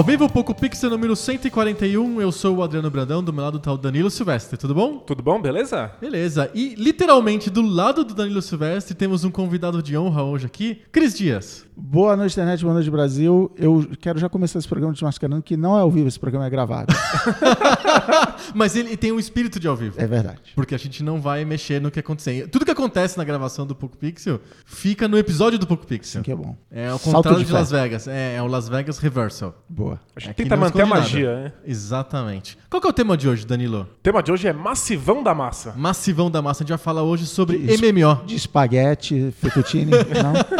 Ao 0.00 0.04
vivo, 0.04 0.26
Poco 0.30 0.54
Pixel 0.54 0.88
número 0.88 1.14
141, 1.14 2.22
eu 2.22 2.32
sou 2.32 2.56
o 2.56 2.62
Adriano 2.62 2.90
Brandão, 2.90 3.22
do 3.22 3.34
meu 3.34 3.44
lado 3.44 3.58
tá 3.58 3.70
o 3.70 3.76
Danilo 3.76 4.08
Silvestre, 4.08 4.56
tudo 4.56 4.74
bom? 4.74 4.96
Tudo 4.96 5.22
bom, 5.22 5.38
beleza? 5.42 5.92
Beleza, 6.00 6.50
e 6.54 6.74
literalmente 6.74 7.50
do 7.50 7.60
lado 7.60 8.02
do 8.02 8.14
Danilo 8.14 8.40
Silvestre 8.40 8.94
temos 8.94 9.24
um 9.24 9.30
convidado 9.30 9.82
de 9.82 9.98
honra 9.98 10.22
hoje 10.22 10.46
aqui, 10.46 10.80
Cris 10.90 11.12
Dias. 11.12 11.66
Boa 11.76 12.16
noite, 12.16 12.32
internet, 12.32 12.62
boa 12.62 12.74
noite, 12.74 12.90
Brasil. 12.90 13.50
Eu 13.56 13.88
quero 14.00 14.18
já 14.18 14.28
começar 14.28 14.58
esse 14.58 14.68
programa 14.68 14.92
te 14.92 15.02
mascarando 15.02 15.42
que 15.42 15.56
não 15.56 15.76
é 15.76 15.80
ao 15.80 15.90
vivo, 15.90 16.08
esse 16.08 16.20
programa 16.20 16.46
é 16.46 16.50
gravado. 16.50 16.94
Mas 18.54 18.76
ele 18.76 18.96
tem 18.96 19.12
um 19.12 19.18
espírito 19.18 19.58
de 19.58 19.66
ao 19.66 19.74
vivo. 19.74 19.98
É 19.98 20.06
verdade. 20.06 20.52
Porque 20.54 20.74
a 20.74 20.78
gente 20.78 21.02
não 21.02 21.20
vai 21.20 21.44
mexer 21.44 21.80
no 21.80 21.90
que 21.90 21.98
acontece. 21.98 22.46
Tudo 22.48 22.66
que 22.66 22.70
acontece 22.70 23.16
na 23.16 23.24
gravação 23.24 23.66
do 23.66 23.74
Poco 23.74 23.96
Pixel 23.96 24.40
fica 24.66 25.08
no 25.08 25.16
episódio 25.16 25.58
do 25.58 25.66
Poco 25.66 25.86
Pixel. 25.86 26.20
Assim 26.20 26.22
que 26.22 26.32
é 26.32 26.36
bom. 26.36 26.54
É 26.70 26.92
o 26.92 26.98
Salto 26.98 27.14
contrário 27.14 27.40
de 27.40 27.46
de. 27.46 27.52
Las 27.52 27.70
Vegas. 27.70 28.06
É, 28.06 28.36
é 28.36 28.42
o 28.42 28.46
Las 28.46 28.68
Vegas 28.68 28.98
Reversal. 28.98 29.54
Boa. 29.66 29.89
A 30.16 30.20
gente 30.20 30.30
Aqui 30.30 30.42
tenta 30.42 30.56
não 30.56 30.64
manter 30.64 30.80
a 30.80 30.84
esconde 30.84 31.00
magia, 31.00 31.30
nada. 31.32 31.44
né? 31.44 31.52
Exatamente. 31.64 32.58
Qual 32.68 32.80
que 32.80 32.86
é 32.86 32.90
o 32.90 32.92
tema 32.92 33.16
de 33.16 33.28
hoje, 33.28 33.46
Danilo? 33.46 33.82
O 33.82 34.02
tema 34.02 34.22
de 34.22 34.30
hoje 34.30 34.46
é 34.48 34.52
massivão 34.52 35.22
da 35.22 35.34
massa. 35.34 35.72
Massivão 35.76 36.30
da 36.30 36.40
massa. 36.42 36.62
A 36.62 36.64
gente 36.64 36.70
vai 36.70 36.78
falar 36.78 37.02
hoje 37.02 37.26
sobre 37.26 37.56
Isso. 37.56 37.82
MMO. 37.84 38.24
De 38.26 38.34
espaguete, 38.36 39.32
fettuccine, 39.40 39.90
não? 40.22 40.59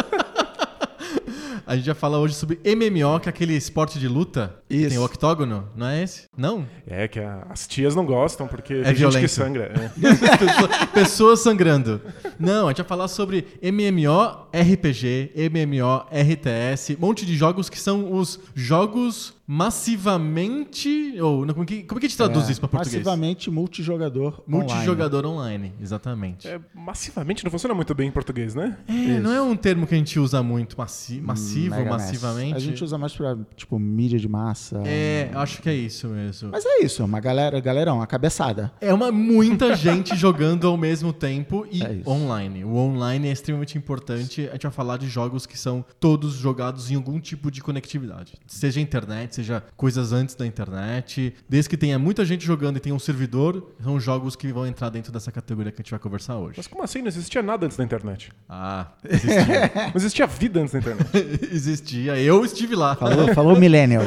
A 1.71 1.75
gente 1.77 1.85
vai 1.85 1.95
falar 1.95 2.19
hoje 2.19 2.33
sobre 2.35 2.59
MMO, 2.65 3.17
que 3.21 3.29
é 3.29 3.31
aquele 3.31 3.55
esporte 3.55 3.97
de 3.97 4.05
luta. 4.05 4.55
que 4.67 4.75
Isso. 4.75 4.89
Tem 4.89 4.97
o 4.97 5.05
octógono, 5.05 5.69
não 5.73 5.87
é 5.87 6.03
esse? 6.03 6.23
Não? 6.37 6.67
É 6.85 7.07
que 7.07 7.17
a- 7.17 7.47
as 7.49 7.65
tias 7.65 7.95
não 7.95 8.05
gostam 8.05 8.45
porque 8.45 8.73
tem 8.73 8.83
gente 8.87 8.97
violento. 8.97 9.21
que 9.21 9.27
sangra. 9.29 9.71
é. 9.73 9.87
Pessoa- 10.37 10.87
Pessoas 10.93 11.39
sangrando. 11.39 12.01
Não, 12.37 12.65
a 12.65 12.71
gente 12.71 12.79
vai 12.79 12.85
falar 12.87 13.07
sobre 13.07 13.47
MMO 13.63 14.47
RPG, 14.53 15.31
MMO 15.49 16.05
RTS, 16.11 16.97
um 16.97 17.05
monte 17.07 17.25
de 17.25 17.37
jogos 17.37 17.69
que 17.69 17.79
são 17.79 18.11
os 18.17 18.37
jogos 18.53 19.33
massivamente. 19.51 21.19
Ou, 21.21 21.45
como, 21.53 21.65
que, 21.65 21.83
como 21.83 21.97
é 21.97 22.01
que 22.01 22.05
a 22.05 22.09
gente 22.09 22.17
traduz 22.17 22.47
É, 22.47 22.51
isso 22.51 22.59
para 22.61 22.69
português? 22.69 23.03
Massivamente 23.03 23.51
multijogador. 23.51 24.41
Multijogador 24.47 25.25
online. 25.25 25.73
exatamente. 25.81 26.47
É, 26.47 26.51
É, 26.55 26.59
massivamente 26.73 27.43
não 27.43 27.51
funciona 27.51 27.73
muito 27.73 27.93
bem 27.95 28.07
em 28.09 28.11
português, 28.11 28.53
né? 28.55 28.77
não 29.21 29.31
é 29.33 29.41
um 29.41 29.55
termo 29.55 29.87
que 29.87 29.93
a 29.95 29.97
gente 29.97 30.19
usa 30.19 30.41
muito, 30.43 30.77
massi 30.77 31.21
massivo, 31.21 31.75
Mega 31.75 31.89
Mass. 31.89 32.01
massivamente. 32.03 32.55
A 32.55 32.59
gente 32.59 32.83
usa 32.83 32.97
mais 32.97 33.13
pra, 33.13 33.37
tipo, 33.55 33.77
mídia 33.79 34.19
de 34.19 34.27
massa. 34.27 34.81
É, 34.85 35.29
acho 35.33 35.61
que 35.61 35.69
é 35.69 35.73
isso 35.75 36.07
mesmo. 36.07 36.49
Mas 36.51 36.65
é 36.65 36.83
isso, 36.83 37.03
uma 37.03 37.19
galera, 37.19 37.59
galerão, 37.59 37.97
uma 37.97 38.07
cabeçada. 38.07 38.71
É 38.81 38.93
uma 38.93 39.11
muita 39.11 39.75
gente 39.77 40.15
jogando 40.15 40.67
ao 40.67 40.77
mesmo 40.77 41.13
tempo 41.13 41.65
e 41.71 41.83
É 41.83 41.93
isso. 41.93 42.09
online. 42.09 42.63
O 42.63 42.75
online 42.75 43.27
é 43.27 43.31
extremamente 43.31 43.77
importante. 43.77 44.47
A 44.49 44.53
gente 44.53 44.63
vai 44.63 44.71
falar 44.71 44.97
de 44.97 45.07
jogos 45.07 45.45
que 45.45 45.57
são 45.57 45.83
todos 45.99 46.33
jogados 46.33 46.91
em 46.91 46.95
algum 46.95 47.19
tipo 47.19 47.49
de 47.51 47.61
conectividade. 47.61 48.33
Seja 48.47 48.79
internet, 48.79 49.35
seja 49.35 49.40
coisas 49.75 50.11
antes 50.11 50.35
da 50.35 50.45
internet. 50.45 51.33
Desde 51.47 51.69
que 51.69 51.77
tenha 51.77 51.97
muita 51.97 52.25
gente 52.25 52.45
jogando 52.45 52.77
e 52.77 52.79
tenha 52.79 52.95
um 52.95 52.99
servidor, 52.99 53.71
são 53.83 53.99
jogos 53.99 54.35
que 54.35 54.51
vão 54.51 54.65
entrar 54.65 54.89
dentro 54.89 55.11
dessa 55.11 55.31
categoria 55.31 55.71
que 55.71 55.81
a 55.81 55.83
gente 55.83 55.91
vai 55.91 55.99
conversar 55.99 56.37
hoje. 56.37 56.55
Mas 56.57 56.67
como 56.67 56.83
assim? 56.83 56.99
Não 56.99 57.07
existia 57.07 57.41
nada 57.41 57.65
antes 57.65 57.77
da 57.77 57.83
internet. 57.83 58.31
Ah, 58.49 58.87
existia. 59.07 59.71
Não 59.91 59.95
existia 59.95 60.27
vida 60.27 60.59
antes 60.59 60.73
da 60.73 60.79
internet. 60.79 61.09
existia. 61.51 62.17
Eu 62.17 62.43
estive 62.45 62.75
lá. 62.75 62.95
Falou, 62.95 63.33
falou 63.33 63.59
Millennial. 63.59 64.03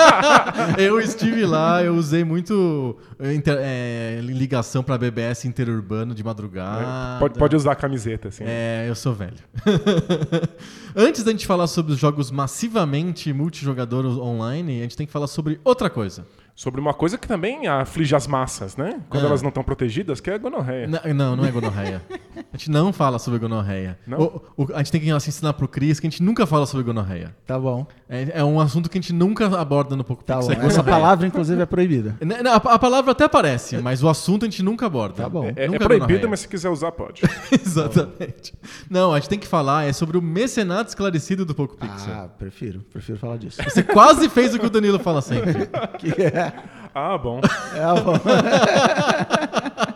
eu 0.78 1.00
estive 1.00 1.44
lá, 1.44 1.82
eu 1.82 1.94
usei 1.94 2.24
muito 2.24 2.96
inter- 3.34 3.58
eh, 3.60 4.20
ligação 4.22 4.82
para 4.82 4.96
BBS 4.98 5.44
interurbano 5.46 6.14
de 6.14 6.22
madrugada. 6.24 7.18
pode, 7.18 7.38
pode 7.38 7.56
usar 7.56 7.72
a 7.72 7.76
camiseta, 7.76 8.28
assim. 8.28 8.44
É, 8.46 8.86
eu 8.88 8.94
sou 8.94 9.12
velho. 9.14 9.36
Antes 10.94 11.22
da 11.22 11.30
gente 11.30 11.46
falar 11.46 11.66
sobre 11.66 11.92
os 11.92 11.98
jogos 11.98 12.30
massivamente 12.30 13.32
multijogador 13.32 14.06
online, 14.20 14.80
a 14.80 14.82
gente 14.82 14.96
tem 14.96 15.06
que 15.06 15.12
falar 15.12 15.26
sobre 15.26 15.60
outra 15.64 15.88
coisa. 15.90 16.24
Sobre 16.60 16.78
uma 16.78 16.92
coisa 16.92 17.16
que 17.16 17.26
também 17.26 17.66
aflige 17.66 18.14
as 18.14 18.26
massas, 18.26 18.76
né? 18.76 19.00
Quando 19.08 19.24
Ah. 19.24 19.28
elas 19.28 19.40
não 19.40 19.48
estão 19.48 19.62
protegidas, 19.62 20.20
que 20.20 20.28
é 20.28 20.34
a 20.34 20.38
gonorreia. 20.38 20.86
N- 20.86 21.14
não, 21.14 21.34
não 21.34 21.46
é 21.46 21.50
gonorreia. 21.50 22.02
A 22.52 22.56
gente 22.56 22.70
não 22.70 22.92
fala 22.92 23.18
sobre 23.18 23.38
gonorreia. 23.38 23.98
Não? 24.06 24.18
O- 24.56 24.64
o- 24.64 24.74
a 24.74 24.78
gente 24.78 24.92
tem 24.92 25.00
que 25.00 25.10
assim, 25.10 25.30
ensinar 25.30 25.52
pro 25.54 25.66
Cris 25.68 25.98
que 26.00 26.06
a 26.06 26.10
gente 26.10 26.22
nunca 26.22 26.44
fala 26.46 26.66
sobre 26.66 26.84
gonorreia. 26.84 27.34
Tá 27.46 27.58
bom. 27.58 27.86
É, 28.08 28.40
é 28.40 28.44
um 28.44 28.60
assunto 28.60 28.90
que 28.90 28.98
a 28.98 29.00
gente 29.00 29.12
nunca 29.12 29.46
aborda 29.58 29.94
no 29.96 30.02
Poco 30.04 30.22
Tá 30.24 30.38
bom. 30.40 30.50
é 30.52 30.66
Essa 30.66 30.82
palavra, 30.82 31.26
inclusive, 31.26 31.62
é 31.62 31.64
proibida. 31.66 32.16
N- 32.20 32.42
não, 32.42 32.52
A, 32.52 32.56
a 32.56 32.78
palavra 32.78 33.12
até 33.12 33.24
aparece, 33.24 33.78
mas 33.78 34.02
o 34.02 34.08
assunto 34.08 34.44
a 34.44 34.48
gente 34.48 34.62
nunca 34.62 34.84
aborda. 34.84 35.22
Tá 35.22 35.28
bom. 35.30 35.46
É, 35.56 35.64
é 35.64 35.78
proibido, 35.78 36.28
mas 36.28 36.40
se 36.40 36.48
quiser 36.48 36.68
usar, 36.68 36.92
pode. 36.92 37.22
Exatamente. 37.52 38.52
Não, 38.90 39.12
a 39.14 39.18
gente 39.20 39.28
tem 39.28 39.38
que 39.38 39.46
falar 39.46 39.84
é 39.86 39.92
sobre 39.92 40.18
o 40.18 40.22
mecenato 40.22 40.88
esclarecido 40.90 41.44
do 41.46 41.54
Poco 41.54 41.76
Pixel. 41.76 42.12
Ah, 42.12 42.28
prefiro. 42.28 42.80
Prefiro 42.92 43.16
falar 43.18 43.36
disso. 43.38 43.62
Você 43.62 43.82
quase 43.82 44.28
fez 44.28 44.54
o 44.54 44.58
que 44.58 44.66
o 44.66 44.70
Danilo 44.70 44.98
fala 44.98 45.22
sempre. 45.22 45.68
Que 45.98 46.22
é, 46.22 46.49
Ah, 46.94 47.16
bom. 47.18 47.40
é, 47.74 48.00
bom. 48.00 48.14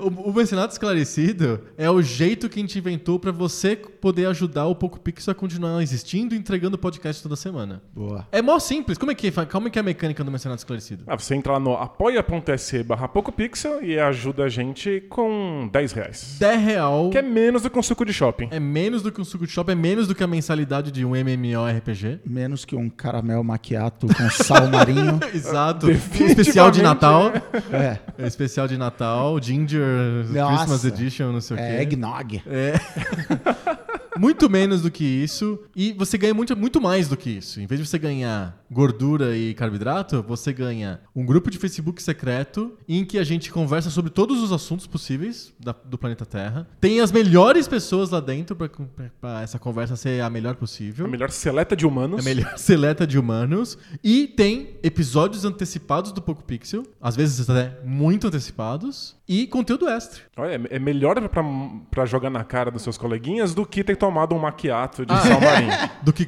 O, 0.00 0.30
o 0.30 0.34
mecenato 0.34 0.72
esclarecido 0.72 1.60
é 1.76 1.90
o 1.90 2.00
jeito 2.00 2.48
que 2.48 2.58
a 2.58 2.62
gente 2.62 2.78
inventou 2.78 3.18
pra 3.18 3.30
você 3.30 3.76
poder 3.76 4.26
ajudar 4.26 4.66
o 4.66 4.74
Poco 4.74 4.98
Pixel 4.98 5.32
a 5.32 5.34
continuar 5.34 5.82
existindo 5.82 6.34
e 6.34 6.38
entregando 6.38 6.78
podcast 6.78 7.22
toda 7.22 7.36
semana. 7.36 7.82
Boa. 7.94 8.26
É 8.32 8.40
mó 8.40 8.58
simples. 8.58 8.96
Como 8.96 9.12
é 9.12 9.14
que, 9.14 9.30
como 9.50 9.68
é, 9.68 9.70
que 9.70 9.78
é 9.78 9.80
a 9.80 9.82
mecânica 9.82 10.24
do 10.24 10.30
mecenato 10.30 10.58
esclarecido? 10.60 11.04
Ah, 11.06 11.16
você 11.18 11.34
entra 11.34 11.52
lá 11.54 11.60
no 11.60 11.74
apoia.se 11.74 12.82
barra 12.82 13.08
PocoPixel 13.08 13.82
e 13.82 13.98
ajuda 13.98 14.44
a 14.44 14.48
gente 14.48 15.02
com 15.08 15.68
10 15.72 15.92
reais. 15.92 16.36
10 16.38 16.60
real 16.62 17.10
Que 17.10 17.18
é 17.18 17.22
menos 17.22 17.62
do 17.62 17.70
que 17.70 17.78
um 17.78 17.82
suco 17.82 18.04
de 18.04 18.12
shopping. 18.12 18.48
é 18.50 18.60
menos 18.60 19.02
do 19.02 19.12
que 19.12 19.20
um 19.20 19.24
suco 19.24 19.46
de 19.46 19.52
shop, 19.52 19.70
é 19.70 19.74
menos 19.74 20.06
do 20.06 20.14
que 20.14 20.24
a 20.24 20.26
mensalidade 20.26 20.90
de 20.90 21.04
um 21.04 21.14
MMORPG. 21.14 22.20
Menos 22.24 22.64
que 22.64 22.74
um 22.74 22.88
caramel 22.88 23.42
maquiato 23.44 24.06
com 24.06 24.30
sal 24.30 24.68
marinho. 24.68 25.20
Exato. 25.34 25.90
Especial 25.90 26.70
de 26.70 26.82
Natal. 26.82 27.32
É. 27.72 27.98
Especial 28.26 28.66
de 28.66 28.76
Natal, 28.78 29.40
Ginger 29.42 29.89
Nossa. 30.32 30.56
Christmas 30.56 30.84
Edition, 30.84 31.32
não 31.32 31.40
sei 31.40 31.56
o 31.56 31.58
quê. 31.58 31.64
É 31.66 31.82
eggnog. 31.82 32.42
É. 32.46 32.74
muito 34.18 34.50
menos 34.50 34.82
do 34.82 34.90
que 34.90 35.04
isso. 35.04 35.58
E 35.74 35.92
você 35.92 36.18
ganha 36.18 36.34
muito, 36.34 36.56
muito 36.56 36.80
mais 36.80 37.08
do 37.08 37.16
que 37.16 37.30
isso. 37.30 37.60
Em 37.60 37.66
vez 37.66 37.80
de 37.80 37.86
você 37.86 37.98
ganhar 37.98 38.58
gordura 38.70 39.36
e 39.36 39.54
carboidrato, 39.54 40.22
você 40.22 40.52
ganha 40.52 41.00
um 41.14 41.24
grupo 41.24 41.50
de 41.50 41.58
Facebook 41.58 42.02
secreto 42.02 42.76
em 42.88 43.04
que 43.04 43.18
a 43.18 43.24
gente 43.24 43.50
conversa 43.50 43.90
sobre 43.90 44.10
todos 44.10 44.42
os 44.42 44.52
assuntos 44.52 44.86
possíveis 44.86 45.52
da- 45.58 45.74
do 45.84 45.96
planeta 45.98 46.26
Terra. 46.26 46.68
Tem 46.80 47.00
as 47.00 47.10
melhores 47.10 47.66
pessoas 47.66 48.10
lá 48.10 48.20
dentro 48.20 48.54
para 48.56 49.42
essa 49.42 49.58
conversa 49.58 49.96
ser 49.96 50.20
a 50.22 50.30
melhor 50.30 50.54
possível. 50.56 51.06
A 51.06 51.08
melhor 51.08 51.30
seleta 51.30 51.74
de 51.76 51.86
humanos. 51.86 52.20
A 52.20 52.22
melhor 52.22 52.56
seleta 52.58 53.06
de 53.06 53.18
humanos. 53.18 53.78
E 54.04 54.26
tem 54.26 54.76
episódios 54.82 55.44
antecipados 55.44 56.12
do 56.12 56.20
Poco 56.20 56.44
Pixel. 56.44 56.82
Às 57.00 57.16
vezes 57.16 57.48
até 57.48 57.78
muito 57.84 58.26
antecipados. 58.26 59.16
E 59.32 59.46
conteúdo 59.46 59.88
extra. 59.88 60.22
Olha, 60.36 60.54
é- 60.70 60.76
é 60.76 60.78
melhor 60.80 61.14
pra, 61.28 61.44
pra 61.88 62.04
jogar 62.04 62.30
na 62.30 62.42
cara 62.42 62.68
dos 62.68 62.82
seus 62.82 62.98
coleguinhas 62.98 63.54
do 63.54 63.64
que 63.64 63.84
ter 63.84 63.94
tomado 63.96 64.34
um 64.34 64.40
maquiato 64.40 65.02
Ah, 65.06 65.14
de 65.14 65.28
sal 65.28 65.40
marinho. 65.40 65.72
Do 66.02 66.12
que 66.12 66.26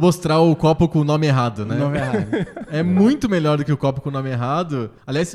mostrar 0.00 0.38
o 0.40 0.54
copo 0.56 0.88
com 0.88 1.00
o 1.00 1.04
nome 1.04 1.26
errado, 1.26 1.66
né? 1.66 1.74
Nome 1.76 1.98
errado. 1.98 2.26
É 2.70 2.82
muito 2.82 3.28
melhor 3.30 3.56
do 3.58 3.64
que 3.64 3.72
o 3.72 3.76
copo 3.76 4.00
com 4.00 4.10
o 4.10 4.12
nome 4.12 4.30
errado. 4.30 4.90
Aliás, 5.06 5.34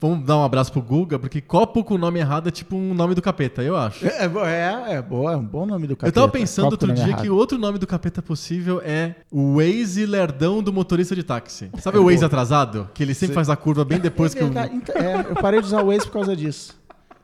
vamos 0.00 0.24
dar 0.24 0.38
um 0.38 0.44
abraço 0.44 0.72
pro 0.72 0.80
Guga, 0.80 1.18
porque 1.18 1.40
copo 1.40 1.82
com 1.84 1.94
o 1.94 1.98
nome 1.98 2.18
errado 2.20 2.48
é 2.48 2.50
tipo 2.52 2.76
um 2.76 2.94
nome 2.94 3.14
do 3.14 3.20
capeta, 3.20 3.60
eu 3.62 3.76
acho. 3.76 4.06
É, 4.06 4.28
bo- 4.28 4.44
é, 4.44 4.94
é 4.94 5.02
boa, 5.02 5.32
é 5.32 5.36
um 5.36 5.44
bom 5.44 5.66
nome 5.66 5.86
do 5.88 5.92
Eu 5.92 5.96
capeta. 5.96 6.20
tava 6.20 6.28
pensando 6.32 6.64
Copo 6.70 6.74
outro 6.74 6.92
dia 6.92 7.08
errado. 7.08 7.22
que 7.22 7.28
o 7.30 7.34
outro 7.36 7.58
nome 7.58 7.78
do 7.78 7.86
capeta 7.86 8.22
possível 8.22 8.80
é 8.84 9.16
o 9.30 9.56
Waze 9.56 10.06
Lerdão 10.06 10.62
do 10.62 10.72
motorista 10.72 11.14
de 11.14 11.22
táxi. 11.24 11.70
Sabe 11.78 11.98
o 11.98 12.04
Waze 12.04 12.24
atrasado? 12.24 12.88
Que 12.94 13.02
ele 13.02 13.14
sempre 13.14 13.34
faz 13.34 13.50
a 13.50 13.56
curva 13.56 13.84
bem 13.84 13.98
depois 13.98 14.34
é 14.34 14.38
que 14.38 14.44
o. 14.44 14.46
verdade, 14.46 14.74
então, 14.76 14.94
é, 14.96 15.26
eu 15.30 15.34
parei 15.36 15.60
de 15.60 15.66
usar 15.66 15.82
o 15.82 15.86
Waze 15.88 16.06
por 16.06 16.12
causa 16.12 16.34
disso. 16.36 16.39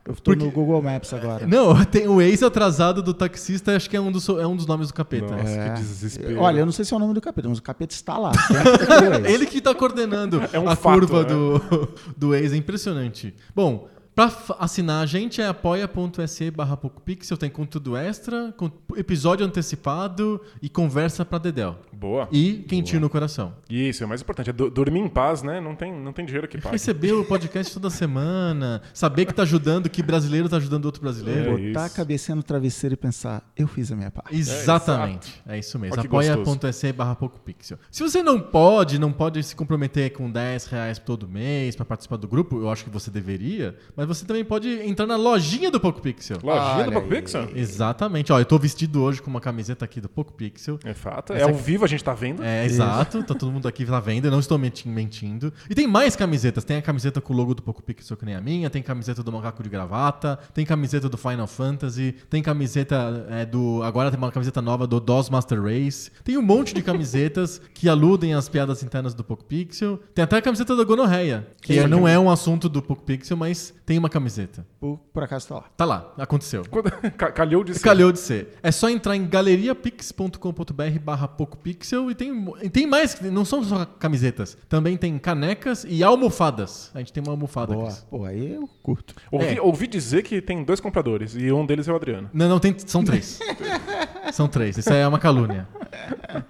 Eu 0.04 0.14
tô 0.14 0.22
Porque- 0.22 0.44
no 0.44 0.50
Google 0.52 0.80
Maps 0.80 1.12
agora. 1.12 1.46
Não, 1.48 1.74
tem 1.84 2.06
o 2.06 2.20
ex 2.22 2.40
atrasado 2.42 3.02
do 3.02 3.12
taxista, 3.12 3.74
acho 3.74 3.90
que 3.90 3.96
é 3.96 4.00
um 4.00 4.12
dos, 4.12 4.28
é 4.28 4.46
um 4.46 4.54
dos 4.54 4.64
nomes 4.66 4.86
do 4.88 4.94
capeta. 4.94 5.34
Nossa, 5.36 5.50
É. 5.50 5.68
que 5.70 5.80
desespero. 5.80 6.38
Olha, 6.40 6.60
eu 6.60 6.64
não 6.66 6.72
sei 6.72 6.84
se 6.84 6.94
é 6.94 6.96
o 6.96 7.00
nome 7.00 7.12
do 7.12 7.20
capeta, 7.20 7.48
mas 7.48 7.58
o 7.58 7.62
capeta 7.62 7.92
está 7.92 8.16
lá. 8.16 8.30
Ele 9.28 9.46
que 9.46 9.60
tá 9.60 9.74
coordenando 9.74 10.40
É 10.52 10.60
um 10.60 10.68
a 10.68 10.76
fato, 10.76 11.00
curva 11.00 11.22
né? 11.22 11.28
do, 11.28 11.88
do 12.16 12.34
ex, 12.36 12.52
é 12.52 12.56
impressionante. 12.56 13.34
Bom, 13.54 13.88
pra 14.16 14.24
f- 14.28 14.52
assinar 14.58 15.02
a 15.02 15.06
gente 15.06 15.40
é 15.40 15.46
apoia.se 15.46 16.50
barra 16.50 16.76
PocoPixel, 16.76 17.36
tem 17.36 17.50
conteúdo 17.50 17.96
extra, 17.96 18.52
com 18.56 18.70
episódio 18.96 19.44
antecipado 19.46 20.40
e 20.62 20.68
conversa 20.68 21.24
pra 21.24 21.38
Dedel. 21.38 21.76
Boa. 21.92 22.26
E 22.32 22.64
quentinho 22.68 23.00
no 23.00 23.08
coração. 23.10 23.54
Isso, 23.70 24.02
é 24.02 24.06
o 24.06 24.08
mais 24.08 24.20
importante. 24.22 24.50
É 24.50 24.52
do- 24.52 24.70
dormir 24.70 25.00
em 25.00 25.08
paz, 25.08 25.42
né? 25.42 25.60
Não 25.60 25.74
tem, 25.76 25.92
não 25.92 26.12
tem 26.12 26.24
dinheiro 26.24 26.48
que 26.48 26.56
pague. 26.58 26.72
Receber 26.74 27.12
o 27.12 27.24
podcast 27.24 27.72
toda 27.72 27.90
semana, 27.90 28.82
saber 28.92 29.26
que 29.26 29.34
tá 29.34 29.42
ajudando, 29.42 29.88
que 29.88 30.02
brasileiro 30.02 30.48
tá 30.48 30.56
ajudando 30.56 30.86
outro 30.86 31.02
brasileiro. 31.02 31.58
É 31.58 31.66
Botar 31.68 31.84
a 31.84 31.90
cabeça 31.90 32.34
no 32.34 32.42
travesseiro 32.42 32.94
e 32.94 32.96
pensar, 32.96 33.42
eu 33.56 33.68
fiz 33.68 33.92
a 33.92 33.96
minha 33.96 34.10
parte. 34.10 34.34
Exatamente. 34.34 35.42
É, 35.46 35.58
isso 35.58 35.78
mesmo. 35.78 36.00
Apoia.se 36.00 36.92
barra 36.92 37.14
PocoPixel. 37.14 37.78
Se 37.90 38.02
você 38.02 38.22
não 38.22 38.40
pode, 38.40 38.98
não 38.98 39.12
pode 39.12 39.42
se 39.42 39.54
comprometer 39.54 40.12
com 40.12 40.30
10 40.30 40.66
reais 40.66 40.98
todo 40.98 41.28
mês 41.28 41.76
pra 41.76 41.84
participar 41.84 42.16
do 42.16 42.26
grupo, 42.28 42.58
eu 42.60 42.70
acho 42.70 42.84
que 42.84 42.90
você 42.90 43.10
deveria, 43.10 43.76
mas 43.96 44.05
você 44.06 44.24
também 44.24 44.44
pode 44.44 44.68
entrar 44.86 45.06
na 45.06 45.16
lojinha 45.16 45.70
do 45.70 45.78
PocoPixel. 45.80 46.38
Lojinha 46.42 46.84
do 46.84 46.92
Poco 46.92 47.12
aí. 47.12 47.20
Pixel? 47.20 47.48
Exatamente. 47.54 48.32
Ó, 48.32 48.38
eu 48.38 48.44
tô 48.44 48.58
vestido 48.58 49.02
hoje 49.02 49.20
com 49.20 49.28
uma 49.30 49.40
camiseta 49.40 49.84
aqui 49.84 50.00
do 50.00 50.08
PocoPixel. 50.08 50.78
É 50.84 50.94
fato. 50.94 51.32
É 51.32 51.36
Essa 51.36 51.44
ao 51.46 51.50
aqui- 51.50 51.62
vivo, 51.62 51.84
a 51.84 51.88
gente 51.88 52.02
tá 52.02 52.14
vendo. 52.14 52.42
É, 52.42 52.64
exato. 52.64 53.22
Tá 53.22 53.34
todo 53.34 53.50
mundo 53.50 53.66
aqui 53.68 53.84
tá 53.84 54.00
vendo. 54.00 54.24
Eu 54.26 54.30
não 54.30 54.38
estou 54.40 54.58
menti- 54.58 54.88
mentindo. 54.88 55.52
E 55.68 55.74
tem 55.74 55.86
mais 55.86 56.16
camisetas. 56.16 56.64
Tem 56.64 56.76
a 56.76 56.82
camiseta 56.82 57.20
com 57.20 57.32
o 57.32 57.36
logo 57.36 57.54
do 57.54 57.62
Poco 57.62 57.82
Pixel, 57.82 58.16
que 58.16 58.24
nem 58.24 58.34
a 58.34 58.40
minha. 58.40 58.70
Tem 58.70 58.82
camiseta 58.82 59.22
do 59.22 59.32
Macaco 59.32 59.62
de 59.62 59.68
Gravata. 59.68 60.38
Tem 60.54 60.64
camiseta 60.64 61.08
do 61.08 61.16
Final 61.16 61.46
Fantasy. 61.46 62.14
Tem 62.30 62.42
camiseta 62.42 63.26
é, 63.30 63.44
do... 63.44 63.82
Agora 63.82 64.10
tem 64.10 64.18
uma 64.18 64.30
camiseta 64.32 64.62
nova 64.62 64.86
do 64.86 65.00
DOS 65.00 65.30
Master 65.30 65.62
Race. 65.62 66.10
Tem 66.24 66.36
um 66.36 66.42
monte 66.42 66.74
de 66.74 66.82
camisetas 66.82 67.60
que 67.74 67.88
aludem 67.88 68.34
às 68.34 68.48
piadas 68.48 68.82
internas 68.82 69.14
do 69.14 69.24
Poco 69.24 69.44
Pixel. 69.44 69.98
Tem 70.14 70.22
até 70.22 70.36
a 70.36 70.42
camiseta 70.42 70.74
da 70.76 70.84
Gonorreia, 70.84 71.46
que 71.60 71.80
Sim. 71.80 71.86
não 71.88 72.06
é 72.06 72.18
um 72.18 72.30
assunto 72.30 72.68
do 72.68 72.80
Poco 72.82 73.02
Pixel, 73.02 73.36
mas 73.36 73.74
tem 73.84 73.95
uma 73.98 74.08
camiseta. 74.08 74.66
Por, 74.80 74.98
por 75.12 75.22
acaso 75.22 75.48
tá 75.48 75.54
lá. 75.54 75.64
Tá 75.76 75.84
lá. 75.84 76.14
Aconteceu. 76.18 76.64
Quando- 76.70 76.90
Ca- 77.16 77.32
Calhou 77.32 77.62
de 77.64 77.74
ser. 77.74 77.80
Calhou 77.84 78.12
de 78.12 78.18
ser. 78.18 78.54
É 78.62 78.70
só 78.72 78.88
entrar 78.88 79.16
em 79.16 79.26
galeriapix.com.br 79.26 80.98
barra 81.02 81.28
PocoPixel 81.28 82.10
e 82.10 82.14
tem, 82.14 82.46
e 82.62 82.68
tem 82.70 82.86
mais, 82.86 83.20
não 83.20 83.44
são 83.44 83.62
só 83.62 83.84
camisetas. 83.84 84.56
Também 84.68 84.96
tem 84.96 85.18
canecas 85.18 85.84
e 85.88 86.02
almofadas. 86.02 86.90
A 86.94 86.98
gente 86.98 87.12
tem 87.12 87.22
uma 87.22 87.32
almofada 87.32 87.74
Boa. 87.74 87.88
aqui. 87.88 87.98
Pô, 88.10 88.24
aí 88.24 88.54
eu 88.54 88.68
curto. 88.82 89.14
Ouvi, 89.30 89.56
É. 89.56 89.60
ouvi 89.62 89.86
dizer 89.86 90.22
que 90.22 90.40
tem 90.40 90.62
dois 90.64 90.80
compradores 90.80 91.34
e 91.36 91.50
um 91.52 91.64
deles 91.66 91.88
é 91.88 91.92
o 91.92 91.96
Adriano. 91.96 92.30
Não, 92.32 92.48
não, 92.48 92.58
tem, 92.58 92.74
são 92.86 93.04
três. 93.04 93.38
são 94.32 94.48
três. 94.48 94.76
Isso 94.78 94.92
aí 94.92 95.00
é 95.00 95.08
uma 95.08 95.18
calúnia. 95.18 95.68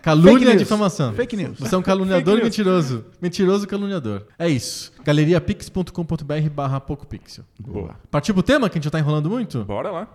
Calúnia 0.02 0.38
Fake 0.40 0.52
e 0.54 0.58
difamação. 0.58 1.12
Fake 1.12 1.36
news. 1.36 1.58
Você 1.58 1.74
é 1.74 1.78
um 1.78 1.82
caluniador 1.82 2.38
e 2.38 2.42
mentiroso. 2.44 3.04
Mentiroso 3.20 3.64
e 3.64 3.66
caluniador. 3.68 4.26
É 4.38 4.48
isso. 4.48 4.92
galeriapix.com.br 5.06 6.50
barra 6.52 6.80
PocoPixel. 6.80 7.44
Boa. 7.60 7.94
Partiu 8.10 8.34
pro 8.34 8.42
tema 8.42 8.68
que 8.68 8.76
a 8.76 8.78
gente 8.78 8.86
já 8.86 8.90
tá 8.90 8.98
enrolando 8.98 9.30
muito? 9.30 9.64
Bora 9.64 9.88
lá. 9.92 10.08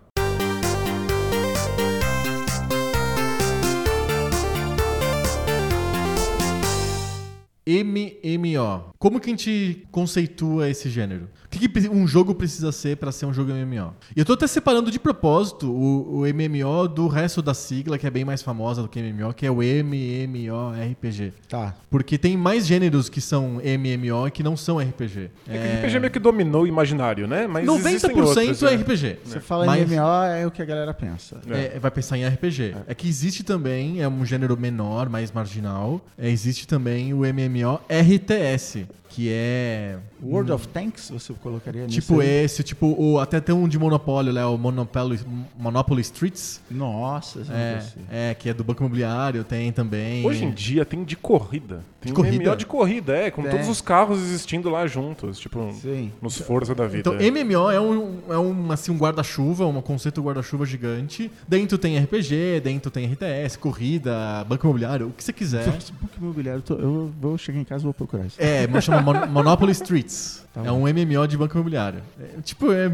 MMO. 7.66 8.92
Como 9.00 9.22
que 9.22 9.30
a 9.30 9.34
gente 9.34 9.88
conceitua 9.92 10.68
esse 10.68 10.90
gênero? 10.90 11.30
O 11.54 11.60
que, 11.60 11.68
que 11.68 11.90
um 11.90 12.08
jogo 12.08 12.34
precisa 12.34 12.72
ser 12.72 12.96
para 12.96 13.12
ser 13.12 13.26
um 13.26 13.34
jogo 13.34 13.52
MMO? 13.52 13.94
E 14.16 14.20
eu 14.20 14.24
tô 14.26 14.32
até 14.34 14.48
separando 14.48 14.90
de 14.90 14.98
propósito 14.98 15.70
o, 15.70 16.22
o 16.22 16.24
MMO 16.26 16.88
do 16.88 17.08
resto 17.10 17.42
da 17.42 17.54
sigla, 17.54 17.98
que 17.98 18.08
é 18.08 18.10
bem 18.10 18.24
mais 18.24 18.42
famosa 18.42 18.82
do 18.82 18.88
que 18.88 19.02
MMO, 19.02 19.34
que 19.34 19.46
é 19.46 19.52
o 19.52 19.62
MMORPG. 19.62 21.34
Tá. 21.50 21.76
Porque 21.90 22.18
tem 22.18 22.38
mais 22.38 22.66
gêneros 22.66 23.10
que 23.10 23.20
são 23.20 23.56
MMO 23.62 24.28
e 24.28 24.32
que 24.32 24.42
não 24.42 24.56
são 24.56 24.80
RPG. 24.80 25.30
É 25.46 25.58
que 25.58 25.58
o 25.58 25.88
RPG 25.88 26.00
meio 26.00 26.12
que 26.12 26.20
dominou 26.20 26.64
o 26.64 26.68
imaginário, 26.68 27.28
né? 27.28 27.46
Mas 27.48 27.66
90% 27.66 27.86
existem 27.90 28.16
outros, 28.16 28.64
é 28.64 28.70
né? 28.70 28.76
RPG. 28.78 29.18
Você 29.26 29.40
fala 29.42 29.66
Mas- 29.66 29.92
em 29.92 29.96
MMO, 29.96 30.24
é 30.24 30.48
o 30.48 30.52
que 30.52 30.62
a 30.62 30.66
galera 30.66 30.94
pensa. 30.94 31.42
É, 31.50 31.78
vai 31.78 31.92
pensar 31.92 32.18
em 32.18 32.26
RPG. 32.26 32.76
É. 32.88 32.96
que 32.96 33.10
existe 33.10 33.44
também, 33.44 34.02
é 34.02 34.08
um 34.08 34.26
gênero 34.26 34.56
menor, 34.58 35.10
mais 35.10 35.32
marginal. 35.34 36.00
É, 36.18 36.30
existe 36.30 36.66
também 36.66 37.14
o 37.14 37.26
MMO 37.26 37.82
RTS, 37.90 38.86
que 39.14 39.30
é 39.30 39.98
World 40.24 40.52
of 40.54 40.68
Tanks, 40.70 41.10
você 41.10 41.34
colocaria 41.34 41.84
nisso? 41.86 42.00
tipo 42.00 42.20
aí? 42.22 42.28
esse, 42.46 42.64
tipo 42.64 42.96
o 42.98 43.20
até 43.20 43.40
tem 43.42 43.54
um 43.54 43.68
de 43.68 43.78
Monopólio, 43.78 44.32
né, 44.32 44.46
o 44.46 44.58
Monopoly, 44.58 45.20
Monopoly 45.60 46.02
Streets. 46.02 46.62
Nossa, 46.72 47.42
É, 47.52 47.84
é, 48.32 48.34
que 48.34 48.50
é 48.50 48.54
do 48.54 48.64
Banco 48.64 48.82
Imobiliário, 48.84 49.44
tem 49.44 49.72
também. 49.72 50.26
Hoje 50.26 50.46
em 50.46 50.52
dia 50.52 50.86
tem 50.86 51.04
de 51.04 51.16
corrida. 51.16 51.82
Tem 52.00 52.12
De 52.12 52.16
corrida? 52.16 52.44
MMO 52.46 52.56
de 52.56 52.66
corrida, 52.66 53.16
é, 53.16 53.30
com 53.30 53.46
É. 53.46 53.50
todos 53.50 53.68
os 53.68 53.82
carros 53.82 54.20
existindo 54.20 54.70
lá 54.70 54.88
juntos, 54.88 55.38
tipo, 55.40 55.72
Sim. 55.74 56.12
nos 56.22 56.38
Forza 56.38 56.74
da 56.74 56.88
vida. 56.88 57.00
Então, 57.00 57.14
MMO 57.14 57.70
é 57.70 57.80
um, 57.80 58.20
é 58.30 58.38
um, 58.38 58.72
assim, 58.72 58.92
um 58.92 58.98
guarda-chuva, 58.98 59.66
um 59.68 59.82
conceito 59.82 60.22
guarda-chuva 60.22 60.66
gigante. 60.66 61.30
Dentro 61.48 61.78
tem 61.78 61.98
RPG, 62.00 62.62
dentro 62.64 62.90
tem 62.90 63.06
RTS, 63.06 63.58
corrida, 63.60 64.44
banco 64.48 64.66
imobiliário, 64.66 65.08
o 65.08 65.12
que 65.12 65.24
você 65.24 65.32
quiser. 65.34 65.66
Banco 65.66 66.18
imobiliário, 66.20 66.64
eu 66.70 67.12
vou 67.22 67.38
chegar 67.38 67.60
em 67.60 67.64
casa 67.64 67.84
e 67.84 67.86
vou 67.86 67.94
procurar 67.94 68.26
isso. 68.26 68.36
É, 68.40 68.66
mas 68.68 68.84
chama 68.84 69.01
Mon- 69.02 69.28
Monopoly 69.28 69.72
Streets. 69.72 70.42
Tá 70.54 70.66
é 70.66 70.72
um 70.72 70.82
MMO 70.82 71.26
de 71.30 71.38
banco 71.38 71.56
imobiliário. 71.56 72.02
É, 72.20 72.42
tipo, 72.42 72.74
é 72.74 72.92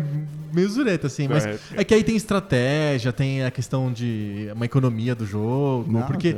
meio 0.53 0.69
zureta, 0.69 1.07
assim, 1.07 1.27
mas 1.27 1.43
É. 1.43 1.57
é 1.77 1.83
que 1.83 1.91
aí 1.91 2.03
tem 2.03 2.15
estratégia, 2.15 3.11
tem 3.11 3.43
a 3.43 3.49
questão 3.49 3.91
de 3.91 4.47
uma 4.55 4.63
economia 4.65 5.15
do 5.15 5.25
jogo, 5.25 5.91
Não, 5.91 6.03
porque 6.03 6.35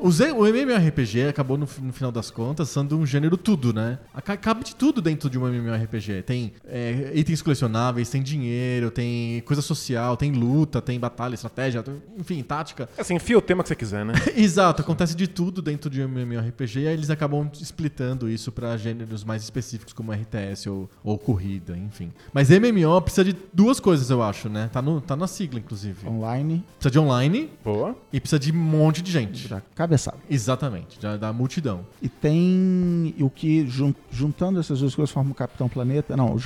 o, 0.00 0.08
o 0.08 0.46
MMORPG 0.46 1.24
acabou, 1.28 1.58
no, 1.58 1.68
no 1.82 1.92
final 1.92 2.10
das 2.10 2.30
contas, 2.30 2.70
sendo 2.70 2.98
um 2.98 3.04
gênero 3.04 3.36
tudo, 3.36 3.74
né? 3.74 3.98
Cabe 4.40 4.64
de 4.64 4.74
tudo 4.74 5.02
dentro 5.02 5.28
de 5.28 5.38
um 5.38 5.46
MMORPG. 5.46 6.22
Tem 6.22 6.54
é, 6.66 7.12
itens 7.14 7.42
colecionáveis, 7.42 8.08
tem 8.08 8.22
dinheiro, 8.22 8.90
tem 8.90 9.42
coisa 9.42 9.60
social, 9.60 10.16
tem 10.16 10.32
luta, 10.32 10.80
tem 10.80 10.98
batalha, 10.98 11.34
estratégia, 11.34 11.84
enfim, 12.18 12.42
tática. 12.42 12.88
Assim, 12.96 13.16
enfia 13.16 13.36
o 13.36 13.42
tema 13.42 13.62
que 13.62 13.68
você 13.68 13.76
quiser, 13.76 14.02
né? 14.04 14.14
Exato, 14.34 14.80
acontece 14.80 15.14
de 15.14 15.26
tudo 15.28 15.60
dentro 15.60 15.90
de 15.90 16.00
um 16.02 16.08
MMORPG 16.08 16.80
e 16.80 16.88
aí 16.88 16.94
eles 16.94 17.10
acabam 17.10 17.50
splitando 17.60 18.30
isso 18.30 18.50
pra 18.50 18.78
gêneros 19.04 19.24
mais 19.24 19.42
específicos 19.42 19.92
como 19.92 20.12
RTS 20.12 20.66
ou, 20.68 20.88
ou 21.02 21.18
corrida, 21.18 21.76
enfim. 21.76 22.10
Mas 22.32 22.48
MMO 22.50 23.00
precisa 23.02 23.24
de 23.24 23.36
duas 23.52 23.78
coisas, 23.78 24.10
eu 24.10 24.22
acho, 24.22 24.48
né? 24.48 24.68
Tá, 24.72 24.80
no, 24.80 25.00
tá 25.00 25.14
na 25.14 25.26
sigla, 25.26 25.58
inclusive. 25.60 26.06
Online, 26.08 26.64
Precisa 26.78 26.90
de 26.90 26.98
online 26.98 27.50
Boa. 27.64 27.94
e 28.12 28.18
precisa 28.20 28.38
de 28.38 28.52
um 28.52 28.56
monte 28.56 29.02
de 29.02 29.12
gente. 29.12 29.48
da 29.48 29.60
cabeçada. 29.74 30.16
Exatamente, 30.28 30.98
já 31.00 31.16
da 31.16 31.32
multidão. 31.32 31.80
E 32.02 32.08
tem 32.08 33.14
o 33.20 33.28
que, 33.30 33.66
jun- 33.66 33.94
juntando 34.10 34.58
essas 34.58 34.80
duas 34.80 34.94
coisas, 34.94 35.12
forma 35.12 35.30
o 35.30 35.34
Capitão 35.34 35.68
Planeta. 35.68 36.16
Não, 36.16 36.36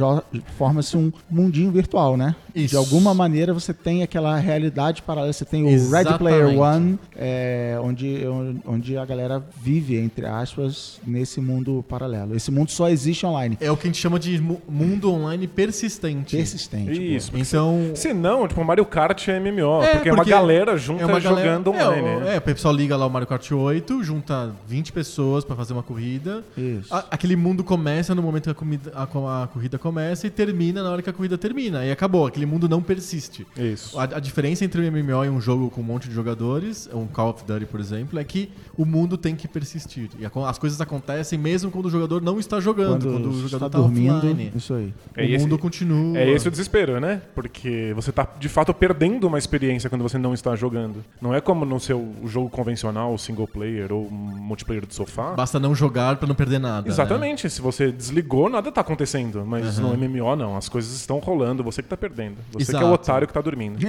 forma-se 0.56 0.97
um 0.97 1.12
mundinho 1.30 1.71
virtual, 1.71 2.16
né? 2.16 2.35
Isso. 2.54 2.71
De 2.71 2.76
alguma 2.76 3.14
maneira 3.14 3.52
você 3.54 3.73
tem 3.73 4.02
aquela 4.02 4.37
realidade 4.37 5.02
paralela. 5.02 5.32
Você 5.32 5.44
tem 5.44 5.62
o 5.62 5.66
Red 5.66 5.75
Exatamente. 5.75 6.18
Player 6.18 6.59
One, 6.59 6.99
é, 7.16 7.78
onde, 7.82 8.23
onde 8.66 8.97
a 8.97 9.04
galera 9.04 9.42
vive, 9.61 9.97
entre 9.97 10.26
aspas, 10.26 11.00
nesse 11.06 11.40
mundo 11.40 11.85
paralelo. 11.88 12.35
Esse 12.35 12.48
mundo 12.52 12.71
só 12.71 12.88
existe 12.88 13.25
online. 13.26 13.57
É 13.61 13.71
o 13.71 13.76
que 13.76 13.87
a 13.87 13.90
gente 13.90 14.00
chama 14.00 14.19
de 14.19 14.40
mu- 14.40 14.61
mundo 14.69 15.12
online 15.12 15.47
persistente. 15.47 16.37
Persistente. 16.37 17.17
Isso. 17.17 17.31
Então. 17.35 17.93
Se 17.95 18.12
não, 18.12 18.47
tipo, 18.49 18.62
Mario 18.64 18.85
Kart 18.85 19.28
é 19.28 19.38
MMO, 19.38 19.83
É, 19.83 19.93
porque, 19.95 20.09
é 20.09 20.12
uma 20.12 20.17
porque 20.19 20.31
galera 20.31 20.76
junta 20.76 21.02
é 21.02 21.07
uma 21.07 21.21
galera- 21.21 21.47
jogando 21.62 21.75
é, 21.75 21.88
online. 21.88 22.17
o- 22.17 22.21
né? 22.21 22.35
É, 22.35 22.38
o 22.38 22.43
pessoal 22.43 22.75
liga 22.75 22.97
lá 22.97 23.07
o 23.07 23.11
Mario 23.11 23.26
Kart 23.28 23.50
8, 23.52 24.02
junta 24.02 24.52
20 24.67 24.93
pessoas 24.93 25.45
pra 25.45 25.55
fazer 25.57 25.73
uma 25.73 25.83
corrida. 25.83 26.45
Isso. 26.57 26.93
A- 26.95 27.05
aquele 27.11 27.37
mundo 27.37 27.62
começa 27.64 28.14
no 28.14 28.23
momento 28.23 28.45
que 28.45 28.50
a, 28.50 28.55
comida- 28.55 28.93
a 28.95 29.02
a 29.43 29.47
corrida 29.49 29.78
começa 29.78 30.26
e 30.26 30.31
termina 30.31 30.83
na 30.83 30.90
hora 30.90 31.02
que 31.02 31.11
a 31.11 31.12
corrida 31.12 31.37
termina. 31.38 31.85
E 31.85 31.90
acabou. 31.90 32.26
Aquele 32.26 32.47
mundo 32.47 32.69
não 32.69 32.81
persiste. 32.83 33.47
Isso. 33.57 33.99
A, 33.99 34.05
a 34.05 34.21
diferença 34.21 34.64
entre 34.64 34.81
um 34.81 34.85
MMO 34.90 35.25
e 35.25 35.28
um 35.28 35.40
jogo 35.40 35.71
com 35.71 35.81
um 35.81 35.85
monte 35.85 36.09
de 36.09 36.14
jogadores, 36.14 36.88
um 36.93 37.07
Call 37.07 37.31
of 37.31 37.45
Duty, 37.45 37.67
por 37.67 37.81
exemplo, 37.81 38.19
é 38.19 38.25
que 38.25 38.50
o 38.76 38.85
mundo 38.85 39.17
tem 39.17 39.35
que 39.35 39.49
persistir. 39.49 40.11
E 40.19 40.25
a- 40.25 40.31
as 40.49 40.59
coisas 40.59 40.81
acontecem 40.81 41.38
mesmo 41.38 41.71
quando 41.71 41.87
o 41.87 41.90
jogador 41.90 42.23
não 42.23 42.38
está 42.40 42.61
jogando, 42.61 43.04
quando, 43.11 43.28
o 43.30 43.33
jogador 43.33 43.45
está 43.47 43.66
está 43.66 43.68
dormindo, 43.78 44.16
offline. 44.16 44.52
isso 44.54 44.75
aí. 44.75 44.95
É 45.16 45.23
o 45.23 45.25
esse- 45.25 45.45
mundo 45.45 45.59
continua. 45.59 46.18
É 46.18 46.30
esse 46.30 46.47
o 46.49 46.50
desespero, 46.50 47.00
né? 47.00 47.23
Porque 47.35 47.92
você 47.95 48.11
tá, 48.12 48.26
de 48.38 48.49
fato, 48.49 48.73
perdendo 48.75 49.26
uma 49.26 49.38
experiência 49.38 49.88
quando 49.90 50.02
você 50.02 50.18
não 50.18 50.35
está 50.35 50.54
jogando. 50.57 51.04
Não 51.21 51.35
é 51.35 51.40
como 51.40 51.64
no 51.64 51.78
seu 51.80 52.14
jogo 52.26 52.49
convencional, 52.50 53.16
single 53.18 53.47
player 53.49 53.92
ou 53.92 54.09
multiplayer 54.11 54.87
de 54.87 54.95
sofá. 54.95 55.33
Basta 55.35 55.59
não 55.59 55.75
jogar 55.75 56.16
pra 56.16 56.26
não 56.26 56.35
perder 56.35 56.59
nada. 56.59 56.83
né? 56.83 56.88
Exatamente. 56.88 57.49
Se 57.50 57.61
você 57.61 57.90
desligou, 57.92 58.49
nada 58.49 58.71
tá 58.73 58.80
acontecendo. 58.80 59.45
Mas 59.47 59.78
Aham. 59.78 59.88
no 59.97 60.09
MMO, 60.09 60.37
não. 60.37 60.57
As 60.57 60.68
coisas 60.68 60.92
estão 60.95 61.18
rolando. 61.18 61.62
Você 61.64 61.83
que 61.83 61.88
tá 61.88 61.97
perdendo. 61.97 62.37
Você 62.52 62.66
que 62.73 62.76
é 62.76 62.80
Exato. 62.80 62.87
o 62.87 62.92
otário 62.92 63.26
que 63.26 63.33
tá 63.33 63.40
dormindo. 63.40 63.78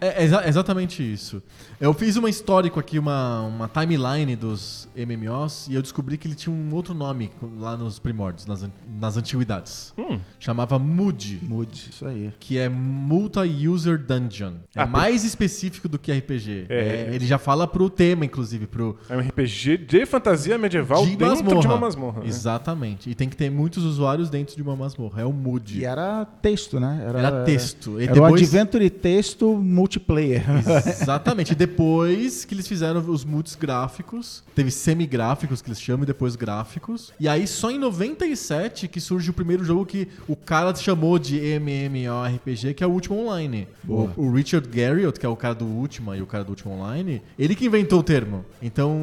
É, 0.00 0.20
é 0.20 0.24
exa- 0.24 0.46
exatamente 0.46 1.02
isso. 1.02 1.42
Eu 1.80 1.92
fiz 1.94 2.16
uma 2.16 2.28
histórico 2.28 2.78
aqui, 2.80 2.98
uma, 2.98 3.42
uma 3.42 3.68
timeline 3.68 4.34
dos 4.36 4.88
MMOs, 4.96 5.68
e 5.68 5.74
eu 5.74 5.82
descobri 5.82 6.16
que 6.18 6.26
ele 6.26 6.34
tinha 6.34 6.54
um 6.54 6.74
outro 6.74 6.94
nome 6.94 7.30
lá 7.58 7.76
nos 7.84 7.98
primórdios, 7.98 8.46
nas, 8.46 8.66
nas 8.98 9.16
antiguidades. 9.16 9.92
Hum. 9.98 10.18
chamava 10.38 10.78
Mood. 10.78 11.38
Mude, 11.42 11.90
isso 11.90 12.06
aí. 12.06 12.32
Que 12.40 12.58
é 12.58 12.68
Multi-User 12.68 13.98
Dungeon. 13.98 14.54
É 14.74 14.82
Ah, 14.82 14.86
mais 14.86 15.24
específico 15.24 15.88
do 15.88 15.98
que 15.98 16.12
RPG. 16.12 16.66
É. 16.68 17.06
É, 17.10 17.14
ele 17.14 17.26
já 17.26 17.38
fala 17.38 17.66
pro 17.66 17.88
tema, 17.88 18.24
inclusive, 18.24 18.66
pro 18.66 18.96
É 19.08 19.16
um 19.16 19.20
RPG 19.20 19.78
de 19.78 20.04
fantasia 20.06 20.58
medieval 20.58 21.04
de 21.04 21.10
dentro 21.16 21.28
masmorra. 21.36 21.60
de 21.60 21.66
uma 21.66 21.76
masmorra. 21.78 22.20
né? 22.20 22.26
Exatamente. 22.26 23.08
E 23.10 23.14
tem 23.14 23.28
que 23.28 23.36
ter 23.36 23.50
muitos 23.50 23.84
usuários 23.84 24.28
dentro 24.30 24.56
de 24.56 24.62
uma 24.62 24.74
masmorra. 24.76 25.22
É 25.22 25.24
o 25.24 25.32
Mood. 25.32 25.78
E 25.78 25.84
era 25.84 26.24
texto, 26.24 26.78
né? 26.80 27.04
Era 27.06 27.44
texto. 27.44 28.00
E 28.00 28.04
Era 28.04 28.14
depois- 28.14 28.42
adventure 28.42 28.90
texto 28.90 29.54
multiplayer. 29.56 30.42
Exatamente. 30.86 31.52
E 31.52 31.54
depois 31.56 32.44
que 32.44 32.54
eles 32.54 32.66
fizeram 32.66 33.00
os 33.08 33.24
moods 33.24 33.54
gráficos, 33.54 34.42
teve 34.54 34.70
semigráficos 34.70 35.60
que 35.62 35.68
eles 35.68 35.80
chamam 35.80 36.04
e 36.04 36.06
depois 36.06 36.36
gráficos. 36.36 37.12
E 37.18 37.28
aí 37.28 37.46
só 37.46 37.70
em 37.74 37.78
97 37.78 38.88
que 38.88 39.00
surge 39.00 39.30
o 39.30 39.32
primeiro 39.32 39.64
jogo 39.64 39.84
que 39.86 40.08
o 40.28 40.34
cara 40.36 40.74
chamou 40.74 41.18
de 41.18 41.38
MMORPG, 41.38 42.74
que 42.74 42.82
é 42.84 42.86
o 42.86 42.90
Último 42.90 43.18
Online. 43.20 43.66
O, 43.88 44.08
o 44.16 44.32
Richard 44.32 44.66
Garriott, 44.68 45.18
que 45.18 45.26
é 45.26 45.28
o 45.28 45.36
cara 45.36 45.54
do 45.54 45.64
Ultima 45.64 46.16
e 46.16 46.22
o 46.22 46.26
cara 46.26 46.44
do 46.44 46.50
Último 46.50 46.74
Online, 46.74 47.22
ele 47.38 47.54
que 47.54 47.66
inventou 47.66 48.00
o 48.00 48.02
termo. 48.02 48.44
Então, 48.62 48.96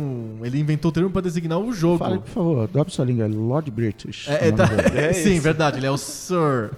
ele 0.44 0.60
inventou 0.60 0.90
o 0.90 0.94
termo 0.94 1.10
pra 1.10 1.22
designar 1.22 1.60
o 1.60 1.72
jogo. 1.72 2.00
Fala, 2.00 2.18
por 2.20 2.30
favor, 2.30 2.68
dobre 2.68 2.94
sua 2.94 3.06
língua. 3.06 3.28
Lord 3.28 3.70
British. 3.72 4.28
É, 4.28 4.48
é, 4.48 4.52
tá-. 4.52 4.70
É 4.96 5.14
sim, 5.14 5.34
isso. 5.34 5.42
verdade, 5.42 5.78
ele 5.78 5.86
é 5.86 5.92
o 5.92 5.98
Sir. 5.98 6.72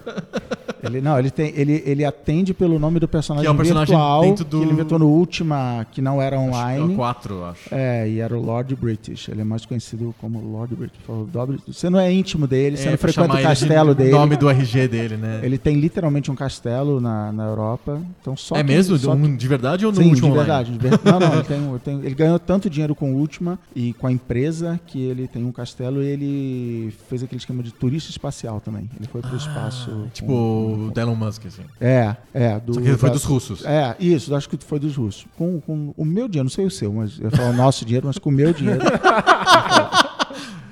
Ele, 0.82 1.00
não, 1.00 1.18
ele, 1.18 1.30
tem, 1.30 1.52
ele, 1.56 1.82
ele 1.86 2.04
atende 2.04 2.52
pelo 2.52 2.78
nome 2.78 3.00
do 3.00 3.08
personagem, 3.08 3.44
Que 3.44 3.48
é 3.48 3.50
o 3.50 3.56
personagem 3.56 3.94
virtual 3.96 4.22
dentro 4.22 4.44
do- 4.44 4.58
que 4.58 4.64
ele 4.64 4.72
inventou 4.72 4.98
no 4.98 5.08
Ultima, 5.08 5.86
que 5.90 6.02
não 6.02 6.20
era 6.20 6.36
É 6.36 6.38
o 6.38 6.42
online. 6.42 6.94
4, 6.94 7.34
eu 7.34 7.44
acho. 7.46 7.74
É, 7.74 8.06
e 8.08 8.20
era 8.20 8.36
o 8.36 8.42
Lord 8.42 8.74
British. 8.76 9.28
Ele 9.28 9.40
é 9.40 9.44
mais 9.44 9.64
conhecido 9.64 10.14
como 10.20 10.38
Lord 10.40 10.74
British. 10.74 10.98
Por 10.98 11.06
favor, 11.06 11.26
dobre- 11.26 11.58
Você 11.84 11.90
não 11.90 12.00
é 12.00 12.10
íntimo 12.10 12.46
dele, 12.46 12.78
você 12.78 12.88
É, 12.88 12.90
não 12.92 12.96
frequenta 12.96 13.28
o 13.28 13.36
ele 13.36 13.42
de 13.42 13.46
castelo 13.48 13.94
dele. 13.94 14.10
nome 14.10 14.36
do 14.38 14.48
RG 14.48 14.88
dele, 14.88 15.18
né? 15.18 15.40
Ele 15.42 15.58
tem 15.58 15.78
literalmente 15.78 16.30
um 16.30 16.34
castelo 16.34 16.98
na, 16.98 17.30
na 17.30 17.44
Europa. 17.44 18.00
Então 18.22 18.34
só 18.34 18.54
é 18.56 18.64
que- 18.64 18.72
mesmo? 18.72 18.96
só 18.96 19.12
Um 19.12 19.36
de 19.36 19.46
verdade 19.46 19.84
ou 19.84 19.92
no 19.92 19.98
Sim, 19.98 20.08
Último 20.08 20.30
de 20.30 20.34
verdade. 20.38 20.72
de 20.72 20.78
ver- 20.78 20.98
Não, 21.04 21.20
não, 21.20 21.34
ele, 21.34 21.42
tem, 21.42 21.78
tem- 21.84 21.98
ele 22.02 22.14
ganhou 22.14 22.38
tanto 22.38 22.70
dinheiro 22.70 22.94
com 22.94 23.12
o 23.12 23.18
Ultima 23.18 23.58
e 23.76 23.92
com 23.92 24.06
a 24.06 24.12
empresa 24.12 24.80
que 24.86 24.98
ele 24.98 25.28
tem 25.28 25.44
um 25.44 25.52
castelo 25.52 26.02
e 26.02 26.06
ele 26.06 26.94
fez 27.10 27.22
aquele 27.22 27.38
esquema 27.38 27.62
de 27.62 27.70
turista 27.70 28.10
espacial 28.10 28.62
também. 28.62 28.88
Ele 28.98 29.06
foi 29.06 29.20
pro 29.20 29.36
espaço. 29.36 30.06
Tipo 30.14 30.28
com- 30.28 30.90
o 30.96 30.98
Elon 30.98 31.14
Musk, 31.14 31.44
assim. 31.44 31.64
É, 31.78 32.16
é. 32.32 32.58
Do, 32.60 32.72
Só 32.72 32.80
que 32.80 32.88
ele 32.88 32.96
foi 32.96 33.10
da- 33.10 33.14
dos 33.14 33.24
russos. 33.24 33.62
É, 33.66 33.94
isso, 34.00 34.34
acho 34.34 34.48
que 34.48 34.56
foi 34.64 34.78
dos 34.78 34.96
russos. 34.96 35.26
Com, 35.36 35.60
com 35.60 35.92
o 35.98 36.04
meu 36.06 36.28
dinheiro, 36.28 36.44
não 36.44 36.50
sei 36.50 36.64
o 36.64 36.70
seu, 36.70 36.90
mas 36.94 37.20
eu 37.20 37.30
falo 37.30 37.50
o 37.50 37.52
nosso 37.52 37.84
dinheiro, 37.84 38.06
mas 38.06 38.16
com 38.16 38.30
o 38.30 38.32
meu 38.32 38.54
dinheiro. 38.54 38.80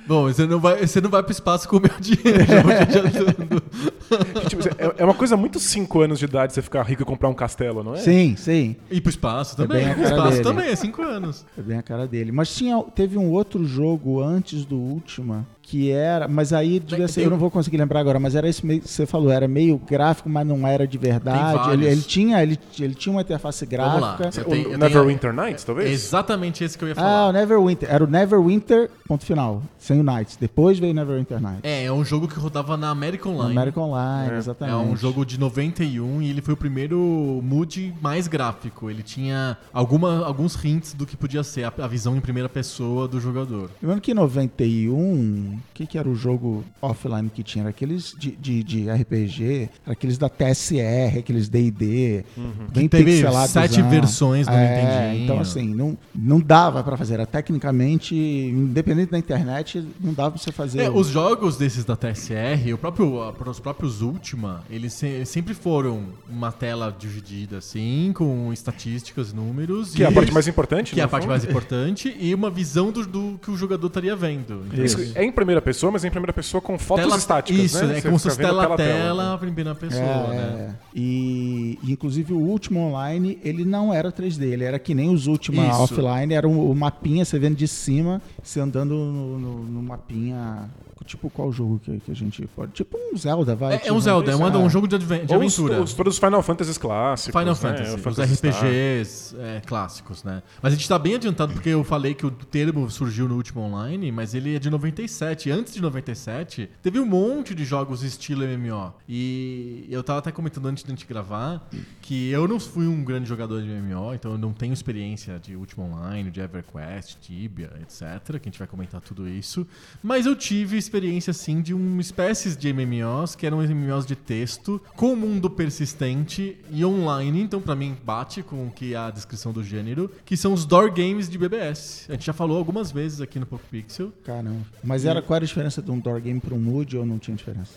Bom, 0.07 0.25
você 0.25 0.47
não 0.47 0.59
vai, 0.59 0.87
você 0.87 1.01
não 1.01 1.11
vai 1.11 1.23
pro 1.23 1.33
espaço 1.33 1.69
com 1.69 1.77
o 1.77 1.81
meu 1.81 1.93
dinheiro. 2.01 2.45
já 2.45 2.63
vou 2.63 2.73
te 2.73 2.83
adiantando. 2.83 3.63
Tipo, 4.49 4.69
é, 4.69 4.95
é 4.99 5.05
uma 5.05 5.15
coisa 5.15 5.37
muito 5.39 5.59
5 5.59 6.01
anos 6.03 6.19
de 6.19 6.27
idade 6.27 6.53
você 6.53 6.61
ficar 6.61 6.83
rico 6.83 7.01
e 7.01 7.05
comprar 7.05 7.31
um 7.31 7.35
castelo, 7.35 7.83
não 7.83 7.95
é? 7.95 7.99
sim, 7.99 8.37
sim. 8.37 8.77
E 8.91 9.01
pro 9.01 9.09
espaço 9.09 9.57
também. 9.57 9.87
a 9.87 9.95
pro 9.95 10.03
cara 10.03 10.15
espaço 10.15 10.31
dele. 10.33 10.43
também, 10.43 10.69
é 10.69 10.77
5 10.77 11.03
anos. 11.03 11.47
É 11.57 11.63
bem 11.63 11.79
a 11.79 11.83
cara 11.83 12.07
dele. 12.07 12.31
Mas 12.31 12.55
tinha, 12.55 12.79
teve 12.95 13.17
um 13.17 13.31
outro 13.31 13.65
jogo 13.65 14.23
antes 14.23 14.67
do 14.67 14.77
Ultima 14.77 15.47
que 15.63 15.91
era. 15.91 16.27
Mas 16.29 16.53
aí 16.53 16.81
devia 16.81 17.07
ser. 17.09 17.23
Eu 17.25 17.31
não 17.31 17.39
vou 17.39 17.51
conseguir 17.51 17.77
lembrar 17.79 18.01
agora, 18.01 18.19
mas 18.19 18.35
era 18.35 18.49
esse 18.49 18.67
meio 18.67 18.81
que 18.81 18.89
você 18.89 19.07
falou, 19.07 19.31
era 19.31 19.47
meio 19.49 19.79
gráfico, 19.79 20.29
mas 20.29 20.47
não 20.47 20.67
era 20.67 20.87
de 20.87 20.99
verdade. 20.99 21.73
Ele, 21.73 21.87
ele 21.87 22.03
tinha, 22.03 22.43
ele, 22.43 22.59
ele 22.79 22.95
tinha 22.95 23.13
uma 23.15 23.23
interface 23.23 23.65
Vamos 23.65 24.01
lá. 24.01 24.17
gráfica. 24.17 24.33
Você 24.33 24.41
O 24.41 24.45
tem- 24.45 24.63
eu 24.73 24.79
Neverwinter 24.79 25.33
Nights, 25.33 25.65
talvez? 25.65 25.91
Exatamente 25.91 26.65
esse 26.65 26.77
que 26.77 26.85
eu 26.85 26.89
ia 26.89 26.95
Ah, 26.95 26.97
falar. 26.97 27.29
o 27.29 27.33
Neverwinter. 27.33 27.89
Era 27.91 28.05
o 28.05 28.07
Neverwinter, 28.07 28.91
ponto 29.07 29.25
final. 29.25 29.63
Sem 29.79 30.01
o 30.01 30.03
Nights. 30.03 30.37
Depois 30.41 30.79
veio 30.79 30.93
Neverwinter 30.95 31.41
Nights. 31.41 31.61
É, 31.63 31.85
é 31.85 31.93
um 31.93 32.05
jogo 32.05 32.27
que 32.29 32.39
rodava 32.39 32.77
na 32.77 32.91
American 32.91 33.33
Online. 33.35 33.53
American 33.53 33.85
Online, 33.85 34.35
É. 34.35 34.39
exatamente. 34.39 34.75
É 34.75 34.79
um 34.79 34.97
jogo 34.97 35.25
de 35.25 35.39
91 35.39 36.23
e 36.23 36.31
ele 36.31 36.41
foi 36.43 36.55
o 36.55 36.57
primeiro 36.57 37.41
mood 37.43 37.95
mais 38.01 38.27
gráfico. 38.29 38.91
Ele 38.91 39.03
tinha 39.03 39.57
alguma, 39.73 40.25
alguns 40.25 40.63
hints 40.65 40.93
do 40.95 41.07
que 41.07 41.17
podia 41.17 41.43
ser 41.43 41.65
a, 41.65 41.73
a 41.79 41.87
visão 41.87 42.17
em 42.17 42.21
primeira 42.21 42.49
pessoa 42.49 43.07
do 43.09 43.21
jogador. 43.21 43.71
Lembrando 43.81 44.01
que 44.01 44.11
em 44.13 44.15
91, 44.15 45.52
o 45.57 45.75
que, 45.75 45.87
que 45.87 45.99
era 45.99 46.09
o 46.09 46.15
jogo 46.15 46.65
offline 46.81 47.29
que 47.31 47.43
tinha? 47.43 47.63
Era 47.63 47.71
aqueles 47.71 48.15
de, 48.19 48.33
de, 48.33 48.63
de 48.63 48.91
RPG, 48.91 49.69
era 49.85 49.93
aqueles 49.93 50.19
da 50.19 50.29
TSR, 50.29 51.19
aqueles 51.19 51.49
D&D, 51.49 52.25
bem 52.73 52.85
Que 52.85 52.89
teve 52.89 53.05
pixelados. 53.13 53.51
sete 53.51 53.81
versões 53.83 54.47
do 54.47 54.53
é, 54.53 54.83
Nintendinho. 54.83 55.25
Então 55.25 55.41
assim, 55.41 55.75
não, 55.75 55.97
não 56.15 56.41
dava 56.41 56.83
pra 56.83 56.97
fazer. 56.97 57.15
Era 57.15 57.27
tecnicamente, 57.27 58.15
independente 58.15 59.11
da 59.13 59.19
internet, 59.19 59.87
não 60.01 60.13
dava 60.13 60.33
pra 60.33 60.41
você 60.41 60.53
fazer. 60.53 60.83
É, 60.83 60.91
os 60.91 61.09
jogos 61.09 61.57
desses 61.57 61.85
da 61.85 61.97
TSR, 61.97 62.73
o 62.75 62.79
próprio, 62.79 63.21
a- 63.23 63.33
os 63.51 63.61
próprios 63.61 64.01
Ultima, 64.03 64.63
eles, 64.71 64.93
se- 64.95 65.07
eles 65.07 65.29
sempre 65.29 65.55
foram 65.55 66.05
uma 66.29 66.51
tela 66.51 66.95
dividida 66.97 67.59
assim, 67.59 68.13
com 68.15 68.53
estatísticas, 68.53 69.33
números. 69.33 69.95
Que 69.95 70.03
é 70.03 70.07
a 70.07 70.11
e- 70.11 70.15
parte 70.15 70.33
mais 70.33 70.49
importante, 70.49 70.95
Que 70.95 71.01
é 71.01 71.03
a 71.03 71.07
no 71.07 71.11
parte 71.11 71.27
mais 71.27 71.45
importante 71.45 72.15
e 72.19 72.35
uma 72.35 72.51
visão 72.51 72.91
do, 72.91 73.07
do 73.07 73.39
que 73.43 73.51
o 73.51 73.57
jogador 73.57 73.87
estaria 73.87 74.15
vendo. 74.17 74.65
Então, 74.73 74.85
Isso. 74.85 74.99
É 75.15 75.25
em 75.25 75.33
primeira 75.43 75.63
pessoa, 75.63 75.93
mas 75.93 76.05
em 76.05 76.11
primeira 76.11 76.33
pessoa 76.33 76.61
com 76.61 76.79
fotos 76.79 77.05
tela- 77.05 77.17
estáticas, 77.17 77.63
Isso, 77.65 77.85
né? 77.85 77.99
é 77.99 78.01
Você 78.01 78.09
como 78.09 78.19
se 78.19 78.25
fosse 78.25 78.37
vendo 78.39 78.47
tela 78.49 78.65
a 78.65 78.77
tela. 78.77 78.77
tela, 78.77 79.35
em 79.35 79.39
primeira 79.39 79.75
pessoa, 79.75 80.03
É, 80.03 80.29
né? 80.29 80.77
é. 80.95 80.99
E, 80.99 81.79
inclusive 81.85 82.33
o 82.33 82.39
último 82.39 82.81
online, 82.81 83.39
ele 83.45 83.65
não 83.65 83.93
era 83.93 84.11
3D, 84.13 84.45
ele 84.53 84.65
era 84.65 84.79
que 84.79 84.95
nem 84.95 85.11
os 85.13 85.27
últimos 85.27 85.65
Isso. 85.67 85.83
offline, 85.83 86.35
era 86.35 86.49
o, 86.49 86.71
o 86.71 86.75
mapinha, 86.75 87.25
você 87.25 87.39
vendo 87.39 87.57
de 87.57 87.67
cima, 87.69 88.21
você 88.43 88.61
andando 88.61 88.95
no, 88.95 89.39
no- 89.39 89.65
no 89.65 89.83
mapinha. 89.83 90.71
Tipo, 91.05 91.29
qual 91.31 91.53
jogo 91.53 91.79
que, 91.79 91.99
que 92.01 92.11
a 92.11 92.15
gente 92.15 92.47
pode. 92.49 92.73
Tipo 92.73 92.97
um 93.13 93.17
Zelda, 93.17 93.55
vai. 93.55 93.73
É, 93.73 93.77
é 93.77 93.79
tipo, 93.81 93.95
um 93.95 94.01
Zelda, 94.01 94.31
é 94.33 94.37
um, 94.37 94.65
um 94.65 94.71
jogo 94.71 94.87
de, 94.89 94.95
adven- 94.97 95.25
de 95.25 95.33
Ou 95.35 95.41
os, 95.45 95.59
aventura. 95.59 95.83
os- 95.83 95.93
todos 95.95 96.15
os 96.15 96.19
Final 96.21 96.43
Fantasies 96.43 96.79
clássicos. 96.79 97.39
Final 97.41 97.55
né? 97.55 97.61
Fantasy, 97.61 97.95
os 97.95 98.03
Phantasy 98.03 98.37
Star. 98.37 98.53
RPGs 98.53 99.37
é, 99.39 99.61
clássicos, 99.67 100.25
né? 100.25 100.43
Mas 100.63 100.73
a 100.73 100.77
gente 100.77 100.89
tá 100.89 100.99
bem 100.99 101.15
adiantado 101.15 101.53
porque 101.53 101.69
eu 101.69 101.85
falei 101.85 102.15
que 102.15 102.27
o 102.27 102.31
termo 102.31 102.91
surgiu 102.91 103.29
no 103.29 103.37
último 103.37 103.61
online, 103.63 104.11
mas 104.13 104.35
ele 104.35 104.57
é 104.57 104.59
de 104.59 104.71
97. 104.71 105.51
Antes 105.51 105.75
de 105.75 105.81
97, 105.83 106.69
teve 106.83 106.99
um 106.99 107.07
monte 107.07 107.55
de 107.55 107.65
jogos 107.65 108.03
estilo 108.03 108.45
MMO. 108.47 108.93
E 109.09 109.87
eu 109.91 110.03
tava 110.03 110.19
até 110.21 110.33
comentando 110.33 110.67
antes 110.67 110.83
de 110.85 110.91
a 110.91 110.95
gente 110.95 111.07
gravar 111.07 111.69
que 112.01 112.31
eu 112.31 112.47
não 112.49 112.59
fui 112.59 112.87
um 112.87 113.03
grande 113.05 113.29
jogador 113.29 113.61
de 113.63 113.69
MMO, 113.69 114.15
então 114.15 114.33
eu 114.33 114.39
não 114.39 114.53
tenho 114.53 114.73
experiência 114.73 115.39
de 115.39 115.57
último 115.57 115.85
online, 115.85 116.31
de 116.31 116.41
EverQuest, 116.41 117.17
Tibia, 117.21 117.71
etc. 117.83 118.03
Que 118.41 118.49
a 118.49 118.51
gente 118.51 118.59
vai 118.59 118.69
comentar 118.69 119.01
tudo 119.01 119.29
isso. 119.29 119.67
Mas 120.03 120.27
eu 120.27 120.35
tive 120.37 120.77
experiência, 120.93 121.33
sim, 121.33 121.63
de 121.63 121.73
uma 121.73 122.03
espécies 122.03 122.55
de 122.55 122.71
MMOs 122.71 123.35
que 123.35 123.47
eram 123.47 123.63
MMOs 123.63 124.05
de 124.05 124.15
texto, 124.15 124.81
com 124.95 125.17
mundo 125.17 125.49
persistente 125.49 126.59
e 126.71 126.85
online. 126.85 127.41
Então, 127.41 127.63
pra 127.63 127.75
mim, 127.75 127.97
bate 128.05 128.43
com 128.43 128.67
o 128.67 128.71
que 128.71 128.93
é 128.93 128.99
a 128.99 129.11
descrição 129.11 129.53
do 129.53 129.65
gênero, 129.65 130.11
que 130.27 130.37
são 130.37 130.53
os 130.53 130.67
door 130.67 130.93
games 130.93 131.31
de 131.31 131.39
BBS. 131.39 132.05
A 132.11 132.13
gente 132.13 132.27
já 132.27 132.35
falou 132.35 132.59
algumas 132.59 132.93
vezes 132.93 133.23
aqui 133.23 133.41
no 133.41 133.47
Poco 133.47 133.65
Pixel. 133.71 134.13
Caramba. 134.23 134.61
Mas 134.85 135.07
era 135.07 135.23
qual 135.23 135.37
era 135.37 135.45
a 135.47 135.49
diferença 135.49 135.81
de 135.81 135.91
um 135.91 135.99
door 135.99 136.21
game 136.21 136.41
para 136.41 136.55
um 136.55 136.59
mood 136.59 136.95
ou 136.99 137.07
não 137.07 137.19
tinha 137.19 137.35
diferença? 137.35 137.73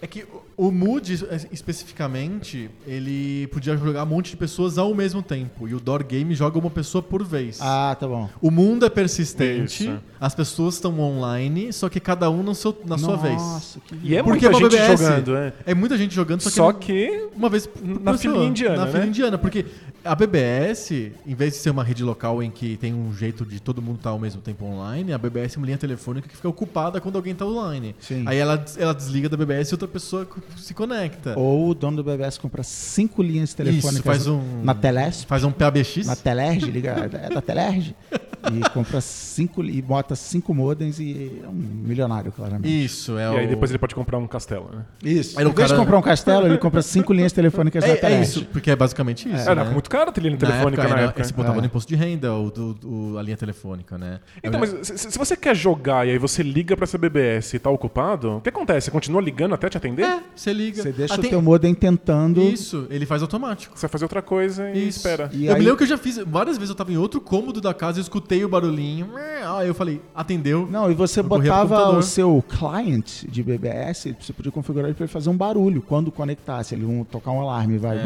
É 0.00 0.06
que 0.06 0.24
o 0.56 0.70
Mood, 0.70 1.10
es- 1.14 1.46
especificamente, 1.50 2.70
ele 2.86 3.46
podia 3.46 3.74
jogar 3.76 4.02
um 4.02 4.06
monte 4.06 4.30
de 4.30 4.36
pessoas 4.36 4.76
ao 4.76 4.94
mesmo 4.94 5.22
tempo. 5.22 5.66
E 5.66 5.74
o 5.74 5.80
Door 5.80 6.04
Game 6.04 6.34
joga 6.34 6.58
uma 6.58 6.68
pessoa 6.70 7.02
por 7.02 7.24
vez. 7.24 7.58
Ah, 7.62 7.96
tá 7.98 8.06
bom. 8.06 8.28
O 8.42 8.50
mundo 8.50 8.84
é 8.84 8.90
persistente, 8.90 9.84
Isso. 9.84 9.98
as 10.20 10.34
pessoas 10.34 10.74
estão 10.74 10.98
online, 11.00 11.72
só 11.72 11.88
que 11.88 11.98
cada 11.98 12.28
um 12.30 12.42
no 12.42 12.54
seu- 12.54 12.76
na 12.84 12.98
sua 12.98 13.16
vez. 13.16 13.36
Nossa, 13.40 13.80
que 13.80 13.96
E 14.02 14.14
é 14.16 14.22
Porque 14.22 14.48
muita 14.48 14.58
é 14.66 14.70
gente 14.70 14.70
BBS. 14.80 15.02
jogando, 15.02 15.36
é. 15.36 15.52
É 15.64 15.74
muita 15.74 15.96
gente 15.96 16.14
jogando, 16.14 16.40
só 16.42 16.50
que, 16.50 16.56
Só 16.56 16.72
que 16.72 17.28
uma 17.34 17.48
vez 17.48 17.66
por 17.66 17.82
na 17.86 18.12
pessoa. 18.12 18.18
filinha 18.18 18.48
indiana, 18.48 18.76
Na 18.76 18.84
né? 18.84 18.90
filinha 18.92 19.08
indiana, 19.08 19.38
porque 19.38 19.64
a 20.06 20.14
BBS, 20.14 21.12
em 21.26 21.34
vez 21.34 21.52
de 21.54 21.58
ser 21.58 21.70
uma 21.70 21.82
rede 21.84 22.02
local 22.04 22.42
em 22.42 22.50
que 22.50 22.76
tem 22.76 22.94
um 22.94 23.12
jeito 23.14 23.44
de 23.44 23.60
todo 23.60 23.82
mundo 23.82 23.96
estar 23.96 24.10
ao 24.10 24.18
mesmo 24.18 24.40
tempo 24.40 24.64
online, 24.64 25.12
a 25.12 25.18
BBS 25.18 25.56
é 25.56 25.58
uma 25.58 25.66
linha 25.66 25.78
telefônica 25.78 26.28
que 26.28 26.36
fica 26.36 26.48
ocupada 26.48 27.00
quando 27.00 27.16
alguém 27.16 27.32
está 27.32 27.44
online. 27.44 27.94
Sim. 28.00 28.22
Aí 28.26 28.38
ela, 28.38 28.64
ela 28.78 28.94
desliga 28.94 29.28
da 29.28 29.36
BBS 29.36 29.70
e 29.70 29.74
outra 29.74 29.88
pessoa 29.88 30.26
se 30.56 30.72
conecta. 30.74 31.38
Ou 31.38 31.68
o 31.70 31.74
dono 31.74 31.98
do 31.98 32.04
BBS 32.04 32.38
compra 32.38 32.62
cinco 32.62 33.22
linhas 33.22 33.52
telefônicas 33.54 33.94
Isso, 33.94 34.02
faz 34.02 34.26
um... 34.26 34.62
na 34.62 34.74
Telesp, 34.74 35.26
Faz 35.26 35.44
um 35.44 35.50
PABX. 35.52 36.06
na 36.06 36.16
Telerge, 36.16 36.70
liga, 36.70 37.10
é 37.12 37.28
da 37.34 37.40
Telerge, 37.42 37.94
e 38.52 38.68
compra 38.70 39.00
cinco, 39.00 39.64
e 39.64 39.82
bota 39.82 40.14
cinco 40.14 40.54
modems 40.54 40.98
e 41.00 41.40
é 41.42 41.48
um 41.48 41.52
milionário, 41.52 42.30
claramente. 42.32 42.84
Isso, 42.84 43.18
é 43.18 43.24
E 43.24 43.28
o... 43.34 43.36
aí 43.38 43.46
depois 43.46 43.70
ele 43.70 43.78
pode 43.78 43.94
comprar 43.94 44.18
um 44.18 44.26
castelo, 44.26 44.70
né? 44.72 44.84
Isso. 45.02 45.38
Aí 45.38 45.44
Em 45.44 45.48
o 45.48 45.52
vez 45.52 45.66
de 45.68 45.74
cara- 45.74 45.84
comprar 45.84 45.98
um 45.98 46.02
castelo, 46.02 46.46
ele 46.46 46.58
compra 46.58 46.82
cinco 46.82 47.12
linhas 47.12 47.32
telefônicas 47.32 47.82
na 47.84 47.90
É, 47.90 47.92
é 47.92 47.96
Telerge. 47.96 48.30
isso, 48.30 48.44
porque 48.46 48.70
é 48.70 48.76
basicamente 48.76 49.28
isso. 49.28 49.48
Era 49.48 49.64
né? 49.64 49.70
muito 49.70 49.90
caro 49.98 50.10
a 50.10 50.12
trilha 50.12 50.30
Na 50.30 50.36
telefônica 50.36 50.82
época, 50.82 50.94
na 50.94 51.00
era- 51.00 51.08
época. 51.10 51.24
Você 51.24 51.32
botava 51.32 51.58
É. 51.58 51.60
no 51.60 51.66
imposto 51.66 51.88
de 51.88 51.96
renda, 51.96 52.34
o, 52.34 52.50
do- 52.50 52.76
o- 53.14 53.18
a 53.18 53.22
linha 53.22 53.36
telefônica, 53.36 53.96
né? 53.98 54.20
Então, 54.42 54.60
mas 54.60 54.70
se, 54.82 54.98
se 54.98 55.18
você 55.18 55.36
quer 55.36 55.54
jogar 55.56 56.06
e 56.06 56.10
aí 56.10 56.18
você 56.18 56.42
liga 56.42 56.76
pra 56.76 56.84
essa 56.84 56.98
BBS 56.98 57.54
e 57.54 57.58
tá 57.58 57.70
ocupado, 57.70 58.36
o 58.36 58.40
que 58.40 58.48
acontece? 58.48 58.86
Você 58.86 58.90
continua 58.90 59.20
ligando 59.20 59.54
até 59.54 59.68
te 59.68 59.76
atender? 59.76 60.04
É, 60.04 60.20
você 60.34 60.52
liga. 60.52 60.82
Você 60.82 60.92
deixa 60.92 61.14
Ah, 61.14 61.18
o 61.18 61.22
teu 61.22 61.40
modem 61.42 61.74
tentando. 61.74 62.42
Isso, 62.42 62.86
ele 62.90 63.06
faz 63.06 63.22
automático. 63.22 63.76
Você 63.78 63.86
vai 63.86 63.90
fazer 63.90 64.04
outra 64.04 64.22
coisa 64.22 64.70
e 64.70 64.88
Isso. 64.88 64.98
espera. 64.98 65.30
E 65.32 65.46
eu 65.46 65.52
aí- 65.52 65.58
me 65.58 65.64
lembro 65.64 65.76
que 65.78 65.84
eu 65.84 65.88
já 65.88 65.98
fiz. 65.98 66.18
Várias 66.18 66.56
vezes 66.56 66.70
eu 66.70 66.76
tava 66.76 66.92
em 66.92 66.96
outro 66.96 67.20
cômodo 67.20 67.60
da 67.60 67.72
casa 67.74 67.98
e 67.98 68.00
eu 68.00 68.02
escutei 68.02 68.44
o 68.44 68.48
barulhinho. 68.48 69.10
Aí 69.56 69.68
eu 69.68 69.74
falei, 69.74 70.00
atendeu. 70.14 70.66
Não, 70.70 70.90
e 70.90 70.94
você 70.94 71.22
botava 71.22 71.90
o 71.96 72.02
seu 72.02 72.42
client 72.48 73.24
de 73.28 73.42
BBS, 73.42 74.14
você 74.20 74.32
podia 74.32 74.50
configurar 74.52 74.86
ele 74.86 74.94
para 74.94 75.04
ele 75.04 75.12
fazer 75.12 75.30
um 75.30 75.36
barulho 75.36 75.80
quando 75.82 76.10
conectasse. 76.10 76.74
Ele 76.74 76.84
um, 76.84 77.04
tocar 77.04 77.30
um 77.30 77.40
alarme, 77.40 77.78
vai. 77.78 77.98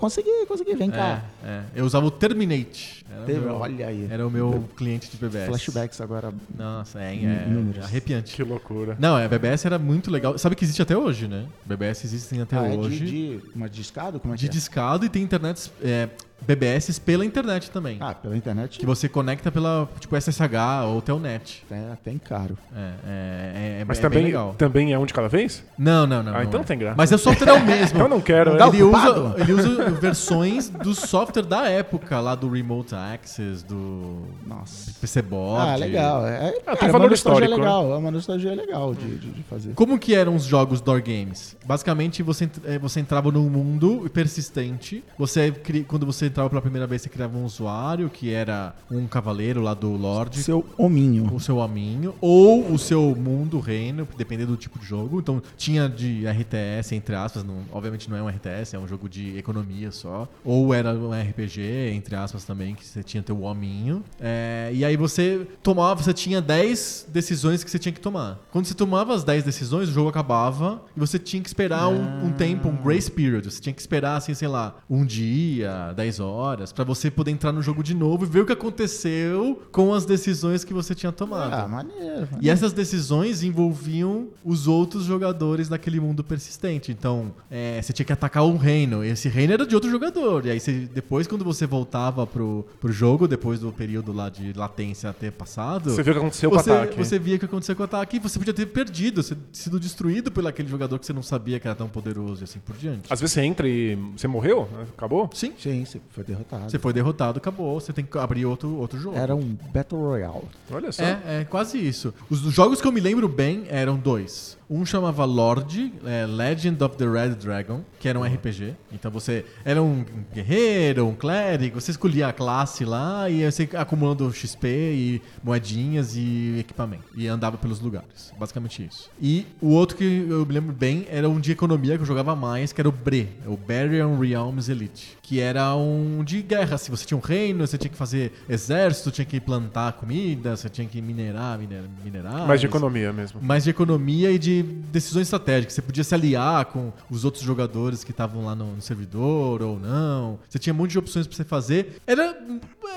Consegui, 0.00 0.46
consegui, 0.48 0.74
vem 0.74 0.90
cá. 0.90 1.22
É, 1.44 1.48
é. 1.48 1.62
Eu 1.76 1.84
usava 1.84 2.06
o 2.06 2.10
Terminate. 2.10 3.04
Era 3.10 3.22
o 3.22 3.26
Teve- 3.26 3.40
meu- 3.40 3.54
olha 3.56 3.86
aí. 3.86 4.08
Era 4.10 4.26
o 4.26 4.30
meu 4.30 4.64
cliente 4.76 5.10
de 5.10 5.16
BBS. 5.16 5.46
Flashbacks 5.48 6.00
agora. 6.00 6.32
Nossa, 6.56 6.98
é, 7.00 7.14
Números. 7.46 7.82
é 7.82 7.84
arrepiante. 7.86 8.34
Que 8.34 8.42
loucura. 8.42 8.96
Não, 8.98 9.18
é, 9.18 9.28
BBS 9.28 9.66
era 9.66 9.78
muito 9.78 10.10
legal. 10.10 10.38
Sabe 10.38 10.56
que 10.56 10.64
existe 10.64 10.80
até 10.80 10.96
hoje, 10.96 11.28
né? 11.28 11.44
BBS 11.66 12.04
existem 12.06 12.40
até 12.40 12.56
Ah, 12.56 12.66
é 12.72 12.76
hoje. 12.76 12.98
de, 13.04 13.38
de 13.38 13.42
uma 13.54 13.68
discado? 13.68 14.18
Como 14.18 14.32
é 14.32 14.36
que 14.36 14.42
de 14.44 14.48
é? 14.48 14.50
discado 14.50 15.04
e 15.04 15.08
tem 15.08 15.22
internet, 15.22 15.70
é, 15.82 16.08
BBS 16.42 16.98
pela 16.98 17.24
internet 17.24 17.70
também. 17.70 17.98
Ah, 18.00 18.14
pela 18.14 18.36
internet 18.36 18.78
Que 18.78 18.86
você 18.86 19.08
conecta 19.08 19.50
pela, 19.50 19.88
tipo, 19.98 20.16
SSH 20.16 20.84
ou 20.86 21.00
Telnet. 21.02 21.64
é 21.70 21.92
até 21.92 22.14
caro. 22.24 22.56
É, 22.74 22.80
é, 23.06 23.80
é, 23.80 23.84
Mas 23.86 23.98
é 23.98 24.02
também, 24.02 24.18
bem 24.18 24.26
legal. 24.26 24.54
também 24.56 24.92
é 24.92 24.98
um 24.98 25.06
de 25.06 25.14
cada 25.14 25.28
vez? 25.28 25.64
Não, 25.78 26.06
não, 26.06 26.22
não. 26.22 26.34
Ah, 26.34 26.42
então 26.42 26.58
é. 26.58 26.62
não 26.62 26.64
tem 26.64 26.78
graça. 26.78 26.94
Mas 26.96 27.10
o 27.12 27.18
software 27.18 27.48
é 27.48 27.52
o 27.52 27.64
mesmo. 27.64 27.90
Então 28.00 28.08
não 28.08 28.20
quero. 28.20 28.56
Não 28.56 28.70
né? 28.70 28.76
ele, 28.76 28.82
ocupado? 28.82 29.24
usa, 29.26 29.40
ele 29.40 29.52
usa 29.52 29.90
versões 29.90 30.68
do 30.70 30.94
software 30.94 31.42
da 31.42 31.68
época, 31.68 32.18
lá 32.20 32.34
do 32.34 32.48
Remote 32.48 32.94
Access, 32.94 33.64
do 33.64 34.22
Nossa. 34.46 34.92
PCBot. 35.00 35.60
Ah, 35.60 35.76
legal. 35.76 36.26
É, 36.26 36.48
Ah, 36.66 36.70
tem 36.70 36.76
cara, 36.76 36.86
é 36.86 36.92
valor 36.92 37.10
nostalgia 37.10 37.44
histórico, 37.44 37.60
legal. 37.60 37.92
É 37.92 37.96
uma 37.96 38.10
nostalgia 38.10 38.54
legal 38.54 38.94
de, 38.94 39.18
de, 39.18 39.30
de 39.30 39.42
fazer. 39.42 39.74
Como 39.74 39.98
que 39.98 40.14
eram 40.14 40.34
os 40.34 40.44
jogos 40.44 40.80
Door 40.80 41.02
Games? 41.02 41.56
Basicamente, 41.66 42.22
você, 42.22 42.48
eh, 42.64 42.78
você 42.78 43.00
entrava 43.00 43.30
num 43.30 43.48
mundo 43.50 44.08
persistente. 44.14 45.04
Você, 45.18 45.52
quando 45.86 46.06
você 46.06 46.29
entrava 46.30 46.48
pela 46.48 46.62
primeira 46.62 46.86
vez, 46.86 47.02
você 47.02 47.08
criava 47.08 47.36
um 47.36 47.44
usuário, 47.44 48.08
que 48.08 48.32
era 48.32 48.74
um 48.90 49.06
cavaleiro 49.06 49.60
lá 49.60 49.74
do 49.74 49.90
Lorde. 49.92 50.42
Seu 50.42 50.64
hominho. 50.78 51.32
o 51.34 51.40
seu 51.40 51.60
aminho, 51.60 52.14
ou 52.20 52.72
o 52.72 52.78
seu 52.78 53.14
mundo, 53.14 53.58
reino, 53.60 54.06
dependendo 54.16 54.52
do 54.52 54.56
tipo 54.56 54.78
de 54.78 54.86
jogo. 54.86 55.18
Então, 55.20 55.42
tinha 55.56 55.88
de 55.88 56.26
RTS, 56.26 56.94
entre 56.94 57.14
aspas, 57.14 57.44
não- 57.44 57.62
obviamente 57.72 58.08
não 58.08 58.16
é 58.16 58.22
um 58.22 58.28
RTS, 58.28 58.74
é 58.74 58.78
um 58.78 58.86
jogo 58.88 59.08
de 59.08 59.36
economia 59.36 59.90
só. 59.90 60.28
Ou 60.44 60.72
era 60.72 60.92
um 60.94 61.12
RPG, 61.12 61.90
entre 61.94 62.14
aspas, 62.16 62.44
também, 62.44 62.74
que 62.74 62.84
você 62.84 63.02
tinha 63.02 63.22
teu 63.22 63.42
hominho. 63.42 64.02
É, 64.20 64.70
e 64.72 64.84
aí 64.84 64.96
você 64.96 65.46
tomava, 65.62 66.02
você 66.02 66.12
tinha 66.12 66.40
10 66.40 67.06
decisões 67.12 67.64
que 67.64 67.70
você 67.70 67.78
tinha 67.78 67.92
que 67.92 68.00
tomar. 68.00 68.38
Quando 68.50 68.66
você 68.66 68.74
tomava 68.74 69.14
as 69.14 69.24
10 69.24 69.44
decisões, 69.44 69.88
o 69.88 69.92
jogo 69.92 70.08
acabava 70.08 70.82
e 70.96 71.00
você 71.00 71.18
tinha 71.18 71.42
que 71.42 71.48
esperar 71.48 71.88
um, 71.88 72.26
um 72.26 72.32
tempo, 72.32 72.68
um 72.68 72.76
grace 72.76 73.10
period. 73.10 73.44
Você 73.50 73.60
tinha 73.60 73.72
que 73.72 73.80
esperar, 73.80 74.16
assim, 74.16 74.34
sei 74.34 74.48
lá, 74.48 74.76
um 74.88 75.04
dia, 75.04 75.92
10 75.96 76.19
horas, 76.20 76.72
pra 76.72 76.84
você 76.84 77.10
poder 77.10 77.30
entrar 77.30 77.52
no 77.52 77.62
jogo 77.62 77.82
de 77.82 77.94
novo 77.94 78.24
e 78.24 78.28
ver 78.28 78.40
o 78.40 78.46
que 78.46 78.52
aconteceu 78.52 79.62
com 79.72 79.92
as 79.94 80.04
decisões 80.04 80.64
que 80.64 80.72
você 80.74 80.94
tinha 80.94 81.12
tomado. 81.12 81.52
Ah, 81.52 81.68
maneiro. 81.68 82.00
maneiro. 82.00 82.28
E 82.40 82.50
essas 82.50 82.72
decisões 82.72 83.42
envolviam 83.42 84.28
os 84.44 84.66
outros 84.66 85.04
jogadores 85.04 85.68
daquele 85.68 86.00
mundo 86.00 86.22
persistente. 86.24 86.92
Então, 86.92 87.32
é, 87.50 87.80
você 87.80 87.92
tinha 87.92 88.04
que 88.06 88.12
atacar 88.12 88.44
um 88.44 88.56
reino. 88.56 89.04
E 89.04 89.08
esse 89.08 89.28
reino 89.28 89.52
era 89.52 89.66
de 89.66 89.74
outro 89.74 89.90
jogador. 89.90 90.46
E 90.46 90.50
aí, 90.50 90.60
você- 90.60 90.88
depois, 90.92 91.26
quando 91.26 91.44
você 91.44 91.66
voltava 91.66 92.26
pro, 92.26 92.66
pro 92.80 92.92
jogo, 92.92 93.26
depois 93.28 93.60
do 93.60 93.72
período 93.72 94.12
lá 94.12 94.28
de 94.28 94.52
latência 94.52 95.12
ter 95.12 95.32
passado. 95.32 95.90
Você 95.90 96.02
viu 96.02 96.12
o 96.12 96.16
que 96.16 96.20
aconteceu 96.20 96.50
com 96.50 96.56
você, 96.58 96.70
o 96.70 96.74
ataque. 96.74 96.96
você 96.96 97.18
via 97.18 97.36
o 97.36 97.38
que 97.38 97.44
aconteceu 97.44 97.76
com 97.76 97.82
o 97.82 97.84
ataque 97.84 98.16
e 98.16 98.20
você 98.20 98.38
podia 98.38 98.54
ter 98.54 98.66
perdido, 98.66 99.22
ser- 99.22 99.36
sido 99.52 99.78
destruído 99.78 100.30
pelo 100.30 100.48
aquele 100.48 100.68
jogador 100.68 100.98
que 100.98 101.06
você 101.06 101.12
não 101.12 101.22
sabia 101.22 101.58
que 101.60 101.66
era 101.66 101.74
tão 101.74 101.88
poderoso 101.88 102.42
e 102.42 102.44
assim 102.44 102.58
por 102.58 102.76
diante. 102.76 103.12
Às 103.12 103.20
vezes 103.20 103.32
você 103.34 103.42
entra 103.42 103.68
e 103.68 103.96
você 104.16 104.26
morreu? 104.26 104.68
Acabou? 104.96 105.30
Sim. 105.34 105.52
Sim, 105.58 105.84
você 105.84 106.00
foi 106.10 106.24
derrotado. 106.24 106.70
Você 106.70 106.78
foi 106.78 106.92
derrotado, 106.92 107.38
acabou. 107.38 107.80
Você 107.80 107.92
tem 107.92 108.04
que 108.04 108.18
abrir 108.18 108.44
outro, 108.44 108.76
outro 108.76 108.98
jogo. 108.98 109.16
Era 109.16 109.34
um 109.34 109.56
Battle 109.72 110.00
Royale. 110.00 110.48
Olha 110.70 110.90
só. 110.92 111.02
É, 111.02 111.40
é 111.40 111.44
quase 111.44 111.78
isso. 111.78 112.12
Os 112.28 112.44
os 112.44 112.52
jogos 112.52 112.80
que 112.80 112.86
eu 112.86 112.92
me 112.92 113.00
lembro 113.00 113.28
bem 113.28 113.64
eram 113.68 113.96
dois. 113.96 114.58
Um 114.72 114.86
chamava 114.86 115.24
Lorde, 115.24 115.92
é, 116.06 116.24
Legend 116.24 116.84
of 116.84 116.96
the 116.96 117.04
Red 117.04 117.30
Dragon, 117.30 117.80
que 117.98 118.08
era 118.08 118.16
um 118.16 118.22
RPG. 118.22 118.76
Então 118.92 119.10
você 119.10 119.44
era 119.64 119.82
um 119.82 120.04
guerreiro, 120.32 121.08
um 121.08 121.14
clérigo, 121.16 121.80
você 121.80 121.90
escolhia 121.90 122.28
a 122.28 122.32
classe 122.32 122.84
lá 122.84 123.28
e 123.28 123.44
você 123.50 123.68
acumulando 123.76 124.32
XP 124.32 124.68
e 124.68 125.22
moedinhas 125.42 126.14
e 126.14 126.58
equipamento. 126.60 127.02
E 127.16 127.26
andava 127.26 127.58
pelos 127.58 127.80
lugares. 127.80 128.32
Basicamente 128.38 128.86
isso. 128.86 129.10
E 129.20 129.44
o 129.60 129.70
outro 129.70 129.96
que 129.96 130.04
eu 130.28 130.46
me 130.46 130.54
lembro 130.54 130.72
bem 130.72 131.04
era 131.10 131.28
um 131.28 131.40
de 131.40 131.50
economia 131.50 131.96
que 131.96 132.02
eu 132.02 132.06
jogava 132.06 132.36
mais, 132.36 132.72
que 132.72 132.80
era 132.80 132.88
o 132.88 132.92
Bre, 132.92 133.28
o 133.46 133.56
Barian 133.56 134.16
Realms 134.20 134.70
Elite. 134.70 135.18
Que 135.20 135.40
era 135.40 135.74
um 135.74 136.22
de 136.22 136.42
guerra. 136.42 136.78
Se 136.78 136.92
você 136.92 137.04
tinha 137.04 137.18
um 137.18 137.20
reino, 137.20 137.66
você 137.66 137.76
tinha 137.76 137.90
que 137.90 137.96
fazer 137.96 138.32
exército, 138.48 139.10
tinha 139.10 139.24
que 139.24 139.40
plantar 139.40 139.94
comida, 139.94 140.56
você 140.56 140.68
tinha 140.68 140.86
que 140.86 141.02
minerar, 141.02 141.58
miner, 141.58 141.82
minerar. 142.04 142.46
Mais 142.46 142.60
de 142.60 142.66
economia 142.66 143.12
mesmo. 143.12 143.40
Mais 143.42 143.64
de 143.64 143.70
economia 143.70 144.30
e 144.30 144.38
de 144.38 144.59
decisões 144.62 145.26
estratégicas. 145.26 145.74
Você 145.74 145.82
podia 145.82 146.04
se 146.04 146.14
aliar 146.14 146.64
com 146.66 146.92
os 147.10 147.24
outros 147.24 147.42
jogadores 147.44 148.04
que 148.04 148.10
estavam 148.10 148.44
lá 148.44 148.54
no, 148.54 148.76
no 148.76 148.82
servidor 148.82 149.62
ou 149.62 149.78
não. 149.78 150.38
Você 150.48 150.58
tinha 150.58 150.72
um 150.72 150.76
monte 150.76 150.92
de 150.92 150.98
opções 150.98 151.26
pra 151.26 151.36
você 151.36 151.44
fazer. 151.44 152.00
Era, 152.06 152.36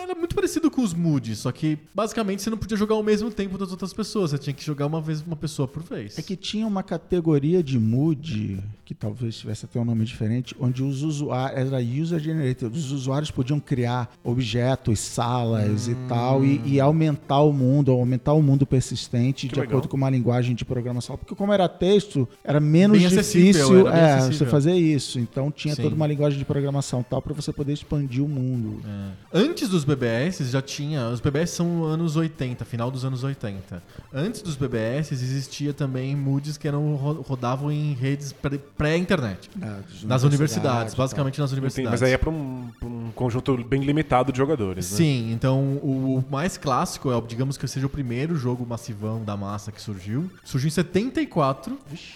era 0.02 0.16
muito 0.16 0.36
parecido 0.36 0.70
com 0.70 0.82
os 0.82 0.94
moods, 0.94 1.40
só 1.40 1.52
que 1.52 1.78
basicamente 1.94 2.42
você 2.42 2.50
não 2.50 2.58
podia 2.58 2.78
jogar 2.78 2.96
ao 2.96 3.04
mesmo 3.04 3.32
tempo 3.32 3.58
das 3.58 3.72
outras 3.72 3.94
pessoas. 3.94 4.32
Você 4.32 4.38
tinha 4.38 4.54
que 4.54 4.64
jogar 4.64 4.86
uma 4.88 5.02
vez 5.02 5.22
uma 5.22 5.36
pessoa 5.36 5.68
por 5.68 5.84
vez. 5.84 6.18
É 6.18 6.22
que 6.22 6.36
tinha 6.36 6.66
uma 6.68 6.84
categoria 6.84 7.62
de 7.64 7.78
mood, 7.80 8.62
que 8.86 8.94
talvez 8.94 9.36
tivesse 9.38 9.66
até 9.66 9.80
um 9.80 9.86
nome 9.86 10.04
diferente, 10.06 10.56
onde 10.60 10.84
os 10.84 11.04
usuários, 11.04 11.60
era 11.60 11.78
user 11.80 12.20
generated, 12.20 12.66
os 12.66 12.92
usuários 12.92 13.32
podiam 13.32 13.60
criar 13.60 14.12
objetos, 14.24 15.00
salas 15.00 15.88
e 15.88 15.96
tal, 16.08 16.44
e, 16.44 16.62
e 16.66 16.80
aumentar 16.80 17.42
o 17.42 17.54
mundo, 17.54 17.92
aumentar 17.92 18.34
o 18.34 18.42
mundo 18.42 18.66
persistente 18.66 19.48
Que 19.48 19.54
de 19.54 19.60
legal. 19.60 19.78
acordo 19.78 19.88
com 19.88 19.98
uma 19.98 20.10
linguagem 20.10 20.56
de 20.56 20.66
programação. 20.66 21.18
Porque 21.18 21.36
como 21.36 21.53
era 21.54 21.68
texto, 21.70 22.28
era 22.44 22.60
menos 22.60 22.98
Bem 23.00 23.08
difícil 23.08 23.88
é, 23.88 24.22
você 24.22 24.46
fazer 24.46 24.74
isso. 24.74 25.20
Então 25.20 25.52
tinha 25.52 25.76
Sim. 25.76 25.84
toda 25.84 25.96
uma 25.96 26.08
linguagem 26.08 26.38
de 26.40 26.46
programação 26.46 27.04
tal 27.08 27.22
para 27.22 27.34
você 27.34 27.52
poder 27.54 27.74
expandir 27.74 28.24
o 28.24 28.28
mundo. 28.28 28.82
É. 28.86 29.12
Antes 29.40 29.70
dos 29.70 29.84
BBS 29.84 30.40
já 30.50 30.62
tinha. 30.62 31.08
Os 31.10 31.20
BBS 31.20 31.52
são 31.52 31.84
anos 31.84 32.16
80, 32.16 32.66
final 32.66 32.90
dos 32.92 33.06
anos 33.06 33.24
80. 33.24 33.82
Antes 34.14 34.42
dos 34.42 34.56
BBS 34.56 35.12
existia 35.12 35.74
também 35.74 36.16
moods 36.16 36.58
que 36.58 36.68
eram, 36.68 36.96
ro- 36.96 37.22
rodavam 37.22 37.72
em 37.72 37.94
redes 37.94 38.34
pré- 38.34 38.60
pré-internet. 38.78 39.50
É, 39.62 40.06
nas 40.06 40.24
universidades, 40.24 40.94
tal. 40.94 41.04
basicamente 41.06 41.40
nas 41.40 41.50
Entendi, 41.52 41.60
universidades. 41.62 42.02
Mas 42.02 42.04
aí 42.08 42.14
é 42.14 42.18
pra 42.18 42.30
um, 42.30 42.70
um 42.84 43.12
conjunto 43.16 43.56
bem 43.64 43.82
limitado 43.84 44.32
de 44.32 44.38
jogadores, 44.38 44.92
né? 44.92 44.98
Sim, 44.98 45.32
então 45.32 45.60
o, 45.82 46.18
o 46.20 46.26
mais 46.32 46.58
clássico 46.58 47.12
é, 47.12 47.16
o- 47.16 47.22
digamos 47.22 47.58
que 47.58 47.68
seja 47.68 47.86
o 47.86 47.90
primeiro 47.90 48.36
jogo 48.36 48.66
massivão 48.66 49.24
da 49.24 49.36
massa 49.38 49.72
que 49.72 49.82
surgiu. 49.82 50.30
Surgiu 50.44 50.68
em 50.68 50.72
74. 50.72 51.33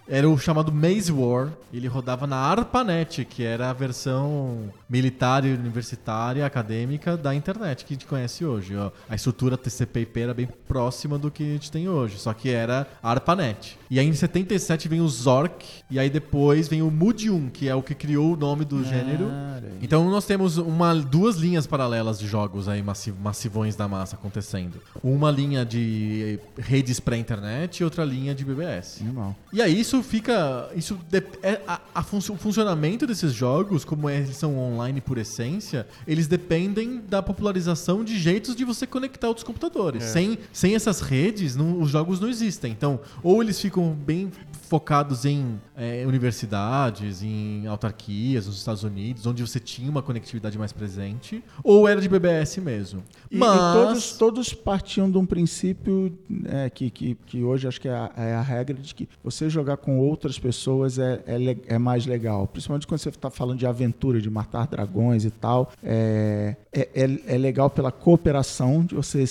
Era 0.08 0.30
o 0.30 0.38
chamado 0.38 0.72
Maze 0.72 1.12
War. 1.12 1.50
Ele 1.74 1.88
rodava 1.88 2.28
na 2.28 2.38
ARPANET, 2.38 3.26
que 3.26 3.44
era 3.44 3.70
a 3.70 3.74
versão 3.74 4.72
militar 4.90 5.44
e 5.46 5.54
universitária, 5.54 6.46
acadêmica 6.46 7.18
da 7.18 7.34
internet 7.36 7.84
que 7.86 7.94
a 7.94 7.96
gente 7.96 8.06
conhece 8.06 8.46
hoje. 8.46 8.74
A 9.10 9.16
estrutura 9.16 9.58
TCP/IP 9.58 10.20
era 10.20 10.34
bem 10.34 10.48
próxima 10.68 11.18
do 11.18 11.30
que 11.30 11.44
a 11.44 11.46
gente 11.54 11.72
tem 11.72 11.90
hoje, 11.90 12.18
só 12.20 12.34
que 12.34 12.50
era 12.50 12.88
ARPANET. 13.04 13.78
E 13.90 14.00
aí 14.00 14.08
em 14.08 14.14
77 14.14 14.88
vem 14.88 15.02
o 15.02 15.08
Zork, 15.08 15.66
e 15.90 16.00
aí 16.00 16.10
depois 16.10 16.68
vem 16.68 16.82
o 16.82 16.90
Mudium, 16.92 17.50
que 17.50 17.68
é 17.68 17.76
o 17.76 17.82
que 17.84 17.94
criou 17.96 18.34
o 18.34 18.38
nome 18.38 18.64
do 18.66 18.84
gênero. 18.84 19.26
Então 19.82 20.10
nós 20.10 20.26
temos 20.26 20.58
uma, 20.58 20.94
duas 20.96 21.36
linhas 21.38 21.68
paralelas 21.68 22.18
de 22.20 22.28
jogos 22.28 22.68
aí 22.68 22.82
massi- 22.82 23.12
massivões 23.12 23.76
da 23.76 23.88
massa 23.88 24.16
acontecendo. 24.16 24.82
Uma 25.04 25.30
linha 25.32 25.66
de 25.66 26.40
redes 26.58 27.00
pré-internet 27.00 27.80
e 27.80 27.84
outra 27.84 28.04
linha 28.04 28.34
de 28.34 28.44
BBS. 28.46 29.02
Animal. 29.02 29.36
E 29.54 29.62
aí 29.62 29.80
isso 29.80 30.02
fica. 30.04 30.70
Isso 30.76 30.98
é, 31.44 31.60
a- 31.68 31.80
a 31.96 32.04
fun- 32.04 32.18
o 32.18 32.38
funcionamento 32.38 33.06
desses 33.06 33.34
jogos, 33.34 33.84
como 33.86 34.10
eles 34.10 34.36
são 34.38 34.58
online 34.58 34.77
por 35.02 35.18
essência, 35.18 35.88
eles 36.08 36.28
dependem 36.28 37.02
da 37.08 37.22
popularização 37.22 38.04
de 38.04 38.18
jeitos 38.18 38.56
de 38.56 38.64
você 38.66 38.86
conectar 38.88 39.28
outros 39.28 39.44
computadores. 39.44 40.04
É. 40.04 40.08
Sem, 40.08 40.38
sem 40.54 40.76
essas 40.76 41.00
redes, 41.02 41.56
não- 41.56 41.82
os 41.82 41.90
jogos 41.90 42.20
não 42.20 42.30
existem. 42.30 42.72
Então, 42.72 43.00
ou 43.24 43.42
eles 43.42 43.60
ficam 43.60 43.92
bem 43.94 44.32
focados 44.68 45.26
em 45.26 45.60
é, 45.76 46.04
universidades, 46.06 47.24
em 47.24 47.66
autarquias 47.68 48.48
nos 48.48 48.58
Estados 48.58 48.84
Unidos, 48.84 49.26
onde 49.26 49.42
você 49.42 49.60
tinha 49.60 49.90
uma 49.90 50.02
conectividade 50.02 50.58
mais 50.58 50.72
presente, 50.72 51.44
ou 51.64 51.88
era 51.88 52.00
de 52.02 52.10
BBS 52.10 52.58
mesmo. 52.58 53.04
E, 53.32 53.36
e 53.36 53.40
Mas 53.40 53.74
todos, 53.74 54.18
todos 54.18 54.54
partiam 54.54 55.10
de 55.10 55.18
um 55.18 55.26
princípio 55.26 56.18
é, 56.46 56.70
que, 56.70 56.90
que, 56.90 57.16
que 57.26 57.44
hoje 57.44 57.68
acho 57.68 57.80
que 57.80 57.88
é 57.88 57.94
a, 57.94 58.12
é 58.18 58.36
a 58.36 58.42
regra 58.42 58.76
de 58.76 58.94
que 58.94 59.08
você 59.24 59.50
jogar 59.50 59.78
com 59.78 60.00
outras 60.00 60.38
pessoas 60.38 61.00
é, 61.00 61.24
é, 61.26 61.76
é 61.76 61.78
mais 61.78 62.06
legal. 62.06 62.48
Principalmente 62.48 62.86
quando 62.86 63.00
você 63.00 63.10
está 63.10 63.30
falando 63.30 63.60
de 63.60 63.66
aventura, 63.66 64.22
de 64.22 64.30
matar 64.30 64.68
dragões 64.68 65.26
e 65.26 65.32
tal. 65.32 65.72
É, 65.84 66.56
é, 66.72 66.90
é, 66.94 67.36
é 67.36 67.38
legal 67.38 67.70
pela 67.70 67.92
cooperação, 67.92 68.86
de 68.86 68.96
você, 68.96 69.24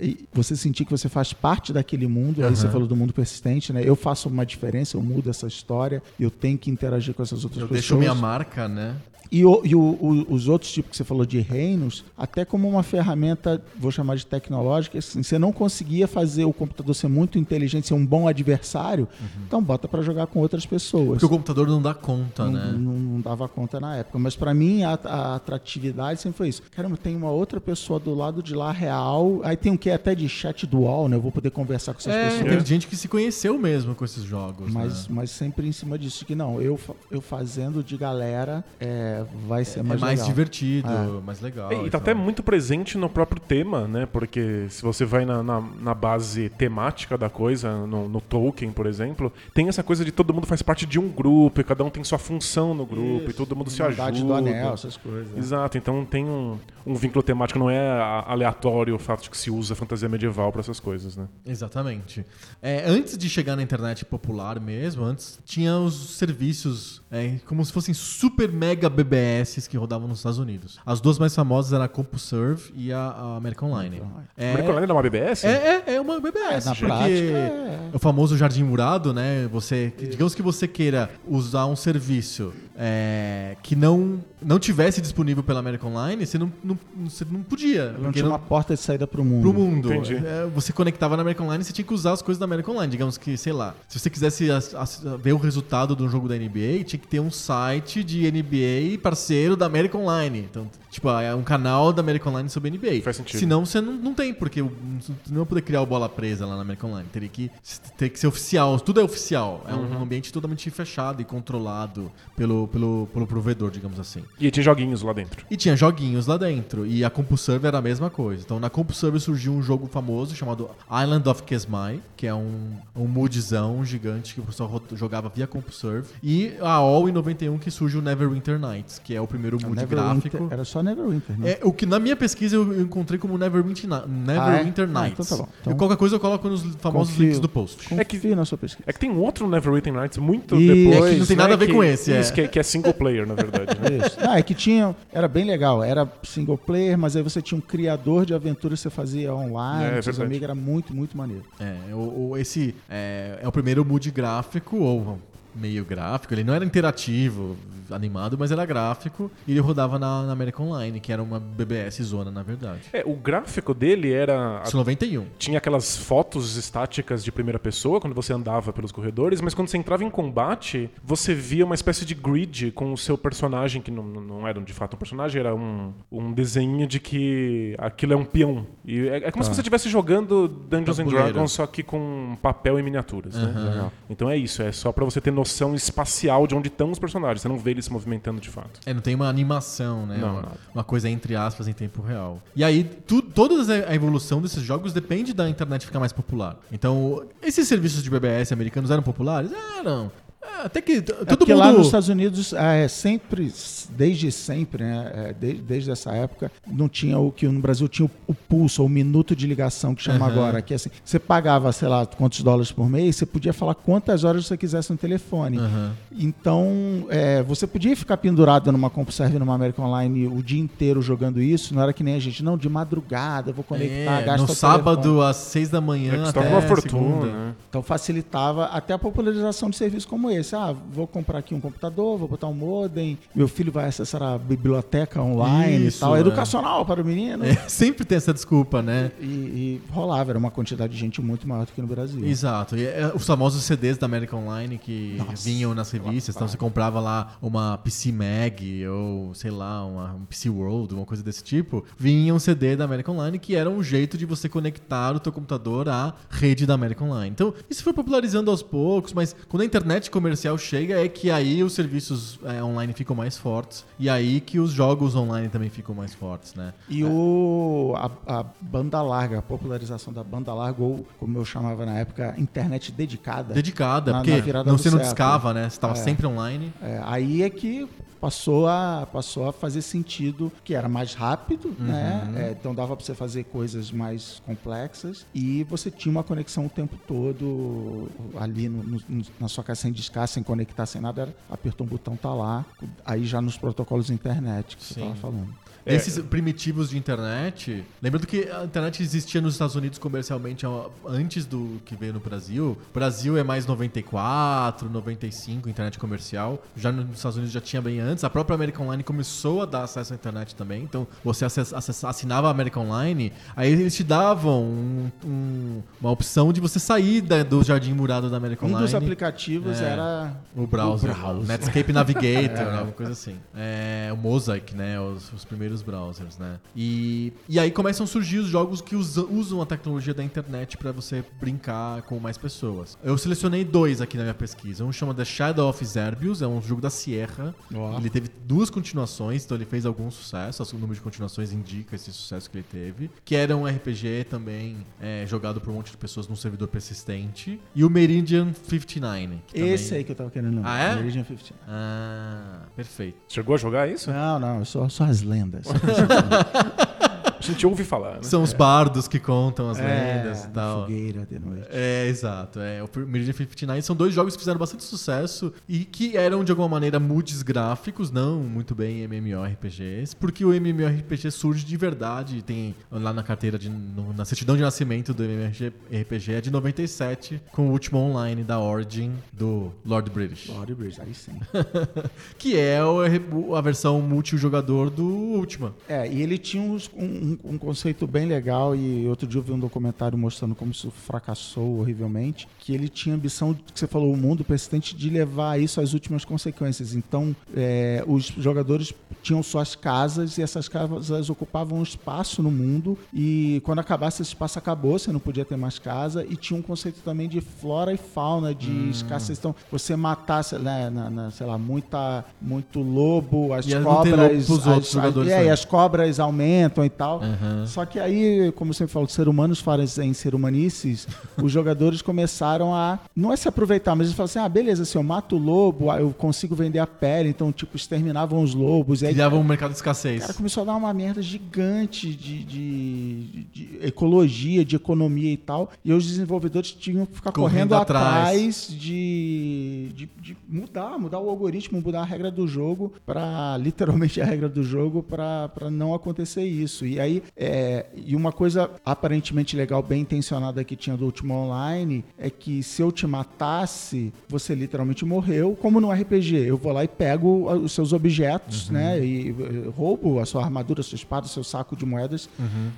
e 0.00 0.26
você 0.32 0.56
sentir 0.56 0.84
que 0.84 0.90
você 0.90 1.08
faz 1.08 1.32
parte 1.32 1.72
daquele 1.72 2.06
mundo. 2.06 2.44
Aí 2.44 2.50
você 2.50 2.68
falou 2.68 2.86
do 2.86 2.96
mundo 2.96 3.12
persistente, 3.12 3.72
né? 3.72 3.82
Eu 3.84 3.96
faço 3.96 4.28
uma 4.28 4.44
diferença, 4.46 4.59
eu 4.96 5.02
mudo 5.02 5.30
essa 5.30 5.46
história, 5.46 6.02
eu 6.18 6.30
tenho 6.30 6.58
que 6.58 6.70
interagir 6.70 7.14
com 7.14 7.22
essas 7.22 7.44
outras 7.44 7.62
eu 7.62 7.68
pessoas. 7.68 7.80
deixo 7.88 7.96
minha 7.96 8.14
marca, 8.14 8.68
né? 8.68 8.96
E, 9.32 9.44
o- 9.44 9.60
e 9.64 9.74
o- 9.76 9.80
o- 9.80 10.26
os 10.34 10.48
outros 10.48 10.72
tipos 10.72 10.90
que 10.90 10.96
você 10.96 11.04
falou 11.04 11.24
de 11.24 11.38
reinos, 11.40 12.04
até 12.18 12.44
como 12.44 12.68
uma 12.68 12.82
ferramenta, 12.82 13.62
vou 13.78 13.90
chamar 13.92 14.16
de 14.16 14.26
tecnológica, 14.26 14.98
assim, 14.98 15.22
você 15.22 15.38
não 15.38 15.52
conseguia 15.52 16.08
fazer 16.08 16.44
o 16.44 16.52
computador 16.52 16.94
ser 16.94 17.06
muito 17.08 17.38
inteligente, 17.38 17.86
ser 17.86 17.94
um 17.94 18.04
bom 18.04 18.26
adversário, 18.26 19.06
então 19.46 19.62
bota 19.62 19.86
pra 19.86 20.02
jogar 20.02 20.26
com 20.26 20.40
outras 20.40 20.66
pessoas. 20.66 21.10
Porque 21.10 21.26
o 21.26 21.28
computador 21.28 21.68
não 21.68 21.80
dá 21.80 21.94
conta, 21.94 22.44
não, 22.46 22.52
né? 22.52 22.72
não- 22.76 22.98
não 22.98 23.20
dava 23.20 23.48
conta 23.48 23.78
na 23.78 23.96
época. 23.96 24.18
Mas 24.18 24.34
pra 24.34 24.52
mim, 24.52 24.82
a, 24.82 24.98
a 25.04 25.34
atratividade 25.36 26.20
sempre 26.20 26.36
foi 26.38 26.48
isso. 26.48 26.62
Caramba, 26.74 26.96
tem 26.96 27.14
uma 27.14 27.30
outra 27.30 27.60
pessoa 27.60 28.00
do 28.00 28.14
lado 28.14 28.42
de 28.42 28.54
lá 28.54 28.72
real. 28.72 29.40
Aí 29.44 29.56
tem 29.56 29.70
um 29.72 29.76
que 29.76 29.90
é 29.90 29.94
até 29.94 30.14
de 30.14 30.28
chat 30.28 30.66
dual, 30.66 31.08
né? 31.08 31.16
Eu 31.16 31.20
vou 31.20 31.30
poder 31.32 31.50
conversar 31.50 31.92
com 31.92 32.00
essas 32.00 32.12
É, 32.14 32.30
pessoas. 32.30 32.56
tem 32.56 32.66
gente 32.66 32.86
que 32.88 32.96
se 32.96 33.06
conheceu 33.08 33.58
mesmo 33.58 33.94
com 33.94 34.04
esses 34.04 34.24
jogos. 34.24 34.72
Mas, 34.72 35.02
né? 35.08 35.14
mas 35.14 35.30
sempre 35.30 35.68
em 35.68 35.72
cima 35.72 35.98
disso, 35.98 36.24
que 36.24 36.34
não, 36.34 36.60
eu, 36.60 36.78
eu 37.10 37.20
fazendo 37.20 37.82
de 37.84 37.96
galera 37.96 38.64
é, 38.80 39.19
vai 39.46 39.64
ser 39.64 39.80
é 39.80 39.82
mais, 39.82 40.00
mais 40.00 40.18
legal. 40.20 40.26
divertido, 40.28 40.88
É. 40.88 41.20
mais 41.24 41.40
legal. 41.40 41.72
E 41.72 41.76
tá 41.76 41.86
então. 41.86 42.00
até 42.00 42.14
muito 42.14 42.42
presente 42.42 42.96
no 42.98 43.08
próprio 43.08 43.40
tema, 43.40 43.86
né? 43.86 44.06
Porque 44.06 44.66
se 44.68 44.82
você 44.82 45.04
vai 45.04 45.24
na, 45.24 45.42
na, 45.42 45.60
na 45.80 45.94
base 45.94 46.48
temática 46.50 47.16
da 47.16 47.28
coisa, 47.28 47.86
no, 47.86 48.08
no 48.08 48.20
Tolkien, 48.20 48.72
por 48.72 48.86
exemplo, 48.86 49.32
tem 49.54 49.68
essa 49.68 49.82
coisa 49.82 50.04
de 50.04 50.12
todo 50.12 50.32
mundo 50.34 50.46
faz 50.46 50.62
parte 50.62 50.86
de 50.86 50.98
um 50.98 51.08
grupo 51.08 51.60
e 51.60 51.64
cada 51.64 51.84
um 51.84 51.90
tem 51.90 52.02
sua 52.04 52.18
função 52.18 52.74
no 52.74 52.84
grupo 52.86 53.30
e 53.30 53.32
todo 53.32 53.54
mundo 53.56 53.70
se 53.70 53.82
ajuda. 53.82 54.10
Do 54.10 54.34
anel, 54.34 54.74
essas 54.74 54.96
coisas. 54.96 55.32
né? 55.32 55.38
Exato, 55.38 55.78
então 55.78 56.04
tem 56.04 56.24
um, 56.24 56.58
um 56.86 56.94
vínculo 56.94 57.22
temático, 57.22 57.58
não 57.58 57.70
é 57.70 58.00
aleatório 58.26 58.94
o 58.94 58.98
fato 58.98 59.22
de 59.22 59.30
que 59.30 59.36
se 59.36 59.50
usa 59.50 59.74
fantasia 59.74 60.08
medieval 60.08 60.50
pra 60.52 60.60
essas 60.60 60.80
coisas, 60.80 61.16
né? 61.16 61.26
Exatamente. 61.46 62.24
É, 62.62 62.84
antes 62.86 63.16
de 63.16 63.28
chegar 63.28 63.56
na 63.56 63.62
internet 63.62 64.04
popular 64.04 64.58
mesmo, 64.60 65.04
antes 65.04 65.38
tinha 65.44 65.76
os 65.78 66.16
serviços 66.16 67.02
é, 67.10 67.36
como 67.46 67.64
se 67.64 67.72
fossem 67.72 67.92
super 67.94 68.50
mega 68.50 68.88
BBS 69.10 69.66
que 69.66 69.76
rodavam 69.76 70.06
nos 70.06 70.18
Estados 70.18 70.38
Unidos. 70.38 70.78
As 70.86 71.00
duas 71.00 71.18
mais 71.18 71.34
famosas 71.34 71.72
eram 71.72 71.84
a 71.84 71.88
CompuServe 71.88 72.72
e 72.76 72.92
a, 72.92 72.98
a 72.98 73.36
American 73.36 73.68
Online. 73.68 74.02
É, 74.36 74.52
American 74.52 74.74
Online 74.76 74.90
é 74.90 74.94
uma 74.94 75.02
BBS? 75.02 75.44
é, 75.44 75.82
é, 75.86 75.94
é 75.94 76.00
uma 76.00 76.20
BBS. 76.20 76.64
na 76.64 76.72
porque 76.72 76.86
prática, 76.86 77.12
é. 77.12 77.90
o 77.92 77.98
famoso 77.98 78.36
jardim 78.36 78.62
murado, 78.62 79.12
né? 79.12 79.48
Você, 79.52 79.92
digamos 79.98 80.34
que 80.34 80.42
você 80.42 80.68
queira 80.68 81.10
usar 81.26 81.66
um 81.66 81.74
serviço 81.76 82.52
é, 82.82 83.56
que 83.62 83.76
não, 83.76 84.24
não 84.40 84.58
tivesse 84.58 85.02
disponível 85.02 85.42
pela 85.42 85.60
American 85.60 85.90
Online, 85.90 86.24
você 86.24 86.38
não, 86.38 86.50
não, 86.64 86.78
você 87.04 87.26
não 87.30 87.42
podia. 87.42 87.92
Não 87.92 88.04
porque 88.04 88.20
tinha 88.20 88.26
uma 88.26 88.38
porta 88.38 88.72
de 88.74 88.80
saída 88.80 89.06
pro 89.06 89.22
mundo. 89.22 89.42
pro 89.42 89.52
mundo. 89.52 89.92
Entendi. 89.92 90.16
É, 90.16 90.46
você 90.54 90.72
conectava 90.72 91.14
na 91.14 91.20
American 91.20 91.44
Online, 91.46 91.62
você 91.62 91.74
tinha 91.74 91.84
que 91.84 91.92
usar 91.92 92.12
as 92.12 92.22
coisas 92.22 92.38
da 92.38 92.46
American 92.46 92.72
Online. 92.74 92.90
Digamos 92.90 93.18
que, 93.18 93.36
sei 93.36 93.52
lá, 93.52 93.74
se 93.86 93.98
você 93.98 94.08
quisesse 94.08 94.50
as- 94.50 94.74
as- 94.74 95.02
ver 95.22 95.34
o 95.34 95.36
resultado 95.36 95.94
de 95.94 96.02
um 96.02 96.08
jogo 96.08 96.26
da 96.26 96.36
NBA, 96.36 96.82
tinha 96.84 96.98
que 96.98 97.06
ter 97.06 97.20
um 97.20 97.30
site 97.30 98.02
de 98.02 98.24
NBA 98.26 98.98
parceiro 99.02 99.56
da 99.56 99.66
American 99.66 100.00
Online. 100.00 100.38
Então, 100.50 100.66
tipo, 100.90 101.10
é 101.10 101.34
um 101.34 101.42
canal 101.42 101.92
da 101.92 102.00
American 102.00 102.32
Online 102.32 102.48
sobre 102.48 102.70
NBA. 102.70 103.02
Faz 103.02 103.16
sentido. 103.16 103.38
Senão 103.38 103.66
você 103.66 103.78
não, 103.82 103.92
não 103.92 104.14
tem, 104.14 104.32
porque 104.32 104.62
você 104.62 105.12
não 105.28 105.36
vai 105.38 105.44
poder 105.46 105.60
criar 105.62 105.82
o 105.82 105.86
bola 105.86 106.08
presa 106.08 106.46
lá 106.46 106.56
na 106.56 106.62
American 106.62 106.88
Online. 106.90 107.08
Teria 107.12 107.28
que, 107.28 107.50
ter 107.98 108.08
que 108.08 108.18
ser 108.18 108.26
oficial. 108.26 108.80
Tudo 108.80 109.00
é 109.00 109.04
oficial. 109.04 109.62
É 109.68 109.74
Uhum. 109.74 109.98
um 109.98 110.02
ambiente 110.02 110.32
totalmente 110.32 110.70
fechado 110.70 111.20
e 111.20 111.24
controlado 111.24 112.10
pelo, 112.36 112.68
pelo, 112.70 113.08
pelo 113.12 113.26
provedor, 113.26 113.70
digamos 113.70 113.98
assim. 114.00 114.22
E 114.38 114.50
tinha 114.50 114.62
joguinhos 114.64 115.02
lá 115.02 115.12
dentro. 115.12 115.44
E 115.50 115.56
tinha 115.56 115.76
joguinhos 115.76 116.26
lá 116.26 116.36
dentro. 116.36 116.86
E 116.86 117.04
a 117.04 117.10
CompuServe 117.10 117.66
era 117.66 117.78
a 117.78 117.82
mesma 117.82 118.08
coisa. 118.10 118.42
Então 118.44 118.58
na 118.60 118.70
CompuServe 118.70 119.18
surgiu 119.20 119.52
um 119.52 119.62
jogo 119.62 119.86
famoso 119.86 120.34
chamado 120.34 120.70
Island 120.90 121.28
of 121.28 121.42
Kesmai, 121.42 122.00
que 122.16 122.26
é 122.26 122.34
um, 122.34 122.72
um 122.96 123.06
moodzão 123.06 123.84
gigante 123.84 124.34
que 124.34 124.40
o 124.40 124.44
pessoal 124.44 124.80
jogava 124.94 125.28
via 125.34 125.46
CompuServe. 125.46 126.08
E 126.22 126.52
a 126.60 126.72
All 126.72 127.08
em 127.08 127.12
91 127.12 127.58
que 127.58 127.70
surge 127.70 127.98
o 127.98 128.02
Neverwinter 128.02 128.58
Nights, 128.58 129.00
que 129.02 129.14
é 129.14 129.20
o 129.20 129.26
primeiro 129.26 129.56
mood 129.60 129.76
Neverwinter- 129.76 130.30
gráfico. 130.32 130.48
Era 130.50 130.64
só 130.64 130.82
Neverwinter, 130.82 131.38
né? 131.38 131.50
É, 131.52 131.60
o 131.62 131.72
que 131.72 131.84
na 131.86 131.98
minha 131.98 132.16
pesquisa 132.16 132.56
eu 132.56 132.80
encontrei 132.82 133.18
como 133.18 133.36
Neverwinter, 133.36 133.88
Neverwinter 134.06 134.84
Ah, 134.84 134.88
é? 134.88 134.96
Ah, 134.96 135.02
Nights. 135.02 135.12
então 135.26 135.38
tá 135.38 135.44
bom. 135.44 135.48
Então- 135.60 135.72
E 135.72 135.76
qualquer 135.76 135.96
coisa 135.96 136.16
eu 136.16 136.20
coloco 136.20 136.48
nos 136.48 136.62
famosos 136.76 137.10
Confio. 137.12 137.24
links 137.24 137.40
do 137.40 137.48
post. 137.48 137.76
Confio 137.88 138.00
É 138.00 138.04
que- 138.04 138.34
na 138.34 138.44
sua 138.44 138.58
pesquisa. 138.58 138.84
É 138.86 138.92
que 138.92 138.98
tem 139.00 139.10
um 139.10 139.18
outro 139.18 139.48
Neverwinter 139.48 139.92
Nights 139.92 140.18
muito 140.18 140.56
Isso. 140.56 140.74
depois. 140.74 141.10
É 141.10 141.14
que 141.14 141.18
não 141.20 141.26
tem 141.26 141.36
nada 141.36 141.54
a 141.54 141.56
ver 141.56 141.66
que- 141.66 141.72
com 141.72 141.82
esse, 141.84 142.12
é. 142.12 142.20
Isso, 142.20 142.32
que, 142.32 142.40
é, 142.42 142.59
que 142.62 142.68
é 142.68 142.70
single 142.70 142.94
player, 142.94 143.26
na 143.26 143.34
verdade. 143.34 143.78
Né? 143.80 144.06
Isso. 144.06 144.16
Ah, 144.20 144.38
é 144.38 144.42
que 144.42 144.54
tinha. 144.54 144.94
Era 145.12 145.26
bem 145.28 145.44
legal. 145.44 145.82
Era 145.82 146.06
single 146.22 146.58
player, 146.58 146.96
mas 146.98 147.16
aí 147.16 147.22
você 147.22 147.40
tinha 147.40 147.56
um 147.58 147.60
criador 147.60 148.24
de 148.26 148.34
aventura 148.34 148.74
que 148.74 148.80
você 148.80 148.90
fazia 148.90 149.34
online, 149.34 149.84
É, 149.84 149.86
é 149.92 149.96
com 149.96 150.02
seus 150.02 150.16
verdade. 150.16 150.22
amigos, 150.26 150.42
era 150.44 150.54
muito, 150.54 150.94
muito 150.94 151.16
maneiro. 151.16 151.44
É, 151.58 151.94
o, 151.94 152.30
o- 152.30 152.36
esse 152.36 152.74
é, 152.88 153.38
é 153.42 153.48
o 153.48 153.52
primeiro 153.52 153.84
mood 153.84 154.10
gráfico, 154.10 154.76
ou 154.78 155.18
meio 155.54 155.84
gráfico. 155.84 156.34
Ele 156.34 156.44
não 156.44 156.54
era 156.54 156.64
interativo, 156.64 157.56
animado, 157.92 158.36
mas 158.38 158.50
era 158.50 158.64
gráfico. 158.64 159.30
E 159.46 159.52
ele 159.52 159.60
rodava 159.60 159.98
na, 159.98 160.24
na 160.24 160.32
American 160.32 160.66
Online, 160.66 161.00
que 161.00 161.12
era 161.12 161.22
uma 161.22 161.38
BBS 161.40 162.02
zona, 162.02 162.30
na 162.30 162.42
verdade. 162.42 162.80
É, 162.92 163.02
o 163.04 163.14
gráfico 163.14 163.74
dele 163.74 164.12
era. 164.12 164.62
Isso 164.64 164.76
91. 164.76 165.26
Tinha 165.38 165.58
aquelas 165.58 165.96
fotos 165.96 166.56
estáticas 166.56 167.22
de 167.24 167.30
primeira 167.32 167.58
pessoa 167.58 168.00
quando 168.00 168.14
você 168.14 168.32
andava 168.32 168.72
pelos 168.72 168.92
corredores, 168.92 169.40
mas 169.40 169.54
quando 169.54 169.68
você 169.68 169.78
entrava 169.78 170.04
em 170.04 170.10
combate, 170.10 170.90
você 171.02 171.34
via 171.34 171.64
uma 171.64 171.74
espécie 171.74 172.04
de 172.04 172.14
grid 172.14 172.70
com 172.72 172.92
o 172.92 172.96
seu 172.98 173.16
personagem, 173.18 173.82
que 173.82 173.90
não, 173.90 174.02
não 174.02 174.48
era 174.48 174.60
de 174.60 174.72
fato 174.72 174.94
um 174.94 174.98
personagem, 174.98 175.40
era 175.40 175.54
um, 175.54 175.92
um 176.10 176.32
desenho 176.32 176.86
de 176.86 177.00
que 177.00 177.74
aquilo 177.78 178.12
é 178.12 178.16
um 178.16 178.24
peão. 178.24 178.66
E 178.84 179.08
é, 179.08 179.16
é 179.28 179.30
como 179.30 179.44
se 179.44 179.50
você 179.50 179.60
estivesse 179.60 179.88
jogando 179.88 180.48
Dungeons 180.48 180.98
and. 180.98 181.06
Dragons, 181.06 181.52
só 181.52 181.66
que 181.66 181.82
com 181.82 182.36
papel 182.40 182.78
e 182.78 182.82
miniaturas. 182.82 183.34
né? 183.34 183.52
Aham. 183.56 183.92
Então 184.08 184.30
é 184.30 184.36
isso, 184.36 184.62
é 184.62 184.70
só 184.72 184.92
pra 184.92 185.04
você 185.04 185.20
ter 185.20 185.30
noção 185.30 185.74
espacial 185.74 186.46
de 186.46 186.54
onde 186.54 186.68
estão 186.68 186.90
os 186.90 186.98
personagens. 186.98 187.42
Você 187.42 187.48
não 187.48 187.58
vê 187.58 187.72
eles 187.72 187.79
se 187.82 187.92
movimentando 187.92 188.40
de 188.40 188.48
fato. 188.48 188.80
É, 188.86 188.94
não 188.94 189.00
tem 189.00 189.14
uma 189.14 189.28
animação, 189.28 190.06
né? 190.06 190.18
Não, 190.18 190.32
uma, 190.32 190.42
nada. 190.42 190.56
uma 190.74 190.84
coisa 190.84 191.08
entre 191.08 191.36
aspas 191.36 191.68
em 191.68 191.72
tempo 191.72 192.02
real. 192.02 192.40
E 192.54 192.64
aí, 192.64 192.84
tu, 192.84 193.22
toda 193.22 193.54
a 193.86 193.94
evolução 193.94 194.40
desses 194.40 194.62
jogos 194.62 194.92
depende 194.92 195.32
da 195.32 195.48
internet 195.48 195.86
ficar 195.86 196.00
mais 196.00 196.12
popular. 196.12 196.56
Então, 196.72 197.24
esses 197.42 197.66
serviços 197.66 198.02
de 198.02 198.10
BBS 198.10 198.52
americanos 198.52 198.90
eram 198.90 199.02
populares? 199.02 199.50
Eram. 199.78 200.10
É, 200.42 200.64
até 200.66 200.80
que 200.80 200.92
É 200.92 201.00
todo 201.02 201.38
porque 201.38 201.52
mundo. 201.52 201.62
lá 201.64 201.72
nos 201.72 201.86
Estados 201.86 202.08
Unidos, 202.08 202.52
é, 202.54 202.88
sempre, 202.88 203.52
desde 203.90 204.32
sempre, 204.32 204.82
né, 204.84 205.12
é, 205.14 205.32
de- 205.34 205.60
desde 205.60 205.90
essa 205.90 206.12
época, 206.12 206.50
não 206.66 206.88
tinha 206.88 207.18
o 207.18 207.30
que 207.30 207.46
no 207.46 207.60
Brasil 207.60 207.86
tinha 207.88 208.06
o, 208.06 208.10
o 208.26 208.34
pulso, 208.34 208.80
ou 208.82 208.86
o 208.88 208.90
minuto 208.90 209.36
de 209.36 209.46
ligação, 209.46 209.94
que 209.94 210.02
chama 210.02 210.26
Aham. 210.26 210.32
agora. 210.34 210.62
Que 210.62 210.72
é 210.72 210.76
assim, 210.76 210.88
você 211.04 211.18
pagava, 211.18 211.70
sei 211.72 211.88
lá, 211.88 212.06
quantos 212.06 212.42
dólares 212.42 212.72
por 212.72 212.88
mês, 212.88 213.16
você 213.16 213.26
podia 213.26 213.52
falar 213.52 213.74
quantas 213.74 214.24
horas 214.24 214.46
você 214.46 214.56
quisesse 214.56 214.90
no 214.90 214.96
telefone. 214.96 215.58
Aham. 215.58 215.92
Então, 216.12 217.06
é, 217.10 217.42
você 217.42 217.66
podia 217.66 217.94
ficar 217.96 218.16
pendurado 218.16 218.70
numa 218.72 218.88
CompuServe, 218.88 219.38
numa 219.38 219.54
American 219.54 219.84
Online 219.86 220.26
o 220.26 220.42
dia 220.42 220.60
inteiro 220.60 221.02
jogando 221.02 221.40
isso. 221.42 221.74
Não 221.74 221.82
era 221.82 221.92
que 221.92 222.02
nem 222.02 222.14
a 222.14 222.18
gente, 222.18 222.42
não, 222.42 222.56
de 222.56 222.68
madrugada, 222.68 223.52
vou 223.52 223.64
conectar, 223.64 224.20
É, 224.20 224.24
gasta 224.24 224.46
no 224.46 224.52
o 224.52 224.54
sábado 224.56 225.02
telefone. 225.02 225.30
às 225.30 225.36
seis 225.36 225.68
da 225.68 225.80
manhã 225.80 226.24
É, 226.24 226.28
até 226.28 226.40
uma 226.40 226.62
fortuna, 226.62 226.80
segunda. 227.02 227.26
né? 227.26 227.54
Então 227.68 227.82
facilitava 227.82 228.66
até 228.66 228.94
a 228.94 228.98
popularização 228.98 229.68
de 229.70 229.76
serviços 229.76 230.06
como 230.06 230.29
esse. 230.32 230.54
Ah, 230.54 230.74
vou 230.92 231.06
comprar 231.06 231.38
aqui 231.38 231.54
um 231.54 231.60
computador, 231.60 232.18
vou 232.18 232.28
botar 232.28 232.46
um 232.46 232.54
modem, 232.54 233.18
meu 233.34 233.48
filho 233.48 233.72
vai 233.72 233.86
acessar 233.86 234.22
a 234.22 234.38
biblioteca 234.38 235.20
online 235.20 235.86
Isso, 235.86 235.98
e 235.98 236.00
tal, 236.00 236.16
é. 236.16 236.20
educacional 236.20 236.84
para 236.84 237.02
o 237.02 237.04
menino. 237.04 237.44
É, 237.44 237.54
sempre 237.68 238.04
tem 238.04 238.16
essa 238.16 238.32
desculpa, 238.32 238.82
né? 238.82 239.12
E, 239.20 239.24
e 239.24 239.82
rolava, 239.90 240.30
era 240.30 240.38
uma 240.38 240.50
quantidade 240.50 240.92
de 240.92 240.98
gente 240.98 241.20
muito 241.20 241.46
maior 241.46 241.66
do 241.66 241.72
que 241.72 241.80
no 241.80 241.86
Brasil. 241.86 242.24
Exato. 242.24 242.76
E, 242.76 242.84
é, 242.84 243.12
os 243.14 243.26
famosos 243.26 243.62
CDs 243.64 243.98
da 243.98 244.06
American 244.06 244.40
Online 244.40 244.78
que 244.78 245.16
Nossa. 245.18 245.48
vinham 245.48 245.74
nas 245.74 245.90
revistas. 245.90 246.34
Então 246.34 246.48
você 246.48 246.56
comprava 246.56 247.00
lá 247.00 247.36
uma 247.40 247.78
PC 247.78 248.12
Mag 248.12 248.86
ou, 248.88 249.34
sei 249.34 249.50
lá, 249.50 249.84
uma, 249.84 250.14
um 250.14 250.24
PC 250.24 250.48
World, 250.48 250.94
uma 250.94 251.06
coisa 251.06 251.22
desse 251.22 251.42
tipo. 251.42 251.84
Vinha 251.98 252.34
um 252.34 252.38
CD 252.38 252.76
da 252.76 252.84
American 252.84 253.14
Online 253.14 253.38
que 253.38 253.54
era 253.54 253.68
um 253.68 253.82
jeito 253.82 254.16
de 254.16 254.24
você 254.24 254.48
conectar 254.48 255.14
o 255.14 255.20
teu 255.20 255.32
computador 255.32 255.88
à 255.88 256.14
rede 256.28 256.66
da 256.66 256.74
American 256.74 257.08
Online. 257.08 257.30
Então 257.30 257.54
isso 257.68 257.82
foi 257.82 257.92
popularizando 257.92 258.50
aos 258.50 258.62
poucos, 258.62 259.12
mas 259.12 259.34
quando 259.48 259.62
a 259.62 259.64
internet 259.64 260.10
comercial 260.20 260.56
chega 260.58 261.02
é 261.02 261.08
que 261.08 261.30
aí 261.30 261.62
os 261.64 261.72
serviços 261.72 262.38
é, 262.44 262.62
online 262.62 262.92
ficam 262.92 263.16
mais 263.16 263.38
fortes 263.38 263.84
e 263.98 264.08
aí 264.08 264.40
que 264.40 264.58
os 264.60 264.70
jogos 264.70 265.16
online 265.16 265.48
também 265.48 265.70
ficam 265.70 265.94
mais 265.94 266.12
fortes, 266.14 266.54
né? 266.54 266.74
E 266.88 267.02
o, 267.04 267.94
a, 267.96 268.40
a 268.40 268.44
banda 268.60 269.00
larga, 269.00 269.38
a 269.38 269.42
popularização 269.42 270.12
da 270.12 270.22
banda 270.22 270.52
larga, 270.52 270.82
ou 270.82 271.06
como 271.18 271.38
eu 271.38 271.44
chamava 271.44 271.86
na 271.86 271.98
época, 271.98 272.34
internet 272.38 272.92
dedicada. 272.92 273.54
Dedicada, 273.54 274.12
Na- 274.12 274.18
porque 274.22 274.52
na 274.52 274.62
não, 274.64 274.76
você 274.76 274.90
não 274.90 274.98
século. 274.98 275.02
discava, 275.02 275.54
né? 275.54 275.62
Você 275.62 275.76
estava 275.76 275.94
É. 275.94 275.96
sempre 275.96 276.26
online. 276.26 276.72
É, 276.82 277.00
aí 277.04 277.42
é 277.42 277.48
que 277.50 277.88
passou 278.20 278.68
a, 278.68 279.08
passou 279.10 279.48
a 279.48 279.52
fazer 279.52 279.80
sentido, 279.80 280.52
que 280.62 280.74
era 280.74 280.90
mais 280.90 281.14
rápido, 281.14 281.74
né? 281.78 282.30
É, 282.36 282.50
então 282.50 282.74
dava 282.74 282.94
para 282.94 283.02
você 283.06 283.14
fazer 283.14 283.44
coisas 283.44 283.90
mais 283.90 284.42
complexas 284.44 285.24
e 285.34 285.64
você 285.64 285.90
tinha 285.90 286.12
uma 286.12 286.22
conexão 286.22 286.66
o 286.66 286.68
tempo 286.68 286.98
todo 287.08 288.08
ali 288.38 288.68
no- 288.68 288.82
no- 289.08 289.24
na 289.40 289.48
sua 289.48 289.64
sem 289.74 289.90
discar, 290.10 290.26
sem 290.26 290.42
conectar, 290.42 290.84
sem 290.86 291.00
nada. 291.00 291.34
Apertou 291.48 291.86
um 291.86 291.90
botão, 291.90 292.16
tá 292.16 292.34
lá. 292.34 292.64
Aí 293.04 293.24
já 293.24 293.40
nos 293.40 293.56
protocolos 293.56 294.06
de 294.06 294.12
internet 294.12 294.76
que 294.76 294.84
você 294.84 294.94
Sim. 294.94 295.00
estava 295.00 295.16
falando. 295.16 295.54
É. 295.90 295.96
Esses 295.96 296.18
primitivos 296.24 296.90
de 296.90 296.98
internet. 296.98 297.84
Lembrando 298.02 298.26
que 298.26 298.48
a 298.50 298.64
internet 298.64 299.02
existia 299.02 299.40
nos 299.40 299.54
Estados 299.54 299.74
Unidos 299.76 299.98
comercialmente 299.98 300.64
antes 301.06 301.44
do 301.46 301.80
que 301.84 301.94
veio 301.96 302.12
no 302.12 302.20
Brasil. 302.20 302.76
O 302.90 302.94
Brasil 302.94 303.36
é 303.36 303.42
mais 303.42 303.66
94, 303.66 304.88
95, 304.88 305.68
internet 305.68 305.98
comercial. 305.98 306.62
Já 306.76 306.90
nos 306.92 307.16
Estados 307.16 307.36
Unidos 307.36 307.52
já 307.52 307.60
tinha 307.60 307.80
bem 307.82 308.00
antes. 308.00 308.24
A 308.24 308.30
própria 308.30 308.54
American 308.54 308.86
Online 308.86 309.02
começou 309.02 309.62
a 309.62 309.66
dar 309.66 309.84
acesso 309.84 310.12
à 310.12 310.16
internet 310.16 310.54
também. 310.54 310.82
Então 310.82 311.06
você 311.24 311.44
acess- 311.44 311.72
acess- 311.72 312.04
assinava 312.04 312.48
a 312.48 312.50
American 312.50 312.84
Online, 312.86 313.32
aí 313.56 313.70
eles 313.72 313.94
te 313.94 314.04
davam 314.04 314.62
um- 314.64 315.10
um- 315.24 315.82
uma 316.00 316.10
opção 316.10 316.52
de 316.52 316.60
você 316.60 316.78
sair 316.78 317.20
da- 317.20 317.42
do 317.42 317.62
jardim 317.62 317.92
murado 317.92 318.28
da 318.30 318.36
American 318.36 318.68
Um 318.68 318.72
Online. 318.72 318.86
dos 318.86 318.94
aplicativos 318.94 319.80
É. 319.80 319.84
era 319.92 320.32
O 320.56 320.66
browser. 320.66 321.10
O 321.10 321.14
browser. 321.14 321.46
Netscape 321.48 321.92
Navigator, 321.92 322.66
alguma 322.74 322.92
coisa 322.92 323.12
assim. 323.12 323.36
É, 323.54 324.10
o 324.12 324.16
Mosaic, 324.16 324.74
né? 324.74 325.00
Os, 325.00 325.32
os 325.32 325.44
primeiros 325.44 325.79
browsers, 325.82 326.38
né? 326.38 326.58
E, 326.76 327.32
e 327.48 327.58
aí 327.58 327.70
começam 327.70 328.04
a 328.04 328.06
surgir 328.06 328.38
os 328.38 328.46
jogos 328.48 328.80
que 328.80 328.94
usa- 328.96 329.24
usam 329.24 329.60
a 329.60 329.66
tecnologia 329.66 330.14
da 330.14 330.22
internet 330.24 330.76
pra 330.76 330.92
você 330.92 331.24
brincar 331.40 332.02
com 332.02 332.18
mais 332.18 332.36
pessoas. 332.38 332.96
Eu 333.02 333.16
selecionei 333.18 333.64
dois 333.64 334.00
aqui 334.00 334.16
na 334.16 334.22
minha 334.24 334.34
pesquisa. 334.34 334.84
Um 334.84 334.92
chama 334.92 335.14
The 335.14 335.24
Shadow 335.24 335.68
of 335.68 335.84
Zerbius, 335.84 336.42
é 336.42 336.46
um 336.46 336.60
jogo 336.62 336.80
da 336.80 336.90
Sierra. 336.90 337.54
Ó. 337.74 337.98
Ele 337.98 338.10
teve 338.10 338.28
duas 338.46 338.70
continuações, 338.70 339.44
então 339.44 339.56
ele 339.56 339.64
fez 339.64 339.84
algum 339.86 340.10
sucesso. 340.10 340.62
O 340.62 340.74
número 340.78 340.94
de 340.94 341.00
continuações 341.00 341.52
indica 341.52 341.96
esse 341.96 342.12
sucesso 342.12 342.50
que 342.50 342.58
ele 342.58 342.66
teve. 342.70 343.10
Que 343.24 343.34
era 343.34 343.56
um 343.56 343.66
RPG 343.66 344.24
também 344.30 344.86
é, 345.00 345.24
jogado 345.26 345.60
por 345.60 345.70
um 345.70 345.74
monte 345.74 345.90
de 345.90 345.96
pessoas 345.96 346.28
num 346.28 346.36
servidor 346.36 346.68
persistente. 346.68 347.60
E 347.74 347.84
o 347.84 347.90
Meridian 347.90 348.52
59. 348.52 349.38
que 349.46 349.58
esse 349.60 349.84
também- 349.84 349.98
aí 349.98 350.04
que 350.04 350.12
eu 350.12 350.16
tava 350.16 350.30
querendo. 350.30 350.60
Ah, 350.64 350.78
é? 350.78 350.94
Meridian 350.96 351.24
15. 351.24 351.52
Ah, 351.66 352.60
perfeito. 352.76 353.16
Chegou 353.28 353.54
a 353.54 353.58
jogar 353.58 353.88
isso? 353.88 354.10
Não, 354.10 354.38
não, 354.38 354.64
só, 354.64 354.88
só 354.88 355.04
as 355.04 355.22
lendas. 355.22 355.59
this. 355.62 356.96
A 357.40 357.42
gente 357.42 357.66
ouve 357.66 357.82
falar, 357.84 358.16
né? 358.16 358.22
São 358.22 358.42
os 358.42 358.52
bardos 358.52 359.08
que 359.08 359.18
contam 359.18 359.70
as 359.70 359.78
É, 359.78 359.82
lendas 360.22 360.44
e 360.44 360.48
tal. 360.48 360.82
fogueira 360.82 361.24
de 361.26 361.38
noite. 361.38 361.66
É, 361.70 362.06
exato. 362.06 362.60
É, 362.60 362.82
o 362.82 362.88
Meridian 363.06 363.32
59 363.32 363.80
são 363.82 363.96
dois 363.96 364.12
jogos 364.12 364.34
que 364.34 364.40
fizeram 364.40 364.58
bastante 364.58 364.84
sucesso 364.84 365.52
e 365.66 365.84
que 365.86 366.16
eram, 366.18 366.44
de 366.44 366.52
alguma 366.52 366.68
maneira, 366.68 367.00
moods 367.00 367.42
gráficos, 367.42 368.10
não 368.10 368.40
muito 368.40 368.74
bem 368.74 369.02
MMORPGs, 369.04 370.14
porque 370.14 370.44
o 370.44 370.52
MMORPG 370.52 371.30
surge 371.30 371.64
de 371.64 371.76
verdade. 371.78 372.42
Tem 372.42 372.74
lá 372.90 373.12
na 373.12 373.22
carteira, 373.22 373.58
de, 373.58 373.70
no- 373.70 374.12
na 374.12 374.24
certidão 374.26 374.54
de 374.54 374.62
nascimento 374.62 375.14
do 375.14 375.24
MMORPG 375.24 376.32
é 376.34 376.40
de 376.42 376.50
97, 376.50 377.40
com 377.52 377.68
o 377.68 377.70
último 377.72 377.98
online 377.98 378.44
da 378.44 378.58
Origin 378.60 379.12
do 379.32 379.72
Lord 379.84 380.10
British. 380.10 380.48
Lord 380.48 380.74
Bridge, 380.74 381.00
aí 381.00 381.14
sim. 381.14 381.32
Que 382.38 382.58
é 382.58 382.84
o- 382.84 383.54
a 383.56 383.60
versão 383.60 384.00
multijogador 384.02 384.90
do 384.90 385.04
Ultima. 385.06 385.74
É, 385.88 386.06
e 386.06 386.20
ele 386.22 386.36
tinha 386.38 386.62
uns- 386.62 386.90
um, 386.94 387.29
um- 387.30 387.54
um 387.54 387.58
conceito 387.58 388.06
bem 388.06 388.26
legal, 388.26 388.74
e 388.74 389.06
outro 389.06 389.26
dia 389.26 389.38
eu 389.38 389.42
vi 389.42 389.52
um 389.52 389.58
documentário 389.58 390.16
mostrando 390.18 390.54
como 390.54 390.72
isso 390.72 390.90
fracassou 390.90 391.78
horrivelmente, 391.80 392.48
que 392.58 392.72
ele 392.74 392.88
tinha 392.88 393.14
ambição, 393.14 393.54
que 393.54 393.78
você 393.78 393.86
falou, 393.86 394.12
o 394.12 394.16
mundo 394.16 394.44
persistente, 394.44 394.94
de 394.96 395.10
levar 395.10 395.60
isso 395.60 395.80
às 395.80 395.92
últimas 395.92 396.24
consequências. 396.24 396.94
Então, 396.94 397.34
é, 397.54 398.02
os 398.06 398.24
jogadores 398.26 398.92
tinham 399.22 399.42
suas 399.42 399.74
casas, 399.74 400.38
e 400.38 400.42
essas 400.42 400.68
casas 400.68 401.28
ocupavam 401.30 401.78
um 401.78 401.82
espaço 401.82 402.42
no 402.42 402.50
mundo, 402.50 402.96
e 403.12 403.60
quando 403.64 403.78
acabasse 403.80 404.22
esse 404.22 404.30
espaço, 404.30 404.58
acabou, 404.58 404.98
você 404.98 405.12
não 405.12 405.20
podia 405.20 405.44
ter 405.44 405.56
mais 405.56 405.78
casa, 405.78 406.24
e 406.28 406.36
tinha 406.36 406.58
um 406.58 406.62
conceito 406.62 407.00
também 407.04 407.28
de 407.28 407.40
flora 407.40 407.92
e 407.92 407.96
fauna, 407.96 408.54
de 408.54 408.70
escassez. 408.90 409.38
Então, 409.38 409.54
você 409.70 409.94
matasse, 409.96 410.56
né, 410.58 410.90
na, 410.90 411.10
na, 411.10 411.30
sei 411.30 411.46
lá, 411.46 411.58
muita, 411.58 412.24
muito 412.40 412.80
lobo, 412.80 413.52
as 413.52 413.66
E 413.66 413.74
cobras... 413.80 414.16
lobo 414.18 414.44
pros 414.46 414.66
outros 414.66 414.96
as- 414.96 415.28
é, 415.28 415.50
as 415.50 415.64
cobras 415.64 416.18
aumentam 416.20 416.84
e 416.84 416.88
tal. 416.88 417.19
Aham. 417.20 417.66
Só 417.66 417.84
que 417.84 417.98
aí, 417.98 418.52
como 418.52 418.72
você 418.74 418.86
falou, 418.86 419.08
ser 419.08 419.28
humanos 419.28 419.60
fazem 419.60 420.12
ser 420.14 420.34
humanices, 420.34 421.06
os 421.42 421.50
jogadores 421.52 422.02
começaram 422.02 422.74
a. 422.74 422.98
Não 423.14 423.32
é 423.32 423.36
se 423.36 423.48
aproveitar, 423.48 423.94
mas 423.94 424.06
eles 424.08 424.16
falaram 424.16 424.30
assim: 424.30 424.38
ah, 424.38 424.48
beleza, 424.48 424.84
se 424.84 424.96
eu 424.96 425.02
mato 425.02 425.36
o 425.36 425.38
lobo, 425.38 425.90
ah, 425.90 426.00
eu 426.00 426.10
consigo 426.12 426.54
vender 426.54 426.78
a 426.78 426.86
pele, 426.86 427.28
então, 427.28 427.52
tipo, 427.52 427.76
exterminavam 427.76 428.42
os 428.42 428.54
lobos. 428.54 429.02
E 429.02 429.06
aí, 429.06 429.12
Criava 429.14 429.36
um 429.36 429.44
mercado 429.44 429.70
de 429.70 429.76
escassez. 429.76 430.20
Cara, 430.22 430.34
começou 430.34 430.62
a 430.62 430.66
dar 430.66 430.76
uma 430.76 430.92
merda 430.94 431.20
gigante 431.22 432.14
de, 432.14 432.44
de- 432.44 433.46
de 433.52 433.78
ecologia, 433.82 434.64
de 434.64 434.76
economia 434.76 435.32
e 435.32 435.36
tal. 435.36 435.70
E 435.84 435.92
os 435.92 436.06
desenvolvedores 436.06 436.72
tinham 436.72 437.06
que 437.06 437.14
ficar 437.16 437.32
Correndo 437.32 437.70
correndo, 437.70 437.74
atrás. 437.74 438.16
atrás, 438.28 438.68
de, 438.78 439.90
de, 439.94 440.08
de 440.20 440.36
mudar, 440.48 440.98
mudar 440.98 441.18
o 441.18 441.28
algoritmo, 441.28 441.80
mudar 441.80 442.00
a 442.00 442.04
regra 442.04 442.30
do 442.30 442.46
jogo 442.46 442.92
para 443.04 443.56
literalmente 443.60 444.20
a 444.20 444.24
regra 444.24 444.48
do 444.48 444.62
jogo 444.62 445.02
para 445.02 445.50
não 445.70 445.94
acontecer 445.94 446.44
isso. 446.44 446.84
E 446.86 447.00
aí, 447.00 447.09
é, 447.36 447.86
e 447.94 448.14
uma 448.16 448.32
coisa 448.32 448.70
aparentemente 448.84 449.56
legal, 449.56 449.82
bem 449.82 450.02
intencionada 450.02 450.62
que 450.64 450.76
tinha 450.76 450.96
do 450.96 451.04
Ultima 451.06 451.34
Online 451.34 452.04
é 452.18 452.28
que 452.30 452.62
se 452.62 452.82
eu 452.82 452.90
te 452.92 453.06
matasse, 453.06 454.12
você 454.28 454.54
literalmente 454.54 455.04
morreu, 455.04 455.56
como 455.60 455.80
no 455.80 455.90
RPG. 455.90 456.36
Eu 456.46 456.56
vou 456.56 456.72
lá 456.72 456.84
e 456.84 456.88
pego 456.88 457.50
os 457.52 457.72
seus 457.72 457.92
objetos, 457.92 458.68
né? 458.70 458.98
E 459.04 459.30
eh, 459.30 459.70
roubo 459.76 460.20
a 460.20 460.26
sua 460.26 460.42
armadura, 460.44 460.80
a 460.80 460.84
sua 460.84 460.96
espada, 460.96 461.26
o 461.26 461.28
seu 461.28 461.42
saco 461.42 461.74
de 461.76 461.86
moedas 461.86 462.28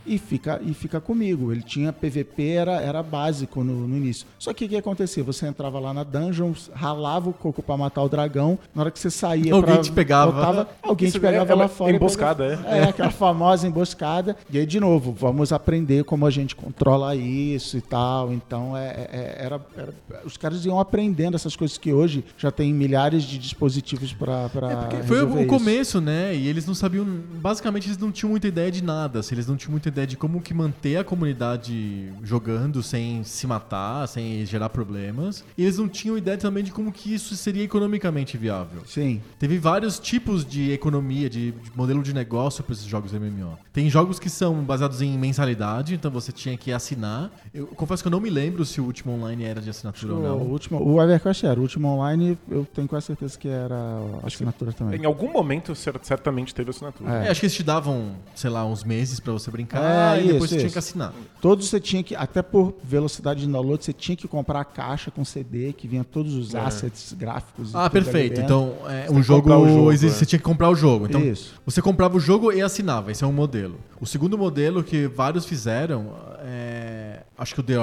e, 0.07 0.19
fica, 0.19 0.61
e 0.65 0.73
fica 0.73 1.01
comigo. 1.01 1.51
Ele 1.53 1.63
tinha 1.63 1.93
PVP, 1.93 2.43
era, 2.51 2.81
era 2.81 3.03
básico 3.03 3.65
no, 3.65 3.89
no 3.89 3.97
início. 3.97 4.27
Só 4.39 4.53
que 4.53 4.65
o 4.65 4.69
que 4.69 4.77
acontecia? 4.77 5.23
Você 5.25 5.47
entrava 5.47 5.79
lá 5.81 5.93
na 5.93 6.05
dungeon, 6.05 6.53
ralava 6.73 7.29
o 7.31 7.33
coco 7.33 7.63
pra 7.63 7.77
matar 7.77 8.03
o 8.03 8.09
dragão. 8.09 8.59
Na 8.75 8.83
hora 8.83 8.91
que 8.91 8.99
você 8.99 9.11
saía 9.11 9.53
Alguém 9.55 9.75
pra- 9.75 9.83
te 9.83 9.91
pegava. 9.93 10.33
voltava, 10.33 10.69
alguém 10.83 11.09
Isso 11.09 11.19
te 11.19 11.21
pegava 11.21 11.51
é- 11.51 11.53
é 11.53 11.55
lá 11.57 11.63
uma 11.65 11.69
fora. 11.69 11.93
emboscada, 11.97 12.45
pegava- 12.57 12.77
é. 12.77 12.79
É, 12.81 12.85
aquela 12.85 13.11
famosa 13.11 13.67
emboscada. 13.67 14.22
E 14.51 14.59
aí, 14.59 14.67
de 14.67 14.79
novo, 14.81 15.13
vamos 15.13 15.53
aprender 15.53 16.05
como 16.05 16.27
a 16.27 16.31
gente 16.31 16.55
controla 16.57 17.15
isso 17.17 17.77
e 17.77 17.81
tal. 17.81 18.33
Então, 18.33 18.77
é, 18.77 19.09
é- 19.13 19.37
era, 19.41 19.61
era- 19.77 19.93
os 20.25 20.37
caras 20.37 20.65
iam 20.65 20.79
aprendendo 20.81 21.35
essas 21.35 21.57
coisas 21.57 21.77
que 21.79 21.93
hoje 21.93 22.25
já 22.39 22.51
tem 22.51 22.73
milhares 22.73 23.25
de 23.25 23.39
dispositivos 23.39 24.13
para 24.13 24.45
É 24.71 24.77
porque 24.77 25.03
foi 25.05 25.23
o 25.23 25.47
começo, 25.47 26.01
né? 26.01 26.35
E 26.35 26.47
eles 26.49 26.67
não 26.67 26.75
sabiam. 26.75 27.05
Basicamente, 27.41 27.89
eles 27.89 27.99
não 27.99 28.11
tinham 28.13 28.31
muita 28.31 28.47
ideia 28.49 28.71
de 28.71 28.83
nada. 28.83 29.21
assim, 29.21 29.35
eles 29.35 29.47
não 29.47 29.57
tinham 29.57 29.73
muita 29.73 29.89
ideia 29.89 30.07
de 30.07 30.17
como 30.17 30.41
que 30.41 30.53
manter 30.55 30.97
a 30.97 31.05
comunidade 31.05 32.13
jogando 32.23 32.83
sem 32.83 33.25
se 33.25 33.47
matar, 33.47 34.07
sem 34.09 34.45
gerar 34.47 34.69
problemas. 34.69 35.45
E 35.57 35.63
eles 35.63 35.79
não 35.79 35.89
tinham 35.89 36.17
ideia 36.17 36.37
também 36.39 36.63
de 36.65 36.71
como 36.73 36.93
que 36.93 37.13
isso 37.15 37.37
seria 37.37 37.63
economicamente 37.63 38.37
viável. 38.37 38.83
Sim. 38.87 39.21
Teve 39.39 39.59
vários 39.59 39.99
tipos 39.99 40.45
de 40.45 40.71
economia, 40.73 41.29
de, 41.29 41.53
de 41.53 41.73
modelo 41.77 42.03
de 42.03 42.13
negócio 42.15 42.63
para 42.65 42.73
esses 42.73 42.85
jogos 42.87 43.13
MMO. 43.13 43.59
Tem 43.73 43.89
jogos 43.91 44.02
que 44.19 44.29
são 44.31 44.55
baseados 44.63 45.01
em 45.03 45.17
mensalidade, 45.19 45.95
então 45.95 46.11
você 46.11 46.31
tinha 46.33 46.57
que 46.57 46.73
assinar. 46.73 47.31
Eu 47.53 47.67
confesso 47.69 48.03
que 48.03 48.07
eu 48.09 48.11
não 48.11 48.21
me 48.21 48.31
lembro 48.31 48.65
se 48.65 48.81
o 48.81 48.85
último 48.85 49.13
online 49.13 49.45
era 49.45 49.61
de 49.61 49.71
assinatura 49.71 50.13
ou 50.15 50.19
O, 50.19 50.23
não. 50.23 50.37
último, 50.39 50.83
o 50.83 51.03
EverQuest 51.03 51.45
era. 51.45 51.59
O 51.59 51.63
último 51.63 51.89
online, 51.89 52.39
eu 52.51 52.67
tenho 52.73 52.87
quase 52.89 53.07
certeza 53.07 53.39
que 53.39 53.49
era 53.49 53.77
assinatura 54.25 54.73
também. 54.73 55.01
Em 55.01 55.05
algum 55.05 55.31
momento, 55.33 55.75
cer- 55.75 55.99
certamente 56.03 56.55
teve 56.55 56.71
assinatura. 56.71 57.11
É. 57.25 57.27
É, 57.27 57.31
acho 57.31 57.41
que 57.41 57.47
eles 57.47 57.55
te 57.55 57.63
davam, 57.63 58.13
sei 58.35 58.51
lá, 58.51 58.65
uns 58.65 58.85
meses 58.85 59.21
pra 59.21 59.33
você 59.33 59.51
brincar 59.51 60.17
É, 60.19 60.21
e 60.21 60.27
depois 60.33 60.45
isso, 60.45 60.49
você 60.49 60.55
tinha 60.57 60.67
isso. 60.67 60.73
que 60.75 60.79
assinar. 60.79 61.13
Todos 61.41 61.69
você 61.69 61.81
tinha 61.81 62.03
que, 62.03 62.15
até 62.15 62.43
por 62.43 62.75
velocidade 62.83 63.41
de 63.41 63.47
download, 63.51 63.85
você 63.85 63.93
tinha 63.93 64.17
que 64.17 64.27
comprar 64.29 64.61
a 64.61 64.65
caixa 64.65 65.11
com 65.11 65.25
CD, 65.25 65.73
que 65.73 65.87
vinha 65.89 66.05
todos 66.05 66.35
os 66.35 66.55
É. 66.55 66.61
assets 66.61 67.13
gráficos. 67.19 67.73
e 67.73 67.77
Ah, 67.77 67.89
perfeito. 67.91 68.41
Então, 68.41 68.75
é, 68.89 69.11
um 69.11 69.23
jogo, 69.23 69.53
o 69.53 69.69
jogo, 69.69 69.93
existe- 69.93 70.17
é. 70.17 70.19
você 70.19 70.27
tinha 70.27 70.39
que 70.39 70.45
comprar 70.45 70.69
o 70.71 70.75
jogo. 70.75 71.07
Então, 71.07 71.21
Isso. 71.21 71.55
você 71.65 71.81
comprava 71.83 72.17
o 72.17 72.21
jogo 72.21 72.53
e 72.53 72.61
assinava. 72.63 73.11
Esse 73.11 73.25
é 73.25 73.27
um 73.27 73.33
modelo. 73.33 73.77
O 74.03 74.07
segundo 74.07 74.37
modelo 74.37 74.83
que 74.83 75.07
vários 75.07 75.47
fizeram, 75.47 76.09
é, 76.41 77.23
acho 77.39 77.55
que 77.55 77.61
o 77.61 77.63
The, 77.63 77.75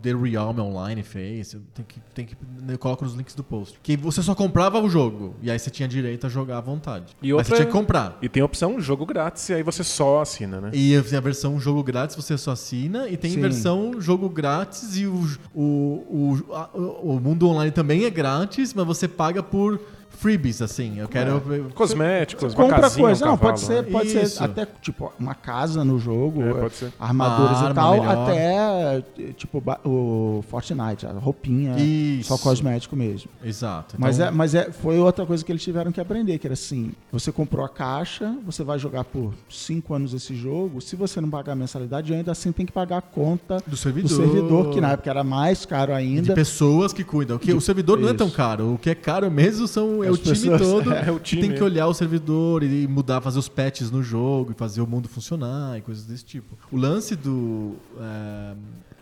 The 0.00 0.14
Realm 0.14 0.58
Online 0.58 1.02
fez. 1.02 1.54
Tem 1.74 1.84
que, 1.86 2.00
tem 2.14 2.24
que, 2.24 2.34
eu 2.66 2.78
coloco 2.78 3.04
nos 3.04 3.12
links 3.12 3.34
do 3.34 3.44
post. 3.44 3.78
Que 3.82 3.94
você 3.94 4.22
só 4.22 4.34
comprava 4.34 4.80
o 4.80 4.88
jogo 4.88 5.34
e 5.42 5.50
aí 5.50 5.58
você 5.58 5.68
tinha 5.68 5.86
direito 5.86 6.26
a 6.26 6.30
jogar 6.30 6.56
à 6.56 6.60
vontade. 6.62 7.14
E 7.22 7.26
Mas 7.30 7.32
outra- 7.32 7.44
você 7.44 7.54
tinha 7.56 7.66
que 7.66 7.72
comprar. 7.72 8.16
E 8.22 8.28
tem 8.30 8.42
a 8.42 8.46
opção 8.46 8.80
jogo 8.80 9.04
grátis, 9.04 9.46
e 9.50 9.52
aí 9.52 9.62
você 9.62 9.84
só 9.84 10.22
assina, 10.22 10.62
né? 10.62 10.70
E 10.72 10.98
tem 11.02 11.18
a 11.18 11.20
versão 11.20 11.60
jogo 11.60 11.82
grátis, 11.82 12.16
você 12.16 12.38
só 12.38 12.52
assina. 12.52 13.06
E 13.10 13.18
tem 13.18 13.32
Sim. 13.32 13.40
versão 13.42 14.00
jogo 14.00 14.30
grátis 14.30 14.96
e 14.96 15.06
o, 15.06 15.28
o, 15.54 15.62
o, 15.62 16.54
a- 16.54 16.70
o 16.74 17.20
mundo 17.20 17.46
online 17.50 17.70
também 17.70 18.04
é 18.06 18.10
grátis, 18.10 18.72
mas 18.72 18.86
você 18.86 19.06
paga 19.06 19.42
por 19.42 19.78
freebies, 20.16 20.60
assim. 20.62 20.98
Eu 20.98 21.08
quero. 21.08 21.42
Cosméticos, 21.74 22.54
uma 22.54 22.64
Compra 22.64 22.80
casinha, 22.82 23.06
coisa, 23.06 23.24
um 23.24 23.28
não, 23.28 23.38
pode 23.38 23.60
ser, 23.60 23.82
né? 23.82 23.90
pode 23.90 24.08
Isso. 24.08 24.36
ser 24.38 24.44
até 24.44 24.66
tipo 24.80 25.12
uma 25.18 25.34
casa 25.34 25.84
no 25.84 25.98
jogo, 25.98 26.42
É, 26.42 26.50
é, 26.50 26.54
pode 26.54 26.74
ser. 26.74 26.92
armaduras 26.98 27.70
e 27.70 27.74
tal, 27.74 27.92
melhor. 27.92 28.18
até 28.18 29.02
tipo 29.36 29.62
o 29.84 30.44
Fortnite, 30.48 31.06
a 31.06 31.12
roupinha, 31.12 31.76
Isso. 31.78 32.28
só 32.28 32.38
cosmético 32.38 32.96
mesmo. 32.96 33.30
Exato. 33.44 33.96
Mas, 33.98 34.16
Então, 34.16 34.28
é, 34.28 34.30
mas 34.30 34.54
é, 34.54 34.70
foi 34.70 34.98
outra 34.98 35.24
coisa 35.26 35.44
que 35.44 35.52
eles 35.52 35.62
tiveram 35.62 35.92
que 35.92 36.00
aprender, 36.00 36.38
que 36.38 36.46
era 36.46 36.54
assim, 36.54 36.92
você 37.12 37.30
comprou 37.30 37.64
a 37.64 37.68
caixa, 37.68 38.34
você 38.44 38.62
vai 38.64 38.78
jogar 38.78 39.04
por 39.04 39.34
cinco 39.50 39.94
anos 39.94 40.14
esse 40.14 40.34
jogo, 40.34 40.80
se 40.80 40.96
você 40.96 41.20
não 41.20 41.28
pagar 41.30 41.52
a 41.52 41.56
mensalidade, 41.56 42.12
ainda 42.14 42.32
assim 42.32 42.52
tem 42.52 42.64
que 42.66 42.72
pagar 42.72 42.98
a 42.98 43.02
conta 43.02 43.58
do 43.66 43.76
servidor. 43.76 44.08
do 44.08 44.16
servidor, 44.16 44.70
que 44.70 44.80
na 44.80 44.92
época 44.92 45.10
era 45.10 45.24
mais 45.24 45.64
caro 45.66 45.92
E 45.92 45.96
de 45.96 46.00
ainda. 46.00 46.34
pessoas 46.34 46.92
que 46.92 47.04
cuidam. 47.04 47.38
Que 47.38 47.46
De- 47.48 47.54
o 47.54 47.60
servidor 47.60 47.98
não 47.98 48.08
é 48.08 48.14
tão 48.14 48.30
caro. 48.30 48.74
O 48.74 48.78
que 48.78 48.90
é 48.90 48.94
caro 48.94 49.30
mesmo 49.30 49.66
são 49.66 50.02
é 50.06 50.10
o 50.10 50.14
As 50.14 50.20
time 50.20 50.34
pessoas- 50.34 50.60
todo 50.60 50.92
é, 50.94 51.10
o 51.10 51.18
que 51.18 51.24
time. 51.30 51.42
tem 51.42 51.54
que 51.54 51.62
olhar 51.62 51.86
o 51.86 51.94
servidor 51.94 52.62
e 52.62 52.86
mudar, 52.86 53.20
fazer 53.20 53.38
os 53.38 53.48
patches 53.48 53.90
no 53.90 54.02
jogo 54.02 54.52
e 54.52 54.54
fazer 54.54 54.80
o 54.80 54.86
mundo 54.86 55.08
funcionar 55.08 55.76
e 55.78 55.82
coisas 55.82 56.04
desse 56.04 56.24
tipo. 56.24 56.56
O 56.72 56.76
lance 56.76 57.14
do. 57.16 57.74
é, 58.00 58.54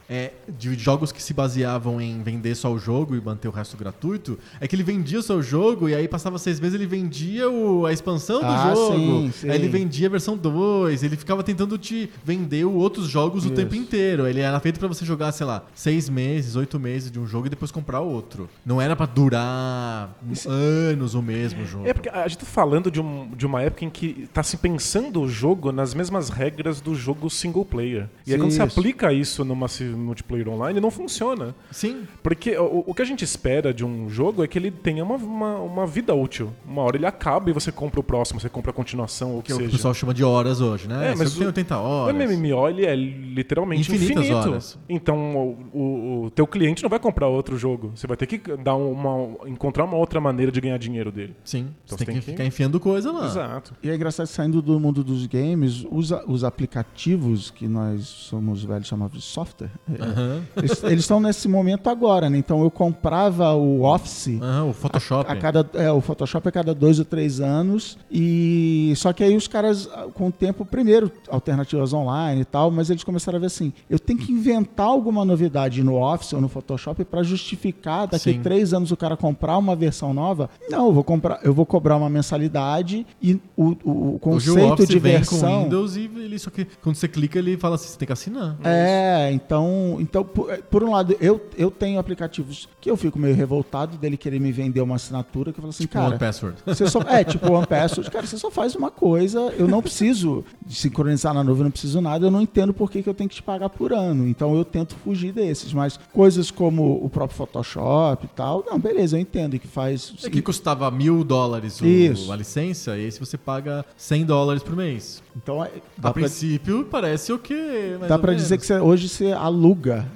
é, 0.09 0.33
de 0.59 0.75
jogos 0.75 1.11
que 1.13 1.23
se 1.23 1.33
baseavam 1.33 2.01
em 2.01 2.23
vender 2.23 2.55
só 2.55 2.73
o 2.73 2.79
jogo 2.79 3.17
e 3.17 3.21
manter 3.21 3.49
o 3.49 3.51
resto 3.51 3.77
gratuito, 3.77 4.39
é 4.61 4.69
que 4.69 4.77
ele 4.77 4.83
vendia 4.83 5.23
só 5.23 5.37
o 5.37 5.43
jogo 5.43 5.89
e 5.89 5.95
aí 5.95 6.07
passava 6.07 6.39
seis 6.39 6.61
meses 6.61 6.75
ele 6.75 6.87
vendia 6.87 7.49
o- 7.51 7.87
a 7.87 7.93
expansão 7.93 8.41
do 8.41 8.47
Ah, 8.47 8.73
jogo. 8.75 8.97
sim, 8.97 9.33
sim. 9.33 9.51
Aí 9.51 9.57
ele 9.57 9.69
vendia 9.69 10.07
a 10.07 10.11
versão 10.11 10.37
2, 10.37 11.03
ele 11.03 11.17
ficava 11.17 11.43
tentando 11.43 11.79
te 11.79 12.11
vender 12.25 12.65
o 12.65 12.73
outros 12.75 13.09
jogos 13.09 13.45
o 13.45 13.47
Isso. 13.49 13.57
tempo 13.57 13.75
inteiro. 13.75 14.27
Ele 14.27 14.41
era 14.41 14.59
feito 14.61 14.79
pra 14.79 14.89
você 14.89 15.05
jogar, 15.05 15.33
sei 15.33 15.47
lá, 15.47 15.65
seis 15.75 16.09
meses, 16.09 16.57
oito 16.57 16.79
meses 16.79 17.11
de 17.11 17.19
um 17.19 17.27
jogo 17.27 17.47
e 17.47 17.51
depois 17.51 17.71
comprar 17.71 18.01
outro. 18.01 18.49
Não 18.65 18.81
era 18.81 18.95
pra 18.95 19.07
durar 19.07 20.15
anos 20.47 21.15
o 21.15 21.23
mesmo 21.23 21.65
jogo. 21.67 21.87
É 21.87 21.93
porque 21.95 22.09
a 22.09 22.27
gente 22.29 22.39
tá 22.39 22.47
falando 22.47 22.91
de, 22.91 23.01
um- 23.01 23.29
de 23.35 23.47
uma 23.47 23.63
época 23.63 23.85
em 23.85 23.91
que 23.91 24.29
tá 24.33 24.43
se 24.43 24.57
pensando 24.57 25.21
o 25.21 25.29
jogo 25.29 25.73
nas 25.73 25.95
mesmas 25.95 26.29
regras 26.29 26.81
do 26.81 26.95
jogo 26.95 27.29
single 27.31 27.65
player. 27.65 28.09
E 28.27 28.33
aí 28.33 28.39
quando 28.39 28.51
você 28.51 28.63
isso. 28.65 28.79
aplica 28.81 29.13
isso 29.13 29.45
numa 29.45 29.69
multiplayer 29.95 30.49
online, 30.49 30.81
não 30.81 30.91
funciona. 30.91 31.55
Sim, 31.71 32.03
Porque 32.23 32.57
o, 32.57 32.85
o 32.87 32.95
que 32.95 33.03
a 33.03 33.05
gente 33.05 33.23
espera 33.25 33.73
de 33.73 33.85
um 33.85 34.09
jogo 34.09 34.43
é 34.45 34.49
que 34.49 34.59
ele 34.59 34.71
tenha 34.71 35.03
uma, 35.05 35.17
uma, 35.17 35.57
uma 35.59 35.87
vida 35.87 36.15
útil. 36.15 36.51
Uma 36.67 36.83
hora 36.83 36.97
ele 36.97 37.07
acaba 37.07 37.51
e 37.51 37.53
você 37.53 37.71
compra 37.73 38.01
o 38.01 38.03
próximo, 38.03 38.41
você 38.41 38.49
compra 38.49 38.71
a 38.71 38.75
continuação, 38.75 39.33
ou 39.33 39.39
o 39.39 39.43
que, 39.43 39.47
que 39.47 39.53
é 39.53 39.55
o 39.55 39.59
que 39.59 39.63
o 39.65 39.67
seja. 39.67 39.77
pessoal 39.79 39.95
chama 39.95 40.15
de 40.15 40.25
horas 40.25 40.61
hoje, 40.61 40.89
né? 40.89 41.13
É, 41.13 41.15
mas 41.17 41.31
jogo 41.33 41.37
tem 41.39 41.45
o- 41.45 41.49
80 41.49 41.79
O 41.79 41.83
horas. 41.83 42.31
MMO 42.31 42.69
ele 42.69 42.87
é 42.87 42.95
literalmente 42.95 43.83
Infinitas 43.83 44.25
infinito. 44.25 44.49
horas. 44.49 44.79
Então 44.89 45.37
o, 45.37 45.79
o, 45.79 46.25
o 46.27 46.31
teu 46.31 46.47
cliente 46.47 46.83
não 46.83 46.91
vai 46.91 46.99
comprar 46.99 47.29
outro 47.29 47.57
jogo. 47.59 47.93
Você 47.95 48.07
vai 48.07 48.17
ter 48.17 48.27
que 48.27 48.39
dar 48.57 48.75
uma, 48.77 49.49
encontrar 49.49 49.85
uma 49.85 49.97
outra 49.97 50.21
maneira 50.21 50.51
de 50.53 50.61
ganhar 50.61 50.79
dinheiro 50.79 51.11
dele. 51.13 51.35
Sim, 51.45 51.69
Então 51.85 51.97
você 51.99 52.05
você 52.05 52.05
tem, 52.05 52.07
tem 52.07 52.15
que 52.21 52.25
que- 52.27 52.31
ficar 52.33 52.45
enfiando 52.45 52.79
coisa 52.81 53.11
lá. 53.13 53.27
Exato. 53.27 53.75
E 53.83 53.91
é 53.91 53.95
engraçado, 53.95 54.27
saindo 54.27 54.61
do 54.63 54.79
mundo 54.81 55.03
dos 55.05 55.27
games, 55.27 55.85
os, 55.91 56.11
os 56.27 56.45
aplicativos 56.45 57.51
que 57.51 57.67
nós 57.69 58.05
somos 58.07 58.63
velhos 58.65 58.87
chamamos 58.87 59.13
de 59.15 59.21
software, 59.23 59.71
Aham, 60.01 60.43
eles 60.85 61.01
estão 61.01 61.21
nesse 61.21 61.47
momento 61.49 61.89
agora, 61.91 62.31
né? 62.31 62.39
Então 62.39 62.63
eu 62.63 62.71
comprava 62.71 63.53
o 63.55 63.83
Office 63.83 64.39
aham, 64.41 64.65
o 64.65 64.73
Photoshop. 64.73 65.31
a 65.31 65.37
cada 65.37 65.69
é, 65.75 65.91
o 65.93 66.01
Photoshop 66.01 66.49
a 66.49 66.53
cada 66.53 66.75
dois 66.75 66.99
ou 66.99 67.05
três 67.05 67.39
anos 67.41 67.99
e 68.11 68.93
só 68.97 69.13
que 69.13 69.23
aí 69.23 69.37
os 69.37 69.47
caras 69.47 69.89
ah, 69.93 70.07
com 70.15 70.29
o 70.29 70.33
tempo 70.33 70.65
primeiro 70.65 71.11
alternativas 71.29 71.93
online 71.93 72.41
e 72.43 72.45
tal 72.45 72.71
mas 72.71 72.89
eles 72.89 73.05
começaram 73.05 73.37
a 73.37 73.41
ver 73.41 73.47
assim 73.47 73.73
eu 73.91 73.99
tenho 73.99 74.19
que 74.19 74.33
inventar 74.33 74.87
alguma 74.87 75.25
novidade 75.25 75.83
no 75.83 76.01
Office 76.01 76.33
ou 76.33 76.41
no 76.41 76.49
Photoshop 76.49 77.05
para 77.05 77.23
justificar 77.23 78.07
daqui 78.07 78.33
Sim. 78.33 78.41
a 78.41 78.43
três 78.43 78.73
anos 78.73 78.91
o 78.91 78.97
cara 78.97 79.17
comprar 79.17 79.59
uma 79.59 79.77
versão 79.77 80.15
nova 80.15 80.49
não 80.71 80.87
eu 80.87 80.93
vou 80.93 81.05
comprar 81.05 81.41
eu 81.45 81.53
vou 81.53 81.67
cobrar 81.67 81.97
uma 81.97 82.09
mensalidade 82.09 83.07
e 83.23 83.35
o, 83.57 83.77
o- 83.85 83.85
o 83.85 84.21
Hoje 84.35 84.51
o 84.51 84.55
conceito 84.55 84.87
de 84.87 84.99
vem 84.99 85.13
versão 85.17 85.41
com 85.41 85.65
Windows 85.65 85.97
e 85.97 86.11
ele 86.17 86.39
só 86.39 86.49
que 86.51 86.65
quando 86.83 86.97
você 86.97 87.07
clica 87.09 87.39
ele 87.39 87.57
fala 87.57 87.75
assim, 87.75 87.89
você 87.89 87.99
tem 87.99 88.07
que 88.07 88.13
assinar. 88.13 88.57
É, 88.65 89.31
então, 89.33 89.74
então 90.01 90.25
por, 90.25 90.57
por 90.71 90.83
um 90.85 90.91
lado, 90.93 91.17
eu, 91.21 91.41
eu 91.57 91.71
tenho 91.71 91.99
aplicativos 91.99 92.69
que 92.81 92.91
eu 92.91 92.97
fico 92.97 93.19
meio 93.19 93.35
revoltado 93.35 93.97
dele 93.97 94.17
querer 94.17 94.41
me 94.41 94.53
vender 94.53 94.81
uma 94.81 94.97
assinatura 94.97 95.53
que 95.53 95.59
eu 95.59 95.63
falo 95.63 95.71
assim, 95.71 95.85
Tipo 95.85 95.99
One 95.99 96.07
cara, 96.09 96.19
Password. 96.19 96.57
Você 96.67 96.87
só, 96.89 97.01
é, 97.03 97.25
tipo 97.25 97.53
One 97.53 97.67
Password. 97.67 98.11
Cara, 98.11 98.27
você 98.27 98.37
só 98.39 98.51
faz 98.51 98.75
uma 98.75 98.91
coisa. 98.91 99.39
Eu 99.59 99.67
não 99.69 99.81
preciso 99.83 100.45
de 100.67 100.75
sincronizar 100.75 101.33
na 101.35 101.43
nuvem, 101.45 101.65
não 101.65 101.71
preciso 101.71 102.01
nada. 102.01 102.27
Eu 102.27 102.31
não 102.31 102.41
entendo 102.41 102.73
por 102.75 102.91
que, 102.91 103.03
que 103.03 103.09
eu 103.09 103.15
tenho 103.15 103.29
que 103.29 103.37
te 103.37 103.43
pagar 103.43 103.69
por 103.71 103.93
ano. 103.93 104.27
Então 104.29 104.55
eu 104.57 104.65
tento 104.65 104.95
fugir 104.97 105.33
desses. 105.33 105.73
Mas 105.73 105.99
coisas 106.13 106.51
como 106.51 107.05
o 107.05 107.09
próprio 107.09 107.37
Photoshop 107.37 108.25
e 108.27 108.29
tal, 108.29 108.65
não, 108.67 108.79
beleza, 108.79 109.17
eu 109.17 109.21
entendo 109.21 109.59
que 109.59 109.67
faz. 109.69 110.15
É 110.25 110.31
que 110.31 110.43
custava 110.43 110.91
mil 110.91 111.25
dólares 111.25 111.81
o- 111.81 112.33
a 112.33 112.37
licença, 112.37 112.97
e 112.97 113.05
aí 113.05 113.13
se 113.13 113.21
você 113.21 113.37
paga 113.37 113.85
100 113.97 114.25
dólares 114.25 114.63
por 114.63 114.75
mês. 114.77 115.23
Então 115.37 115.65
é- 115.65 115.71
A 115.99 116.03
pra, 116.03 116.13
princípio 116.13 116.85
parece 116.91 117.33
o 117.33 117.39
quê? 117.39 117.97
mais 117.99 118.09
dá 118.09 118.19
menos. 118.19 118.37
dizer 118.43 118.59
que 118.59 118.67
você- 118.67 118.79
hoje 118.79 119.09
você 119.09 119.33
aluga 119.33 119.64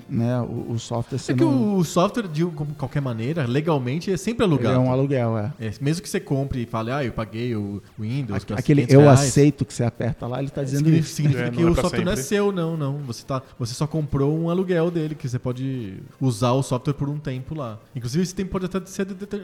né, 0.09 0.41
o, 0.41 0.73
o 0.73 0.79
software. 0.79 1.19
É 1.29 1.33
que 1.35 1.41
não- 1.45 1.77
o 1.79 1.85
software, 1.85 2.29
de 2.29 2.45
qualquer 2.77 3.01
maneira, 3.01 3.47
legalmente, 3.47 4.11
é 4.13 4.17
sempre 4.17 4.45
ele 4.45 4.53
alugado. 4.55 4.75
é 4.75 4.79
um 4.79 4.91
aluguel, 4.93 5.39
é. 5.39 5.53
É, 5.61 5.73
mesmo 5.81 6.03
que 6.03 6.09
você 6.09 6.21
compre 6.21 6.63
e 6.63 6.67
fale, 6.67 6.91
ah, 6.91 7.05
eu 7.05 7.13
paguei 7.13 7.55
o 7.57 7.83
Windows. 7.99 8.45
Com 8.45 8.55
Aquele 8.55 8.83
500 8.83 8.95
eu 8.95 9.01
reais", 9.01 9.21
aceito 9.21 9.65
que 9.65 9.73
você 9.73 9.85
aperta 9.85 10.27
lá, 10.27 10.41
ele 10.41 10.51
tá 10.51 10.63
dizendo 10.63 10.85
Significa, 10.85 11.07
isso. 11.07 11.15
significa 11.17 11.47
É, 11.47 11.51
que 11.51 11.63
é 11.63 11.67
o 11.67 11.75
software 11.75 12.05
não 12.05 12.13
é 12.13 12.17
sempre. 12.17 12.29
seu, 12.29 12.53
não, 12.53 12.77
não. 12.77 12.99
Você, 12.99 13.25
tá, 13.25 13.43
você 13.59 13.75
só 13.75 13.87
comprou 13.87 14.39
um 14.39 14.51
aluguel 14.51 14.91
dele, 14.91 15.15
que 15.15 15.29
você 15.29 15.39
pode 15.39 15.95
usar 16.21 16.53
o 16.53 16.63
software 16.63 16.95
por 16.95 17.09
um 17.09 17.19
tempo 17.19 17.55
lá. 17.55 17.79
Inclusive, 17.95 18.23
esse 18.23 18.35
tempo 18.35 18.51
pode 18.51 18.67
até 18.67 18.85
ser 18.87 19.05
de- 19.07 19.15
de- 19.15 19.43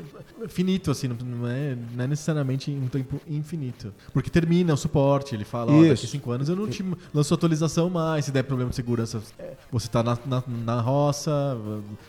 finito, 0.49 0.91
assim, 0.91 1.09
não, 1.09 1.17
não 1.17 1.49
é, 1.49 1.77
não 1.97 2.05
é 2.05 2.07
necessariamente 2.09 2.71
um 2.71 2.89
tempo 2.89 3.21
infinito. 3.29 3.93
Porque 4.13 4.31
termina 4.31 4.75
o 4.75 4.77
suporte, 4.77 5.35
ele 5.35 5.45
fala, 5.45 5.73
ó, 5.73 5.81
daqui 5.81 5.93
Isso. 5.95 6.07
cinco 6.09 6.31
anos 6.31 6.49
eu 6.49 6.57
não 6.57 6.67
te 6.69 6.85
lanço 7.13 7.33
atualização 7.35 7.89
mais, 7.91 8.25
se 8.25 8.31
der 8.33 8.43
problema 8.43 8.71
de 8.71 8.77
segurança, 8.77 9.21
você 9.71 9.89
tá 9.95 10.03
na, 10.03 10.19
na, 10.27 10.43
na 10.75 10.81
roça, 10.81 11.57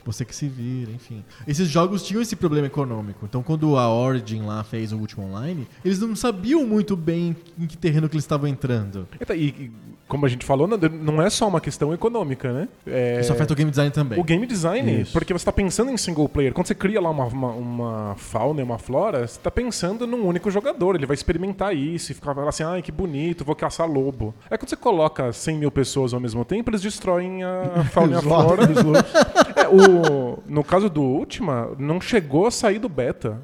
você 0.03 0.25
que 0.25 0.35
se 0.35 0.47
vira, 0.47 0.91
enfim. 0.91 1.23
Esses 1.47 1.67
jogos 1.67 2.03
tinham 2.03 2.21
esse 2.21 2.35
problema 2.35 2.67
econômico. 2.67 3.25
Então, 3.25 3.43
quando 3.43 3.77
a 3.77 3.89
Origin 3.93 4.41
lá 4.43 4.63
fez 4.63 4.91
o 4.91 4.97
último 4.97 5.25
online, 5.25 5.67
eles 5.83 5.99
não 5.99 6.15
sabiam 6.15 6.65
muito 6.65 6.95
bem 6.95 7.35
em 7.59 7.67
que 7.67 7.77
terreno 7.77 8.09
que 8.09 8.15
eles 8.15 8.23
estavam 8.23 8.47
entrando. 8.47 9.07
E, 9.35 9.43
e 9.43 9.71
como 10.07 10.25
a 10.25 10.29
gente 10.29 10.45
falou, 10.45 10.67
não- 10.67 10.77
não 10.77 11.21
é 11.21 11.29
só 11.29 11.47
uma 11.47 11.59
questão 11.59 11.93
econômica, 11.93 12.51
né? 12.53 12.67
É... 12.85 13.19
Isso 13.19 13.31
afeta 13.31 13.53
o 13.53 13.55
game 13.55 13.69
design 13.69 13.91
também. 13.91 14.19
O 14.19 14.23
game 14.23 14.45
design, 14.45 15.01
Isso. 15.01 15.11
porque 15.13 15.33
você 15.33 15.41
está 15.41 15.51
pensando 15.51 15.91
em 15.91 15.97
single 15.97 16.29
player. 16.29 16.53
Quando 16.53 16.67
você 16.67 16.75
cria 16.75 17.01
lá 17.01 17.09
uma, 17.09 17.25
uma, 17.25 17.51
uma 17.51 18.15
fauna 18.15 18.61
e 18.61 18.63
uma 18.63 18.77
flora, 18.77 19.19
você 19.27 19.37
está 19.37 19.49
pensando 19.51 20.05
num 20.05 20.25
único 20.25 20.49
jogador. 20.51 20.95
Ele 20.95 21.05
vai 21.05 21.15
experimentar 21.15 21.75
isso 21.75 22.11
e 22.11 22.15
ficar 22.15 22.37
assim, 22.47 22.63
ai, 22.63 22.81
que 22.81 22.91
bonito, 22.91 23.43
vou 23.43 23.55
caçar 23.55 23.89
lobo. 23.89 24.33
É 24.49 24.57
quando 24.57 24.69
você 24.69 24.75
coloca 24.75 25.31
100 25.33 25.57
mil 25.57 25.71
pessoas 25.71 26.13
ao 26.13 26.19
mesmo 26.19 26.45
tempo, 26.45 26.69
eles 26.69 26.81
destroem 26.81 27.43
a 27.43 27.74
fauna 27.83 28.15
e 28.15 28.17
a 28.17 28.21
flora. 28.21 28.63
É, 29.55 29.67
o, 29.69 30.43
no 30.47 30.63
caso 30.63 30.89
do 30.89 31.01
Ultima, 31.01 31.71
não 31.79 32.01
chegou 32.01 32.45
a 32.45 32.51
sair 32.51 32.77
do 32.77 32.89
beta 32.89 33.39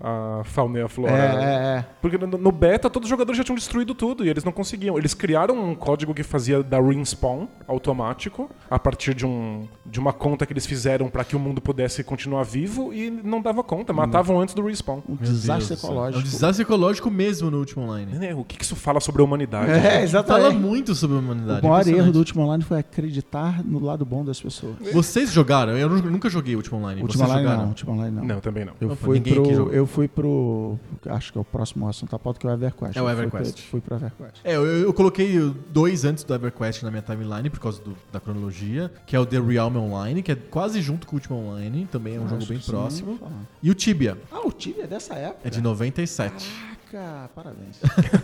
a, 0.00 0.40
a 0.40 0.44
fauna 0.44 0.78
e 0.78 0.82
a 0.82 0.88
flora. 0.88 1.12
É, 1.12 1.16
é, 1.16 1.78
é. 1.78 1.84
Porque 2.00 2.16
no, 2.16 2.26
no 2.26 2.52
beta 2.52 2.88
todos 2.88 3.06
os 3.06 3.10
jogadores 3.10 3.36
já 3.36 3.42
tinham 3.42 3.56
destruído 3.56 3.92
tudo 3.94 4.24
e 4.24 4.28
eles 4.28 4.44
não 4.44 4.52
conseguiam. 4.52 4.96
Eles 4.96 5.14
criaram 5.14 5.58
um 5.58 5.74
código 5.74 6.14
que 6.14 6.22
fazia 6.22 6.62
dar 6.62 6.80
respawn 6.80 7.46
automático 7.66 8.48
a 8.70 8.78
partir 8.78 9.14
de, 9.14 9.26
um, 9.26 9.66
de 9.84 9.98
uma 9.98 10.12
conta 10.12 10.46
que 10.46 10.52
eles 10.52 10.64
fizeram 10.64 11.08
para 11.08 11.24
que 11.24 11.34
o 11.34 11.40
mundo 11.40 11.60
pudesse 11.60 12.04
continuar 12.04 12.44
vivo 12.44 12.94
e 12.94 13.10
não 13.10 13.42
dava 13.42 13.62
conta, 13.64 13.92
matavam 13.92 14.40
antes 14.40 14.54
do 14.54 14.64
respawn. 14.64 15.00
Um 15.08 15.16
desastre 15.16 15.74
Deus 15.74 15.84
ecológico. 15.84 16.18
É 16.18 16.20
um 16.20 16.24
desastre 16.24 16.62
ecológico 16.62 17.10
mesmo 17.10 17.50
no 17.50 17.58
último 17.58 17.84
online. 17.84 18.12
Né, 18.16 18.34
O 18.34 18.44
que 18.44 18.56
que 18.56 18.64
isso 18.64 18.76
fala 18.76 19.00
sobre 19.00 19.22
a 19.22 19.24
humanidade? 19.24 19.70
É, 19.70 19.80
Fala 19.80 20.02
exatamente. 20.02 20.56
muito 20.56 20.94
sobre 20.94 21.16
a 21.16 21.20
humanidade. 21.20 21.66
O 21.66 21.68
maior 21.68 21.86
erro 21.88 22.12
do 22.12 22.18
último 22.18 22.42
online 22.44 22.62
foi 22.62 22.78
acreditar 22.78 23.62
no 23.68 23.78
lado 23.84 24.04
bom 24.04 24.24
das 24.24 24.40
pessoas. 24.40 24.74
Vocês 24.92 25.32
jogaram? 25.32 25.76
Eu 25.76 25.88
nu- 25.88 26.10
nunca 26.10 26.28
joguei 26.30 26.54
o 26.54 26.58
último 26.58 26.78
online. 26.78 27.02
Último 27.02 27.18
Vocês 27.18 27.28
online 27.30 27.42
jogaram? 27.44 27.62
não, 27.62 27.68
último 27.68 27.92
online 27.92 28.16
não. 28.16 28.24
Não, 28.24 28.40
também 28.40 28.64
não. 28.64 28.72
Eu 28.80 28.88
Opa, 28.88 28.96
fui, 28.96 29.20
pro, 29.20 29.72
eu 29.72 29.86
fui 29.86 30.08
pro. 30.08 30.78
Acho 31.06 31.32
que 31.32 31.38
é 31.38 31.40
o 31.40 31.44
próximo 31.44 31.88
assunto 31.88 32.10
da 32.10 32.18
pauta, 32.18 32.40
que 32.40 32.46
é 32.46 32.50
o 32.50 32.52
EverQuest. 32.54 32.96
É 32.96 33.00
o 33.02 33.04
fui 33.04 33.12
EverQuest. 33.12 33.52
pro- 33.54 33.62
Fui 33.70 33.80
pro 33.80 33.94
EverQuest. 33.96 34.34
É, 34.44 34.56
eu, 34.56 34.64
eu 34.66 34.92
coloquei 34.92 35.38
dois 35.70 36.04
antes 36.04 36.24
do 36.24 36.34
EverQuest 36.34 36.82
na 36.82 36.90
minha 36.90 37.02
timeline 37.02 37.50
por 37.50 37.60
causa 37.60 37.80
do- 37.82 37.96
da 38.12 38.18
cronologia, 38.18 38.90
que 39.06 39.14
é 39.14 39.20
o 39.20 39.26
The 39.26 39.38
Realm 39.40 39.76
Online, 39.76 40.22
que 40.22 40.32
é 40.32 40.36
quase 40.36 40.80
junto 40.80 41.06
com 41.06 41.14
o 41.14 41.18
último 41.18 41.36
online, 41.38 41.86
também 41.90 42.16
é 42.16 42.18
um 42.20 42.28
jogo 42.28 42.38
Acho 42.42 42.48
bem 42.48 42.58
próximo. 42.58 43.18
E 43.62 43.70
o 43.70 43.74
Tibia, 43.74 44.16
Ah, 44.32 44.40
o 44.46 44.50
Tibia 44.52 44.84
é 44.84 44.86
dessa 44.86 45.14
época? 45.14 45.46
é 45.46 45.50
de 45.50 45.60
97. 45.60 46.50
Caraca, 46.90 47.30
parabéns. 47.34 47.76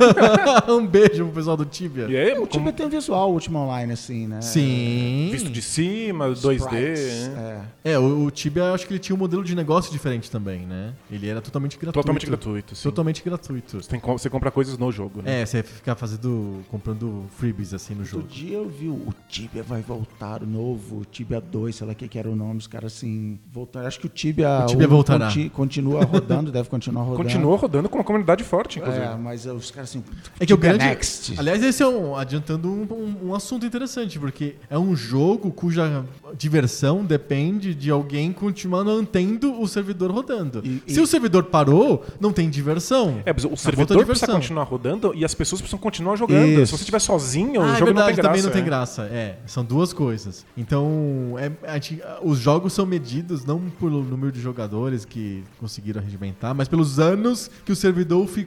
um 0.68 0.86
beijo 0.86 1.24
pro 1.26 1.34
pessoal 1.34 1.56
do 1.56 1.64
Tibia. 1.64 2.06
E 2.08 2.16
aí, 2.16 2.32
o 2.32 2.36
como- 2.36 2.46
Tibia 2.48 2.72
tem 2.72 2.86
um 2.86 2.88
visual 2.88 3.30
último 3.32 3.58
online, 3.58 3.92
assim, 3.92 4.26
né? 4.26 4.40
Sim. 4.40 5.28
visto 5.32 5.50
de 5.50 5.60
cima, 5.62 6.28
2D. 6.30 6.56
Sprites, 6.56 7.28
né? 7.28 7.66
É. 7.84 7.92
É, 7.92 7.98
o, 7.98 8.24
o 8.24 8.30
Tibia 8.30 8.62
eu 8.64 8.74
acho 8.74 8.86
que 8.86 8.92
ele 8.92 8.98
tinha 9.00 9.14
um 9.14 9.18
modelo 9.18 9.44
de 9.44 9.54
negócio 9.54 9.92
diferente 9.92 10.30
também, 10.30 10.60
né? 10.60 10.92
Ele 11.10 11.28
era 11.28 11.40
totalmente 11.40 11.76
gratuito. 11.76 12.00
Totalmente 12.00 12.26
gratuito, 12.26 12.74
sim. 12.74 12.82
Totalmente 12.82 13.22
gratuito. 13.22 13.82
Você, 13.82 13.88
tem 13.90 14.00
você 14.00 14.30
compra 14.30 14.50
coisas 14.50 14.78
no 14.78 14.90
jogo, 14.90 15.20
né? 15.22 15.42
É, 15.42 15.46
você 15.46 15.62
fica 15.62 15.94
fazendo. 15.94 16.60
comprando 16.70 17.24
freebies 17.36 17.74
assim 17.74 17.94
no 17.94 18.04
jogo. 18.04 18.22
Outro 18.22 18.34
dia 18.36 18.56
eu 18.56 18.68
vi 18.68 18.88
o 18.88 18.94
o 18.94 19.12
Tibia 19.28 19.62
vai 19.62 19.82
voltar, 19.82 20.42
o 20.42 20.46
novo, 20.46 21.00
o 21.00 21.04
Tibia 21.04 21.40
2, 21.40 21.74
sei 21.76 21.86
lá 21.86 21.92
o 21.92 21.96
que, 21.96 22.08
que 22.08 22.18
era 22.18 22.30
o 22.30 22.34
nome, 22.36 22.58
os 22.58 22.66
caras 22.66 22.94
assim, 22.96 23.38
voltar. 23.52 23.84
Acho 23.84 24.00
que 24.00 24.06
o 24.06 24.08
Tibia, 24.08 24.60
O 24.62 24.66
Tibia 24.66 24.88
voltará. 24.88 25.26
conti- 25.26 25.50
continua 25.50 26.04
rodando, 26.04 26.50
deve 26.52 26.68
continuar 26.70 27.02
rodando. 27.02 27.22
Continua 27.22 27.56
rodando 27.56 27.88
com 27.88 27.98
uma 27.98 28.04
comunidade 28.04 28.42
forte, 28.54 28.78
inclusive. 28.78 29.04
É, 29.04 29.14
mas 29.16 29.46
os 29.46 29.70
caras 29.70 29.90
assim. 29.90 30.04
É 30.38 30.46
que 30.46 30.52
o 30.54 30.56
"The 30.56 30.68
grande. 30.68 30.84
Next. 30.84 31.34
Aliás, 31.38 31.62
esse 31.62 31.82
é 31.82 31.86
um. 31.88 32.14
Adiantando 32.16 32.68
um, 32.70 32.82
um- 32.90 33.28
um 33.30 33.34
assunto 33.34 33.66
interessante, 33.66 34.18
porque 34.18 34.54
é 34.70 34.78
um 34.78 34.94
jogo 34.94 35.50
cuja 35.50 36.04
diversão 36.36 37.04
depende 37.04 37.74
de 37.74 37.90
alguém 37.90 38.32
continuar 38.32 38.84
mantendo 38.84 39.60
o 39.60 39.66
servidor 39.66 40.10
rodando. 40.10 40.62
E- 40.64 40.82
Se 40.92 41.00
e- 41.00 41.02
o 41.02 41.06
servidor 41.06 41.44
parou, 41.44 42.04
não 42.20 42.32
tem 42.32 42.48
diversão. 42.50 43.22
É, 43.24 43.32
mas 43.32 43.44
o 43.44 43.56
servidor 43.56 43.86
precisa 44.04 44.26
diversão. 44.26 44.34
continuar 44.36 44.64
rodando 44.64 45.12
e 45.14 45.24
as 45.24 45.34
pessoas 45.34 45.60
precisam 45.60 45.78
continuar 45.78 46.16
jogando. 46.16 46.46
Isso. 46.46 46.66
Se 46.66 46.72
você 46.78 46.82
estiver 46.82 46.98
sozinho, 47.00 47.60
Ah, 47.60 47.64
o 47.64 47.68
é 47.68 47.78
jogo 47.78 47.84
verdade, 47.86 47.94
não 47.94 48.06
tem 48.06 48.14
graça. 48.16 48.22
também 48.28 48.42
não 48.42 48.50
tem 48.50 48.62
é. 48.62 48.64
graça. 48.64 49.02
É, 49.10 49.38
são 49.46 49.64
duas 49.64 49.92
coisas. 49.92 50.44
Então, 50.56 51.36
é, 51.38 51.50
a 51.68 51.74
gente- 51.74 52.00
os 52.22 52.38
jogos 52.38 52.72
são 52.72 52.86
medidos 52.86 53.44
não 53.44 53.60
pelo 53.80 54.02
número 54.02 54.30
de 54.32 54.40
jogadores 54.40 55.04
que 55.04 55.42
conseguiram 55.58 56.00
arregimentar, 56.00 56.54
mas 56.54 56.68
pelos 56.68 56.98
anos 56.98 57.50
que 57.64 57.72
o 57.72 57.76
servidor 57.76 58.26
ficou 58.26 58.43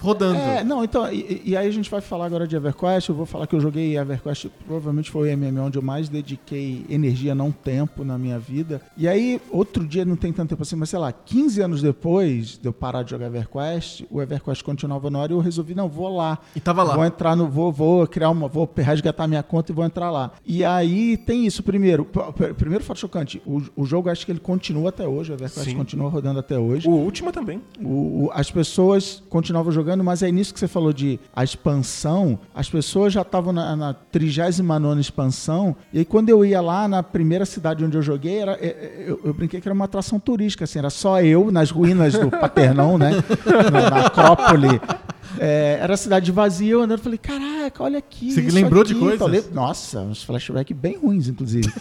rodando. 0.00 0.38
É, 0.38 0.64
não, 0.64 0.82
então, 0.84 1.10
e, 1.12 1.42
e 1.44 1.56
aí 1.56 1.66
a 1.66 1.70
gente 1.70 1.90
vai 1.90 2.00
falar 2.00 2.26
agora 2.26 2.46
de 2.46 2.56
EverQuest. 2.56 3.08
Eu 3.08 3.14
vou 3.14 3.26
falar 3.26 3.46
que 3.46 3.54
eu 3.54 3.60
joguei 3.60 3.96
EverQuest, 3.96 4.46
provavelmente 4.66 5.10
foi 5.10 5.32
o 5.34 5.38
MMO 5.38 5.62
onde 5.66 5.78
eu 5.78 5.82
mais 5.82 6.08
dediquei 6.08 6.84
energia, 6.88 7.34
não 7.34 7.50
tempo, 7.52 8.04
na 8.04 8.16
minha 8.18 8.38
vida. 8.38 8.80
E 8.96 9.06
aí, 9.08 9.40
outro 9.50 9.86
dia, 9.86 10.04
não 10.04 10.16
tem 10.16 10.32
tanto 10.32 10.50
tempo 10.50 10.62
assim, 10.62 10.76
mas 10.76 10.90
sei 10.90 10.98
lá, 10.98 11.12
15 11.12 11.60
anos 11.60 11.82
depois 11.82 12.58
de 12.58 12.66
eu 12.68 12.72
parar 12.72 13.02
de 13.02 13.10
jogar 13.10 13.26
EverQuest, 13.26 14.04
o 14.10 14.20
EverQuest 14.22 14.62
continuava 14.62 15.10
no 15.10 15.20
ar 15.20 15.30
e 15.30 15.32
eu 15.34 15.40
resolvi, 15.40 15.74
não, 15.74 15.88
vou 15.88 16.14
lá. 16.14 16.38
E 16.54 16.60
tava 16.60 16.82
lá. 16.82 16.94
Vou 16.94 17.04
entrar 17.04 17.36
no. 17.36 17.48
Vou, 17.48 17.72
vou 17.72 18.06
criar 18.06 18.30
uma. 18.30 18.48
Vou 18.48 18.68
resgatar 18.76 19.26
minha 19.26 19.42
conta 19.42 19.72
e 19.72 19.74
vou 19.74 19.84
entrar 19.84 20.10
lá. 20.10 20.32
E 20.46 20.64
aí 20.64 21.16
tem 21.16 21.46
isso. 21.46 21.62
Primeiro, 21.62 22.06
primeiro 22.56 22.84
fato 22.84 22.98
chocante. 22.98 23.40
O, 23.46 23.62
o 23.76 23.84
jogo 23.84 24.08
acho 24.08 24.24
que 24.24 24.32
ele 24.32 24.40
continua 24.40 24.88
até 24.90 25.06
hoje. 25.06 25.32
O 25.32 25.34
EverQuest 25.34 25.70
Sim. 25.70 25.76
continua 25.76 26.08
rodando 26.08 26.38
até 26.38 26.58
hoje. 26.58 26.88
O 26.88 26.92
último 26.92 27.32
também. 27.32 27.60
O- 27.80 28.24
o- 28.26 28.30
as 28.32 28.50
pessoas 28.50 29.17
continuavam 29.28 29.70
jogando, 29.72 30.02
mas 30.04 30.22
é 30.22 30.30
nisso 30.30 30.52
que 30.54 30.60
você 30.60 30.68
falou 30.68 30.92
de 30.92 31.18
a 31.34 31.44
expansão. 31.44 32.38
As 32.54 32.68
pessoas 32.68 33.12
já 33.12 33.22
estavam 33.22 33.52
na, 33.52 33.74
na 33.76 33.94
39 33.94 35.00
expansão. 35.00 35.76
E 35.92 35.98
aí, 36.00 36.04
quando 36.04 36.28
eu 36.28 36.44
ia 36.44 36.60
lá 36.60 36.86
na 36.88 37.02
primeira 37.02 37.44
cidade 37.46 37.84
onde 37.84 37.96
eu 37.96 38.02
joguei, 38.02 38.38
era, 38.38 38.52
é- 38.52 38.66
é- 38.66 39.04
eu, 39.06 39.20
eu 39.24 39.34
brinquei 39.34 39.60
que 39.60 39.68
era 39.68 39.74
uma 39.74 39.84
atração 39.84 40.18
turística. 40.20 40.64
Assim, 40.64 40.78
era 40.78 40.90
só 40.90 41.20
eu 41.22 41.50
nas 41.50 41.70
ruínas 41.70 42.14
do 42.14 42.30
Paternão, 42.38 42.98
né? 42.98 43.10
Na 43.72 44.06
Acrópole. 44.06 44.80
É, 45.38 45.78
era 45.80 45.94
a 45.94 45.96
cidade 45.96 46.32
vazia, 46.32 46.72
eu 46.72 46.82
andando, 46.82 47.00
falei, 47.00 47.18
caraca, 47.18 47.82
olha 47.84 47.98
aqui. 47.98 48.32
Você 48.32 48.40
lembrou 48.50 48.82
de 48.82 48.92
aqui, 48.92 49.00
coisas? 49.00 49.18
tal. 49.18 49.28
Lem- 49.28 49.44
Nossa, 49.52 50.00
uns 50.00 50.22
flashbacks 50.24 50.76
bem 50.76 50.96
ruins, 50.96 51.28
inclusive. 51.28 51.70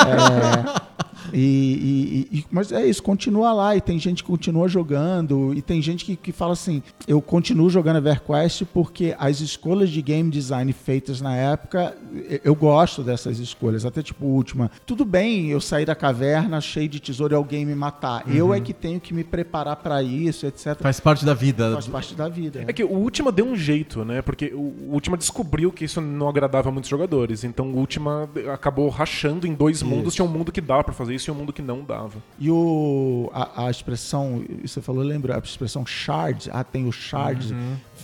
É, 0.00 0.89
e, 1.32 2.28
e- 2.32 2.38
e- 2.38 2.44
mas 2.50 2.72
é 2.72 2.86
isso, 2.86 3.02
continua 3.02 3.52
lá. 3.52 3.76
E 3.76 3.80
tem 3.80 3.98
gente 3.98 4.22
que 4.22 4.28
continua 4.30 4.68
jogando. 4.68 5.52
E 5.54 5.62
tem 5.62 5.80
gente 5.82 6.04
que, 6.04 6.16
que 6.16 6.32
fala 6.32 6.52
assim: 6.52 6.82
eu 7.06 7.20
continuo 7.20 7.68
jogando 7.70 7.96
EverQuest 7.96 8.64
porque 8.72 9.14
as 9.18 9.40
escolhas 9.40 9.90
de 9.90 10.00
game 10.02 10.30
design 10.30 10.72
feitas 10.72 11.20
na 11.20 11.34
época, 11.36 11.96
eu- 12.44 12.60
gosto 12.60 13.02
dessas 13.02 13.38
escolhas. 13.38 13.86
Até 13.86 14.02
tipo, 14.02 14.26
última. 14.26 14.70
Tudo 14.84 15.02
bem 15.04 15.48
eu 15.48 15.60
sair 15.62 15.86
da 15.86 15.94
caverna 15.94 16.60
cheio 16.60 16.88
de 16.90 17.00
tesouro 17.00 17.32
e 17.32 17.36
alguém 17.36 17.64
me 17.64 17.74
matar. 17.74 18.22
Eu 18.28 18.52
é 18.52 18.60
que 18.60 18.74
tenho 18.74 19.00
que 19.00 19.14
me 19.14 19.24
preparar 19.24 19.76
para 19.76 20.02
isso, 20.02 20.46
etc. 20.46 20.76
Faz 20.78 21.00
parte 21.00 21.24
da 21.24 21.32
vida. 21.32 21.72
Faz 21.72 21.86
parte 21.88 22.14
da 22.14 22.28
vida. 22.28 22.62
É 22.68 22.72
que 22.72 22.84
o 22.84 22.90
Ultima 22.92 23.32
deu 23.32 23.46
um 23.46 23.56
jeito, 23.56 24.04
né? 24.04 24.20
Porque 24.20 24.52
o 24.54 24.74
Ultima 24.92 25.16
descobriu 25.16 25.72
que 25.72 25.84
isso 25.86 26.00
não 26.02 26.28
agradava 26.28 26.70
muitos 26.70 26.90
jogadores. 26.90 27.44
Então 27.44 27.70
o 27.72 27.76
Ultima 27.78 28.28
acabou 28.52 28.88
rachando 28.90 29.46
em 29.46 29.54
dois 29.54 29.82
mundos. 29.82 30.14
Tinha 30.14 30.24
um 30.24 30.28
mundo 30.28 30.52
que 30.52 30.60
dava 30.60 30.84
pra 30.84 30.92
fazer 30.92 31.14
isso 31.14 31.19
e 31.28 31.32
um 31.32 31.34
mundo 31.34 31.52
que 31.52 31.62
não 31.62 31.82
dava. 31.82 32.22
E 32.38 32.50
o, 32.50 33.30
a, 33.32 33.66
a 33.66 33.70
expressão, 33.70 34.44
você 34.62 34.80
falou, 34.80 35.02
lembra? 35.02 35.36
A 35.36 35.38
expressão 35.38 35.84
shard, 35.84 36.50
ah, 36.52 36.64
tem 36.64 36.86
o 36.86 36.92
shard, 36.92 37.54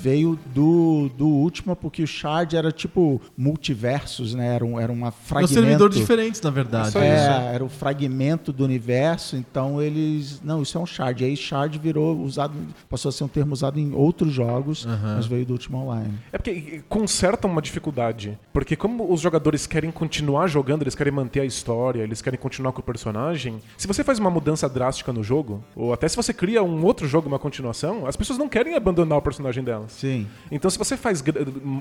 veio 0.01 0.39
do, 0.55 1.11
do 1.17 1.27
último, 1.27 1.75
porque 1.75 2.03
o 2.03 2.07
shard 2.07 2.57
era 2.57 2.71
tipo 2.71 3.21
multiversos, 3.37 4.35
né? 4.35 4.55
Era, 4.55 4.65
um, 4.65 4.79
era 4.79 4.93
uma 4.93 5.11
fragmento. 5.11 5.55
servidores 5.55 5.97
diferentes, 5.97 6.41
na 6.41 6.51
verdade. 6.51 6.97
É, 6.99 7.15
isso. 7.15 7.31
era 7.55 7.65
o 7.65 7.69
fragmento 7.69 8.53
do 8.53 8.65
universo, 8.65 9.37
então 9.37 9.81
eles. 9.81 10.41
Não, 10.43 10.63
isso 10.63 10.77
é 10.77 10.81
um 10.81 10.87
shard. 10.87 11.23
E 11.23 11.27
aí 11.27 11.37
shard 11.37 11.79
virou 11.79 12.19
usado, 12.21 12.55
passou 12.89 13.09
a 13.09 13.13
ser 13.13 13.25
um 13.25 13.29
termo 13.29 13.53
usado 13.53 13.79
em 13.79 13.95
outros 13.95 14.33
jogos, 14.33 14.87
mas 14.87 15.27
veio 15.27 15.45
do 15.45 15.53
último 15.53 15.79
online. 15.79 16.15
É 16.33 16.39
porque 16.39 16.83
conserta 16.89 17.47
uma 17.47 17.63
dificuldade. 17.63 18.39
Porque 18.53 18.77
como 18.77 19.13
os 19.13 19.21
jogadores 19.21 19.67
querem 19.67 19.91
continuar 19.91 20.47
jogando, 20.47 20.83
eles 20.83 20.95
querem 20.95 21.13
manter 21.13 21.41
a 21.41 21.45
história, 21.45 22.03
eles 22.03 22.23
querem 22.23 22.39
continuar 22.39 22.73
com 22.73 22.81
o 22.81 22.85
personagem. 22.85 23.61
Se 23.77 23.87
você 23.87 24.03
faz 24.03 24.19
uma 24.19 24.31
mudança 24.31 24.69
drástica 24.69 25.13
no 25.13 25.23
jogo, 25.23 25.63
ou 25.75 25.93
até 25.93 26.09
se 26.09 26.17
você 26.17 26.33
cria 26.33 26.63
um 26.63 26.85
outro 26.85 27.07
jogo, 27.07 27.29
uma 27.29 27.39
continuação, 27.39 28.07
as 28.07 28.17
pessoas 28.17 28.39
não 28.39 28.49
querem 28.49 28.75
abandonar 28.75 29.19
o 29.19 29.23
personagem 29.23 29.63
delas. 29.87 29.93
Sim. 29.93 30.27
Então, 30.51 30.71
se 30.71 30.79
você 30.79 30.97
faz 30.97 31.21
gr- 31.21 31.33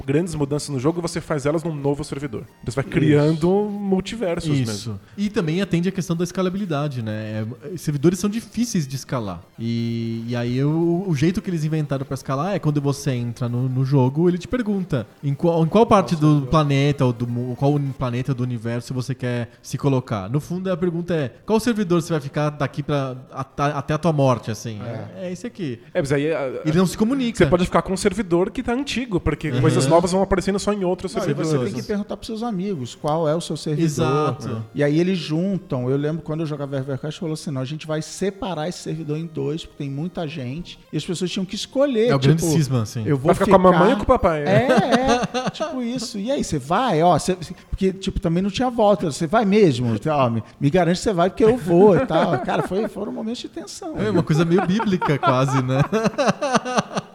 grandes 0.06 0.36
mudanças 0.36 0.70
no 0.70 0.80
jogo, 0.80 1.02
você 1.02 1.20
faz 1.22 1.46
elas 1.46 1.64
num 1.64 1.74
novo 1.76 2.04
servidor. 2.04 2.42
Então, 2.62 2.72
você 2.74 2.82
vai 2.82 2.84
criando 2.92 3.50
multiversos 3.70 4.50
mesmo. 4.50 4.72
Isso. 4.74 5.00
E 5.18 5.30
também 5.30 5.62
atende 5.62 5.90
a 5.90 5.92
questão 5.92 6.16
da 6.16 6.24
escalabilidade, 6.24 7.02
né? 7.02 7.46
É, 7.74 7.78
servidores 7.78 8.20
são 8.20 8.30
difíceis 8.30 8.88
de 8.88 8.96
escalar. 8.96 9.42
E, 9.60 10.24
e 10.28 10.36
aí 10.36 10.64
o, 10.64 11.06
o 11.08 11.16
jeito 11.16 11.42
que 11.42 11.50
eles 11.50 11.64
inventaram 11.64 12.06
pra 12.06 12.14
escalar 12.16 12.56
é 12.56 12.60
quando 12.60 12.82
você 12.82 13.12
entra 13.12 13.48
no, 13.50 13.68
no 13.70 13.86
jogo, 13.86 14.30
ele 14.30 14.38
te 14.38 14.48
pergunta 14.48 15.08
em 15.24 15.34
qual, 15.34 15.64
em 15.64 15.68
qual 15.68 15.86
parte 15.86 16.16
do 16.16 16.48
planeta 16.50 17.06
ou 17.06 17.14
do 17.14 17.26
qual 17.56 17.80
planeta 17.98 18.34
do 18.34 18.44
universo 18.44 18.94
você 18.94 19.14
quer 19.16 19.50
se 19.62 19.78
colocar. 19.78 20.30
No 20.30 20.40
fundo, 20.40 20.72
a 20.72 20.78
pergunta 20.78 21.14
é 21.14 21.30
qual 21.46 21.60
servidor 21.60 22.02
você 22.02 22.12
vai 22.14 22.22
ficar 22.22 22.50
daqui 22.50 22.82
para 22.84 23.16
até 23.32 23.94
a 23.94 23.98
tua 23.98 24.14
morte, 24.14 24.52
assim. 24.52 24.80
É, 24.82 25.28
é 25.28 25.32
esse 25.32 25.46
aqui. 25.48 25.80
É, 25.94 26.02
mas 26.02 26.12
aí 26.12 26.32
a- 26.34 26.62
Ele 26.66 26.78
não 26.78 26.86
se 26.86 26.98
comunica. 26.98 27.38
você 27.38 27.46
pode 27.46 27.66
ficar 27.66 27.82
com 27.82 27.95
um 27.96 27.98
servidor 27.98 28.52
que 28.52 28.62
tá 28.62 28.74
antigo, 28.74 29.20
porque 29.20 29.52
coisas 29.60 29.88
novas 29.88 30.12
vão 30.12 30.22
aparecendo 30.22 30.60
só 30.60 30.72
em 30.74 30.84
outros 30.84 31.14
Não, 31.16 31.22
servidores. 31.22 31.50
você 31.50 31.66
tem 31.74 31.82
que 31.82 31.88
perguntar 31.88 32.18
pros 32.18 32.28
seus 32.28 32.44
amigos 32.44 32.94
qual 32.96 33.28
é 33.28 33.36
o 33.36 33.42
seu 33.42 33.58
servidor. 33.58 33.86
Exato. 33.86 34.64
E 34.74 34.84
aí 34.84 35.00
eles 35.00 35.18
juntam. 35.18 35.90
Eu 35.90 35.98
lembro 35.98 36.22
quando 36.22 36.42
eu 36.42 36.46
jogava 36.46 36.78
EverQuest, 36.78 37.20
falou 37.20 37.34
assim: 37.34 37.52
não, 37.52 37.62
a 37.62 37.66
gente 37.66 37.88
vai 37.88 38.02
separar 38.02 38.68
esse 38.70 38.80
servidor 38.80 39.18
em 39.18 39.26
dois, 39.26 39.66
porque 39.66 39.78
tem 39.84 39.90
muita 39.90 40.28
gente. 40.28 40.78
E 40.92 40.98
as 40.98 41.06
pessoas 41.06 41.32
tinham 41.32 41.46
que 41.46 41.56
escolher. 41.56 42.10
É 42.10 42.16
o 42.16 42.20
grande 42.20 42.42
tipo, 42.42 42.52
cisma, 42.52 42.82
assim. 42.84 43.04
Eu 43.06 43.18
vou 43.18 43.28
Vai 43.28 43.36
ficar, 43.36 43.46
com 43.46 43.56
a 43.68 43.72
mamãe 43.72 43.92
ou 43.92 43.98
com 43.98 44.04
o 44.04 44.06
papai? 44.06 44.44
É, 44.44 44.68
é, 44.68 45.50
tipo 45.50 45.82
isso. 45.82 46.20
E 46.20 46.32
aí, 46.32 46.44
você 46.44 46.60
vai, 46.60 47.02
ó, 47.02 47.18
você- 47.18 47.36
porque, 47.70 47.92
tipo, 47.94 48.20
também 48.20 48.42
não 48.44 48.50
tinha 48.50 48.70
volta. 48.70 49.12
Você 49.12 49.28
vai 49.28 49.46
mesmo? 49.46 49.96
Ó, 50.10 50.30
me, 50.30 50.44
me 50.60 50.70
garante 50.70 50.98
que 50.98 51.04
você 51.04 51.14
vai 51.14 51.30
porque 51.30 51.44
eu 51.44 51.58
vou 51.58 51.96
e 51.96 52.06
tal. 52.06 52.38
Cara, 52.40 52.64
foi, 52.64 52.88
foram 52.88 53.12
momentos 53.12 53.42
de 53.42 53.50
tensão. 53.50 53.96
É 53.98 54.10
uma 54.10 54.24
coisa 54.24 54.44
meio 54.46 54.66
bíblica, 54.66 55.18
quase, 55.18 55.62
né? 55.64 55.82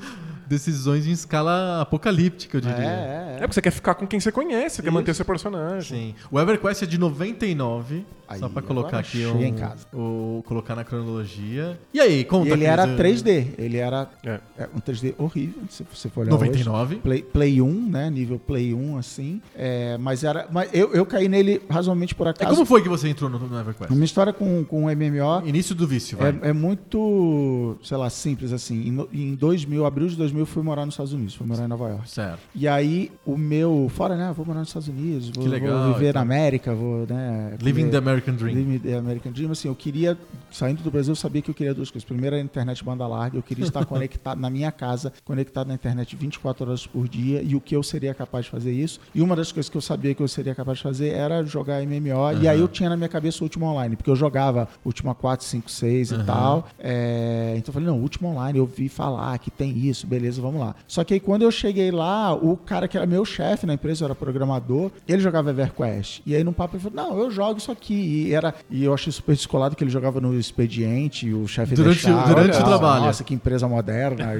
Decisões 0.51 1.07
em 1.07 1.11
escala 1.11 1.81
apocalíptica, 1.81 2.57
eu 2.57 2.61
É, 2.61 2.73
diria. 2.73 2.89
é, 2.89 3.35
É 3.37 3.39
porque 3.41 3.53
você 3.53 3.61
quer 3.61 3.71
ficar 3.71 3.95
com 3.95 4.05
quem 4.05 4.19
você 4.19 4.31
conhece, 4.31 4.75
você 4.75 4.81
quer 4.81 4.91
manter 4.91 5.15
seu 5.15 5.23
personagem. 5.25 6.09
Sim. 6.09 6.15
O 6.29 6.39
EverQuest 6.39 6.83
é 6.83 6.85
de 6.85 6.97
99. 6.97 8.05
Aí, 8.27 8.39
só 8.39 8.47
pra 8.47 8.61
colocar 8.61 8.99
aqui 8.99 9.25
um, 9.25 9.41
em 9.43 9.53
casa. 9.53 9.85
O, 9.93 10.41
colocar 10.45 10.73
na 10.73 10.85
cronologia. 10.85 11.77
E 11.93 11.99
aí, 11.99 12.23
conta. 12.23 12.47
E 12.47 12.51
ele 12.53 12.63
era 12.63 12.87
eu- 12.87 12.95
3D. 12.95 13.47
Ele 13.57 13.75
era 13.77 14.09
É. 14.23 14.39
é, 14.57 14.69
um 14.73 14.79
3D 14.79 15.13
horrível, 15.17 15.63
se 15.69 15.83
você 15.93 16.07
for 16.09 16.21
olhar 16.21 16.31
99. 16.31 16.93
hoje. 16.95 17.01
Play, 17.01 17.21
Play 17.23 17.61
1, 17.61 17.89
né? 17.89 18.09
Nível 18.09 18.39
Play 18.39 18.73
1, 18.73 18.97
assim. 18.97 19.41
É, 19.53 19.97
mas 19.97 20.23
era. 20.23 20.47
Mas 20.49 20.69
eu, 20.73 20.93
eu 20.93 21.05
caí 21.05 21.27
nele 21.27 21.61
razoavelmente 21.69 22.15
por 22.15 22.25
É, 22.27 22.29
acaso. 22.29 22.53
como 22.53 22.65
foi 22.65 22.81
que 22.81 22.87
você 22.87 23.09
entrou 23.09 23.29
no, 23.29 23.37
no 23.37 23.59
EverQuest? 23.59 23.91
Uma 23.93 24.05
história 24.05 24.31
com, 24.31 24.63
com 24.63 24.85
o 24.85 24.89
MMO 24.89 25.45
Início 25.45 25.75
do 25.75 25.85
vício, 25.85 26.17
vai. 26.17 26.29
é, 26.41 26.49
é 26.49 26.53
muito, 26.53 27.75
sei 27.83 27.97
lá, 27.97 28.09
simples 28.09 28.53
assim. 28.53 29.07
Em, 29.11 29.31
em 29.31 29.35
2000, 29.35 29.85
abril 29.85 30.07
de 30.07 30.15
2000, 30.15 30.40
eu 30.41 30.45
fui 30.45 30.61
morar 30.63 30.85
nos 30.85 30.93
Estados 30.95 31.13
Unidos, 31.13 31.35
fui 31.35 31.45
morar 31.47 31.63
em 31.65 31.67
Nova 31.67 31.89
York. 31.89 32.09
Certo. 32.09 32.39
E 32.53 32.67
aí, 32.67 33.11
o 33.25 33.37
meu. 33.37 33.89
Fora, 33.93 34.15
né? 34.15 34.33
Vou 34.35 34.45
morar 34.45 34.59
nos 34.59 34.69
Estados 34.69 34.87
Unidos, 34.87 35.29
vou, 35.29 35.45
legal, 35.47 35.85
vou 35.85 35.93
viver 35.93 36.09
então. 36.09 36.25
na 36.25 36.33
América, 36.33 36.73
vou, 36.73 37.05
né? 37.07 37.55
Living 37.61 37.81
comer- 37.81 37.91
the 37.91 37.97
American 37.97 38.35
Dream. 38.35 38.53
Living 38.55 38.79
the 38.79 38.93
American 38.95 39.31
Dream, 39.31 39.51
assim, 39.51 39.67
eu 39.67 39.75
queria, 39.75 40.17
saindo 40.51 40.81
do 40.83 40.91
Brasil, 40.91 41.11
eu 41.11 41.15
sabia 41.15 41.41
que 41.41 41.49
eu 41.49 41.55
queria 41.55 41.73
duas 41.73 41.89
coisas. 41.91 42.07
Primeiro, 42.07 42.35
a 42.35 42.39
internet 42.39 42.83
banda 42.83 43.05
larga, 43.07 43.37
eu 43.37 43.43
queria 43.43 43.65
estar 43.65 43.83
conectado 43.85 44.39
na 44.39 44.49
minha 44.49 44.71
casa, 44.71 45.11
conectado 45.23 45.67
na 45.67 45.73
internet 45.75 46.15
24 46.15 46.65
horas 46.65 46.85
por 46.87 47.07
dia, 47.07 47.41
e 47.41 47.55
o 47.55 47.61
que 47.61 47.75
eu 47.75 47.83
seria 47.83 48.13
capaz 48.13 48.45
de 48.45 48.51
fazer 48.51 48.71
isso. 48.71 48.99
E 49.13 49.21
uma 49.21 49.35
das 49.35 49.51
coisas 49.51 49.69
que 49.69 49.77
eu 49.77 49.81
sabia 49.81 50.13
que 50.13 50.21
eu 50.21 50.27
seria 50.27 50.53
capaz 50.55 50.77
de 50.77 50.83
fazer 50.83 51.09
era 51.09 51.43
jogar 51.43 51.81
MMO, 51.81 52.41
e 52.41 52.47
aí 52.47 52.59
eu 52.59 52.67
tinha 52.67 52.89
na 52.89 52.97
minha 52.97 53.09
cabeça 53.09 53.39
o 53.41 53.43
último 53.43 53.65
online, 53.65 53.95
porque 53.95 54.09
eu 54.09 54.15
jogava 54.15 54.67
Última 54.85 55.13
4, 55.13 55.45
5, 55.45 55.69
6 55.71 56.11
e 56.11 56.23
tal. 56.23 56.67
É, 56.79 57.53
então 57.57 57.69
eu 57.69 57.73
falei, 57.73 57.87
não, 57.87 57.99
último 57.99 58.29
online, 58.29 58.57
eu 58.59 58.63
ouvi 58.63 58.87
falar 58.89 59.37
que 59.39 59.49
tem 59.51 59.77
isso, 59.77 60.05
beleza. 60.07 60.30
Beleza, 60.31 60.41
vamos 60.41 60.59
lá. 60.61 60.75
Só 60.87 61.03
que 61.03 61.13
aí 61.13 61.19
quando 61.19 61.41
eu 61.43 61.51
cheguei 61.51 61.91
lá, 61.91 62.33
o 62.33 62.55
cara 62.57 62.87
que 62.87 62.97
era 62.97 63.05
meu 63.05 63.23
chefe 63.25 63.65
na 63.65 63.73
empresa, 63.73 64.03
eu 64.03 64.05
era 64.07 64.15
programador, 64.15 64.91
ele 65.07 65.21
jogava 65.21 65.49
EverQuest. 65.49 66.21
E 66.25 66.35
aí 66.35 66.43
no 66.43 66.53
papo 66.53 66.75
ele 66.77 66.83
falou: 66.83 66.95
Não, 67.09 67.19
eu 67.19 67.29
jogo 67.31 67.57
isso 67.59 67.71
aqui. 67.71 67.93
E, 68.29 68.33
era, 68.33 68.53
e 68.69 68.83
eu 68.83 68.93
achei 68.93 69.11
super 69.11 69.35
descolado 69.35 69.75
que 69.75 69.83
ele 69.83 69.91
jogava 69.91 70.19
no 70.21 70.37
expediente 70.37 71.27
e 71.27 71.33
o 71.33 71.47
chefe 71.47 71.75
Durante- 71.75 72.03
deixava. 72.05 72.27
durante 72.33 72.57
o 72.57 72.63
trabalho. 72.63 73.05
Nossa, 73.05 73.23
que 73.23 73.33
empresa 73.33 73.67
moderna. 73.67 74.31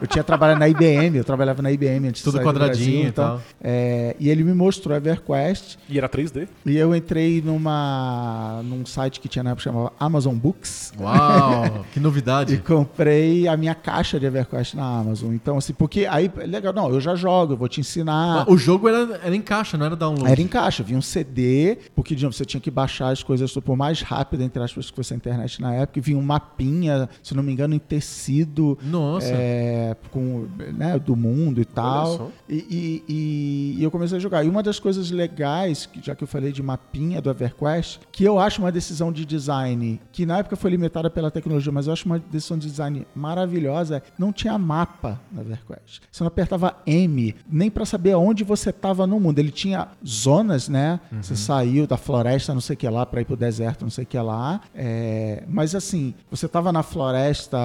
Eu 0.00 0.06
tinha 0.06 0.24
trabalhado 0.24 0.58
na 0.60 0.68
IBM, 0.68 1.16
eu 1.16 1.24
trabalhava 1.24 1.62
na 1.62 1.70
IBM 1.70 2.08
antes 2.08 2.22
de 2.22 2.30
Tudo 2.30 2.42
quadradinho 2.42 2.84
Brasil, 2.86 3.04
e 3.04 3.06
então, 3.06 3.24
tal. 3.36 3.40
é, 3.62 4.16
e 4.18 4.28
ele 4.28 4.42
me 4.44 4.52
mostrou 4.54 4.96
EverQuest. 4.96 5.76
E 5.88 5.98
era 5.98 6.08
3D. 6.08 6.48
E 6.66 6.76
eu 6.76 6.94
entrei 6.94 7.42
numa 7.44 8.60
num 8.64 8.84
site 8.84 9.20
que 9.20 9.28
tinha 9.28 9.42
na 9.42 9.50
época 9.50 9.58
que 9.62 9.64
chamava 9.70 9.92
Amazon 9.98 10.34
Books. 10.34 10.92
Uau, 10.98 11.84
que 11.92 11.98
E 11.98 12.02
novidade. 12.02 12.56
comprei 12.58 13.46
a 13.48 13.56
minha 13.56 13.74
caixa 13.74 14.18
de 14.18 14.26
EverQuest 14.26 14.74
na 14.74 14.84
Amazon. 15.00 15.17
Então, 15.26 15.58
assim, 15.58 15.72
porque 15.72 16.06
aí, 16.06 16.30
legal, 16.46 16.72
não, 16.72 16.90
eu 16.90 17.00
já 17.00 17.14
jogo, 17.14 17.52
eu 17.54 17.56
vou 17.56 17.68
te 17.68 17.80
ensinar. 17.80 18.48
O 18.50 18.56
jogo 18.56 18.88
era, 18.88 19.20
era 19.24 19.34
em 19.36 19.42
caixa, 19.42 19.76
não 19.76 19.86
era 19.86 19.96
download. 19.96 20.30
Era 20.30 20.40
em 20.40 20.48
caixa, 20.48 20.82
vinha 20.82 20.98
um 20.98 21.02
CD, 21.02 21.78
porque 21.94 22.14
de 22.14 22.24
novo, 22.24 22.34
você 22.34 22.44
tinha 22.44 22.60
que 22.60 22.70
baixar 22.70 23.10
as 23.10 23.22
coisas 23.22 23.52
por 23.54 23.76
mais 23.76 24.02
rápido, 24.02 24.42
entre 24.42 24.62
aspas, 24.62 24.90
que 24.90 24.96
fosse 24.96 25.12
a 25.12 25.16
internet 25.16 25.60
na 25.60 25.74
época, 25.74 25.98
e 25.98 26.02
vinha 26.02 26.18
um 26.18 26.22
mapinha, 26.22 27.08
se 27.22 27.34
não 27.34 27.42
me 27.42 27.52
engano, 27.52 27.74
em 27.74 27.78
tecido. 27.78 28.78
Nossa. 28.82 29.26
é, 29.30 29.96
com, 30.10 30.46
né, 30.74 30.98
do 30.98 31.14
mundo 31.16 31.60
e 31.60 31.64
tal. 31.64 32.30
E, 32.48 33.02
e- 33.08 33.74
e- 33.78 33.82
eu 33.82 33.90
comecei 33.90 34.16
a 34.16 34.20
jogar. 34.20 34.44
E 34.44 34.48
uma 34.48 34.62
das 34.62 34.78
coisas 34.78 35.10
legais, 35.10 35.88
já 36.02 36.14
que 36.14 36.22
eu 36.24 36.28
falei 36.28 36.52
de 36.52 36.62
mapinha 36.62 37.20
do 37.20 37.30
EverQuest, 37.30 38.00
que 38.10 38.24
eu 38.24 38.38
acho 38.38 38.60
uma 38.60 38.72
decisão 38.72 39.12
de 39.12 39.24
design, 39.24 40.00
que 40.12 40.24
na 40.26 40.38
época 40.38 40.56
foi 40.56 40.70
limitada 40.70 41.08
pela 41.10 41.30
tecnologia, 41.30 41.72
mas 41.72 41.86
eu 41.86 41.92
acho 41.92 42.06
uma 42.06 42.18
decisão 42.18 42.58
de 42.58 42.66
design 42.68 43.06
maravilhosa, 43.14 43.96
é, 43.98 44.02
não 44.18 44.32
tinha 44.32 44.56
mapa 44.58 45.07
no 45.32 45.40
EverQuest. 45.42 46.00
Você 46.10 46.22
não 46.22 46.28
apertava 46.28 46.76
M, 46.86 47.34
nem 47.50 47.70
para 47.70 47.84
saber 47.84 48.12
aonde 48.12 48.44
você 48.44 48.70
estava 48.70 49.06
no 49.06 49.18
mundo. 49.20 49.38
Ele 49.38 49.50
tinha 49.50 49.88
zonas, 50.06 50.68
né? 50.68 51.00
Você 51.22 51.36
saiu 51.36 51.86
da 51.86 51.96
floresta, 51.96 52.52
não 52.54 52.60
sei 52.60 52.74
o 52.74 52.76
que 52.76 52.88
lá, 52.88 53.04
para 53.06 53.20
ir 53.20 53.24
pro 53.24 53.36
deserto, 53.36 53.82
não 53.82 53.90
sei 53.90 54.04
o 54.04 54.06
que 54.06 54.18
lá. 54.18 54.60
É, 54.74 55.44
mas 55.48 55.74
assim, 55.74 56.14
você 56.30 56.46
estava 56.46 56.72
na 56.72 56.82
floresta 56.82 57.58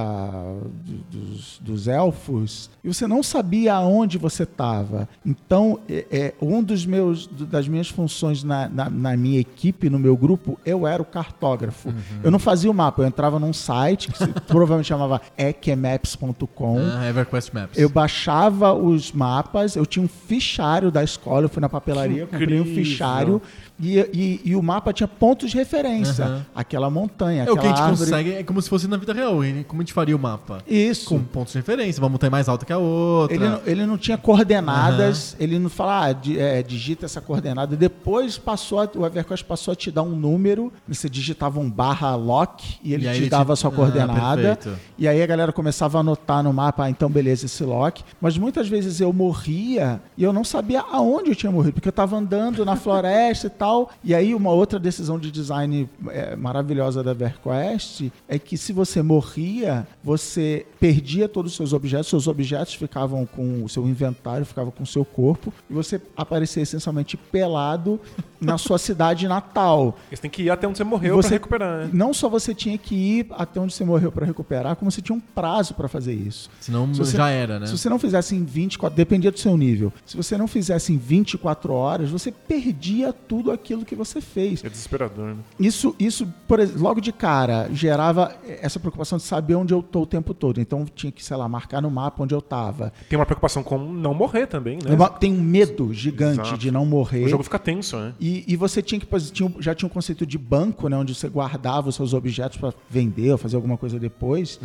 do- 0.86 1.04
dos, 1.20 1.60
dos 1.60 1.88
elfos 1.88 2.70
e 2.84 2.88
você 2.94 3.08
não 3.08 3.24
sabia 3.24 3.74
aonde 3.76 4.18
você 4.18 4.44
estava. 4.44 5.08
Então, 5.26 5.80
é, 5.90 6.06
é, 6.12 6.34
um 6.42 6.62
dos 6.64 6.86
meus, 6.86 7.28
das 7.28 7.68
minhas 7.68 7.90
funções 7.90 8.44
na, 8.44 8.68
na, 8.70 8.90
na 8.90 9.18
minha 9.18 9.40
equipe, 9.40 9.90
no 9.90 10.00
meu 10.00 10.16
grupo, 10.16 10.60
eu 10.66 10.86
era 10.88 11.02
o 11.02 11.06
cartógrafo. 11.06 11.94
Eu 12.24 12.32
não 12.32 12.40
fazia 12.40 12.70
o 12.70 12.74
mapa, 12.74 13.02
eu 13.02 13.08
entrava 13.08 13.40
num 13.40 13.54
site 13.54 14.12
que 14.12 14.28
provavelmente 14.48 14.88
chamava 14.88 15.22
ekmaps.com. 15.38 16.78
Ah, 16.80 17.06
EverQuest 17.34 17.54
Maps. 17.54 17.78
Eu 17.78 17.90
baixava 17.90 18.74
os 18.74 19.12
mapas, 19.12 19.76
eu 19.76 19.86
tinha 19.86 20.04
um 20.04 20.08
fichário 20.08 20.92
da 20.92 21.04
escola, 21.04 21.46
eu 21.46 21.50
fui 21.50 21.62
na 21.62 21.70
papelaria, 21.70 22.28
comprei 22.28 22.60
um 22.60 22.66
fichário 22.66 23.42
e, 23.80 24.00
e- 24.14 24.42
e 24.46 24.56
o 24.56 24.62
mapa 24.64 24.94
tinha 24.94 25.08
pontos 25.08 25.52
de 25.52 25.58
referência. 25.58 26.24
Aham. 26.26 26.46
Aquela 26.56 26.90
montanha, 26.90 27.44
É 27.44 27.52
o 27.52 27.54
aquela 27.54 27.60
que 27.62 27.66
a 27.66 27.70
gente 27.70 27.80
árvore. 27.82 28.10
consegue, 28.12 28.34
é 28.36 28.44
como 28.44 28.62
se 28.62 28.70
fosse 28.70 28.88
na 28.88 28.98
vida 28.98 29.14
real. 29.14 29.44
e 29.44 29.64
Como 29.64 29.82
a 29.82 29.84
gente 29.84 29.94
faria 29.94 30.16
o 30.16 30.20
mapa? 30.20 30.60
Isso. 30.68 31.10
Com 31.10 31.24
pontos 31.24 31.54
de 31.54 31.60
referência. 31.60 32.02
Uma 32.02 32.10
montanha 32.10 32.30
mais 32.32 32.48
alta 32.48 32.66
que 32.66 32.72
a 32.74 32.78
outra. 32.78 33.36
Ele 33.36 33.48
não, 33.50 33.62
ele 33.66 33.86
não 33.86 33.98
tinha 33.98 34.18
coordenadas, 34.18 35.36
ele 35.40 35.60
não 35.60 35.70
fala, 35.70 36.06
ah, 36.06 36.14
di- 36.14 36.40
é, 36.40 36.62
digita 36.64 37.06
essa 37.06 37.20
coordenada. 37.22 37.76
Depois 37.76 38.38
passou, 38.38 38.80
a- 38.80 38.90
o 38.96 39.06
EverQuest 39.06 39.44
passou 39.46 39.72
a 39.72 39.76
te 39.76 39.92
dar 39.92 40.04
um 40.04 40.16
número, 40.16 40.72
você 40.88 41.10
digitava 41.10 41.60
um 41.60 41.70
barra 41.70 42.16
lock 42.16 42.78
e 42.84 42.94
ele 42.94 43.08
E 43.08 43.12
te 43.12 43.18
ele 43.18 43.30
dava 43.30 43.46
te- 43.48 43.52
a 43.54 43.56
sua 43.56 43.70
Ah, 43.70 43.74
coordenada. 43.74 44.42
perfeito. 44.56 44.80
e 44.98 45.08
aí 45.08 45.22
a 45.22 45.26
galera 45.26 45.52
começava 45.52 45.98
a 45.98 46.02
anotar 46.02 46.44
no 46.44 46.54
mapa, 46.54 46.84
ah, 46.86 46.90
então 46.90 47.10
beleza, 47.10 47.46
esse 47.46 47.64
lock. 47.64 48.04
Mas 48.22 48.38
muitas 48.38 48.68
vezes 48.68 49.02
eu 49.02 49.12
morria 49.12 50.02
e 50.18 50.24
eu 50.24 50.32
não 50.32 50.44
sabia 50.44 50.82
aonde 50.82 51.30
eu 51.32 51.36
tinha 51.36 51.52
morrido, 51.52 51.74
porque 51.74 51.88
eu 51.88 51.92
estava 51.92 52.16
andando 52.16 52.64
na 52.64 52.76
floresta 52.78 53.48
e 53.48 53.50
tal. 53.50 53.63
E 54.04 54.14
aí 54.14 54.34
uma 54.36 54.52
outra 54.52 54.78
decisão 54.80 55.18
de 55.20 55.32
design 55.32 55.90
é, 56.10 56.36
maravilhosa 56.36 57.04
da 57.04 57.12
EverQuest 57.12 58.12
é 58.28 58.38
que 58.40 58.58
se 58.58 58.74
você 58.74 59.02
morria, 59.02 59.88
você 60.04 60.66
perdia 60.80 61.28
todos 61.30 61.52
os 61.52 61.58
seus 61.58 61.74
objetos, 61.74 62.08
seus 62.08 62.28
objetos 62.28 62.74
ficavam 62.74 63.26
com 63.26 63.64
o 63.64 63.70
seu 63.70 63.88
inventário, 63.88 64.46
ficava 64.46 64.72
com 64.72 64.84
o 64.84 64.88
seu 64.88 65.06
corpo, 65.06 65.54
e 65.70 65.74
você 65.74 66.02
aparecia 66.16 66.64
essencialmente 66.64 67.16
pelado 67.18 68.00
na 68.42 68.58
sua 68.58 68.78
cidade 68.78 69.28
natal. 69.28 69.98
Você 70.10 70.22
tem 70.22 70.30
que 70.32 70.44
ir 70.44 70.50
até 70.50 70.68
onde 70.68 70.78
você 70.78 70.84
morreu 70.84 71.16
Você- 71.16 71.30
pra 71.30 71.36
recuperar, 71.38 71.78
né? 71.86 71.90
Não 71.94 72.14
só 72.14 72.28
você 72.28 72.54
tinha 72.54 72.78
que 72.78 72.94
ir 72.96 73.28
até 73.32 73.60
onde 73.60 73.74
você 73.74 73.86
morreu 73.86 74.12
para 74.12 74.26
recuperar, 74.26 74.76
como 74.76 74.92
você 74.92 75.02
tinha 75.02 75.16
um 75.16 75.20
prazo 75.22 75.74
para 75.74 75.88
fazer 75.88 76.14
isso. 76.14 76.50
Senão 76.60 76.94
Se 76.94 77.00
você- 77.00 77.18
já 77.18 77.30
era, 77.30 77.60
né? 77.60 77.68
Se 77.68 77.78
você 77.78 77.88
não 77.90 77.98
fizesse 78.00 78.36
em 78.36 78.44
24, 78.44 78.96
dependia 78.96 79.32
do 79.32 79.40
seu 79.40 79.56
nível. 79.56 79.94
Se 80.06 80.18
você 80.18 80.38
não 80.38 80.48
fizesse 80.48 80.92
em 80.92 80.98
24 80.98 81.74
horas, 81.74 82.10
você 82.10 82.32
perdia 82.32 83.14
tudo 83.14 83.52
aquilo 83.54 83.86
que 83.86 83.96
você 83.96 84.20
fez. 84.20 84.64
É 84.64 84.70
desesperador, 84.70 85.36
né? 85.36 85.38
Isso, 85.60 85.96
isso 86.00 86.28
por 86.48 86.60
logo 86.76 87.00
de 87.00 87.12
cara, 87.12 87.70
gerava 87.72 88.36
essa 88.62 88.80
preocupação 88.80 89.18
de 89.18 89.24
saber 89.24 89.56
onde 89.56 89.74
eu 89.74 89.82
tô 89.82 90.02
o 90.02 90.06
tempo 90.06 90.34
todo. 90.34 90.60
Então 90.60 90.86
tinha 90.86 91.12
que, 91.12 91.24
sei 91.24 91.38
lá, 91.38 91.48
marcar 91.48 91.82
no 91.82 91.90
mapa 91.90 92.24
onde 92.24 92.34
eu 92.34 92.42
tava. 92.42 92.94
Tem 93.10 93.18
uma 93.18 93.26
preocupação 93.26 93.64
com 93.64 93.78
não 93.78 94.14
morrer 94.14 94.48
também, 94.48 94.78
né? 94.78 94.98
Tem 95.20 95.32
um 95.32 95.42
medo 95.42 95.94
gigante 95.94 96.42
Exato. 96.42 96.58
de 96.58 96.72
não 96.72 96.86
morrer. 96.86 97.26
O 97.26 97.30
jogo 97.30 97.44
fica 97.44 97.60
tenso, 97.60 97.98
né? 97.98 98.14
E, 98.20 98.44
e 98.48 98.56
você 98.56 98.82
tinha 98.82 99.00
que 99.00 99.08
tinha, 99.32 99.52
já 99.60 99.76
tinha 99.76 99.88
um 99.88 99.90
conceito 99.90 100.26
de 100.26 100.38
banco, 100.38 100.88
né, 100.88 100.98
onde 100.98 101.14
você 101.14 101.28
guardava 101.28 101.90
os 101.90 101.96
seus 101.96 102.14
objetos 102.14 102.58
para 102.58 102.74
vender 102.90 103.32
ou 103.32 103.38
fazer 103.38 103.56
alguma 103.56 103.78
coisa 103.78 104.00
depois. 104.00 104.60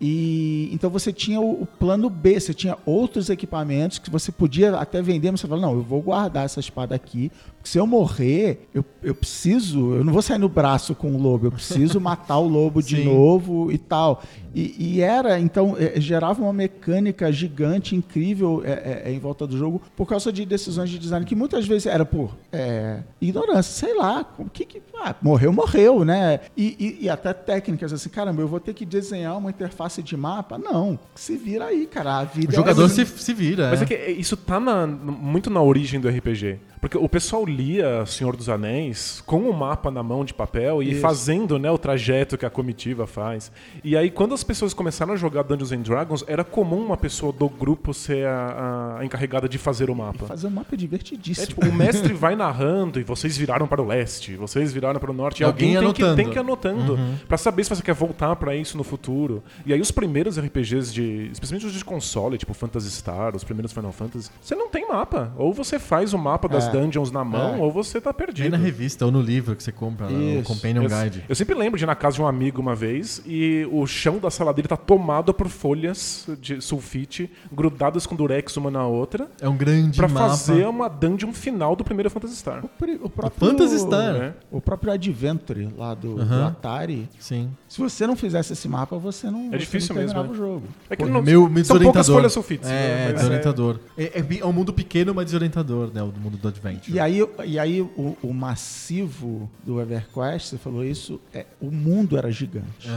E 0.00 0.68
então 0.72 0.90
você 0.90 1.12
tinha 1.12 1.40
o, 1.40 1.62
o 1.62 1.66
plano 1.66 2.08
B, 2.10 2.38
você 2.38 2.54
tinha 2.54 2.76
outros 2.84 3.30
equipamentos 3.30 3.98
que 3.98 4.10
você 4.10 4.30
podia 4.30 4.76
até 4.76 5.02
vender, 5.02 5.30
mas 5.30 5.40
você 5.40 5.48
fala, 5.48 5.60
não, 5.60 5.72
eu 5.72 5.82
vou 5.82 6.00
guardar 6.02 6.44
essa 6.44 6.60
espada 6.60 6.94
aqui, 6.94 7.30
se 7.64 7.78
eu 7.78 7.86
morrer, 7.86 8.68
eu, 8.74 8.84
eu 9.02 9.14
preciso, 9.14 9.94
eu 9.94 10.04
não 10.04 10.12
vou 10.12 10.20
sair 10.20 10.38
no 10.38 10.50
braço 10.50 10.94
com 10.94 11.14
o 11.14 11.20
lobo, 11.20 11.46
eu 11.46 11.52
preciso 11.52 11.98
matar 12.00 12.38
o 12.38 12.46
lobo 12.46 12.82
de 12.82 13.02
novo 13.02 13.72
e 13.72 13.78
tal. 13.78 14.22
E, 14.54 14.76
e 14.78 15.00
era, 15.00 15.40
então, 15.40 15.74
é, 15.78 15.98
gerava 16.00 16.42
uma 16.42 16.52
mecânica 16.52 17.32
gigante, 17.32 17.96
incrível 17.96 18.62
é, 18.64 19.02
é, 19.06 19.12
em 19.12 19.18
volta 19.18 19.46
do 19.46 19.56
jogo, 19.56 19.80
por 19.96 20.06
causa 20.06 20.30
de 20.30 20.44
decisões 20.44 20.90
de 20.90 20.98
design 20.98 21.24
que 21.24 21.34
muitas 21.34 21.66
vezes 21.66 21.86
era 21.86 22.04
por 22.04 22.36
é, 22.52 23.00
ignorância, 23.20 23.86
sei 23.86 23.96
lá, 23.96 24.30
o 24.38 24.44
que, 24.44 24.64
que 24.64 24.80
ah, 25.02 25.14
morreu, 25.20 25.52
morreu, 25.52 26.04
né? 26.04 26.40
E, 26.56 26.76
e- 27.00 27.04
e 27.04 27.08
até 27.08 27.32
técnicas 27.32 27.92
assim, 27.92 28.08
caramba, 28.08 28.40
eu 28.42 28.48
vou 28.48 28.60
ter 28.60 28.74
que 28.74 28.84
desenhar 28.86 29.36
uma 29.36 29.50
interface 29.50 30.02
de 30.02 30.16
mapa? 30.16 30.58
Não, 30.58 30.98
se 31.14 31.36
vira 31.36 31.66
aí, 31.66 31.86
cara, 31.86 32.18
a 32.18 32.24
vida 32.24 32.52
O 32.52 32.54
jogador 32.54 32.84
é 32.86 32.88
se, 32.88 33.04
se 33.06 33.32
vira. 33.34 33.70
Mas 33.70 33.80
é. 33.80 33.84
é 33.84 33.86
que 33.86 33.94
isso 34.12 34.36
tá 34.36 34.58
na- 34.60 34.86
muito 34.86 35.50
na 35.50 35.60
origem 35.62 36.00
do 36.00 36.08
RPG. 36.08 36.58
Porque 36.80 36.98
o 36.98 37.08
pessoal 37.08 37.46
lia 37.46 38.04
Senhor 38.04 38.36
dos 38.36 38.50
Anéis 38.50 39.22
com 39.24 39.48
o 39.48 39.54
mapa 39.54 39.90
na 39.90 40.02
mão 40.02 40.22
de 40.22 40.34
papel 40.34 40.82
e 40.82 40.92
Isso. 40.92 41.00
fazendo 41.00 41.58
né, 41.58 41.70
o 41.70 41.78
trajeto 41.78 42.36
que 42.36 42.44
a 42.44 42.50
comitiva 42.50 43.06
faz. 43.06 43.50
E 43.82 43.96
aí, 43.96 44.10
quando 44.10 44.34
as 44.34 44.44
pessoas 44.44 44.74
começaram 44.74 45.14
a 45.14 45.16
jogar 45.16 45.44
Dungeons 45.44 45.72
and 45.72 45.80
Dragons, 45.80 46.22
era 46.26 46.44
comum 46.44 46.84
uma 46.84 46.96
pessoa 46.98 47.32
do 47.32 47.48
grupo 47.48 47.94
ser 47.94 48.26
a, 48.26 48.98
a 49.00 49.04
encarregada 49.04 49.48
de 49.48 49.56
fazer 49.56 49.88
o 49.88 49.94
mapa. 49.94 50.26
Fazer 50.26 50.46
um 50.46 50.50
mapa 50.50 50.68
é 50.72 50.74
É 50.74 50.76
divertidíssimo. 50.76 51.46
tipo, 51.46 51.66
o 51.66 51.72
mestre 51.72 52.12
vai 52.12 52.36
narrando 52.36 53.00
e 53.00 53.02
vocês 53.02 53.34
viraram 53.34 53.66
para 53.66 53.80
o 53.80 53.86
leste, 53.86 54.36
vocês 54.36 54.70
viraram 54.70 54.83
para 55.00 55.10
o 55.10 55.14
norte. 55.14 55.40
E 55.40 55.44
Alguém 55.44 55.76
alguém, 55.76 55.92
tem, 55.92 56.08
que, 56.10 56.16
tem 56.16 56.30
que 56.30 56.36
ir 56.36 56.40
anotando 56.40 56.98
pra 57.26 57.36
saber 57.36 57.64
se 57.64 57.70
você 57.70 57.82
quer 57.82 57.94
voltar 57.94 58.34
pra 58.36 58.54
isso 58.54 58.76
no 58.76 58.84
futuro. 58.84 59.42
E 59.64 59.72
aí 59.72 59.80
os 59.80 59.90
primeiros 59.90 60.38
RPGs 60.38 60.92
de, 60.92 61.28
especialmente 61.32 61.66
os 61.66 61.72
de 61.72 61.84
console, 61.84 62.36
tipo 62.38 62.52
Phantasy 62.54 62.90
Star, 62.90 63.34
os 63.34 63.44
primeiros 63.44 63.72
Final 63.72 63.92
Fantasy, 63.92 64.30
você 64.40 64.54
não 64.54 64.68
tem 64.68 64.88
mapa. 64.88 65.32
Ou 65.36 65.52
você 65.52 65.78
faz 65.78 66.12
o 66.12 66.18
mapa 66.18 66.48
das 66.48 66.66
É. 66.66 66.70
dungeons 66.70 67.10
na 67.10 67.24
mão, 67.24 67.54
É. 67.56 67.58
ou 67.58 67.70
você 67.72 68.00
tá 68.00 68.12
perdido. 68.12 68.50
na 68.50 68.56
revista 68.56 69.04
ou 69.06 69.10
no 69.12 69.20
livro 69.20 69.56
que 69.56 69.62
você 69.62 69.72
compra, 69.72 70.08
no 70.08 70.40
Isso. 70.40 70.44
Companion 70.52 70.82
Eu, 70.84 70.88
Guide. 70.90 71.24
eu 71.28 71.34
sempre 71.34 71.54
lembro 71.54 71.78
de 71.78 71.84
ir 71.84 71.86
na 71.86 71.94
casa 71.94 72.16
de 72.16 72.22
um 72.22 72.26
amigo 72.26 72.60
uma 72.60 72.74
vez 72.74 73.22
e 73.26 73.66
o 73.72 73.86
chão 73.86 74.18
da 74.18 74.30
sala 74.30 74.52
dele 74.52 74.68
tá 74.68 74.76
tomado 74.76 75.32
por 75.32 75.48
folhas 75.48 76.26
de 76.40 76.60
sulfite 76.60 77.30
grudadas 77.52 78.06
com 78.06 78.14
durex 78.16 78.56
uma 78.56 78.70
na 78.70 78.86
outra 78.86 79.28
É 79.40 79.48
um 79.48 79.56
grande 79.56 79.96
pra 79.98 80.08
mapa. 80.08 80.28
fazer 80.30 80.66
uma 80.66 80.88
dungeon 80.88 81.32
final 81.32 81.74
do 81.76 81.84
primeiro 81.84 82.10
Phantasy 82.10 82.36
Star. 82.36 82.64
O, 82.64 83.04
o 83.06 83.10
próprio, 83.10 83.50
Phantasy 83.50 83.78
Star. 83.78 84.12
né? 84.14 84.34
O 84.50 84.60
próprio 84.60 84.73
Adventure 84.92 85.68
lá 85.76 85.94
do, 85.94 86.16
do. 86.16 86.42
Atari, 86.44 87.08
Sim. 87.18 87.50
se 87.68 87.80
você 87.80 88.06
não 88.06 88.16
fizesse 88.16 88.52
esse 88.52 88.68
mapa, 88.68 88.96
você 88.98 89.30
não, 89.30 89.50
você 89.50 89.58
difícil 89.58 89.94
não 89.94 90.02
mesmo, 90.02 90.14
terminava 90.14 90.28
né? 90.28 90.32
o 90.32 90.36
jogo. 90.36 90.66
É 90.90 90.96
que 90.96 91.04
Pô, 91.04 91.08
não, 91.08 91.22
meio, 91.22 91.48
meio 91.48 91.64
são 91.64 91.78
poucas 91.78 92.06
folhas 92.06 92.32
sulfites. 92.32 92.68
É, 92.68 92.72
né? 92.72 93.04
Mas 93.06 93.14
desorientador. 93.14 93.78
É, 93.96 94.04
é, 94.20 94.38
é 94.40 94.46
um 94.46 94.52
mundo 94.52 94.72
pequeno, 94.72 95.14
mas 95.14 95.26
desorientador, 95.26 95.90
né? 95.92 96.02
O 96.02 96.06
mundo 96.06 96.36
do 96.36 96.48
Adventure. 96.48 96.92
E 96.94 97.00
aí, 97.00 97.20
e 97.46 97.58
aí 97.58 97.80
o, 97.80 98.16
o 98.22 98.34
massivo 98.34 99.48
do 99.64 99.80
EverQuest, 99.80 100.48
você 100.50 100.58
falou 100.58 100.84
isso, 100.84 101.20
é, 101.32 101.46
o 101.60 101.70
mundo 101.70 102.18
era 102.18 102.30
gigante. 102.30 102.88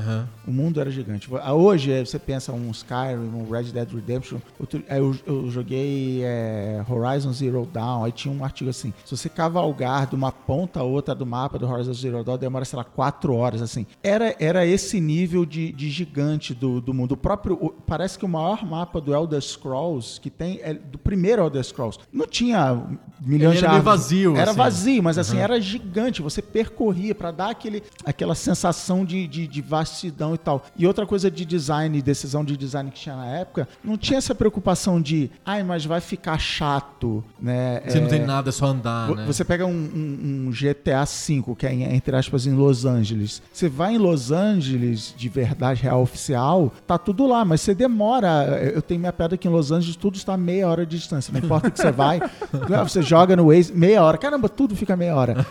O 0.45 0.51
mundo 0.51 0.81
era 0.81 0.89
gigante. 0.89 1.29
Ah, 1.41 1.53
Hoje, 1.53 2.05
você 2.05 2.19
pensa 2.19 2.51
um 2.51 2.71
Skyrim, 2.71 3.31
um 3.33 3.49
Red 3.49 3.65
Dead 3.65 3.89
Redemption. 3.93 4.39
Outro, 4.59 4.83
eu, 4.89 5.15
eu 5.25 5.49
joguei 5.49 6.23
eh, 6.23 6.83
Horizon 6.87 7.33
Zero 7.33 7.67
Dawn, 7.71 8.03
aí 8.03 8.11
tinha 8.11 8.33
um 8.33 8.43
artigo 8.43 8.69
assim: 8.69 8.93
se 9.05 9.15
você 9.15 9.29
caval- 9.29 9.67
lugar, 9.67 10.07
de 10.07 10.15
uma 10.15 10.31
ponta 10.31 10.79
a 10.79 10.83
outra 10.83 11.13
do 11.13 11.25
mapa 11.25 11.59
do 11.59 11.66
Horizon 11.67 11.93
Zero 11.93 12.23
Dawn, 12.23 12.37
demora, 12.37 12.65
sei 12.65 12.77
lá, 12.77 12.83
quatro 12.83 13.33
horas, 13.35 13.61
assim. 13.61 13.85
Era, 14.03 14.35
era 14.39 14.65
esse 14.65 14.99
nível 14.99 15.45
de, 15.45 15.71
de 15.71 15.89
gigante 15.89 16.53
do, 16.53 16.79
do 16.81 16.93
mundo. 16.93 17.13
O 17.13 17.17
próprio, 17.17 17.57
o- 17.61 17.69
parece 17.71 18.17
que 18.17 18.25
o 18.25 18.29
maior 18.29 18.65
mapa 18.65 18.99
do 19.01 19.13
Elder 19.13 19.41
Scrolls 19.41 20.19
que 20.21 20.29
tem, 20.29 20.59
é 20.63 20.73
do 20.73 20.97
primeiro 20.97 21.41
Elder 21.41 21.63
Scrolls, 21.63 21.99
não 22.11 22.25
tinha 22.27 22.81
milhões 23.21 23.57
Ele 23.57 23.65
era 23.65 23.69
de 23.73 23.75
árvores. 23.77 23.83
vazio, 24.01 24.35
Era 24.37 24.51
assim. 24.51 24.57
vazio, 24.57 25.03
mas 25.03 25.17
assim, 25.17 25.37
era 25.37 25.59
gigante. 25.59 26.21
Você 26.21 26.41
percorria 26.41 27.13
pra 27.15 27.31
dar 27.31 27.49
aquele, 27.49 27.83
aquela 28.05 28.35
sensação 28.35 29.03
de, 29.05 29.27
de, 29.27 29.47
de 29.47 29.61
vastidão 29.61 30.33
e 30.33 30.37
tal. 30.37 30.63
E 30.77 30.85
outra 30.87 31.05
coisa 31.05 31.29
de 31.31 31.45
design, 31.45 32.01
decisão 32.01 32.43
de 32.45 32.55
design 32.57 32.89
que 32.91 32.99
tinha 32.99 33.15
na 33.15 33.27
época, 33.27 33.67
não 33.83 33.97
tinha 33.97 34.17
essa 34.17 34.33
preocupação 34.35 35.01
de, 35.01 35.29
ai, 35.45 35.63
mas 35.63 35.85
vai 35.85 35.99
ficar 36.01 36.37
chato, 36.39 37.23
né? 37.39 37.81
Você 37.87 37.99
não 37.99 38.07
É, 38.07 38.09
tem 38.09 38.25
nada, 38.25 38.49
é 38.49 38.51
só 38.51 38.65
andar, 38.67 39.09
né? 39.15 39.25
Você 39.25 39.43
pega 39.43 39.65
um, 39.65 39.71
um- 39.71 40.47
um 40.47 40.51
GTA 40.51 41.03
V, 41.05 41.55
que 41.57 41.65
é, 41.65 41.73
em- 41.73 41.95
entre 41.95 42.15
aspas, 42.15 42.45
em 42.45 42.53
Los 42.53 42.85
Angeles. 42.85 43.41
Você 43.51 43.67
vai 43.67 43.95
em 43.95 43.97
Los 43.97 44.31
Angeles, 44.31 45.13
de 45.17 45.27
verdade, 45.29 45.81
real 45.83 46.01
oficial, 46.01 46.71
tá 46.85 46.97
tudo 46.97 47.25
lá, 47.25 47.43
mas 47.43 47.61
você 47.61 47.73
demora. 47.73 48.71
Eu 48.73 48.81
tenho 48.81 48.99
minha 48.99 49.13
pedra 49.13 49.37
que 49.37 49.47
em 49.47 49.51
Los 49.51 49.71
Angeles 49.71 49.95
tudo 49.95 50.15
está 50.15 50.33
a 50.33 50.37
meia 50.37 50.67
hora 50.67 50.85
de 50.85 50.97
distância. 50.97 51.31
Não 51.31 51.39
importa 51.39 51.67
o 51.67 51.71
que 51.71 51.79
você 51.81 51.91
vai, 51.91 52.19
você 52.87 53.01
joga 53.01 53.35
no 53.35 53.47
Waze, 53.47 53.73
meia 53.73 54.03
hora. 54.03 54.17
Caramba, 54.17 54.47
tudo 54.49 54.75
fica 54.75 54.95
meia 54.95 55.15
hora. 55.15 55.45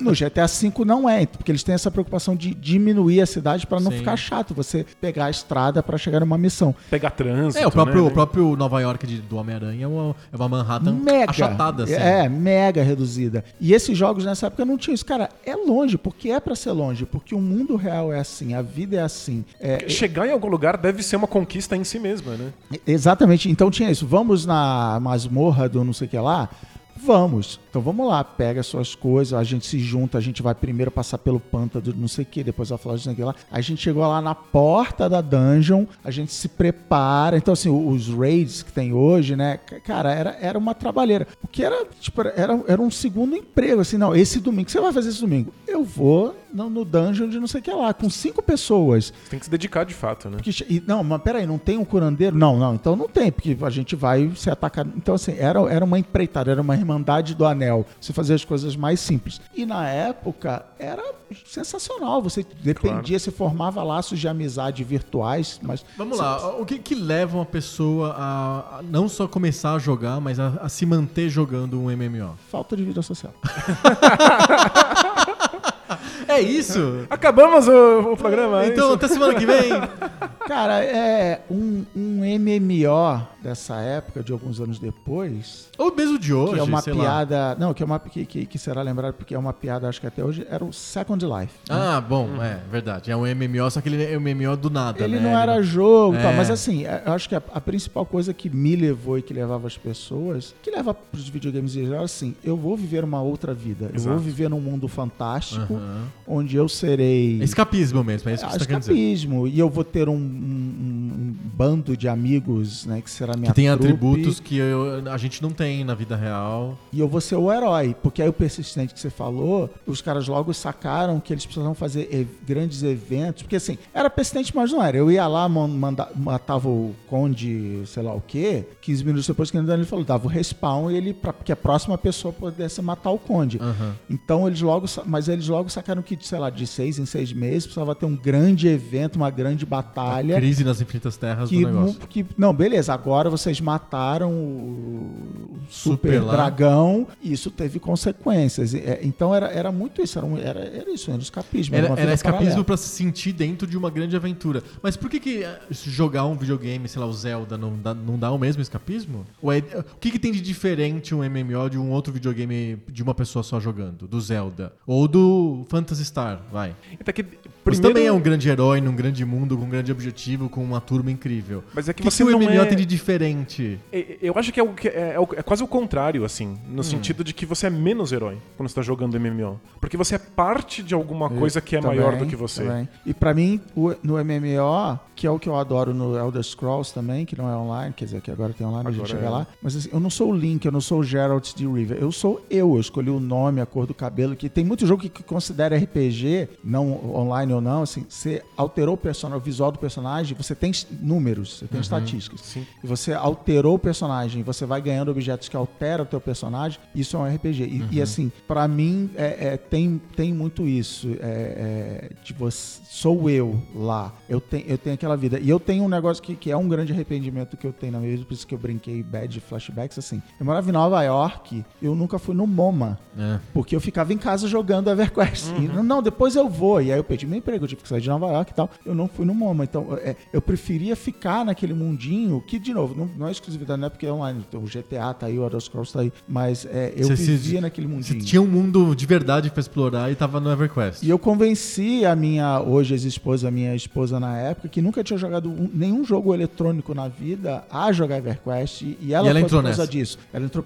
No 0.00 0.12
GTA 0.12 0.46
V 0.46 0.84
não 0.84 1.08
é, 1.08 1.26
porque 1.26 1.50
eles 1.50 1.62
têm 1.62 1.74
essa 1.74 1.90
preocupação 1.90 2.36
de 2.36 2.54
diminuir 2.54 3.20
a 3.20 3.26
cidade 3.26 3.66
para 3.66 3.80
não 3.80 3.90
Sim. 3.90 3.98
ficar 3.98 4.16
chato 4.16 4.54
você 4.54 4.84
pegar 5.00 5.26
a 5.26 5.30
estrada 5.30 5.82
para 5.82 5.96
chegar 5.98 6.20
numa 6.20 6.38
missão. 6.38 6.74
Pegar 6.90 7.10
trânsito. 7.10 7.62
É, 7.62 7.66
o 7.66 7.70
próprio, 7.70 8.02
né? 8.04 8.08
o 8.08 8.10
próprio 8.10 8.56
Nova 8.56 8.80
York 8.80 9.06
de- 9.06 9.20
do 9.20 9.36
Homem-Aranha 9.36 9.84
é 9.84 9.88
uma, 9.88 10.14
é 10.32 10.36
uma 10.36 10.48
Manhattan 10.48 10.92
mega 10.92 11.30
achatada, 11.30 11.84
assim. 11.84 11.94
É, 11.94 12.28
mega 12.28 12.82
reduzida. 12.82 13.44
E 13.60 13.72
esses 13.72 13.96
jogos 13.96 14.24
nessa 14.24 14.46
época 14.46 14.64
não 14.64 14.76
tinham 14.76 14.94
isso. 14.94 15.04
Cara, 15.06 15.28
é 15.46 15.54
longe, 15.54 15.96
porque 15.96 16.30
é 16.30 16.40
pra 16.40 16.56
ser 16.56 16.72
longe, 16.72 17.06
porque 17.06 17.34
o 17.34 17.40
mundo 17.40 17.76
real 17.76 18.12
é 18.12 18.18
assim, 18.18 18.52
a 18.54 18.60
vida 18.60 18.96
é 18.96 19.00
assim. 19.00 19.44
É, 19.60 19.88
Chegar 19.88 20.26
em 20.26 20.32
algum 20.32 20.48
lugar 20.48 20.76
deve 20.76 21.02
ser 21.02 21.14
uma 21.14 21.28
conquista 21.28 21.76
em 21.76 21.84
si 21.84 22.00
mesma, 22.00 22.34
né? 22.34 22.52
Exatamente. 22.84 23.48
Então 23.48 23.70
tinha 23.70 23.90
isso. 23.90 24.06
Vamos 24.06 24.44
na 24.44 24.98
masmorra 25.00 25.68
do 25.68 25.84
não 25.84 25.92
sei 25.92 26.08
o 26.08 26.10
que 26.10 26.18
lá? 26.18 26.50
Vamos. 26.96 27.60
Então 27.76 27.84
vamos 27.84 28.08
lá, 28.08 28.24
pega 28.24 28.62
suas 28.62 28.94
coisas, 28.94 29.34
a 29.38 29.44
gente 29.44 29.66
se 29.66 29.78
junta, 29.78 30.16
a 30.16 30.20
gente 30.22 30.42
vai 30.42 30.54
primeiro 30.54 30.90
passar 30.90 31.18
pelo 31.18 31.38
pântano 31.38 31.92
não 31.94 32.08
sei 32.08 32.22
o 32.24 32.26
que, 32.26 32.42
depois 32.42 32.70
vai 32.70 32.78
falar 32.78 32.96
de 32.96 33.00
não 33.00 33.04
sei 33.04 33.12
o 33.12 33.16
que 33.16 33.22
lá. 33.22 33.34
A 33.52 33.60
gente 33.60 33.82
chegou 33.82 34.02
lá 34.08 34.22
na 34.22 34.34
porta 34.34 35.10
da 35.10 35.20
dungeon, 35.20 35.84
a 36.02 36.10
gente 36.10 36.32
se 36.32 36.48
prepara. 36.48 37.36
Então, 37.36 37.52
assim, 37.52 37.68
os 37.68 38.08
raids 38.08 38.62
que 38.62 38.72
tem 38.72 38.94
hoje, 38.94 39.36
né? 39.36 39.58
Cara, 39.84 40.10
era, 40.10 40.38
era 40.40 40.58
uma 40.58 40.74
trabalheira. 40.74 41.28
O 41.44 41.46
que 41.46 41.62
era, 41.62 41.84
tipo, 42.00 42.22
era, 42.22 42.58
era 42.66 42.80
um 42.80 42.90
segundo 42.90 43.36
emprego, 43.36 43.82
assim, 43.82 43.98
não, 43.98 44.16
esse 44.16 44.40
domingo, 44.40 44.62
o 44.62 44.64
que 44.64 44.72
você 44.72 44.80
vai 44.80 44.90
fazer 44.94 45.10
esse 45.10 45.20
domingo? 45.20 45.52
Eu 45.68 45.84
vou 45.84 46.34
no, 46.56 46.70
no 46.70 46.82
dungeon 46.82 47.28
de 47.28 47.38
não 47.38 47.46
sei 47.46 47.60
o 47.60 47.62
que 47.62 47.70
lá, 47.70 47.92
com 47.92 48.08
cinco 48.08 48.42
pessoas. 48.42 49.12
Você 49.24 49.30
tem 49.30 49.38
que 49.38 49.44
se 49.44 49.50
dedicar 49.50 49.84
de 49.84 49.92
fato, 49.92 50.30
né? 50.30 50.38
Porque 50.38 50.50
e- 50.66 50.82
não, 50.86 51.04
mas 51.04 51.20
peraí, 51.20 51.46
não 51.46 51.58
tem 51.58 51.76
um 51.76 51.84
curandeiro? 51.84 52.34
Não, 52.34 52.58
não, 52.58 52.74
então 52.74 52.96
não 52.96 53.06
tem, 53.06 53.30
porque 53.30 53.54
a 53.60 53.68
gente 53.68 53.94
vai 53.94 54.32
ser 54.34 54.50
atacado. 54.50 54.90
Então, 54.96 55.14
assim, 55.14 55.34
era, 55.38 55.60
era 55.70 55.84
uma 55.84 55.98
empreitada, 55.98 56.50
era 56.50 56.62
uma 56.62 56.74
irmandade 56.74 57.34
do 57.34 57.44
anel. 57.44 57.65
Você 58.00 58.12
fazia 58.12 58.34
as 58.34 58.44
coisas 58.44 58.76
mais 58.76 59.00
simples. 59.00 59.40
E 59.54 59.66
na 59.66 59.88
época 59.88 60.64
era 60.78 61.02
sensacional. 61.46 62.22
Você 62.22 62.44
dependia, 62.62 63.18
você 63.18 63.30
formava 63.30 63.82
laços 63.82 64.18
de 64.18 64.28
amizade 64.28 64.84
virtuais, 64.84 65.60
mas. 65.62 65.84
Vamos 65.96 66.18
lá, 66.18 66.56
o 66.56 66.64
que, 66.64 66.78
que 66.78 66.94
leva 66.94 67.36
uma 67.36 67.46
pessoa 67.46 68.14
a, 68.16 68.78
a 68.78 68.82
não 68.82 69.08
só 69.08 69.26
começar 69.26 69.74
a 69.74 69.78
jogar, 69.78 70.20
mas 70.20 70.38
a, 70.38 70.48
a 70.60 70.68
se 70.68 70.86
manter 70.86 71.28
jogando 71.28 71.80
um 71.80 71.84
MMO? 71.84 72.36
Falta 72.50 72.76
de 72.76 72.84
vida 72.84 73.02
social. 73.02 73.34
É 76.28 76.40
isso? 76.40 77.06
Acabamos 77.08 77.68
o, 77.68 78.12
o 78.12 78.16
programa, 78.16 78.64
é 78.64 78.68
Então, 78.68 78.86
isso? 78.86 78.94
até 78.94 79.08
semana 79.08 79.34
que 79.34 79.46
vem. 79.46 79.70
Cara, 80.46 80.82
é 80.84 81.40
um, 81.50 81.84
um 81.94 82.20
MMO 82.38 83.26
dessa 83.42 83.76
época, 83.80 84.22
de 84.22 84.32
alguns 84.32 84.60
anos 84.60 84.78
depois, 84.78 85.68
Ou 85.76 85.94
mesmo 85.94 86.18
de 86.18 86.32
hoje, 86.32 86.54
que 86.54 86.60
é 86.60 86.62
uma 86.62 86.80
sei 86.80 86.92
lá. 86.92 87.02
piada. 87.04 87.56
Não, 87.58 87.74
que 87.74 87.82
é 87.82 87.86
uma 87.86 87.98
que, 87.98 88.24
que, 88.24 88.46
que 88.46 88.58
será 88.58 88.82
lembrado 88.82 89.14
porque 89.14 89.34
é 89.34 89.38
uma 89.38 89.52
piada, 89.52 89.88
acho 89.88 90.00
que 90.00 90.06
até 90.06 90.24
hoje, 90.24 90.46
era 90.48 90.64
o 90.64 90.72
Second 90.72 91.24
Life. 91.24 91.52
né? 91.68 91.76
Ah, 91.76 92.00
bom, 92.00 92.28
é 92.42 92.60
verdade. 92.70 93.10
É 93.10 93.16
um 93.16 93.22
MMO, 93.22 93.68
só 93.70 93.80
que 93.80 93.88
ele 93.88 94.02
é 94.04 94.16
um 94.16 94.20
MMO 94.20 94.56
do 94.56 94.70
nada, 94.70 95.02
Ele 95.02 95.16
né? 95.18 95.22
não 95.30 95.38
era 95.38 95.60
jogo, 95.62 96.16
e 96.16 96.22
tal, 96.22 96.32
É. 96.32 96.36
mas 96.36 96.50
assim, 96.50 96.84
é, 96.86 97.02
eu 97.06 97.12
acho 97.12 97.28
que 97.28 97.34
a, 97.34 97.42
a 97.52 97.60
principal 97.60 98.06
coisa 98.06 98.32
que 98.32 98.48
me 98.48 98.76
levou 98.76 99.18
e 99.18 99.22
que 99.22 99.34
levava 99.34 99.66
as 99.66 99.76
pessoas, 99.76 100.54
que 100.62 100.70
leva 100.70 100.94
para 100.94 101.18
os 101.18 101.28
videogames 101.28 101.74
em 101.76 101.86
geral, 101.86 102.04
assim, 102.04 102.34
eu 102.44 102.56
vou 102.56 102.76
viver 102.76 103.02
uma 103.04 103.20
outra 103.20 103.52
vida. 103.52 103.86
Eu 103.86 103.96
Exato. 103.96 104.10
vou 104.14 104.18
viver 104.18 104.48
num 104.48 104.60
mundo 104.60 104.86
fantástico, 104.88 105.74
Aham. 105.76 106.04
onde 106.26 106.56
eu 106.56 106.68
serei 106.68 107.40
É 107.40 107.44
escapismo 107.44 108.02
mesmo, 108.02 108.28
é 108.30 108.34
isso 108.34 108.44
que 108.44 108.52
você 108.52 108.58
tá 108.58 108.64
querendo 108.66 108.80
dizer. 108.80 108.92
escapismo 108.92 109.46
e 109.46 109.58
eu 109.58 109.68
vou 109.70 109.84
ter 109.84 110.08
um, 110.08 110.14
um- 110.14 110.16
um 110.16 111.34
bando 111.54 111.96
de 111.96 112.08
amigos, 112.08 112.84
né, 112.86 113.00
que 113.00 113.10
será 113.10 113.36
minha 113.36 113.50
Que 113.50 113.54
tem 113.56 113.66
trupe, 113.68 113.84
atributos 113.84 114.40
que 114.40 114.56
eu- 114.56 115.10
a 115.10 115.16
gente 115.16 115.42
não 115.42 115.50
tem 115.50 115.84
na 115.84 115.94
vida 115.94 116.16
real. 116.16 116.78
e 116.92 117.00
eu 117.00 117.08
vou 117.08 117.20
ser 117.20 117.36
o 117.36 117.52
herói, 117.52 117.94
porque 118.02 118.20
aí 118.22 118.28
o 118.28 118.32
persistente 118.32 118.92
que 118.94 119.00
você 119.00 119.10
falou, 119.10 119.70
os 119.86 120.00
caras 120.00 120.26
logo 120.28 120.52
sacaram 120.52 121.20
que 121.20 121.32
eles 121.32 121.44
precisavam 121.44 121.74
fazer 121.74 122.08
e- 122.12 122.26
grandes 122.46 122.82
eventos, 122.82 123.42
porque 123.42 123.56
assim, 123.56 123.78
era 123.94 124.10
persistente, 124.10 124.54
mas 124.54 124.72
não 124.72 124.82
era. 124.82 124.96
Eu 124.96 125.10
ia 125.10 125.26
lá, 125.26 125.48
man- 125.48 125.68
manda- 125.68 126.08
matava 126.14 126.68
o 126.68 126.94
conde, 127.08 127.82
sei 127.86 128.02
lá 128.02 128.14
o 128.14 128.20
quê, 128.20 128.64
15 128.80 129.04
minutos 129.04 129.26
depois 129.26 129.50
que 129.50 129.56
ele 129.56 129.84
falou, 129.84 130.04
dava 130.04 130.26
o 130.26 130.28
respawn 130.28 130.90
e 130.90 130.96
ele, 130.96 131.12
pra 131.14 131.32
que 131.32 131.52
a 131.52 131.56
próxima 131.56 131.96
pessoa 131.98 132.32
pudesse 132.32 132.80
matar 132.82 133.10
o 133.10 133.18
conde. 133.18 133.58
Aham. 133.60 133.94
Então 134.10 134.46
eles 134.46 134.60
logo, 134.60 134.86
mas 135.06 135.28
eles 135.28 135.48
logo 135.48 135.65
sacaram 135.68 136.02
que, 136.02 136.16
sei 136.20 136.38
lá, 136.38 136.50
de 136.50 136.66
seis 136.66 136.98
em 136.98 137.06
seis 137.06 137.32
meses 137.32 137.64
precisava 137.64 137.94
ter 137.94 138.06
um 138.06 138.16
grande 138.16 138.68
evento, 138.68 139.16
uma 139.16 139.30
grande 139.30 139.64
batalha. 139.66 140.36
Crise 140.36 140.64
nas 140.64 140.80
infinitas 140.80 141.16
terras 141.16 141.48
Que, 141.48 141.60
do 141.64 141.66
negócio. 141.70 142.00
que- 142.08 142.26
não, 142.36 142.52
beleza, 142.54 142.92
agora 142.92 143.28
vocês 143.30 143.60
mataram 143.60 144.30
o 144.32 145.56
Super 145.68 146.20
super, 146.20 146.30
dragão 146.30 147.06
e 147.22 147.32
isso 147.32 147.50
teve 147.50 147.78
consequências. 147.78 148.74
É, 148.74 149.00
então 149.02 149.34
era, 149.34 149.46
era 149.48 149.72
muito 149.72 150.00
isso, 150.02 150.18
era, 150.18 150.26
era, 150.40 150.60
era 150.60 150.90
isso, 150.92 151.10
era 151.10 151.20
escapismo. 151.20 151.74
Era, 151.74 151.86
era 151.88 151.96
vida 151.96 152.12
escapismo 152.12 152.64
pra 152.64 152.76
se 152.76 152.88
sentir 152.88 153.32
dentro 153.32 153.66
de 153.66 153.76
uma 153.76 153.90
grande 153.90 154.14
aventura. 154.16 154.62
Mas 154.82 154.96
por 154.96 155.10
que, 155.10 155.18
que 155.20 155.42
eh, 155.44 155.58
jogar 155.70 156.24
um 156.26 156.36
videogame, 156.36 156.88
sei 156.88 157.00
lá, 157.00 157.06
o 157.06 157.12
Zelda, 157.12 157.56
não 157.58 157.76
dá, 157.76 157.94
não 157.94 158.18
dá 158.18 158.30
o 158.30 158.38
mesmo 158.38 158.62
escapismo? 158.62 159.26
É- 159.44 159.78
o 159.80 159.98
que, 160.00 160.10
que 160.10 160.18
tem 160.18 160.32
de 160.32 160.40
diferente 160.40 161.14
um 161.14 161.18
MMO 161.24 161.68
de 161.70 161.78
um 161.78 161.90
outro 161.90 162.12
videogame 162.12 162.78
de 162.90 163.02
uma 163.02 163.14
pessoa 163.14 163.42
só 163.42 163.58
jogando? 163.58 164.06
Do 164.06 164.20
Zelda? 164.20 164.72
Ou 164.86 165.08
do 165.08 165.55
Phantasy 165.64 166.04
Star, 166.04 166.42
vai. 166.52 166.74
Até 167.00 167.12
que, 167.12 167.24
Você 167.66 167.80
primeiro, 167.80 167.94
também 167.94 168.06
é 168.06 168.12
um 168.12 168.20
grande 168.20 168.48
herói 168.48 168.80
num 168.80 168.94
grande 168.94 169.24
mundo, 169.24 169.56
com 169.56 169.64
um 169.64 169.68
grande 169.68 169.90
objetivo, 169.90 170.48
com 170.48 170.62
uma 170.62 170.80
turma 170.80 171.10
incrível. 171.10 171.64
Mas 171.74 171.88
é 171.88 171.92
que 171.92 172.00
o 172.00 172.04
que, 172.04 172.10
você 172.10 172.24
que 172.24 172.28
o 172.30 172.32
não 172.32 172.38
MMO 172.40 172.62
é- 172.62 172.64
tem 172.66 172.78
de 172.78 172.86
diferente? 172.86 173.78
Eu 174.22 174.34
acho 174.36 174.52
que 174.52 174.60
é, 174.60 174.62
o 174.62 174.72
que- 174.72 174.88
é- 174.88 175.16
é 175.16 175.26
é 175.38 175.42
quase 175.42 175.62
o 175.62 175.66
contrário, 175.66 176.24
assim, 176.24 176.48
Hum. 176.48 176.58
no 176.74 176.84
sentido 176.84 177.24
de 177.24 177.32
que 177.34 177.44
você 177.44 177.66
é 177.66 177.70
menos 177.70 178.12
herói 178.12 178.38
quando 178.56 178.68
você 178.68 178.74
tá 178.76 178.82
jogando 178.82 179.16
MMO. 179.18 179.60
Porque 179.80 179.96
você 179.96 180.14
é 180.14 180.18
parte 180.18 180.82
de 180.82 180.94
alguma 180.94 181.28
coisa 181.28 181.60
que 181.60 181.76
é 181.76 181.80
Também, 181.80 181.98
maior 181.98 182.16
do 182.16 182.26
que 182.26 182.36
você. 182.36 182.62
também. 182.64 182.88
E 183.04 183.12
pra 183.12 183.34
mim, 183.34 183.60
no 184.02 184.16
MMO, 184.18 184.98
que 185.14 185.26
é 185.26 185.30
o 185.30 185.38
que 185.38 185.48
eu 185.48 185.56
adoro 185.56 185.92
no 185.94 186.16
Elder 186.16 186.42
Scrolls 186.42 186.92
também, 186.94 187.24
que 187.24 187.36
não 187.36 187.50
é 187.50 187.56
online, 187.56 187.92
quer 187.96 188.04
dizer, 188.04 188.20
que 188.20 188.30
agora 188.30 188.52
tem 188.52 188.66
online, 188.66 188.88
a 188.88 188.90
gente 188.92 189.00
Agora 189.00 189.14
chega 189.16 189.26
é. 189.26 189.30
lá. 189.30 189.46
Mas 189.62 189.74
assim, 189.76 189.88
eu 189.92 189.98
não 190.00 190.10
sou 190.10 190.30
o 190.30 190.36
Link, 190.36 190.64
eu 190.64 190.72
não 190.72 190.80
sou 190.80 191.00
o 191.00 191.04
Geralt 191.04 191.54
de 191.54 191.66
River. 191.66 191.98
Eu 192.00 192.12
sou 192.12 192.44
eu, 192.50 192.74
eu 192.74 192.80
escolhi 192.80 193.10
o 193.10 193.18
nome, 193.18 193.60
a 193.60 193.66
cor 193.66 193.86
do 193.86 193.94
cabelo, 193.94 194.36
que 194.36 194.48
tem 194.48 194.64
muito 194.64 194.86
jogo 194.86 195.02
que, 195.02 195.08
que 195.08 195.22
considera 195.22 195.76
RPG, 195.76 196.48
não 196.62 196.92
online 197.14 197.52
ou 197.56 197.60
não, 197.60 197.82
assim, 197.82 198.06
você 198.08 198.42
alterou 198.56 198.94
o 198.94 198.98
personagem, 198.98 199.40
o 199.40 199.44
visual 199.44 199.72
do 199.72 199.78
personagem, 199.78 200.36
você 200.36 200.54
tem 200.54 200.72
números, 201.00 201.58
você 201.58 201.66
tem 201.66 201.80
estatísticas. 201.80 202.40
Sim. 202.40 202.66
E 202.82 202.86
você 202.86 203.12
alterou 203.12 203.74
o 203.74 203.78
personagem, 203.78 204.42
você 204.42 204.64
vai 204.64 204.80
ganhando 204.80 205.10
objetos 205.10 205.48
que 205.48 205.56
alteram 205.56 206.04
o 206.04 206.08
teu 206.08 206.20
personagem, 206.20 206.78
isso 206.94 207.16
é 207.16 207.20
um 207.20 207.34
RPG. 207.34 207.64
E, 207.64 207.96
e, 207.96 208.02
assim, 208.02 208.30
pra 208.46 208.66
mim, 208.68 209.10
é, 209.16 209.48
é, 209.48 209.56
tem, 209.56 210.00
tem 210.14 210.32
muito 210.32 210.66
isso. 210.66 211.16
É, 211.20 212.10
você, 212.38 212.80
sou 212.84 213.28
eu 213.28 213.62
lá. 213.74 214.12
Eu, 214.28 214.40
tenho 214.40 214.64
eu 214.66 214.78
tenho 214.78 214.94
aquela 214.94 215.16
vida. 215.16 215.38
E 215.38 215.48
eu 215.48 215.60
tenho 215.60 215.84
um 215.84 215.88
negócio 215.88 216.22
que, 216.22 216.34
que 216.34 216.50
é 216.50 216.56
um 216.56 216.68
grande 216.68 216.92
arrependimento 216.92 217.56
que 217.56 217.66
eu 217.66 217.72
tenho 217.72 217.92
na 217.92 217.98
minha 217.98 218.12
vida, 218.12 218.24
por 218.24 218.34
isso 218.34 218.46
que 218.46 218.54
eu 218.54 218.58
brinquei 218.58 219.02
bad 219.02 219.40
flashbacks, 219.40 219.98
assim. 219.98 220.22
Eu 220.38 220.46
morava 220.46 220.68
em 220.68 220.72
Nova 220.72 221.02
York, 221.02 221.64
eu 221.80 221.94
nunca 221.94 222.18
fui 222.18 222.34
no 222.34 222.46
MoMA. 222.46 222.98
É. 223.18 223.38
Porque 223.52 223.74
eu 223.74 223.80
ficava 223.80 224.12
em 224.12 224.18
casa 224.18 224.48
jogando 224.48 224.90
EverQuest. 224.90 225.48
E, 225.58 225.68
não, 225.82 226.02
depois 226.02 226.36
eu 226.36 226.48
vou. 226.48 226.80
E 226.80 226.92
aí 226.92 226.98
eu 226.98 227.04
pedi, 227.04 227.26
me 227.26 227.40
emprego, 227.46 227.64
eu 227.64 227.68
tive 227.68 227.82
que 227.82 227.88
sair 227.88 228.00
de 228.00 228.08
Nova 228.08 228.26
York 228.26 228.50
e 228.50 228.54
tal. 228.54 228.68
Eu 228.84 228.94
não 228.94 229.06
fui 229.08 229.24
no 229.24 229.34
MoMA. 229.34 229.64
Então, 229.64 229.96
é, 230.02 230.16
eu 230.32 230.42
preferia 230.42 230.96
ficar 230.96 231.44
naquele 231.44 231.72
mundinho, 231.72 232.42
que, 232.46 232.58
de 232.58 232.74
novo, 232.74 232.94
não, 232.96 233.08
não 233.16 233.28
é 233.28 233.30
exclusividade, 233.30 233.80
não 233.80 233.86
é 233.86 233.90
porque 233.90 234.06
é 234.06 234.12
online. 234.12 234.44
Então, 234.48 234.60
o 234.62 234.66
GTA 234.66 235.14
tá 235.14 235.26
aí, 235.26 235.38
o 235.38 235.44
Elder 235.44 235.60
Scrolls 235.60 235.92
tá 235.92 236.00
aí. 236.00 236.12
Mas 236.28 236.66
é, 236.66 236.92
eu 236.96 237.06
Você 237.06 237.16
se- 237.16 237.24
vivia 237.30 237.60
naquele 237.60 237.86
Você 237.86 237.92
mundinho. 237.94 238.24
tinha 238.24 238.42
um 238.42 238.46
mundo 238.46 238.94
de 238.96 239.06
verdade 239.06 239.50
pra 239.50 239.60
explorar 239.60 240.10
e 240.10 240.14
tava 240.16 240.40
no 240.40 240.50
EverQuest. 240.50 241.02
E 241.04 241.08
eu 241.10 241.18
convenci 241.18 242.04
a 242.04 242.16
minha, 242.16 242.60
hoje 242.60 242.94
ex-esposa, 242.94 243.48
a 243.48 243.50
minha 243.50 243.74
esposa 243.74 244.18
na 244.18 244.36
época, 244.36 244.68
que 244.68 244.82
nunca 244.82 245.04
tinha 245.04 245.18
jogado 245.18 245.48
um- 245.48 245.70
nenhum 245.72 246.04
jogo 246.04 246.34
eletrônico 246.34 246.94
na 246.94 247.06
vida, 247.08 247.64
a 247.70 247.92
jogar 247.92 248.16
EverQuest. 248.18 248.82
E, 248.82 249.12
ela, 249.14 249.26
E 249.26 249.30
ela 249.30 249.38
foi 249.38 249.46
entrou 249.46 249.60
por 249.62 249.66
causa 249.68 249.82
nessa. 249.82 249.86
disso. 249.86 250.18
Ela 250.32 250.44
entrou 250.46 250.64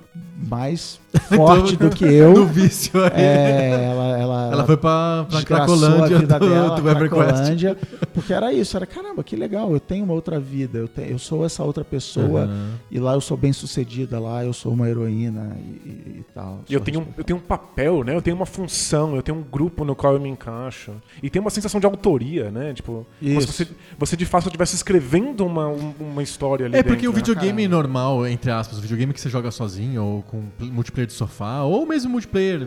mais 0.49 0.99
forte 1.35 1.77
do 1.77 1.91
que 1.91 2.05
eu. 2.05 2.31
No 2.41 2.47
vício 2.47 2.99
aí. 3.05 3.11
É, 3.15 3.91
ela, 3.93 4.19
ela, 4.19 4.51
Ela 4.53 4.65
foi 4.67 4.77
pra, 4.77 5.27
pra 5.29 5.43
Cracolândia 5.43 6.17
a 6.17 6.21
vida 6.21 6.39
do, 6.39 6.49
dela, 6.49 6.70
do 6.77 6.89
EverQuest. 6.91 7.29
Cracolândia, 7.31 7.77
porque 8.13 8.33
era 8.33 8.53
isso, 8.53 8.77
era 8.77 8.87
caramba, 8.87 9.23
que 9.25 9.37
legal, 9.37 9.73
eu 9.73 9.81
tenho 9.81 10.05
uma 10.05 10.15
outra 10.15 10.39
vida, 10.39 10.79
eu, 10.79 10.89
te- 10.89 11.09
eu 11.11 11.19
sou 11.19 11.45
essa 11.45 11.63
outra 11.65 11.85
pessoa 11.85 12.47
Uhum. 12.47 12.71
e 12.91 12.99
lá 12.99 13.15
eu 13.15 13.21
sou 13.21 13.37
bem 13.37 13.53
sucedida, 13.53 14.19
lá 14.21 14.45
eu 14.45 14.53
sou 14.53 14.73
uma 14.73 14.89
heroína 14.89 15.57
e, 15.59 15.61
e- 15.89 16.17
e 16.21 16.25
tal. 16.35 16.61
E 16.69 16.75
eu 16.75 16.81
tenho, 16.81 17.01
um, 17.01 17.07
eu 17.17 17.25
tenho 17.25 17.39
um 17.39 17.43
papel, 17.43 18.05
né? 18.05 18.15
Eu 18.15 18.23
tenho 18.23 18.37
uma 18.37 18.47
função, 18.47 19.15
eu 19.17 19.23
tenho 19.23 19.39
um 19.39 19.43
grupo 19.43 19.85
no 19.85 19.95
qual 19.95 20.15
eu 20.15 20.21
me 20.21 20.29
encaixo. 20.29 20.93
E 21.23 21.29
tem 21.31 21.41
uma 21.41 21.51
sensação 21.51 21.81
de 21.81 21.87
autoria, 21.87 22.51
né? 22.51 22.73
Tipo, 22.75 23.07
como 23.21 23.41
se 23.41 23.49
Isso. 23.49 23.53
você, 23.53 23.69
você 23.99 24.17
de 24.17 24.25
fato 24.27 24.47
estivesse 24.47 24.75
escrevendo 24.75 25.45
uma, 25.47 25.69
um- 25.69 25.95
uma 26.01 26.23
história 26.23 26.67
ali 26.67 26.77
É 26.77 26.83
porque 26.83 27.07
dentro, 27.07 27.11
o 27.11 27.13
né? 27.13 27.19
videogame 27.19 27.69
normal, 27.69 28.27
entre 28.27 28.51
aspas, 28.51 28.79
o 28.79 28.81
videogame 28.81 29.13
que 29.13 29.21
você 29.21 29.29
joga 29.31 29.51
sozinho, 29.51 30.03
ou 30.05 30.23
com 30.23 30.43
pl- 30.59 30.71
multiplayer 30.71 31.07
de 31.07 31.13
sofá, 31.13 31.63
ou 31.63 31.87
mesmo 31.87 32.11
multiplayer 32.11 32.67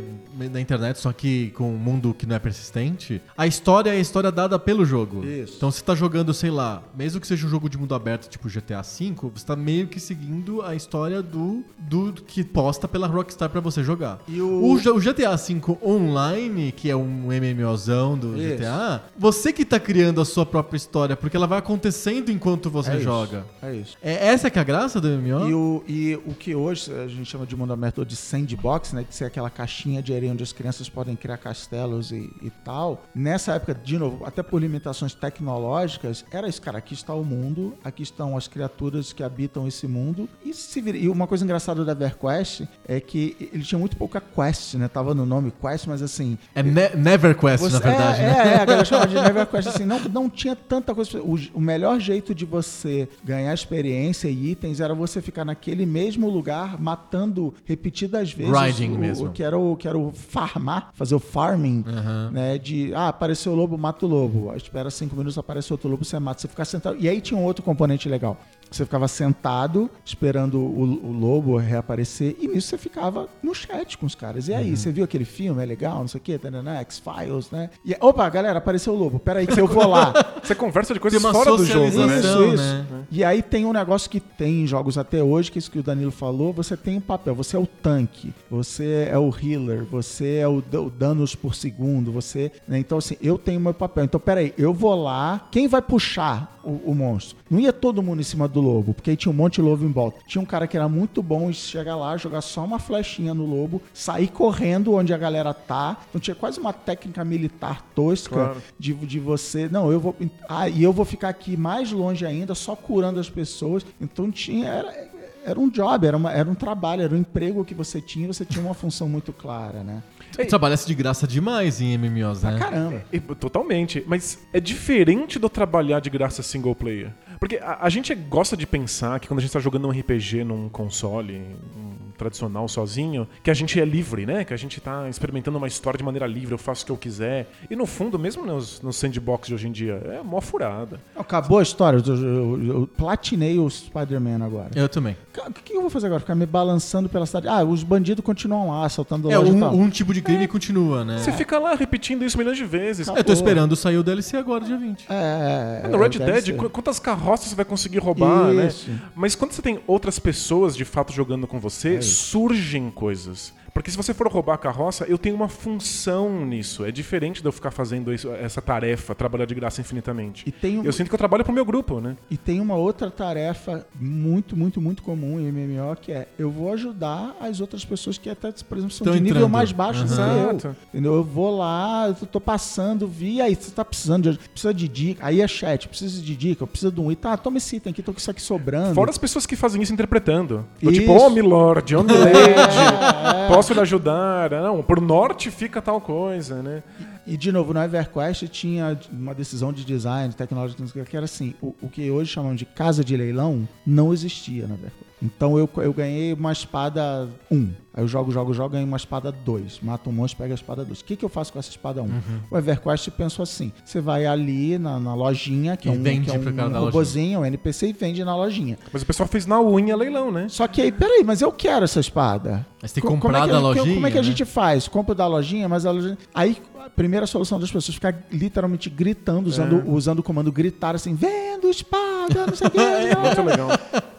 na 0.52 0.60
internet, 0.60 1.00
só 1.00 1.12
que 1.12 1.52
com 1.52 1.72
um 1.74 1.78
mundo 1.78 2.14
que 2.18 2.26
não 2.26 2.36
é 2.36 2.40
persistente, 2.40 3.22
a 3.38 3.46
história 3.48 3.83
é 3.90 3.94
a 3.94 4.00
história 4.00 4.32
dada 4.32 4.58
pelo 4.60 4.86
jogo. 4.86 5.24
Isso. 5.26 5.54
Então 5.58 5.72
você 5.72 5.84
tá 5.84 5.96
jogando, 5.96 6.34
sei 6.34 6.50
lá, 6.52 6.84
mesmo 6.96 7.20
que 7.22 7.28
seja 7.28 7.46
um 7.46 7.50
jogo 7.50 7.70
de 7.70 7.78
mundo 7.78 7.94
aberto, 7.96 8.30
tipo 8.30 8.48
GTA 8.50 8.82
V, 8.82 9.16
você 9.34 9.46
tá 9.46 9.56
meio 9.56 9.88
que 9.88 10.00
seguindo 10.00 10.62
a 10.62 10.76
história 10.76 11.22
do, 11.22 11.64
do 11.80 12.14
que 12.14 12.44
posta 12.44 12.88
pela 12.88 13.08
Rockstar 13.08 13.50
pra 13.50 13.60
você 13.62 13.84
jogar. 13.84 14.20
E 14.28 14.42
o- 14.42 14.48
o... 14.64 14.74
O 14.74 15.00
GTA 15.00 15.36
V 15.36 15.62
Online, 15.84 16.72
que 16.72 16.90
é 16.90 16.96
um 16.96 17.28
MMOzão 17.32 18.18
do 18.18 18.36
Isso. 18.38 18.58
GTA, 18.58 19.04
você 19.18 19.52
que 19.54 19.64
tá 19.66 19.80
criando 19.80 20.20
a 20.22 20.26
sua 20.26 20.46
própria 20.46 20.78
história, 20.78 21.16
porque 21.16 21.36
ela 21.38 21.48
vai 21.48 21.60
acontecendo 21.60 22.32
enquanto 22.32 22.70
você 22.70 22.92
É 22.92 22.96
isso, 22.96 23.04
joga. 23.04 23.46
É 23.62 23.74
isso. 23.76 23.98
É 24.02 24.28
essa 24.28 24.50
que 24.50 24.58
é 24.58 24.62
a 24.62 24.66
graça 24.66 25.00
do 25.00 25.08
MMO? 25.08 25.48
E 25.50 25.54
o, 25.54 25.84
e 25.88 26.16
o 26.26 26.34
que 26.34 26.56
hoje 26.56 26.92
a 26.94 27.08
gente 27.08 27.26
chama 27.26 27.46
de 27.46 27.56
mundo 27.56 27.74
aberto 27.74 28.06
de 28.06 28.16
sandbox, 28.16 28.94
né? 28.94 29.06
De 29.08 29.16
ser 29.16 29.26
aquela 29.26 29.50
caixinha 29.50 30.02
de 30.02 30.14
areia 30.14 30.32
onde 30.32 30.44
as 30.44 30.52
crianças 30.54 30.90
podem 30.90 31.16
criar 31.16 31.38
castelos 31.38 32.12
e, 32.12 32.30
e 32.42 32.50
tal. 32.64 33.04
Nessa 33.16 33.54
época, 33.54 33.73
de 33.74 33.98
novo, 33.98 34.26
até 34.26 34.42
por 34.44 34.62
limitações 34.62 35.14
tecnológicas, 35.14 36.26
era 36.32 36.48
isso, 36.48 36.62
cara. 36.62 36.78
Aqui 36.78 36.94
está 36.94 37.14
o 37.14 37.24
mundo, 37.24 37.74
aqui 37.84 38.04
estão 38.04 38.36
as 38.38 38.48
criaturas 38.48 39.14
que 39.14 39.24
habitam 39.24 39.68
esse 39.68 39.88
mundo. 39.88 40.28
E, 40.44 40.54
se 40.54 40.82
vira- 40.82 40.98
e 40.98 41.08
uma 41.10 41.28
coisa 41.28 41.44
engraçada 41.44 41.84
da 41.86 41.92
EverQuest 41.94 42.64
é 42.88 43.00
que 43.00 43.50
ele 43.54 43.64
tinha 43.64 43.80
muito 43.80 43.96
pouca 43.98 44.20
quest, 44.22 44.76
né? 44.76 44.88
Tava 44.88 45.14
no 45.14 45.26
nome 45.26 45.52
Quest, 45.62 45.88
mas 45.88 46.02
assim, 46.02 46.38
É 46.56 46.62
ne 46.64 46.90
NeverQuest, 46.96 47.60
você- 47.64 47.74
na 47.74 47.80
verdade, 47.80 48.22
é, 48.22 48.24
né? 48.24 48.34
É, 48.34 48.48
é, 48.54 48.56
a 48.56 48.66
galera 48.66 48.86
chamava 48.86 49.08
de 49.08 49.16
NeverQuest, 49.22 49.68
assim, 49.70 49.86
não, 49.86 50.00
não 50.00 50.30
tinha 50.30 50.56
tanta 50.56 50.94
coisa. 50.96 51.22
O, 51.22 51.38
o 51.54 51.62
melhor 51.62 52.00
jeito 52.00 52.34
de 52.34 52.46
você 52.46 53.08
ganhar 53.24 53.54
experiência 53.54 54.28
e 54.28 54.52
itens 54.52 54.80
era 54.80 54.94
você 54.94 55.22
ficar 55.22 55.46
naquele 55.46 55.86
mesmo 55.86 56.30
lugar, 56.30 56.82
matando 56.82 57.54
repetidas 57.66 58.32
vezes. 58.34 58.52
Grinding 58.52 58.94
o, 58.96 58.98
mesmo. 59.00 59.28
O 59.28 59.32
que 59.32 59.44
era 59.44 59.58
o, 59.58 59.76
que 59.76 59.88
era 59.88 59.98
o 59.98 60.12
farmar, 60.12 60.90
fazer 60.94 61.16
o 61.16 61.20
farming, 61.20 61.84
né? 62.32 62.58
De, 62.58 62.94
ah, 62.94 63.08
apareceu 63.10 63.52
o 63.52 63.56
lobo, 63.64 63.78
mata 63.78 64.06
o 64.06 64.10
lobo. 64.10 64.54
Espera 64.56 64.90
cinco 64.92 65.16
minutos, 65.16 65.38
aparece 65.38 65.72
outro 65.72 65.90
lobo, 65.90 66.04
você 66.04 66.20
mata. 66.20 66.42
Você 66.42 66.48
fica 66.48 66.66
sentado. 66.66 66.98
E 67.00 67.08
aí 67.10 67.22
tinha 67.22 67.40
um 67.40 67.44
outro 67.44 67.64
componente 67.64 68.08
legal. 68.08 68.38
Você 68.76 68.86
ficava 68.86 69.08
sentado, 69.08 69.90
esperando 70.04 70.60
o, 70.60 70.82
o 71.08 71.12
lobo 71.12 71.58
reaparecer, 71.58 72.36
e 72.40 72.48
nisso 72.48 72.70
você 72.70 72.78
ficava 72.78 73.28
no 73.42 73.54
chat 73.54 73.98
com 73.98 74.06
os 74.06 74.16
caras. 74.16 74.48
E 74.48 74.54
aí, 74.54 74.72
Uhum. 74.72 74.76
você 74.76 74.92
viu 74.92 75.04
aquele 75.04 75.26
filme? 75.26 75.62
É 75.62 75.66
legal, 75.66 76.00
não 76.00 76.08
sei 76.08 76.20
o 76.20 76.24
quê, 76.24 76.40
né? 76.44 76.80
X-Files, 76.82 77.52
né? 77.52 77.70
E, 77.86 77.96
opa, 78.00 78.28
galera, 78.30 78.58
apareceu 78.58 78.94
o 78.94 78.98
lobo. 78.98 79.20
Peraí 79.20 79.46
que 79.46 79.60
eu 79.60 79.68
vou 79.68 79.88
lá. 79.88 80.14
Você 80.44 80.56
conversa 80.56 80.94
de 80.94 81.00
coisas 81.00 81.22
Tem 81.22 81.30
uma 81.30 81.34
fora 81.34 81.56
do 81.56 81.66
jogo, 81.66 82.06
né? 82.06 82.20
Isso, 82.20 82.44
isso. 82.46 82.56
né? 82.58 82.86
E 83.12 83.24
aí 83.24 83.42
tem 83.42 83.66
um 83.66 83.72
negócio 83.74 84.10
que 84.10 84.20
tem 84.20 84.64
em 84.64 84.68
jogos 84.68 84.98
até 84.98 85.24
hoje, 85.24 85.52
que 85.52 85.58
é 85.58 85.60
isso 85.60 85.72
que 85.72 85.80
o 85.80 85.84
Danilo 85.84 86.12
falou, 86.12 86.52
você 86.52 86.76
tem 86.76 86.98
um 86.98 87.02
papel, 87.02 87.34
você 87.36 87.56
é 87.56 87.60
o 87.60 87.66
tanque, 87.68 88.34
você 88.50 89.08
é 89.10 89.18
o 89.18 89.30
healer, 89.30 89.86
você 89.86 90.38
é 90.38 90.48
o, 90.48 90.58
o 90.58 90.90
danos 90.90 91.36
por 91.36 91.56
segundo, 91.56 92.12
você... 92.12 92.52
né? 92.68 92.78
Então 92.80 92.98
assim, 92.98 93.16
eu 93.22 93.38
tenho 93.38 93.60
meu 93.60 93.74
papel. 93.74 94.04
Então 94.06 94.20
peraí, 94.20 94.54
eu 94.58 94.74
vou 94.74 94.96
lá, 95.02 95.48
quem 95.52 95.68
vai 95.68 95.82
puxar 95.82 96.53
o, 96.64 96.92
o 96.92 96.96
monstro? 96.96 97.38
Não 97.50 97.60
ia 97.60 97.74
todo 97.74 98.02
mundo 98.02 98.20
em 98.20 98.24
cima 98.24 98.48
do 98.48 98.62
lobo, 98.62 98.94
porque 98.94 99.10
aí 99.12 99.16
tinha 99.18 99.32
um 99.32 99.36
monte 99.36 99.56
de 99.56 99.62
lobo 99.62 99.84
em 99.86 99.92
volta. 99.92 100.20
Tinha 100.28 100.42
um 100.42 100.46
cara 100.46 100.68
que 100.68 100.78
era 100.78 100.88
muito 100.88 101.22
bom 101.22 101.50
em 101.50 101.54
chegar 101.54 101.96
lá, 101.96 102.16
jogar 102.18 102.42
só 102.42 102.64
uma 102.64 102.80
flechinha 102.80 103.34
no 103.34 103.46
lobo, 103.46 103.82
sair 103.94 104.28
correndo 104.28 104.94
onde 104.94 105.14
a 105.14 105.18
galera 105.18 105.54
tá. 105.54 105.98
Então 106.10 106.20
tinha 106.22 106.36
quase 106.36 106.60
uma 106.60 106.74
técnica 106.74 107.24
militar 107.26 107.82
tosca 107.96 108.34
Claro. 108.36 108.62
de, 108.80 108.94
de 108.94 109.20
você. 109.20 109.68
Não, 109.70 109.92
eu 109.92 110.00
vou. 110.00 110.16
Ah, 110.48 110.68
e 110.70 110.82
eu 110.84 110.94
vou 110.94 111.06
ficar 111.06 111.30
aqui 111.30 111.56
mais 111.58 111.92
longe 111.92 112.26
ainda, 112.26 112.56
só 112.56 112.76
curando 112.76 113.20
as 113.20 113.30
pessoas. 113.30 113.86
Então 114.00 114.32
tinha. 114.32 114.68
Era, 114.68 115.14
era 115.46 115.60
um 115.60 115.68
job, 115.70 116.08
era, 116.08 116.16
uma- 116.16 116.32
era 116.32 116.50
um 116.50 116.56
trabalho, 116.56 117.02
era 117.02 117.14
um 117.14 117.18
emprego 117.18 117.66
que 117.66 117.74
você 117.74 118.00
tinha, 118.00 118.26
você 118.32 118.46
tinha 118.46 118.64
uma 118.64 118.74
função 118.74 119.10
muito 119.10 119.34
clara, 119.34 119.84
né? 119.84 120.02
Trabalhasse 120.48 120.88
de 120.88 120.96
graça 120.96 121.28
demais 121.28 121.80
em 121.80 121.98
MMOs, 121.98 122.40
Pra 122.40 122.52
né? 122.52 122.60
caramba. 122.60 123.06
E, 123.12 123.20
Totalmente. 123.20 124.04
Mas 124.08 124.40
é 124.52 124.60
diferente 124.60 125.38
do 125.38 125.48
trabalhar 125.50 126.00
de 126.00 126.10
graça 126.10 126.42
single 126.42 126.74
player. 126.76 127.12
Porque 127.40 127.58
a, 127.58 127.80
a 127.82 127.90
gente 127.90 128.14
gosta 128.16 128.56
de 128.58 128.66
pensar 128.66 129.20
que 129.20 129.28
quando 129.28 129.40
a 129.40 129.42
gente 129.42 129.52
tá 129.52 129.60
jogando 129.60 129.88
um 129.88 129.92
RPG 129.92 130.44
num 130.44 130.70
console 130.70 131.36
um 131.76 131.93
tradicional 132.18 132.68
sozinho, 132.68 133.28
que 133.44 133.50
a 133.52 133.54
gente 133.54 133.80
é 133.80 133.86
livre, 133.86 134.26
né? 134.26 134.44
Que 134.44 134.54
a 134.54 134.58
gente 134.58 134.80
tá 134.82 135.10
experimentando 135.10 135.58
uma 135.58 135.68
história 135.68 135.98
de 135.98 136.04
maneira 136.04 136.26
livre, 136.28 136.54
eu 136.54 136.58
faço 136.58 136.84
o 136.84 136.86
que 136.86 136.92
eu 136.92 136.98
quiser. 136.98 137.50
E 137.70 137.76
no 137.76 137.86
fundo, 137.86 138.18
mesmo 138.20 138.46
nos, 138.46 138.82
nos 138.82 138.96
sandbox 138.96 139.48
de 139.48 139.54
hoje 139.56 139.68
em 139.68 139.72
dia, 139.72 140.02
é 140.06 140.22
mó 140.24 140.40
furada. 140.42 141.00
Acabou 141.16 141.60
a 141.60 141.64
história, 141.64 142.02
eu, 142.06 142.16
eu- 142.16 142.64
eu 142.82 142.88
platinei 142.88 143.58
o 143.60 143.70
Spider-Man 143.70 144.44
agora. 144.44 144.70
Eu 144.76 144.88
também. 144.90 145.16
O 145.38 145.52
que 145.54 145.74
eu 145.74 145.82
vou 145.82 145.90
fazer 145.90 146.08
agora? 146.08 146.20
Ficar 146.20 146.36
me 146.36 146.46
balançando 146.46 147.10
pela 147.10 147.26
cidade. 147.26 147.48
Ah, 147.48 147.64
os 147.64 147.84
bandidos 147.84 148.24
continuam 148.24 148.70
lá, 148.70 148.86
assaltando 148.86 149.32
É, 149.32 149.38
loja 149.38 149.52
e 149.52 149.56
um, 149.56 149.60
tal. 149.60 149.74
um 149.76 149.90
tipo 149.90 150.14
de 150.14 150.22
crime 150.22 150.48
continua, 150.48 151.04
né? 151.04 151.18
Você 151.18 151.32
fica 151.32 151.58
lá 151.60 151.74
repetindo 151.76 152.24
isso 152.24 152.38
milhões 152.38 152.58
de 152.58 152.66
vezes. 152.66 153.08
Acabou. 153.08 153.20
Eu 153.20 153.24
tô 153.24 153.34
esperando 153.34 153.76
sair 153.76 153.98
o 153.98 154.04
DLC 154.04 154.38
agora, 154.38 154.64
dia 154.64 154.78
20. 154.78 155.06
É, 155.10 155.82
é, 155.86 155.88
no 155.88 155.98
Red 155.98 156.10
deve 156.10 156.32
Dead, 156.32 156.46
ser. 156.46 156.54
qu- 156.58 156.70
quantas 156.70 157.00
carroças 157.00 157.48
você 157.50 157.56
vai 157.56 157.66
conseguir 157.66 157.98
roubar, 158.00 158.54
Isso. 158.54 158.90
né? 158.90 159.00
Mas 159.16 159.36
quando 159.36 159.52
você 159.54 159.62
tem 159.62 159.80
outras 159.88 160.20
pessoas 160.20 160.76
de 160.76 160.86
fato 160.86 161.12
jogando 161.12 161.48
com 161.48 161.60
você, 161.60 161.98
surgem 162.16 162.90
coisas. 162.90 163.54
Porque 163.74 163.90
se 163.90 163.98
você 163.98 164.14
for 164.14 164.28
roubar 164.28 164.54
a 164.54 164.58
carroça, 164.58 165.04
eu 165.08 165.18
tenho 165.18 165.36
uma 165.36 165.50
função 165.50 166.46
nisso. 166.46 166.86
É 166.86 166.92
diferente 166.92 167.42
de 167.42 167.48
eu 167.48 167.52
ficar 167.52 167.72
fazendo 167.72 168.14
isso- 168.14 168.32
essa 168.34 168.62
tarefa, 168.62 169.16
trabalhar 169.16 169.46
de 169.46 169.56
graça 169.56 169.82
infinitamente. 169.82 170.44
E 170.48 170.52
tem, 170.52 170.80
um- 170.80 170.84
Eu 170.84 170.94
sinto 170.94 171.08
que 171.10 171.16
eu 171.16 171.18
trabalho 171.18 171.44
pro 171.44 171.52
meu 171.54 171.66
grupo, 171.66 172.00
né? 172.00 172.16
e 172.30 172.38
tem 172.38 172.60
uma 172.60 172.76
outra 172.76 173.10
tarefa 173.10 173.86
muito, 174.00 174.56
muito, 174.56 174.80
muito 174.80 175.02
comum 175.02 175.40
em 175.40 175.48
MMO, 175.52 175.96
que 176.00 176.12
é 176.12 176.28
eu 176.38 176.52
vou 176.52 176.72
ajudar 176.74 177.36
as 177.42 177.60
outras 177.62 177.84
pessoas 177.84 178.18
que 178.18 178.30
até, 178.30 178.52
por 178.52 178.78
exemplo, 178.78 178.94
são 178.94 179.06
Tão 179.06 179.14
de 179.14 179.20
nível 179.22 179.38
entrando. 179.38 179.52
mais 179.52 179.72
baixo 179.72 180.04
do 180.06 180.14
que 180.14 180.22
eu. 180.68 180.76
Entendeu? 180.94 181.14
Eu 181.16 181.24
vou 181.24 181.58
lá, 181.58 182.08
eu 182.20 182.28
tô 182.28 182.40
passando, 182.40 183.08
vi, 183.08 183.42
aí 183.42 183.56
você 183.56 183.72
tá 183.72 183.84
precisando 183.84 184.32
de, 184.32 184.38
precisa 184.50 184.74
de 184.74 184.88
dica, 184.88 185.26
aí 185.26 185.42
é 185.42 185.48
chat, 185.48 185.88
precisa 185.88 186.22
de 186.22 186.36
dica, 186.36 186.64
eu 186.64 186.68
preciso 186.68 186.92
de 186.92 187.00
um 187.02 187.12
item, 187.12 187.24
tá, 187.32 187.38
toma 187.38 187.58
esse 187.58 187.76
item 187.78 187.92
aqui, 187.92 188.04
tô 188.04 188.14
com 188.14 188.20
isso 188.20 188.30
aqui 188.30 188.42
sobrando. 188.42 188.94
Fora 188.94 189.10
as 189.10 189.18
pessoas 189.18 189.46
que 189.46 189.56
fazem 189.56 189.82
isso 189.82 189.94
interpretando. 189.94 190.66
Do 190.82 190.92
Isso. 190.92 191.02
tipo, 191.02 191.12
ô 191.14 191.30
Milord, 191.30 191.96
ô 191.96 192.04
Milady, 192.04 192.34
posso 193.64 193.74
lhe 193.74 193.80
ajudar? 193.80 194.52
Não, 194.52 194.84
pro 194.84 195.00
norte 195.00 195.50
fica 195.50 195.82
tal 195.82 196.02
coisa, 196.02 196.62
né? 196.62 196.84
E, 197.26 197.38
de 197.38 197.52
novo, 197.52 197.74
no 197.74 197.82
EverQuest 197.82 198.48
tinha 198.50 198.98
uma 199.12 199.34
decisão 199.34 199.72
de 199.72 199.86
design, 199.86 200.34
tecnológica, 200.34 201.06
que, 201.06 201.16
era 201.16 201.26
assim, 201.26 201.54
o, 201.62 201.74
o 201.82 201.90
que 201.90 202.10
hoje 202.12 202.32
chamam 202.32 202.54
de 202.56 202.66
casa 202.66 203.04
de 203.04 203.16
leilão 203.16 203.68
não 203.86 204.14
existia 204.14 204.68
no 204.68 204.74
EverQuest. 204.76 205.14
Então 205.22 205.58
eu, 205.58 205.70
eu 205.78 205.94
ganhei 205.94 206.34
uma 206.34 206.52
espada 206.52 207.30
1. 207.50 207.72
Aí 207.94 208.04
eu 208.04 208.08
jogo, 208.10 208.30
jogo, 208.30 208.54
jogo, 208.54 208.72
ganho 208.72 208.86
uma 208.86 208.98
espada 208.98 209.32
2. 209.32 209.80
Mato 209.82 210.10
um 210.10 210.14
monstro, 210.14 210.40
pego 210.40 210.52
a 210.52 210.56
espada 210.56 210.84
2. 210.84 211.00
O 211.00 211.06
que, 211.06 211.16
que 211.16 211.24
eu 211.24 211.30
faço 211.30 211.54
com 211.54 211.60
essa 211.60 211.70
espada 211.70 212.02
1? 212.04 212.10
O 212.52 212.58
EverQuest 212.58 213.10
pensou 213.12 213.44
assim: 213.44 213.72
você 213.86 214.02
vai 214.02 214.26
ali 214.26 214.78
na, 214.78 215.00
na 215.00 215.16
lojinha, 215.16 215.78
que 215.78 215.88
é 215.88 215.92
um, 215.94 216.04
vende 216.04 216.30
que 216.30 216.36
é 216.36 216.38
um 216.38 216.80
robozinho, 216.86 217.40
um 217.40 217.46
NPC, 217.46 217.88
e 217.88 217.94
vende 217.94 218.22
na 218.26 218.36
lojinha. 218.36 218.78
Mas 218.92 219.04
o 219.04 219.06
pessoal 219.06 219.30
fez 219.30 219.46
na 219.46 219.62
unha 219.62 219.96
leilão, 219.96 220.30
né? 220.30 220.48
Só 220.50 220.68
que 220.68 220.82
aí, 220.82 220.92
peraí, 220.92 221.24
mas 221.24 221.42
eu 221.42 221.54
quero 221.54 221.86
essa 221.86 222.02
espada. 222.02 222.66
Mas 222.82 222.92
tem 222.92 223.02
que 223.02 223.08
Co- 223.08 223.18
comprar 223.18 223.48
é 223.48 223.52
da 223.52 223.60
lojinha, 223.60 223.94
Como 223.96 224.08
é 224.08 224.12
que 224.12 224.18
a 224.18 224.22
né? 224.22 224.28
gente 224.28 224.44
faz? 224.44 224.90
Compra 224.90 225.16
da 225.16 225.26
lojinha, 225.26 225.70
mas 225.70 225.86
a 225.86 225.92
lojinha. 225.92 226.18
Aí 226.34 226.58
primeira 226.90 227.26
solução 227.28 227.60
das 227.60 227.70
pessoas 227.72 227.90
é 227.90 227.94
ficar 227.94 228.16
literalmente 228.32 228.90
gritando, 228.90 229.48
usando, 229.48 229.84
usando 229.90 230.20
o 230.20 230.24
comando 230.24 230.52
gritar 230.52 230.96
assim: 230.96 231.14
vendo 231.16 231.70
espada! 231.70 232.46
não 232.48 232.56
sei 232.56 232.68
o 232.68 232.72
que. 232.72 232.78
Muito 233.20 233.42
legal. 233.42 233.70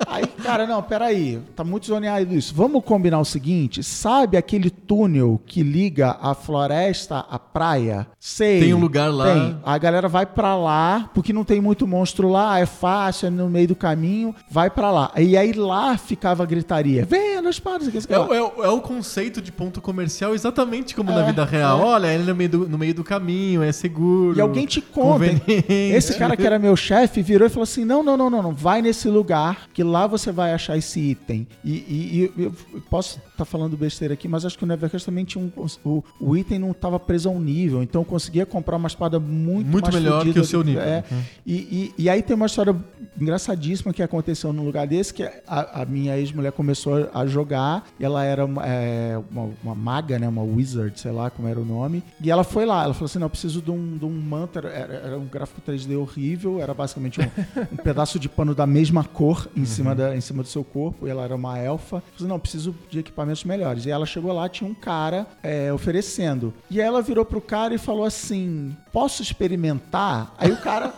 Aí, 0.07 0.27
cara, 0.27 0.67
não, 0.67 0.81
peraí, 0.83 1.41
tá 1.57 1.65
muito 1.65 1.87
zoneado 1.87 2.33
isso. 2.35 2.55
Vamos 2.55 2.85
combinar 2.85 3.19
o 3.19 3.25
seguinte: 3.25 3.83
sabe 3.83 4.37
aquele 4.37 4.71
túnel 4.71 5.41
que 5.47 5.63
liga 5.63 6.17
a 6.21 6.35
floresta 6.35 7.19
à 7.29 7.39
praia? 7.39 8.07
Sei. 8.21 8.61
Tem 8.61 8.75
um 8.75 8.79
lugar 8.79 9.13
lá. 9.13 9.25
Tem. 9.33 9.59
A 9.65 9.77
galera 9.79 10.07
vai 10.09 10.25
pra 10.27 10.55
lá, 10.57 11.11
porque 11.15 11.33
não 11.33 11.43
tem 11.45 11.61
muito 11.61 11.87
monstro 11.87 12.29
lá, 12.29 12.61
é 12.61 12.67
fácil, 12.67 13.27
é 13.27 13.31
no 13.31 13.49
meio 13.51 13.69
do 13.69 13.75
caminho, 13.75 14.35
vai 14.51 14.71
pra 14.71 14.91
lá. 14.91 15.11
E 15.17 15.37
aí 15.37 15.53
lá 15.53 15.97
ficava 15.97 16.43
a 16.43 16.47
gritaria: 16.47 17.05
vem, 17.05 17.41
não 17.41 17.51
espada, 17.51 17.79
isso 17.79 17.89
aqui, 17.89 17.99
isso 17.99 18.07
aqui. 18.07 18.15
É, 18.15 18.21
o- 18.21 18.35
é 18.35 18.43
o- 18.43 18.65
é 18.65 18.69
o 18.69 18.81
conceito 18.81 19.41
de 19.43 19.51
ponto 19.51 19.81
comercial 19.81 20.35
exatamente 20.35 20.95
como 20.95 21.11
na 21.11 21.23
É, 21.23 21.27
vida 21.27 21.45
real. 21.45 21.81
é. 21.81 21.83
Olha, 21.83 22.07
ele 22.15 22.25
no 22.25 22.35
meio, 22.35 22.51
do, 22.59 22.69
no 22.69 22.79
meio 22.79 22.95
do 22.95 23.03
caminho, 23.05 23.63
é 23.63 23.73
seguro. 23.73 24.37
E 24.37 24.41
alguém 24.41 24.67
te 24.67 24.81
conta. 24.81 25.25
Esse 25.69 26.15
cara 26.19 26.37
que 26.37 26.47
era 26.47 26.59
meu 26.59 26.77
chefe 26.77 27.23
virou 27.23 27.47
e 27.47 27.51
falou 27.51 27.65
assim: 27.65 27.85
não, 27.85 28.03
não, 28.03 28.17
não, 28.17 28.31
não, 28.31 28.43
não, 28.43 28.55
vai 28.55 28.81
nesse 28.83 29.09
lugar 29.09 29.69
que 29.73 29.83
lá 29.83 30.07
você 30.07 30.31
vai 30.33 30.53
achar 30.53 30.77
esse 30.77 31.01
item. 31.01 31.47
E, 31.65 31.73
e- 31.73 32.33
e 32.37 32.43
eu 32.45 32.53
posso 32.91 33.21
estar 33.35 33.45
falando 33.45 33.77
besteira 33.77 34.15
aqui, 34.15 34.27
mas 34.29 34.45
acho 34.45 34.57
que 34.57 34.65
o 34.65 34.67
Nevercast 34.67 35.07
também 35.07 35.25
tinha 35.25 35.45
um. 35.45 35.69
O, 35.85 36.03
o 36.21 36.37
item 36.37 36.59
não 36.59 36.71
estava 36.71 36.99
preso 36.99 37.29
a 37.29 37.33
um 37.33 37.41
nível, 37.41 37.83
então 37.83 38.03
eu 38.03 38.05
conseguia 38.05 38.47
comprar 38.47 38.77
uma 38.77 38.87
espada 38.87 39.19
muito, 39.21 39.67
Muito 39.67 39.93
melhor 39.93 40.19
fodida 40.19 40.35
que 40.35 40.41
o 40.41 40.45
seu 40.45 40.63
nível. 40.63 40.83
É, 40.83 41.05
e, 41.45 41.55
e, 41.55 41.95
e 42.05 42.09
aí 42.09 42.23
tem 42.23 42.35
uma 42.35 42.47
história 42.47 42.75
engraçadíssima 43.21 43.93
que 43.93 44.03
aconteceu 44.03 44.53
num 44.53 44.65
lugar 44.65 44.87
desse, 44.87 45.13
que 45.13 45.23
a, 45.23 45.83
a 45.83 45.85
minha 45.85 46.17
ex-mulher 46.17 46.53
começou 46.53 47.11
a 47.13 47.27
jogar, 47.27 47.85
e 47.99 48.05
ela 48.05 48.25
era 48.25 48.45
uma, 48.45 48.67
é, 48.67 49.21
uma, 49.31 49.51
uma 49.63 49.75
maga, 49.75 50.19
né? 50.19 50.29
Uma 50.29 50.43
wizard, 50.43 50.99
sei 50.99 51.11
lá 51.13 51.31
como 51.31 51.49
era 51.49 51.61
o 51.61 51.65
nome. 51.65 52.03
E 52.21 52.31
ela 52.31 52.45
foi 52.45 52.65
lá, 52.65 52.85
ela 52.85 52.95
falou 52.95 53.07
assim: 53.07 53.19
não, 53.19 53.27
eu 53.27 53.31
preciso 53.31 53.61
de 53.61 53.71
um, 53.71 53.99
de 53.99 54.05
um 54.05 54.11
manto. 54.11 54.59
Era, 54.59 54.69
era 54.69 55.19
um 55.19 55.27
gráfico 55.27 55.61
3D 55.61 55.99
horrível, 55.99 56.61
era 56.61 56.73
basicamente 56.73 57.21
um, 57.21 57.25
um 57.73 57.77
pedaço 57.77 58.19
de 58.19 58.29
pano 58.29 58.55
da 58.55 58.67
mesma 58.67 59.05
cor 59.05 59.49
em, 59.57 59.65
cima 59.65 59.95
da, 59.95 60.17
em 60.17 60.21
cima 60.21 60.43
do 60.43 60.49
seu 60.49 60.63
corpo, 60.63 61.07
e 61.07 61.11
ela 61.11 61.25
era 61.25 61.35
uma 61.35 61.59
elfa. 61.59 61.97
Eu 61.97 62.01
falei, 62.01 62.15
assim, 62.17 62.27
não, 62.27 62.37
eu 62.37 62.41
preciso 62.41 62.75
de 62.91 62.99
equipamentos 63.25 63.45
melhores. 63.45 63.87
E 63.87 63.91
ela 63.91 64.07
chegou 64.07 64.33
lá, 64.33 64.49
tinha 64.49 64.69
um 64.69 64.75
cara 64.75 65.27
é, 65.43 65.73
oferecendo. 65.73 66.53
E 66.71 66.81
aí 66.81 66.87
ela 66.87 67.03
virou 67.03 67.25
pro 67.25 67.41
cara 67.41 67.75
e 67.75 67.79
falou 67.79 68.05
assim: 68.05 68.77
posso 68.93 69.23
experimentar? 69.23 70.35
Aí 70.39 70.53
o 70.53 70.57
cara. 70.59 70.93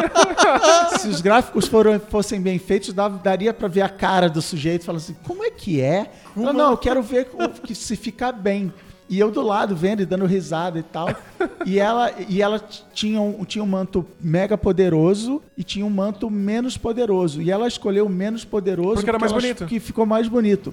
se 0.98 1.08
os 1.08 1.20
gráficos 1.20 1.68
foram, 1.68 1.98
fossem 2.00 2.40
bem 2.40 2.58
feitos, 2.58 2.92
dava- 2.92 3.18
daria 3.18 3.52
pra 3.52 3.68
ver 3.68 3.82
a 3.82 3.88
cara 3.88 4.28
do 4.28 4.42
sujeito 4.42 4.84
falar 4.84 4.98
assim: 4.98 5.16
como 5.26 5.44
é 5.44 5.50
que 5.50 5.80
é? 5.80 6.10
Não, 6.34 6.52
não, 6.52 6.70
eu 6.72 6.78
quero 6.78 7.02
ver 7.02 7.28
se 7.74 7.96
ficar 7.96 8.32
bem. 8.32 8.72
E 9.10 9.18
eu 9.18 9.30
do 9.32 9.42
lado 9.42 9.74
vendo 9.74 10.00
e 10.02 10.06
dando 10.06 10.24
risada 10.24 10.78
e 10.78 10.82
tal. 10.82 11.08
E 11.66 11.78
ela, 11.78 12.10
e 12.28 12.40
ela 12.40 12.58
tinha, 12.94 13.20
um, 13.20 13.44
tinha 13.44 13.62
um 13.62 13.66
manto 13.66 14.06
mega 14.18 14.56
poderoso 14.56 15.42
e 15.56 15.62
tinha 15.62 15.84
um 15.84 15.90
manto 15.90 16.30
menos 16.30 16.78
poderoso. 16.78 17.42
E 17.42 17.50
ela 17.50 17.68
escolheu 17.68 18.06
o 18.06 18.08
menos 18.08 18.46
poderoso 18.46 18.94
Porque 18.96 19.10
era 19.10 19.18
mais 19.18 19.32
bonito. 19.32 19.66
que 19.66 19.78
ficou 19.78 20.06
mais 20.06 20.26
bonito. 20.26 20.72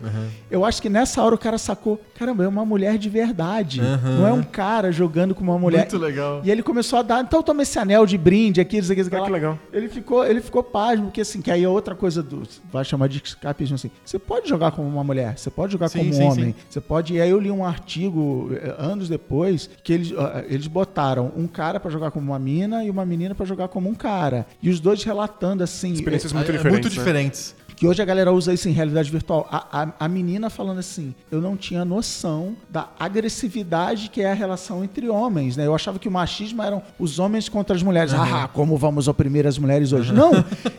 Eu 0.49 0.63
acho 0.63 0.81
que 0.81 0.87
nessa 0.89 1.21
hora 1.21 1.35
o 1.35 1.37
cara 1.37 1.57
sacou: 1.57 1.99
caramba, 2.17 2.45
é 2.45 2.47
uma 2.47 2.65
mulher 2.65 2.97
de 2.97 3.09
verdade. 3.09 3.81
Uhum. 3.81 4.17
Não 4.19 4.27
é 4.27 4.31
um 4.31 4.43
cara 4.43 4.91
jogando 4.91 5.35
com 5.35 5.41
uma 5.41 5.59
mulher. 5.59 5.79
Muito 5.79 5.97
legal. 5.97 6.41
E 6.43 6.49
ele 6.51 6.63
começou 6.63 6.99
a 6.99 7.01
dar, 7.01 7.21
então 7.21 7.43
toma 7.43 7.63
esse 7.63 7.77
anel 7.77 8.05
de 8.05 8.17
brinde 8.17 8.61
aqui, 8.61 8.77
isso 8.77 8.91
aqui, 8.91 9.01
isso 9.01 9.09
aqui. 9.09 9.21
Ah, 9.21 9.25
que 9.25 9.31
legal. 9.31 9.59
Ele 9.73 9.89
ficou, 9.89 10.25
ele 10.25 10.41
ficou 10.41 10.63
pasmo, 10.63 11.05
porque 11.05 11.21
assim, 11.21 11.41
que 11.41 11.51
aí 11.51 11.63
é 11.63 11.69
outra 11.69 11.95
coisa 11.95 12.23
do. 12.23 12.43
Vai 12.71 12.85
chamar 12.85 13.07
de 13.07 13.21
escapismo 13.23 13.75
assim. 13.75 13.91
Você 14.05 14.17
pode 14.17 14.47
jogar 14.47 14.71
como 14.71 14.87
uma 14.87 15.03
mulher, 15.03 15.37
você 15.37 15.49
pode 15.49 15.73
jogar 15.73 15.89
Sim, 15.89 15.99
como 15.99 16.15
um 16.15 16.31
homem, 16.31 16.45
sim. 16.45 16.55
você 16.69 16.79
pode. 16.79 17.13
E 17.13 17.21
aí 17.21 17.29
eu 17.29 17.39
li 17.39 17.51
um 17.51 17.65
artigo 17.65 18.26
eh, 18.53 18.75
anos 18.77 19.07
depois 19.09 19.69
que 19.83 19.93
eles, 19.93 20.13
eles 20.47 20.67
botaram 20.67 21.31
um 21.35 21.47
cara 21.47 21.79
pra 21.79 21.89
jogar 21.91 22.11
como 22.11 22.31
uma 22.31 22.39
mina 22.39 22.83
e 22.83 22.89
uma 22.89 23.05
menina 23.05 23.33
pra 23.35 23.45
jogar 23.45 23.67
como 23.67 23.89
um 23.89 23.95
cara. 23.95 24.45
E 24.61 24.69
os 24.69 24.79
dois 24.79 25.03
relatando 25.03 25.63
assim. 25.63 25.93
Experiências 25.93 26.31
É, 26.31 26.35
muito 26.35 26.49
é 26.49 26.53
diferentes. 26.53 26.71
muito 26.81 26.89
né? 26.89 26.95
diferentes. 27.03 27.55
Que 27.77 27.85
hoje 27.87 28.01
a 28.01 28.05
galera 28.05 28.33
usa 28.33 28.51
isso 28.53 28.67
em 28.67 28.71
realidade 28.71 29.09
virtual. 29.11 29.47
A, 29.51 29.83
a, 29.83 29.87
a 29.99 30.07
menina 30.07 30.49
falando 30.49 30.79
assim, 30.79 31.13
eu 31.31 31.39
não 31.39 31.55
tinha 31.55 31.85
noção 31.85 32.55
da 32.67 32.89
agressividade 32.99 34.09
que 34.09 34.19
é 34.21 34.31
a 34.31 34.33
relação 34.33 34.83
entre 34.83 35.07
homens, 35.07 35.55
né? 35.55 35.67
Eu 35.67 35.75
achava 35.75 35.99
que 35.99 36.07
o 36.07 36.11
machismo 36.11 36.63
eram 36.63 36.81
os 36.97 37.19
homens 37.19 37.47
contra 37.47 37.75
as 37.75 37.83
mulheres. 37.83 38.13
Ah, 38.15 38.49
como 38.51 38.75
vamos 38.77 39.07
oprimir 39.07 39.45
as 39.45 39.59
mulheres 39.59 39.93
hoje? 39.93 40.11
Não, 40.11 40.31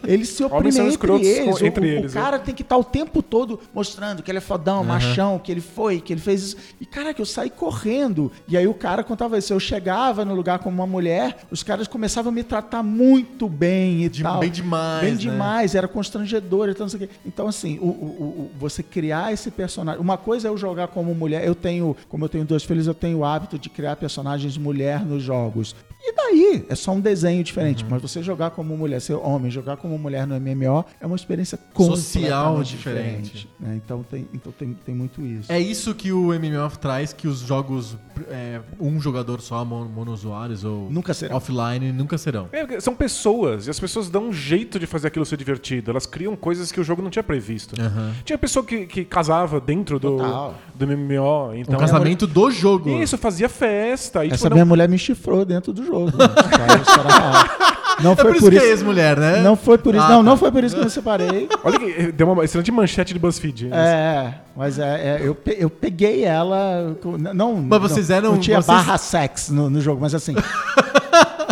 eles 0.05 0.29
se 0.31 0.43
oprimem 0.45 0.69
entre 0.77 0.89
escrotos 0.89 1.27
eles. 1.27 1.63
entre 1.63 1.87
o, 1.87 1.89
eles, 1.89 2.11
o 2.11 2.15
cara 2.15 2.37
tem 2.37 2.53
que 2.53 2.63
estar 2.63 2.77
o 2.77 2.83
tempo 2.83 3.23
todo 3.23 3.61
mostrando 3.73 4.21
que 4.21 4.31
ele 4.31 4.39
é 4.39 4.41
fodão, 4.41 4.83
machão, 4.83 5.39
que 5.39 5.53
ele 5.53 5.61
foi, 5.61 6.01
que 6.01 6.13
ele 6.13 6.21
fez 6.21 6.43
isso. 6.43 6.57
E, 6.81 6.85
cara, 6.85 7.15
que 7.15 7.23
eu 7.23 7.27
saí 7.27 7.49
correndo. 7.49 8.33
E 8.49 8.57
aí 8.57 8.67
o 8.67 8.75
cara 8.75 9.05
contava 9.05 9.39
isso. 9.39 9.53
Eu 9.53 9.61
chegava 9.61 10.25
no 10.25 10.35
lugar 10.35 10.59
como 10.59 10.75
uma 10.75 10.87
mulher, 10.87 11.39
os 11.49 11.63
caras 11.63 11.87
começavam 11.87 12.33
a 12.33 12.35
me 12.35 12.43
tratar 12.43 12.83
muito 12.83 13.49
bem 13.49 14.03
e 14.05 14.09
De- 14.09 14.25
tal. 14.25 14.41
bem 14.41 14.51
demais, 14.51 15.03
Bem 15.03 15.13
né? 15.13 15.17
demais, 15.17 15.75
era 15.77 15.87
constrangedor 15.87 16.69
e 16.69 16.75
tal, 16.75 16.88
não 16.93 16.99
sei 16.99 17.07
o 17.07 17.09
quê. 17.09 17.15
Então, 17.27 17.47
assim, 17.49 17.79
o, 17.81 17.85
o- 17.87 17.89
o- 17.89 18.51
você 18.59 18.83
criar 18.83 19.33
esse 19.33 19.51
personagem. 19.51 20.01
Uma 20.01 20.17
coisa 20.17 20.49
é 20.49 20.51
eu 20.51 20.57
jogar 20.57 20.89
como 20.89 21.15
mulher. 21.15 21.45
Eu 21.47 21.55
tenho, 21.55 21.97
como 22.09 22.25
eu 22.25 22.29
tenho 22.29 22.45
dois 22.45 22.65
filhos, 22.65 22.87
eu 22.87 22.95
tenho 22.95 23.19
o 23.19 23.25
hábito 23.25 23.59
de 23.59 23.69
criar 23.69 23.97
personagens 23.97 24.57
mulher 24.57 25.05
nos 25.05 25.23
jogos. 25.23 25.75
E 26.01 26.13
daí? 26.13 26.65
É 26.69 26.75
só 26.75 26.93
um 26.93 27.01
desenho 27.01 27.43
diferente. 27.43 27.83
Uhum. 27.83 27.91
Mas 27.91 28.01
você 28.03 28.23
jogar 28.23 28.51
como 28.51 28.77
mulher, 28.77 29.01
ser 29.01 29.15
homem, 29.15 29.51
jogar 29.51 29.77
como 29.77 29.99
mulher 29.99 30.27
no 30.27 30.39
MMO 30.41 30.85
é 31.01 31.07
uma 31.07 31.17
experiência 31.17 31.59
Social 31.75 32.55
completamente 32.55 32.69
diferente. 32.71 33.49
né? 33.59 33.75
Então, 33.85 34.03
tem, 34.03 34.29
então 34.33 34.53
tem, 34.53 34.75
tem 34.75 34.95
muito 34.95 35.21
isso. 35.25 35.51
É 35.51 35.59
isso 35.59 35.95
que 35.95 36.13
o 36.13 36.29
MMO 36.29 36.71
traz, 36.81 37.13
que 37.13 37.27
os 37.27 37.41
jogos 37.41 37.97
é, 38.31 38.61
um 38.81 39.01
jogador 39.01 39.41
só, 39.41 39.65
mon- 39.65 39.87
monousuários 39.87 40.65
ou 40.65 40.89
Nunca 40.91 41.13
serão. 41.13 41.37
offline, 41.37 41.93
nunca 41.93 42.17
serão. 42.17 42.49
É, 42.53 42.81
são 42.81 42.95
pessoas, 42.95 43.67
e 43.67 43.71
as 43.71 43.81
pessoas 43.81 44.09
dão 44.09 44.29
um 44.29 44.33
jeito 44.33 44.79
de 44.79 44.87
fazer 44.87 45.09
aquilo 45.09 45.27
ser 45.27 45.37
divertido. 45.37 45.91
Elas 45.91 46.07
criam 46.07 46.37
coisas 46.37 46.71
que 46.71 46.81
o 46.81 46.85
jogo 46.85 47.03
não 47.03 47.11
tinha 47.11 47.23
previsto. 47.25 47.75
Aham. 47.81 48.15
Tinha 48.25 48.39
pessoa 48.39 48.65
que, 48.65 48.87
que 48.87 49.05
casava 49.05 49.61
dentro 49.61 49.99
do, 49.99 50.17
Total. 50.17 50.55
do 50.75 50.87
MMO. 50.87 51.55
Então 51.55 51.75
um 51.75 51.79
casamento 51.79 52.27
do 52.27 52.51
jogo. 52.51 52.91
Isso, 53.03 53.19
fazia 53.19 53.49
festa. 53.49 54.25
E, 54.25 54.29
Essa 54.29 54.45
tipo, 54.45 54.55
minha 54.55 54.65
mulher 54.65 54.89
me 54.89 54.99
chifrou 54.99 55.45
dentro 55.45 55.73
do 55.73 55.85
jogo. 55.89 56.09
Isso 56.09 57.01
real. 57.01 57.69
Não 58.01 58.13
É 58.13 58.17
foi 58.17 58.25
por 58.27 58.35
isso 58.37 58.45
por 58.45 58.51
que 58.53 58.57
isso. 58.59 58.65
é 58.67 58.69
ex-mulher, 58.69 59.19
né? 59.19 59.41
Não 59.43 59.57
foi 59.57 59.77
por 59.77 59.93
isso. 59.93 60.05
Ah, 60.05 60.09
não, 60.11 60.17
tá. 60.19 60.23
não 60.23 60.37
foi 60.37 60.53
por 60.53 60.63
isso 60.63 60.73
que 60.77 60.81
eu 60.81 60.85
me 60.85 60.91
separei. 60.91 61.49
Olha 61.65 61.79
que 61.81 61.87
eh, 61.99 62.13
deu 62.13 62.31
uma 62.31 62.45
excelente 62.45 62.71
manchete 62.71 63.13
de 63.13 63.19
BuzzFeed. 63.19 63.71
É, 63.73 64.35
mas 64.57 64.79
é, 64.79 64.85
é, 64.85 65.21
eu, 65.27 65.35
pe- 65.35 65.57
eu 65.59 65.69
peguei 65.69 66.23
ela. 66.25 66.97
Não, 67.35 67.55
Mas 67.57 67.81
vocês 67.83 68.09
não, 68.09 68.17
eram- 68.17 68.33
Não 68.33 68.39
tinha 68.39 68.63
vocês- 68.63 68.67
barra 68.79 68.97
sex 68.99 69.49
no, 69.51 69.69
no 69.69 69.81
jogo, 69.81 70.01
mas 70.01 70.15
assim. 70.15 70.35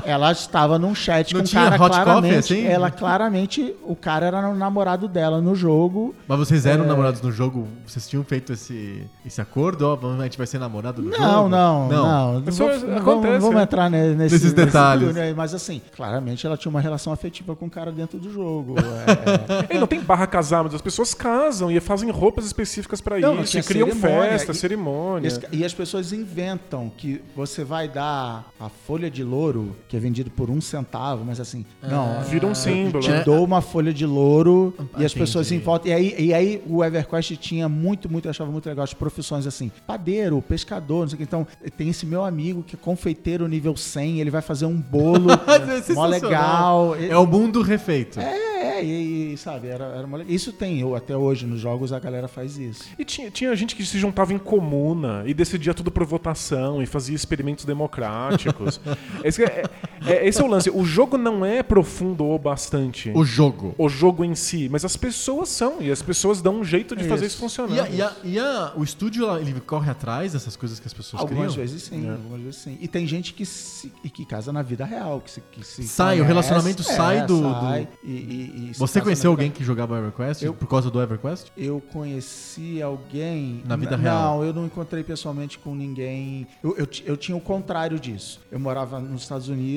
Ela 0.07 0.32
estava 0.32 0.78
num 0.78 0.94
chat 0.94 1.32
Não 1.34 1.40
com 1.40 1.44
um 1.46 1.48
tinha 1.48 1.62
cara 1.64 1.74
hot 1.76 1.78
coffee, 1.90 2.04
claramente. 2.04 2.38
assim? 2.38 2.64
Ela 2.66 2.90
claramente. 2.90 3.74
O 3.82 3.96
cara 3.96 4.26
era 4.26 4.48
o 4.48 4.54
namorado 4.54 5.09
dela 5.09 5.40
no 5.40 5.54
jogo. 5.54 6.14
Mas 6.28 6.38
vocês 6.38 6.66
eram 6.66 6.84
É. 6.84 6.86
namorados 6.86 7.20
no 7.20 7.30
jogo? 7.32 7.66
Vocês 7.86 8.09
tinham 8.09 8.24
feito 8.24 8.52
esse, 8.52 9.07
esse 9.24 9.40
acordo? 9.40 9.82
Ó, 9.86 9.96
vamos- 9.96 10.20
a 10.20 10.24
gente 10.24 10.38
vai 10.38 10.46
ser 10.46 10.59
namorado 10.59 11.02
no 11.02 11.11
jogo? 11.12 11.22
Não, 11.22 11.48
não, 11.48 11.88
não. 11.88 12.40
Não, 12.40 12.42
vou- 12.52 12.68
não 12.68 12.96
acontece, 12.98 13.02
vamos, 13.02 13.42
vamos 13.42 13.61
é. 13.61 13.62
entrar 13.62 13.90
ne- 13.90 14.09
nesse, 14.14 14.34
Nesses 14.34 14.42
nesse 14.52 14.54
detalhes. 14.54 15.09
túnel 15.09 15.22
aí, 15.22 15.34
mas 15.34 15.54
assim, 15.54 15.80
claramente 15.94 16.46
ela 16.46 16.57
tinha 16.57 16.70
uma 16.70 16.80
relação 16.80 17.12
afetiva 17.12 17.54
com 17.57 17.66
o 17.66 17.70
cara 17.70 17.90
dentro 17.92 18.18
do 18.18 18.32
jogo. 18.32 18.74
É, 19.07 19.70
é. 19.70 19.74
Ei, 19.74 19.78
não 19.80 19.86
tem 19.86 20.00
barra 20.00 20.26
casar, 20.26 20.64
mas 20.64 20.74
as 20.74 20.80
pessoas 20.80 21.14
casam 21.14 21.70
e 21.70 21.78
fazem 21.80 22.11
roupas 22.11 22.44
específicas 22.46 23.00
não 23.20 23.40
isso, 23.42 23.59
e 23.59 23.62
criam 23.62 23.88
cerimônia, 23.88 24.30
festa, 24.30 24.52
e- 24.52 24.54
cerimônia. 24.54 25.26
E 25.28 25.32
as, 25.32 25.40
e 25.52 25.64
as 25.64 25.74
pessoas 25.74 26.12
inventam 26.12 26.90
que 26.96 27.22
você 27.34 27.64
vai 27.64 27.88
dar 27.88 28.46
a 28.61 28.68
folha 28.68 29.11
de 29.11 29.22
louro, 29.24 29.76
que 29.88 29.95
é 29.97 30.01
vendido 30.01 30.30
por 30.30 30.51
um 30.51 30.61
centavo, 30.61 31.24
mas 31.24 31.40
assim, 31.40 31.64
não. 31.82 32.20
Vira 32.22 32.47
um 32.47 32.51
eu 32.51 32.55
símbolo. 32.55 33.03
Te 33.03 33.11
né? 33.11 33.22
dou 33.24 33.44
uma 33.44 33.61
folha 33.61 33.92
de 33.92 34.05
louro 34.07 34.74
Ah, 34.78 35.03
e 35.03 35.05
as 35.05 35.14
pessoas 35.14 35.47
entendi. 35.47 35.62
em 35.62 35.64
volta. 35.64 35.88
E 35.88 35.92
aí, 35.92 36.14
e 36.18 36.34
aí 36.34 36.62
o 36.66 36.84
EverQuest 36.84 37.36
tinha 37.36 37.68
muito, 37.68 38.11
muito, 38.11 38.26
eu 38.26 38.30
achava 38.30 38.51
muito 38.51 38.68
legal 38.68 38.84
as 38.84 38.94
profissões 38.94 39.47
assim: 39.47 39.70
padeiro, 39.86 40.40
pescador, 40.42 41.03
não 41.03 41.09
sei 41.09 41.14
o 41.14 41.18
que. 41.18 41.22
Então, 41.24 41.47
tem 41.76 41.88
esse 41.88 42.07
meu 42.07 42.24
amigo 42.24 42.62
que 42.62 42.76
é 42.76 42.78
confeiteiro 42.78 43.47
nível 43.49 43.76
100, 43.76 44.20
ele 44.20 44.30
vai 44.30 44.42
fazer 44.42 44.66
um 44.66 44.76
bolo 44.80 45.30
É 45.88 45.92
mó 45.94 46.07
legal. 46.07 46.97
É 46.97 47.16
o 47.16 47.26
mundo 47.26 47.62
refeito. 47.62 48.18
É, 48.20 48.82
e, 48.84 49.32
e, 49.32 49.36
sabe, 49.38 49.68
era, 49.68 49.84
era. 49.84 50.07
Isso 50.28 50.53
tem, 50.53 50.80
eu- 50.80 50.94
até 50.94 51.16
hoje 51.16 51.47
nos 51.47 51.61
jogos 51.61 51.92
a 51.92 51.99
galera 51.99 52.28
faz 52.28 52.59
isso. 52.59 52.84
E 52.99 53.05
tinha, 53.05 53.30
tinha 53.30 53.55
gente 53.55 53.74
que 53.74 53.84
se 53.84 53.99
juntava 53.99 54.32
em 54.34 54.38
comuna 54.38 55.22
e 55.26 55.32
decidia 55.34 55.72
tudo 55.74 55.90
por 55.90 56.05
votação 56.05 56.82
e 56.82 56.86
fazia 56.86 57.14
experimentos 57.14 57.64
democráticos. 57.64 58.80
esse, 59.24 59.42
é, 59.44 59.64
é- 60.07 60.26
esse 60.26 60.41
é 60.41 60.45
o 60.45 60.47
lance. 60.47 60.70
O 60.70 60.84
jogo 60.84 61.16
não 61.16 61.45
é 61.45 61.62
profundo 61.62 62.24
o 62.24 62.39
bastante. 62.39 63.11
O 63.14 63.24
jogo. 63.24 63.74
O 63.78 63.89
jogo 63.89 64.24
em 64.24 64.34
si, 64.34 64.68
mas 64.70 64.84
as 64.84 64.97
pessoas 64.97 65.49
são, 65.49 65.80
e 65.80 65.91
as 65.91 66.03
pessoas 66.03 66.41
dão 66.43 66.61
um 66.61 66.64
jeito 66.64 66.95
de 66.97 67.05
fazer 67.05 67.26
isso 67.26 67.34
Isso. 67.37 67.43
funcionar. 67.43 67.74
E, 67.76 67.80
a- 67.80 67.89
e 67.89 68.03
a- 68.03 68.12
e 68.24 68.39
a- 68.39 68.72
o 68.76 68.82
estúdio, 68.84 69.37
ele 69.39 69.61
corre 69.61 69.91
atrás 69.91 70.32
dessas 70.32 70.57
coisas 70.57 70.78
que 70.80 70.87
as 70.87 70.95
pessoas 70.95 71.20
Algumas 71.22 71.53
criam? 71.53 71.57
vezes 71.66 71.82
sim, 71.82 72.09
algumas 72.11 72.41
vezes 72.41 72.57
sim. 72.61 72.78
E 72.80 72.89
tem 72.89 73.07
gente 73.07 73.32
que 73.34 73.45
se, 73.47 73.93
e 74.05 74.09
que 74.11 74.24
casa 74.24 74.53
na 74.53 74.62
vida 74.62 74.84
real, 74.84 75.20
que 75.20 75.30
se, 75.30 75.41
que 75.53 75.64
se 75.66 75.82
Sai, 75.87 76.20
o 76.20 76.24
relacionamento 76.24 76.82
sai 76.82 77.26
do- 77.26 77.43
sai, 77.43 77.89
E, 78.05 78.09
e- 78.11 78.72
Você 78.76 79.01
conheceu 79.01 79.30
alguém 79.30 79.49
vida- 79.49 79.59
que 79.59 79.64
jogava 79.64 79.99
EverQuest 79.99 80.43
Eu- 80.43 80.55
por 80.55 80.66
causa 80.68 80.91
do 80.91 81.01
EverQuest? 81.01 81.49
Eu 81.57 81.80
conheci 81.93 82.80
alguém. 82.82 83.62
Na 83.66 83.76
vida 83.76 83.97
real? 83.97 84.39
Não, 84.39 84.45
eu 84.45 84.53
não 84.53 84.66
encontrei 84.66 85.03
pessoalmente 85.05 85.59
com 85.59 85.74
ninguém. 85.74 86.47
Eu, 86.62 86.76
eu, 86.76 86.89
eu 87.05 87.16
tinha 87.16 87.37
o 87.37 87.41
contrário 87.41 87.99
disso. 87.99 88.41
Eu 88.51 88.59
morava 88.61 88.99
nos 89.01 89.22
Estados 89.22 89.49
Unidos 89.49 89.75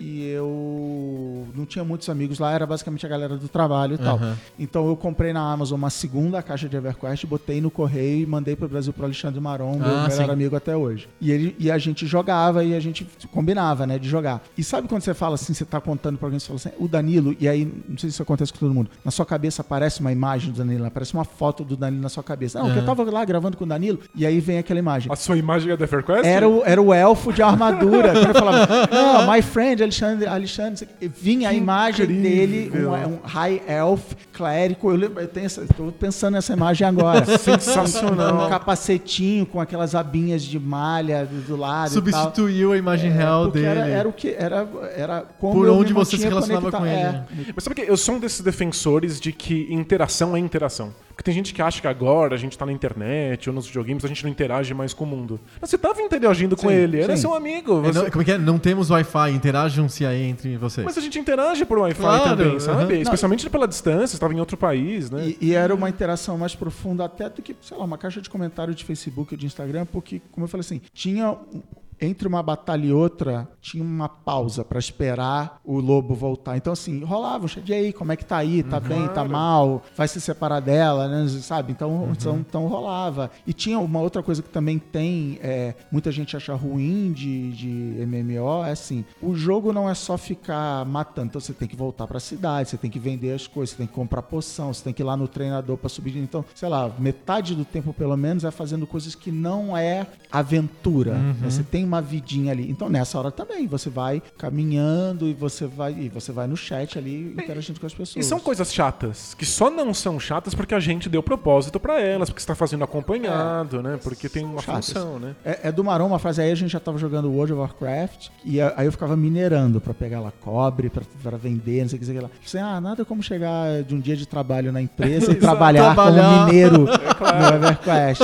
e 0.00 0.22
eu 0.30 1.46
não 1.54 1.64
tinha 1.66 1.84
muitos 1.84 2.08
amigos 2.08 2.38
lá, 2.38 2.52
era 2.52 2.66
basicamente 2.66 3.04
a 3.04 3.08
galera 3.08 3.36
do 3.36 3.48
trabalho 3.48 3.94
e 3.94 3.98
tal. 3.98 4.16
Aham. 4.16 4.36
Então 4.58 4.86
eu 4.88 4.96
comprei 4.96 5.32
na 5.32 5.40
Amazon 5.52 5.78
uma 5.78 5.90
segunda 5.90 6.42
caixa 6.42 6.68
de 6.68 6.76
EverQuest, 6.76 7.26
botei 7.26 7.60
no 7.60 7.70
correio 7.70 8.22
e 8.22 8.26
mandei 8.26 8.56
pro 8.56 8.68
Brasil 8.68 8.92
pro 8.92 9.04
Alexandre 9.04 9.40
Maron, 9.40 9.78
meu 9.78 9.96
Ah, 9.96 10.08
melhor 10.08 10.26
sim. 10.26 10.30
amigo 10.32 10.56
até 10.56 10.76
hoje. 10.76 11.08
E, 11.20 11.30
ele, 11.30 11.54
e 11.58 11.70
a 11.70 11.78
gente 11.78 12.06
jogava 12.06 12.64
e 12.64 12.74
a 12.74 12.80
gente 12.80 13.06
combinava, 13.32 13.86
né, 13.86 13.98
de 13.98 14.08
jogar. 14.08 14.42
E 14.56 14.64
sabe 14.64 14.88
quando 14.88 15.02
você 15.02 15.14
fala 15.14 15.34
assim, 15.34 15.52
você 15.54 15.64
tá 15.64 15.80
contando 15.80 16.18
pra 16.18 16.26
alguém, 16.26 16.38
você 16.38 16.46
fala 16.46 16.56
assim, 16.56 16.70
o 16.78 16.88
Danilo, 16.88 17.34
e 17.38 17.48
aí, 17.48 17.64
não 17.88 17.98
sei 17.98 18.10
se 18.10 18.14
isso 18.14 18.22
acontece 18.22 18.52
com 18.52 18.58
todo 18.58 18.72
mundo, 18.74 18.90
na 19.04 19.10
sua 19.10 19.26
cabeça 19.26 19.62
aparece 19.62 20.00
uma 20.00 20.12
imagem 20.12 20.50
do 20.52 20.58
Danilo, 20.58 20.84
aparece 20.86 21.14
uma 21.14 21.24
foto 21.24 21.64
do 21.64 21.76
Danilo 21.76 22.02
na 22.02 22.08
sua 22.08 22.22
cabeça. 22.22 22.58
Não, 22.58 22.66
porque 22.66 22.78
eu 22.78 22.84
Aham. 22.84 22.94
tava 22.96 23.10
lá 23.10 23.24
gravando 23.24 23.56
com 23.56 23.64
o 23.64 23.66
Danilo, 23.66 24.00
e 24.14 24.26
aí 24.26 24.40
vem 24.40 24.58
aquela 24.58 24.78
imagem. 24.78 25.10
A 25.12 25.16
sua 25.16 25.36
imagem 25.36 25.70
é 25.72 25.76
da 25.76 25.84
EverQuest? 25.84 26.24
Era 26.26 26.48
o, 26.48 26.62
era 26.64 26.80
o 26.80 26.92
elfo 26.92 27.32
de 27.32 27.42
armadura. 27.42 28.12
Quando 28.14 28.28
eu 28.28 28.34
falava, 28.34 28.66
não, 28.90 29.26
my 29.36 29.42
friend, 29.42 29.82
Alexandre, 29.82 30.26
Alexandre, 30.26 30.88
vinha 31.00 31.48
a 31.50 31.54
imagem 31.54 32.04
incrível. 32.06 32.30
dele, 32.30 32.86
um, 32.86 33.14
um 33.14 33.18
high 33.24 33.60
elf 33.68 34.14
clérigo. 34.32 34.90
Eu, 34.90 34.96
lembro- 34.96 35.20
eu 35.22 35.28
tenho 35.28 35.46
essa, 35.46 35.64
tô 35.76 35.92
pensando 35.92 36.34
nessa 36.34 36.52
imagem 36.52 36.86
agora. 36.86 37.24
Sensacional. 37.38 38.46
Um 38.46 38.48
capacetinho 38.48 39.46
com 39.46 39.60
aquelas 39.60 39.94
abinhas 39.94 40.42
de 40.42 40.58
malha 40.58 41.26
do, 41.26 41.40
do 41.42 41.56
lado. 41.56 41.90
e 41.90 41.94
tal. 42.10 42.24
Substituiu 42.24 42.72
a 42.72 42.76
imagem 42.76 43.10
É, 43.10 43.14
real 43.14 43.50
dele. 43.50 43.66
Era, 43.66 43.86
era 43.88 44.08
o 44.08 44.12
que 44.12 44.30
era, 44.36 44.68
era 44.96 45.24
como 45.38 45.54
Por 45.54 45.68
onde 45.68 45.92
você 45.92 46.16
se 46.16 46.24
relacionava 46.24 46.70
com 46.70 46.78
conectado. 46.78 47.26
ele. 47.32 47.50
É. 47.50 47.52
Mas 47.54 47.64
sabe 47.64 47.76
que 47.76 47.82
eu 47.90 47.96
sou 47.96 48.14
um 48.16 48.18
desses 48.18 48.40
defensores 48.40 49.20
de 49.20 49.32
que 49.32 49.66
interação 49.70 50.36
é 50.36 50.38
interação. 50.38 50.92
Porque 51.16 51.24
tem 51.24 51.32
gente 51.32 51.54
que 51.54 51.62
acha 51.62 51.80
que 51.80 51.88
agora 51.88 52.34
a 52.34 52.38
gente 52.38 52.58
tá 52.58 52.66
na 52.66 52.72
internet 52.72 53.48
ou 53.48 53.54
nos 53.54 53.66
videogames, 53.66 54.04
a 54.04 54.08
gente 54.08 54.22
não 54.22 54.30
interage 54.30 54.74
mais 54.74 54.92
com 54.92 55.04
o 55.04 55.06
mundo. 55.06 55.40
Mas 55.58 55.70
você 55.70 55.78
tava 55.78 56.02
interagindo 56.02 56.54
com 56.54 56.68
Sim, 56.68 56.74
ele, 56.74 57.00
era 57.00 57.16
sim. 57.16 57.22
seu 57.22 57.34
amigo. 57.34 57.78
É, 57.78 57.90
você- 57.90 57.98
não, 58.02 58.10
como 58.10 58.20
é 58.20 58.24
que 58.26 58.32
é? 58.32 58.36
Não 58.38 58.58
temos 58.58 58.90
Wi-Fi, 58.90 59.30
interajam-se 59.32 60.04
aí 60.04 60.24
entre 60.24 60.58
vocês. 60.58 60.84
Mas 60.84 60.98
a 60.98 61.00
gente 61.00 61.18
interage 61.18 61.64
por 61.64 61.78
Wi-Fi 61.78 61.98
Claro, 62.02 62.36
também, 62.36 62.60
sabe? 62.60 62.92
aham. 62.96 63.00
Especialmente 63.02 63.48
pela 63.48 63.66
distância, 63.66 64.08
você 64.08 64.18
tava 64.18 64.34
em 64.34 64.40
outro 64.40 64.58
país, 64.58 65.10
né? 65.10 65.28
E, 65.40 65.46
e 65.46 65.54
era 65.54 65.74
uma 65.74 65.88
interação 65.88 66.36
mais 66.36 66.54
profunda 66.54 67.06
até 67.06 67.30
do 67.30 67.40
que, 67.40 67.56
sei 67.62 67.78
lá, 67.78 67.84
uma 67.84 67.96
caixa 67.96 68.20
de 68.20 68.28
comentário 68.28 68.74
de 68.74 68.84
Facebook 68.84 69.32
ou 69.32 69.38
de 69.38 69.46
Instagram, 69.46 69.86
porque, 69.86 70.20
como 70.30 70.44
eu 70.44 70.48
falei 70.48 70.60
assim, 70.60 70.82
tinha 70.92 71.30
um- 71.30 71.62
entre 72.00 72.28
uma 72.28 72.42
batalha 72.42 72.86
e 72.86 72.92
outra, 72.92 73.48
tinha 73.60 73.82
uma 73.82 74.08
pausa 74.08 74.64
pra 74.64 74.78
esperar 74.78 75.60
o 75.64 75.80
lobo 75.80 76.14
voltar. 76.14 76.56
Então, 76.56 76.72
assim, 76.72 77.02
rolava, 77.04 77.46
e 77.66 77.72
aí, 77.72 77.92
como 77.92 78.12
é 78.12 78.16
que 78.16 78.24
tá 78.24 78.36
aí? 78.36 78.62
Tá 78.62 78.78
bem, 78.80 79.08
tá 79.08 79.24
mal? 79.24 79.82
Vai 79.96 80.06
se 80.08 80.20
separar 80.20 80.60
dela, 80.60 81.08
né? 81.08 81.26
Sabe? 81.40 81.72
Então, 81.72 82.08
então, 82.12 82.36
então 82.38 82.66
rolava. 82.66 83.30
E 83.46 83.52
tinha 83.52 83.78
uma 83.78 84.00
outra 84.00 84.22
coisa 84.22 84.42
que 84.42 84.48
também 84.48 84.78
tem, 84.78 85.38
é, 85.42 85.74
muita 85.90 86.10
gente 86.12 86.36
acha 86.36 86.54
ruim 86.54 87.12
de, 87.12 87.52
de 87.52 88.06
MMO, 88.06 88.64
é 88.64 88.72
assim, 88.72 89.04
o 89.22 89.34
jogo 89.34 89.72
não 89.72 89.88
é 89.88 89.94
só 89.94 90.16
ficar 90.18 90.84
matando, 90.84 91.28
então 91.28 91.40
você 91.40 91.52
tem 91.52 91.66
que 91.68 91.76
voltar 91.76 92.06
pra 92.06 92.20
cidade, 92.20 92.68
você 92.70 92.76
tem 92.76 92.90
que 92.90 92.98
vender 92.98 93.32
as 93.32 93.46
coisas, 93.46 93.70
você 93.70 93.76
tem 93.78 93.86
que 93.86 93.92
comprar 93.92 94.22
poção, 94.22 94.72
você 94.72 94.84
tem 94.84 94.92
que 94.92 95.02
ir 95.02 95.04
lá 95.04 95.16
no 95.16 95.26
treinador 95.28 95.76
pra 95.76 95.88
subir. 95.88 96.16
Então, 96.16 96.44
sei 96.54 96.68
lá, 96.68 96.90
metade 96.98 97.54
do 97.54 97.64
tempo 97.64 97.92
pelo 97.92 98.16
menos 98.16 98.44
é 98.44 98.50
fazendo 98.50 98.86
coisas 98.86 99.14
que 99.14 99.30
não 99.32 99.76
é 99.76 100.06
aventura. 100.30 101.14
né? 101.14 101.34
Você 101.50 101.62
tem 101.62 101.85
uma 101.86 102.02
vidinha 102.02 102.52
ali. 102.52 102.70
Então, 102.70 102.88
nessa 102.88 103.18
hora 103.18 103.30
também, 103.30 103.66
você 103.66 103.88
vai 103.88 104.22
caminhando 104.38 105.26
e 105.28 105.34
você 105.34 105.66
vai 105.66 105.92
e 105.92 106.08
você 106.08 106.32
vai 106.32 106.46
no 106.46 106.56
chat 106.56 106.98
ali 106.98 107.32
interagindo 107.38 107.78
com 107.80 107.86
as 107.86 107.94
pessoas. 107.94 108.24
E 108.24 108.28
são 108.28 108.38
coisas 108.40 108.72
chatas, 108.72 109.34
que 109.34 109.44
só 109.46 109.70
não 109.70 109.92
são 109.94 110.18
chatas 110.18 110.54
porque 110.54 110.74
a 110.74 110.80
gente 110.80 111.08
deu 111.08 111.22
propósito 111.22 111.78
pra 111.78 112.00
elas, 112.00 112.28
porque 112.28 112.40
você 112.40 112.46
tá 112.46 112.54
fazendo 112.54 112.84
acompanhado, 112.84 113.82
né? 113.82 113.98
Porque 114.02 114.28
tem 114.28 114.44
uma 114.44 114.60
chatas. 114.62 114.86
função, 114.88 115.18
né? 115.18 115.34
É, 115.44 115.68
é 115.68 115.72
do 115.72 115.84
Marão 115.84 116.06
uma 116.06 116.18
frase 116.18 116.42
aí, 116.42 116.50
a 116.50 116.54
gente 116.54 116.70
já 116.70 116.80
tava 116.80 116.98
jogando 116.98 117.30
World 117.30 117.52
of 117.52 117.60
Warcraft, 117.60 118.28
e 118.44 118.60
aí 118.60 118.86
eu 118.86 118.92
ficava 118.92 119.16
minerando 119.16 119.80
pra 119.80 119.94
pegar 119.94 120.20
lá 120.20 120.32
cobre, 120.40 120.88
pra, 120.90 121.02
pra 121.22 121.36
vender, 121.36 121.82
não 121.82 121.88
sei 121.88 121.96
o 121.96 122.00
que, 122.00 122.06
sei 122.06 122.20
lá. 122.20 122.30
Assim, 122.44 122.58
ah, 122.58 122.80
nada 122.80 123.04
como 123.04 123.22
chegar 123.22 123.82
de 123.82 123.94
um 123.94 124.00
dia 124.00 124.16
de 124.16 124.26
trabalho 124.26 124.72
na 124.72 124.80
empresa 124.80 125.32
e 125.32 125.34
trabalhar, 125.36 125.94
Trabalhar. 125.94 126.34
como 126.34 126.46
mineiro 126.46 126.78
no 126.86 127.54
EverQuest. 127.56 128.22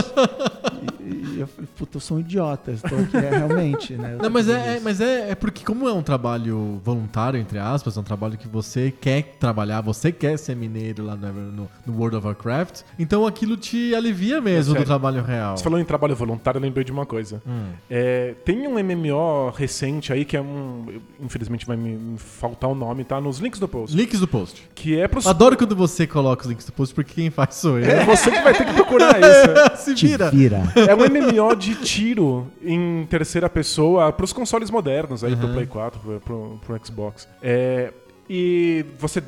Eu 1.39 1.47
falei, 1.47 1.68
puta, 1.76 1.97
eu 1.97 2.01
sou 2.01 2.16
um 2.16 2.20
idiota, 2.20 2.72
estou 2.72 2.99
aqui 2.99 3.16
é, 3.16 3.30
realmente, 3.30 3.95
né? 3.95 4.16
Não, 4.20 4.30
mas 4.30 4.49
é, 4.49 4.76
é- 4.76 4.80
mas 4.80 5.01
é, 5.01 5.30
é 5.30 5.35
porque 5.35 5.64
como 5.64 5.89
é 5.89 5.93
um 5.93 6.03
trabalho 6.03 6.80
voluntário, 6.85 7.39
entre 7.41 7.59
aspas, 7.59 7.97
é 7.97 8.01
um 8.01 8.05
trabalho 8.05 8.37
que 8.39 8.49
você 8.49 8.93
quer 9.01 9.37
trabalhar, 9.39 9.80
você 9.80 10.11
quer 10.12 10.39
ser 10.39 10.55
mineiro 10.57 11.05
lá 11.05 11.16
no, 11.16 11.33
no- 11.33 11.68
no 11.87 11.97
World 11.99 12.16
of 12.16 12.26
Warcraft, 12.26 12.80
então 12.99 13.26
aquilo 13.26 13.57
te 13.57 13.95
alivia 13.95 14.41
mesmo 14.41 14.72
do 14.74 14.78
sério. 14.78 14.87
trabalho 14.87 15.22
real. 15.22 15.57
Você 15.57 15.64
falou 15.64 15.78
em 15.78 15.85
trabalho 15.85 16.14
voluntário, 16.16 16.59
eu 16.59 16.62
lembrei 16.62 16.85
de 16.85 16.93
uma 16.93 17.07
coisa. 17.07 17.43
Hum. 17.47 17.66
É, 17.91 18.35
tem 18.45 18.66
um 18.66 18.78
MMO 18.78 19.51
recente 19.57 20.12
aí 20.12 20.24
que 20.24 20.37
é 20.37 20.41
um. 20.41 20.87
Infelizmente 21.22 21.66
vai 21.66 21.76
me 21.76 22.16
faltar 22.18 22.70
o 22.70 22.74
nome, 22.74 23.05
tá? 23.05 23.20
Nos 23.20 23.39
links 23.39 23.59
do 23.61 23.68
post. 23.68 23.97
Links 23.97 24.20
do 24.20 24.28
post. 24.28 24.68
Que 24.74 24.99
é 24.99 25.09
pros. 25.09 25.26
Adoro 25.26 25.57
quando 25.57 25.74
você 25.76 26.07
coloca 26.07 26.43
os 26.43 26.49
links 26.49 26.66
do 26.66 26.72
post, 26.72 26.95
porque 26.95 27.14
quem 27.14 27.30
faz 27.30 27.57
sou 27.57 27.78
eu. 27.78 27.91
É 27.91 28.05
você 28.05 28.30
que 28.30 28.41
vai 28.41 28.55
ter 28.55 28.64
que 28.66 28.72
procurar 28.74 29.16
isso. 29.20 29.83
Se 29.85 29.95
Te 29.95 30.07
vira. 30.07 30.30
vira. 30.30 30.62
É 30.89 30.95
um 30.95 30.99
MMO 30.99 31.21
de 31.58 31.74
tiro 31.76 32.46
em 32.62 33.06
terceira 33.08 33.48
pessoa 33.48 34.12
pros 34.12 34.32
consoles 34.32 34.70
modernos 34.70 35.22
aí, 35.24 35.36
pro 35.36 35.48
Play 35.48 35.66
4, 35.66 36.00
pro, 36.00 36.20
pro, 36.20 36.60
pro 36.64 36.86
Xbox. 36.86 37.28
É, 37.42 37.92
e 38.28 38.84
você 38.98 39.22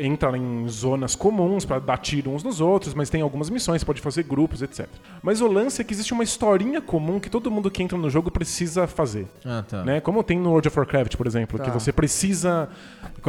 entra 0.00 0.36
em 0.38 0.68
zonas 0.68 1.16
comuns 1.16 1.64
pra 1.64 1.80
dar 1.80 1.98
tiro 1.98 2.30
uns 2.30 2.44
nos 2.44 2.60
outros, 2.60 2.94
mas 2.94 3.10
tem 3.10 3.20
algumas 3.20 3.50
missões, 3.50 3.82
pode 3.82 4.00
fazer 4.00 4.22
grupos, 4.22 4.62
etc. 4.62 4.86
Mas 5.22 5.40
o 5.40 5.48
lance 5.48 5.80
é 5.80 5.84
que 5.84 5.92
existe 5.92 6.12
uma 6.12 6.22
historinha 6.22 6.80
comum 6.80 7.18
que 7.18 7.28
todo 7.28 7.50
mundo 7.50 7.68
que 7.70 7.82
entra 7.82 7.98
no 7.98 8.08
jogo 8.08 8.30
precisa 8.30 8.86
fazer. 8.86 9.26
Ah, 9.44 9.64
tá. 9.68 9.82
Né? 9.84 10.00
Como 10.00 10.22
tem 10.22 10.38
no 10.38 10.50
World 10.50 10.68
of 10.68 10.78
Warcraft, 10.78 11.16
por 11.16 11.26
exemplo, 11.26 11.58
Tá. 11.58 11.64
que 11.64 11.70
você 11.70 11.92
precisa. 11.92 12.68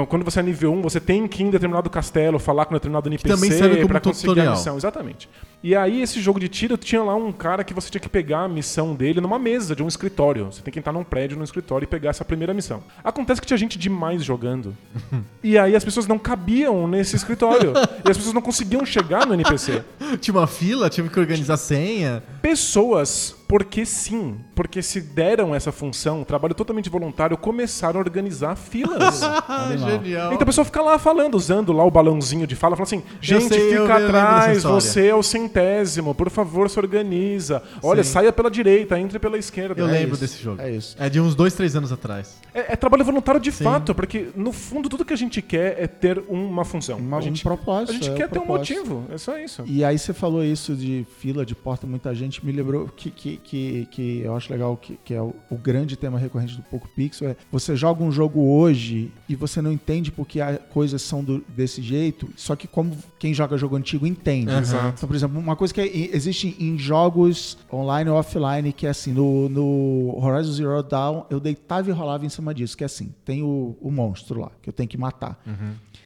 Quando 0.08 0.24
você 0.24 0.40
é 0.40 0.44
nível 0.44 0.72
1, 0.74 0.82
você 0.84 1.00
tem 1.00 1.28
que 1.28 1.42
ir 1.42 1.48
em 1.48 1.50
determinado 1.50 1.90
castelo, 1.90 2.38
falar 2.38 2.66
com 2.66 2.74
determinado 2.76 3.10
NPC 3.10 3.88
pra 3.88 4.00
conseguir 4.00 4.28
tutorial. 4.28 4.54
a 4.54 4.58
missão. 4.58 4.78
Exatamente. 4.78 5.28
E 5.62 5.76
aí, 5.76 6.02
esse 6.02 6.22
jogo 6.22 6.40
de 6.40 6.48
tiro 6.48 6.78
tinha 6.78 7.04
lá 7.04 7.14
um 7.16 7.34
cara 7.34 7.66
que 7.66 7.74
você 7.74 7.90
tinha 7.90 8.00
que 8.00 8.08
pegar 8.08 8.44
a 8.44 8.48
missão 8.48 8.96
dele 8.96 9.20
numa 9.20 9.38
mesa 9.38 9.76
de 9.76 9.84
um 9.84 9.88
escritório. 9.88 10.46
Você 10.46 10.62
tem 10.62 10.72
que 10.72 10.80
entrar 10.80 10.94
num 10.94 11.04
prédio, 11.04 11.38
num 11.38 11.44
escritório 11.44 11.84
e 11.84 11.88
pegar 11.88 12.12
essa 12.12 12.24
primeira 12.24 12.54
missão. 12.54 12.82
Acontece 13.04 13.42
que 13.42 13.48
tinha 13.48 13.58
gente 13.58 13.78
demais 13.78 14.24
jogando. 14.24 14.76
e 15.44 15.58
aí 15.58 15.76
as 15.76 15.84
pessoas 15.84 16.08
não 16.08 16.18
cabiam 16.18 16.88
nesse 16.88 17.18
escritório. 17.18 17.74
e 18.06 18.10
as 18.10 18.18
pessoas 18.18 18.34
não 18.34 18.42
conseguiam 18.42 18.86
chegar 18.86 19.26
no 19.26 19.34
NPC. 19.34 19.84
Tinha 20.22 20.34
uma 20.34 20.48
fila, 20.48 20.90
tive 20.90 21.10
que 21.10 21.20
organizar 21.20 21.58
senha. 21.58 22.24
Pessoas, 22.42 23.36
porque 23.50 23.84
sim, 23.84 24.38
porque 24.54 24.80
se 24.84 25.02
deram 25.02 25.56
essa 25.56 25.72
função, 25.72 26.24
trabalho 26.24 26.54
totalmente 26.54 26.88
voluntário, 26.88 27.36
começaram 27.36 28.00
a 28.00 28.04
organizar 28.04 28.56
filas. 28.56 29.22
Ah, 29.52 29.76
genial. 29.76 30.32
Então 30.32 30.44
a 30.44 30.46
pessoa 30.46 30.64
fica 30.64 30.82
lá 30.82 31.00
falando, 31.00 31.34
usando 31.34 31.74
lá 31.74 31.84
o 31.84 31.90
balãozinho 31.90 32.46
de 32.46 32.56
fala, 32.56 32.76
fala 32.76 32.84
assim: 32.86 33.02
gente, 33.20 33.48
sei, 33.48 33.72
fica 33.72 33.96
atrás, 33.98 34.62
você 34.64 35.08
é 35.08 35.16
o 35.16 35.24
centésimo, 35.24 36.14
por 36.14 36.30
favor, 36.30 36.70
se 36.70 36.78
organiza. 36.80 37.64
Olha, 37.82 38.04
Sim. 38.04 38.12
saia 38.12 38.32
pela 38.32 38.52
direita, 38.52 39.00
entre 39.00 39.18
pela 39.18 39.38
esquerda. 39.38 39.82
Eu 39.82 39.88
É 39.88 39.92
lembro 39.92 40.12
isso. 40.14 40.22
desse 40.22 40.42
jogo. 40.44 40.62
É 40.62 40.70
isso. 40.72 40.96
É 41.00 41.10
de 41.10 41.20
uns 41.20 41.34
dois, 41.34 41.54
três 41.56 41.76
anos 41.76 41.92
atrás. 41.92 42.38
É, 42.54 42.74
é 42.74 42.76
trabalho 42.76 43.04
voluntário 43.04 43.42
de 43.42 43.52
Sim. 43.52 43.64
fato, 43.64 43.96
porque 43.96 44.28
no 44.36 44.52
fundo 44.52 44.88
tudo 44.88 45.04
que 45.04 45.14
a 45.14 45.18
gente 45.18 45.42
quer 45.42 45.82
é 45.82 45.88
ter 45.88 46.24
uma 46.30 46.64
função. 46.64 47.00
Uma- 47.00 47.18
a 47.18 47.22
gente, 47.22 47.42
um 47.42 47.44
propósito. 47.50 47.90
a 47.90 47.94
gente 47.94 48.10
é 48.12 48.14
quer 48.14 48.26
o 48.28 48.30
ter 48.30 48.40
um 48.40 48.46
motivo, 48.46 49.06
é 49.10 49.18
só 49.18 49.38
isso. 49.40 49.64
E 49.66 49.84
aí 49.84 49.98
você 49.98 50.14
falou 50.14 50.44
isso 50.44 50.76
de 50.76 51.06
fila, 51.18 51.44
de 51.46 51.56
porta, 51.56 51.88
muita 51.88 52.14
gente 52.14 52.46
me 52.46 52.52
lembrou 52.52 52.88
que, 52.96 53.10
que, 53.10 53.38
que, 53.40 53.88
que 53.92 54.20
eu 54.20 54.36
acho 54.36 54.52
legal, 54.52 54.76
que, 54.78 54.98
que 55.04 55.14
é 55.14 55.22
o, 55.22 55.34
o 55.50 55.58
grande 55.58 55.96
tema 55.96 56.20
recorrente 56.20 56.56
do 56.56 56.64
Poco 56.64 56.88
Pixel, 56.90 57.30
é 57.30 57.36
você 57.52 57.76
joga 57.76 58.04
um 58.04 58.12
jogo 58.12 58.40
hoje 58.42 59.12
e 59.28 59.36
você 59.36 59.62
não 59.62 59.72
entende 59.72 60.12
porque 60.12 60.42
as 60.42 60.60
coisas 60.70 61.02
são 61.02 61.24
do- 61.24 61.44
desse 61.50 61.82
jeito, 61.82 62.30
só 62.36 62.56
que 62.56 62.68
como 62.68 62.96
quem 63.20 63.34
joga 63.34 63.58
jogo 63.58 63.76
antigo 63.76 64.08
entende. 64.08 64.52
Exato. 64.54 64.94
Então, 64.98 65.08
por 65.08 65.16
exemplo, 65.16 65.38
uma 65.40 65.56
coisa 65.56 65.74
que 65.74 65.82
é- 65.82 66.16
existe 66.16 66.56
em 66.60 66.78
jogos 66.78 67.58
online 67.72 68.10
ou 68.10 68.18
offline, 68.18 68.72
que 68.74 68.88
é 68.88 68.90
assim, 68.90 69.12
no, 69.14 69.50
no 69.50 70.18
Horizon 70.24 70.52
Zero 70.54 70.82
Dawn, 70.82 71.24
eu 71.30 71.40
deitava 71.40 71.90
e 71.90 71.92
rolava 71.94 72.26
em 72.26 72.30
cima 72.30 72.54
disso, 72.54 72.78
que 72.78 72.84
é 72.84 72.86
assim, 72.86 73.14
tem 73.26 73.44
o, 73.44 73.76
o 73.82 73.92
monstro 73.92 74.40
lá, 74.40 74.52
que 74.62 74.70
eu 74.70 74.74
tenho 74.74 74.88
que 74.90 74.98
matar. 74.98 75.38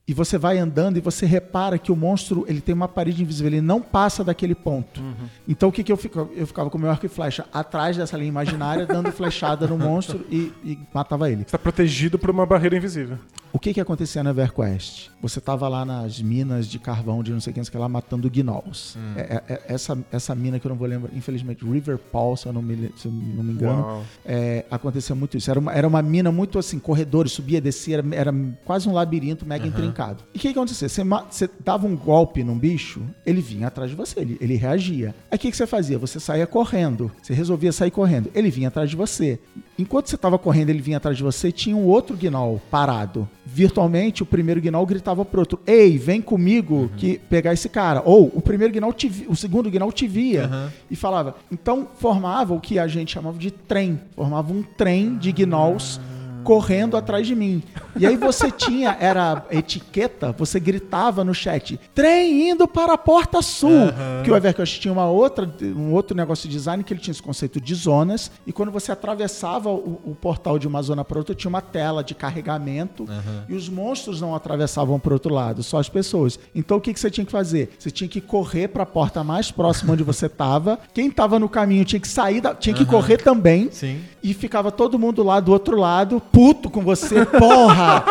E 0.05 0.13
você 0.13 0.37
vai 0.37 0.57
andando 0.57 0.97
e 0.97 0.99
você 0.99 1.25
repara 1.25 1.77
que 1.77 1.89
o 1.89 1.95
monstro 1.95 2.43
ele 2.49 2.59
tem 2.59 2.75
uma 2.75 2.89
parede 2.89 3.21
invisível, 3.21 3.49
ele 3.51 3.61
não 3.61 3.79
passa 3.81 4.21
daquele 4.21 4.53
ponto. 4.55 4.99
Então 5.47 5.69
o 5.69 5.71
que, 5.71 5.81
que 5.83 5.91
eu 5.91 5.95
ficava? 5.97 6.29
Eu 6.35 6.45
ficava 6.45 6.69
com 6.69 6.77
o 6.77 6.81
meu 6.81 6.89
arco 6.89 7.05
e 7.05 7.09
flecha 7.09 7.45
atrás 7.53 7.95
dessa 7.95 8.17
linha 8.17 8.27
imaginária, 8.27 8.85
dando 8.85 9.11
flechada 9.13 9.65
no 9.65 9.77
monstro 9.77 10.25
e, 10.29 10.51
e 10.63 10.77
matava 10.93 11.31
ele. 11.31 11.43
Está 11.43 11.57
protegido 11.57 12.19
por 12.19 12.29
uma 12.29 12.45
barreira 12.45 12.75
invisível. 12.75 13.17
O 13.53 13.59
que 13.59 13.71
que 13.71 13.79
acontecia 13.79 14.23
na 14.23 14.31
EverQuest? 14.31 15.11
Você 15.21 15.39
tava 15.39 15.67
lá 15.69 15.85
nas 15.85 16.19
minas 16.19 16.67
de 16.67 16.79
carvão 16.79 17.21
de 17.21 17.31
não 17.31 17.39
sei 17.39 17.53
quem, 17.53 17.63
sei 17.63 17.71
que 17.71 17.77
lá, 17.77 17.87
matando 17.87 18.27
gnolls. 18.27 18.97
Hum. 18.97 19.13
É- 19.15 19.21
é- 19.21 19.53
é- 19.53 19.61
essa, 19.67 19.95
essa 20.11 20.33
mina 20.33 20.59
que 20.59 20.65
eu 20.65 20.69
não 20.69 20.75
vou 20.75 20.87
lembrar, 20.87 21.15
infelizmente, 21.15 21.63
River 21.63 21.99
Paul, 21.99 22.35
se 22.35 22.47
eu 22.47 22.51
não 22.51 22.63
me, 22.63 22.91
se 22.97 23.05
eu 23.07 23.11
não 23.11 23.43
me 23.43 23.53
engano. 23.53 24.03
É, 24.25 24.65
acontecia 24.71 25.15
muito 25.15 25.37
isso. 25.37 25.51
Era 25.51 25.59
uma, 25.59 25.71
era 25.71 25.87
uma 25.87 26.01
mina 26.01 26.31
muito 26.31 26.57
assim, 26.57 26.79
corredores, 26.79 27.31
subia, 27.31 27.61
descia, 27.61 27.99
era, 27.99 28.15
era 28.15 28.33
quase 28.65 28.89
um 28.89 28.93
labirinto 28.93 29.45
mega 29.45 29.67
intrincado. 29.67 30.23
E 30.33 30.37
o 30.37 30.41
que, 30.41 30.51
que 30.51 30.57
acontecia? 30.57 30.89
Você, 30.89 31.03
você 31.03 31.47
dava 31.63 31.85
um 31.85 31.95
golpe 31.95 32.43
num 32.43 32.57
bicho, 32.57 33.03
ele 33.23 33.39
vinha 33.39 33.67
atrás 33.67 33.91
de 33.91 33.95
você, 33.95 34.19
ele, 34.21 34.35
ele 34.41 34.55
reagia. 34.55 35.13
Aí 35.29 35.35
o 35.35 35.39
que, 35.39 35.51
que 35.51 35.55
você 35.55 35.67
fazia? 35.67 35.99
Você 35.99 36.19
saía 36.19 36.47
correndo. 36.47 37.11
Você 37.21 37.35
resolvia 37.35 37.71
sair 37.71 37.91
correndo. 37.91 38.31
Ele 38.33 38.49
vinha 38.49 38.69
atrás 38.69 38.89
de 38.89 38.95
você. 38.95 39.39
Enquanto 39.77 40.07
você 40.07 40.15
estava 40.15 40.39
correndo, 40.39 40.69
ele 40.71 40.81
vinha 40.81 40.97
atrás 40.97 41.15
de 41.17 41.23
você, 41.23 41.51
tinha 41.51 41.75
um 41.75 41.85
outro 41.85 42.17
Gnoll 42.17 42.59
parado. 42.71 43.29
Virtualmente, 43.45 44.23
o 44.23 44.25
primeiro 44.25 44.61
Gnoll 44.61 44.85
gritava 44.85 45.25
pro 45.25 45.41
outro: 45.41 45.59
Ei, 45.67 45.97
vem 45.97 46.21
comigo 46.21 46.89
que 46.95 47.19
pegar 47.29 47.53
esse 47.53 47.67
cara. 47.67 48.01
Ou 48.05 48.31
o 48.33 48.41
primeiro 48.41 48.73
Gnoll 48.73 48.93
te 48.93 49.25
o 49.27 49.35
segundo 49.35 49.69
Gnoll 49.69 49.91
te 49.91 50.07
via 50.07 50.45
Aham. 50.45 50.71
e 50.89 50.95
falava. 50.95 51.35
Então 51.51 51.87
formava 51.97 52.53
o 52.53 52.59
que 52.61 52.79
a 52.79 52.87
gente 52.87 53.11
chamava 53.11 53.37
de 53.37 53.51
trem. 53.51 53.99
Formava 54.15 54.53
um 54.53 54.63
trem 54.63 55.17
de 55.17 55.31
gnolls 55.31 55.99
correndo 56.43 56.97
atrás 56.97 57.25
de 57.25 57.35
mim. 57.35 57.63
E 57.95 58.05
aí 58.05 58.17
você 58.17 58.51
tinha, 58.51 58.97
era 58.99 59.45
etiqueta, 59.51 60.31
você 60.37 60.59
gritava 60.59 61.23
no 61.23 61.33
chat, 61.33 61.79
trem 61.93 62.49
indo 62.49 62.67
para 62.67 62.93
a 62.93 62.97
porta 62.97 63.41
sul. 63.41 63.69
Porque 64.17 64.31
o 64.31 64.35
Evercast 64.35 64.79
tinha 64.79 64.91
uma 64.91 65.05
outra, 65.09 65.49
um 65.75 65.93
outro 65.93 66.15
negócio 66.15 66.47
de 66.49 66.55
design 66.55 66.83
que 66.83 66.93
ele 66.93 66.99
tinha 66.99 67.11
esse 67.11 67.21
conceito 67.21 67.59
de 67.61 67.73
zonas. 67.75 68.31
E 68.45 68.51
quando 68.51 68.71
você 68.71 68.91
atravessava 68.91 69.69
o, 69.69 69.99
o 70.05 70.15
portal 70.19 70.57
de 70.59 70.67
uma 70.67 70.81
zona 70.81 71.03
para 71.03 71.17
outra, 71.17 71.35
tinha 71.35 71.49
uma 71.49 71.61
tela 71.61 72.03
de 72.03 72.13
carregamento. 72.15 73.05
E 73.49 73.53
os 73.55 73.69
monstros 73.69 74.21
não 74.21 74.35
atravessavam 74.35 74.99
para 74.99 75.13
outro 75.13 75.33
lado, 75.33 75.63
só 75.63 75.77
as 75.79 75.89
pessoas. 75.89 76.39
Então 76.53 76.77
o 76.77 76.81
que, 76.81 76.93
que 76.93 76.99
você 76.99 77.09
tinha 77.09 77.25
que 77.25 77.31
fazer? 77.31 77.73
Você 77.77 77.91
tinha 77.91 78.07
que 78.07 78.21
correr 78.21 78.67
para 78.69 78.83
a 78.83 78.85
porta 78.85 79.23
mais 79.23 79.51
próxima 79.51 79.93
onde 79.93 80.03
você 80.03 80.25
estava. 80.25 80.79
Quem 80.93 81.07
estava 81.07 81.39
no 81.39 81.47
caminho 81.49 81.85
tinha 81.85 81.99
que 81.99 82.07
sair, 82.07 82.41
da- 82.41 82.55
tinha 82.55 82.75
que 82.75 82.85
correr 82.85 83.17
também. 83.17 83.69
Sim. 83.71 84.01
E 84.21 84.33
ficava 84.33 84.71
todo 84.71 84.97
mundo 84.97 85.21
lá 85.23 85.39
do 85.39 85.51
outro 85.51 85.77
lado, 85.77 86.21
puto 86.33 86.67
com 86.67 86.81
você, 86.81 87.23
porra! 87.25 88.03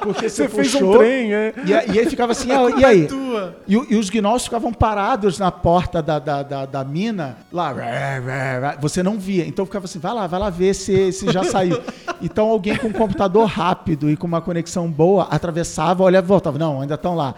Porque 0.00 0.28
você, 0.28 0.44
Você 0.44 0.48
fez 0.48 0.74
um 0.76 0.78
puxou. 0.78 0.98
trem, 0.98 1.34
é. 1.34 1.52
E, 1.64 1.70
e 1.70 1.98
aí 1.98 2.06
ficava 2.06 2.30
assim, 2.30 2.52
ah, 2.52 2.70
e 2.78 2.84
aí? 2.84 3.06
tua. 3.08 3.56
E, 3.66 3.74
e 3.74 3.96
os 3.96 4.08
gnolls 4.08 4.44
ficavam 4.44 4.72
parados 4.72 5.36
na 5.36 5.50
porta 5.50 6.00
da, 6.00 6.20
da, 6.20 6.44
da, 6.44 6.64
da 6.64 6.84
mina, 6.84 7.38
lá, 7.52 7.74
você 8.80 9.02
não 9.02 9.18
via. 9.18 9.44
Então 9.44 9.66
ficava 9.66 9.86
assim, 9.86 9.98
vai 9.98 10.14
lá, 10.14 10.28
vai 10.28 10.38
lá 10.38 10.48
ver 10.48 10.74
se, 10.74 11.10
se 11.10 11.32
já 11.32 11.42
saiu. 11.42 11.82
Então 12.22 12.48
alguém 12.48 12.76
com 12.76 12.86
um 12.86 12.92
computador 12.92 13.46
rápido 13.46 14.08
e 14.08 14.16
com 14.16 14.28
uma 14.28 14.40
conexão 14.40 14.88
boa 14.88 15.24
atravessava, 15.24 16.04
olhava 16.04 16.24
e 16.24 16.28
voltava. 16.28 16.58
Não, 16.58 16.82
ainda 16.82 16.94
estão 16.94 17.16
lá. 17.16 17.34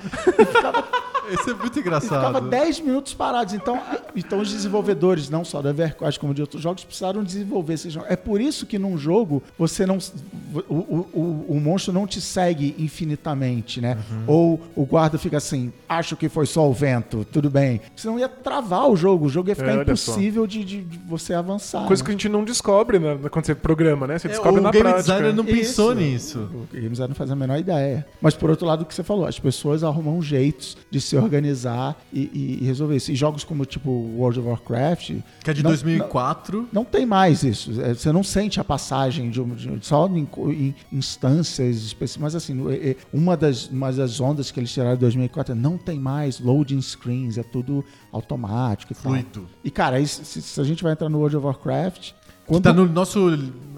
Esse 1.31 1.51
é 1.51 1.55
muito 1.55 1.79
E 1.79 1.83
ficava 1.83 1.99
engraçado. 2.09 2.49
10 2.49 2.81
minutos 2.81 3.15
parados. 3.15 3.55
Então, 3.55 3.81
então 4.17 4.41
os 4.41 4.51
desenvolvedores, 4.51 5.29
não 5.31 5.45
só 5.45 5.61
do 5.63 5.69
EverQuest 5.69 6.19
como 6.19 6.35
de 6.35 6.41
outros 6.41 6.63
jogos, 6.63 6.85
precisaram 6.85 7.23
desenvolver 7.23 7.75
esses 7.75 7.93
jogos. 7.93 8.11
É 8.11 8.17
por 8.17 8.41
isso 8.41 8.67
que 8.67 8.79
num 8.79 8.97
jogo 8.99 9.43
você 9.59 9.85
não. 9.87 9.99
O, 10.69 10.75
o, 10.75 11.09
o, 11.13 11.45
o 11.57 11.61
monstro 11.61 11.93
não 11.93 12.07
te 12.07 12.21
segue 12.21 12.75
infinitamente, 12.79 13.81
né? 13.81 13.99
Uhum. 14.11 14.25
Ou 14.27 14.61
o 14.77 14.85
guarda 14.85 15.19
fica 15.19 15.37
assim, 15.37 15.73
acho 15.89 16.17
que 16.17 16.29
foi 16.29 16.47
só 16.47 16.69
o 16.69 16.73
vento, 16.73 17.25
tudo 17.31 17.51
bem. 17.51 17.81
Senão 17.97 18.19
ia 18.19 18.29
travar 18.29 18.89
o 18.89 18.97
jogo, 18.97 19.27
o 19.27 19.29
jogo 19.29 19.49
ia 19.49 19.57
ficar 19.57 19.73
É, 19.79 19.83
impossível 19.83 20.47
de, 20.47 20.65
de- 20.65 20.83
de 20.85 20.99
você 21.09 21.35
avançar. 21.35 21.87
Coisa 21.87 22.03
né? 22.03 22.07
que 22.07 22.11
a 22.11 22.15
gente 22.15 22.29
não 22.29 22.45
descobre 22.45 22.99
né, 22.99 23.19
quando 23.31 23.47
você 23.47 23.55
programa, 23.55 24.07
né? 24.07 24.19
Você 24.19 24.29
É, 24.29 24.31
descobre 24.31 24.61
o 24.61 24.63
na 24.63 24.71
game 24.71 24.83
prática. 24.85 25.03
designer 25.03 25.35
não 25.35 25.45
pensou 25.45 25.93
Isso. 25.93 26.01
nisso. 26.01 26.39
O 26.55 26.67
Game 26.73 26.89
Design 26.91 27.09
não 27.09 27.15
faz 27.17 27.31
a 27.31 27.37
menor 27.37 27.59
ideia. 27.59 28.07
Mas 28.21 28.35
por 28.35 28.51
outro 28.51 28.67
lado, 28.67 28.83
o 28.83 28.85
que 28.87 28.95
você 28.95 29.03
falou, 29.03 29.27
as 29.27 29.39
pessoas 29.39 29.83
arrumam 29.85 30.21
jeitos 30.23 30.77
de 30.91 31.01
se 31.01 31.17
organizar 31.19 31.97
e, 32.13 32.59
e- 32.63 32.65
resolver 32.65 32.97
isso. 32.97 33.11
E 33.13 33.17
jogos 33.17 33.45
como 33.45 33.65
tipo 33.65 33.91
World 33.91 34.41
of 34.41 34.49
Warcraft. 34.49 35.13
Que 35.45 35.51
é 35.51 35.55
de 35.55 35.63
não- 35.63 35.71
2004. 35.71 36.69
Não 36.73 36.85
tem 36.85 37.05
mais 37.07 37.43
isso. 37.43 37.81
É, 37.81 37.95
Você 37.95 38.11
não 38.13 38.23
sente 38.23 38.61
a 38.61 38.65
passagem 38.65 39.31
de, 39.31 39.41
um- 39.41 39.55
de- 39.55 39.79
só 39.87 40.07
em, 40.09 40.27
em 40.51 40.75
instâncias 40.93 41.77
específicas. 41.85 42.17
Mas 42.23 42.35
assim, 42.35 42.71
é- 42.71 42.91
é 42.91 42.97
uma, 43.13 43.37
das, 43.37 43.69
uma 43.69 43.93
das 43.93 44.21
ondas 44.21 44.51
que 44.51 44.61
eles 44.61 44.73
tiraram 44.73 44.95
em 44.95 44.99
2004 44.99 45.53
é 45.53 45.55
não 45.57 45.77
tem 45.79 45.99
mais 45.99 46.41
loading 46.41 46.81
screens, 46.81 47.39
é 47.39 47.43
tudo 47.43 47.85
automático 48.13 48.93
e 48.93 48.97
tal. 48.97 49.13
Fluido. 49.13 49.49
E 49.65 49.71
cara, 49.71 50.05
se, 50.07 50.41
se 50.43 50.61
a 50.61 50.65
gente 50.65 50.83
vai 50.83 50.93
entrar 50.93 51.09
no 51.09 51.19
World 51.19 51.37
of 51.37 51.47
Warcraft, 51.47 52.13
quando 52.49 52.63
tá 52.65 52.73
no 52.73 52.87
nosso. 52.89 53.31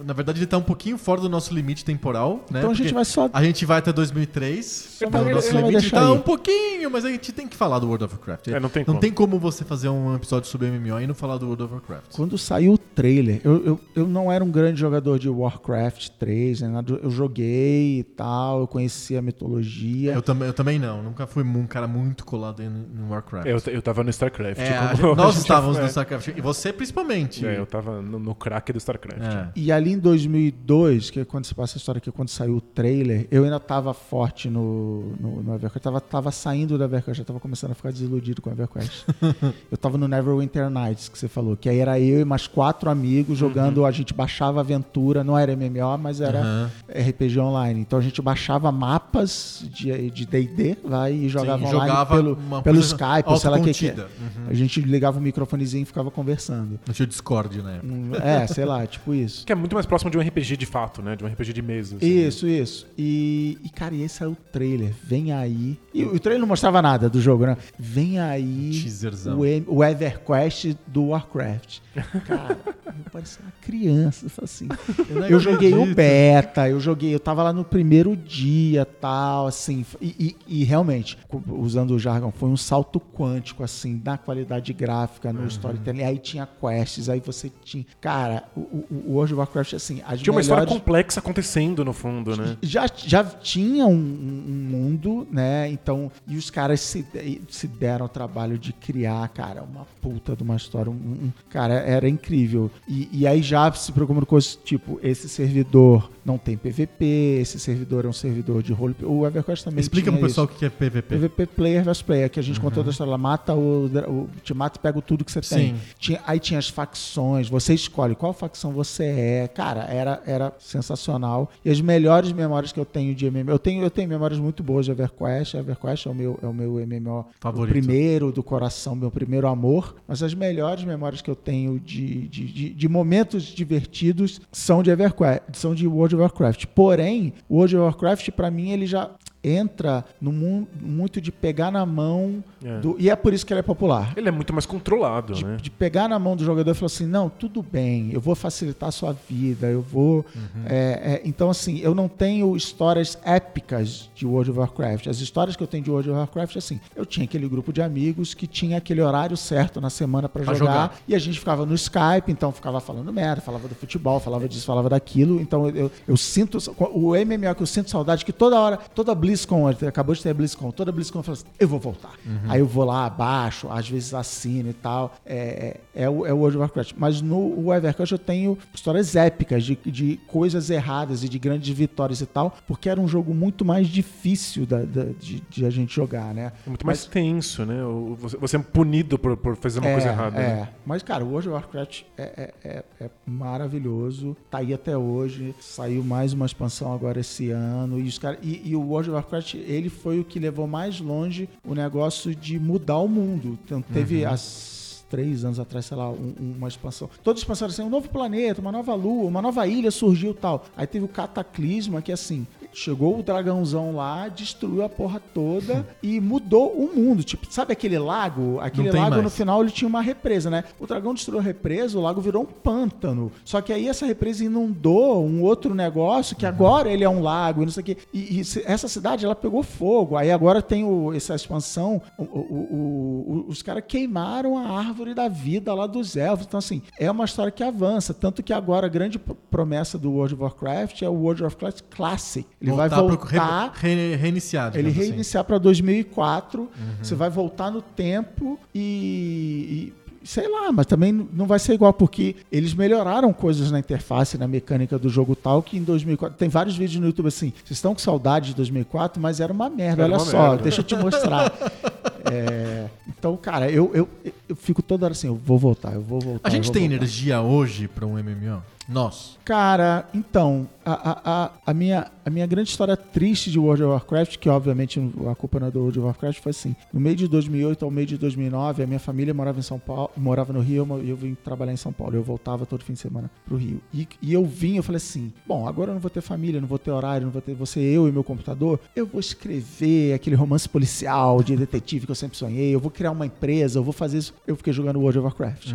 Na 0.03 0.15
verdade, 0.15 0.39
ele 0.41 0.47
tá 0.47 0.57
um 0.57 0.63
pouquinho 0.63 0.97
fora 0.99 1.21
do 1.21 1.29
nosso 1.29 1.55
limite 1.55 1.85
temporal, 1.85 2.45
né? 2.51 2.59
Então 2.61 2.71
a 2.71 2.75
gente 2.75 2.85
Porque 2.85 2.95
vai 2.95 3.05
só 3.05 3.29
A 3.33 3.45
gente 3.45 3.65
vai 3.67 3.79
até 3.79 3.93
2003. 3.93 4.67
Só 4.99 5.05
no 5.05 5.11
vai- 5.11 5.35
nosso 5.35 5.55
limite. 5.57 5.73
deixar 5.73 6.01
Tá 6.01 6.07
aí. 6.07 6.13
um 6.13 6.21
pouquinho, 6.21 6.91
mas 6.91 7.05
a 7.05 7.11
gente 7.11 7.31
tem 7.33 7.47
que 7.47 7.55
falar 7.55 7.79
do 7.79 7.87
World 7.87 8.05
of 8.05 8.15
Warcraft. 8.15 8.49
É, 8.49 8.59
não 8.59 8.69
tem 8.71 8.81
não 8.81 8.87
como. 8.87 9.01
tem 9.01 9.13
como 9.13 9.39
você 9.39 9.63
fazer 9.65 9.89
um 9.91 10.15
episódio 10.17 10.49
sobre 10.49 10.69
MMO 10.69 10.99
e 11.01 11.07
não 11.07 11.15
falar 11.15 11.37
do 11.37 11.45
World 11.47 11.63
of 11.65 11.75
Warcraft. 11.75 12.07
Quando 12.17 12.37
saiu 12.39 12.73
o 12.73 12.79
trailer, 12.79 13.41
eu, 13.45 13.65
eu, 13.65 13.81
eu 13.95 14.07
não 14.09 14.33
era 14.33 14.43
um 14.43 14.51
grande 14.51 14.81
jogador 14.81 15.19
de 15.19 15.29
Warcraft 15.29 16.09
3, 16.19 16.63
nem 16.63 16.71
nada. 16.71 16.99
Eu 17.03 17.11
joguei 17.11 18.01
e 18.01 18.03
tal, 18.03 18.61
eu 18.61 18.67
conhecia 18.67 19.19
a 19.21 19.23
mitologia. 19.23 20.13
Eu, 20.15 20.23
também, 20.23 20.49
eu 20.49 20.55
também 20.55 20.79
não. 20.79 21.03
Nunca 21.03 21.27
fui 21.27 21.45
um 21.45 21.67
cara 21.67 21.87
muito 21.87 22.25
colado 22.25 22.63
em, 22.63 22.69
no 22.69 23.11
Warcraft. 23.11 23.47
Eu, 23.47 23.59
eu 23.75 23.83
tava 23.83 24.03
no 24.03 24.11
StarCraft. 24.11 24.59
É, 24.59 24.97
gente- 24.97 25.03
nós 25.15 25.37
estávamos 25.37 25.77
já- 25.77 25.83
no 25.83 25.89
StarCraft. 25.89 26.29
E 26.37 26.41
você 26.41 26.73
principalmente. 26.73 27.47
É, 27.47 27.59
eu 27.59 27.67
tava 27.67 28.01
no, 28.03 28.19
no 28.19 28.35
crack 28.35 28.60
do 28.73 28.79
StarCraft. 28.79 29.23
É. 29.23 29.49
E 29.57 29.73
ali 29.73 29.93
em 29.93 29.99
2002, 29.99 31.11
que 31.11 31.21
é 31.21 31.25
quando 31.25 31.45
se 31.45 31.55
passa 31.55 31.77
a 31.77 31.79
história 31.79 31.99
aqui, 31.99 32.11
quando 32.11 32.29
saiu 32.29 32.57
o 32.57 32.61
trailer, 32.61 33.27
eu 33.31 33.45
ainda 33.45 33.61
tava 33.61 33.95
forte 33.95 34.49
no, 34.49 35.13
no, 35.19 35.43
no 35.43 35.55
EverQuest. 35.55 35.83
Tava, 35.83 36.01
tava 36.01 36.31
saindo 36.31 36.77
do 36.77 36.85
EverQuest, 36.85 37.19
já 37.19 37.25
tava 37.25 37.41
começando 37.41 37.73
a 37.73 37.75
ficar 37.75 37.93
desiludido 37.93 38.43
com 38.43 38.51
o 38.51 38.53
EverQuest. 38.53 39.07
eu 39.71 39.77
tava 39.77 39.97
no 39.97 40.07
Neverwinter 40.07 40.69
Nights, 40.69 41.09
que 41.09 41.19
você 41.19 41.29
falou, 41.29 41.57
que 41.57 41.69
aí 41.69 41.79
era 41.79 41.99
eu 41.99 42.21
e 42.21 42.25
mais 42.25 42.47
quatro 42.47 42.91
amigos 42.91 43.39
jogando, 43.39 43.85
a 43.85 43.91
gente 43.91 44.13
baixava 44.13 44.61
aventura, 44.61 45.25
não 45.25 45.39
era 45.39 45.55
MMO, 45.57 45.99
mas 45.99 46.21
era 46.21 46.41
Aham. 46.41 46.71
RPG 46.89 47.39
online. 47.39 47.81
Então 47.81 47.99
a 47.99 48.03
gente 48.03 48.21
baixava 48.21 48.71
mapas 48.71 49.65
de 49.71 50.11
de 50.11 50.27
D&D, 50.27 50.77
vai 50.85 51.13
e 51.13 51.29
jogava 51.29 51.59
Sim, 51.59 51.75
online 51.75 51.89
jogava 51.89 52.17
pelo, 52.17 52.37
pelo 52.63 52.81
Skype, 52.81 53.25
ou 53.27 53.37
sei 53.37 53.51
lá 53.51 53.57
o 53.59 53.63
que 53.63 53.73
que 53.73 53.89
é. 53.89 53.95
Uhum. 53.95 54.47
A 54.49 54.55
gente 54.55 54.81
ligava 54.81 55.19
o 55.19 55.23
microfonezinho 55.23 55.83
e 55.83 55.87
ficava 55.87 56.11
conversando. 56.11 56.79
Não 56.87 56.95
tinha 56.95 57.07
Discord, 57.07 57.63
né? 57.63 57.81
É, 58.23 58.47
sei 58.55 58.65
lá, 58.65 58.87
tipo 58.87 59.15
isso. 59.15 59.45
Que 59.47 59.53
é 59.53 59.55
muito 59.55 59.75
mais 59.75 59.87
próximo 59.87 60.11
de 60.11 60.19
um 60.19 60.21
RPG 60.21 60.57
de 60.57 60.67
fato, 60.67 61.03
né? 61.03 61.17
De 61.17 61.25
um 61.25 61.27
RPG 61.29 61.53
de 61.53 61.63
mesa. 61.63 61.97
assim. 61.97 62.07
Isso, 62.07 62.47
isso. 62.47 62.87
E, 62.99 63.59
e, 63.65 63.69
cara, 63.71 63.95
e 63.95 64.03
esse 64.03 64.23
é 64.23 64.27
o 64.27 64.35
trailer. 64.35 64.93
Vem 65.03 65.33
aí. 65.33 65.79
E 65.95 66.05
o 66.05 66.19
trailer 66.19 66.41
não 66.41 66.49
mostrava 66.49 66.81
nada 66.83 67.09
do 67.09 67.21
jogo, 67.21 67.47
né? 67.47 67.57
Vem 67.79 68.19
aí 68.21 68.71
Teaserzão. 68.83 69.39
o, 69.39 69.47
em- 69.47 69.65
o 69.67 69.83
EverQuest 69.85 70.75
do 70.87 71.07
Warcraft. 71.09 71.79
Cara, 72.27 72.59
eu 72.87 73.11
parecia 73.13 73.43
uma 73.43 73.53
criança. 73.61 74.27
eu 74.27 74.45
Assim. 74.45 74.69
não 75.11 75.27
Eu 75.27 75.41
joguei 75.41 75.73
o 75.75 75.95
beta, 75.95 76.69
eu 76.69 76.81
joguei, 76.81 77.15
eu 77.15 77.21
tava 77.21 77.43
lá 77.43 77.53
no 77.53 77.65
primeiro 77.65 78.17
dia, 78.17 78.85
tal, 78.85 79.47
assim, 79.47 79.85
e, 80.01 80.37
e- 80.49 80.61
e 80.61 80.65
realmente, 80.65 81.19
usando 81.49 81.93
o 81.93 81.99
jargão, 81.99 82.31
foi 82.33 82.49
um 82.49 82.57
salto 82.57 83.01
quântico, 83.01 83.63
assim, 83.63 84.01
na 84.05 84.17
qualidade 84.17 84.73
gráfica, 84.73 85.33
no 85.33 85.47
storytelling, 85.47 86.03
aí 86.03 86.19
tinha 86.19 86.47
quests, 86.47 87.09
aí 87.09 87.21
você 87.21 87.51
tinha, 87.65 87.85
cara, 88.01 88.40
o, 88.57 88.61
o, 88.61 88.87
o 89.07 89.13
World 89.15 89.33
of 89.35 89.39
Warcraft, 89.41 89.75
assim, 89.75 90.01
as 90.07 90.21
Tinha 90.21 90.33
uma 90.33 90.41
história 90.41 90.63
melhores- 90.65 90.81
complexa 90.83 91.21
acontecendo 91.21 91.85
no 91.85 91.93
fundo, 91.93 92.37
né? 92.37 92.57
já, 92.63 92.87
já 92.97 93.25
tinha 93.25 93.87
um, 93.87 93.93
um 93.93 94.69
mundo, 94.71 95.27
né? 95.31 95.71
Então, 95.71 96.11
e 96.27 96.37
os 96.37 96.51
caras 96.51 96.81
se, 96.81 97.07
se 97.49 97.67
deram 97.67 98.05
ao 98.05 98.09
trabalho 98.09 98.59
de 98.59 98.73
criar, 98.73 99.29
cara, 99.29 99.63
uma 99.63 99.87
puta 100.01 100.35
de 100.37 100.43
uma 100.43 100.57
história. 100.57 100.91
Um, 100.91 100.95
um- 100.95 101.33
cara, 101.49 101.75
era 101.75 102.09
incrível. 102.09 102.71
E, 102.89 103.09
e 103.13 103.27
aí 103.27 103.43
já 103.43 103.71
se 103.73 103.93
preocupando 103.93 104.27
com 104.27 104.31
coisas 104.31 104.59
tipo: 104.65 104.99
esse 105.03 105.29
servidor 105.29 106.11
não 106.25 106.37
tem 106.39 106.57
PVP, 106.57 107.39
esse 107.41 107.59
servidor 107.59 108.05
é 108.05 108.09
um 108.09 108.13
servidor 108.13 108.63
de 108.63 108.73
role. 108.73 108.95
O 109.03 109.27
EverQuest 109.27 109.65
também. 109.65 109.81
Explica 109.81 110.11
pro 110.13 110.21
pessoal 110.21 110.47
o 110.47 110.49
que 110.49 110.65
é 110.65 110.69
PVP. 110.71 111.17
PVP 111.17 111.47
player 111.47 111.85
versus 111.85 112.03
player, 112.03 112.31
que 112.31 112.39
a 112.39 112.43
gente 112.43 112.61
contou 112.61 112.83
da 112.85 112.91
história, 112.91 113.17
mata 113.19 113.55
o, 113.55 113.87
o. 113.87 114.29
Te 114.43 114.55
mata 114.55 114.79
e 114.79 114.83
pega 114.83 115.01
tudo 115.03 115.25
que 115.25 115.33
você 115.33 115.41
tem. 115.41 115.75
Sim. 115.75 115.81
Tinha- 115.99 116.21
aí 116.27 116.39
tinha 116.39 116.59
as 116.59 116.69
facções, 116.69 117.49
você 117.49 117.75
escolhe 117.75 118.15
qual 118.21 118.35
facção 118.35 118.71
você 118.71 119.05
é. 119.05 119.49
Cara, 119.49 119.85
era, 119.85 120.23
era 120.27 120.53
sensacional. 120.59 121.51
E 121.65 121.71
as 121.71 121.81
melhores 121.81 122.31
memórias 122.33 122.71
que 122.71 122.79
eu 122.79 122.85
tenho 122.85 123.15
de 123.15 123.29
MMO. 123.31 123.51
Eu 123.51 123.59
tenho, 123.59 123.83
eu 123.83 123.91
tenho 123.91 124.07
memórias 124.07 124.39
muito 124.39 124.63
boas 124.63 124.85
de 124.85 124.93
EverQuest. 124.93 125.55
EverQuest 125.55 126.07
é 126.07 126.11
o 126.11 126.15
meu, 126.15 126.39
é 126.43 126.47
o 126.47 126.53
meu 126.53 126.73
MMO 126.87 127.27
Favorito. 127.41 127.71
o 127.71 127.81
primeiro 127.81 128.31
do 128.31 128.43
coração, 128.43 128.95
meu 128.95 129.11
primeiro 129.11 129.49
amor. 129.49 129.97
Mas 130.07 130.23
as 130.23 130.35
melhores 130.35 130.85
memórias 130.85 131.23
que 131.23 131.31
eu 131.31 131.35
tenho 131.35 131.81
de, 131.81 132.29
de, 132.29 132.45
de, 132.53 132.75
de 132.75 132.89
momentos 132.91 133.45
divertidos 133.45 134.39
são 134.53 134.83
de 134.83 134.91
EverQuest, 134.91 135.41
são 135.55 135.75
de 135.75 135.87
World 135.87 136.15
of 136.17 136.23
Warcraft. 136.23 136.67
Porém, 136.75 137.33
World 137.51 137.75
of 137.75 137.85
Warcraft, 137.85 138.33
pra 138.33 138.51
mim, 138.51 138.71
ele 138.71 138.85
já 138.85 139.11
entra 139.43 140.05
no 140.21 140.31
mundo 140.33 140.69
muito 140.81 141.21
de 141.21 141.33
pegar 141.33 141.71
na 141.71 141.85
mão 141.87 142.43
É. 142.63 142.79
do. 142.81 142.97
E 142.99 143.09
é 143.09 143.17
por 143.17 143.33
isso 143.33 143.45
que 143.47 143.53
ele 143.53 143.61
é 143.61 143.63
popular. 143.63 144.13
Ele 144.17 144.29
é 144.29 144.33
muito 144.33 144.53
mais 144.53 144.67
controlado, 144.67 145.33
De, 145.35 145.45
né? 145.45 145.57
de 145.61 145.71
pegar 145.71 146.09
na 146.09 146.19
mão 146.19 146.37
do 146.37 146.45
jogador 146.45 146.71
e 146.71 146.75
falar 146.75 146.87
assim: 146.87 147.07
não, 147.07 147.29
tudo 147.29 147.63
bem, 147.63 148.11
eu 148.13 148.21
vou 148.21 148.35
facilitar 148.35 148.89
a 148.91 148.93
sua 148.93 149.13
vida, 149.29 149.67
eu 149.69 149.81
vou. 149.81 150.25
é, 150.67 150.75
é, 151.15 151.23
então, 151.25 151.49
assim, 151.51 151.79
eu 151.79 151.95
não 151.95 152.09
tenho 152.09 152.55
histórias 152.57 153.19
épicas 153.25 154.11
de 154.15 154.27
World 154.27 154.51
of 154.51 154.59
Warcraft. 154.61 155.07
As 155.07 155.21
histórias 155.21 155.57
que 155.57 155.63
eu 155.63 155.67
tenho 155.67 155.83
de 155.85 155.91
World 155.91 156.11
of 156.11 156.19
Warcraft, 156.19 156.57
assim, 156.57 156.81
eu 156.95 157.07
tinha 157.07 157.25
aquele 157.25 157.49
grupo 157.49 157.73
de 157.73 157.81
amigos 157.83 158.35
que 158.35 158.47
tinha 158.47 158.77
aquele 158.77 159.01
horário 159.01 159.37
certo 159.37 159.81
na 159.81 159.89
semana 159.91 160.29
pra 160.29 160.45
Pra 160.45 160.55
jogar, 160.55 160.73
jogar. 160.73 160.97
e 161.09 161.15
a 161.15 161.19
gente 161.19 161.39
ficava 161.39 161.65
no 161.67 161.75
Skype, 161.75 162.31
então 162.31 162.51
ficava 162.53 162.81
falando 162.81 163.13
merda, 163.13 163.41
falava 163.41 163.69
do 163.69 163.75
futebol, 163.75 164.19
falava 164.21 164.49
disso, 164.49 164.67
falava 164.67 164.89
daquilo. 164.89 165.41
Então 165.41 165.69
eu, 165.69 165.77
eu, 165.77 165.93
eu 166.09 166.17
sinto. 166.17 166.59
O 166.79 167.13
MMO 167.15 167.55
que 167.55 167.63
eu 167.63 167.67
sinto 167.67 167.91
saudade, 167.91 168.25
que 168.25 168.33
toda 168.33 168.59
hora, 168.61 168.77
toda 168.95 169.15
BlizzCon, 169.31 169.69
acabou 169.87 170.15
de 170.15 170.23
ter 170.23 170.31
a 170.31 170.35
BlizzCon, 170.35 170.71
toda 170.71 170.91
BlizzCon 170.93 171.21
eu 171.21 171.23
falo 171.23 171.35
assim, 171.35 171.45
eu 171.59 171.69
vou 171.69 171.79
voltar. 171.79 172.13
Aí 172.49 172.61
eu 172.61 172.67
vou 172.67 172.85
lá 172.85 173.07
abaixo, 173.07 173.69
às 173.71 173.89
vezes 173.89 174.13
assino 174.13 174.71
e 174.71 174.73
tal. 174.73 175.15
É, 175.25 175.79
é, 175.95 176.03
é 176.05 176.11
o, 176.11 176.27
é 176.27 176.33
o 176.33 176.37
World 176.39 176.57
of 176.57 176.63
Warcraft. 176.63 176.95
Mas 176.97 177.21
no 177.23 177.73
Evercraft 177.73 178.13
eu 178.13 178.19
tenho 178.19 178.59
histórias 178.75 179.15
épicas 179.17 179.65
de, 179.65 179.77
de 179.87 180.19
coisas 180.27 180.71
erradas 180.71 181.23
e 181.25 181.29
de 181.29 181.39
grandes 181.39 181.77
vitórias 181.77 182.21
e 182.21 182.27
tal, 182.27 182.57
porque 182.67 182.89
era 182.89 183.01
um 183.01 183.07
jogo 183.09 183.33
muito 183.35 183.65
mais 183.65 183.87
difícil 183.89 184.67
da- 184.67 184.83
da- 184.83 185.05
de, 185.19 185.41
de 185.49 185.65
a 185.67 185.71
gente 185.71 185.95
jogar, 185.95 186.35
né? 186.35 186.53
É 186.67 186.69
muito 186.69 186.87
mais 186.87 187.05
tenso, 187.07 187.65
né? 187.65 187.77
Você, 188.19 188.37
você 188.37 188.57
é 188.57 188.59
punido 188.61 189.19
por, 189.19 189.37
por 189.37 189.57
fazer 189.57 189.81
uma 189.81 189.93
coisa 189.93 190.09
errada. 190.09 190.39
É, 190.41 190.49
né? 190.57 190.69
mas 190.85 191.03
cara, 191.03 191.25
o 191.25 191.29
World 191.29 191.49
of 191.49 191.55
Warcraft 191.55 192.03
é, 192.19 192.23
é, 192.23 192.55
é, 192.69 192.85
é 193.05 193.11
maravilhoso, 193.27 194.37
tá 194.51 194.59
aí 194.59 194.73
até 194.75 194.97
hoje, 194.97 195.55
saiu 195.61 196.03
mais 196.03 196.33
uma 196.33 196.47
expansão 196.47 196.93
agora 196.93 197.21
esse 197.21 197.51
ano, 197.51 197.99
e, 197.99 198.03
os 198.09 198.19
cara, 198.19 198.39
e, 198.43 198.71
e 198.71 198.77
o 198.77 198.81
World 198.81 199.11
of 199.11 199.19
Warcraft, 199.21 199.55
ele 199.55 199.89
foi 199.89 200.19
o 200.21 200.25
que 200.25 200.39
levou 200.39 200.67
mais 200.67 201.01
longe 201.01 201.49
o 201.65 201.75
negócio 201.75 202.35
de 202.35 202.59
mudar 202.59 202.99
o 202.99 203.09
mundo. 203.09 203.59
Então 203.65 203.81
teve 203.83 204.25
as 204.25 205.05
três 205.11 205.45
anos 205.45 205.59
atrás, 205.59 205.87
sei 205.87 205.97
lá, 205.97 206.09
um- 206.09 206.35
uma 206.57 206.69
expansão. 206.69 207.11
Toda 207.25 207.39
expansão 207.39 207.67
era 207.67 207.73
assim, 207.73 207.83
um 207.83 207.91
novo 207.91 208.09
planeta, 208.09 208.61
uma 208.61 208.71
nova 208.71 208.95
lua, 208.95 209.27
uma 209.27 209.43
nova 209.43 209.67
ilha 209.67 209.91
surgiu 209.91 210.33
tal. 210.33 210.65
Aí 210.77 210.87
teve 210.87 211.05
o 211.05 211.09
Cataclisma, 211.09 212.01
que 212.01 212.13
assim, 212.13 212.47
chegou 212.73 213.19
o 213.19 213.23
dragãozão 213.23 213.95
lá, 213.95 214.29
destruiu 214.29 214.83
a 214.85 214.89
porra 214.89 215.21
toda 215.35 215.87
e 216.03 216.21
mudou 216.21 216.71
o 216.73 216.95
mundo. 216.95 217.23
Tipo, 217.25 217.47
sabe 217.51 217.73
aquele 217.73 217.99
lago? 217.99 218.59
Aquele 218.61 218.91
lago 218.93 219.11
mais. 219.11 219.23
no 219.25 219.31
final 219.31 219.63
ele 219.63 219.71
tinha 219.71 219.89
uma 219.89 220.01
represa, 220.01 220.49
né? 220.51 220.65
O 220.79 220.87
dragão 220.87 221.15
destruiu 221.15 221.41
a 221.41 221.43
represa, 221.43 221.99
o 221.99 222.03
lago 222.03 222.21
virou 222.21 222.43
um 222.43 222.47
pântano. 222.47 223.31
Só 223.45 223.61
que 223.61 223.73
aí 223.73 223.89
essa 223.89 224.07
represa 224.07 224.45
inundou 224.45 225.25
um 225.25 225.43
outro 225.43 225.75
negócio 225.75 226.37
que 226.37 226.47
agora 226.47 226.91
ele 226.91 227.05
é 227.05 227.09
um 227.09 227.21
lago 227.21 227.63
e 227.63 227.65
não 227.67 227.73
sei 227.73 227.83
o 227.83 227.85
quê. 227.85 227.97
E, 228.13 228.41
e 228.41 228.43
essa 228.65 228.89
cidade 228.89 229.25
ela 229.25 229.35
pegou 229.35 229.63
fogo. 229.63 230.17
Aí 230.17 230.31
agora 230.31 230.63
tem 230.63 230.85
o- 230.85 231.13
essa 231.13 231.35
expansão. 231.35 232.01
o- 232.19 232.23
o- 232.25 233.45
os 233.49 233.63
caras 233.63 233.83
queimaram 233.87 234.57
a 234.59 234.69
árvore 234.79 235.15
da 235.15 235.29
vida 235.29 235.73
lá 235.75 235.87
dos 235.87 236.17
elfos. 236.17 236.47
Então, 236.47 236.59
assim, 236.59 236.83
é 236.99 237.11
uma 237.11 237.25
história 237.25 237.51
que 237.53 237.63
avança. 237.63 238.13
Tanto 238.15 238.43
que 238.43 238.53
agora 238.53 238.87
a 238.87 238.89
grande 238.91 239.19
promessa 239.19 239.99
do 239.99 240.11
World 240.13 240.35
of 240.35 240.43
Warcraft 240.43 241.03
é 241.03 241.09
o 241.09 241.13
World 241.15 241.45
of 241.45 241.55
Warcraft 241.55 241.83
Classic. 241.91 242.47
Ele 242.61 242.73
vai 242.73 242.89
pro- 242.91 243.09
voltar. 243.09 243.73
re- 243.75 243.95
re- 243.95 244.17
reiniciar. 244.17 244.69
Ele 244.75 244.79
digamos 244.85 244.99
assim. 244.99 245.09
reiniciar 245.09 245.45
para 245.45 245.59
2004, 245.59 246.69
você 247.03 247.15
vai 247.15 247.31
voltar 247.31 247.71
no 247.71 247.81
tempo 247.81 248.59
e, 248.75 249.93
e 250.23 250.27
sei 250.27 250.47
lá, 250.47 250.71
mas 250.71 250.85
também 250.87 251.11
não 251.33 251.47
vai 251.47 251.59
ser 251.59 251.73
igual 251.73 251.93
porque 251.95 252.37
eles 252.53 252.75
melhoraram 252.75 253.33
coisas 253.33 253.71
na 253.71 253.79
interface, 253.79 254.37
na 254.37 254.47
mecânica 254.47 254.99
do 254.99 255.09
jogo 255.09 255.35
tal 255.35 255.63
que 255.63 255.79
em 255.79 255.83
2004 255.83 256.37
tem 256.39 256.49
vários 256.51 256.77
vídeos 256.77 257.01
no 257.01 257.07
YouTube 257.07 257.29
assim. 257.29 257.51
Vocês 257.65 257.79
estão 257.79 257.95
com 257.95 258.01
saudade 258.01 258.49
de 258.49 258.55
2004, 258.57 259.21
mas 259.23 259.41
era 259.41 259.53
uma 259.53 259.71
merda. 259.71 260.03
Era 260.03 260.13
olha 260.13 260.23
uma 260.23 260.31
só, 260.31 260.49
merda. 260.51 260.63
deixa 260.65 260.81
eu 260.81 260.85
te 260.85 260.95
mostrar. 260.97 261.51
É, 262.31 262.87
então, 263.09 263.35
cara, 263.37 263.71
eu, 263.71 263.91
eu, 263.95 264.07
eu 264.47 264.55
fico 264.55 264.83
toda 264.83 265.07
hora 265.07 265.13
assim, 265.13 265.27
eu 265.27 265.35
vou 265.37 265.59
voltar, 265.59 265.95
eu 265.95 266.03
vou 266.03 266.21
voltar. 266.21 266.47
A 266.49 266.53
gente 266.53 266.71
tem 266.71 266.83
voltar. 266.83 266.97
energia 266.97 267.41
hoje 267.41 267.89
pra 267.89 268.05
um 268.07 268.13
MMO? 268.23 268.63
Nós. 268.87 269.39
Cara, 269.43 270.07
então, 270.13 270.69
a, 270.85 270.93
a, 270.93 271.21
a, 271.45 271.51
a 271.67 271.75
minha, 271.75 272.09
a 272.25 272.31
minha 272.31 272.47
grande 272.47 272.71
história 272.71 272.97
triste 272.97 273.51
de 273.51 273.59
World 273.59 273.83
of 273.83 273.93
Warcraft, 273.93 274.39
que 274.39 274.49
obviamente 274.49 275.01
a 275.31 275.35
culpa 275.35 275.61
não 275.61 275.69
é 275.69 275.71
do 275.71 275.81
World 275.81 275.99
of 275.99 276.07
Warcraft, 276.07 276.41
foi 276.41 276.51
assim: 276.51 276.77
no 276.93 277.01
meio 277.01 277.17
de 277.17 277.29
2008 277.29 277.85
ao 277.85 277.91
meio 277.91 278.07
de 278.07 278.19
2009, 278.19 278.83
a 278.83 278.87
minha 278.87 278.99
família 278.99 279.33
morava 279.33 279.59
em 279.59 279.63
São 279.63 279.79
Paulo, 279.79 280.11
morava 280.17 280.53
no 280.53 280.61
Rio 280.61 280.87
e 281.03 281.11
eu 281.11 281.17
vim 281.17 281.35
trabalhar 281.35 281.73
em 281.73 281.77
São 281.77 281.93
Paulo. 281.93 282.17
Eu 282.17 282.23
voltava 282.23 282.67
todo 282.67 282.85
fim 282.85 282.93
de 282.93 282.99
semana 282.99 283.31
pro 283.45 283.57
Rio. 283.57 283.81
E, 283.93 284.07
e 284.21 284.33
eu 284.33 284.45
vim, 284.45 284.77
eu 284.77 284.83
falei 284.83 284.99
assim: 284.99 285.33
bom, 285.47 285.67
agora 285.67 285.91
eu 285.91 285.95
não 285.95 286.01
vou 286.01 286.11
ter 286.11 286.21
família, 286.21 286.61
não 286.61 286.69
vou 286.69 286.79
ter 286.79 286.91
horário, 286.91 287.25
não 287.25 287.33
vou 287.33 287.43
ter 287.43 287.55
você, 287.55 287.81
eu 287.81 288.09
e 288.09 288.13
meu 288.13 288.25
computador. 288.25 288.79
Eu 288.95 289.07
vou 289.07 289.21
escrever 289.21 290.15
aquele 290.15 290.37
romance 290.37 290.69
policial 290.69 291.43
de 291.43 291.57
detetive 291.57 292.07
que 292.07 292.13
eu 292.13 292.17
sempre 292.17 292.37
sonhei, 292.37 292.75
eu 292.75 292.81
vou 292.81 292.91
criar 292.91 293.11
uma 293.11 293.27
empresa, 293.27 293.79
eu 293.79 293.85
vou 293.85 293.93
fazer 293.93 294.19
isso. 294.19 294.35
Eu 294.47 294.57
fiquei 294.57 294.73
jogando 294.73 295.01
World 295.01 295.19
of 295.19 295.25
Warcraft. 295.25 295.73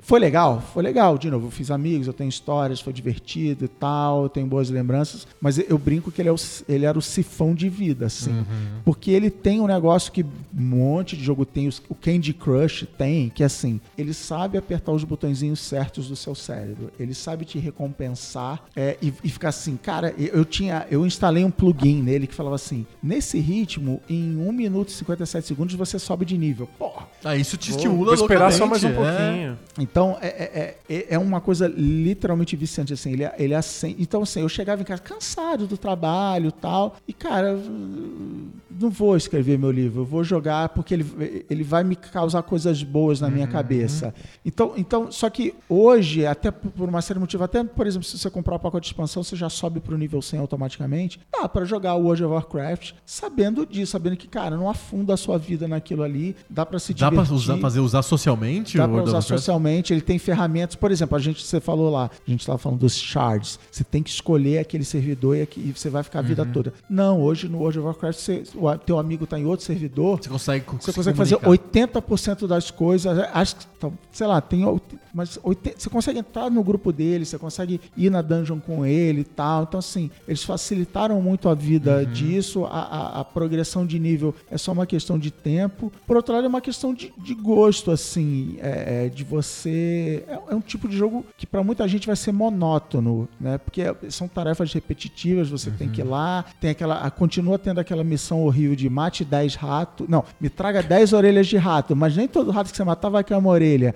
Foi 0.00 0.20
legal? 0.20 0.60
Foi 0.60 0.82
legal. 0.82 1.18
De 1.18 1.30
novo, 1.30 1.46
eu 1.46 1.50
fiz 1.50 1.70
amigos, 1.70 2.06
eu 2.06 2.12
tenho 2.12 2.28
histórias, 2.28 2.80
foi 2.80 2.92
divertido 2.92 3.64
e 3.64 3.68
tal, 3.68 4.24
eu 4.24 4.28
tenho 4.28 4.46
boas 4.46 4.70
lembranças. 4.70 5.26
Mas 5.40 5.58
eu 5.58 5.78
brinco 5.78 5.95
que 6.12 6.20
ele, 6.22 6.28
é 6.28 6.32
o- 6.32 6.36
ele 6.68 6.84
era 6.84 6.98
o 6.98 7.02
sifão 7.02 7.54
de 7.54 7.68
vida, 7.68 8.06
assim. 8.06 8.44
Porque 8.84 9.10
ele 9.10 9.30
tem 9.30 9.60
um 9.60 9.66
negócio 9.66 10.12
que 10.12 10.22
um 10.22 10.28
monte 10.54 11.16
de 11.16 11.24
jogo 11.24 11.44
tem, 11.44 11.68
o 11.88 11.94
Candy 11.94 12.32
Crush 12.32 12.86
tem, 12.96 13.28
que 13.28 13.42
é 13.42 13.46
assim, 13.46 13.80
ele 13.96 14.12
sabe 14.14 14.56
apertar 14.58 14.92
os 14.92 15.04
botõezinhos 15.04 15.60
certos 15.60 16.08
do 16.08 16.16
seu 16.16 16.34
cérebro. 16.34 16.90
Ele 16.98 17.14
sabe 17.14 17.44
te 17.44 17.58
recompensar 17.58 18.62
é, 18.74 18.96
e, 19.02 19.12
e 19.24 19.28
ficar 19.28 19.48
assim, 19.48 19.76
cara, 19.76 20.14
eu 20.16 20.44
tinha, 20.44 20.86
eu 20.90 21.06
instalei 21.06 21.44
um 21.44 21.50
plugin 21.50 22.02
nele 22.02 22.26
que 22.26 22.34
falava 22.34 22.54
assim, 22.56 22.86
nesse 23.02 23.38
ritmo, 23.38 24.00
em 24.08 24.36
1 24.36 24.52
minuto 24.52 24.88
e 24.88 24.92
57 24.92 25.46
segundos 25.46 25.74
você 25.74 25.98
sobe 25.98 26.24
de 26.24 26.36
nível. 26.36 26.68
Porra, 26.78 27.06
Ah, 27.24 27.36
isso 27.36 27.56
te 27.56 27.70
estimula 27.70 28.06
vou 28.06 28.14
esperar 28.14 28.52
só 28.52 28.66
mais 28.66 28.82
um 28.84 28.88
é. 28.88 28.92
pouquinho. 28.92 29.58
então, 29.78 30.16
é, 30.20 30.26
é, 30.28 30.78
é, 30.88 31.06
é 31.14 31.18
uma 31.18 31.40
coisa 31.40 31.66
literalmente 31.66 32.54
viciante, 32.56 32.92
assim, 32.92 33.12
ele, 33.12 33.24
ele 33.38 33.54
acende... 33.54 33.96
Então, 33.98 34.22
assim, 34.22 34.40
eu 34.40 34.48
chegava 34.48 34.80
em 34.80 34.84
casa 34.84 35.00
cansado 35.02 35.66
do 35.66 35.75
trabalho 35.78 36.48
e 36.48 36.52
tal, 36.52 36.96
e, 37.06 37.12
cara, 37.12 37.56
não 38.78 38.90
vou 38.90 39.16
escrever 39.16 39.58
meu 39.58 39.70
livro, 39.70 40.02
eu 40.02 40.04
vou 40.04 40.22
jogar 40.24 40.68
porque 40.70 40.94
ele, 40.94 41.44
ele 41.48 41.62
vai 41.62 41.82
me 41.84 41.96
causar 41.96 42.42
coisas 42.42 42.82
boas 42.82 43.20
na 43.20 43.28
minha 43.30 43.46
cabeça. 43.46 44.14
Então, 44.44 44.74
então, 44.76 45.10
só 45.10 45.28
que 45.30 45.54
hoje, 45.68 46.26
até 46.26 46.50
por 46.50 46.88
uma 46.88 47.00
série 47.02 47.18
de 47.18 47.20
motivos, 47.20 47.44
até, 47.44 47.62
por 47.64 47.86
exemplo, 47.86 48.06
se 48.06 48.18
você 48.18 48.30
comprar 48.30 48.56
o 48.56 48.58
pacote 48.58 48.84
de 48.84 48.92
expansão, 48.94 49.22
você 49.22 49.36
já 49.36 49.48
sobe 49.48 49.80
pro 49.80 49.96
nível 49.96 50.20
100 50.22 50.40
automaticamente, 50.40 51.20
dá 51.32 51.48
pra 51.48 51.64
jogar 51.64 51.94
o 51.94 52.02
World 52.04 52.24
of 52.24 52.32
Warcraft 52.34 52.92
sabendo 53.04 53.64
disso, 53.66 53.92
sabendo 53.92 54.16
que, 54.16 54.28
cara, 54.28 54.56
não 54.56 54.68
afunda 54.68 55.14
a 55.14 55.16
sua 55.16 55.38
vida 55.38 55.66
naquilo 55.68 56.02
ali, 56.02 56.34
dá 56.48 56.64
pra 56.66 56.78
se 56.78 56.92
Dá 56.92 57.08
divertir. 57.10 57.26
pra 57.28 57.36
usar, 57.36 57.58
fazer 57.58 57.80
usar 57.80 58.02
socialmente 58.02 58.76
Dá 58.76 58.86
o 58.86 58.90
World 58.90 59.08
usar 59.08 59.20
socialmente, 59.20 59.92
ele 59.92 60.00
tem 60.00 60.18
ferramentas. 60.18 60.76
Por 60.76 60.90
exemplo, 60.90 61.16
a 61.16 61.20
gente, 61.20 61.42
você 61.44 61.60
falou 61.60 61.90
lá, 61.90 62.10
a 62.26 62.30
gente 62.30 62.40
estava 62.40 62.58
falando 62.58 62.80
dos 62.80 62.94
shards. 62.96 63.58
Você 63.70 63.84
tem 63.84 64.02
que 64.02 64.10
escolher 64.10 64.58
aquele 64.58 64.84
servidor 64.84 65.36
e, 65.36 65.42
aqui- 65.42 65.60
e 65.60 65.72
você 65.72 65.88
vai 65.88 66.02
ficar 66.02 66.20
a 66.20 66.22
vida 66.22 66.42
Uhum. 66.42 66.52
toda. 66.52 66.72
Não, 66.88 67.20
hoje 67.22 67.48
no 67.48 67.58
World 67.58 67.78
of 67.78 67.86
Warcraft, 67.86 68.18
você, 68.18 68.42
o 68.54 68.65
teu 68.78 68.98
amigo 68.98 69.24
está 69.24 69.38
em 69.38 69.44
outro 69.44 69.64
servidor. 69.64 70.18
Você 70.22 70.28
consegue, 70.28 70.64
Você 70.80 70.90
se 70.92 70.96
consegue 70.96 71.16
fazer 71.16 71.36
comunicar. 71.36 71.68
80% 72.00 72.46
das 72.46 72.70
coisas. 72.70 73.18
Acho 73.32 73.56
que, 73.56 73.66
então, 73.76 73.92
sei 74.12 74.26
lá, 74.26 74.40
tem. 74.40 74.64
Mas 75.14 75.38
80 75.42 75.76
você 75.80 75.88
consegue 75.90 76.18
entrar 76.18 76.50
no 76.50 76.62
grupo 76.62 76.92
dele, 76.92 77.24
você 77.24 77.38
consegue 77.38 77.80
ir 77.96 78.10
na 78.10 78.20
dungeon 78.22 78.58
com 78.60 78.84
ele 78.84 79.20
e 79.20 79.24
tal. 79.24 79.62
Então, 79.64 79.78
assim, 79.78 80.10
eles 80.28 80.42
facilitaram 80.42 81.20
muito 81.22 81.48
a 81.48 81.54
vida 81.54 81.98
Uhum. 81.98 82.12
disso. 82.12 82.64
A, 82.66 82.68
a- 82.80 83.20
a 83.20 83.24
progressão 83.24 83.86
de 83.86 83.98
nível 83.98 84.34
é 84.50 84.58
só 84.58 84.72
uma 84.72 84.86
questão 84.86 85.18
de 85.18 85.30
tempo. 85.30 85.92
Por 86.06 86.16
outro 86.16 86.34
lado, 86.34 86.44
é 86.44 86.48
uma 86.48 86.60
questão 86.60 86.92
de, 86.92 87.12
de 87.18 87.34
gosto, 87.34 87.90
assim, 87.90 88.56
é, 88.60 89.06
é, 89.06 89.08
de 89.08 89.24
você. 89.24 90.24
É, 90.28 90.38
é 90.50 90.54
um 90.54 90.60
tipo 90.60 90.88
de 90.88 90.96
jogo 90.96 91.24
que 91.36 91.46
para 91.46 91.62
muita 91.62 91.86
gente 91.88 92.06
vai 92.06 92.16
ser 92.16 92.32
monótono, 92.32 93.28
né? 93.40 93.58
Porque 93.58 93.82
são 94.10 94.28
tarefas 94.28 94.72
repetitivas, 94.72 95.48
você 95.48 95.70
tem 95.70 95.88
que 95.88 96.00
ir 96.00 96.04
lá, 96.04 96.44
tem 96.60 96.70
aquela. 96.70 97.10
Continua 97.10 97.58
tendo 97.58 97.78
aquela 97.80 98.04
missão 98.04 98.42
horrível 98.42 98.55
de 98.76 98.88
mate 98.88 99.24
10 99.24 99.54
ratos. 99.54 100.08
Não, 100.08 100.24
me 100.40 100.48
traga 100.48 100.82
10 100.82 101.12
orelhas 101.12 101.46
de 101.46 101.56
rato, 101.56 101.94
mas 101.94 102.16
nem 102.16 102.26
todo 102.26 102.50
rato 102.50 102.70
que 102.70 102.76
você 102.76 102.84
matar 102.84 103.08
vai 103.08 103.22
cair 103.22 103.38
uma 103.38 103.50
orelha. 103.50 103.94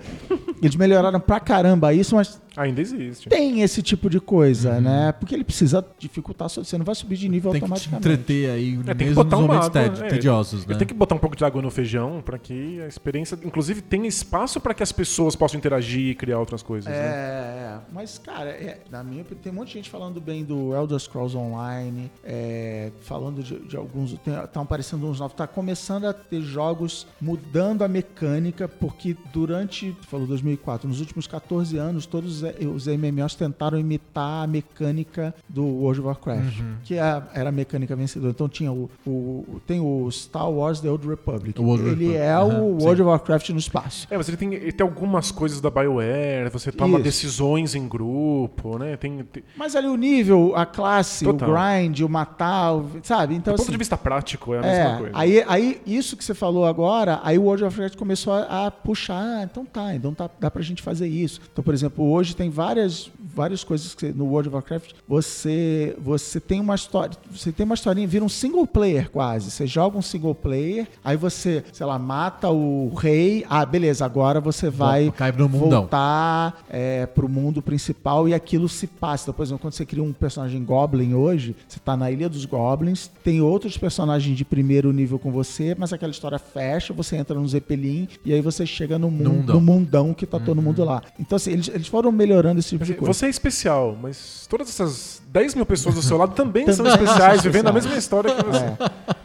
Eles 0.61 0.75
melhoraram 0.75 1.19
pra 1.19 1.39
caramba 1.39 1.93
isso, 1.93 2.15
mas 2.15 2.39
Ainda 2.55 2.81
existe. 2.81 3.29
tem 3.29 3.61
esse 3.61 3.81
tipo 3.81 4.09
de 4.09 4.19
coisa, 4.19 4.79
né? 4.81 5.11
Porque 5.13 5.33
ele 5.33 5.43
precisa 5.43 5.85
dificultar, 5.97 6.49
você 6.49 6.77
não 6.77 6.85
vai 6.85 6.93
subir 6.95 7.15
de 7.15 7.27
nível 7.29 7.51
Tem 7.51 7.61
que 7.61 7.65
te 7.67 7.71
automaticamente. 7.71 8.07
entreter 8.09 8.49
aí, 8.51 8.73
É, 8.73 8.83
tem 8.93 8.95
que 8.95 9.03
mesmo 9.05 9.15
botar 9.23 9.37
nos 9.37 9.47
momentos 9.47 9.67
água, 9.69 9.89
ted- 9.89 10.03
é, 10.03 10.07
tediosos, 10.09 10.65
né? 10.65 10.73
Ele 10.73 10.79
tem 10.79 10.87
que 10.87 10.93
botar 10.93 11.15
um 11.15 11.17
pouco 11.17 11.35
de 11.35 11.43
água 11.45 11.61
no 11.61 11.71
feijão 11.71 12.21
pra 12.23 12.37
que 12.37 12.79
a 12.81 12.87
experiência, 12.87 13.37
inclusive, 13.43 13.81
tenha 13.81 14.05
espaço 14.07 14.59
pra 14.59 14.73
que 14.73 14.83
as 14.83 14.91
pessoas 14.91 15.35
possam 15.35 15.57
interagir 15.57 16.09
e 16.09 16.15
criar 16.15 16.39
outras 16.39 16.61
coisas. 16.61 16.91
É, 16.91 16.95
né? 16.95 17.07
é, 17.07 17.77
mas, 17.93 18.17
cara, 18.17 18.49
é, 18.49 18.81
na 18.91 19.03
minha 19.03 19.21
opinião, 19.21 19.41
tem 19.41 19.51
um 19.51 19.55
monte 19.55 19.69
de 19.69 19.73
gente 19.75 19.89
falando 19.89 20.19
bem 20.21 20.43
do 20.43 20.75
Elder 20.75 20.99
Scrolls 20.99 21.35
Online, 21.37 22.11
é, 22.23 22.91
falando 23.01 23.41
de, 23.41 23.57
de 23.59 23.77
alguns. 23.77 24.11
Estão 24.13 24.61
aparecendo 24.63 25.07
uns 25.07 25.19
novos. 25.19 25.35
Tá 25.35 25.47
começando 25.47 26.05
a 26.05 26.13
ter 26.13 26.41
jogos 26.41 27.07
mudando 27.19 27.83
a 27.83 27.87
mecânica, 27.87 28.67
porque 28.67 29.15
durante. 29.33 29.95
Falou 30.07 30.27
2004, 30.51 30.87
nos 30.87 30.99
últimos 30.99 31.27
14 31.27 31.77
anos, 31.77 32.05
todos 32.05 32.41
os 32.43 32.51
os, 32.75 32.85
os 32.87 32.87
MMOs 32.87 33.35
tentaram 33.35 33.77
imitar 33.77 34.43
a 34.43 34.47
mecânica 34.47 35.33
do 35.47 35.63
World 35.63 35.99
of 36.01 36.07
Warcraft, 36.07 36.59
Uhum. 36.59 36.75
que 36.83 36.95
é- 36.95 37.21
era 37.33 37.49
a 37.49 37.51
mecânica 37.51 37.95
vencedora. 37.95 38.31
Então 38.31 38.49
tinha 38.49 38.71
o, 38.71 38.89
o- 39.05 39.61
tem 39.67 39.79
o 39.79 40.09
Star 40.11 40.49
Wars 40.49 40.79
The 40.79 40.89
Old 40.89 41.07
Republic. 41.07 41.59
Old 41.61 41.81
ele 41.83 41.89
Republic, 41.91 42.15
é 42.17 42.31
aham, 42.33 42.47
o 42.63 42.79
sim. 42.79 42.85
World 42.85 43.01
of 43.01 43.09
Warcraft 43.09 43.49
no 43.49 43.59
espaço. 43.59 44.07
É, 44.09 44.17
mas 44.17 44.27
ele 44.27 44.37
tem, 44.37 44.53
ele 44.53 44.71
tem 44.71 44.85
algumas 44.85 45.31
coisas 45.31 45.61
da 45.61 45.69
BioWare, 45.69 46.49
você 46.51 46.71
toma 46.71 46.95
Isso. 46.97 47.03
decisões 47.03 47.75
em 47.75 47.87
grupo, 47.87 48.77
né? 48.77 48.97
Tem, 48.97 49.23
tem, 49.23 49.43
Mas 49.55 49.75
ali 49.75 49.87
o 49.87 49.95
nível, 49.95 50.53
a 50.55 50.65
classe, 50.65 51.23
Total. 51.25 51.49
o 51.49 51.53
grind, 51.53 51.99
o 52.01 52.09
matar, 52.09 52.73
sabe? 53.03 53.35
Então 53.35 53.53
do 53.53 53.57
ponto 53.57 53.63
assim, 53.63 53.71
de 53.71 53.77
vista 53.77 53.97
prático, 53.97 54.53
é 54.53 54.59
a 54.59 54.61
mesma 54.61 54.77
É, 54.95 54.97
coisa. 54.97 55.11
aí, 55.13 55.43
aí 55.47 55.81
isso 55.85 56.15
que 56.17 56.23
você 56.23 56.33
falou 56.33 56.65
agora, 56.65 57.19
aí 57.23 57.37
o 57.37 57.43
World 57.43 57.63
of 57.65 57.77
Warcraft 57.79 57.97
começou 57.99 58.33
a, 58.33 58.67
a 58.67 58.71
puxar, 58.71 59.21
ah, 59.21 59.43
então 59.43 59.65
tá, 59.65 59.93
então 59.95 60.13
tá, 60.13 60.27
dá 60.41 60.49
pra 60.49 60.63
gente 60.63 60.81
fazer 60.81 61.07
isso. 61.07 61.39
Então, 61.53 61.63
por 61.63 61.71
exemplo, 61.71 62.09
hoje 62.09 62.35
tem 62.35 62.49
várias, 62.49 63.11
várias 63.19 63.63
coisas 63.63 63.93
que 63.93 64.07
no 64.07 64.25
World 64.25 64.49
of 64.49 64.55
Warcraft 64.55 64.93
você, 65.07 65.95
você 66.01 66.39
tem 66.39 66.59
uma 66.59 66.73
história, 66.73 67.15
você 67.31 67.51
tem 67.51 67.63
uma 67.63 67.75
historinha, 67.75 68.07
vira 68.07 68.25
um 68.25 68.29
single 68.29 68.65
player 68.65 69.09
quase. 69.11 69.51
Você 69.51 69.67
joga 69.67 69.97
um 69.97 70.01
single 70.01 70.33
player, 70.33 70.87
aí 71.03 71.15
você, 71.15 71.63
sei 71.71 71.85
lá, 71.85 71.99
mata 71.99 72.49
o 72.49 72.91
rei, 72.95 73.45
ah, 73.47 73.63
beleza, 73.63 74.03
agora 74.03 74.41
você 74.41 74.67
vai 74.69 75.13
voltar 75.47 76.63
é, 76.69 77.05
pro 77.05 77.29
mundo 77.29 77.61
principal 77.61 78.27
e 78.27 78.33
aquilo 78.33 78.67
se 78.67 78.87
passa. 78.87 79.25
Então, 79.25 79.33
por 79.35 79.43
exemplo, 79.43 79.59
quando 79.59 79.73
você 79.73 79.85
cria 79.85 80.03
um 80.03 80.11
personagem 80.11 80.63
Goblin 80.63 81.13
hoje, 81.13 81.55
você 81.67 81.79
tá 81.79 81.95
na 81.95 82.09
Ilha 82.09 82.27
dos 82.27 82.45
Goblins, 82.45 83.11
tem 83.23 83.41
outros 83.41 83.77
personagens 83.77 84.35
de 84.35 84.43
primeiro 84.43 84.91
nível 84.91 85.19
com 85.19 85.31
você, 85.31 85.75
mas 85.77 85.93
aquela 85.93 86.11
história 86.11 86.39
fecha, 86.39 86.93
você 86.93 87.15
entra 87.15 87.39
no 87.39 87.47
Zeppelin 87.47 88.07
e 88.25 88.33
aí 88.33 88.41
você 88.41 88.65
chega 88.65 88.97
no, 88.97 89.11
mundo, 89.11 89.29
mundão. 89.29 89.55
no 89.55 89.61
mundão 89.61 90.13
que 90.15 90.30
tá 90.39 90.45
todo 90.45 90.61
mundo 90.61 90.83
lá. 90.83 91.01
Então, 91.19 91.35
assim, 91.35 91.51
eles, 91.51 91.67
eles 91.67 91.87
foram 91.87 92.11
melhorando 92.11 92.59
esse 92.59 92.69
tipo 92.69 92.83
de 92.85 92.93
coisa. 92.93 93.13
Você 93.13 93.25
é 93.25 93.29
especial, 93.29 93.97
mas 94.01 94.45
todas 94.49 94.69
essas 94.69 95.21
10 95.27 95.55
mil 95.55 95.65
pessoas 95.65 95.95
do 95.95 96.01
seu 96.01 96.17
lado 96.17 96.33
também 96.33 96.65
são 96.71 96.85
Também 96.85 96.93
especiais, 97.03 97.41
são 97.41 97.43
vivendo 97.51 97.67
a 97.67 97.69
especiais. 97.69 97.85
mesma 97.85 97.97
história 97.99 98.35
que 98.35 98.43
você. 98.43 98.63
É. 98.65 99.20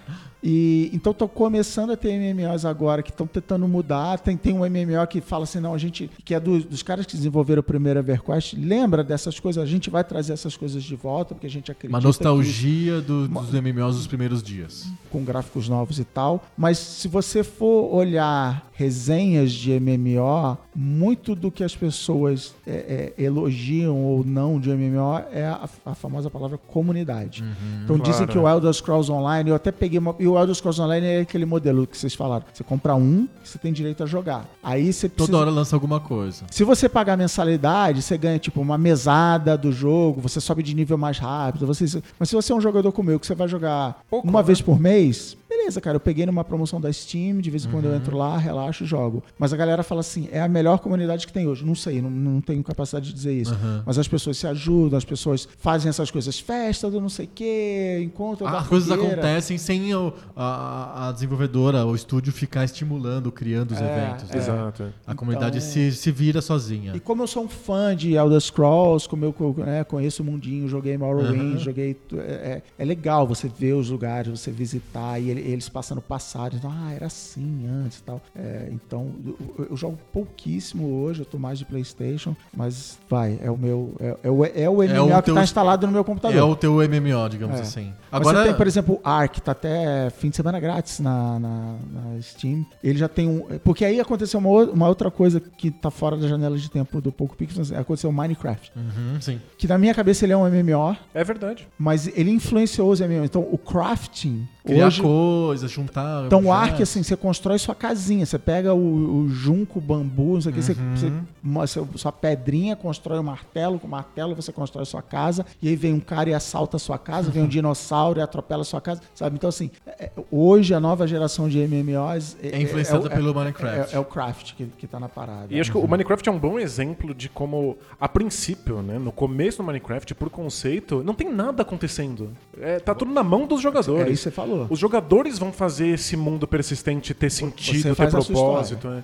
E, 0.49 0.91
então 0.93 1.11
estão 1.11 1.27
começando 1.27 1.91
a 1.91 1.97
ter 1.97 2.13
MMOs 2.17 2.65
agora 2.65 3.03
que 3.03 3.11
estão 3.11 3.27
tentando 3.27 3.67
mudar. 3.67 4.17
Tem, 4.21 4.37
tem 4.37 4.55
um 4.55 4.61
MMO 4.65 5.05
que 5.09 5.21
fala 5.21 5.43
assim, 5.43 5.59
não, 5.59 5.75
a 5.75 5.79
gente, 5.79 6.09
que 6.25 6.33
é 6.37 6.39
do- 6.39 6.61
dos 6.63 6.85
caras 6.85 7.05
que 7.05 7.17
desenvolveram 7.17 7.59
o 7.59 7.65
primeiro 7.65 7.99
EverQuest, 7.99 8.55
lembra 8.57 9.03
dessas 9.03 9.41
coisas, 9.41 9.61
a 9.61 9.67
gente 9.67 9.91
vai 9.91 10.05
trazer 10.05 10.35
essas 10.35 10.57
coisas 10.57 10.85
de 10.85 10.95
volta, 10.95 11.35
porque 11.35 11.49
a 11.49 11.51
gente 11.51 11.73
acredita 11.73 11.93
Uma 11.97 11.99
que 12.01 12.07
nostalgia 12.07 13.01
do- 13.01 13.27
dos 13.27 13.53
MMOs 13.53 13.97
dos 13.97 14.07
primeiros 14.07 14.41
dias. 14.41 14.87
com 15.11 15.25
gráficos 15.25 15.69
novos 15.69 15.99
e 15.99 16.05
tal. 16.05 16.45
Mas 16.57 16.79
se 16.79 17.09
você 17.09 17.43
for 17.43 17.93
olhar 17.93 18.71
resenhas 18.73 19.51
de 19.53 19.73
MMO, 19.73 20.57
muito 20.75 21.35
do 21.35 21.51
que 21.51 21.65
as 21.65 21.75
pessoas 21.75 22.55
é, 22.67 23.13
é, 23.19 23.23
elogiam 23.25 23.97
ou 24.05 24.23
não 24.25 24.61
de 24.61 24.71
MMO 24.71 25.19
é 25.33 25.47
a, 25.47 25.69
a 25.87 25.95
famosa 25.95 26.29
palavra 26.31 26.59
comunidade. 26.59 27.43
então 27.83 27.99
dizem 27.99 28.27
claro. 28.27 28.33
que 28.33 28.39
o 28.39 28.47
Elder 28.49 28.73
Scrolls 28.73 29.11
Online, 29.11 29.49
eu 29.51 29.57
até 29.57 29.73
peguei 29.73 29.99
uma, 29.99 30.15
e 30.19 30.27
o 30.37 30.41
Elder 30.41 30.55
Scrolls 30.55 30.81
Online 30.81 31.07
é 31.07 31.21
aquele 31.21 31.45
modelo 31.45 31.87
que 31.87 31.97
vocês 31.97 32.15
falaram. 32.15 32.45
Você 32.53 32.63
compra 32.63 32.95
um, 32.95 33.27
você 33.43 33.59
tem 33.59 33.73
direito 33.73 34.03
a 34.03 34.07
jogar. 34.07 34.45
Aí 34.63 34.93
você 34.93 35.09
Toda 35.09 35.17
precisa- 35.17 35.39
hora 35.39 35.51
lança 35.51 35.75
alguma 35.77 36.01
coisa. 36.01 36.45
se 36.51 36.63
você 36.65 36.89
pagar 36.89 37.17
mensalidade, 37.17 38.03
você 38.03 38.17
ganha 38.19 38.39
tipo 38.39 38.61
uma 38.61 38.77
mesada 38.79 39.57
do 39.57 39.73
jogo, 39.73 40.21
você 40.21 40.41
sobe 40.41 40.63
de 40.63 40.75
nível 40.75 40.99
mais 40.99 41.19
rápido. 41.19 41.67
Você... 41.67 42.03
Mas 42.19 42.29
se 42.29 42.35
você 42.35 42.53
é 42.53 42.55
um 42.57 42.61
jogador 42.61 42.93
como 42.93 43.11
eu, 43.11 43.19
que 43.21 43.27
você 43.27 43.35
vai 43.35 43.49
jogar 43.49 44.01
Pouco, 44.11 44.27
uma 44.29 44.41
né? 44.41 44.47
vez 44.47 44.61
por 44.61 44.79
mês, 44.81 45.37
beleza, 45.57 45.81
cara. 45.81 45.97
Eu 45.97 46.01
peguei 46.01 46.27
numa 46.27 46.45
promoção 46.45 46.81
da 46.81 46.93
Steam, 46.93 47.39
de 47.41 47.51
vez 47.51 47.65
em 47.65 47.71
quando 47.71 47.87
eu 47.87 47.91
Uhum. 47.93 47.97
entro 47.97 48.17
lá, 48.17 48.37
relaxo 48.37 48.85
e 48.85 48.87
jogo. 48.87 49.23
Mas 49.39 49.53
a 49.53 49.57
galera 49.57 49.83
fala 49.83 50.01
assim: 50.01 50.29
é 50.31 50.41
a 50.41 50.49
melhor 50.49 50.79
comunidade 50.79 51.27
que 51.27 51.33
tem 51.33 51.47
hoje. 51.47 51.65
Não 51.65 51.75
sei, 51.75 52.01
não, 52.03 52.11
não 52.11 52.41
tenho 52.41 52.63
capacidade 52.63 53.07
de 53.07 53.13
dizer 53.15 53.33
isso. 53.33 53.53
Uhum. 53.55 53.83
Mas 53.87 53.99
as 53.99 54.09
pessoas 54.09 54.37
se 54.39 54.47
ajudam, 54.47 54.97
as 54.97 55.05
pessoas 55.05 55.49
fazem 55.59 55.89
essas 55.89 56.11
coisas, 56.11 56.39
festa 56.39 56.91
do 56.91 57.01
não 57.01 57.09
sei 57.09 57.27
o 57.27 57.31
quê, 57.35 58.01
encontro 58.05 58.45
da 58.47 58.59
As 58.61 58.67
coisas 58.67 58.89
fogueira. 58.89 59.15
acontecem 59.15 59.59
sem 59.59 59.95
o- 59.95 60.13
a, 60.37 61.09
a 61.09 61.13
desenvolvedora, 61.13 61.85
o 61.87 61.95
estúdio 61.95 62.33
ficar 62.33 62.65
estimulando, 62.65 63.31
criando 63.33 63.73
os 63.73 63.81
É, 63.81 63.85
eventos. 63.85 64.31
né? 64.31 64.37
Exato. 64.37 64.85
A 65.07 65.15
comunidade 65.15 65.59
Então- 65.59 65.69
se, 65.71 65.93
se 65.93 66.11
vira 66.11 66.41
sozinha. 66.41 66.93
E 66.95 67.01
como 67.01 67.23
eu 67.23 67.27
sou 67.27 67.45
um 67.45 67.49
fã 67.49 67.95
de 67.95 68.15
Elder 68.15 68.41
Scrolls, 68.41 69.09
como 69.09 69.25
eu 69.25 69.35
né, 69.59 69.85
conheço 69.85 70.23
o 70.23 70.27
mundinho, 70.27 70.69
joguei 70.69 70.97
Morrowind, 70.99 71.55
Uhum. 71.55 71.59
joguei. 71.59 71.97
É, 72.15 72.17
é- 72.19 72.63
é 72.79 72.85
legal 72.85 73.27
você 73.27 73.49
ver 73.49 73.75
os 73.75 73.91
lugares, 73.91 74.39
você 74.41 74.51
visitar 74.51 75.19
e 75.21 75.31
ele- 75.31 75.41
eles 75.51 75.69
passando 75.69 76.01
passado. 76.01 76.57
Então, 76.57 76.71
ah, 76.73 76.93
era 76.93 77.07
assim 77.07 77.67
antes 77.69 77.99
e 77.99 78.03
tal. 78.03 78.21
É, 78.35 78.69
então, 78.73 79.13
eu, 79.59 79.67
eu 79.71 79.77
jogo 79.77 79.99
pouquíssimo 80.13 81.03
hoje, 81.03 81.21
eu 81.21 81.27
tô 81.27 81.39
mais 81.39 81.59
de 81.59 81.65
PlayStation, 81.65 82.35
mas 82.55 82.99
vai, 83.09 83.39
é 83.43 83.51
o 83.51 83.57
meu. 83.57 83.95
É, 84.01 84.17
é 84.25 84.31
o, 84.31 84.45
é 84.45 84.69
o 84.69 84.77
MMO 84.83 85.13
o 85.13 85.17
que 85.17 85.23
teu- 85.23 85.35
tá 85.35 85.43
instalado 85.45 85.87
no 85.87 85.93
meu 85.93 86.05
computador. 86.05 86.37
É 86.37 86.43
o 86.43 86.55
teu 86.57 86.75
MMO, 86.77 87.29
digamos 87.29 87.59
É. 87.59 87.63
assim. 87.63 87.93
Mas 88.11 88.21
Agora, 88.21 88.39
você 88.41 88.45
tem, 88.49 88.55
por 88.57 88.67
exemplo, 88.67 88.95
o 88.97 89.01
Ark, 89.09 89.41
tá 89.41 89.53
até 89.53 90.11
fim 90.11 90.31
de 90.31 90.37
semana 90.37 90.59
grátis 90.61 91.01
na, 91.01 91.39
na, 91.39 91.77
na 91.93 92.21
Steam. 92.23 92.65
Ele 92.83 92.99
já 92.99 93.09
tem 93.09 93.29
um. 93.29 93.59
Porque 93.65 93.85
aí 93.85 94.01
aconteceu 94.01 94.39
uma, 94.41 94.49
uma 94.65 94.89
outra 94.89 95.11
coisa 95.11 95.41
que 95.41 95.71
tá 95.71 95.91
fora 95.91 96.17
da 96.17 96.27
janela 96.27 96.57
de 96.57 96.71
tempo 96.71 97.01
do 97.01 97.13
Poco 97.13 97.37
Pixels, 97.37 97.73
aconteceu 97.73 98.11
o 98.11 98.13
Minecraft. 98.13 98.73
Uhum, 98.77 99.21
sim. 99.21 99.41
Que 99.59 99.67
na 99.69 99.79
minha 99.79 99.95
cabeça 99.95 100.25
ele 100.25 100.33
é 100.33 100.37
um 100.37 100.45
MMO, 100.49 100.97
É 101.15 101.23
verdade. 101.25 101.67
mas 101.79 102.07
ele 102.17 102.31
influenciou 102.31 102.91
os 102.91 103.01
MMOs. 103.01 103.25
Então 103.27 103.43
o 103.51 103.59
crafting. 103.59 104.47
Criar 104.67 104.87
hoje, 104.89 105.01
coisas, 105.03 105.71
juntar. 105.71 106.27
então 106.27 106.45
o. 106.45 106.53
Ark, 106.53 106.83
assim, 106.83 107.03
você 107.03 107.17
constrói 107.17 107.59
sua 107.59 107.75
casinha. 107.75 108.27
Você 108.27 108.39
pega 108.39 108.75
o, 108.75 109.21
o 109.23 109.29
junco, 109.29 109.79
o 109.79 109.83
bambu, 109.83 110.35
não 110.35 110.41
sei 110.41 110.51
o 110.53 110.55
que, 110.55 110.61
você, 110.63 110.73
Uhum. 110.73 111.23
você, 111.45 111.73
seu- 111.73 111.89
sua 111.97 112.13
pedrinha, 112.13 112.75
constrói 112.77 113.19
o 113.19 113.23
martelo, 113.23 113.79
com 113.79 113.87
o 113.87 113.91
martelo 113.91 114.35
você 114.35 114.53
constrói 114.53 114.85
sua 114.85 115.03
casa, 115.03 115.47
e 115.63 115.69
aí 115.69 115.77
vem 115.77 115.93
um 115.95 116.01
cara 116.01 116.31
e 116.31 116.35
assalta 116.35 116.77
a 116.77 116.81
sua 116.81 116.99
casa, 116.99 117.31
vem 117.31 117.43
um 117.43 117.47
dinossauro 117.49 118.19
e 118.19 118.23
atropela 118.23 118.63
a 118.63 118.65
sua 118.65 118.81
casa, 118.81 119.01
sabe? 119.15 119.37
Então, 119.37 119.49
assim, 119.49 119.71
é- 119.87 120.07
é- 120.07 120.11
hoje 120.31 120.75
a 120.75 120.81
nova 120.81 121.07
geração 121.07 121.49
de 121.49 121.59
MMOs 121.59 122.37
É 122.43 122.61
influenciada 122.61 123.07
o- 123.07 123.11
pelo 123.11 123.35
Minecraft. 123.35 123.95
É, 123.95 123.97
é 123.97 124.01
o 124.01 124.05
craft 124.05 124.55
que, 124.55 124.67
que 124.67 124.87
tá 124.87 124.99
na 124.99 125.09
parada. 125.09 125.47
E 125.51 125.61
acho 125.61 125.71
que 125.71 125.79
o 125.79 125.87
Minecraft 125.87 126.29
é 126.29 126.33
um 126.33 126.39
bom 126.39 126.59
exemplo 126.59 127.15
de 127.15 127.29
como, 127.29 127.77
a 128.01 128.09
princípio, 128.09 128.83
né, 128.83 128.99
no 128.99 129.13
começo 129.13 129.59
do 129.59 129.65
Minecraft, 129.65 130.15
por 130.15 130.31
conceito, 130.31 131.03
não 131.05 131.15
tem 131.15 131.33
nada 131.33 131.63
acontecendo. 131.63 132.31
É, 132.61 132.79
tá 132.81 132.95
tudo 132.95 133.13
na 133.13 133.23
mão 133.23 133.47
dos 133.47 133.61
É 133.61 133.63
jogadores. 133.63 134.13
isso 134.15 134.25
que 134.25 134.31
você 134.31 134.31
falou. 134.31 134.56
Os 134.71 134.79
jogadores 134.79 135.39
vão 135.39 135.53
fazer 135.53 135.89
esse 135.89 136.17
mundo 136.17 136.47
persistente 136.47 137.13
ter 137.15 137.31
sentido, 137.31 137.95
ter 137.95 138.11
propósito. 138.11 138.89
né? 138.89 139.03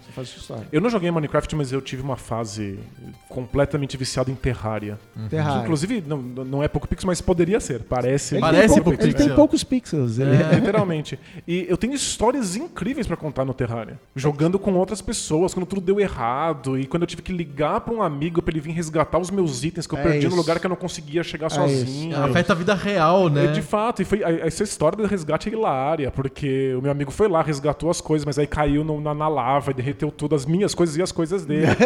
Eu 0.72 0.80
não 0.80 0.88
joguei 0.90 1.10
Minecraft, 1.10 1.54
mas 1.56 1.72
eu 1.72 1.80
tive 1.80 2.02
uma 2.02 2.16
fase 2.16 2.78
completamente 3.28 3.96
viciada 3.96 4.30
em 4.30 4.34
Terraria. 4.34 4.98
Que, 5.24 5.28
Terraria. 5.30 5.62
inclusive, 5.62 6.02
não, 6.06 6.18
não 6.18 6.62
é 6.62 6.68
pouco 6.68 6.86
pixel, 6.88 7.06
mas 7.06 7.20
poderia 7.20 7.60
ser. 7.60 7.80
Parece. 7.82 8.34
Ele 8.34 8.40
Parece 8.40 8.68
pouco- 8.74 8.84
pouco 8.90 9.04
Ele 9.04 9.14
tem 9.14 9.34
poucos 9.34 9.64
pixels. 9.64 10.18
Ele 10.18 10.30
É, 10.42 10.54
literalmente. 10.54 11.18
E 11.46 11.66
eu 11.68 11.76
tenho 11.76 11.94
histórias 11.94 12.56
incríveis 12.56 13.06
pra 13.06 13.16
contar 13.16 13.44
no 13.44 13.54
Terraria. 13.54 13.98
Jogando 14.14 14.58
com 14.58 14.72
outras 14.74 15.00
pessoas, 15.00 15.54
quando 15.54 15.66
tudo 15.66 15.80
deu 15.80 16.00
errado. 16.00 16.78
E 16.78 16.86
quando 16.86 17.02
eu 17.02 17.06
tive 17.06 17.22
que 17.22 17.32
ligar 17.32 17.80
pra 17.80 17.92
um 17.94 18.02
amigo 18.02 18.40
pra 18.42 18.52
ele 18.52 18.60
vir 18.60 18.72
resgatar 18.72 19.18
os 19.18 19.30
meus 19.30 19.64
itens 19.64 19.86
que 19.86 19.94
eu 19.94 19.98
É 19.98 20.02
perdi 20.02 20.26
isso. 20.26 20.30
no 20.30 20.36
lugar 20.36 20.58
que 20.58 20.66
eu 20.66 20.70
não 20.70 20.76
conseguia 20.76 21.22
chegar 21.22 21.50
sozinho. 21.50 22.16
Afeta 22.22 22.52
a 22.52 22.56
vida 22.56 22.74
real, 22.74 23.28
né? 23.28 23.46
É, 23.46 23.46
de 23.48 23.62
fato, 23.62 24.02
e 24.02 24.04
foi, 24.04 24.22
essa 24.22 24.62
história 24.62 24.96
do 24.96 25.06
resgate 25.06 25.41
é 25.48 25.52
hilária, 25.52 26.10
porque 26.10 26.74
o 26.78 26.82
meu 26.82 26.90
amigo 26.90 27.10
foi 27.10 27.28
lá, 27.28 27.42
resgatou 27.42 27.90
as 27.90 28.00
coisas, 28.00 28.24
mas 28.24 28.38
aí 28.38 28.46
caiu 28.46 28.82
no- 28.84 29.00
na, 29.00 29.14
na 29.14 29.28
lava 29.28 29.70
e 29.70 29.74
derreteu 29.74 30.10
tudo, 30.10 30.34
as 30.34 30.44
minhas 30.46 30.74
coisas 30.74 30.96
e 30.96 31.02
as 31.02 31.12
coisas 31.12 31.44
dele. 31.44 31.66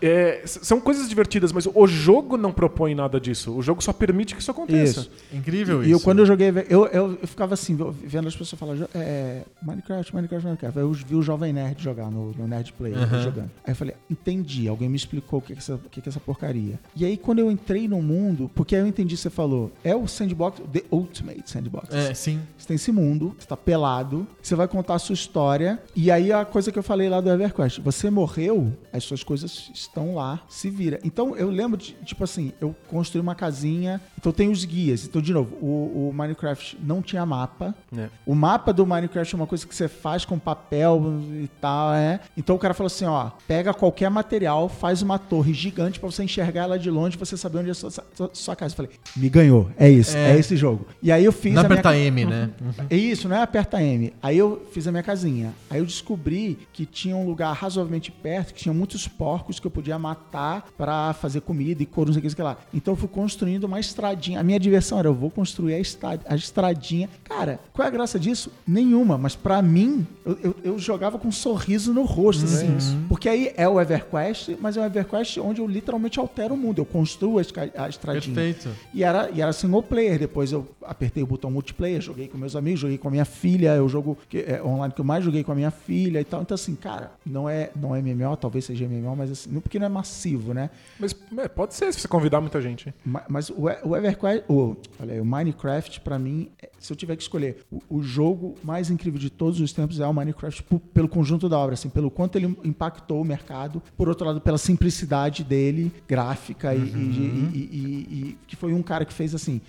É, 0.00 0.42
são 0.44 0.80
coisas 0.80 1.08
divertidas, 1.08 1.50
mas 1.50 1.66
o 1.66 1.86
jogo 1.86 2.36
não 2.36 2.52
propõe 2.52 2.94
nada 2.94 3.18
disso. 3.18 3.52
O 3.56 3.62
jogo 3.62 3.82
só 3.82 3.92
permite 3.92 4.34
que 4.34 4.40
isso 4.40 4.50
aconteça. 4.50 5.00
Isso. 5.00 5.10
Incrível 5.32 5.82
E 5.82 5.86
isso. 5.86 5.94
eu, 5.94 6.00
quando 6.00 6.18
eu 6.20 6.26
joguei, 6.26 6.48
eu, 6.68 6.86
eu, 6.86 7.18
eu 7.20 7.26
ficava 7.26 7.54
assim, 7.54 7.76
vendo 8.04 8.28
as 8.28 8.36
pessoas 8.36 8.58
falar, 8.58 8.76
é, 8.94 9.42
Minecraft, 9.62 10.14
Minecraft, 10.14 10.46
Minecraft. 10.46 10.78
Aí 10.78 10.84
Eu 10.84 10.92
vi 10.92 11.14
o 11.14 11.22
Jovem 11.22 11.52
Nerd 11.52 11.82
jogar 11.82 12.10
no, 12.10 12.32
no 12.32 12.46
Nerd 12.46 12.72
Player, 12.74 12.96
Aham. 12.98 13.22
jogando. 13.22 13.50
Aí 13.66 13.72
eu 13.72 13.76
falei, 13.76 13.94
entendi, 14.10 14.68
alguém 14.68 14.88
me 14.88 14.96
explicou 14.96 15.38
o 15.38 15.42
que 15.42 15.54
é 15.54 15.56
essa, 15.56 15.74
o 15.74 15.78
que 15.90 16.00
é 16.00 16.02
essa 16.08 16.20
porcaria. 16.20 16.78
E 16.94 17.04
aí 17.04 17.16
quando 17.16 17.38
eu 17.38 17.50
entrei 17.50 17.88
no 17.88 18.00
mundo, 18.02 18.50
porque 18.54 18.76
aí 18.76 18.82
eu 18.82 18.86
entendi, 18.86 19.16
você 19.16 19.30
falou, 19.30 19.72
é 19.82 19.96
o 19.96 20.06
sandbox, 20.06 20.60
the 20.72 20.82
ultimate 20.92 21.50
sandbox. 21.50 21.88
É, 21.94 22.03
sim. 22.14 22.40
Você 22.58 22.68
tem 22.68 22.74
esse 22.76 22.90
mundo, 22.90 23.34
você 23.38 23.46
tá 23.46 23.56
pelado, 23.56 24.26
você 24.42 24.54
vai 24.54 24.66
contar 24.66 24.94
a 24.94 24.98
sua 24.98 25.12
história, 25.12 25.78
e 25.94 26.10
aí 26.10 26.32
a 26.32 26.44
coisa 26.44 26.72
que 26.72 26.78
eu 26.78 26.82
falei 26.82 27.08
lá 27.08 27.20
do 27.20 27.30
EverQuest, 27.30 27.80
você 27.80 28.08
morreu, 28.10 28.72
as 28.92 29.04
suas 29.04 29.22
coisas 29.22 29.70
estão 29.74 30.14
lá, 30.14 30.40
se 30.48 30.70
vira. 30.70 30.98
Então 31.04 31.36
eu 31.36 31.50
lembro, 31.50 31.76
de, 31.76 31.92
tipo 32.04 32.24
assim, 32.24 32.52
eu 32.60 32.74
construí 32.88 33.20
uma 33.20 33.34
casinha, 33.34 34.00
então 34.18 34.32
tem 34.32 34.50
os 34.50 34.64
guias. 34.64 35.04
Então, 35.04 35.20
de 35.20 35.32
novo, 35.32 35.54
o, 35.60 36.08
o 36.08 36.12
Minecraft 36.14 36.78
não 36.82 37.02
tinha 37.02 37.24
mapa. 37.26 37.74
É. 37.96 38.08
O 38.24 38.34
mapa 38.34 38.72
do 38.72 38.86
Minecraft 38.86 39.34
é 39.34 39.36
uma 39.36 39.46
coisa 39.46 39.66
que 39.66 39.74
você 39.74 39.86
faz 39.88 40.24
com 40.24 40.38
papel 40.38 41.02
e 41.42 41.48
tal, 41.60 41.92
é. 41.94 42.20
Então 42.36 42.56
o 42.56 42.58
cara 42.58 42.72
falou 42.72 42.86
assim, 42.86 43.04
ó, 43.04 43.30
pega 43.46 43.74
qualquer 43.74 44.10
material, 44.10 44.68
faz 44.70 45.02
uma 45.02 45.18
torre 45.18 45.52
gigante 45.52 46.00
pra 46.00 46.10
você 46.10 46.24
enxergar 46.24 46.62
ela 46.62 46.78
de 46.78 46.90
longe, 46.90 47.16
pra 47.16 47.26
você 47.26 47.36
saber 47.36 47.58
onde 47.58 47.68
é 47.68 47.72
a 47.72 47.74
sua, 47.74 47.90
sua, 47.90 48.30
sua 48.32 48.56
casa. 48.56 48.72
Eu 48.72 48.76
falei, 48.76 48.92
me 49.14 49.28
ganhou, 49.28 49.68
é 49.76 49.90
isso, 49.90 50.16
é, 50.16 50.32
É. 50.32 50.38
esse 50.38 50.56
jogo. 50.56 50.86
E 51.02 51.12
aí 51.12 51.24
eu 51.24 51.32
fiz 51.32 51.52
Não 51.52 51.62
a 51.62 51.68
minha 51.68 51.82
aperta 51.94 52.06
M, 52.06 52.24
né? 52.26 52.50
é 52.90 52.96
isso, 52.96 53.28
não 53.28 53.36
é 53.36 53.42
aperta 53.42 53.82
M. 53.82 54.12
Aí 54.22 54.36
eu 54.38 54.66
fiz 54.72 54.86
a 54.86 54.90
minha 54.90 55.02
casinha. 55.02 55.52
Aí 55.70 55.78
eu 55.78 55.84
descobri 55.86 56.58
que 56.72 56.84
tinha 56.86 57.16
um 57.16 57.26
lugar 57.26 57.52
razoavelmente 57.54 58.10
perto, 58.10 58.52
que 58.54 58.62
tinha 58.62 58.72
muitos 58.72 59.06
porcos 59.08 59.58
que 59.60 59.66
eu 59.66 59.70
podia 59.70 59.98
matar 59.98 60.68
pra 60.76 61.12
fazer 61.14 61.40
comida 61.40 61.82
e 61.82 61.86
couro, 61.86 62.08
não 62.08 62.14
sei 62.14 62.18
o 62.20 62.22
que, 62.22 62.26
não 62.28 62.34
sei 62.36 62.44
o 62.44 62.54
que 62.56 62.60
lá. 62.60 62.68
Então 62.72 62.92
eu 62.92 62.96
fui 62.96 63.08
construindo 63.08 63.64
uma 63.64 63.80
estradinha. 63.80 64.40
A 64.40 64.42
minha 64.42 64.58
diversão 64.58 64.98
era, 64.98 65.08
eu 65.08 65.14
vou 65.14 65.30
construir 65.30 65.74
a, 65.74 65.78
estra- 65.78 66.20
a 66.26 66.34
estradinha. 66.34 67.08
Cara, 67.24 67.60
qual 67.72 67.84
é 67.84 67.88
a 67.88 67.90
graça 67.92 68.18
disso? 68.18 68.50
Nenhuma, 68.66 69.16
mas 69.18 69.34
pra 69.36 69.60
mim, 69.62 70.06
eu, 70.24 70.38
eu- 70.42 70.56
eu 70.64 70.78
jogava 70.78 71.18
com 71.18 71.28
um 71.28 71.32
sorriso 71.32 71.92
no 71.92 72.02
rosto, 72.04 72.44
assim. 72.44 72.66
Porque 73.08 73.28
aí 73.28 73.52
é 73.56 73.68
o 73.68 73.80
EverQuest, 73.80 74.56
mas 74.60 74.76
é 74.76 74.80
o 74.80 74.84
EverQuest 74.84 75.38
onde 75.38 75.60
eu 75.60 75.66
literalmente 75.66 76.18
altero 76.18 76.54
o 76.54 76.56
mundo. 76.56 76.78
Eu 76.78 76.84
construo 76.84 77.38
a, 77.38 77.42
a 77.84 77.88
estradinha. 77.88 78.34
Perfeito. 78.34 78.68
E 78.92 79.02
era, 79.04 79.30
e 79.32 79.40
era 79.40 79.52
single 79.52 79.82
player. 79.82 80.18
Depois 80.18 80.52
eu 80.52 80.66
apertei 80.82 81.22
o 81.22 81.26
botão 81.26 81.50
multiplayer, 81.50 81.64
joguei 82.00 82.28
com 82.28 82.38
meus 82.38 82.54
amigos, 82.56 82.80
joguei 82.80 82.98
com 82.98 83.08
a 83.08 83.10
minha 83.10 83.24
filha. 83.24 83.70
É 83.70 83.80
o 83.80 83.88
jogo 83.88 84.16
que, 84.28 84.38
é, 84.38 84.62
online 84.62 84.92
que 84.94 85.00
eu 85.00 85.04
mais 85.04 85.24
joguei 85.24 85.42
com 85.44 85.52
a 85.52 85.54
minha 85.54 85.70
filha 85.70 86.20
e 86.20 86.24
tal. 86.24 86.42
Então, 86.42 86.54
assim, 86.54 86.74
cara, 86.74 87.12
não 87.24 87.48
é, 87.48 87.70
não 87.74 87.94
é 87.94 88.00
MMO, 88.00 88.36
talvez 88.36 88.64
seja 88.64 88.84
MMO, 88.86 89.16
mas 89.16 89.30
assim, 89.30 89.50
não- 89.50 89.60
porque 89.60 89.78
não 89.78 89.86
é 89.86 89.88
massivo, 89.88 90.52
né? 90.54 90.70
Mas 90.98 91.14
é, 91.38 91.48
pode 91.48 91.74
ser 91.74 91.92
se 91.92 92.00
você 92.00 92.08
convidar 92.08 92.40
muita 92.40 92.60
gente. 92.60 92.92
Ma- 93.04 93.24
Mas 93.28 93.50
o, 93.50 93.64
o 93.84 93.96
EverQuest, 93.96 94.44
o, 94.48 94.76
olha 95.00 95.14
aí, 95.14 95.20
o 95.20 95.24
Minecraft, 95.24 96.00
pra 96.00 96.18
mim, 96.18 96.50
é- 96.62 96.70
se 96.78 96.92
eu 96.92 96.96
tiver 96.96 97.16
que 97.16 97.22
escolher, 97.22 97.64
o, 97.70 97.80
o 97.88 98.02
jogo 98.02 98.54
mais 98.62 98.90
incrível 98.90 99.18
de 99.18 99.30
todos 99.30 99.60
os 99.60 99.72
tempos 99.72 99.98
é 100.00 100.06
o 100.06 100.12
Minecraft 100.12 100.64
pelo 100.92 101.08
conjunto 101.08 101.48
da 101.48 101.58
obra, 101.58 101.74
assim, 101.74 101.88
pelo 101.88 102.10
quanto 102.10 102.36
ele 102.36 102.46
impactou 102.64 103.20
o 103.20 103.24
mercado, 103.24 103.82
por 103.96 104.08
outro 104.08 104.26
lado, 104.26 104.40
pela 104.40 104.58
simplicidade 104.58 105.42
dele, 105.44 105.92
gráfica, 106.06 106.74
e, 106.74 106.78
e- 106.78 106.82
e- 106.82 107.58
e- 107.58 108.18
e 108.30 108.38
que 108.46 108.56
foi 108.56 108.72
um 108.72 108.82
cara 108.82 109.04
que 109.04 109.12
fez 109.12 109.34
assim. 109.34 109.60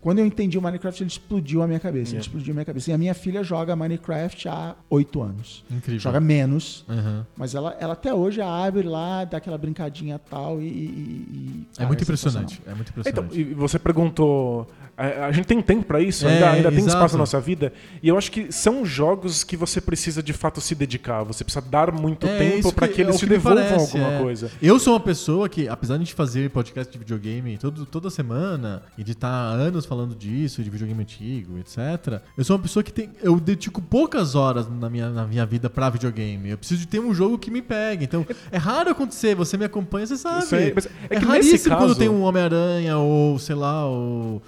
Quando 0.00 0.18
eu 0.18 0.26
entendi 0.26 0.58
o 0.58 0.62
Minecraft, 0.62 1.02
ele 1.02 1.08
explodiu 1.10 1.62
a 1.62 1.66
minha 1.66 1.80
cabeça. 1.80 2.10
Ele 2.10 2.16
Yeah. 2.16 2.26
explodiu 2.26 2.52
a 2.52 2.54
minha 2.54 2.64
cabeça. 2.64 2.90
E 2.90 2.94
a 2.94 2.98
minha 2.98 3.14
filha 3.14 3.42
joga 3.42 3.74
Minecraft 3.74 4.48
há 4.48 4.74
oito 4.90 5.22
anos. 5.22 5.64
Incrível. 5.70 6.00
Joga 6.00 6.20
menos, 6.20 6.84
Aham. 6.88 7.26
mas 7.36 7.54
ela, 7.54 7.76
ela 7.80 7.94
até 7.94 8.12
hoje 8.12 8.40
abre 8.42 8.82
lá, 8.86 9.24
dá 9.24 9.38
aquela 9.38 9.56
brincadinha 9.56 10.18
tal. 10.18 10.60
E, 10.60 10.64
e- 10.64 10.68
e- 10.68 11.66
É 11.72 11.76
cara, 11.78 11.88
muito 11.88 12.04
sensacional. 12.04 12.42
impressionante. 12.42 12.62
É 12.70 12.74
muito 12.74 12.92
Então, 13.08 13.24
impressionante. 13.24 13.40
e 13.40 13.54
você 13.54 13.78
perguntou. 13.78 14.68
A, 15.00 15.26
a 15.26 15.32
gente 15.32 15.46
tem 15.46 15.60
tempo 15.62 15.84
pra 15.84 16.00
isso? 16.00 16.26
É, 16.26 16.34
ainda 16.34 16.50
ainda 16.50 16.70
tem 16.72 16.84
espaço 16.86 17.14
na 17.14 17.20
nossa 17.20 17.40
vida? 17.40 17.72
E 18.02 18.08
eu 18.08 18.18
acho 18.18 18.30
que 18.30 18.52
são 18.52 18.84
jogos 18.84 19.42
que 19.42 19.56
você 19.56 19.80
precisa 19.80 20.22
de 20.22 20.32
fato 20.32 20.60
se 20.60 20.74
dedicar. 20.74 21.22
Você 21.24 21.42
precisa 21.42 21.64
dar 21.66 21.90
muito 21.90 22.26
É 22.26 22.38
tempo 22.38 22.72
pra 22.72 22.86
que- 22.86 22.94
que 22.94 23.00
é 23.00 23.04
eles 23.04 23.16
o 23.16 23.18
te 23.18 23.26
devolvam 23.26 23.62
parece, 23.64 23.96
alguma 23.96 24.14
é. 24.14 24.18
coisa. 24.22 24.50
Eu 24.60 24.78
sou 24.78 24.92
uma 24.94 25.00
pessoa 25.00 25.48
que, 25.48 25.66
apesar 25.68 25.94
de 25.96 26.02
a 26.02 26.04
gente 26.04 26.14
fazer 26.14 26.50
podcast 26.50 26.92
de 26.92 26.98
videogame 26.98 27.56
todo, 27.56 27.86
toda 27.86 28.10
semana 28.10 28.82
e 28.98 29.02
de 29.02 29.12
estar 29.12 29.28
há 29.28 29.52
anos 29.52 29.86
falando 29.86 30.14
disso, 30.14 30.62
de 30.62 30.68
videogame 30.68 31.00
antigo, 31.02 31.58
etc., 31.58 32.20
eu 32.36 32.44
sou 32.44 32.56
uma 32.56 32.62
pessoa 32.62 32.82
que 32.82 32.92
tem. 32.92 33.10
Eu 33.22 33.40
dedico 33.40 33.80
poucas 33.80 34.34
horas 34.34 34.68
na 34.68 34.90
minha, 34.90 35.08
na 35.08 35.26
minha 35.26 35.46
vida 35.46 35.70
pra 35.70 35.88
videogame. 35.88 36.50
Eu 36.50 36.58
preciso 36.58 36.80
de 36.80 36.86
ter 36.86 37.00
um 37.00 37.14
jogo 37.14 37.38
que 37.38 37.50
me 37.50 37.62
pegue. 37.62 38.04
Então, 38.04 38.26
é 38.52 38.58
raro 38.58 38.90
acontecer. 38.90 39.34
Você 39.34 39.56
me 39.56 39.64
acompanha, 39.64 40.06
você 40.06 40.16
sabe. 40.16 40.44
Aí, 40.54 40.74
é 41.10 41.14
é 41.16 41.18
que 41.20 41.24
raríssimo 41.24 41.74
quando 41.76 41.88
caso- 41.88 41.98
tem 41.98 42.08
um 42.08 42.22
Homem-Aranha 42.22 42.98
ou, 42.98 43.38
sei 43.38 43.54
lá, 43.54 43.88
o, 43.88 44.42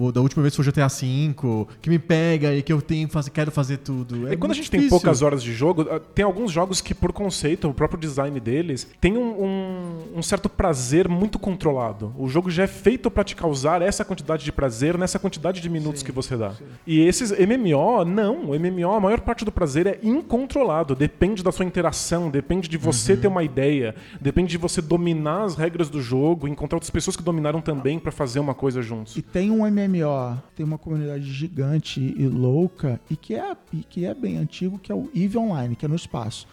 o, 0.00 0.12
da 0.12 0.20
última 0.20 0.42
vez 0.42 0.54
foi 0.54 0.64
o 0.66 0.70
GTA 0.72 0.88
V, 0.88 1.66
que 1.80 1.90
me 1.90 1.98
pega 1.98 2.54
e 2.54 2.62
que 2.62 2.72
eu 2.72 2.80
tenho, 2.82 3.08
faz- 3.08 3.28
quero 3.28 3.50
fazer 3.50 3.78
tudo. 3.78 4.28
É 4.28 4.36
quando 4.36 4.52
a 4.52 4.54
gente 4.54 4.70
tem 4.70 4.80
difícil. 4.80 4.98
poucas 5.00 5.22
horas 5.22 5.42
de 5.42 5.52
jogo, 5.52 5.86
ah, 5.90 6.00
tem 6.00 6.24
alguns 6.24 6.50
jogos 6.52 6.80
que, 6.80 6.94
por 6.94 7.12
conceito, 7.12 7.68
o 7.68 7.74
próprio 7.74 7.98
design 8.00 8.38
deles, 8.40 8.88
tem 9.00 9.16
um, 9.16 9.44
um- 9.44 10.18
um 10.18 10.22
certo 10.22 10.48
prazer 10.48 11.08
muito 11.08 11.38
controlado. 11.38 12.12
O 12.18 12.28
jogo 12.28 12.50
já 12.50 12.64
é 12.64 12.66
feito 12.66 13.10
pra 13.10 13.24
te 13.24 13.34
causar 13.36 13.82
essa 13.82 14.04
quantidade 14.04 14.44
de 14.44 14.52
prazer 14.52 14.96
nessa 14.98 15.18
quantidade 15.18 15.60
de 15.60 15.68
minutos 15.68 16.02
que 16.02 16.12
você 16.12 16.36
dá. 16.36 16.52
E 16.86 17.00
esses 17.00 17.30
MMO, 17.32 18.04
não. 18.04 18.50
O 18.50 18.54
MMO, 18.58 18.92
a 18.92 19.00
maior 19.00 19.20
parte 19.20 19.44
do 19.44 19.52
prazer 19.52 19.86
é 19.86 19.98
incontrolado. 20.02 20.94
Depende 20.94 21.42
da 21.42 21.52
sua 21.52 21.64
interação, 21.64 22.30
depende 22.30 22.68
de 22.68 22.76
você 22.76 23.12
Uhum. 23.14 23.20
ter 23.20 23.28
uma 23.28 23.42
ideia, 23.42 23.94
depende 24.20 24.50
de 24.50 24.58
você 24.58 24.80
dominar 24.82 25.44
as 25.44 25.54
regras 25.56 25.88
do 25.88 26.00
jogo, 26.00 26.48
encontrar 26.48 26.76
outras 26.76 26.90
pessoas 26.90 27.16
que 27.16 27.22
dominaram 27.22 27.60
também 27.60 27.98
pra 27.98 28.12
fazer 28.12 28.40
uma 28.40 28.54
coisa 28.54 28.82
juntos. 28.82 29.16
E 29.16 29.22
tem 29.22 29.50
um 29.50 29.55
MMO, 29.64 30.40
tem 30.54 30.64
uma 30.64 30.78
comunidade 30.78 31.24
gigante 31.24 32.00
e 32.16 32.26
louca, 32.26 33.00
e 33.10 33.16
que 33.16 33.34
é, 33.34 33.56
e 33.72 33.78
que 33.78 34.04
é 34.04 34.14
bem 34.14 34.36
antigo, 34.38 34.78
que 34.78 34.90
é 34.90 34.94
o 34.94 35.08
EVE 35.14 35.38
Online, 35.38 35.76
que 35.76 35.84
é 35.84 35.88
no 35.88 35.94
espaço. 35.96 36.46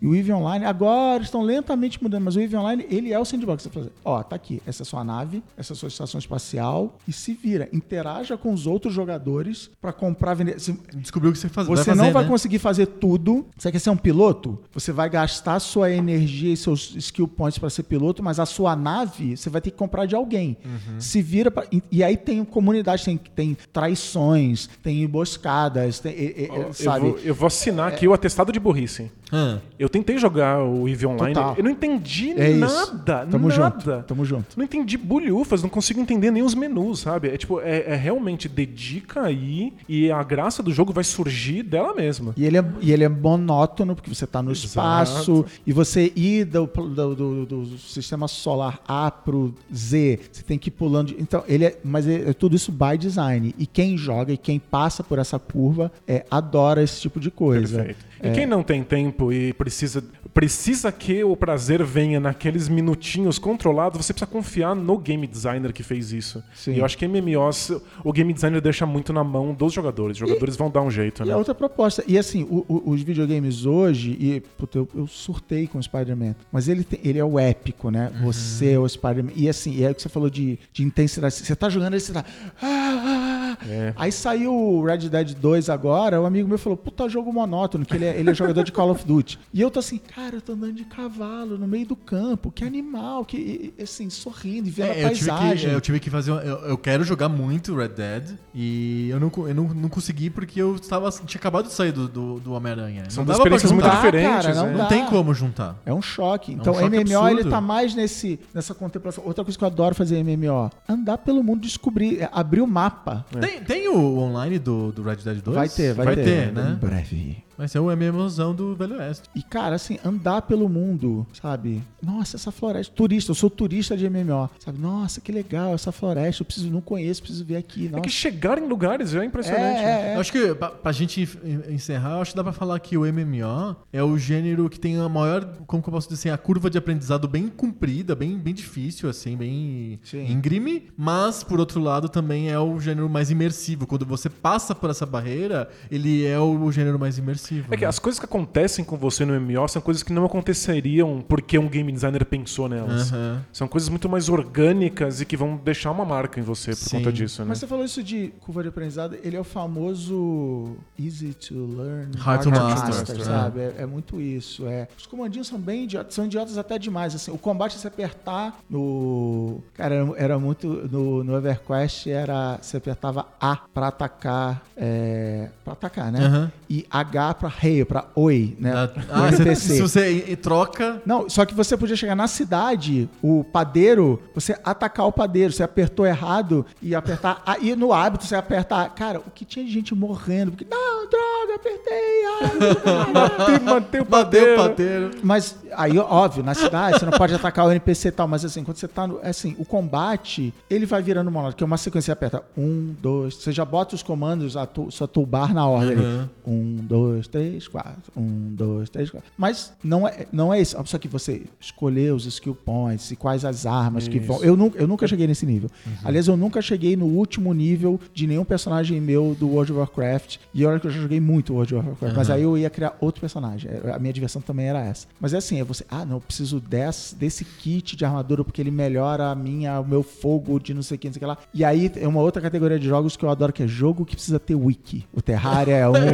E 0.00 0.06
o 0.06 0.14
EVE 0.14 0.32
Online, 0.32 0.64
agora 0.64 1.22
estão 1.22 1.42
lentamente 1.42 2.02
mudando, 2.02 2.24
mas 2.24 2.36
o 2.36 2.40
EVE 2.40 2.56
Online, 2.56 2.86
ele 2.90 3.12
é 3.12 3.18
o 3.18 3.24
sandbox. 3.24 3.62
Você 3.64 3.70
fala 3.70 3.86
assim, 3.86 3.94
ó, 4.04 4.22
tá 4.22 4.36
aqui, 4.36 4.62
essa 4.66 4.82
é 4.82 4.84
a 4.84 4.86
sua 4.86 5.04
nave, 5.04 5.42
essa 5.56 5.72
é 5.72 5.74
a 5.74 5.76
sua 5.76 5.88
estação 5.88 6.18
espacial, 6.18 6.98
e 7.06 7.12
se 7.12 7.32
vira, 7.34 7.68
interaja 7.72 8.36
com 8.36 8.52
os 8.52 8.66
outros 8.66 8.94
jogadores 8.94 9.70
pra 9.80 9.92
comprar, 9.92 10.34
vender. 10.34 10.58
Se- 10.60 10.78
Descobriu 10.94 11.30
o 11.30 11.32
que 11.32 11.38
você 11.38 11.48
faz, 11.48 11.66
você 11.66 11.76
vai 11.76 11.84
fazer, 11.84 11.98
não 11.98 12.12
vai 12.12 12.22
né? 12.24 12.28
conseguir 12.28 12.58
fazer 12.58 12.86
tudo. 12.86 13.46
Você 13.56 13.70
quer 13.72 13.78
ser 13.78 13.90
um 13.90 13.96
piloto? 13.96 14.58
Você 14.72 14.92
vai 14.92 15.08
gastar 15.10 15.58
sua 15.60 15.90
energia 15.90 16.52
e 16.52 16.56
seus 16.56 16.94
skill 16.96 17.28
points 17.28 17.58
para 17.58 17.70
ser 17.70 17.82
piloto, 17.84 18.22
mas 18.22 18.38
a 18.40 18.46
sua 18.46 18.74
nave 18.76 19.36
você 19.36 19.48
vai 19.50 19.60
ter 19.60 19.70
que 19.70 19.76
comprar 19.76 20.06
de 20.06 20.14
alguém. 20.14 20.56
Uhum. 20.64 21.00
Se 21.00 21.20
vira 21.22 21.50
pra, 21.50 21.64
e, 21.72 21.82
e 21.90 22.02
aí 22.04 22.16
tem 22.16 22.44
comunidade, 22.48 23.04
tem, 23.04 23.16
tem 23.16 23.56
traições, 23.72 24.68
tem 24.82 25.02
emboscadas, 25.02 26.00
tem, 26.00 26.12
e- 26.12 26.44
e- 26.44 26.48
Eu 26.52 26.72
sabe? 26.72 27.00
vou, 27.10 27.18
eu 27.20 27.34
vou 27.34 27.46
assinar 27.46 27.88
aqui 27.88 28.08
o 28.08 28.12
atestado 28.12 28.50
de 28.52 28.58
burrice. 28.58 29.10
Ah, 29.30 29.58
Eu 29.78 29.88
tentei 29.88 30.16
jogar 30.18 30.62
o 30.64 30.88
EVE 30.88 31.06
Online, 31.06 31.34
Total. 31.34 31.54
eu 31.56 31.62
não 31.64 31.70
entendi 31.70 32.30
É 32.36 32.54
nada, 32.54 33.26
Tamo 33.30 33.48
nada. 33.48 33.70
junto. 33.80 34.02
Tamo 34.04 34.24
junto. 34.24 34.56
Não 34.56 34.64
entendi 34.64 34.96
bulhufas, 34.96 35.62
não 35.62 35.68
consigo 35.68 36.00
entender 36.00 36.30
nem 36.30 36.42
os 36.42 36.54
menus, 36.54 37.00
sabe? 37.00 37.28
É 37.28 37.36
tipo, 37.36 37.60
é, 37.60 37.80
é 37.92 37.94
realmente 37.94 38.48
dedica 38.48 39.22
aí 39.22 39.72
e 39.88 40.10
a 40.10 40.22
graça 40.22 40.62
do 40.62 40.72
jogo 40.72 40.92
vai 40.92 41.04
surgir 41.04 41.62
dela 41.62 41.94
mesma. 41.94 42.32
E 42.36 42.44
ele, 42.44 42.56
é, 42.58 42.64
e 42.80 42.92
ele 42.92 43.04
é 43.04 43.08
monótono, 43.08 43.94
porque 43.94 44.12
você 44.12 44.24
está 44.24 44.42
no 44.42 44.50
Exato. 44.50 44.66
espaço, 44.66 45.44
e 45.66 45.72
você 45.72 46.12
ir 46.16 46.44
do, 46.46 46.66
do, 46.66 47.14
do- 47.14 47.46
do 47.46 47.78
sistema 47.78 48.26
solar 48.28 48.80
A 48.86 49.10
pro 49.10 49.54
Z, 49.74 50.20
você 50.32 50.42
tem 50.42 50.58
que 50.58 50.68
ir 50.68 50.72
pulando. 50.72 51.08
de- 51.08 51.16
então, 51.20 51.44
ele 51.46 51.64
é. 51.66 51.78
Mas 51.84 52.06
é, 52.08 52.30
é 52.30 52.32
tudo 52.32 52.56
isso 52.56 52.72
by 52.72 52.96
design. 52.98 53.54
E 53.58 53.66
quem 53.66 53.96
joga 53.96 54.32
e 54.32 54.36
quem 54.36 54.58
passa 54.58 55.02
por 55.04 55.18
essa 55.18 55.38
curva 55.38 55.92
é, 56.06 56.24
adora 56.30 56.82
esse 56.82 57.00
tipo 57.00 57.20
de 57.20 57.30
coisa. 57.30 57.76
Perfeito. 57.78 58.07
E 58.22 58.30
quem 58.32 58.46
não 58.46 58.62
tem 58.62 58.82
tempo 58.82 59.32
e 59.32 59.52
precisa, 59.52 60.02
precisa 60.34 60.90
que 60.90 61.22
o 61.24 61.36
prazer 61.36 61.82
venha 61.84 62.18
naqueles 62.18 62.68
minutinhos 62.68 63.38
controlados, 63.38 64.04
você 64.04 64.12
precisa 64.12 64.30
confiar 64.30 64.74
no 64.74 64.98
game 64.98 65.26
designer 65.26 65.72
que 65.72 65.82
fez 65.82 66.12
isso. 66.12 66.42
Sim. 66.54 66.72
E 66.74 66.78
eu 66.78 66.84
acho 66.84 66.96
que 66.98 67.06
MMOs, 67.06 67.70
o 68.04 68.12
game 68.12 68.32
designer 68.32 68.60
deixa 68.60 68.84
muito 68.86 69.12
na 69.12 69.22
mão 69.22 69.54
dos 69.54 69.72
jogadores. 69.72 70.16
Os 70.20 70.28
jogadores 70.28 70.56
vão 70.56 70.70
dar 70.70 70.82
um 70.82 70.90
jeito, 70.90 71.22
E 71.22 71.26
né? 71.26 71.32
a 71.32 71.36
outra 71.36 71.54
proposta. 71.54 72.02
E 72.06 72.18
assim, 72.18 72.42
o- 72.44 72.64
o- 72.68 72.90
os 72.90 73.02
videogames 73.02 73.64
hoje, 73.66 74.16
e 74.20 74.40
puta, 74.56 74.78
eu, 74.78 74.88
eu 74.94 75.06
surtei 75.06 75.66
com 75.66 75.78
o 75.78 75.82
Spider-Man, 75.82 76.34
mas 76.52 76.68
ele, 76.68 76.84
tem- 76.84 77.00
ele 77.04 77.18
é 77.18 77.24
o 77.24 77.38
épico, 77.38 77.90
né? 77.90 78.10
Uhum. 78.20 78.26
Você 78.32 78.72
é 78.72 78.78
o 78.78 78.88
Spider-Man. 78.88 79.32
E 79.36 79.48
assim, 79.48 79.72
e 79.74 79.84
é 79.84 79.90
o 79.90 79.94
que 79.94 80.02
você 80.02 80.08
falou 80.08 80.28
de, 80.30 80.58
de 80.72 80.82
intensidade. 80.82 81.34
Você 81.34 81.54
tá 81.56 81.68
jogando 81.68 81.94
aí, 81.94 82.00
você 82.00 82.12
tá. 82.12 82.24
"Ah, 82.62 82.66
ah, 82.66 83.56
ah". 83.60 83.66
É. 83.68 83.92
Aí 83.96 84.12
saiu 84.12 84.52
o 84.54 84.84
Red 84.84 85.08
Dead 85.08 85.34
2 85.34 85.68
agora, 85.68 86.20
um 86.20 86.26
amigo 86.26 86.48
meu 86.48 86.58
falou, 86.58 86.76
puta 86.76 87.08
jogo 87.08 87.32
monótono, 87.32 87.84
que 87.84 87.94
ele 87.96 88.04
é, 88.04 88.07
ele 88.16 88.30
é 88.30 88.34
jogador 88.34 88.62
de 88.64 88.72
Call 88.72 88.90
of 88.90 89.04
Duty. 89.06 89.38
E 89.52 89.60
eu 89.60 89.70
tô 89.70 89.78
assim, 89.80 89.98
cara, 89.98 90.36
eu 90.36 90.40
tô 90.40 90.52
andando 90.52 90.72
de 90.74 90.84
cavalo 90.84 91.56
no 91.58 91.66
meio 91.66 91.86
do 91.86 91.96
campo, 91.96 92.50
que 92.50 92.64
animal, 92.64 93.24
que 93.24 93.72
assim, 93.80 94.08
sorrindo 94.10 94.68
e 94.68 94.70
vendo 94.70 94.86
É, 94.88 95.04
a 95.04 95.08
eu 95.10 95.14
tive, 95.14 95.30
que, 95.30 95.36
paisagem. 95.36 95.70
eu 95.72 95.80
tive 95.80 96.00
que 96.00 96.10
fazer. 96.10 96.32
uma- 96.32 96.42
eu, 96.42 96.56
eu 96.60 96.78
quero 96.78 97.04
jogar 97.04 97.28
muito 97.28 97.74
Red 97.74 97.88
Dead 97.88 98.30
e 98.54 99.08
eu 99.10 99.20
não, 99.20 99.32
eu 99.46 99.54
não, 99.54 99.64
não 99.64 99.88
consegui 99.88 100.30
porque 100.30 100.60
eu 100.60 100.76
estava, 100.76 101.10
tinha 101.10 101.38
acabado 101.38 101.66
de 101.66 101.72
sair 101.72 101.92
do, 101.92 102.08
do, 102.08 102.40
do 102.40 102.52
Homem-Aranha. 102.52 103.04
São 103.08 103.24
duas 103.24 103.36
experiências 103.38 103.72
muito 103.72 103.88
diferentes. 103.90 104.28
cara, 104.28 104.54
não 104.54 104.66
né? 104.66 104.72
dá. 104.72 104.78
Não 104.78 104.88
tem 104.88 105.06
como 105.06 105.32
juntar. 105.34 105.76
É 105.84 105.92
um 105.92 106.02
choque. 106.02 106.52
Então, 106.52 106.74
choque 106.74 106.88
MMO 106.88 107.00
absurdo. 107.00 107.40
ele 107.40 107.50
tá 107.50 107.60
mais 107.60 107.94
nesse, 107.94 108.38
nessa 108.54 108.74
contemplação. 108.74 109.24
Outra 109.26 109.44
coisa 109.44 109.56
que 109.58 109.64
eu 109.64 109.68
adoro 109.68 109.94
fazer 109.94 110.16
em 110.18 110.24
MMO, 110.36 110.70
andar 110.88 111.18
pelo 111.18 111.42
mundo, 111.42 111.60
descobrir, 111.62 112.20
é, 112.20 112.28
abrir 112.32 112.60
o 112.60 112.66
mapa. 112.66 113.24
Tem, 113.40 113.60
tem 113.60 113.88
o 113.88 114.18
online 114.18 114.58
do, 114.58 114.92
do 114.92 115.02
Red 115.02 115.16
Dead 115.16 115.40
2? 115.42 115.56
Vai 115.56 115.68
ter, 115.68 115.94
vai, 115.94 116.06
vai 116.06 116.14
ter. 116.16 116.24
ter, 116.24 116.48
Em 116.48 116.52
né? 116.52 116.78
breve. 116.80 117.44
Vai 117.58 117.66
ser 117.66 117.80
o 117.80 117.90
MMOzão 117.94 118.54
do 118.54 118.76
Velho 118.76 118.96
Oeste. 118.98 119.28
E, 119.34 119.42
cara, 119.42 119.74
assim, 119.74 119.98
andar 120.04 120.42
pelo 120.42 120.68
mundo, 120.68 121.26
sabe? 121.32 121.82
Nossa, 122.00 122.36
essa 122.36 122.52
floresta. 122.52 122.94
Turista, 122.94 123.32
eu 123.32 123.34
sou 123.34 123.50
turista 123.50 123.96
de 123.96 124.08
MMO. 124.08 124.48
Sabe? 124.60 124.78
Nossa, 124.78 125.20
que 125.20 125.32
legal 125.32 125.74
essa 125.74 125.90
floresta. 125.90 126.42
Eu 126.42 126.46
preciso, 126.46 126.70
não 126.70 126.80
conheço, 126.80 127.20
preciso 127.20 127.44
ver 127.44 127.56
aqui. 127.56 127.86
É 127.86 127.90
Nossa. 127.90 128.02
que 128.02 128.10
chegar 128.10 128.58
em 128.62 128.68
lugares 128.68 129.12
é 129.12 129.24
impressionante. 129.24 129.80
né? 129.82 130.10
É, 130.10 130.12
é, 130.12 130.16
Eu 130.16 130.20
acho 130.20 130.30
que, 130.30 130.54
pra, 130.54 130.70
pra 130.70 130.92
gente 130.92 131.28
en- 131.44 131.74
encerrar, 131.74 132.12
eu 132.12 132.20
acho 132.22 132.30
que 132.30 132.36
dá 132.36 132.44
pra 132.44 132.52
falar 132.52 132.78
que 132.78 132.96
o 132.96 133.00
MMO 133.04 133.74
é 133.92 134.02
o 134.04 134.16
gênero 134.16 134.70
que 134.70 134.78
tem 134.78 134.96
a 134.96 135.08
maior, 135.08 135.44
como 135.66 135.82
que 135.82 135.88
eu 135.88 135.92
posso 135.92 136.08
dizer, 136.08 136.20
assim, 136.20 136.30
a 136.30 136.38
curva 136.38 136.70
de 136.70 136.78
aprendizado 136.78 137.26
bem 137.26 137.48
comprida, 137.48 138.14
bem, 138.14 138.38
bem 138.38 138.54
difícil, 138.54 139.08
assim, 139.10 139.36
bem 139.36 139.98
Sim. 140.04 140.30
íngreme, 140.30 140.90
mas, 140.96 141.42
por 141.42 141.58
outro 141.58 141.80
lado, 141.80 142.08
também 142.08 142.50
é 142.50 142.58
o 142.58 142.78
gênero 142.78 143.08
mais 143.10 143.32
imersivo. 143.32 143.84
Quando 143.84 144.06
você 144.06 144.30
passa 144.30 144.76
por 144.76 144.90
essa 144.90 145.04
barreira, 145.04 145.68
ele 145.90 146.24
é 146.24 146.38
o, 146.38 146.70
gênero 146.70 146.98
mais 147.00 147.18
imersivo. 147.18 147.47
Imersivo. 147.48 147.74
É 147.74 147.76
que 147.76 147.84
né? 147.84 147.88
as 147.88 147.98
coisas 147.98 148.18
que 148.18 148.24
acontecem 148.24 148.84
com 148.84 148.96
você 148.96 149.24
no 149.24 149.38
MMO 149.38 149.68
são 149.68 149.80
coisas 149.80 150.02
que 150.02 150.12
não 150.12 150.24
aconteceriam 150.24 151.24
porque 151.26 151.58
um 151.58 151.68
game 151.68 151.90
designer 151.90 152.24
pensou 152.24 152.68
nelas. 152.68 153.12
São 153.52 153.66
coisas 153.66 153.88
muito 153.88 154.08
mais 154.08 154.28
orgânicas 154.28 155.20
e 155.20 155.24
que 155.24 155.36
vão 155.36 155.56
deixar 155.56 155.90
uma 155.90 156.04
marca 156.04 156.38
em 156.38 156.42
você 156.42 156.70
por 156.70 156.76
Sim. 156.76 156.98
conta 156.98 157.12
disso, 157.12 157.42
né? 157.42 157.48
Mas 157.48 157.58
você 157.58 157.66
falou 157.66 157.84
isso 157.84 158.02
de 158.02 158.28
curva 158.40 158.62
de 158.62 158.68
aprendizado, 158.68 159.16
ele 159.22 159.36
é 159.36 159.40
o 159.40 159.44
famoso 159.44 160.76
easy 160.98 161.34
to 161.34 161.54
learn, 161.54 162.16
Hard 162.18 162.42
to 162.42 162.50
master, 162.50 163.24
sabe? 163.24 163.60
É, 163.60 163.74
é 163.78 163.86
muito 163.86 164.20
isso. 164.20 164.66
É. 164.66 164.88
Os 164.96 165.06
comandinhos 165.06 165.46
são 165.46 165.58
bem 165.58 165.84
idiotas, 165.84 166.14
são 166.14 166.26
idiotas 166.26 166.58
até 166.58 166.78
demais. 166.78 167.14
Assim, 167.14 167.30
o 167.30 167.38
combate 167.38 167.78
se 167.78 167.86
apertar 167.86 168.58
no. 168.68 169.60
Cara, 169.74 169.94
era, 169.94 170.12
era 170.16 170.38
muito. 170.38 170.68
No, 170.90 171.24
no 171.24 171.36
EverQuest 171.36 172.06
era. 172.08 172.58
Você 172.60 172.76
apertava 172.76 173.26
A 173.40 173.56
pra 173.56 173.88
atacar. 173.88 174.62
É, 174.76 175.48
pra 175.64 175.72
atacar, 175.72 176.12
né? 176.12 176.24
Aham. 176.24 176.52
E 176.68 176.86
H 176.90 177.34
pra 177.38 177.52
hey, 177.62 177.84
pra 177.84 178.06
oi, 178.14 178.56
né? 178.58 178.72
Da- 178.72 178.90
Ah, 179.10 179.30
você- 179.30 179.42
NPC. 179.42 179.74
se 179.74 179.80
você 179.82 180.36
troca. 180.40 181.00
Não, 181.06 181.28
só 181.28 181.44
que 181.44 181.54
você 181.54 181.76
podia 181.76 181.96
chegar 181.96 182.14
na 182.14 182.26
cidade, 182.26 183.08
o 183.22 183.44
padeiro, 183.44 184.20
você 184.34 184.56
atacar 184.64 185.06
o 185.06 185.12
padeiro, 185.12 185.52
você 185.52 185.62
apertou 185.62 186.06
errado 186.06 186.66
e 186.82 186.94
apertar. 186.94 187.42
ah, 187.46 187.56
E 187.60 187.74
no 187.76 187.92
hábito 187.92 188.24
você 188.24 188.34
apertar. 188.36 188.88
Cara, 188.94 189.18
o 189.20 189.30
que 189.30 189.44
tinha 189.44 189.64
de 189.64 189.70
gente 189.70 189.94
morrendo? 189.94 190.52
Porque, 190.52 190.66
não, 190.70 191.08
droga, 191.08 191.54
apertei. 191.56 192.24
ai, 192.40 193.12
Mantém, 193.12 193.60
mantém 193.64 194.00
o 194.00 194.06
padeiro. 194.06 194.52
o 194.54 194.56
pateiro. 194.68 195.10
mas 195.22 195.56
aí, 195.76 195.98
óbvio, 195.98 196.42
na 196.42 196.54
cidade 196.54 196.98
você 196.98 197.04
não 197.04 197.12
pode 197.12 197.34
atacar 197.34 197.66
o 197.66 197.70
NPC 197.70 198.08
e 198.08 198.12
tal, 198.12 198.26
mas 198.28 198.44
assim, 198.44 198.64
quando 198.64 198.76
você 198.76 198.88
tá 198.88 199.06
no. 199.06 199.18
Assim, 199.22 199.54
o 199.58 199.64
combate, 199.64 200.52
ele 200.68 200.86
vai 200.86 201.02
virando 201.02 201.30
monótono, 201.30 201.56
que 201.56 201.62
é 201.62 201.66
uma 201.66 201.76
sequência 201.76 202.08
você 202.08 202.12
aperta 202.12 202.42
um, 202.56 202.94
dois, 203.00 203.34
você 203.34 203.52
já 203.52 203.64
bota 203.64 203.94
os 203.94 204.02
comandos, 204.02 204.56
a 204.56 204.64
tu, 204.66 204.90
sua 204.90 205.06
toolbar 205.08 205.52
na 205.52 205.66
ordem. 205.66 205.96
Uhum. 205.98 206.28
Um, 206.46 206.76
dois, 206.80 207.27
três, 207.30 207.68
quatro. 207.68 208.12
Um, 208.16 208.54
dois, 208.54 208.88
três, 208.90 209.10
quatro. 209.10 209.30
Mas 209.36 209.72
não 209.82 210.06
é, 210.06 210.26
não 210.32 210.52
é 210.52 210.60
isso. 210.60 210.76
Só 210.86 210.98
que 210.98 211.08
você 211.08 211.42
escolher 211.60 212.12
os 212.12 212.26
skill 212.26 212.54
points 212.54 213.10
e 213.10 213.16
quais 213.16 213.44
as 213.44 213.66
armas 213.66 214.08
que 214.08 214.18
vão. 214.18 214.42
Eu 214.42 214.56
nunca, 214.56 214.78
eu 214.78 214.86
nunca 214.86 215.06
cheguei 215.06 215.26
nesse 215.26 215.46
nível. 215.46 215.70
Aliás, 216.04 216.28
eu 216.28 216.36
nunca 216.36 216.60
cheguei 216.62 216.96
no 216.96 217.06
último 217.06 217.52
nível 217.52 218.00
de 218.12 218.26
nenhum 218.26 218.44
personagem 218.44 219.00
meu 219.00 219.36
do 219.38 219.48
World 219.48 219.72
of 219.72 219.78
Warcraft. 219.78 220.36
E 220.54 220.64
olha 220.64 220.80
que 220.80 220.86
eu 220.86 220.90
já 220.90 221.00
joguei 221.00 221.20
muito 221.20 221.52
World 221.54 221.74
of 221.74 221.88
Warcraft. 221.88 222.16
Mas 222.16 222.30
aí 222.30 222.42
eu 222.42 222.56
ia 222.56 222.70
criar 222.70 222.96
outro 223.00 223.20
personagem. 223.20 223.70
A 223.92 223.98
minha 223.98 224.12
diversão 224.12 224.40
também 224.40 224.66
era 224.66 224.84
essa. 224.84 225.06
Mas 225.20 225.34
é 225.34 225.38
assim, 225.38 225.60
é 225.60 225.64
você. 225.64 225.84
Ah, 225.90 226.04
não, 226.04 226.16
eu 226.16 226.20
preciso 226.20 226.60
desse, 226.60 227.14
desse 227.14 227.44
kit 227.44 227.96
de 227.96 228.04
armadura 228.04 228.44
porque 228.44 228.60
ele 228.60 228.70
melhora 228.70 229.30
a 229.30 229.34
minha, 229.34 229.80
o 229.80 229.86
meu 229.86 230.02
fogo 230.02 230.58
de 230.58 230.74
não 230.74 230.82
sei 230.82 230.96
o 230.96 230.98
que, 230.98 231.08
não 231.08 231.14
sei 231.14 231.18
o 231.18 231.20
que 231.20 231.26
lá. 231.26 231.38
E 231.52 231.64
aí 231.64 231.90
é 231.96 232.06
uma 232.06 232.20
outra 232.20 232.40
categoria 232.40 232.78
de 232.78 232.86
jogos 232.86 233.16
que 233.16 233.24
eu 233.24 233.30
adoro, 233.30 233.52
que 233.52 233.62
é 233.62 233.66
jogo 233.66 234.04
que 234.04 234.14
precisa 234.14 234.38
ter 234.38 234.54
wiki. 234.54 235.06
O 235.12 235.20
Terraria 235.20 235.74
é 235.76 235.88
um. 235.88 235.92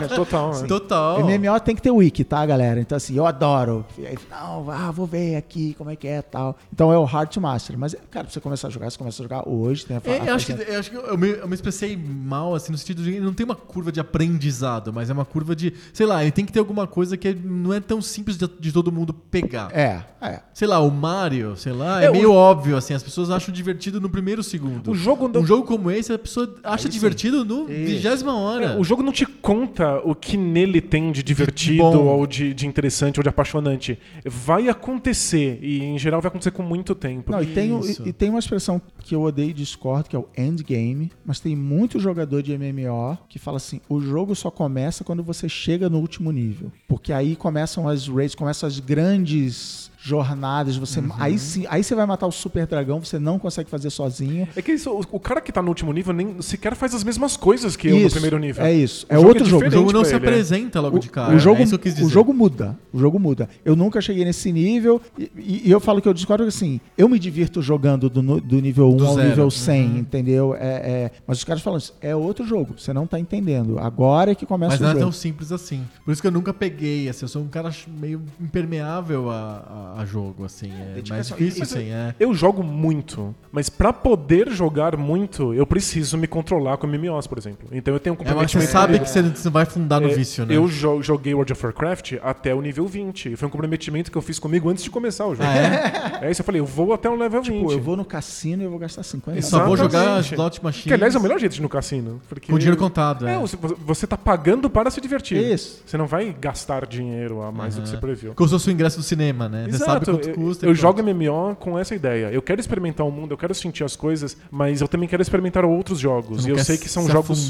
É, 0.00 0.08
total. 0.08 0.52
Né? 0.62 0.68
Total. 0.68 1.20
MMO 1.24 1.60
tem 1.60 1.74
que 1.76 1.82
ter 1.82 1.90
wiki, 1.90 2.24
tá, 2.24 2.44
galera? 2.46 2.80
Então, 2.80 2.96
assim, 2.96 3.14
eu 3.16 3.26
adoro. 3.26 3.84
Aí, 3.98 4.18
Não, 4.30 4.70
ah, 4.70 4.90
vou 4.90 5.06
ver 5.06 5.36
aqui 5.36 5.74
como 5.78 5.90
é 5.90 5.96
que 5.96 6.06
é 6.08 6.18
e 6.18 6.22
tal. 6.22 6.56
Então 6.72 6.92
é 6.92 6.98
o 6.98 7.04
Hard 7.04 7.28
to 7.30 7.40
Master. 7.40 7.76
Mas, 7.78 7.94
cara, 8.10 8.24
pra 8.24 8.32
você 8.32 8.40
começar 8.40 8.68
a 8.68 8.70
jogar, 8.70 8.90
você 8.90 8.98
começa 8.98 9.22
a 9.22 9.24
jogar 9.24 9.48
hoje. 9.48 9.86
Tem 9.86 9.96
a, 9.96 10.00
É, 10.04 10.20
a- 10.20 10.26
eu, 10.26 10.34
acho 10.34 10.46
que, 10.46 10.52
eu 10.52 10.78
acho 10.78 10.90
que 10.90 10.96
eu 10.96 11.18
me, 11.18 11.28
eu 11.30 11.48
me 11.48 11.54
expressei 11.54 11.96
mal, 11.96 12.54
assim, 12.54 12.72
no 12.72 12.78
sentido 12.78 13.02
de 13.02 13.20
não 13.20 13.32
tem 13.32 13.44
uma 13.44 13.54
curva 13.56 13.90
de 13.92 14.00
aprendizado, 14.00 14.92
mas 14.92 15.10
é 15.10 15.12
uma 15.12 15.24
curva 15.24 15.54
de, 15.56 15.72
sei 15.92 16.06
lá, 16.06 16.22
ele 16.22 16.30
tem 16.32 16.44
que 16.46 16.52
ter 16.52 16.58
alguma 16.58 16.86
coisa 16.86 17.16
que 17.16 17.34
não 17.34 17.72
é 17.72 17.80
tão 17.80 18.00
simples 18.00 18.36
de, 18.36 18.48
de 18.58 18.72
todo 18.72 18.90
mundo 18.92 19.12
pegar. 19.12 19.70
É, 19.76 20.02
é. 20.20 20.40
Sei 20.54 20.66
lá, 20.68 20.78
o 20.80 20.90
Mario, 20.90 21.56
sei 21.56 21.72
lá, 21.72 22.02
é, 22.02 22.06
É, 22.06 22.10
o- 22.10 22.12
meio 22.12 22.32
óbvio, 22.32 22.76
assim, 22.76 22.94
as 22.94 23.02
pessoas 23.02 23.30
acham 23.30 23.52
divertido 23.52 24.00
no 24.00 24.08
primeiro 24.08 24.42
segundo. 24.42 24.90
O 24.90 24.94
jogo 24.94 25.28
não- 25.28 25.40
Um 25.40 25.46
jogo 25.46 25.64
como 25.66 25.90
esse, 25.90 26.12
a 26.12 26.18
pessoa 26.18 26.54
acha 26.62 26.88
divertido 26.88 27.44
no 27.44 27.66
vigésima 27.66 28.34
hora. 28.36 28.66
É, 28.66 28.76
o 28.78 28.84
jogo 28.84 29.02
não 29.02 29.12
te 29.12 29.24
conta 29.26 30.00
o 30.04 30.14
que 30.14 30.36
nele 30.40 30.80
tem 30.80 31.12
de 31.12 31.22
divertido 31.22 31.82
bom. 31.82 32.06
ou 32.06 32.26
de, 32.26 32.54
de 32.54 32.66
interessante 32.66 33.18
ou 33.18 33.22
de 33.22 33.28
apaixonante. 33.28 33.98
Vai 34.24 34.68
acontecer 34.68 35.58
e 35.62 35.82
em 35.82 35.98
geral 35.98 36.20
vai 36.20 36.28
acontecer 36.28 36.50
com 36.50 36.62
muito 36.62 36.94
tempo. 36.94 37.30
Não, 37.30 37.42
e 37.42 37.46
tem, 37.46 37.70
e, 37.70 38.08
e 38.08 38.12
tem 38.12 38.30
uma 38.30 38.38
expressão 38.38 38.80
que 38.98 39.14
eu 39.14 39.22
odeio 39.22 39.50
e 39.50 39.54
discordo, 39.54 40.08
que 40.08 40.16
é 40.16 40.18
o 40.18 40.28
endgame, 40.36 41.10
mas 41.24 41.40
tem 41.40 41.54
muito 41.54 42.00
jogador 42.00 42.42
de 42.42 42.56
MMO 42.56 43.18
que 43.28 43.38
fala 43.38 43.58
assim: 43.58 43.80
o 43.88 44.00
jogo 44.00 44.34
só 44.34 44.50
começa 44.50 45.04
quando 45.04 45.22
você 45.22 45.48
chega 45.48 45.88
no 45.88 45.98
último 45.98 46.32
nível. 46.32 46.72
Porque 46.88 47.12
aí 47.12 47.36
começam 47.36 47.88
as 47.88 48.08
raids, 48.08 48.34
começam 48.34 48.66
as 48.66 48.80
grandes 48.80 49.89
jornadas. 50.02 50.76
Você, 50.76 51.00
Uhum. 51.00 51.10
aí, 51.18 51.38
sim, 51.38 51.64
aí 51.68 51.82
você 51.84 51.94
vai 51.94 52.06
matar 52.06 52.26
o 52.26 52.32
super 52.32 52.66
dragão, 52.66 53.02
você 53.02 53.18
não 53.18 53.38
consegue 53.38 53.68
fazer 53.70 53.90
sozinho. 53.90 54.48
É 54.56 54.62
que 54.62 54.72
isso, 54.72 54.90
o, 54.90 55.00
o 55.16 55.20
cara 55.20 55.40
que 55.40 55.52
tá 55.52 55.60
no 55.62 55.68
último 55.68 55.92
nível 55.92 56.12
nem 56.12 56.40
sequer 56.40 56.74
faz 56.74 56.94
as 56.94 57.04
mesmas 57.04 57.36
coisas 57.36 57.76
que 57.76 57.88
eu 57.88 57.96
no 57.96 58.00
Isso, 58.06 58.12
primeiro 58.12 58.38
nível. 58.38 58.64
É 58.64 58.72
isso. 58.72 59.06
O 59.08 59.12
É 59.12 59.16
jogo 59.16 59.28
outro 59.28 59.44
é 59.44 59.46
jogo. 59.48 59.66
o 59.66 59.70
jogo 59.70 59.92
não 59.92 60.04
se 60.04 60.14
ele, 60.14 60.24
é. 60.24 60.28
apresenta 60.28 60.80
logo 60.80 60.96
O, 60.96 61.00
de 61.00 61.08
cara. 61.08 61.34
o 61.34 61.38
jogo, 61.38 61.60
é 61.60 61.64
isso 61.64 61.70
que 61.70 61.74
eu 61.74 61.78
quis 61.78 61.94
dizer. 61.94 62.06
o 62.06 62.10
jogo 62.10 62.32
muda. 62.32 62.78
O 62.92 62.98
jogo 62.98 63.18
muda. 63.18 63.48
Eu 63.64 63.76
nunca 63.76 64.00
cheguei 64.00 64.24
nesse 64.24 64.50
nível 64.52 65.00
e, 65.18 65.30
e- 65.36 65.62
e 65.66 65.70
eu 65.70 65.80
falo 65.80 66.00
que 66.00 66.08
eu 66.08 66.14
discordo 66.14 66.44
assim, 66.44 66.80
eu 66.96 67.08
me 67.08 67.18
divirto 67.18 67.60
jogando 67.62 68.08
do, 68.08 68.40
do 68.40 68.60
nível 68.60 68.88
1 68.92 68.96
Do 68.96 69.06
ao 69.06 69.14
zero. 69.14 69.28
nível 69.28 69.50
100, 69.50 69.86
Uhum. 69.90 69.96
entendeu? 69.98 70.54
É, 70.54 70.60
é- 70.68 71.10
mas 71.26 71.38
os 71.38 71.44
caras 71.44 71.62
falam 71.62 71.78
isso, 71.78 71.94
é 72.00 72.14
outro 72.16 72.44
jogo, 72.46 72.74
você 72.78 72.92
não 72.92 73.06
tá 73.06 73.18
entendendo. 73.18 73.78
Agora 73.78 74.32
é 74.32 74.34
que 74.34 74.46
começa 74.46 74.72
Mas 74.72 74.80
o 74.80 74.82
não 74.82 74.90
é 74.90 74.92
jogo. 74.94 75.04
tão 75.04 75.12
simples 75.12 75.52
assim. 75.52 75.84
Por 76.04 76.12
isso 76.12 76.20
que 76.20 76.26
eu 76.26 76.32
nunca 76.32 76.52
peguei, 76.54 77.08
assim, 77.08 77.24
eu 77.24 77.28
sou 77.28 77.42
um 77.42 77.48
cara 77.48 77.70
meio 77.86 78.22
impermeável 78.40 79.30
a, 79.30 79.34
a- 79.34 79.89
a 79.96 80.04
jogo, 80.04 80.44
assim. 80.44 80.70
É 80.72 81.02
mais 81.08 81.28
difícil, 81.28 81.62
assim, 81.62 81.90
é. 81.90 82.14
Eu 82.18 82.34
jogo 82.34 82.62
muito, 82.62 83.34
mas 83.52 83.68
pra 83.68 83.92
poder 83.92 84.50
jogar 84.50 84.96
muito, 84.96 85.52
eu 85.54 85.66
preciso 85.66 86.16
me 86.18 86.26
controlar 86.26 86.76
com 86.76 86.86
MMOs, 86.86 87.26
por 87.26 87.38
exemplo. 87.38 87.68
Então 87.72 87.92
eu 87.94 88.00
tenho 88.00 88.14
um 88.14 88.16
É, 88.16 88.18
mas 88.34 88.50
você 88.50 88.58
comprometimento. 88.58 88.70
sabe 88.72 88.98
que 88.98 89.08
você 89.08 89.22
você 89.22 89.50
vai 89.50 89.64
fundar 89.64 90.00
no 90.00 90.08
É, 90.08 90.14
vício, 90.14 90.44
né? 90.46 90.56
Eu 90.56 90.66
jo- 90.68 91.02
joguei 91.02 91.34
World 91.34 91.52
of 91.52 91.64
Warcraft 91.66 92.14
até 92.22 92.54
o 92.54 92.60
nível 92.60 92.86
20. 92.86 93.36
Foi 93.36 93.48
um 93.48 93.50
comprometimento 93.50 94.10
que 94.10 94.16
eu 94.18 94.22
fiz 94.22 94.38
comigo 94.38 94.68
antes 94.68 94.84
de 94.84 94.90
começar 94.90 95.26
o 95.26 95.34
jogo. 95.34 95.48
Ah, 95.48 96.20
é? 96.26 96.30
isso 96.30 96.40
eu 96.40 96.44
falei, 96.44 96.60
eu 96.60 96.66
vou 96.66 96.92
até 96.92 97.08
o 97.08 97.14
level 97.14 97.42
20. 97.42 97.54
Tipo, 97.58 97.72
eu 97.72 97.80
vou 97.80 97.96
no 97.96 98.04
cassino 98.04 98.62
e 98.62 98.66
eu 98.66 98.70
vou 98.70 98.78
gastar 98.78 99.02
50 99.02 99.38
Eu 99.38 99.42
só 99.42 99.64
vou 99.64 99.76
jogar 99.76 100.16
as 100.18 100.26
slot 100.26 100.62
machines 100.62 100.86
Que 100.86 100.94
aliás 100.94 101.14
é 101.14 101.18
o 101.18 101.22
melhor 101.22 101.38
jeito 101.38 101.52
de 101.52 101.60
ir 101.60 101.62
no 101.62 101.68
cassino. 101.68 102.20
Porque... 102.28 102.50
com 102.52 102.58
dinheiro 102.58 102.76
contado. 102.78 103.26
É, 103.26 103.34
É, 103.34 103.38
você, 103.84 104.06
tá 104.06 104.16
pagando 104.16 104.68
para 104.70 104.90
se 104.90 105.00
divertir. 105.00 105.36
Isso. 105.38 105.82
Você 105.86 105.96
não 105.96 106.06
vai 106.06 106.34
gastar 106.38 106.86
dinheiro 106.86 107.42
a 107.42 107.50
mais 107.52 107.76
do 107.76 107.82
que 107.82 107.88
você 107.88 107.96
previu. 107.96 108.34
Como 108.34 108.48
se 108.48 108.54
fosse 108.54 108.68
o 108.68 108.72
ingresso 108.72 108.98
do 108.98 109.02
cinema, 109.02 109.48
né? 109.48 109.66
Você 109.70 109.79
sabe 109.84 110.04
quanto 110.04 110.28
eu, 110.28 110.34
custa. 110.34 110.66
eu 110.66 110.74
jogo. 110.74 111.00
MMO 111.02 111.56
com 111.56 111.78
essa 111.78 111.94
ideia. 111.94 112.30
Eu 112.30 112.42
quero 112.42 112.60
experimentar 112.60 113.06
o 113.06 113.10
mundo, 113.10 113.32
eu 113.32 113.38
quero 113.38 113.54
sentir 113.54 113.84
as 113.84 113.96
coisas, 113.96 114.36
mas 114.50 114.80
eu 114.80 114.88
também 114.88 115.08
quero 115.08 115.22
experimentar 115.22 115.64
outros 115.64 115.98
jogos. 115.98 116.46
E 116.46 116.50
eu 116.50 116.58
sei 116.58 116.76
que 116.76 116.88
são 116.88 117.04
se 117.04 117.12
jogos 117.12 117.48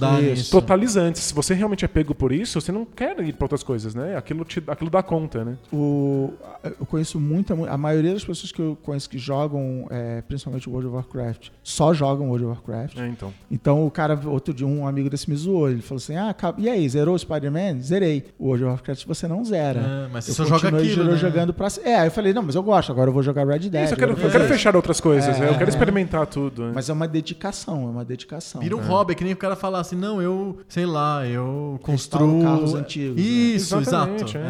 totalizantes. 0.50 1.22
Se 1.22 1.34
você 1.34 1.54
realmente 1.54 1.84
é 1.84 1.88
pego 1.88 2.14
por 2.14 2.32
isso, 2.32 2.60
você 2.60 2.72
não 2.72 2.84
quer 2.84 3.18
ir 3.20 3.32
para 3.32 3.44
outras 3.44 3.62
coisas, 3.62 3.94
né? 3.94 4.16
Aquilo, 4.16 4.44
te, 4.44 4.62
aquilo 4.66 4.90
dá 4.90 5.02
conta, 5.02 5.44
né? 5.44 5.56
O, 5.72 6.32
eu 6.78 6.86
conheço 6.86 7.18
muita, 7.20 7.54
mu- 7.54 7.66
a 7.66 7.76
maioria 7.76 8.12
das 8.12 8.24
pessoas 8.24 8.52
que 8.52 8.60
eu 8.60 8.76
conheço 8.82 9.08
que 9.08 9.18
jogam, 9.18 9.86
é, 9.90 10.22
principalmente 10.22 10.68
World 10.68 10.88
of 10.88 10.96
Warcraft, 10.96 11.48
só 11.62 11.92
jogam 11.92 12.28
World 12.28 12.44
of 12.46 12.54
Warcraft. 12.68 12.98
É, 12.98 13.08
então. 13.08 13.32
Então 13.50 13.86
o 13.86 13.90
cara, 13.90 14.18
outro 14.26 14.52
dia, 14.54 14.66
um 14.66 14.86
amigo 14.86 15.08
desse 15.10 15.28
me 15.28 15.36
zoou. 15.36 15.70
Ele 15.70 15.82
falou 15.82 15.98
assim: 15.98 16.16
Ah, 16.16 16.34
e 16.58 16.68
aí, 16.68 16.88
zerou 16.88 17.14
o 17.14 17.18
Spider-Man? 17.18 17.80
Zerei. 17.80 18.24
O 18.38 18.46
World 18.46 18.64
of 18.64 18.70
Warcraft 18.72 19.06
você 19.06 19.26
não 19.26 19.44
zera. 19.44 19.80
É, 19.80 20.08
mas 20.12 20.24
você 20.24 20.30
eu 20.30 20.34
só 20.34 20.44
joga 20.44 20.68
aquilo, 20.68 20.84
jogando- 20.94 21.10
né? 21.12 21.16
jogando 21.16 21.54
pra. 21.54 21.68
É, 21.84 22.06
eu 22.06 22.10
falei, 22.10 22.19
não, 22.34 22.42
mas 22.42 22.54
eu 22.54 22.62
gosto, 22.62 22.92
agora 22.92 23.08
eu 23.08 23.14
vou 23.14 23.22
jogar 23.22 23.46
Red 23.46 23.58
Dead. 23.68 23.84
Isso, 23.84 23.94
eu 23.94 23.98
quero, 23.98 24.12
eu 24.12 24.30
quero 24.30 24.44
fechar 24.44 24.76
outras 24.76 25.00
coisas, 25.00 25.36
É, 25.36 25.40
né? 25.40 25.48
Eu 25.48 25.52
quero 25.54 25.64
é. 25.66 25.68
experimentar 25.68 26.26
tudo. 26.26 26.66
né? 26.66 26.72
Mas 26.74 26.88
é 26.88 26.92
uma 26.92 27.08
dedicação, 27.08 27.82
é 27.86 27.90
uma 27.90 28.04
dedicação. 28.04 28.60
Vira 28.60 28.76
um 28.76 28.80
né? 28.80 28.86
hobby, 28.86 29.12
é 29.12 29.14
que 29.14 29.24
nem 29.24 29.32
o 29.32 29.36
cara 29.36 29.56
falar 29.56 29.80
assim, 29.80 29.96
não, 29.96 30.20
eu, 30.22 30.58
sei 30.68 30.86
lá, 30.86 31.26
eu 31.26 31.78
construo... 31.82 32.42
carros 32.42 32.74
antigos, 32.74 33.16
né? 33.16 33.22
Isso, 33.22 33.76
Exatamente, 33.78 34.36
exato. 34.36 34.38
é. 34.38 34.40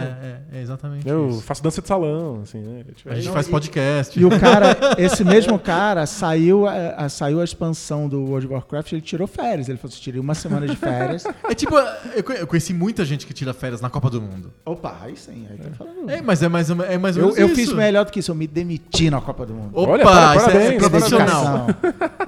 É, 0.51 0.56
é, 0.56 0.59
é 0.59 0.62
exatamente 0.62 1.09
Eu 1.09 1.28
isso. 1.28 1.42
faço 1.42 1.62
dança 1.62 1.80
de 1.82 1.88
salão, 1.88 2.40
assim, 2.42 2.59
né? 2.60 2.84
A 3.06 3.14
gente 3.14 3.26
Não, 3.26 3.32
faz 3.34 3.47
e- 3.47 3.51
podcast. 3.51 4.20
E 4.20 4.24
o 4.24 4.30
cara, 4.40 4.76
esse 4.98 5.24
mesmo 5.24 5.59
cara, 5.59 6.06
saiu 6.06 6.66
a, 6.66 6.72
a- 7.05 7.09
saiu 7.09 7.40
a 7.40 7.44
expansão 7.44 8.09
do 8.09 8.20
World 8.24 8.47
of 8.47 8.55
Warcraft, 8.55 8.92
ele 8.92 9.01
tirou 9.02 9.26
férias. 9.26 9.68
Ele 9.68 9.78
falou 9.78 9.92
assim: 9.92 10.02
tirei 10.02 10.20
uma 10.20 10.34
semana 10.34 10.66
de 10.66 10.76
férias. 10.76 11.24
É 11.51 11.55
tipo, 11.55 11.74
eu 12.14 12.22
conhe- 12.22 12.40
eu 12.40 12.47
conheci 12.47 12.72
muita 12.72 13.05
gente 13.05 13.26
que 13.26 13.32
tira 13.34 13.52
férias 13.52 13.80
na 13.80 13.90
Copa 13.90 14.09
do 14.09 14.20
Mundo. 14.20 14.52
Opa, 14.64 14.97
aí 15.02 15.16
sim, 15.16 15.47
aí 15.51 15.56
tá 15.59 15.70
falando. 15.76 16.09
É, 16.09 16.22
mas 16.22 16.42
é 16.42 16.48
mais, 16.48 16.70
é 16.70 16.98
mais 16.98 17.16
ou 17.16 17.22
Eu, 17.22 17.26
menos 17.26 17.38
eu 17.38 17.47
isso. 17.47 17.55
fiz 17.56 17.60
melhor 17.69 18.05
do 18.05 18.12
que 18.12 18.20
isso, 18.20 18.31
eu 18.31 18.35
me 18.35 18.47
demiti 18.47 19.11
na 19.11 19.20
Copa 19.20 19.45
do 19.47 19.55
Mundo. 19.55 19.70
Opa, 19.74 19.91
Olha, 19.93 20.05
para- 20.05 20.37
isso 20.37 20.51
é 20.51 20.73
profissional. 20.78 21.66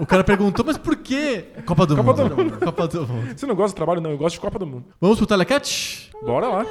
O 0.00 0.06
cara 0.06 0.24
perguntou, 0.24 0.64
mas 0.64 0.76
por 0.78 0.96
que 0.96 1.44
Copa 1.66 1.86
do 1.86 1.96
Copa 1.96 2.12
Mundo? 2.14 2.50
do 2.50 2.58
Copa 2.58 2.88
do 2.88 3.06
Mundo. 3.06 3.34
Você 3.36 3.46
não 3.46 3.54
gosta 3.54 3.74
do 3.74 3.76
trabalho? 3.76 4.00
Não, 4.00 4.10
eu 4.10 4.18
gosto 4.18 4.34
de 4.34 4.40
Copa 4.40 4.58
do 4.58 4.66
Mundo. 4.66 4.84
Vamos 5.00 5.18
pro 5.18 5.26
Telecat? 5.26 6.10
Bora 6.24 6.48
lá. 6.48 6.66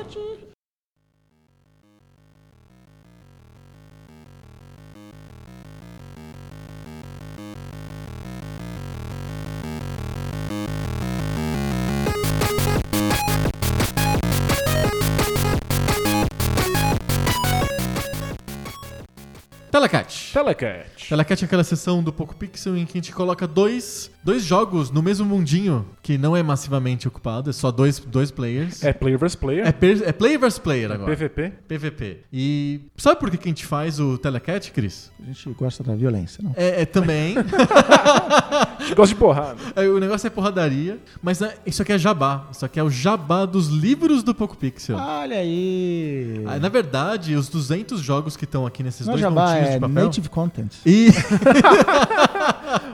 Telecat. 19.72 20.31
Telecat. 20.34 21.07
Telecat 21.10 21.43
é 21.43 21.45
aquela 21.45 21.64
sessão 21.64 22.03
do 22.03 22.11
Poco 22.11 22.35
Pixel 22.35 22.76
em 22.77 22.85
que 22.85 22.98
a 22.98 23.02
gente 23.02 23.14
coloca 23.14 23.48
dois, 23.48 24.11
dois 24.23 24.43
jogos 24.43 24.91
no 24.91 25.02
mesmo 25.02 25.26
mundinho, 25.26 25.88
que 26.02 26.18
não 26.18 26.35
é 26.35 26.43
massivamente 26.43 27.07
ocupado, 27.07 27.49
é 27.49 27.53
só 27.53 27.72
dois, 27.72 27.98
dois 27.99 28.31
players. 28.31 28.84
É 28.84 28.91
player 28.91 29.18
versus 29.18 29.35
player. 29.35 29.65
É, 29.65 29.72
per- 29.72 30.03
é 30.06 30.11
player 30.11 30.39
versus 30.39 30.60
player 30.60 30.91
agora. 30.91 31.15
PVP. 31.15 31.53
PVP. 31.68 32.18
E 32.34 32.81
sabe 32.98 33.19
por 33.19 33.31
que 33.31 33.38
que 33.38 33.48
a 33.48 33.52
gente 33.52 33.65
faz 33.65 33.99
o 33.99 34.18
Telecat, 34.18 34.72
Cris? 34.72 35.10
A 35.22 35.26
gente 35.26 35.49
gosta 35.52 35.84
da 35.84 35.95
violência, 35.95 36.43
não? 36.43 36.52
É, 36.56 36.81
é 36.81 36.85
também. 36.85 37.35
A 38.81 38.84
gente 38.84 38.95
gosta 38.95 39.14
de 39.14 39.19
porrada. 39.19 39.57
É, 39.76 39.88
o 39.88 39.99
negócio 39.99 40.26
é 40.26 40.30
porradaria, 40.30 40.98
mas 41.22 41.41
é- 41.41 41.56
isso 41.65 41.81
aqui 41.81 41.93
é 41.93 41.98
jabá. 41.98 42.48
Isso 42.52 42.65
aqui 42.65 42.80
é 42.80 42.84
o 42.84 42.89
jabá 42.89 43.45
dos 43.45 43.68
livros 43.68 44.23
do 44.23 44.34
Poco 44.34 44.57
Pixel. 44.57 44.98
Olha 44.98 45.38
aí. 45.38 46.43
Ah, 46.48 46.57
na 46.60 46.68
verdade, 46.68 47.35
os 47.35 47.48
200 47.48 48.02
jogos 48.02 48.35
que 48.35 48.43
estão 48.45 48.65
aqui 48.65 48.81
nesses 48.84 49.06
Não, 49.06 49.14
dois 49.14 49.22
Jabá, 49.22 49.61
é 49.68 49.74
de 49.74 49.80
papel. 49.80 50.04
native 50.06 50.30
content. 50.30 50.72
E 50.86 51.10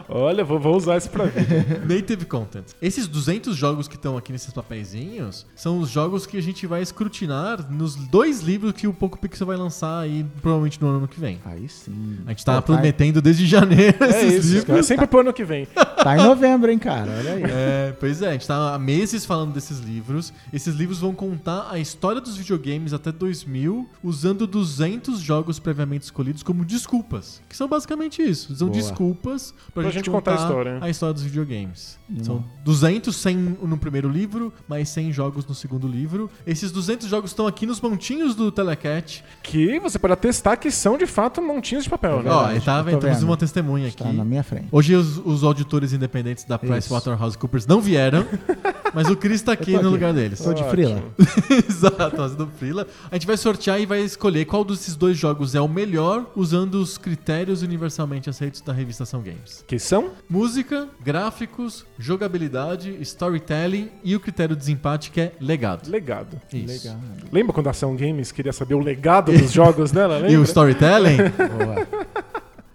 Olha, 0.09 0.43
vou, 0.43 0.59
vou 0.59 0.75
usar 0.75 0.97
isso 0.97 1.09
pra 1.09 1.25
ver. 1.25 1.81
Native 1.87 2.25
Content. 2.25 2.65
Esses 2.81 3.07
200 3.07 3.55
jogos 3.55 3.87
que 3.87 3.95
estão 3.95 4.17
aqui 4.17 4.31
nesses 4.31 4.53
papeizinhos 4.53 5.45
são 5.55 5.79
os 5.79 5.89
jogos 5.89 6.25
que 6.25 6.37
a 6.37 6.41
gente 6.41 6.65
vai 6.67 6.81
escrutinar 6.81 7.71
nos 7.71 7.95
dois 7.95 8.41
livros 8.41 8.71
que 8.73 8.87
o 8.87 8.93
Poco 8.93 9.17
Pixel 9.17 9.47
vai 9.47 9.57
lançar 9.57 9.99
aí 9.99 10.25
provavelmente 10.41 10.81
no 10.81 10.87
ano 10.87 11.07
que 11.07 11.19
vem. 11.19 11.39
Aí 11.45 11.67
sim. 11.67 12.17
A 12.25 12.29
gente 12.29 12.45
tá 12.45 12.61
Pô, 12.61 12.73
prometendo 12.73 13.21
desde 13.21 13.45
janeiro 13.45 13.97
É 14.03 14.09
esses 14.09 14.45
isso, 14.45 14.47
livros. 14.49 14.63
cara. 14.65 14.83
Sempre 14.83 15.07
pro 15.07 15.19
ano 15.19 15.33
que 15.33 15.43
vem. 15.43 15.65
Tá 15.65 16.17
em 16.17 16.23
novembro, 16.23 16.71
hein, 16.71 16.79
cara? 16.79 17.11
Olha 17.17 17.33
aí. 17.33 17.43
É, 17.45 17.95
pois 17.99 18.21
é, 18.21 18.29
a 18.29 18.31
gente 18.33 18.47
tá 18.47 18.73
há 18.75 18.79
meses 18.79 19.25
falando 19.25 19.53
desses 19.53 19.79
livros. 19.79 20.31
Esses 20.53 20.75
livros 20.75 20.99
vão 20.99 21.13
contar 21.13 21.67
a 21.71 21.79
história 21.79 22.21
dos 22.21 22.37
videogames 22.37 22.93
até 22.93 23.11
2000, 23.11 23.87
usando 24.03 24.45
200 24.47 25.19
jogos 25.19 25.59
previamente 25.59 26.03
escolhidos 26.03 26.43
como 26.43 26.63
desculpas. 26.63 27.41
Que 27.49 27.55
são 27.57 27.67
basicamente 27.67 28.21
isso. 28.21 28.55
São 28.55 28.67
Boa. 28.69 28.79
desculpas 28.79 29.53
pra, 29.73 29.84
Pra 29.84 29.91
gente, 29.91 30.06
gente 30.06 30.10
contar 30.10 30.31
a 30.31 30.35
história. 30.35 30.77
a 30.81 30.89
história 30.89 31.14
dos 31.14 31.23
videogames. 31.23 31.96
São 32.23 32.43
200 32.63 33.15
100 33.15 33.35
no 33.63 33.77
primeiro 33.77 34.09
livro, 34.09 34.53
mais 34.67 34.89
100 34.89 35.11
jogos 35.11 35.45
no 35.45 35.53
segundo 35.53 35.88
livro. 35.88 36.29
Esses 36.45 36.71
200 36.71 37.07
jogos 37.07 37.31
estão 37.31 37.47
aqui 37.47 37.65
nos 37.65 37.81
montinhos 37.81 38.35
do 38.35 38.51
Telecat. 38.51 39.23
Que 39.43 39.79
você 39.79 39.99
pode 39.99 40.13
atestar 40.13 40.57
que 40.59 40.71
são 40.71 40.97
de 40.97 41.05
fato 41.05 41.41
montinhos 41.41 41.84
de 41.84 41.89
papel, 41.89 42.23
né? 42.23 42.31
Ó, 42.31 42.51
e 42.51 42.61
tá 42.61 42.81
vendo? 42.81 42.99
Temos 42.99 43.23
uma 43.23 43.38
testemunha 43.38 43.88
aqui. 43.88 44.03
Tá 44.03 44.13
na 44.13 44.23
minha 44.23 44.43
frente. 44.43 44.67
Hoje 44.71 44.95
os, 44.95 45.17
os 45.17 45.43
auditores 45.43 45.93
independentes 45.93 46.45
da 46.45 46.57
PricewaterhouseCoopers 46.57 47.65
não 47.65 47.81
vieram, 47.81 48.25
mas 48.93 49.09
o 49.09 49.15
Chris 49.15 49.41
tá 49.41 49.51
aqui 49.51 49.65
tô 49.65 49.71
no 49.73 49.77
aqui. 49.79 49.88
lugar 49.88 50.13
deles. 50.13 50.39
Tô 50.39 50.53
de 50.53 50.63
frila. 50.69 51.03
Exato, 51.69 52.15
fazendo 52.15 52.47
frila. 52.57 52.88
A 53.11 53.15
gente 53.15 53.27
vai 53.27 53.38
sortear 53.38 53.79
e 53.79 53.85
vai 53.85 54.01
escolher 54.01 54.45
qual 54.45 54.63
desses 54.63 54.95
dois 54.95 55.17
jogos 55.17 55.55
é 55.55 55.61
o 55.61 55.67
melhor 55.67 56.31
usando 56.35 56.75
os 56.75 56.97
critérios 56.97 57.61
universalmente 57.61 58.29
aceitos 58.29 58.61
da 58.61 58.73
revista 58.73 59.03
Ação 59.03 59.21
Games. 59.21 59.63
Que 59.67 59.77
são? 59.79 60.11
Música, 60.29 60.88
gráficos, 61.03 61.85
jogabilidade, 61.99 62.95
storytelling 63.01 63.89
e 64.03 64.15
o 64.15 64.19
critério 64.19 64.55
de 64.55 64.59
desempate 64.59 65.11
que 65.11 65.19
é 65.21 65.31
legado. 65.39 65.89
Legado. 65.89 66.39
Isso. 66.53 66.87
Legal. 66.87 67.01
Lembra 67.31 67.53
quando 67.53 67.67
a 67.67 67.71
Ação 67.71 67.95
Games 67.95 68.31
queria 68.31 68.53
saber 68.53 68.75
o 68.75 68.79
legado 68.79 69.31
dos 69.31 69.51
jogos 69.51 69.91
dela, 69.91 70.15
lembra? 70.15 70.31
E 70.33 70.37
o 70.37 70.43
storytelling 70.43 71.17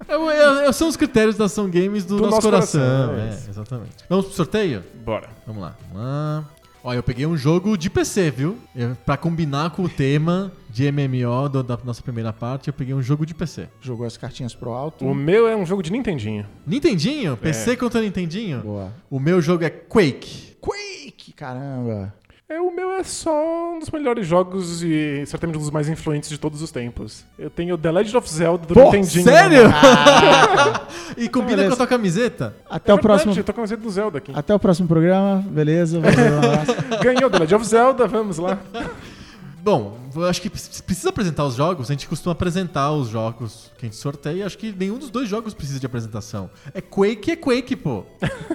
Boa. 0.08 0.32
é- 0.32 0.66
é- 0.68 0.72
são 0.72 0.88
os 0.88 0.96
critérios 0.96 1.36
da 1.36 1.44
Ação 1.46 1.70
Games 1.70 2.04
do, 2.04 2.16
Do 2.16 2.22
nosso, 2.22 2.34
nosso 2.36 2.48
coração. 2.48 2.80
coração, 2.80 3.14
é 3.16 3.28
É, 3.28 3.50
exatamente. 3.50 3.92
Vamos 4.08 4.26
pro 4.26 4.34
sorteio? 4.34 4.82
Bora. 5.04 5.28
Vamos 5.46 5.62
lá. 5.62 5.76
Vamos 5.92 6.02
lá. 6.06 6.44
Ó, 6.84 6.92
eu 6.92 7.02
peguei 7.02 7.24
um 7.26 7.36
jogo 7.36 7.76
de 7.78 7.88
PC, 7.88 8.30
viu? 8.32 8.58
Pra 9.06 9.16
combinar 9.16 9.70
com 9.70 9.84
o 9.84 9.88
tema 9.88 10.50
de 10.72 10.90
MMO 10.90 11.48
do- 11.50 11.62
da 11.62 11.78
nossa 11.84 12.02
primeira 12.02 12.32
parte, 12.32 12.68
eu 12.68 12.72
peguei 12.72 12.94
um 12.94 13.02
jogo 13.02 13.26
de 13.26 13.34
PC. 13.34 13.68
Jogou 13.80 14.06
as 14.06 14.16
cartinhas 14.16 14.54
pro 14.54 14.70
alto. 14.70 15.04
O 15.04 15.14
meu 15.14 15.46
é 15.46 15.54
um 15.54 15.66
jogo 15.66 15.82
de 15.82 15.92
Nintendinho. 15.92 16.46
Nintendinho? 16.66 17.36
PC 17.36 17.76
contra 17.76 18.00
Nintendinho? 18.00 18.60
Boa. 18.62 18.92
O 19.10 19.20
meu 19.20 19.40
jogo 19.42 19.64
é 19.64 19.70
Quake. 19.70 20.56
Quake, 20.60 21.32
caramba. 21.34 22.14
É, 22.48 22.60
o 22.60 22.70
meu 22.74 22.90
é 22.92 23.02
só 23.02 23.74
um 23.74 23.78
dos 23.78 23.88
melhores 23.90 24.26
jogos 24.26 24.82
e 24.82 25.24
certamente 25.26 25.56
um 25.56 25.60
dos 25.60 25.70
mais 25.70 25.88
influentes 25.88 26.28
de 26.28 26.36
todos 26.38 26.60
os 26.60 26.70
tempos. 26.70 27.24
Eu 27.38 27.48
tenho 27.48 27.78
The 27.78 27.90
Legend 27.90 28.16
of 28.18 28.28
Zelda 28.30 28.66
do 28.66 28.74
Pô, 28.74 28.84
Nintendinho. 28.84 29.24
sério? 29.24 29.62
e 31.16 31.28
combina 31.30 31.56
Beleza. 31.56 31.68
com 31.68 31.74
a 31.74 31.76
tua 31.76 31.86
camiseta? 31.86 32.54
Até 32.68 32.92
É 32.92 32.94
o 32.94 32.98
próximo. 32.98 33.32
verdade, 33.32 33.40
Eu 33.40 33.44
tô 33.44 33.52
com 33.52 33.60
a 33.60 33.62
camiseta 33.62 33.82
do 33.82 33.90
Zelda 33.90 34.18
aqui. 34.18 34.32
Até 34.34 34.54
o 34.54 34.58
próximo 34.58 34.86
programa, 34.88 35.42
beleza? 35.50 36.00
Ganhou 37.02 37.30
The 37.30 37.38
Legend 37.38 37.54
of 37.54 37.64
Zelda, 37.66 38.06
vamos 38.06 38.36
lá. 38.38 38.58
Bom, 39.62 39.96
acho 40.28 40.40
que 40.43 40.51
pre- 40.51 40.60
precisa 40.86 41.09
apresentar 41.10 41.44
os 41.44 41.55
jogos. 41.55 41.90
A 41.90 41.93
gente 41.94 42.06
costuma 42.09 42.32
apresentar 42.32 42.93
os 42.93 43.09
jogos 43.09 43.70
que 43.78 43.86
a 43.86 43.89
gente 43.89 43.97
sorteia. 43.97 44.44
Acho 44.47 44.59
que 44.59 44.72
nenhum 44.76 44.98
dos 44.98 45.10
dois 45.10 45.28
jogos 45.28 45.55
precisa 45.55 45.78
de 45.80 45.86
apresentação. 45.86 46.51
É 46.74 46.80
Quake, 46.80 47.30
é 47.32 47.36
Quake, 47.36 47.76
pô. 47.76 48.05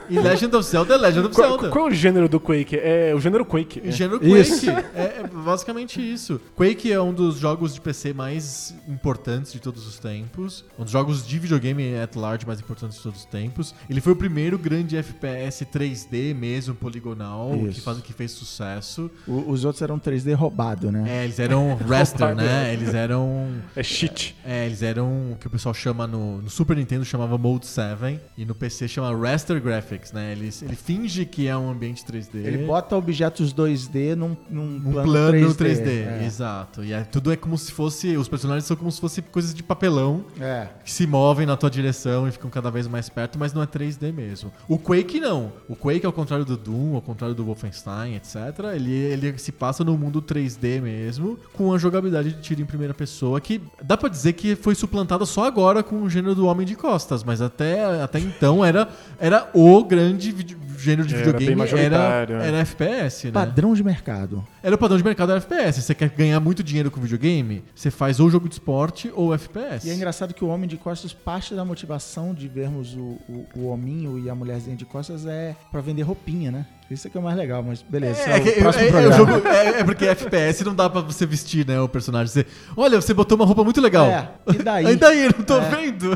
E 0.09 0.17
Legend 0.19 0.55
of 0.55 0.67
Zelda 0.69 0.93
é 0.93 0.97
Legend 0.97 1.27
of 1.27 1.35
Qual, 1.35 1.49
Zelda. 1.49 1.69
qual 1.69 1.87
é 1.87 1.91
o 1.91 1.93
gênero 1.93 2.27
do 2.29 2.39
Quake? 2.39 2.75
É 2.77 3.13
o 3.15 3.19
gênero 3.19 3.45
Quake. 3.45 3.79
O 3.79 3.91
gênero 3.91 4.19
Quake. 4.19 4.39
Isso. 4.39 4.69
É, 4.69 5.21
é 5.23 5.27
basicamente 5.27 6.01
isso. 6.01 6.39
Quake 6.55 6.91
é 6.91 6.99
um 7.01 7.13
dos 7.13 7.37
jogos 7.37 7.73
de 7.73 7.81
PC 7.81 8.13
mais 8.13 8.75
importantes 8.87 9.51
de 9.51 9.59
todos 9.59 9.85
os 9.87 9.97
tempos. 9.99 10.65
Um 10.77 10.83
dos 10.83 10.91
jogos 10.91 11.25
de 11.25 11.39
videogame 11.39 11.95
at 11.95 12.15
large 12.15 12.45
mais 12.45 12.59
importantes 12.59 12.97
de 12.97 13.03
todos 13.03 13.19
os 13.19 13.25
tempos. 13.25 13.73
Ele 13.89 14.01
foi 14.01 14.13
o 14.13 14.15
primeiro 14.15 14.57
grande 14.57 14.97
FPS 14.97 15.65
3D 15.65 16.33
mesmo, 16.35 16.75
poligonal, 16.75 17.51
que, 17.71 17.81
faz, 17.81 17.99
que 18.01 18.13
fez 18.13 18.31
sucesso. 18.31 19.09
O- 19.27 19.51
os 19.51 19.63
outros 19.65 19.81
eram 19.81 19.99
3D 19.99 20.33
roubado, 20.35 20.91
né? 20.91 21.03
É, 21.07 21.23
eles 21.23 21.39
eram 21.39 21.46
raster, 21.87 22.27
Roubado. 22.27 22.47
né? 22.47 22.73
Eles 22.73 22.93
eram... 22.93 23.47
É 23.75 23.83
cheat. 23.83 24.35
É, 24.45 24.65
eles 24.65 24.81
eram 24.81 25.31
o 25.31 25.37
que 25.39 25.47
o 25.47 25.49
pessoal 25.49 25.73
chama 25.73 26.05
no, 26.07 26.41
no 26.41 26.49
Super 26.49 26.75
Nintendo 26.77 27.03
chamava 27.05 27.37
Mode 27.37 27.65
7 27.67 28.19
e 28.37 28.45
no 28.45 28.53
PC 28.55 28.87
chama 28.87 29.15
Raster 29.17 29.61
Graphics, 29.61 30.11
né? 30.11 30.31
Ele, 30.31 30.49
ele 30.61 30.75
finge 30.75 31.25
que 31.25 31.47
é 31.47 31.55
um 31.57 31.69
ambiente 31.69 32.03
3D. 32.03 32.35
Ele 32.35 32.65
bota 32.65 32.95
objetos 32.95 33.53
2D 33.53 34.15
num, 34.15 34.35
num 34.49 34.77
um 34.77 34.91
plano, 34.91 35.03
plano 35.11 35.55
3D. 35.55 35.55
3D, 35.55 35.87
É. 35.89 36.23
exato. 36.25 36.83
E 36.83 36.93
é, 36.93 37.01
tudo 37.03 37.31
é 37.31 37.35
como 37.35 37.57
se 37.57 37.71
fosse. 37.71 38.15
Os 38.17 38.27
personagens 38.27 38.65
são 38.65 38.75
como 38.77 38.91
se 38.91 38.99
fossem 39.01 39.23
coisas 39.31 39.53
de 39.53 39.63
papelão 39.63 40.25
É. 40.39 40.67
que 40.83 40.91
se 40.91 41.05
movem 41.07 41.45
na 41.45 41.55
tua 41.57 41.69
direção 41.69 42.27
e 42.27 42.31
ficam 42.31 42.49
cada 42.49 42.69
vez 42.71 42.87
mais 42.87 43.09
perto, 43.09 43.37
mas 43.39 43.53
não 43.53 43.61
é 43.61 43.67
3D 43.67 44.11
mesmo. 44.13 44.51
O 44.67 44.77
Quake 44.77 45.19
não. 45.19 45.51
O 45.67 45.75
Quake, 45.75 46.05
ao 46.05 46.13
contrário 46.13 46.45
do 46.45 46.57
Doom, 46.57 46.95
ao 46.95 47.01
contrário 47.01 47.35
do 47.35 47.43
Wolfenstein, 47.45 48.15
etc., 48.15 48.35
ele, 48.75 48.91
ele 48.93 49.37
se 49.37 49.51
passa 49.51 49.83
no 49.83 49.97
mundo 49.97 50.21
3D 50.21 50.81
mesmo, 50.81 51.36
com 51.53 51.73
a 51.73 51.77
jogabilidade 51.77 52.33
de 52.33 52.41
tiro 52.41 52.61
em 52.61 52.65
primeira 52.65 52.93
pessoa, 52.93 53.39
que 53.41 53.61
dá 53.81 53.97
pra 53.97 54.09
dizer 54.09 54.33
que 54.33 54.55
foi 54.55 54.75
suplantada 54.75 55.25
só 55.25 55.45
agora 55.45 55.81
com 55.83 56.01
o 56.03 56.09
gênero 56.09 56.35
do 56.35 56.45
Homem 56.45 56.65
de 56.65 56.75
Costas, 56.75 57.23
mas 57.23 57.41
até, 57.41 58.01
até 58.01 58.19
então 58.19 58.63
era, 58.63 58.87
era 59.19 59.49
o 59.53 59.83
grande 59.83 60.31
vide- 60.31 60.57
gênero 60.77 61.07
de 61.07 61.15
Era 61.15 61.23
videogame, 61.25 61.61
era, 61.79 62.27
é. 62.29 62.47
era 62.49 62.57
FPS, 62.59 63.25
né? 63.27 63.31
Padrão 63.31 63.73
de 63.73 63.83
mercado. 63.83 64.45
Era 64.61 64.75
o 64.75 64.77
padrão 64.77 64.95
de 64.97 65.03
mercado 65.03 65.31
era 65.31 65.39
FPS. 65.39 65.81
Você 65.81 65.95
quer 65.95 66.09
ganhar 66.09 66.39
muito 66.39 66.63
dinheiro 66.63 66.91
com 66.91 67.01
videogame? 67.01 67.63
Você 67.73 67.89
faz 67.89 68.19
ou 68.19 68.29
jogo 68.29 68.47
de 68.47 68.53
esporte 68.55 69.11
ou 69.15 69.33
FPS. 69.33 69.87
E 69.87 69.89
é 69.89 69.95
engraçado 69.95 70.35
que 70.35 70.43
o 70.45 70.47
Homem 70.47 70.69
de 70.69 70.77
Costas, 70.77 71.11
parte 71.13 71.55
da 71.55 71.65
motivação 71.65 72.31
de 72.33 72.47
vermos 72.47 72.93
o, 72.93 73.17
o, 73.27 73.45
o 73.55 73.67
hominho 73.69 74.19
e 74.19 74.29
a 74.29 74.35
mulherzinha 74.35 74.75
de 74.75 74.85
costas 74.85 75.25
é 75.25 75.55
pra 75.71 75.81
vender 75.81 76.03
roupinha, 76.03 76.51
né? 76.51 76.65
Isso 76.89 77.07
é 77.07 77.09
que 77.11 77.17
é 77.17 77.19
o 77.19 77.23
mais 77.23 77.35
legal, 77.35 77.61
mas 77.61 77.81
beleza. 77.81 78.21
É, 78.21 78.37
é, 78.37 78.37
o 78.37 78.37
é- 78.37 78.57
é 78.57 78.67
o 78.69 78.71
programa. 78.91 79.11
jogo- 79.11 79.47
é- 79.47 79.79
é 79.79 79.83
porque 79.83 80.05
FPS 80.05 80.63
não 80.63 80.73
dá 80.73 80.89
pra 80.89 81.01
você 81.01 81.25
vestir, 81.25 81.67
né, 81.67 81.79
o 81.81 81.89
personagem. 81.89 82.27
Você, 82.31 82.45
olha, 82.77 83.01
você 83.01 83.13
botou 83.13 83.35
uma 83.37 83.45
roupa 83.45 83.63
muito 83.63 83.81
legal. 83.81 84.05
É, 84.07 84.29
e 84.53 84.57
daí? 84.63 84.85
E 84.93 84.95
daí? 84.95 85.23
Não 85.25 85.43
tô 85.43 85.59
vendo. 85.61 86.13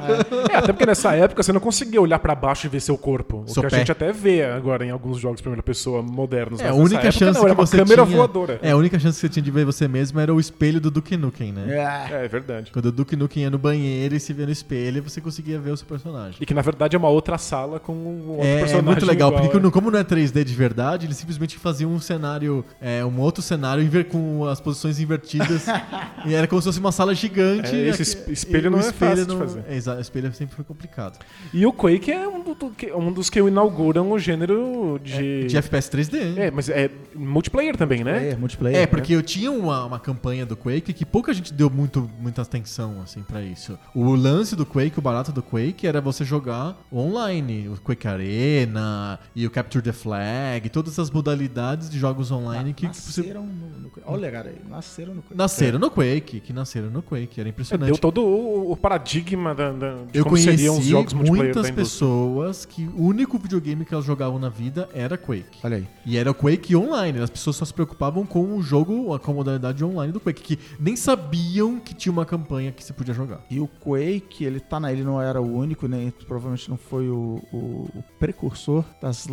É, 0.50 0.56
até 0.56 0.72
porque 0.72 0.86
nessa 0.86 1.14
época 1.14 1.44
você 1.44 1.52
não 1.52 1.60
conseguia 1.60 2.02
olhar 2.02 2.20
pra 2.20 2.34
baixo 2.34 2.68
e 2.68 2.70
ver 2.70 2.80
seu 2.80 2.98
corpo. 2.98 3.44
O 3.46 3.50
Seu 3.50 3.64
que 3.64 3.70
pé. 3.70 3.76
a 3.76 3.80
gente 3.80 3.92
até 3.92 4.12
vê 4.14 4.44
agora 4.46 4.86
em 4.86 4.92
alguns 4.92 5.20
jogos 5.20 5.38
de 5.38 5.44
primeira 5.44 5.62
pessoa 5.64 6.02
modernos. 6.02 6.62
É, 6.62 6.70
a 6.70 6.74
única 6.74 6.96
época 7.00 7.12
chance 7.12 7.38
não, 7.38 7.46
era 7.46 7.56
que 7.56 7.60
uma 7.62 7.68
você 7.68 7.78
câmera 7.78 8.06
tinha... 8.06 8.18
voadora. 8.18 8.60
É, 8.62 8.72
a 8.72 8.78
única 8.78 8.98
chance 9.00 9.16
que 9.20 9.22
você 9.28 9.30
tinha 9.30 9.44
de 9.44 9.52
ver 9.52 9.66
você 9.66 9.88
mesmo 9.88 10.20
era 10.20 10.34
o 10.34 10.40
espelho 10.40 10.80
do 10.80 10.90
Duke 10.90 11.18
Nukem, 11.18 11.52
né? 11.52 11.66
É. 11.68 12.22
É, 12.22 12.26
é 12.26 12.28
verdade. 12.28 12.72
Quando 12.72 12.86
o 12.86 12.92
Duke 12.92 13.16
Nukem 13.16 13.44
ia 13.44 13.50
no 13.50 13.58
banheiro 13.58 14.16
e 14.16 14.20
se 14.20 14.32
via 14.34 14.46
no 14.46 14.52
espelho, 14.52 15.04
você 15.04 15.20
conseguia 15.20 15.60
ver 15.60 15.72
o 15.72 15.78
seu 15.78 15.86
personagem. 15.86 16.38
E 16.40 16.46
que 16.46 16.54
na 16.54 16.62
verdade 16.62 16.96
é 16.96 17.00
uma 17.00 17.10
outra 17.10 17.38
sala 17.38 17.80
com 17.80 17.92
um 17.94 18.30
outro 18.32 18.46
É, 18.46 18.54
é 18.56 18.60
personagem. 18.60 18.86
muito 18.86 19.06
legal, 19.06 19.30
igual, 19.30 19.42
porque 19.50 19.68
é. 19.68 19.72
como 19.72 19.92
não 19.92 20.00
é 20.00 20.04
3D 20.04 20.44
de 20.44 20.54
verdade, 20.62 21.08
eles 21.08 21.18
simplesmente 21.18 21.58
faziam 21.58 21.92
um 21.92 22.00
cenário, 22.00 22.64
é, 22.80 23.04
um 23.04 23.20
outro 23.20 23.42
cenário 23.42 23.82
com 24.06 24.46
as 24.46 24.60
posições 24.62 25.00
invertidas. 25.00 25.66
e 26.26 26.34
era 26.36 26.48
como 26.48 26.62
se 26.62 26.68
fosse 26.68 26.80
uma 26.80 26.92
sala 26.92 27.14
gigante. 27.16 27.76
É, 27.76 27.88
esse 27.90 28.02
Aqui- 28.04 28.32
es- 28.32 28.40
espelho 28.44 28.66
e 28.66 28.68
o 28.68 28.72
não 28.72 28.80
é 28.80 28.92
fácil 28.92 29.26
de 29.26 29.36
fazer. 29.38 29.64
É, 29.68 29.76
exato, 29.76 30.00
espelho 30.02 30.32
sempre 30.34 30.56
foi 30.56 30.64
complicado. 30.64 31.18
E 31.54 31.66
o 31.66 31.74
Quake 31.74 32.12
é 32.12 32.28
um, 32.28 32.44
do- 32.44 32.54
do- 32.56 32.70
que- 32.70 32.92
um 32.94 33.12
dos 33.12 33.30
que 33.30 33.40
inauguram 33.40 34.12
o 34.12 34.20
gênero 34.20 35.00
de. 35.04 35.46
De 35.48 35.58
FPS 35.58 35.90
3D. 35.90 36.14
hein? 36.22 36.34
É, 36.38 36.52
mas 36.52 36.70
é 36.70 36.90
multiplayer 37.16 37.76
também, 37.76 38.04
né? 38.04 38.30
É, 38.30 38.36
multiplayer. 38.36 38.78
É, 38.82 38.86
porque 38.86 39.14
eu 39.16 39.24
tinha 39.24 39.52
uma, 39.52 39.86
uma 39.86 40.00
campanha 40.00 40.46
do 40.46 40.56
Quake 40.56 40.94
que 40.94 41.06
pouca 41.06 41.34
gente 41.34 41.54
deu 41.54 41.70
muito, 41.70 42.10
muita 42.20 42.42
atenção, 42.44 43.02
assim, 43.04 43.22
pra 43.24 43.42
isso. 43.42 43.78
O 43.96 44.14
lance 44.16 44.56
do 44.56 44.66
Quake, 44.66 45.00
o 45.00 45.02
barato 45.02 45.32
do 45.32 45.42
Quake, 45.42 45.88
era 45.88 46.00
você 46.00 46.24
jogar 46.24 46.78
online. 46.94 47.68
O 47.70 47.78
Quake 47.82 48.08
Arena 48.08 49.20
e 49.36 49.46
o 49.48 49.50
Capture 49.50 49.84
the 49.84 49.92
Flag 49.92 50.51
tag, 50.52 50.70
todas 50.70 50.98
as 51.00 51.10
modalidades 51.10 51.90
de 51.90 51.98
jogos 52.00 52.32
online 52.32 52.74
que 52.74 52.88
você 52.88 53.22
nasceram 53.22 53.46
no, 53.46 53.80
no 53.80 53.90
Quake. 53.90 54.08
Olha, 54.10 54.32
cara, 54.32 54.54
nasceram 54.70 55.16
no 55.16 55.22
Quake. 55.22 55.36
nasceram 55.38 55.80
no 55.80 55.92
Quake, 55.92 56.40
que 56.40 56.54
nasceram 56.54 56.90
no 56.90 57.02
Quake, 57.02 57.40
era 57.40 57.50
impressionante. 57.50 57.88
Deu 57.90 57.98
todo 57.98 58.22
o, 58.24 58.72
o 58.72 58.78
paradigma 58.78 59.54
da, 59.56 59.72
da- 59.72 59.96
de 60.12 60.18
Eu 60.18 60.24
como 60.26 60.38
seriam 60.38 60.74
os 60.74 60.80
conheci 60.80 60.90
jogos 60.92 61.14
multiplayer 61.14 61.54
muitas 61.56 61.72
pessoas 61.72 62.66
que 62.66 62.86
o 62.96 63.04
único 63.06 63.38
videogame 63.38 63.86
que 63.86 63.94
elas 63.94 64.06
jogavam 64.06 64.40
na 64.40 64.50
vida 64.50 64.90
era 64.94 65.18
Quake. 65.18 65.60
Olha 65.64 65.78
aí. 65.78 65.88
E 66.06 66.18
era 66.18 66.30
o 66.32 66.34
Quake 66.34 66.76
online. 66.76 67.20
As 67.20 67.30
pessoas 67.30 67.56
só 67.56 67.66
se 67.66 67.74
preocupavam 67.74 68.26
com 68.26 68.56
o 68.58 68.62
jogo, 68.62 69.18
com 69.20 69.32
a 69.32 69.34
modalidade 69.34 69.84
online 69.84 70.12
do 70.12 70.20
Quake, 70.20 70.42
que 70.42 70.60
nem 70.80 70.96
sabiam 70.96 71.80
que 71.80 71.94
tinha 71.94 72.12
uma 72.12 72.26
campanha 72.26 72.72
que 72.72 72.84
se 72.84 72.94
podia 72.94 73.14
jogar. 73.14 73.42
E 73.50 73.60
o 73.60 73.68
Quake, 73.68 74.44
ele 74.44 74.60
tá 74.60 74.80
na, 74.80 74.92
ele 74.92 75.04
não 75.04 75.22
era 75.22 75.42
o 75.42 75.56
único, 75.58 75.88
nem 75.88 76.10
provavelmente 76.12 76.70
não 76.70 76.78
foi 76.78 77.10
o, 77.10 77.42
o- 77.52 77.90
o 77.96 78.04
precursor 78.20 78.84
das 79.02 79.28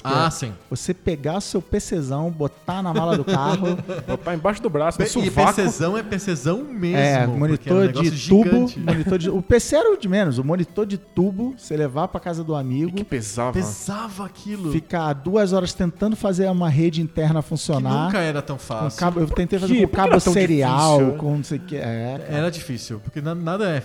que 0.00 0.06
Ah, 0.08 0.27
é 0.28 0.30
sim. 0.30 0.52
você 0.70 0.94
pegar 0.94 1.40
seu 1.40 1.60
PCzão, 1.60 2.30
botar 2.30 2.82
na 2.82 2.92
mala 2.94 3.16
do 3.16 3.24
carro, 3.24 3.76
Botar 4.06 4.34
embaixo 4.34 4.62
do 4.62 4.70
braço, 4.70 4.98
no 5.00 5.04
E 5.04 5.08
sovaco. 5.08 5.54
PCzão 5.54 5.96
é 5.98 6.02
PCzão 6.02 6.64
mesmo. 6.64 6.96
é, 6.96 7.26
um 7.26 7.38
monitor 7.38 7.86
negócio 7.86 8.10
de 8.10 8.28
tubo, 8.28 8.44
gigante. 8.44 8.80
monitor 8.80 9.18
de, 9.18 9.30
o 9.30 9.42
PC 9.42 9.76
era 9.76 9.92
o 9.92 9.96
de 9.96 10.08
menos, 10.08 10.38
o 10.38 10.44
monitor 10.44 10.86
de 10.86 10.96
tubo, 10.98 11.54
você 11.58 11.76
levar 11.76 12.08
pra 12.08 12.20
casa 12.20 12.42
do 12.44 12.52
Que 12.54 12.58
amigo, 12.60 13.04
pesava. 13.04 13.52
Pesava 13.52 14.24
aquilo. 14.26 14.70
ficar 14.72 15.12
duas 15.12 15.52
horas 15.52 15.72
tentando 15.72 16.16
fazer 16.16 16.48
uma 16.50 16.68
rede 16.68 17.00
interna 17.02 17.42
Que 17.42 17.48
funcionar. 17.48 18.06
nunca 18.06 18.18
era 18.18 18.40
tão 18.42 18.58
fácil. 18.58 18.98
cabo, 18.98 19.20
eu 19.20 19.26
tentei 19.28 19.58
fazer 19.58 19.74
que- 19.74 19.80
com 19.82 19.88
que 19.88 19.96
cabo 19.96 20.20
serial, 20.20 20.98
difícil? 20.98 21.18
com 21.18 21.36
não 21.36 21.44
sei 21.44 21.58
o 21.58 21.60
que. 21.62 21.76
É. 21.76 22.26
Era 22.30 22.50
difícil, 22.50 23.00
porque 23.00 23.20
na- 23.20 23.34
nada 23.34 23.68
é 23.68 23.82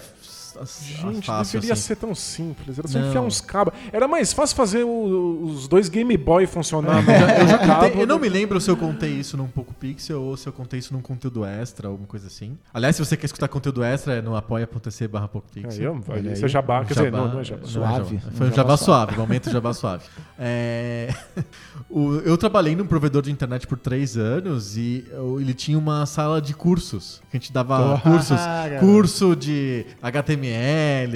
Gente, 0.66 1.26
fácil 1.28 1.54
deveria 1.60 1.74
assim. 1.74 1.82
ser 1.82 1.96
tão 1.96 2.14
simples. 2.16 2.78
Era 2.80 2.88
só 2.88 3.00
Não. 3.00 3.08
enfiar 3.10 3.22
uns 3.22 3.42
cabos. 3.42 3.74
Era 3.92 4.08
mais 4.08 4.34
fácil 4.34 4.56
fazer 4.56 4.84
o- 4.84 5.44
os 5.46 5.68
dois 5.68 5.90
Game 5.90 6.16
Boy 6.18 6.46
funcionar. 6.48 7.02
no- 7.04 7.12
Eu, 7.44 7.48
já 7.48 7.58
contei- 7.58 8.02
eu 8.02 8.08
não 8.08 8.20
me 8.20 8.30
lembro 8.30 8.60
se 8.62 8.70
eu 8.70 8.78
contei 8.78 9.12
isso 9.12 9.36
num 9.38 9.48
Poco 9.48 9.74
Pixel 9.74 10.22
ou 10.22 10.38
se 10.38 10.48
eu 10.48 10.54
contei 10.54 10.80
isso 10.80 10.94
num 10.94 11.02
conteúdo 11.02 11.44
extra, 11.46 11.88
alguma 11.88 12.08
coisa 12.08 12.28
assim. 12.28 12.58
Aliás, 12.74 12.96
se 12.96 13.04
você 13.06 13.16
quer 13.18 13.26
escutar 13.26 13.48
conteúdo 13.48 13.84
extra, 13.84 14.14
é 14.16 14.22
no 14.22 14.36
apoia.se 14.36 15.08
barra 15.08 15.28
Poco 15.28 15.48
Aí, 15.56 15.64
Pixel. 15.64 16.02
Isso 16.34 16.46
é 16.46 16.48
jabá. 16.48 16.84
Quer 16.86 16.94
dizer, 16.94 17.06
Jabá- 17.06 17.18
não, 17.18 17.34
não 17.34 17.40
é 17.40 17.44
jabá. 17.44 17.62
não 17.62 17.68
Suave. 17.70 18.16
jabá. 18.18 18.28
Um 18.34 18.38
Foi 18.38 18.48
um 18.48 18.50
jabá 18.50 18.56
jabá 18.64 18.78
suave. 18.78 19.14
suave, 19.14 19.18
momento 19.18 19.50
jabá 19.52 19.74
suave. 19.74 20.04
É, 20.38 21.14
o- 21.90 22.16
eu 22.26 22.38
trabalhei 22.38 22.76
num 22.76 22.86
provedor 22.86 23.22
de 23.22 23.32
internet 23.32 23.68
por 23.68 23.78
três 23.78 24.18
anos 24.18 24.78
e 24.78 25.06
eu- 25.12 25.40
ele 25.40 25.54
tinha 25.54 25.78
uma 25.78 26.06
sala 26.06 26.42
de 26.42 26.54
cursos. 26.54 27.22
Que 27.30 27.38
a 27.38 27.40
gente 27.40 27.52
dava 27.52 27.78
Porra, 27.98 28.02
cursos. 28.12 28.38
cara. 28.38 28.80
Curso 28.80 29.36
de 29.36 29.86
HTML, 30.02 30.53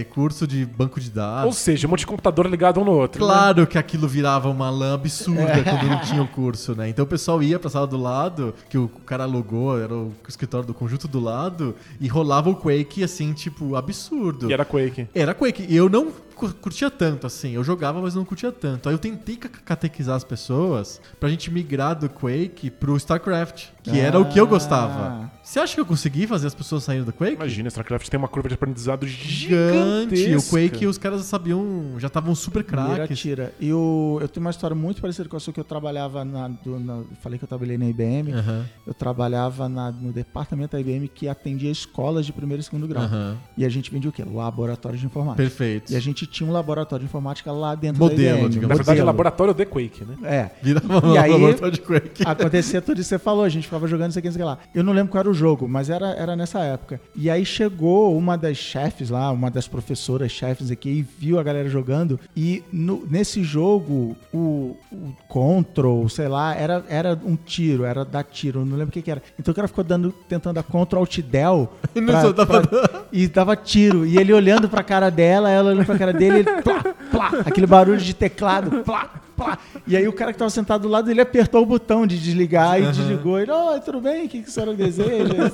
curso 0.05 0.47
de 0.47 0.65
banco 0.65 0.99
de 0.99 1.09
dados. 1.09 1.45
Ou 1.45 1.53
seja, 1.53 1.87
um 1.87 1.89
monte 1.89 1.99
de 1.99 2.07
computador 2.07 2.47
ligado 2.47 2.79
um 2.79 2.85
no 2.85 2.91
outro. 2.91 3.25
né? 3.25 3.33
Claro 3.33 3.67
que 3.67 3.77
aquilo 3.77 4.07
virava 4.07 4.49
uma 4.49 4.69
lã 4.69 4.93
absurda 4.93 5.63
quando 5.63 5.87
não 5.87 6.01
tinha 6.01 6.21
o 6.21 6.27
curso, 6.27 6.75
né? 6.75 6.89
Então 6.89 7.05
o 7.05 7.07
pessoal 7.07 7.41
ia 7.41 7.59
pra 7.59 7.69
sala 7.69 7.87
do 7.87 7.97
lado, 7.97 8.53
que 8.69 8.77
o 8.77 8.87
cara 9.05 9.23
alugou, 9.23 9.79
era 9.79 9.93
o 9.93 10.13
escritório 10.27 10.65
do 10.65 10.73
conjunto 10.73 11.07
do 11.07 11.19
lado, 11.19 11.75
e 11.99 12.07
rolava 12.07 12.49
o 12.49 12.55
Quake, 12.55 13.03
assim, 13.03 13.33
tipo, 13.33 13.75
absurdo. 13.75 14.49
E 14.49 14.53
era 14.53 14.65
Quake. 14.65 15.07
Era 15.13 15.33
Quake. 15.33 15.65
E 15.67 15.75
eu 15.75 15.89
não 15.89 16.11
curtia 16.37 16.89
tanto, 16.91 17.25
assim. 17.27 17.51
Eu 17.51 17.63
jogava, 17.63 18.01
mas 18.01 18.15
não 18.15 18.23
curtia 18.25 18.51
tanto. 18.51 18.87
Aí 18.89 18.95
eu 18.95 18.99
tentei 18.99 19.35
ca- 19.35 19.49
catequizar 19.49 20.15
as 20.15 20.23
pessoas 20.23 21.01
pra 21.19 21.29
gente 21.29 21.49
migrar 21.51 21.97
do 21.97 22.09
Quake 22.09 22.69
pro 22.69 22.95
StarCraft, 22.97 23.65
que 23.83 23.99
era 23.99 24.19
o 24.19 24.25
que 24.25 24.39
eu 24.39 24.45
Ah. 24.45 24.47
gostava. 24.47 25.31
Você 25.43 25.59
acha 25.59 25.73
que 25.75 25.79
eu 25.79 25.85
consegui 25.85 26.27
fazer 26.27 26.47
as 26.47 26.55
pessoas 26.55 26.83
saírem 26.83 27.05
do 27.05 27.13
Quake? 27.13 27.33
Imagina, 27.35 27.67
StarCraft 27.69 28.07
tem 28.09 28.17
uma 28.17 28.27
curva 28.27 28.47
de 28.49 28.55
aprendizado 28.55 29.05
Gigante. 29.07 30.15
gigantesca. 30.15 30.37
O 30.37 30.49
Quake, 30.49 30.85
os 30.87 30.97
caras 30.97 31.21
sabiam, 31.25 31.93
já 31.97 32.07
estavam 32.07 32.35
super 32.35 32.63
craques. 32.63 33.17
tira. 33.17 33.53
E 33.59 33.71
o, 33.73 34.19
eu 34.21 34.27
tenho 34.27 34.45
uma 34.45 34.51
história 34.51 34.75
muito 34.75 35.01
parecida 35.01 35.27
com 35.29 35.37
a 35.37 35.39
sua 35.39 35.53
que 35.53 35.59
eu 35.59 35.63
trabalhava 35.63 36.23
na, 36.25 36.47
do- 36.49 36.79
na- 36.79 37.03
falei 37.21 37.39
que 37.39 37.45
eu 37.45 37.47
trabalhei 37.47 37.77
na 37.77 37.85
IBM. 37.87 38.33
Aham, 38.33 38.65
Eu 38.85 38.93
trabalhava 38.93 39.69
na- 39.69 39.91
no 39.91 40.11
departamento 40.11 40.73
da 40.73 40.79
IBM 40.81 41.07
que 41.07 41.27
atendia 41.27 41.71
escolas 41.71 42.25
de 42.25 42.33
primeiro 42.33 42.61
e 42.61 42.63
segundo 42.63 42.87
grau. 42.87 43.03
aham. 43.03 43.37
E 43.57 43.65
a 43.65 43.69
gente 43.69 43.89
vendia 43.89 44.09
o 44.09 44.13
quê? 44.13 44.23
Laboratório 44.23 44.97
de 44.99 45.05
informática. 45.05 45.41
Perfeito. 45.41 45.91
E 45.91 45.95
a 45.95 45.99
gente 45.99 46.26
tinha 46.27 46.49
um 46.49 46.53
laboratório 46.53 47.03
de 47.03 47.09
informática 47.09 47.51
lá 47.51 47.73
dentro 47.75 47.99
Modelo, 47.99 48.17
da 48.19 48.37
IBM. 48.37 48.49
digamos 48.49 48.69
Na 48.69 48.75
verdade, 48.75 48.99
é 48.99 49.03
laboratório 49.03 49.53
de 49.53 49.65
Quake, 49.65 50.03
né? 50.05 50.15
É. 50.23 50.49
E 50.63 51.17
aí- 51.17 51.31
laboratório 51.31 51.73
de 51.73 51.81
Quake. 51.81 52.23
Acontecia 52.25 52.81
tudo 52.81 52.99
isso 52.99 53.09
que 53.09 53.15
você 53.15 53.19
falou, 53.19 53.43
a 53.43 53.49
gente 53.49 53.63
ficava 53.63 53.87
jogando 53.87 54.09
isso 54.11 54.19
aqui, 54.19 54.27
isso 54.27 54.37
aqui 54.37 54.45
lá. 54.45 54.57
Eu 54.73 54.83
não 54.83 54.93
lembro 54.93 55.11
qual 55.11 55.19
era 55.21 55.29
o 55.29 55.33
jogo, 55.33 55.67
mas 55.67 55.89
era, 55.89 56.07
era 56.11 56.35
nessa 56.35 56.59
época. 56.59 56.99
E 57.15 57.29
aí 57.29 57.45
chegou 57.45 58.17
uma 58.17 58.37
das 58.37 58.57
chefes 58.57 59.09
lá, 59.09 59.31
uma 59.31 59.49
das 59.49 59.67
professoras 59.67 60.31
chefes 60.31 60.69
aqui, 60.71 60.89
e 60.89 61.01
viu 61.01 61.39
a 61.39 61.43
galera 61.43 61.69
jogando. 61.69 62.19
E 62.35 62.63
no- 62.71 63.05
nesse 63.09 63.43
jogo, 63.43 64.15
o, 64.33 64.75
o 64.91 65.13
control, 65.27 66.07
sei 66.09 66.27
lá, 66.27 66.53
era, 66.55 66.83
era 66.89 67.19
um 67.25 67.35
tiro, 67.35 67.83
era 67.83 68.03
dar 68.03 68.23
tiro, 68.23 68.65
não 68.65 68.75
lembro 68.77 68.89
o 68.89 68.91
que, 68.91 69.01
que 69.01 69.11
era. 69.11 69.21
Então 69.39 69.51
o 69.51 69.55
cara 69.55 69.67
ficou 69.67 69.83
dando, 69.83 70.11
tentando 70.27 70.55
dar 70.55 70.63
control 70.63 71.01
alt 71.03 71.19
del 71.21 71.71
E 71.95 72.11
só 72.21 72.31
dava 72.31 73.07
e 73.11 73.27
dava 73.27 73.55
tiro. 73.55 74.05
E 74.05 74.17
ele 74.17 74.33
olhando 74.33 74.67
pra 74.69 74.83
cara 74.83 75.09
dela, 75.09 75.49
ela 75.49 75.69
olhando 75.71 75.85
pra 75.85 75.97
cara 75.97 76.13
dele, 76.17 76.39
ele 76.39 76.61
plá, 76.61 76.83
plá, 77.11 77.31
aquele 77.45 77.67
barulho 77.67 77.97
de 77.97 78.13
teclado, 78.13 78.83
plá, 78.83 79.09
plá. 79.35 79.57
E 79.85 79.95
aí 79.95 80.07
o 80.07 80.13
cara 80.13 80.33
que 80.33 80.39
tava 80.39 80.49
sentado 80.49 80.81
do 80.81 80.89
lado 80.89 81.05
dele 81.05 81.21
apertou 81.21 81.61
o 81.61 81.65
botão 81.65 82.05
de 82.07 82.17
desligar 82.19 82.81
e 82.81 82.85
desligou. 82.87 83.39
Ele, 83.39 83.51
oi, 83.51 83.79
tudo 83.81 84.01
bem? 84.01 84.25
O 84.25 84.29
que, 84.29 84.41
que 84.41 84.49
a 84.49 84.51
senhora 84.51 84.73
deseja? 84.73 85.51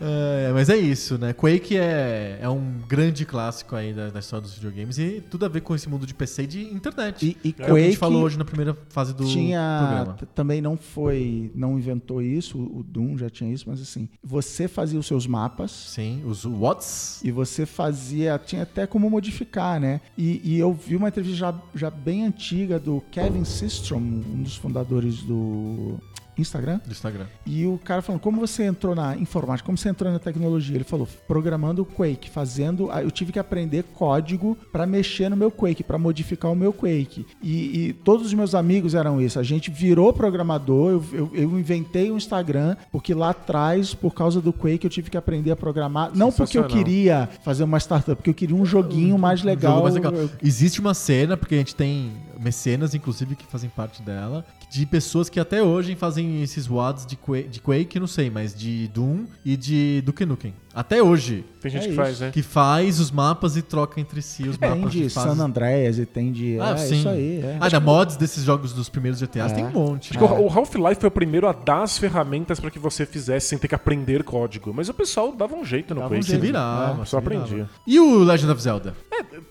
É, 0.00 0.50
mas 0.52 0.68
é 0.68 0.76
isso, 0.76 1.18
né? 1.18 1.32
Quake 1.32 1.76
é, 1.76 2.38
é 2.40 2.48
um 2.48 2.78
grande 2.86 3.24
clássico 3.24 3.74
aí 3.74 3.92
da, 3.92 4.10
da 4.10 4.20
história 4.20 4.42
dos 4.42 4.54
videogames 4.54 4.98
e 4.98 5.20
tudo 5.30 5.44
a 5.44 5.48
ver 5.48 5.60
com 5.60 5.74
esse 5.74 5.88
mundo 5.88 6.06
de 6.06 6.14
PC 6.14 6.42
e 6.42 6.46
de 6.46 6.62
internet. 6.64 7.36
E, 7.44 7.48
e 7.48 7.54
é 7.58 7.62
o 7.70 7.74
que 7.74 7.80
a 7.80 7.84
gente 7.84 7.84
Quake 7.84 7.96
falou 7.96 8.22
hoje 8.22 8.38
na 8.38 8.44
primeira 8.44 8.76
fase 8.88 9.14
do 9.14 9.24
tinha 9.24 9.78
programa. 9.80 10.18
também 10.34 10.60
não 10.60 10.76
foi 10.76 11.50
não 11.54 11.78
inventou 11.78 12.22
isso 12.22 12.58
o 12.58 12.82
Doom 12.82 13.16
já 13.18 13.28
tinha 13.30 13.52
isso 13.52 13.64
mas 13.68 13.80
assim 13.80 14.08
você 14.22 14.68
fazia 14.68 14.98
os 14.98 15.06
seus 15.06 15.26
mapas 15.26 15.70
Sim, 15.70 16.22
os 16.24 16.44
What's. 16.44 17.20
e 17.24 17.30
você 17.30 17.66
fazia 17.66 18.40
tinha 18.44 18.62
até 18.62 18.86
como 18.86 19.08
modificar 19.10 19.80
né 19.80 20.00
e, 20.16 20.40
e 20.44 20.58
eu 20.58 20.72
vi 20.72 20.96
uma 20.96 21.08
entrevista 21.08 21.36
já, 21.38 21.54
já 21.74 21.90
bem 21.90 22.24
antiga 22.24 22.78
do 22.78 23.02
Kevin 23.10 23.44
Systrom 23.44 23.98
um 23.98 24.42
dos 24.42 24.56
fundadores 24.56 25.22
do 25.22 25.98
Instagram 26.40 26.80
Do 26.86 26.92
Instagram. 26.92 27.26
e 27.44 27.66
o 27.66 27.78
cara 27.84 28.02
falando, 28.02 28.20
como 28.20 28.40
você 28.40 28.64
entrou 28.64 28.94
na 28.94 29.16
informática, 29.16 29.66
como 29.66 29.76
você 29.76 29.88
entrou 29.88 30.12
na 30.12 30.18
tecnologia? 30.18 30.76
Ele 30.76 30.84
falou, 30.84 31.08
programando 31.26 31.82
o 31.82 31.84
Quake, 31.84 32.30
fazendo. 32.30 32.90
Eu 32.92 33.10
tive 33.10 33.32
que 33.32 33.38
aprender 33.38 33.84
código 33.94 34.56
para 34.72 34.86
mexer 34.86 35.28
no 35.28 35.36
meu 35.36 35.50
Quake, 35.50 35.82
para 35.82 35.98
modificar 35.98 36.50
o 36.50 36.54
meu 36.56 36.72
Quake. 36.72 37.26
E, 37.42 37.88
e 37.88 37.92
todos 37.92 38.26
os 38.26 38.34
meus 38.34 38.54
amigos 38.54 38.94
eram 38.94 39.20
isso. 39.20 39.38
A 39.38 39.42
gente 39.42 39.70
virou 39.70 40.12
programador, 40.12 40.90
eu, 40.90 41.04
eu, 41.12 41.30
eu 41.34 41.58
inventei 41.58 42.10
o 42.10 42.16
Instagram, 42.16 42.76
porque 42.92 43.12
lá 43.14 43.30
atrás, 43.30 43.94
por 43.94 44.14
causa 44.14 44.40
do 44.40 44.52
Quake, 44.52 44.84
eu 44.84 44.90
tive 44.90 45.10
que 45.10 45.16
aprender 45.16 45.50
a 45.50 45.56
programar. 45.56 46.10
Não 46.14 46.30
porque 46.32 46.58
eu 46.58 46.64
queria 46.64 47.28
fazer 47.42 47.64
uma 47.64 47.78
startup, 47.78 48.16
porque 48.16 48.30
eu 48.30 48.34
queria 48.34 48.56
um 48.56 48.64
joguinho 48.64 49.18
mais 49.18 49.42
Um 49.42 49.46
legal. 49.46 49.72
jogo 49.72 49.82
mais 49.84 49.94
legal. 49.94 50.12
Existe 50.42 50.80
uma 50.80 50.94
cena, 50.94 51.36
porque 51.36 51.54
a 51.54 51.58
gente 51.58 51.74
tem 51.74 52.12
mecenas, 52.38 52.94
inclusive, 52.94 53.34
que 53.34 53.46
fazem 53.46 53.68
parte 53.68 54.02
dela, 54.02 54.44
de 54.70 54.86
pessoas 54.86 55.28
que 55.28 55.40
até 55.40 55.62
hoje 55.62 55.94
fazem 55.94 56.42
esses 56.42 56.68
WADs 56.68 57.04
de 57.06 57.18
de 57.48 57.60
Quake, 57.60 57.98
não 57.98 58.06
sei, 58.06 58.30
mas 58.30 58.54
de 58.54 58.88
Doom 58.88 59.26
e 59.44 59.56
de 59.56 60.02
Duke 60.04 60.24
Nukem. 60.24 60.54
Até 60.78 61.02
hoje. 61.02 61.44
Tem 61.60 61.68
gente 61.72 61.80
É 61.82 61.84
que 61.86 61.92
isso. 61.92 62.00
faz, 62.00 62.20
né? 62.20 62.30
Que 62.30 62.40
faz 62.40 63.00
os 63.00 63.10
mapas 63.10 63.56
e 63.56 63.62
troca 63.62 64.00
entre 64.00 64.22
si 64.22 64.44
os 64.48 64.56
Tem 64.56 64.70
mapas. 64.70 64.92
de 64.92 65.02
de. 65.02 65.10
San 65.10 65.32
Andreas 65.42 65.98
e 65.98 66.06
tem 66.06 66.30
de. 66.30 66.56
Ah, 66.60 66.70
é 66.70 66.76
sim. 66.76 66.98
isso 67.00 67.08
aí. 67.08 67.40
É. 67.42 67.56
Ah, 67.58 67.68
da 67.68 67.80
mods 67.80 68.16
desses 68.16 68.44
jogos 68.44 68.72
dos 68.72 68.88
primeiros 68.88 69.18
GTAs 69.20 69.50
É. 69.50 69.54
tem 69.56 69.66
um 69.66 69.70
monte. 69.70 70.10
Acho 70.10 70.18
que 70.18 70.24
o- 70.24 70.46
o 70.46 70.48
Half-Life 70.48 71.00
foi 71.00 71.08
o 71.08 71.10
primeiro 71.10 71.48
a 71.48 71.52
dar 71.52 71.82
as 71.82 71.98
ferramentas 71.98 72.60
pra 72.60 72.70
que 72.70 72.78
você 72.78 73.04
fizesse 73.04 73.48
sem 73.48 73.58
ter 73.58 73.66
que 73.66 73.74
aprender 73.74 74.22
código. 74.22 74.72
Mas 74.72 74.88
o 74.88 74.94
pessoal 74.94 75.32
dava 75.32 75.56
um 75.56 75.64
jeito 75.64 75.94
no 75.96 76.00
Dava 76.02 76.14
um 76.14 76.18
Quake. 76.18 76.26
Se 76.26 76.30
jeito. 76.30 76.42
virava. 76.42 77.02
É, 77.02 77.04
se 77.04 77.10
só 77.10 77.18
aprendia. 77.18 77.68
E 77.84 77.98
o 77.98 78.20
Legend 78.22 78.52
of 78.52 78.62
Zelda? 78.62 78.94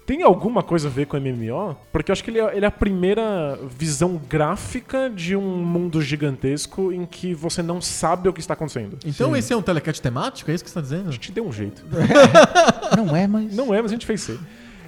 Tem 0.05 0.23
alguma 0.23 0.63
coisa 0.63 0.87
a 0.87 0.91
ver 0.91 1.07
com 1.07 1.17
MMO? 1.17 1.75
Porque 1.91 2.09
eu 2.09 2.13
acho 2.13 2.23
que 2.23 2.29
ele 2.31 2.39
é, 2.39 2.55
ele 2.55 2.63
é 2.63 2.67
a 2.69 2.71
primeira 2.71 3.59
visão 3.77 4.19
gráfica 4.29 5.09
de 5.13 5.35
um 5.35 5.57
mundo 5.65 6.01
gigantesco 6.01 6.93
em 6.93 7.05
que 7.05 7.33
você 7.33 7.61
não 7.61 7.81
sabe 7.81 8.29
o 8.29 8.33
que 8.33 8.39
está 8.39 8.53
acontecendo. 8.53 8.97
Então 9.05 9.35
esse 9.35 9.51
é 9.51 9.57
um 9.57 9.61
telecast 9.61 10.01
temático? 10.01 10.49
É 10.49 10.53
isso 10.53 10.63
que 10.63 10.69
você 10.69 10.79
está 10.79 10.95
dizendo? 10.95 11.16
A 11.17 11.19
gente 11.19 11.31
deu 11.31 11.47
um 11.47 11.51
jeito. 11.51 11.83
Não 12.95 13.15
é, 13.15 13.25
mas. 13.25 13.55
Não 13.55 13.73
é, 13.73 13.81
mas 13.81 13.89
a 13.89 13.95
gente 13.95 14.05
fez 14.05 14.21
ser. 14.21 14.39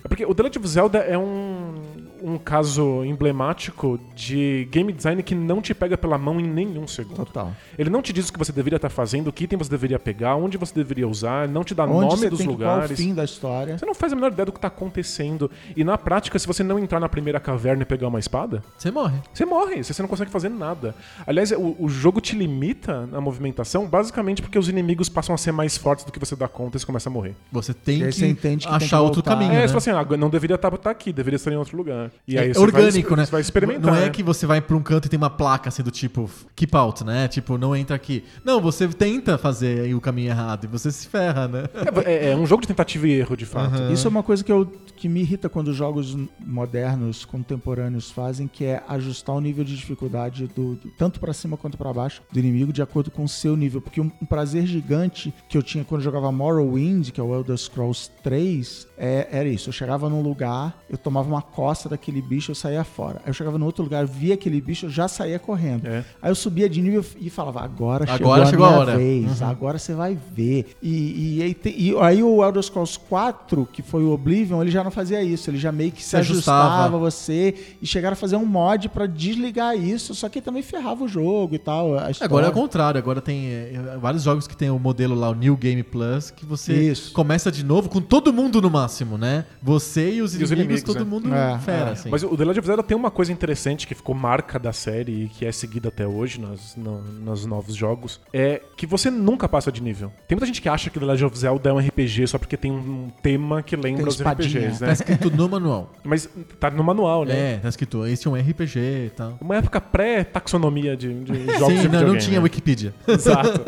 É 0.03 0.07
porque 0.07 0.23
o 0.23 0.35
The 0.35 0.43
Legend 0.43 0.59
of 0.59 0.67
Zelda 0.67 0.99
é 0.99 1.17
um, 1.17 1.73
um 2.21 2.37
caso 2.37 3.03
emblemático 3.05 3.99
de 4.15 4.67
game 4.71 4.91
design 4.91 5.21
que 5.23 5.35
não 5.35 5.61
te 5.61 5.73
pega 5.73 5.97
pela 5.97 6.17
mão 6.17 6.39
em 6.39 6.47
nenhum 6.47 6.87
segundo. 6.87 7.17
Total. 7.17 7.51
Ele 7.77 7.89
não 7.89 8.01
te 8.01 8.11
diz 8.13 8.29
o 8.29 8.33
que 8.33 8.39
você 8.39 8.51
deveria 8.51 8.77
estar 8.77 8.89
fazendo, 8.89 9.31
que 9.31 9.43
item 9.43 9.57
você 9.57 9.69
deveria 9.69 9.99
pegar, 9.99 10.35
onde 10.35 10.57
você 10.57 10.73
deveria 10.73 11.07
usar, 11.07 11.47
não 11.47 11.63
te 11.63 11.73
dá 11.73 11.83
Onde 11.85 11.93
nome 11.93 12.17
você 12.17 12.29
dos 12.29 12.39
tem 12.39 12.47
que 12.47 12.53
o 12.53 12.57
lugares. 12.57 12.97
fim 12.99 13.13
da 13.13 13.23
história. 13.23 13.77
Você 13.77 13.85
não 13.85 13.93
faz 13.95 14.13
a 14.13 14.15
menor 14.15 14.31
ideia 14.31 14.45
do 14.45 14.51
que 14.51 14.57
está 14.57 14.67
acontecendo. 14.67 15.49
E 15.75 15.83
na 15.83 15.97
prática, 15.97 16.37
se 16.37 16.47
você 16.47 16.63
não 16.63 16.79
entrar 16.79 16.99
na 16.99 17.09
primeira 17.09 17.39
caverna 17.39 17.83
e 17.83 17.85
pegar 17.85 18.07
uma 18.07 18.19
espada, 18.19 18.63
Você 18.77 18.91
morre. 18.91 19.17
você 19.33 19.45
morre, 19.45 19.83
você 19.83 20.01
não 20.01 20.09
consegue 20.09 20.31
fazer 20.31 20.49
nada. 20.49 20.95
Aliás, 21.25 21.51
o, 21.51 21.75
o 21.79 21.89
jogo 21.89 22.21
te 22.21 22.35
limita 22.35 23.05
na 23.07 23.21
movimentação 23.21 23.87
basicamente 23.87 24.41
porque 24.41 24.57
os 24.57 24.69
inimigos 24.69 25.09
passam 25.09 25.33
a 25.33 25.37
ser 25.37 25.51
mais 25.51 25.77
fortes 25.77 26.05
do 26.05 26.11
que 26.11 26.19
você 26.19 26.35
dá 26.35 26.47
conta 26.47 26.77
e 26.77 26.79
você 26.79 26.85
começa 26.85 27.09
a 27.09 27.11
morrer. 27.11 27.35
Você 27.51 27.73
tem 27.73 27.99
que 27.99 28.11
você 28.11 28.27
entende 28.27 28.65
que 28.65 28.67
tem 28.69 28.77
achar 28.77 28.97
que 28.97 29.03
outro 29.03 29.23
caminho, 29.23 29.51
é, 29.51 29.55
né? 29.55 29.61
você 29.67 29.79
fala 29.79 29.99
assim, 29.99 30.13
ah, 30.13 30.17
não 30.17 30.29
deveria 30.29 30.55
estar 30.55 30.69
aqui, 30.89 31.11
deveria 31.11 31.35
estar 31.35 31.51
em 31.51 31.57
outro 31.57 31.77
lugar. 31.77 32.08
Né? 32.09 32.19
E 32.27 32.37
É 32.37 32.41
aí 32.41 32.47
você 32.53 32.53
vai 32.59 32.63
orgânico, 32.63 32.97
exper- 32.99 33.17
né? 33.17 33.25
Você 33.25 33.31
vai 33.31 33.41
experimentar. 33.41 33.81
Não 33.91 33.95
é 33.95 34.01
né? 34.05 34.09
que 34.09 34.21
você 34.23 34.45
vai 34.45 34.61
pra 34.61 34.75
um 34.75 34.81
canto 34.81 35.05
e 35.05 35.09
tem 35.09 35.17
uma 35.17 35.29
placa 35.29 35.69
assim 35.69 35.83
do 35.83 35.91
tipo 35.91 36.29
keep 36.55 36.75
out, 36.75 37.03
né? 37.03 37.27
Tipo, 37.27 37.57
não 37.57 37.75
entra 37.75 37.95
aqui. 37.95 38.23
Não, 38.43 38.59
você 38.61 38.87
tenta 38.87 39.37
fazer 39.37 39.81
aí 39.81 39.95
o 39.95 40.01
caminho 40.01 40.29
errado 40.29 40.65
e 40.65 40.67
você 40.67 40.91
se 40.91 41.07
ferra, 41.07 41.47
né? 41.47 41.63
É, 42.05 42.31
é 42.31 42.35
um 42.35 42.45
jogo 42.45 42.61
de 42.61 42.67
tentativa 42.67 43.07
e 43.07 43.11
erro, 43.13 43.35
de 43.37 43.45
fato. 43.45 43.91
Isso 43.93 44.07
é 44.07 44.09
uma 44.09 44.23
coisa 44.23 44.43
que, 44.43 44.51
eu, 44.51 44.65
que 44.95 45.07
me 45.07 45.21
irrita 45.21 45.47
quando 45.49 45.69
os 45.69 45.75
jogos 45.75 46.15
modernos, 46.39 47.23
contemporâneos 47.25 48.11
fazem, 48.11 48.47
que 48.47 48.65
é 48.65 48.81
ajustar 48.87 49.35
o 49.35 49.39
nível 49.41 49.63
de 49.63 49.75
dificuldade 49.75 50.47
do, 50.55 50.75
do- 50.75 50.89
tanto 50.97 51.19
pra 51.19 51.33
cima 51.33 51.55
quanto 51.57 51.77
pra 51.77 51.93
baixo 51.93 52.21
do 52.31 52.39
inimigo 52.39 52.73
de 52.73 52.81
acordo 52.81 53.09
com 53.11 53.23
o 53.23 53.29
seu 53.29 53.55
nível. 53.55 53.81
Porque 53.81 54.01
um, 54.01 54.11
um 54.21 54.25
prazer 54.25 54.65
gigante 54.65 55.33
que 55.47 55.57
eu 55.57 55.63
tinha 55.63 55.83
quando 55.83 56.01
eu 56.01 56.05
jogava 56.05 56.31
Morrowind, 56.31 57.11
que 57.11 57.19
é 57.19 57.23
o 57.23 57.33
Elder 57.33 57.57
Scrolls 57.57 58.09
3, 58.23 58.87
é- 58.99 59.27
era 59.31 59.47
isso. 59.47 59.69
Eu 59.69 59.73
chegava 59.73 60.09
num 60.09 60.21
lugar, 60.21 60.77
eu 60.89 60.97
tomava 60.97 61.27
uma 61.29 61.41
costa 61.41 61.87
daquele 61.87 62.21
bicho, 62.21 62.51
eu 62.51 62.55
saía 62.55 62.83
fora. 62.83 63.21
Aí 63.23 63.29
eu 63.29 63.33
chegava 63.33 63.57
no 63.57 63.65
outro 63.65 63.83
lugar, 63.83 64.05
via 64.05 64.33
aquele 64.33 64.59
bicho, 64.59 64.87
eu 64.87 64.89
já 64.89 65.07
saía 65.07 65.39
correndo. 65.39 65.87
É. 65.87 66.03
Aí 66.21 66.29
eu 66.29 66.35
subia 66.35 66.69
de 66.69 66.81
nível 66.81 67.03
e 67.19 67.29
falava, 67.29 67.61
agora, 67.61 68.05
chegou 68.05 68.33
Agora 68.33 68.43
a 68.43 68.51
chegou 68.51 68.65
a 68.65 68.69
minha 68.69 68.79
hora. 68.81 68.97
vez, 68.97 69.41
agora 69.41 69.77
você 69.79 69.93
vai 69.93 70.17
ver. 70.33 70.75
E, 70.81 71.37
e 71.37 71.41
aí, 71.43 71.53
te- 71.53 71.75
e 71.77 71.95
aí 71.99 72.21
o 72.21 72.43
Elder 72.43 72.61
Scrolls 72.61 72.99
4, 72.99 73.67
que 73.71 73.81
foi 73.81 74.03
o 74.03 74.11
Oblivion, 74.11 74.61
ele 74.61 74.71
já 74.71 74.83
não 74.83 74.91
fazia 74.91 75.23
isso, 75.23 75.49
ele 75.49 75.57
já 75.57 75.71
meio 75.71 75.91
que 75.91 76.03
se, 76.03 76.09
Se 76.09 76.17
ajustava. 76.17 76.67
ajustava 76.67 76.95
a 76.97 76.99
você 76.99 77.55
e 77.81 77.87
chegaram 77.87 78.13
a 78.13 78.17
fazer 78.17 78.35
um 78.35 78.45
mod 78.45 78.89
pra 78.89 79.05
desligar 79.05 79.75
isso, 79.77 80.13
só 80.13 80.27
que 80.27 80.41
também 80.41 80.61
ferrava 80.61 81.03
o 81.03 81.07
jogo 81.07 81.55
e 81.55 81.59
tal. 81.59 81.97
a 81.97 82.11
história. 82.11 82.25
Agora 82.25 82.45
é 82.47 82.49
o 82.49 82.53
contrário, 82.53 82.97
agora 82.99 83.21
tem 83.21 83.45
é, 83.47 83.97
vários 84.01 84.23
jogos 84.23 84.47
que 84.47 84.57
tem 84.57 84.69
o 84.69 84.77
modelo 84.79 85.15
lá, 85.15 85.29
o 85.29 85.33
New 85.35 85.55
Game 85.55 85.83
Plus, 85.83 86.31
que 86.31 86.45
você 86.45 86.73
Isso. 86.73 87.13
começa 87.13 87.51
de 87.51 87.63
novo 87.63 87.89
com 87.89 88.01
todo 88.01 88.33
mundo 88.33 88.61
no 88.61 88.69
máximo, 88.89 89.17
né? 89.17 89.45
Você 89.61 90.13
e 90.13 90.21
os 90.21 90.33
E 90.39 90.43
os 90.43 90.51
inimigos, 90.51 90.81
inimigos, 90.81 90.83
todo 90.83 91.01
é. 91.01 91.03
mundo 91.05 91.33
É, 91.33 91.59
fera, 91.59 91.89
é. 91.89 91.91
assim. 91.93 92.09
Mas 92.09 92.23
o 92.23 92.29
The 92.35 92.43
Legend 92.43 92.59
of 92.59 92.67
Zelda 92.67 92.83
tem 92.83 92.97
uma 92.97 93.11
coisa 93.11 93.31
interessante 93.31 93.85
que 93.87 93.93
ficou 93.95 94.15
marca 94.15 94.57
da 94.59 94.73
série 94.73 95.25
e 95.25 95.29
que 95.29 95.45
é 95.45 95.51
seguida 95.51 95.89
até 95.89 96.07
hoje 96.07 96.39
nas, 96.41 96.75
no- 96.75 97.01
nos 97.01 97.45
novos 97.45 97.75
jogos, 97.75 98.19
é 98.33 98.61
que 98.75 98.85
você 98.87 99.09
nunca 99.11 99.47
passa 99.47 99.71
de 99.71 99.81
nível. 99.81 100.11
Tem 100.27 100.35
muita 100.35 100.45
gente 100.45 100.61
que 100.61 100.69
acha 100.69 100.89
que 100.89 100.99
The 100.99 101.05
Legend 101.05 101.25
of 101.25 101.37
Zelda 101.37 101.69
é 101.69 101.73
um 101.73 101.79
RPG 101.79 102.27
só 102.27 102.37
porque 102.37 102.57
tem 102.57 102.71
um 102.71 103.09
tema 103.21 103.61
que 103.61 103.75
lembra 103.75 104.09
os. 104.09 104.19
RPGs, 104.19 104.79
Tá 104.79 104.87
né? 104.87 104.93
escrito 104.93 105.29
no 105.31 105.47
manual. 105.47 105.91
Mas 106.03 106.27
tá 106.59 106.69
no 106.71 106.83
manual, 106.83 107.25
né? 107.25 107.53
É, 107.53 107.57
tá 107.57 107.69
escrito, 107.69 108.05
esse 108.05 108.27
é 108.27 108.31
um 108.31 108.35
RPG 108.35 108.79
e 108.79 109.11
tal. 109.15 109.37
Uma 109.39 109.57
época 109.57 109.79
pré-taxonomia 109.79 110.95
de, 110.97 111.13
de 111.23 111.45
jogos 111.57 111.75
de 111.75 111.81
Sim, 111.81 111.87
não, 111.87 111.91
não 111.93 111.99
videogame, 111.99 112.17
tinha 112.19 112.37
né? 112.39 112.43
Wikipedia. 112.43 112.93
Exato. 113.07 113.61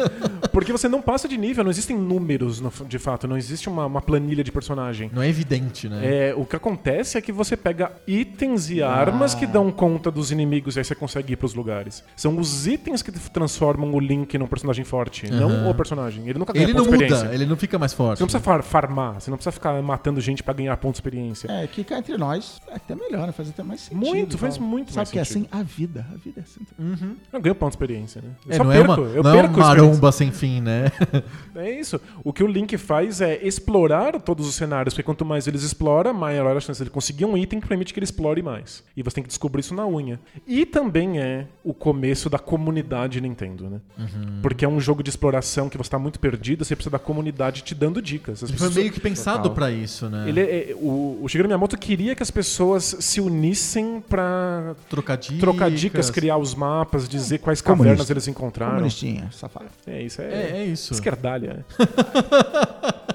Porque 0.52 0.72
você 0.72 0.88
não 0.88 1.02
passa 1.02 1.28
de 1.28 1.38
nível, 1.38 1.64
não 1.64 1.72
existem 1.72 1.98
números 1.98 2.60
no- 2.60 2.72
de 2.88 3.00
fato, 3.00 3.28
não 3.28 3.38
existe 3.38 3.70
uma, 3.70 3.86
uma 3.86 4.02
planilha 4.02 4.44
de 4.44 4.52
personagem. 4.52 5.11
Não 5.12 5.22
é 5.22 5.28
evidente, 5.28 5.88
né? 5.90 6.30
É, 6.30 6.36
o 6.36 6.46
que 6.46 6.56
acontece 6.56 7.18
é 7.18 7.22
que 7.22 7.32
você 7.32 7.58
pega 7.58 7.92
itens 8.08 8.70
e 8.70 8.82
armas 8.82 9.34
que 9.36 9.46
dão 9.46 9.72
conta 9.72 10.10
dos 10.12 10.32
inimigos 10.32 10.76
e 10.76 10.80
aí 10.80 10.86
você 10.86 10.96
consegue 10.96 11.34
ir 11.34 11.36
pros 11.36 11.54
lugares. 11.54 12.04
São 12.16 12.38
os 12.40 12.68
itens 12.68 13.02
que 13.02 13.12
transformam 13.12 13.92
o 13.94 14.00
Link 14.00 14.38
num 14.38 14.48
personagem 14.48 14.86
forte, 14.86 15.30
não 15.32 15.70
o 15.70 15.74
personagem. 15.76 16.28
Ele 16.28 16.40
nunca 16.40 16.54
ganha 16.54 16.66
Ele 16.66 16.74
não 16.74 16.84
de 16.84 16.90
experiência. 16.90 17.24
muda, 17.26 17.34
ele 17.36 17.46
não 17.46 17.56
fica 17.58 17.78
mais 17.80 17.94
forte. 17.94 18.18
Você 18.20 18.24
não 18.24 18.28
precisa 18.28 18.44
far- 18.44 18.64
farmar, 18.64 19.20
você 19.22 19.30
não 19.30 19.38
precisa 19.38 19.52
ficar 19.52 19.82
matando 19.82 20.20
gente 20.22 20.42
pra 20.44 20.54
ganhar 20.54 20.76
ponto 20.78 20.94
de 20.94 20.98
experiência. 20.98 21.52
É, 21.52 21.68
que 21.68 21.84
cá 21.84 21.98
entre 22.00 22.18
nós 22.18 22.62
é 22.70 22.76
até 22.76 22.96
melhor, 22.96 23.26
né? 23.28 23.34
Faz 23.34 23.50
até 23.50 23.64
mais 23.64 23.82
sentido. 23.82 23.98
Muito, 24.06 24.38
faz 24.38 24.58
tal. 24.58 24.66
muito 24.66 24.90
Sabe 24.90 24.98
mais 24.98 25.12
que 25.12 25.20
é 25.20 25.24
sentido. 25.24 25.48
assim? 25.52 25.60
A 25.60 25.64
vida. 25.64 26.06
A 26.14 26.18
vida 26.18 26.40
é 26.40 26.44
assim. 26.44 26.62
Uhum. 26.80 27.16
Eu 27.32 27.42
ganho 27.42 27.56
ponto 27.56 27.70
de 27.72 27.76
experiência, 27.76 28.22
né? 28.22 28.30
Eu 28.46 28.54
É, 28.54 28.58
só 28.58 28.64
não 28.64 28.72
perco, 28.72 28.92
é 28.92 28.96
uma, 28.96 29.10
eu 29.10 29.24
não 29.24 29.30
é 29.32 29.34
perco 29.42 29.56
uma 29.58 29.66
a 29.66 29.70
experiência. 29.70 29.86
maromba 29.92 30.12
sem 30.12 30.32
fim, 30.32 30.62
né? 30.62 30.92
É 31.56 31.70
isso. 31.80 32.00
O 32.24 32.32
que 32.34 32.44
o 32.44 32.48
Link 32.48 32.76
faz 32.78 33.22
é 33.22 33.38
explorar 33.46 34.20
todos 34.22 34.48
os 34.48 34.56
cenários, 34.56 34.94
porque 35.02 35.04
quanto 35.04 35.26
mais 35.26 35.48
eles 35.48 35.64
exploram, 35.64 36.14
maior 36.14 36.56
a 36.56 36.60
chance 36.60 36.78
de 36.78 36.84
ele 36.84 36.90
conseguir 36.92 37.26
um 37.26 37.36
item 37.36 37.60
que 37.60 37.68
permite 37.68 37.92
que 37.94 38.00
ele 38.00 38.04
explore 38.04 38.42
mais. 38.44 38.84
E 38.96 39.02
você 39.02 39.16
tem 39.16 39.24
que 39.24 39.28
descobrir 39.30 39.62
isso 39.62 39.74
na 39.74 39.86
unha. 39.88 40.20
E 40.48 40.66
também 40.66 41.20
é 41.20 41.48
o 41.64 41.74
começo 41.74 42.30
da 42.30 42.38
comunidade 42.38 43.20
Nintendo, 43.20 43.70
né? 43.70 43.82
Uhum. 43.98 44.40
Porque 44.42 44.64
é 44.64 44.68
um 44.68 44.80
jogo 44.80 45.02
de 45.02 45.10
exploração 45.10 45.70
que 45.70 45.78
você 45.78 45.90
tá 45.90 45.98
muito 45.98 46.20
perdido, 46.20 46.64
você 46.64 46.76
precisa 46.76 46.92
da 46.92 47.00
comunidade 47.00 47.64
te 47.64 47.74
dando 47.74 48.02
dicas. 48.02 48.44
As 48.44 48.50
foi 48.52 48.58
pessoas- 48.60 48.76
meio 48.76 48.92
que 48.92 49.00
pensado 49.00 49.52
pra 49.52 49.72
isso, 49.72 50.08
né? 50.10 50.30
Ele 50.30 50.40
é- 50.40 50.72
é- 50.72 50.76
o, 50.76 51.20
o 51.22 51.28
Shigeru 51.28 51.48
Miyamoto 51.48 51.78
queria 51.78 52.16
que 52.16 52.22
as 52.24 52.30
pessoas 52.32 52.96
se 53.00 53.20
unissem 53.20 54.02
pra 54.08 54.76
Trocar 54.90 55.18
dicas. 55.18 55.40
trocar 55.40 55.72
dicas, 55.72 56.10
criar 56.12 56.38
os 56.38 56.54
mapas, 56.54 57.08
dizer 57.10 57.40
quais 57.40 57.62
Comunista. 57.62 57.86
cavernas 57.90 58.10
eles 58.10 58.28
encontraram. 58.28 58.74
Comunistinha, 58.76 59.30
safado. 59.32 59.66
É 59.88 60.02
isso, 60.02 60.22
É, 60.22 60.52
é 60.62 60.66
isso. 60.66 60.94
Esquerdalha. 60.94 61.66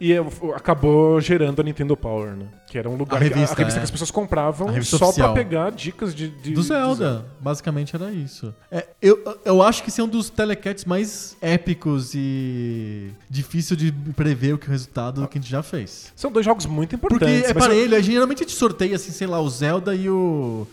e 0.00 0.12
é, 0.12 0.18
acabou 0.54 1.20
gerando 1.20 1.60
a 1.60 1.62
Nintendo 1.64 1.96
Power, 1.96 2.30
né? 2.36 2.46
Que 2.66 2.76
era 2.78 2.88
um 2.88 2.96
lugar 2.96 3.16
A 3.16 3.18
que- 3.24 3.28
revista, 3.32 3.56
que 3.56 3.62
é. 3.62 3.66
as 3.66 3.90
pessoas 3.90 4.10
compravam 4.10 4.68
A 4.68 4.72
revista 4.72 4.98
só 4.98 5.06
oficial. 5.06 5.32
pra 5.32 5.42
pegar 5.42 5.70
dicas 5.70 6.14
de, 6.14 6.28
de- 6.28 6.52
Do 6.52 6.62
Zelda, 6.62 7.24
basicamente 7.40 7.96
era 7.96 8.10
isso. 8.10 8.54
É, 8.70 8.86
eu, 9.00 9.22
eu 9.44 9.62
acho 9.62 9.82
que 9.82 9.88
esse 9.88 10.00
é 10.00 10.04
um 10.04 10.08
dos 10.08 10.28
telecats 10.28 10.84
mais 10.84 11.36
épicos 11.40 12.12
e 12.14 13.10
difícil 13.28 13.74
de 13.76 13.90
prever 14.14 14.52
o 14.54 14.58
que 14.58 14.68
o 14.68 14.70
resultado 14.70 15.26
que 15.28 15.38
a 15.38 15.40
gente 15.40 15.50
já 15.50 15.62
fez. 15.62 16.12
São 16.14 16.30
dois 16.30 16.44
jogos 16.44 16.66
muito 16.66 16.96
Porque 16.98 17.14
importantes. 17.16 17.50
é 17.50 17.54
mas 17.54 17.64
para 17.64 17.74
eu- 17.74 17.96
a 17.96 18.00
geralmente 18.00 18.38
a 18.42 18.46
gente 18.46 18.54
sorteia, 18.56 18.96
assim, 18.96 19.12
sei 19.12 19.26
lá, 19.26 19.40
o 19.40 19.48
Zelda 19.48 19.94
e 19.94 20.08
o 20.10 20.66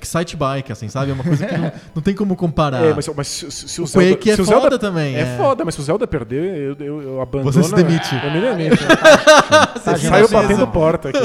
Excite 0.00 0.36
Bike, 0.36 0.72
assim, 0.72 0.88
sabe? 0.88 1.10
É 1.10 1.14
uma 1.14 1.24
coisa 1.24 1.46
que 1.46 1.52
não, 1.58 1.72
não 1.96 2.02
tem 2.02 2.14
como 2.14 2.34
comparar. 2.34 2.82
É, 2.84 2.94
mas, 2.94 3.06
mas 3.14 3.28
se, 3.28 3.50
se- 3.50 3.68
se 3.68 3.80
o, 3.80 3.84
O 3.84 3.86
Zelda, 3.86 4.08
Quake 4.16 4.30
é 4.30 4.34
se 4.36 4.40
o 4.42 4.44
foda 4.46 4.60
Zelda 4.60 4.78
também, 4.78 5.16
É, 5.16 5.20
é. 5.20 5.36
foda, 5.36 5.64
mas 5.66 5.74
se 5.74 5.80
o 5.80 5.84
Zelda 5.84 6.06
perder, 6.06 6.56
eu, 6.56 6.76
eu, 6.86 7.02
eu 7.02 7.20
abandono. 7.20 7.52
Você 7.52 7.62
se 7.62 7.74
demite. 7.74 8.08
Eu 8.14 8.30
me 8.30 8.40
demito. 8.40 8.71
Tá, 9.82 9.94
Você 9.94 10.08
Saiu 10.08 10.28
batendo 10.28 10.66
porta 10.68 11.08
aqui. 11.08 11.18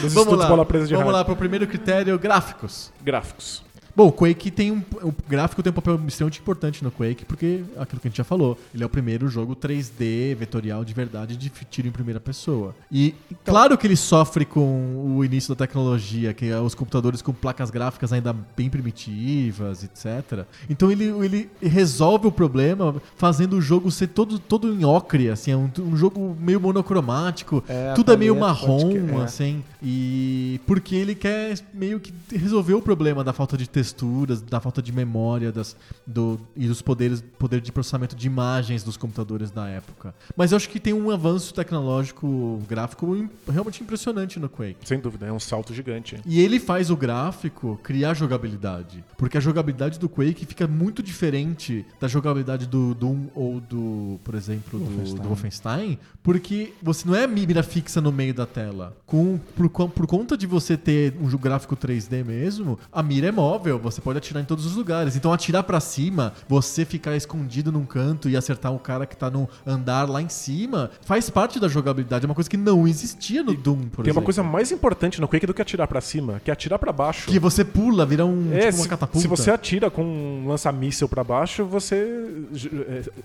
Dos 0.00 0.12
Vamos 0.14 0.36
lá, 0.38 0.46
bola 0.46 0.64
presa 0.64 0.86
de 0.86 0.94
vamos 0.94 1.06
rádio. 1.06 1.18
lá 1.18 1.24
pro 1.24 1.36
primeiro 1.36 1.66
critério, 1.66 2.18
gráficos. 2.18 2.92
Gráficos. 3.02 3.62
Bom, 3.94 4.08
o 4.08 4.12
Quake 4.12 4.50
tem 4.50 4.70
um. 4.70 4.82
O 5.02 5.12
gráfico 5.28 5.62
tem 5.62 5.70
um 5.70 5.74
papel 5.74 6.00
extremamente 6.06 6.40
importante 6.40 6.82
no 6.82 6.90
Quake, 6.90 7.24
porque 7.24 7.62
aquilo 7.76 8.00
que 8.00 8.08
a 8.08 8.10
gente 8.10 8.16
já 8.16 8.24
falou, 8.24 8.58
ele 8.74 8.82
é 8.82 8.86
o 8.86 8.88
primeiro 8.88 9.28
jogo 9.28 9.54
3D 9.54 10.34
vetorial 10.34 10.84
de 10.84 10.94
verdade 10.94 11.36
de 11.36 11.50
tiro 11.70 11.88
em 11.88 11.90
primeira 11.90 12.18
pessoa. 12.18 12.74
E 12.90 13.14
claro 13.44 13.76
que 13.76 13.86
ele 13.86 13.96
sofre 13.96 14.44
com 14.44 15.14
o 15.16 15.24
início 15.24 15.54
da 15.54 15.66
tecnologia, 15.66 16.32
que 16.32 16.46
é 16.46 16.58
os 16.58 16.74
computadores 16.74 17.20
com 17.20 17.32
placas 17.32 17.70
gráficas 17.70 18.12
ainda 18.12 18.34
bem 18.56 18.70
primitivas, 18.70 19.84
etc. 19.84 20.46
Então 20.68 20.90
ele, 20.90 21.04
ele 21.24 21.50
resolve 21.60 22.26
o 22.26 22.32
problema 22.32 22.94
fazendo 23.16 23.56
o 23.56 23.60
jogo 23.60 23.90
ser 23.90 24.08
todo, 24.08 24.38
todo 24.38 24.72
em 24.72 24.84
ocre, 24.84 25.28
assim, 25.28 25.52
é 25.52 25.56
um, 25.56 25.70
um 25.78 25.96
jogo 25.96 26.36
meio 26.40 26.60
monocromático, 26.60 27.62
É, 27.68 27.92
tudo 27.94 28.12
é 28.12 28.16
meio 28.16 28.36
paleta, 28.36 28.66
marrom, 28.66 29.20
é. 29.20 29.24
assim, 29.24 29.62
e 29.82 30.60
porque 30.66 30.94
ele 30.94 31.14
quer 31.14 31.58
meio 31.74 32.00
que 32.00 32.12
resolver 32.30 32.74
o 32.74 32.82
problema 32.82 33.22
da 33.24 33.32
falta 33.32 33.56
de 33.56 33.68
texturas, 33.82 34.40
da 34.40 34.60
falta 34.60 34.80
de 34.80 34.92
memória 34.92 35.50
das, 35.50 35.76
do, 36.06 36.40
e 36.56 36.68
dos 36.68 36.80
poderes 36.80 37.22
poder 37.38 37.60
de 37.60 37.72
processamento 37.72 38.14
de 38.14 38.26
imagens 38.28 38.84
dos 38.84 38.96
computadores 38.96 39.50
da 39.50 39.68
época. 39.68 40.14
Mas 40.36 40.52
eu 40.52 40.56
acho 40.56 40.68
que 40.68 40.78
tem 40.78 40.92
um 40.92 41.10
avanço 41.10 41.52
tecnológico 41.52 42.62
gráfico 42.68 43.28
realmente 43.50 43.82
impressionante 43.82 44.38
no 44.38 44.48
Quake. 44.48 44.76
Sem 44.84 45.00
dúvida, 45.00 45.26
é 45.26 45.32
um 45.32 45.40
salto 45.40 45.74
gigante. 45.74 46.20
E 46.24 46.40
ele 46.40 46.60
faz 46.60 46.90
o 46.90 46.96
gráfico 46.96 47.78
criar 47.82 48.14
jogabilidade. 48.14 49.04
Porque 49.16 49.36
a 49.36 49.40
jogabilidade 49.40 49.98
do 49.98 50.08
Quake 50.08 50.46
fica 50.46 50.68
muito 50.68 51.02
diferente 51.02 51.84
da 52.00 52.06
jogabilidade 52.06 52.66
do 52.66 52.94
Doom 52.94 53.26
ou 53.34 53.60
do, 53.60 54.20
por 54.22 54.36
exemplo, 54.36 54.78
do 54.78 54.84
Wolfenstein. 54.84 55.22
do 55.22 55.28
Wolfenstein. 55.28 55.98
Porque 56.22 56.72
você 56.80 57.08
não 57.08 57.16
é 57.16 57.26
mira 57.26 57.62
fixa 57.62 58.00
no 58.00 58.12
meio 58.12 58.32
da 58.32 58.46
tela. 58.46 58.96
Com, 59.04 59.40
por, 59.56 59.68
por 59.88 60.06
conta 60.06 60.36
de 60.36 60.46
você 60.46 60.76
ter 60.76 61.14
um 61.20 61.28
gráfico 61.36 61.76
3D 61.76 62.24
mesmo, 62.24 62.78
a 62.92 63.02
mira 63.02 63.28
é 63.28 63.32
móvel, 63.32 63.71
você 63.78 64.00
pode 64.00 64.18
atirar 64.18 64.42
em 64.42 64.46
todos 64.46 64.64
os 64.66 64.74
lugares. 64.76 65.16
Então 65.16 65.32
atirar 65.32 65.62
pra 65.62 65.80
cima, 65.80 66.32
você 66.48 66.84
ficar 66.84 67.16
escondido 67.16 67.70
num 67.72 67.84
canto 67.84 68.28
e 68.28 68.36
acertar 68.36 68.72
o 68.72 68.78
cara 68.78 69.06
que 69.06 69.16
tá 69.16 69.30
no 69.30 69.48
andar 69.66 70.08
lá 70.08 70.20
em 70.22 70.28
cima, 70.28 70.90
faz 71.02 71.28
parte 71.30 71.58
da 71.60 71.68
jogabilidade. 71.68 72.24
É 72.24 72.28
uma 72.28 72.34
coisa 72.34 72.48
que 72.50 72.56
não 72.56 72.86
existia 72.86 73.42
no 73.42 73.54
Doom, 73.54 73.82
por 73.88 74.02
Tem 74.02 74.10
exemplo. 74.10 74.20
uma 74.20 74.24
coisa 74.24 74.42
mais 74.42 74.70
importante 74.72 75.20
no 75.20 75.28
Quake 75.28 75.46
do 75.46 75.54
que 75.54 75.62
atirar 75.62 75.86
pra 75.88 76.00
cima, 76.00 76.40
que 76.44 76.50
é 76.50 76.52
atirar 76.52 76.78
pra 76.78 76.92
baixo. 76.92 77.28
Que 77.28 77.38
você 77.38 77.64
pula, 77.64 78.04
vira 78.06 78.24
um, 78.26 78.52
É, 78.52 78.66
tipo 78.66 78.76
uma 78.78 78.82
se, 78.84 78.88
catapulta. 78.88 79.20
se 79.20 79.28
você 79.28 79.50
atira 79.50 79.90
com 79.90 80.02
um 80.04 80.48
lança-míssel 80.48 81.08
pra 81.08 81.22
baixo, 81.24 81.64
você 81.64 82.42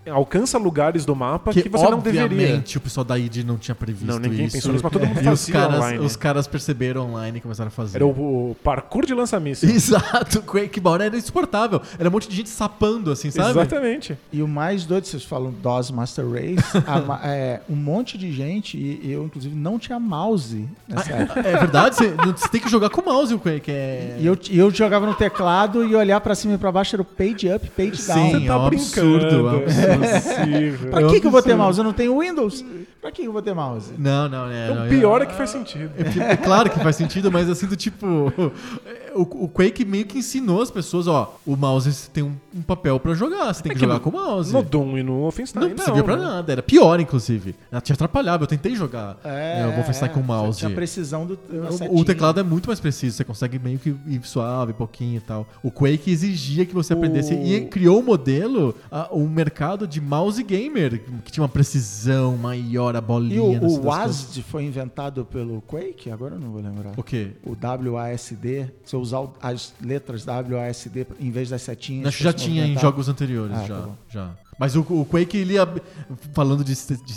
é, 0.06 0.10
alcança 0.12 0.58
lugares 0.58 1.06
do 1.06 1.16
mapa 1.16 1.52
que, 1.52 1.68
você 1.70 1.90
não 1.90 2.00
deveria. 2.00 2.26
obviamente 2.26 2.78
o 2.78 2.82
pessoal 2.82 3.04
da 3.04 3.18
id 3.18 3.38
não 3.44 3.58
tinha 3.58 3.76
previsto 3.76 4.06
Não, 4.08 4.20
ninguém 4.20 4.46
isso. 4.46 4.56
pensou 4.58 4.72
nisso, 4.72 4.84
mas 4.84 4.94
todo 4.94 5.06
mundo 5.08 5.18
e 5.18 5.30
os 5.30 5.42
fazia 5.42 5.54
caras, 5.54 5.76
online. 5.78 6.06
os 6.06 6.16
caras 6.16 6.48
perceberam 6.48 7.10
online 7.10 7.38
e 7.38 7.42
começaram 7.42 7.68
a 7.68 7.72
fazer. 7.72 7.98
Era 7.98 8.06
o, 8.06 8.52
o 8.52 8.56
parkour 8.64 9.06
de 9.06 9.14
lança-míssil. 9.14 9.70
Exato. 9.74 10.37
O 10.38 10.44
Quake 10.44 10.80
Ball 10.80 10.96
era 11.02 11.18
insuportável. 11.18 11.82
Era 11.98 12.10
um 12.10 12.12
monte 12.12 12.30
de 12.30 12.36
gente 12.36 12.50
sapando, 12.50 13.12
assim, 13.12 13.32
sabe? 13.32 13.52
Exatamente. 13.52 14.18
E 14.32 14.42
o 14.42 14.48
mais 14.48 14.86
doido, 14.86 15.06
vocês 15.06 15.24
falam 15.24 15.52
DOS 15.52 15.92
Master 15.92 16.26
Race, 16.30 16.58
a 16.88 17.22
é, 17.28 17.62
um 17.70 17.76
monte 17.76 18.18
de 18.18 18.32
gente, 18.32 18.78
e 18.78 19.12
eu 19.12 19.24
inclusive 19.26 19.56
não 19.56 19.78
tinha 19.80 20.00
mouse 20.00 20.68
nessa 20.88 21.12
época. 21.12 21.40
É 21.40 21.58
verdade, 21.58 21.96
você, 21.96 22.10
você 22.10 22.48
tem 22.50 22.62
que 22.62 22.70
jogar 22.70 22.90
com 22.90 23.02
o 23.02 23.06
mouse 23.06 23.34
o 23.34 23.40
Quake. 23.40 23.72
É... 23.72 24.18
E 24.20 24.26
eu, 24.26 24.38
e 24.50 24.58
eu 24.58 24.72
jogava 24.72 25.06
no 25.06 25.14
teclado 25.14 25.84
e 25.84 25.96
olhar 25.96 26.20
pra 26.22 26.36
cima 26.36 26.56
e 26.56 26.58
pra 26.58 26.72
baixo 26.72 26.96
era 26.96 27.02
o 27.02 27.06
page 27.06 27.50
up, 27.54 27.70
page 27.72 28.06
down. 28.08 28.32
Sim, 28.32 28.48
é 28.48 28.56
um 28.56 28.66
absurdo. 28.66 29.26
é 29.26 29.42
um 29.42 29.50
absurdo. 29.58 30.88
É. 30.88 30.90
Pra 30.90 31.02
É 31.02 31.06
um 31.06 31.10
que, 31.10 31.20
que 31.22 31.28
eu 31.28 31.32
vou 31.32 31.42
ter 31.42 31.52
absurdo. 31.52 31.64
mouse? 31.64 31.78
Eu 31.80 31.84
não 31.84 31.94
tenho 31.94 32.20
Windows. 32.20 32.64
Pra 33.02 33.12
que 33.12 33.24
eu 33.24 33.32
vou 33.32 33.42
ter 33.42 33.54
mouse? 33.54 33.94
Não, 33.98 34.28
não, 34.28 34.50
é. 34.50 34.74
não, 34.74 34.86
O 34.86 34.90
pior 34.90 35.22
é 35.22 35.26
que 35.26 35.36
faz 35.36 35.50
sentido. 35.50 35.92
É, 35.98 36.34
é 36.34 36.38
claro 36.38 36.70
que 36.70 36.80
faz 36.80 36.96
sentido, 36.96 37.32
mas 37.32 37.50
assim, 37.50 37.68
do 37.68 37.76
tipo. 37.76 38.34
O, 39.18 39.44
o 39.46 39.48
Quake 39.50 39.84
meio 39.86 40.06
que 40.06 40.20
ensinou 40.20 40.62
as 40.62 40.70
pessoas, 40.72 41.08
ó, 41.08 41.38
o 41.46 41.56
mouse 41.56 42.10
tem 42.12 42.24
um, 42.24 42.34
um 42.56 42.62
papel 42.62 43.00
pra 43.00 43.14
jogar, 43.14 43.54
você 43.54 43.64
tem 43.64 43.72
É 43.72 43.74
que, 43.76 43.80
que 43.80 43.86
jogar 43.86 43.96
no- 43.96 44.00
com 44.02 44.10
o 44.10 44.14
mouse. 44.14 44.54
No 44.54 44.62
Doom 44.64 44.98
e 44.98 45.04
no 45.04 45.20
Wolfenstein, 45.22 45.70
não 45.70 45.76
não. 45.76 45.84
servia 45.84 46.04
pra 46.04 46.16
né? 46.16 46.24
nada, 46.24 46.52
era 46.52 46.62
pior, 46.64 47.00
inclusive. 47.00 47.56
Ela 47.72 47.82
te 47.82 47.94
atrapalhava, 47.94 48.44
eu 48.44 48.48
tentei 48.48 48.76
jogar 48.76 49.18
É, 49.24 49.62
é, 49.62 49.68
o 49.68 49.72
Wolfenstein 49.76 50.10
com 50.12 50.20
o 50.20 50.24
mouse. 50.24 50.60
Tinha 50.60 50.70
precisão 50.72 51.26
do 51.26 51.38
O-. 51.92 52.00
O 52.02 52.06
teclado 52.06 52.40
é 52.40 52.44
muito 52.44 52.68
mais 52.68 52.80
preciso, 52.80 53.18
você 53.18 53.24
consegue 53.24 53.58
meio 53.60 53.80
que 53.80 53.90
ir 54.08 54.22
suave, 54.24 54.74
pouquinho 54.74 55.18
e 55.18 55.22
tal. 55.22 55.48
O 55.64 55.72
Quake 55.72 56.10
exigia 56.12 56.66
que 56.66 56.74
você 56.74 56.94
aprendesse 56.94 57.34
O- 57.34 57.44
e 57.46 57.66
criou 57.66 58.00
um 58.00 58.04
modelo, 58.04 58.76
a- 58.92 59.10
um 59.12 59.28
mercado 59.28 59.88
de 59.88 60.00
mouse 60.02 60.42
gamer, 60.44 61.02
que 61.24 61.32
tinha 61.32 61.42
uma 61.44 61.50
precisão 61.50 62.36
maior, 62.38 62.96
a 62.96 63.00
E 63.00 63.02
bolinha. 63.02 63.42
o, 63.44 63.54
não 63.62 63.70
sei 63.70 63.78
o 63.80 63.82
coisas. 63.82 63.86
WASD 63.86 64.42
foi 64.44 64.64
inventado 64.64 65.26
pelo 65.26 65.62
Quake? 65.62 66.10
Agora 66.12 66.36
eu 66.36 66.40
não 66.40 66.50
vou 66.52 66.62
lembrar. 66.62 66.94
O 66.98 67.04
quê? 67.04 67.32
O 67.46 67.56
WASD, 67.92 68.68
se 68.84 68.96
eu 68.96 69.00
usar 69.08 69.28
as 69.42 69.74
letras 69.82 70.26
WASD 70.26 71.08
em 71.20 71.32
vez 71.32 71.50
das 71.50 71.62
setinhas. 71.62 72.08
Acho 72.08 72.18
que 72.18 72.24
já 72.24 72.34
tinha 72.34 72.66
em 72.66 72.78
jogos 72.78 73.08
anteriores, 73.10 73.56
Ah, 73.58 73.66
já, 73.66 73.82
tá 73.82 73.90
já. 74.10 74.32
Mas 74.60 74.76
o, 74.76 74.82
o 74.82 75.06
Quake, 75.06 75.38
ele 75.38 75.56
falando 76.34 76.64
de, 76.64 76.74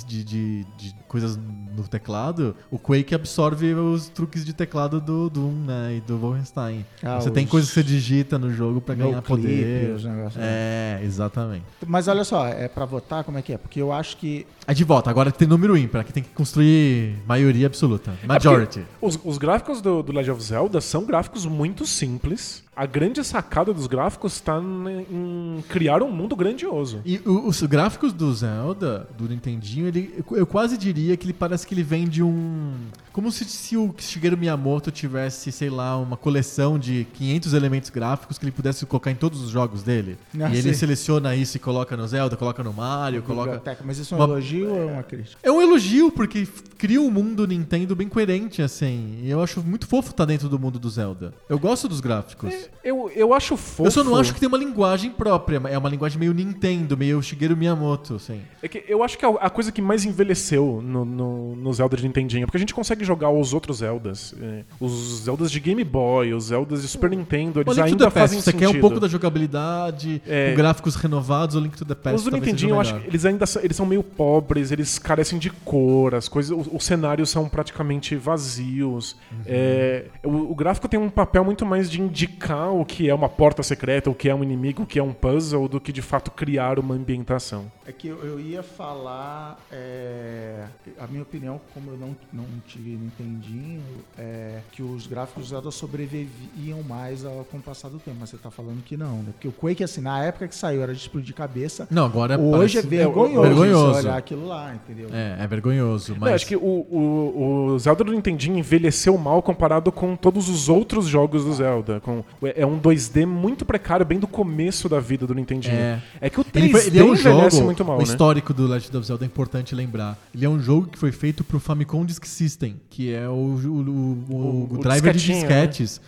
de, 0.07 0.25
de- 0.25 0.65
de- 0.77 0.95
coisas 1.09 1.37
no 1.77 1.83
teclado, 1.89 2.55
o 2.71 2.79
Quake 2.79 3.15
absorve 3.15 3.73
os 3.75 4.09
truques 4.09 4.45
de 4.45 4.53
teclado 4.53 5.01
do 5.01 5.29
Doom, 5.31 5.53
né, 5.67 5.97
e 5.97 6.01
do 6.01 6.17
Wolfenstein. 6.19 6.85
Ah, 7.03 7.21
você 7.21 7.31
tem 7.31 7.45
os- 7.45 7.51
coisas 7.51 7.71
que 7.71 7.75
você 7.75 7.83
digita 7.83 8.39
no 8.39 8.53
jogo 8.53 8.81
pra 8.81 8.95
No 8.95 9.05
ganhar 9.05 9.23
clip, 9.23 9.41
poder. 9.43 9.95
os 9.97 10.05
negócios. 10.05 10.37
É, 10.39 11.01
exatamente. 11.03 11.65
Mas 11.87 12.07
olha 12.09 12.23
só, 12.25 12.47
é 12.47 12.69
pra 12.69 12.85
votar, 12.85 13.25
como 13.25 13.39
é 13.39 13.43
que 13.43 13.53
é? 13.53 13.59
Porque 13.59 13.81
eu 13.81 13.93
acho 13.93 14.17
que 14.19 14.47
Aí 14.67 14.75
de 14.75 14.85
volta, 14.85 15.11
agora 15.11 15.33
tem 15.33 15.49
número 15.49 15.77
ímpar, 15.77 16.03
aqui 16.03 16.13
tem 16.13 16.23
que 16.23 16.29
construir 16.31 17.17
maioria 17.27 17.67
absoluta. 17.67 18.13
Majority. 18.25 18.83
Os, 19.01 19.19
os 19.25 19.37
gráficos 19.39 19.81
do, 19.81 20.03
do 20.03 20.13
Legend 20.13 20.31
of 20.33 20.43
Zelda 20.45 20.81
são 20.81 21.05
gráficos 21.05 21.45
muito 21.47 21.85
simples. 21.87 22.63
A 22.81 22.87
grande 22.87 23.23
sacada 23.23 23.75
dos 23.75 23.87
gráficos 23.87 24.33
está 24.37 24.59
em 24.59 25.63
criar 25.69 26.03
um 26.03 26.11
mundo 26.11 26.35
grandioso. 26.35 27.03
E 27.05 27.21
os 27.27 27.61
gráficos 27.65 28.11
do 28.11 28.33
Zelda, 28.33 29.07
do 29.19 29.29
Nintendinho, 29.29 29.87
ele, 29.87 30.25
eu- 30.31 30.47
quase 30.47 30.79
diria 30.79 31.15
que 31.15 31.27
ele 31.27 31.35
parece 31.35 31.67
que 31.67 31.75
ele 31.75 31.83
vem 31.83 32.09
de 32.09 32.23
um. 32.23 32.73
Como 33.13 33.31
se, 33.31 33.45
se 33.45 33.77
o 33.77 33.95
Shigeru 33.99 34.39
Miyamoto 34.39 34.91
tivesse, 34.91 35.53
sei 35.53 35.69
lá, 35.69 35.99
uma 35.99 36.17
coleção 36.17 36.79
de 36.79 37.07
500 37.13 37.53
elementos 37.53 37.91
gráficos 37.91 38.39
que 38.39 38.45
ele 38.47 38.53
pudesse 38.53 38.87
colocar 38.87 39.11
em 39.11 39.15
todos 39.17 39.43
os 39.43 39.51
jogos 39.51 39.83
dele. 39.83 40.17
Ah, 40.41 40.49
e 40.49 40.53
ele 40.57 40.73
sim. 40.73 40.75
seleciona 40.75 41.37
isso 41.37 41.59
e 41.59 41.61
coloca 41.61 41.95
no 41.99 42.09
Zelda, 42.09 42.35
coloca 42.35 42.63
no 42.65 42.73
Mario, 42.73 43.23
coloca. 43.23 43.61
Mas 43.85 43.99
isso 43.99 44.15
é 44.15 44.17
um 44.17 44.21
Uma- 44.21 44.27
elogio 44.33 44.71
ou 44.73 44.81
é 44.81 44.87
uma 44.87 45.03
crítica? 45.03 45.37
É 45.43 45.53
um 45.53 45.61
elogio, 45.61 46.11
porque 46.11 46.49
cria 46.79 47.01
um 47.03 47.11
mundo 47.11 47.47
Nintendo 47.47 47.95
bem 47.95 48.09
coerente, 48.09 48.63
assim. 48.63 49.19
E 49.23 49.29
eu 49.29 49.43
acho 49.43 49.63
muito 49.63 49.87
fofo 49.87 50.13
estar 50.13 50.25
dentro 50.25 50.49
do 50.49 50.59
mundo 50.59 50.79
do 50.79 50.89
Zelda. 50.89 51.35
Eu 51.47 51.59
gosto 51.59 51.87
dos 51.87 52.01
gráficos. 52.01 52.70
Eu, 52.83 53.11
eu 53.15 53.35
acho 53.35 53.57
fofo. 53.57 53.87
Eu 53.87 53.91
só 53.91 54.03
não 54.03 54.17
acho 54.17 54.33
que 54.33 54.41
tem 54.41 54.49
uma 54.49 54.57
linguagem 54.57 55.11
própria. 55.11 55.61
É 55.69 55.77
uma 55.77 55.89
linguagem 55.89 56.19
meio 56.19 56.33
Nintendo, 56.33 56.97
meio 56.97 57.23
Shigeru 57.23 57.57
Miyamoto, 57.57 58.15
assim. 58.15 58.41
É 58.63 58.69
que 58.69 58.83
eu 58.89 59.03
acho 59.03 59.19
que 59.19 59.25
a, 59.25 59.29
a 59.29 59.51
coisa 59.51 59.71
que 59.71 59.83
mais 59.83 60.05
envelheceu 60.07 60.81
no, 60.83 61.05
no, 61.05 61.57
no 61.57 61.73
Zelda 61.75 61.97
de 61.97 62.03
Nintendinho, 62.05 62.47
porque 62.47 62.57
a 62.57 62.61
gente 62.61 62.75
consegue 62.75 63.05
jogar 63.05 63.29
os 63.31 63.53
outros 63.53 63.79
Zeldas. 63.79 64.35
é, 64.41 64.63
os 64.81 65.23
Zeldas 65.25 65.51
de 65.51 65.61
Game 65.61 65.83
Boy, 65.85 66.33
os 66.33 66.45
Zeldas 66.45 66.83
de 66.83 66.89
Super 66.89 67.11
Nintendo, 67.11 67.61
eles 67.61 67.69
O 67.77 67.77
Link 67.77 67.89
to 67.89 67.93
ainda 67.93 68.05
Past, 68.07 68.19
fazem 68.19 68.41
você 68.41 68.51
sentido. 68.51 68.71
quer 68.71 68.77
um 68.79 68.81
pouco 68.81 68.99
da 68.99 69.09
jogabilidade, 69.09 70.23
É. 70.27 70.51
com 70.51 70.57
gráficos 70.57 70.95
renovados, 70.95 71.57
o 71.57 71.61
Link 71.61 71.77
to 71.77 71.85
the 71.85 71.95
Past 71.95 72.17
Os 72.17 72.25
do 72.25 72.31
Nintendinho, 72.31 72.75
eu 72.77 72.81
acho 72.81 72.99
que 72.99 73.07
eles 73.09 73.25
ainda 73.25 73.47
são, 73.47 73.63
eles 73.63 73.77
são 73.77 73.87
meio 73.87 74.03
pobres, 74.03 74.71
eles 74.73 74.99
carecem 74.99 75.39
de 75.39 75.51
cor, 75.51 76.15
as 76.15 76.29
coisas, 76.29 76.57
os, 76.57 76.67
os 76.73 76.85
cenários 76.85 77.31
são 77.31 77.49
praticamente 77.49 78.17
vazios. 78.17 79.17
Uhum. 79.31 79.39
É, 79.47 80.05
o, 80.25 80.53
o 80.53 80.55
gráfico 80.55 80.89
tem 80.89 80.99
um 80.99 81.11
papel 81.11 81.45
muito 81.45 81.65
mais 81.67 81.91
de 81.91 82.01
indicar 82.01 82.60
o 82.69 82.85
que 82.85 83.09
é 83.09 83.15
uma 83.15 83.29
porta 83.29 83.63
secreta, 83.63 84.11
o 84.11 84.15
que 84.15 84.29
é 84.29 84.35
um 84.35 84.43
inimigo, 84.43 84.83
o 84.83 84.87
que 84.87 84.99
é 84.99 85.03
um 85.03 85.13
puzzle, 85.13 85.69
do 85.69 85.81
que 85.81 85.93
de 85.93 86.03
fato 86.03 86.31
criar 86.31 86.79
uma 86.79 86.95
ambientação. 86.95 87.71
É 87.87 87.93
que 87.93 88.09
eu, 88.09 88.19
eu 88.25 88.39
ia 88.41 88.63
falar, 88.63 89.59
é, 89.73 90.65
a 90.99 91.07
minha 91.07 91.23
opinião, 91.23 91.61
como 91.75 91.91
eu 91.91 91.97
não, 91.97 92.17
não 92.33 92.45
tive 92.67 92.91
Nintendinho, 92.91 93.83
é 94.19 94.61
que 94.73 94.83
os 94.83 95.07
gráficos 95.07 95.45
do 95.45 95.49
Zelda 95.51 95.71
sobreviviam 95.71 96.83
mais 96.83 97.25
ao, 97.25 97.45
com 97.51 97.59
o 97.59 97.61
passar 97.61 97.89
do 97.89 97.99
tempo. 97.99 98.19
Mas 98.21 98.31
você 98.31 98.37
tá 98.37 98.51
falando 98.51 98.83
que 98.85 98.97
não, 98.97 99.19
né? 99.19 99.31
Porque 99.33 99.49
o 99.49 99.53
Quake, 99.53 99.83
assim, 99.83 100.01
na 100.01 100.23
época 100.25 100.49
que 100.49 100.55
saiu 100.55 100.83
era 100.83 100.93
de 100.93 101.01
explodir 101.01 101.35
cabeça. 101.35 101.87
Não, 101.91 102.05
agora 102.07 102.39
Hoje 102.39 102.79
é 102.79 102.83
parece- 102.83 102.89
vergonhoso, 102.89 103.43
vergonhoso. 103.43 103.95
você 103.95 104.07
olhar 104.07 104.17
aquilo 104.19 104.47
lá, 104.47 104.75
entendeu? 104.75 105.09
É, 105.13 105.37
é 105.43 105.47
vergonhoso, 105.47 106.13
Não, 106.13 106.21
mas... 106.21 106.35
acho 106.35 106.47
que 106.47 106.57
o, 106.57 106.61
o, 106.61 107.67
o 107.73 107.79
Zelda 107.79 108.05
do 108.05 108.13
Nintendinho 108.13 108.59
envelheceu 108.59 109.17
mal 109.19 109.43
comparado 109.43 109.91
com 109.93 110.17
todos 110.17 110.49
os 110.49 110.69
outros 110.69 111.07
jogos 111.07 111.45
do 111.45 111.53
Zelda. 111.53 112.01
Com, 112.01 112.25
é 112.43 112.65
um 112.67 112.79
2D 112.81 113.27
muito 113.27 113.65
precário, 113.65 114.05
bem 114.07 114.19
do 114.19 114.27
começo 114.27 114.89
da 114.89 114.99
vida 115.01 115.27
do 115.27 115.35
Nintendinho. 115.35 115.75
É. 115.75 116.03
É, 116.21 116.31
que 116.31 116.41
o 116.41 116.45
3D 116.45 116.65
Ele, 116.65 116.87
ele 116.87 116.99
é 116.99 117.05
um 117.05 117.15
jogo, 117.17 117.63
muito 117.65 117.85
mal, 117.85 117.97
o 117.97 117.99
né? 117.99 118.05
histórico 118.05 118.53
do 118.55 118.67
Legend 118.67 118.97
of 118.97 119.07
Zelda 119.07 119.25
é 119.25 119.27
importante 119.27 119.75
lembrar. 119.75 120.19
Ele 120.35 120.45
é 120.45 120.49
um 120.49 120.61
jogo 120.61 120.89
que 120.89 120.99
foi 120.99 121.13
feito 121.13 121.45
pro 121.45 121.61
Famicom 121.61 122.05
Disk 122.05 122.25
System, 122.27 122.77
que 122.89 123.13
é 123.13 123.29
o, 123.29 123.33
o, 123.33 123.37
o- 123.37 124.25
o- 124.31 124.35
O- 124.35 124.69
o 124.71 124.75
o 124.75 124.79
driver 124.79 125.15
de 125.15 125.29
né? 125.33 125.35
disquetes, 125.39 126.01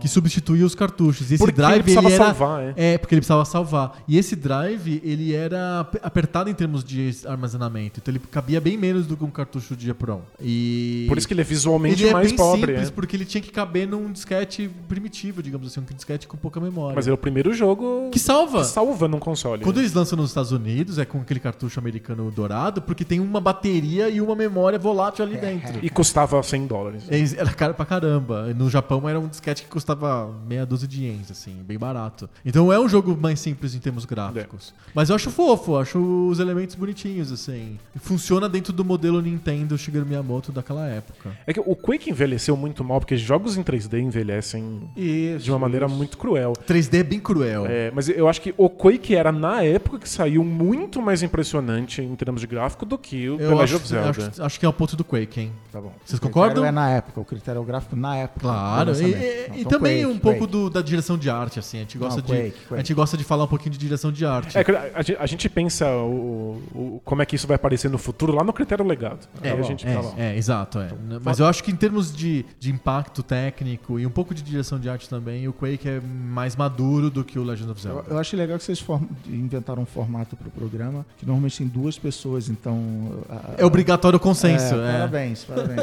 que 0.00 0.08
substituía 0.08 0.64
os 0.64 0.74
cartuchos. 0.74 1.30
E 1.30 1.34
esse 1.34 1.38
Porque 1.44 1.60
ele 1.60 1.66
drive 1.66 1.82
precisava 1.82 2.10
era, 2.10 2.24
salvar, 2.24 2.62
é. 2.62 2.74
É, 2.94 2.98
porque 2.98 3.14
ele 3.14 3.20
precisava 3.20 3.44
salvar. 3.44 4.02
E 4.08 4.16
esse 4.18 4.34
drive, 4.36 5.00
ele 5.04 5.34
era 5.34 5.80
ap- 5.80 5.96
apertado 6.02 6.48
em 6.50 6.54
termos 6.54 6.82
de 6.84 7.10
armazenamento. 7.26 8.00
Então 8.00 8.12
ele 8.12 8.20
cabia 8.30 8.60
bem 8.60 8.76
menos 8.78 9.06
do 9.06 9.16
que 9.16 9.24
um 9.24 9.30
cartucho 9.30 9.76
de 9.76 9.90
EPROM. 9.90 10.20
E... 10.40 11.04
Por 11.08 11.18
isso 11.18 11.26
que 11.28 11.34
ele 11.34 11.40
é 11.40 11.44
visualmente 11.44 12.02
ele 12.02 12.10
é 12.10 12.12
mais 12.12 12.28
bem 12.28 12.36
pobre. 12.36 12.72
simples, 12.72 12.88
é. 12.88 12.90
porque 12.90 13.16
ele 13.16 13.24
tinha 13.24 13.40
que 13.40 13.50
caber 13.50 13.86
num 13.88 14.10
disquete 14.12 14.70
primitivo, 14.88 15.42
digamos 15.42 15.66
assim, 15.66 15.73
um 15.80 15.84
disquete 15.84 16.26
com 16.26 16.36
pouca 16.36 16.60
memória. 16.60 16.94
Mas 16.94 17.08
é 17.08 17.12
o 17.12 17.16
primeiro 17.16 17.52
jogo 17.52 18.10
Que 18.10 18.18
salva! 18.18 18.60
que 18.60 18.66
salva 18.66 19.08
num 19.08 19.18
console. 19.18 19.62
Quando 19.62 19.76
né? 19.76 19.82
eles 19.82 19.92
lançam 19.94 20.16
nos 20.16 20.30
Estados 20.30 20.52
Unidos, 20.52 20.98
é 20.98 21.04
com 21.04 21.18
aquele 21.20 21.40
cartucho 21.40 21.78
americano 21.78 22.30
dourado, 22.30 22.82
porque 22.82 23.04
tem 23.04 23.20
uma 23.20 23.40
bateria 23.40 24.08
e 24.08 24.20
uma 24.20 24.34
memória 24.34 24.78
volátil 24.78 25.24
ali 25.24 25.36
dentro. 25.36 25.78
E 25.82 25.90
custava 25.90 26.42
100 26.42 26.66
dólares. 26.66 27.04
É, 27.08 27.20
Era 27.40 27.52
caro 27.52 27.74
pra 27.74 27.84
caramba. 27.84 28.52
No 28.54 28.68
Japão 28.68 29.08
era 29.08 29.18
um 29.18 29.28
disquete 29.28 29.62
que 29.62 29.68
custava 29.68 30.32
meia 30.46 30.64
dúzia 30.66 30.86
de 30.88 31.02
ienes, 31.04 31.30
assim, 31.30 31.62
bem 31.62 31.78
barato. 31.78 32.28
Então 32.44 32.72
é 32.72 32.78
um 32.78 32.88
jogo 32.88 33.16
mais 33.16 33.40
simples 33.40 33.74
em 33.74 33.78
termos 33.78 34.04
gráficos. 34.04 34.74
Mas 34.94 35.08
eu 35.08 35.16
acho 35.16 35.30
fofo, 35.30 35.76
acho 35.76 35.98
os 36.28 36.38
elementos 36.38 36.74
bonitinhos, 36.74 37.32
assim. 37.32 37.78
E 37.94 37.98
Funciona 37.98 38.48
dentro 38.48 38.72
do 38.72 38.84
modelo 38.84 39.20
Nintendo 39.20 39.76
Shigeru 39.76 40.06
Miyamoto 40.06 40.52
daquela 40.52 40.86
época. 40.86 41.36
É 41.46 41.52
que 41.52 41.60
o 41.60 41.74
Quake 41.74 42.10
envelheceu 42.10 42.56
muito 42.56 42.84
mal, 42.84 43.00
porque 43.00 43.16
jogos 43.16 43.56
em 43.56 43.62
3D 43.62 44.00
envelhecem 44.00 44.88
Isso, 44.96 45.44
de 45.44 45.50
uma 45.50 45.63
maneira 45.64 45.88
muito 45.88 46.16
cruel. 46.16 46.52
3D 46.66 47.00
é 47.00 47.02
bem 47.02 47.18
cruel. 47.20 47.66
É, 47.66 47.90
mas 47.94 48.08
eu 48.08 48.28
acho 48.28 48.40
que 48.40 48.54
o 48.56 48.68
Quake 48.70 49.14
era, 49.14 49.30
na 49.32 49.62
época 49.62 49.98
que 49.98 50.08
saiu, 50.08 50.44
muito 50.44 51.02
mais 51.02 51.22
impressionante 51.22 52.00
em 52.02 52.14
termos 52.14 52.40
de 52.40 52.46
gráfico 52.46 52.86
do 52.86 52.96
que 52.96 53.28
o 53.28 53.36
The 53.36 53.44
Eu 53.44 53.48
Legend 53.50 53.62
acho, 53.64 53.76
of 53.76 53.88
Zelda. 53.88 54.10
acho, 54.10 54.42
acho 54.42 54.60
que 54.60 54.66
é 54.66 54.68
o 54.68 54.72
ponto 54.72 54.96
do 54.96 55.04
Quake, 55.04 55.40
hein? 55.40 55.52
Tá 55.72 55.80
bom. 55.80 55.92
Vocês 56.04 56.18
O 56.18 56.22
critério 56.22 56.32
concordam? 56.32 56.64
É 56.64 56.70
na 56.70 56.90
época, 56.90 57.20
o 57.20 57.24
critério 57.24 57.58
é 57.58 57.62
o 57.62 57.64
gráfico 57.64 57.96
na 57.96 58.16
época. 58.16 58.40
Claro, 58.40 58.90
e, 58.90 58.92
lançamento. 58.92 59.16
e- 59.16 59.48
Não, 59.48 59.56
e 59.56 59.60
então 59.60 59.70
também 59.72 60.02
Quake, 60.04 60.14
um 60.14 60.18
pouco 60.18 60.38
Quake. 60.40 60.52
do- 60.52 60.70
da 60.70 60.82
direção 60.82 61.18
de 61.18 61.28
arte, 61.30 61.58
assim. 61.58 61.78
A 61.78 61.80
gente 61.80 61.98
gosta, 61.98 62.20
Não, 62.20 62.26
de, 62.26 62.32
Quake, 62.32 62.58
Quake. 62.60 62.74
A 62.74 62.76
gente 62.78 62.94
gosta 62.94 63.16
de 63.16 63.24
falar 63.24 63.44
um 63.44 63.48
pouquinho 63.48 63.70
de 63.72 63.78
direção 63.78 64.12
de 64.12 64.24
arte. 64.24 64.56
É, 64.56 64.60
a, 64.60 64.98
a 64.98 65.02
gente- 65.02 65.16
a 65.20 65.26
gente 65.26 65.48
pensa 65.48 65.88
o, 65.90 66.62
o- 66.74 67.00
como 67.04 67.22
é 67.22 67.26
que 67.26 67.34
isso 67.36 67.46
vai 67.46 67.56
aparecer 67.56 67.90
no 67.90 67.98
futuro 67.98 68.32
lá 68.34 68.44
no 68.44 68.52
critério 68.52 68.84
legado. 68.86 69.26
Aí 69.42 69.50
a 69.50 69.62
gente 69.62 69.86
é, 69.86 69.92
fala, 69.94 70.14
é, 70.16 70.36
exato. 70.36 70.78
É. 70.78 70.88
Mas 71.24 71.38
eu 71.40 71.46
acho 71.46 71.62
que 71.64 71.70
em 71.70 71.76
termos 71.76 72.14
de, 72.14 72.44
de 72.58 72.70
impacto 72.70 73.22
técnico 73.22 73.98
e 73.98 74.06
um 74.06 74.10
pouco 74.10 74.34
de 74.34 74.42
direção 74.42 74.78
de 74.78 74.88
arte 74.88 75.08
também, 75.08 75.48
o 75.48 75.52
Quake 75.54 75.88
é 75.88 76.00
mais 76.00 76.54
maduro 76.56 77.08
do 77.10 77.24
que 77.24 77.38
o 77.38 77.44
Legend 77.44 77.70
of 77.70 77.80
Zelda. 77.80 78.04
Eu, 78.08 78.14
eu 78.14 78.18
acho 78.18 78.36
legal 78.36 78.58
que 78.58 78.64
vocês 78.64 78.78
form- 78.80 79.06
inventaram 79.26 79.82
um 79.82 79.86
formato 79.86 80.36
pro 80.36 80.50
programa 80.50 81.04
que 81.18 81.24
normalmente 81.24 81.58
tem 81.58 81.66
duas 81.66 81.98
pessoas, 81.98 82.48
então. 82.48 83.24
a- 83.28 83.54
É 83.58 83.64
obrigatório 83.64 84.16
o 84.16 84.20
consenso. 84.20 84.74
É, 84.74 84.88
É, 84.88 84.92
Parabéns, 84.92 85.44
parabéns. 85.44 85.80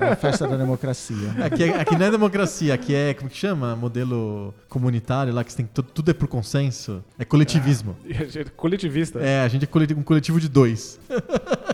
É 0.00 0.08
a 0.12 0.16
festa 0.16 0.46
da 0.46 0.56
democracia. 0.56 1.14
Aqui, 1.44 1.64
é- 1.64 1.80
aqui 1.80 1.96
não 1.96 2.06
é 2.06 2.10
democracia, 2.10 2.74
aqui 2.74 2.94
é, 2.94 3.14
como 3.14 3.30
que 3.30 3.36
chama? 3.36 3.74
Modelo 3.76 4.52
comunitário 4.68 5.32
lá, 5.32 5.42
que 5.44 5.50
você 5.52 5.58
tem, 5.58 5.66
tudo, 5.72 5.88
tudo 5.92 6.10
é 6.10 6.14
por 6.14 6.28
consenso. 6.28 7.02
É 7.18 7.24
coletivismo. 7.24 7.96
coletivista. 8.56 9.20
É, 9.20 9.42
a 9.42 9.48
gente 9.48 9.64
é 9.64 9.66
coleti- 9.66 9.94
um 9.94 10.02
coletivo 10.02 10.40
de 10.40 10.48
dois. 10.48 10.98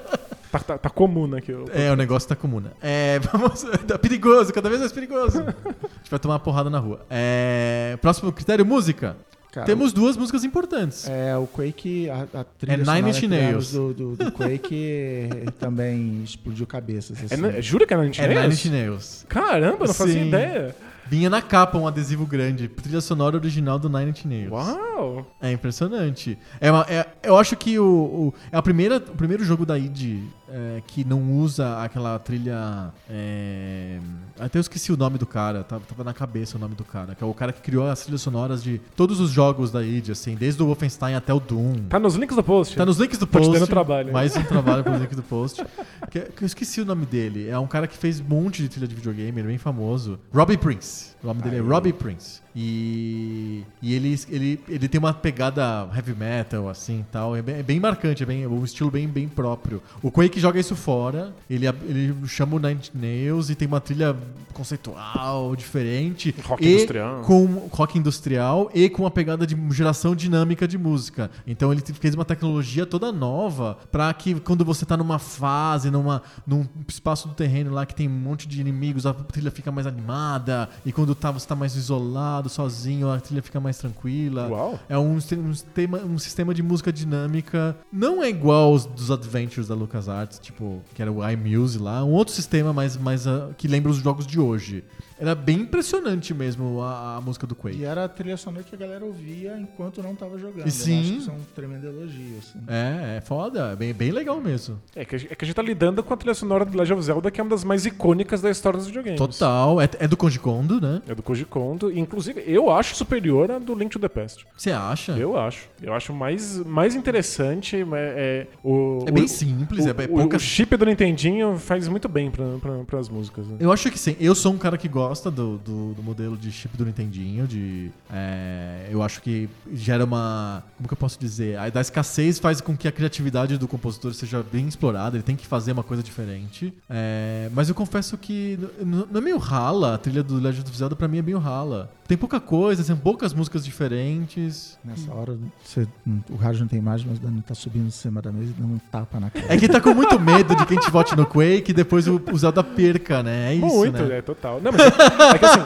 Tá, 0.50 0.58
tá, 0.58 0.78
tá 0.78 0.90
comum, 0.90 1.26
né? 1.26 1.40
Que 1.40 1.52
eu... 1.52 1.66
É, 1.72 1.92
o 1.92 1.96
negócio 1.96 2.28
tá 2.28 2.34
comum, 2.34 2.60
né? 2.60 2.70
É, 2.82 3.18
vamos. 3.32 3.62
Tá 3.86 3.98
perigoso, 3.98 4.52
cada 4.52 4.68
vez 4.68 4.80
mais 4.80 4.92
perigoso. 4.92 5.40
A 5.46 5.98
gente 5.98 6.10
vai 6.10 6.18
tomar 6.18 6.34
uma 6.34 6.40
porrada 6.40 6.68
na 6.68 6.78
rua. 6.78 7.06
É, 7.08 7.96
próximo 8.00 8.32
critério: 8.32 8.64
música. 8.66 9.16
Cara, 9.52 9.66
Temos 9.66 9.92
duas 9.92 10.16
músicas 10.16 10.44
importantes. 10.44 11.08
É, 11.08 11.36
o 11.36 11.44
Quake, 11.44 12.08
a, 12.08 12.40
a 12.40 12.44
trilha 12.44 12.74
É 12.74 12.76
Nine 12.76 12.84
sonora 12.86 13.08
Inch 13.08 13.22
Nails. 13.28 13.72
do, 13.72 13.92
do, 13.92 14.16
do 14.16 14.30
Quake 14.32 15.28
também 15.58 16.22
explodiu 16.22 16.64
cabeças. 16.68 17.20
É, 17.20 17.24
assim. 17.24 17.36
né? 17.42 17.60
Jura 17.60 17.84
que 17.84 17.92
é 17.92 17.96
Nine 17.96 18.10
Inch 18.10 18.20
É 18.20 18.28
Nine 18.28 18.34
Nails? 18.40 18.54
Inch 18.54 18.70
Nails. 18.70 19.26
Caramba, 19.28 19.84
eu 19.84 19.88
não 19.88 19.94
fazia 19.94 20.20
Sim. 20.22 20.28
ideia. 20.28 20.76
Vinha 21.10 21.28
na 21.28 21.42
capa 21.42 21.76
um 21.76 21.88
adesivo 21.88 22.24
grande. 22.24 22.68
Trilha 22.68 23.00
sonora 23.00 23.36
original 23.36 23.80
do 23.80 23.88
Nine 23.88 24.10
Inch 24.10 24.24
Nails. 24.24 24.52
Uau! 24.52 25.26
É 25.42 25.50
impressionante. 25.50 26.38
É 26.60 26.70
uma- 26.70 26.86
é- 26.88 27.04
eu 27.24 27.36
acho 27.36 27.56
que 27.56 27.76
o, 27.80 27.84
o- 27.84 28.34
é 28.52 28.56
a 28.56 28.62
primeira, 28.62 28.98
o 28.98 29.16
primeiro 29.16 29.44
jogo 29.44 29.66
da 29.66 29.76
id 29.76 30.22
é, 30.52 30.82
que 30.86 31.04
não 31.04 31.32
usa 31.38 31.82
aquela 31.82 32.18
trilha. 32.18 32.92
é, 33.08 33.98
até 34.38 34.58
eu 34.58 34.60
esqueci 34.60 34.92
o 34.92 34.96
nome 34.96 35.18
do 35.18 35.26
cara, 35.26 35.62
tava, 35.64 35.82
tava 35.84 36.04
na 36.04 36.12
cabeça 36.14 36.56
o 36.56 36.60
nome 36.60 36.74
do 36.76 36.84
cara. 36.84 37.14
Que 37.14 37.24
é 37.24 37.26
o 37.26 37.34
cara 37.34 37.52
que 37.52 37.60
criou 37.60 37.88
as 37.88 38.02
trilhas 38.02 38.20
sonoras 38.22 38.62
de 38.62 38.80
todos 38.94 39.18
os 39.20 39.30
jogos 39.30 39.70
da 39.72 39.82
id, 39.82 40.10
assim, 40.10 40.34
desde 40.36 40.62
o 40.62 40.66
Wolfenstein 40.66 41.14
até 41.14 41.34
o 41.34 41.40
Doom. 41.40 41.74
Tá 41.88 41.98
nos 41.98 42.14
links 42.14 42.36
do 42.36 42.42
post. 42.44 42.76
Tá 42.76 42.86
nos 42.86 42.98
links 42.98 43.18
do 43.18 43.26
Tô 43.26 43.38
te 43.40 43.46
post. 43.46 43.58
dando 43.58 43.68
trabalho. 43.68 44.12
Mais 44.12 44.36
um 44.36 44.42
trabalho 44.44 44.84
pro 44.84 44.96
link 44.96 45.14
do 45.14 45.22
post. 45.24 45.64
Que, 46.10 46.20
que 46.20 46.42
eu 46.44 46.46
esqueci 46.46 46.80
o 46.80 46.84
nome 46.84 47.04
dele. 47.06 47.48
É 47.48 47.58
um 47.58 47.66
cara 47.66 47.86
que 47.86 47.96
fez 47.96 48.20
um 48.20 48.24
monte 48.24 48.62
de 48.62 48.68
trilha 48.68 48.86
de 48.86 48.94
videogame, 48.94 49.30
ele 49.40 49.40
é 49.40 49.50
bem 49.50 49.58
famoso. 49.58 50.18
Robbie 50.32 50.56
Prince. 50.56 50.99
Yes. 51.00 51.14
O 51.22 51.26
nome 51.26 51.42
dele 51.42 51.56
é 51.56 51.60
Robbie 51.60 51.92
Prince. 51.92 52.40
E, 52.54 53.62
e 53.80 53.94
ele, 53.94 54.18
ele, 54.28 54.60
ele 54.68 54.88
tem 54.88 54.98
uma 54.98 55.14
pegada 55.14 55.88
heavy 55.94 56.14
metal, 56.14 56.68
assim 56.68 57.04
tal. 57.12 57.36
É 57.36 57.42
bem, 57.42 57.56
é 57.56 57.62
bem 57.62 57.78
marcante, 57.78 58.22
é 58.22 58.26
bem, 58.26 58.46
um 58.46 58.64
estilo 58.64 58.90
bem, 58.90 59.06
bem 59.06 59.28
próprio. 59.28 59.82
O 60.02 60.10
Quake 60.10 60.40
joga 60.40 60.58
isso 60.58 60.74
fora. 60.74 61.32
Ele, 61.48 61.66
ele 61.66 62.14
chama 62.26 62.56
o 62.56 62.58
Nine 62.58 62.80
Nails 62.94 63.50
e 63.50 63.54
tem 63.54 63.68
uma 63.68 63.80
trilha 63.80 64.16
conceitual, 64.52 65.54
diferente. 65.54 66.34
Rock 66.44 66.64
e 66.64 66.74
industrial. 66.74 67.22
Com 67.22 67.46
rock 67.70 67.98
industrial 67.98 68.70
e 68.74 68.88
com 68.90 69.02
uma 69.02 69.10
pegada 69.10 69.46
de 69.46 69.56
geração 69.70 70.16
dinâmica 70.16 70.66
de 70.66 70.76
música. 70.76 71.30
Então 71.46 71.72
ele 71.72 71.80
fez 71.80 72.14
uma 72.14 72.24
tecnologia 72.24 72.84
toda 72.84 73.12
nova 73.12 73.78
para 73.92 74.12
que 74.12 74.38
quando 74.40 74.64
você 74.64 74.84
tá 74.84 74.96
numa 74.96 75.18
fase, 75.18 75.90
numa, 75.90 76.22
num 76.46 76.66
espaço 76.88 77.28
do 77.28 77.34
terreno 77.34 77.72
lá 77.72 77.86
que 77.86 77.94
tem 77.94 78.08
um 78.08 78.10
monte 78.10 78.48
de 78.48 78.60
inimigos, 78.60 79.06
a 79.06 79.14
trilha 79.14 79.50
fica 79.50 79.70
mais 79.70 79.86
animada. 79.86 80.68
E 80.84 80.92
quando 80.92 81.09
tá, 81.14 81.30
você 81.30 81.46
tá 81.46 81.54
mais 81.56 81.74
isolado, 81.76 82.48
sozinho, 82.48 83.10
a 83.10 83.20
trilha 83.20 83.42
fica 83.42 83.60
mais 83.60 83.78
tranquila. 83.78 84.48
Uau. 84.48 84.78
É 84.88 84.98
um, 84.98 85.20
sistema- 85.20 85.42
um, 85.48 85.54
sistema, 85.54 85.98
um 85.98 86.18
sistema 86.18 86.54
de 86.54 86.62
música 86.62 86.92
dinâmica. 86.92 87.76
Não 87.92 88.22
é 88.22 88.28
igual 88.28 88.72
aos 88.72 88.84
dos 88.86 89.10
Adventures 89.10 89.68
da 89.68 89.74
LucasArts, 89.74 90.38
tipo, 90.38 90.82
que 90.94 91.02
era 91.02 91.10
o 91.12 91.28
iMuse 91.30 91.78
lá. 91.78 92.04
Um 92.04 92.12
outro 92.12 92.34
sistema 92.34 92.72
mais, 92.72 92.96
mais 92.96 93.26
ah, 93.26 93.50
que 93.56 93.66
lembra 93.68 93.90
os 93.90 93.98
jogos 93.98 94.26
de 94.26 94.38
hoje. 94.40 94.84
Era 95.20 95.34
bem 95.34 95.60
impressionante 95.60 96.32
mesmo 96.32 96.80
a, 96.82 97.16
a 97.16 97.20
música 97.20 97.46
do 97.46 97.54
Quake. 97.54 97.78
E 97.78 97.84
era 97.84 98.04
a 98.04 98.08
trilha 98.08 98.36
sonora 98.36 98.62
que 98.64 98.74
a 98.74 98.78
galera 98.78 99.04
ouvia 99.04 99.56
enquanto 99.58 100.02
não 100.02 100.14
tava 100.14 100.38
jogando. 100.38 100.66
E 100.66 100.70
sim. 100.70 100.94
Eu 100.94 101.00
acho 101.00 101.10
que 101.12 101.18
isso 101.18 101.30
é 101.30 101.34
um 101.34 101.40
tremendo 101.54 101.86
elogio, 101.86 102.38
assim. 102.38 102.58
É, 102.66 103.18
é 103.18 103.20
foda. 103.20 103.72
É 103.72 103.76
bem, 103.76 103.92
bem 103.92 104.10
legal 104.10 104.40
mesmo. 104.40 104.80
É 104.96 105.04
que, 105.04 105.14
a 105.14 105.18
gente, 105.18 105.32
é 105.32 105.34
que 105.36 105.44
a 105.44 105.46
gente 105.46 105.54
tá 105.54 105.62
lidando 105.62 106.02
com 106.02 106.14
a 106.14 106.16
trilha 106.16 106.34
sonora 106.34 106.64
do 106.64 106.76
Legend 106.76 106.94
of 106.98 107.02
Zelda, 107.04 107.30
que 107.30 107.38
é 107.38 107.44
uma 107.44 107.50
das 107.50 107.64
mais 107.64 107.84
icônicas 107.84 108.40
da 108.40 108.50
história 108.50 108.78
dos 108.78 108.86
videogames. 108.86 109.18
Total. 109.18 109.80
É, 109.80 109.90
é 109.98 110.08
do 110.08 110.16
Koji 110.16 110.38
Kondo, 110.38 110.80
né? 110.80 111.02
É 111.06 111.14
do 111.14 111.22
Koji 111.22 111.44
Kondo. 111.44 111.92
Inclusive, 111.96 112.42
eu 112.46 112.70
acho 112.70 112.96
superior 112.96 113.50
à 113.50 113.58
do 113.58 113.74
Link 113.74 113.90
to 113.92 113.98
the 113.98 114.08
Past. 114.08 114.46
Você 114.56 114.70
acha? 114.70 115.12
Eu 115.12 115.38
acho. 115.38 115.68
Eu 115.82 115.92
acho 115.92 116.14
mais, 116.14 116.56
mais 116.64 116.94
interessante. 116.94 117.76
É, 117.76 117.84
é, 117.92 118.46
o, 118.64 119.04
É 119.06 119.10
bem 119.10 119.24
o- 119.24 119.28
simples, 119.28 119.84
o, 119.84 119.88
é, 119.88 119.90
é 119.90 120.06
pouca... 120.08 120.36
o 120.38 120.40
chip 120.40 120.74
do 120.76 120.86
Nintendinho 120.86 121.58
faz 121.58 121.86
muito 121.88 122.08
bem 122.08 122.30
pra, 122.30 122.44
pra, 122.58 122.72
pras 122.84 123.08
músicas. 123.10 123.46
né? 123.46 123.56
Eu 123.60 123.70
acho 123.70 123.90
que 123.90 123.98
sim. 123.98 124.16
Eu 124.18 124.34
sou 124.34 124.52
um 124.54 124.58
cara 124.58 124.78
que 124.78 124.88
gosta 124.88 125.09
do, 125.30 125.58
do, 125.58 125.94
do 125.94 126.02
modelo 126.02 126.36
de 126.36 126.52
chip 126.52 126.76
do 126.76 126.84
Nintendinho. 126.84 127.46
De, 127.46 127.90
é, 128.12 128.88
eu 128.90 129.02
acho 129.02 129.20
que 129.22 129.48
gera 129.72 130.04
uma. 130.04 130.62
Como 130.76 130.86
que 130.88 130.92
eu 130.94 130.98
posso 130.98 131.18
dizer? 131.18 131.58
A 131.58 131.68
da 131.68 131.80
escassez 131.80 132.38
faz 132.38 132.60
com 132.60 132.76
que 132.76 132.86
a 132.86 132.92
criatividade 132.92 133.58
do 133.58 133.66
compositor 133.66 134.14
seja 134.14 134.44
bem 134.52 134.68
explorada. 134.68 135.16
Ele 135.16 135.22
tem 135.24 135.34
que 135.36 135.46
fazer 135.46 135.72
uma 135.72 135.82
coisa 135.82 136.02
diferente. 136.02 136.72
É, 136.88 137.50
mas 137.54 137.68
eu 137.68 137.74
confesso 137.74 138.16
que 138.16 138.58
não 138.84 139.06
é 139.14 139.20
meio 139.20 139.38
rala. 139.38 139.94
A 139.94 139.98
trilha 139.98 140.22
do 140.22 140.36
Legend 140.38 140.68
of 140.68 140.76
Zelda 140.78 140.94
pra 140.94 141.08
mim 141.08 141.18
é 141.18 141.22
meio 141.22 141.38
rala. 141.38 141.90
Tem 142.06 142.16
pouca 142.18 142.40
coisa, 142.40 142.82
tem 142.82 142.96
poucas 142.96 143.32
músicas 143.32 143.64
diferentes. 143.64 144.78
Nessa 144.84 145.12
hora, 145.12 145.38
você- 145.64 145.86
o 146.28 146.34
rádio 146.36 146.60
não 146.62 146.68
tem 146.68 146.78
imagem, 146.78 147.06
mas 147.08 147.18
o 147.18 147.22
Dani 147.22 147.40
tá 147.42 147.54
subindo 147.54 147.86
em 147.86 147.90
cima 147.90 148.20
da 148.20 148.32
mesa 148.32 148.50
e 148.50 148.60
dando 148.60 148.74
um 148.74 148.78
tapa 148.78 149.20
na 149.20 149.30
cara. 149.30 149.46
É 149.48 149.56
que 149.56 149.68
tá 149.68 149.80
com 149.80 149.94
muito 149.94 150.18
medo 150.18 150.54
de 150.56 150.66
que 150.66 150.74
a 150.74 150.80
gente 150.80 150.90
vote 150.90 151.14
no 151.16 151.24
Quake 151.24 151.70
e 151.70 151.74
depois 151.74 152.08
o, 152.08 152.20
o 152.32 152.38
Zelda 152.38 152.62
perca, 152.64 153.22
né? 153.22 153.52
É 153.52 153.54
isso, 153.54 153.66
Muito, 153.66 154.02
né? 154.02 154.18
é 154.18 154.22
total. 154.22 154.60
Não, 154.60 154.72
mas 154.72 154.80
é, 155.00 155.34
é 155.34 155.38
que 155.38 155.44
assim, 155.44 155.60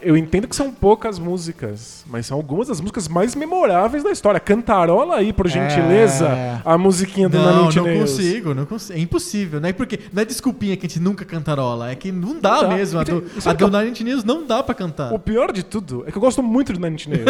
eu 0.00 0.16
entendo 0.16 0.46
que 0.48 0.54
são 0.56 0.70
poucas 0.70 1.18
músicas, 1.18 2.04
mas 2.06 2.26
são 2.26 2.36
algumas 2.36 2.68
das 2.68 2.80
músicas 2.80 3.08
mais 3.08 3.34
memoráveis 3.34 4.02
da 4.04 4.10
história. 4.10 4.38
Cantarola 4.40 5.16
aí, 5.16 5.32
por 5.32 5.48
gentileza, 5.48 6.26
É. 6.28 6.60
a 6.64 6.78
musiquinha 6.78 7.28
do 7.28 7.38
Não, 7.38 7.70
não 7.70 7.84
Nails. 7.84 8.10
consigo, 8.10 8.54
não 8.54 8.64
consigo. 8.66 8.98
É 8.98 9.02
impossível, 9.02 9.60
né? 9.60 9.72
Porque 9.72 9.98
não 10.12 10.22
é 10.22 10.24
desculpinha 10.24 10.76
que 10.76 10.86
a 10.86 10.88
gente 10.88 11.00
nunca 11.00 11.24
cantarola, 11.24 11.90
é 11.90 11.94
que 11.94 12.12
não 12.12 12.38
dá 12.40 12.62
Não 12.62 12.68
dá. 12.68 12.74
mesmo. 12.76 12.98
A 12.98 13.02
E 13.02 13.04
tem- 13.04 13.14
do, 13.20 13.26
e 13.26 13.48
a 13.48 13.52
do 13.52 13.70
Nails 13.70 14.24
não 14.24 14.46
dá 14.46 14.62
pra 14.62 14.74
cantar. 14.74 15.12
O 15.12 15.18
pior 15.18 15.52
de 15.52 15.62
tudo 15.62 16.04
é 16.06 16.10
que 16.12 16.16
eu 16.18 16.22
gosto 16.22 16.42
muito 16.42 16.72
de 16.72 16.80
Nine 16.80 16.94
Inch 16.94 17.06
Nails. 17.08 17.24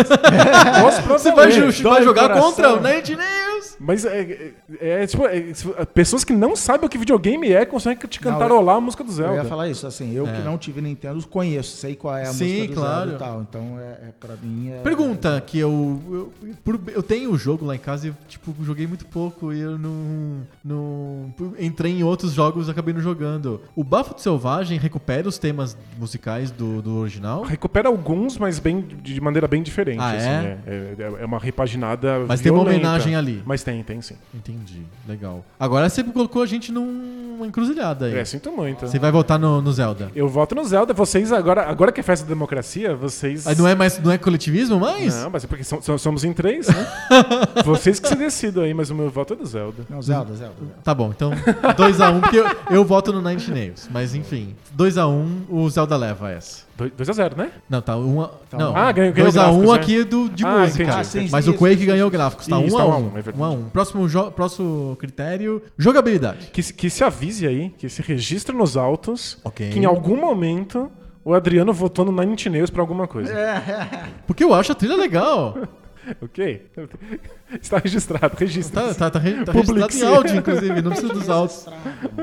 gosto 0.83 1.03
pra 1.03 1.19
Você 1.19 1.33
vai, 1.33 1.51
vai 1.51 2.03
jogar 2.03 2.23
coração. 2.29 2.43
contra 2.53 2.73
o 2.75 2.81
Nine 2.81 2.99
Inch 3.01 3.11
Nails? 3.17 3.77
Mas 3.79 4.05
é, 4.05 4.53
é, 4.81 5.03
é, 5.03 5.07
tipo, 5.07 5.27
é, 5.27 5.53
se- 5.55 5.69
pessoas 5.95 6.25
que 6.25 6.33
não 6.33 6.55
sabem 6.57 6.87
o 6.87 6.89
que 6.89 6.99
videogame 6.99 7.53
é 7.53 7.65
conseguem 7.65 7.99
te 8.09 8.21
cantarolar 8.21 8.77
a 8.77 8.81
música 8.81 9.03
do 9.05 9.11
Eu 9.11 9.15
Zelda. 9.15 9.35
ia 9.37 9.45
falar 9.45 9.69
isso, 9.69 9.87
assim, 9.87 10.15
eu 10.15 10.27
É. 10.27 10.33
que 10.33 10.43
não 10.43 10.57
tive 10.59 10.81
Nintendo, 10.81 11.06
conheço, 11.29 11.77
sei 11.77 11.95
qual 11.97 12.17
é 12.17 12.23
a 12.23 12.33
Sim, 12.33 12.45
música 12.63 12.75
do 12.75 12.81
claro. 12.81 13.11
Zelda 13.11 13.15
e 13.15 13.19
tal. 13.19 13.43
Então, 13.43 13.79
é, 13.81 13.83
é, 13.83 14.13
pra 14.19 14.37
mim, 14.37 14.71
é... 14.71 14.81
Pergunta 14.83 15.41
que 15.47 15.59
eu, 15.59 16.33
eu, 16.43 16.55
por- 16.65 16.81
eu 16.93 17.03
tenho 17.03 17.31
o 17.33 17.39
jogo 17.39 17.65
lá 17.65 17.75
em 17.75 17.79
casa 17.79 18.09
e 18.09 18.15
tipo, 18.29 18.55
joguei 18.65 18.87
muito 18.87 19.05
pouco 19.07 19.53
e 19.53 19.61
eu 19.61 19.79
não, 19.79 20.41
não 20.65 21.35
entrei 21.59 21.93
em 21.99 22.03
outros 22.03 22.33
jogos 22.33 22.69
e 22.69 22.71
acabei 22.71 22.93
não 22.95 23.01
jogando. 23.01 23.61
O 23.75 23.83
Bafo 23.85 24.15
de 24.15 24.23
Selvagem 24.23 24.79
recupera 24.79 25.29
os 25.29 25.39
temas 25.39 25.77
musicais 25.99 26.51
do, 26.51 26.83
do 26.83 26.97
original? 26.97 27.43
Recupera 27.43 27.89
alguns, 27.89 28.37
mas 28.39 28.59
bem, 28.59 28.81
de 29.03 29.21
maneira 29.21 29.47
bem 29.49 29.63
diferente. 29.63 30.01
Ah, 30.01 30.11
assim, 30.13 30.27
é? 30.29 30.59
é? 30.67 30.95
É, 30.99 31.23
é 31.23 31.25
uma 31.27 31.39
repaginada 31.39 32.25
Mas 32.27 32.41
tem 32.41 32.51
uma 32.53 32.63
violenta. 32.65 32.87
homenagem 32.87 33.15
ali. 33.15 33.43
Mas 33.47 33.63
tem, 33.63 33.83
tem 33.83 34.01
sim. 34.01 34.17
Entendi, 34.35 34.83
legal. 35.07 35.45
Agora 35.59 35.89
você 35.89 36.03
colocou 36.05 36.43
a 36.43 36.47
gente 36.47 36.73
numa 37.37 37.47
encruzilhada 37.47 38.07
aí. 38.07 38.17
É, 38.19 38.25
sinto 38.25 38.51
muito. 38.51 38.87
Você 38.87 38.99
vai 38.99 39.13
votar 39.13 39.39
no, 39.39 39.61
no 39.61 39.73
Zelda. 39.73 40.11
Eu 40.15 40.29
voto 40.29 40.55
no 40.55 40.65
Zelda. 40.65 40.93
Vocês 40.95 41.31
agora, 41.33 41.69
agora 41.69 41.93
que 41.93 42.01
é 42.01 42.03
festa 42.03 42.25
da 42.25 42.29
democracia, 42.31 42.95
vocês. 42.97 43.47
Aí 43.47 43.57
não 43.57 43.69
é 43.69 43.75
mais 43.75 43.99
não 44.03 44.11
é 44.11 44.19
coletivismo 44.19 44.81
mais? 44.81 45.15
Não, 45.23 45.31
mas 45.31 45.45
é 45.45 45.47
porque 45.47 45.63
som- 45.65 45.81
som- 45.83 45.99
somos 45.99 46.25
em 46.25 46.33
três, 46.33 46.67
né? 46.69 46.87
vocês 47.65 48.01
que 48.01 48.09
se 48.09 48.17
decidam 48.17 48.65
aí, 48.65 48.73
mas 48.75 48.91
o 48.91 48.95
meu 48.95 49.11
voto 49.11 49.35
é 49.35 49.37
do 49.37 49.47
Zelda. 49.47 49.85
Não, 49.89 50.01
Zelda, 50.03 50.35
Zelda. 50.35 50.55
Zelda. 50.59 50.75
Tá 50.83 50.95
bom, 50.95 51.11
então 51.15 51.31
2x1, 51.31 52.21
porque 52.21 52.39
eu, 52.39 52.47
eu 52.71 52.85
voto 52.85 53.13
no 53.13 53.21
Nine 53.21 53.43
Nails. 53.49 53.89
Mas 53.91 54.15
enfim, 54.15 54.55
2x1, 54.77 55.27
o 55.49 55.69
Zelda 55.71 55.97
leva 55.97 56.31
essa. 56.31 56.66
2x0, 56.79 57.37
né? 57.37 57.51
Não, 57.71 57.81
tá 57.81 57.97
1 57.97 58.21
a, 58.23 58.29
Tá 58.51 58.59
Não, 58.59 58.73
um. 58.73 58.77
Ah, 58.77 58.93
ganhou- 58.93 59.13
ganhou 59.13 59.31
2x1 59.33 59.35
gráficos, 59.35 59.69
né? 59.71 59.75
aqui 59.77 60.05
do, 60.05 60.29
de 60.29 60.45
Ah, 60.45 60.59
música. 60.59 60.83
entendi. 60.83 60.99
Ah, 60.99 61.05
sim, 61.05 61.29
mas 61.31 61.49
o 61.49 61.55
Quake 61.55 61.77
isso, 61.77 61.87
ganhou 61.87 62.11
gráficos. 62.11 62.47
Tá 62.47 62.61
Isso, 62.61 62.75
1 62.75 62.79
tá 62.79 62.83
a 62.85 62.87
um 62.87 62.93
a 62.93 62.97
1 62.99 63.01
um, 63.03 63.07
é 63.09 63.23
verdade. 63.23 63.39
1 63.39 63.45
a 63.45 63.51
1 63.51 63.63
Próximo, 63.71 64.09
jo- 64.09 64.31
próximo 64.33 64.97
critério, 65.01 65.63
jogabilidade. 65.79 66.49
Que, 66.53 66.63
se- 66.63 66.75
que 66.75 66.91
se 66.91 67.03
avise 67.03 67.47
aí, 67.47 67.71
que 67.79 67.89
se 67.89 68.03
registre 68.03 68.55
nos 68.55 68.77
autos, 68.77 69.39
Ok. 69.45 69.71
que 69.71 69.79
em 69.79 69.85
algum 69.85 70.17
momento 70.17 70.91
o 71.25 71.33
Adriano 71.35 71.73
votou 71.73 72.05
no 72.05 72.13
Nine 72.13 72.35
Inch 72.35 72.47
Nails 72.47 72.71
pra 72.71 72.83
alguma 72.83 73.07
coisa. 73.09 73.33
Porque 74.27 74.45
eu 74.45 74.53
acho 74.55 74.73
a 74.73 74.75
trilha 74.75 74.97
legal. 74.97 75.57
Ok? 76.23 76.65
Está 77.61 77.79
registrado, 77.79 78.37
registra. 78.39 78.81
Tá, 78.89 78.95
tá, 78.95 79.11
tá, 79.11 79.19
re- 79.19 79.45
tá 79.45 79.51
registrado 79.51 79.93
em 79.93 80.03
áudio, 80.05 80.37
inclusive. 80.37 80.81
Não 80.81 80.93
precisa 80.93 81.13
dos 81.13 81.29
autos. 81.29 81.67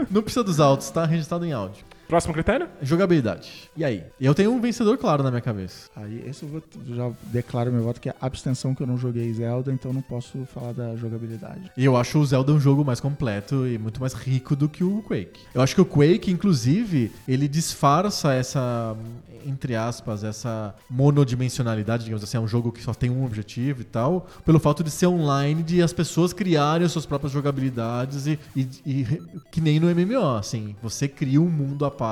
Não 0.10 0.22
precisa 0.22 0.42
dos 0.42 0.60
autos, 0.62 0.90
tá 0.90 1.06
registrado 1.06 1.46
em 1.46 1.52
áudio. 1.52 1.84
Próximo 2.14 2.32
critério? 2.32 2.68
Jogabilidade. 2.80 3.72
E 3.76 3.84
aí? 3.84 4.04
Eu 4.22 4.36
tenho 4.36 4.52
um 4.54 4.62
vencedor 4.62 5.00
claro 5.00 5.24
na 5.24 5.32
minha 5.32 5.42
cabeça. 5.42 5.90
Aí, 5.96 6.24
esse 6.28 6.44
eu 6.44 6.50
vou, 6.50 6.64
já 6.96 7.10
declaro 7.32 7.72
meu 7.72 7.82
voto 7.82 8.00
que 8.00 8.08
é 8.08 8.14
abstenção, 8.22 8.76
que 8.76 8.84
eu 8.84 8.86
não 8.86 9.00
joguei 9.00 9.34
Zelda, 9.34 9.74
então 9.74 9.92
não 9.92 10.04
posso 10.04 10.46
falar 10.54 10.74
da 10.74 10.96
jogabilidade. 10.96 11.72
E 11.76 11.84
eu 11.84 11.98
acho 11.98 12.20
o 12.20 12.24
Zelda 12.24 12.52
um 12.54 12.60
jogo 12.60 12.86
mais 12.86 13.00
completo 13.00 13.66
e 13.66 13.80
muito 13.80 14.00
mais 14.00 14.14
rico 14.14 14.56
do 14.56 14.70
que 14.70 14.84
o 14.84 15.02
Quake. 15.02 15.40
Eu 15.56 15.62
acho 15.64 15.74
que 15.74 15.82
o 15.82 15.86
Quake, 15.86 16.30
inclusive, 16.30 17.12
ele 17.28 17.48
disfarça 17.48 18.32
essa, 18.32 18.96
entre 19.44 19.76
aspas, 19.76 20.24
essa 20.24 20.76
monodimensionalidade, 20.88 22.04
digamos 22.04 22.24
assim, 22.24 22.38
é 22.38 22.40
um 22.40 22.48
jogo 22.48 22.72
que 22.72 22.84
só 22.84 22.94
tem 22.94 23.10
um 23.10 23.26
objetivo 23.26 23.82
e 23.82 23.86
tal, 23.86 24.28
pelo 24.46 24.60
fato 24.60 24.84
de 24.84 24.92
ser 24.92 25.08
online, 25.08 25.64
de 25.64 25.82
as 25.82 25.92
pessoas 25.92 26.32
criarem 26.32 26.86
as 26.86 26.92
suas 26.92 27.08
próprias 27.08 27.34
jogabilidades 27.34 28.28
e, 28.28 28.38
e- 28.56 28.68
e 28.86 29.08
que 29.52 29.60
nem 29.60 29.80
no 29.80 29.88
MMO, 29.90 30.36
assim, 30.38 30.76
você 30.80 31.08
cria 31.08 31.42
um 31.42 31.50
mundo 31.50 31.84
à 31.86 31.90
parte 31.90 32.03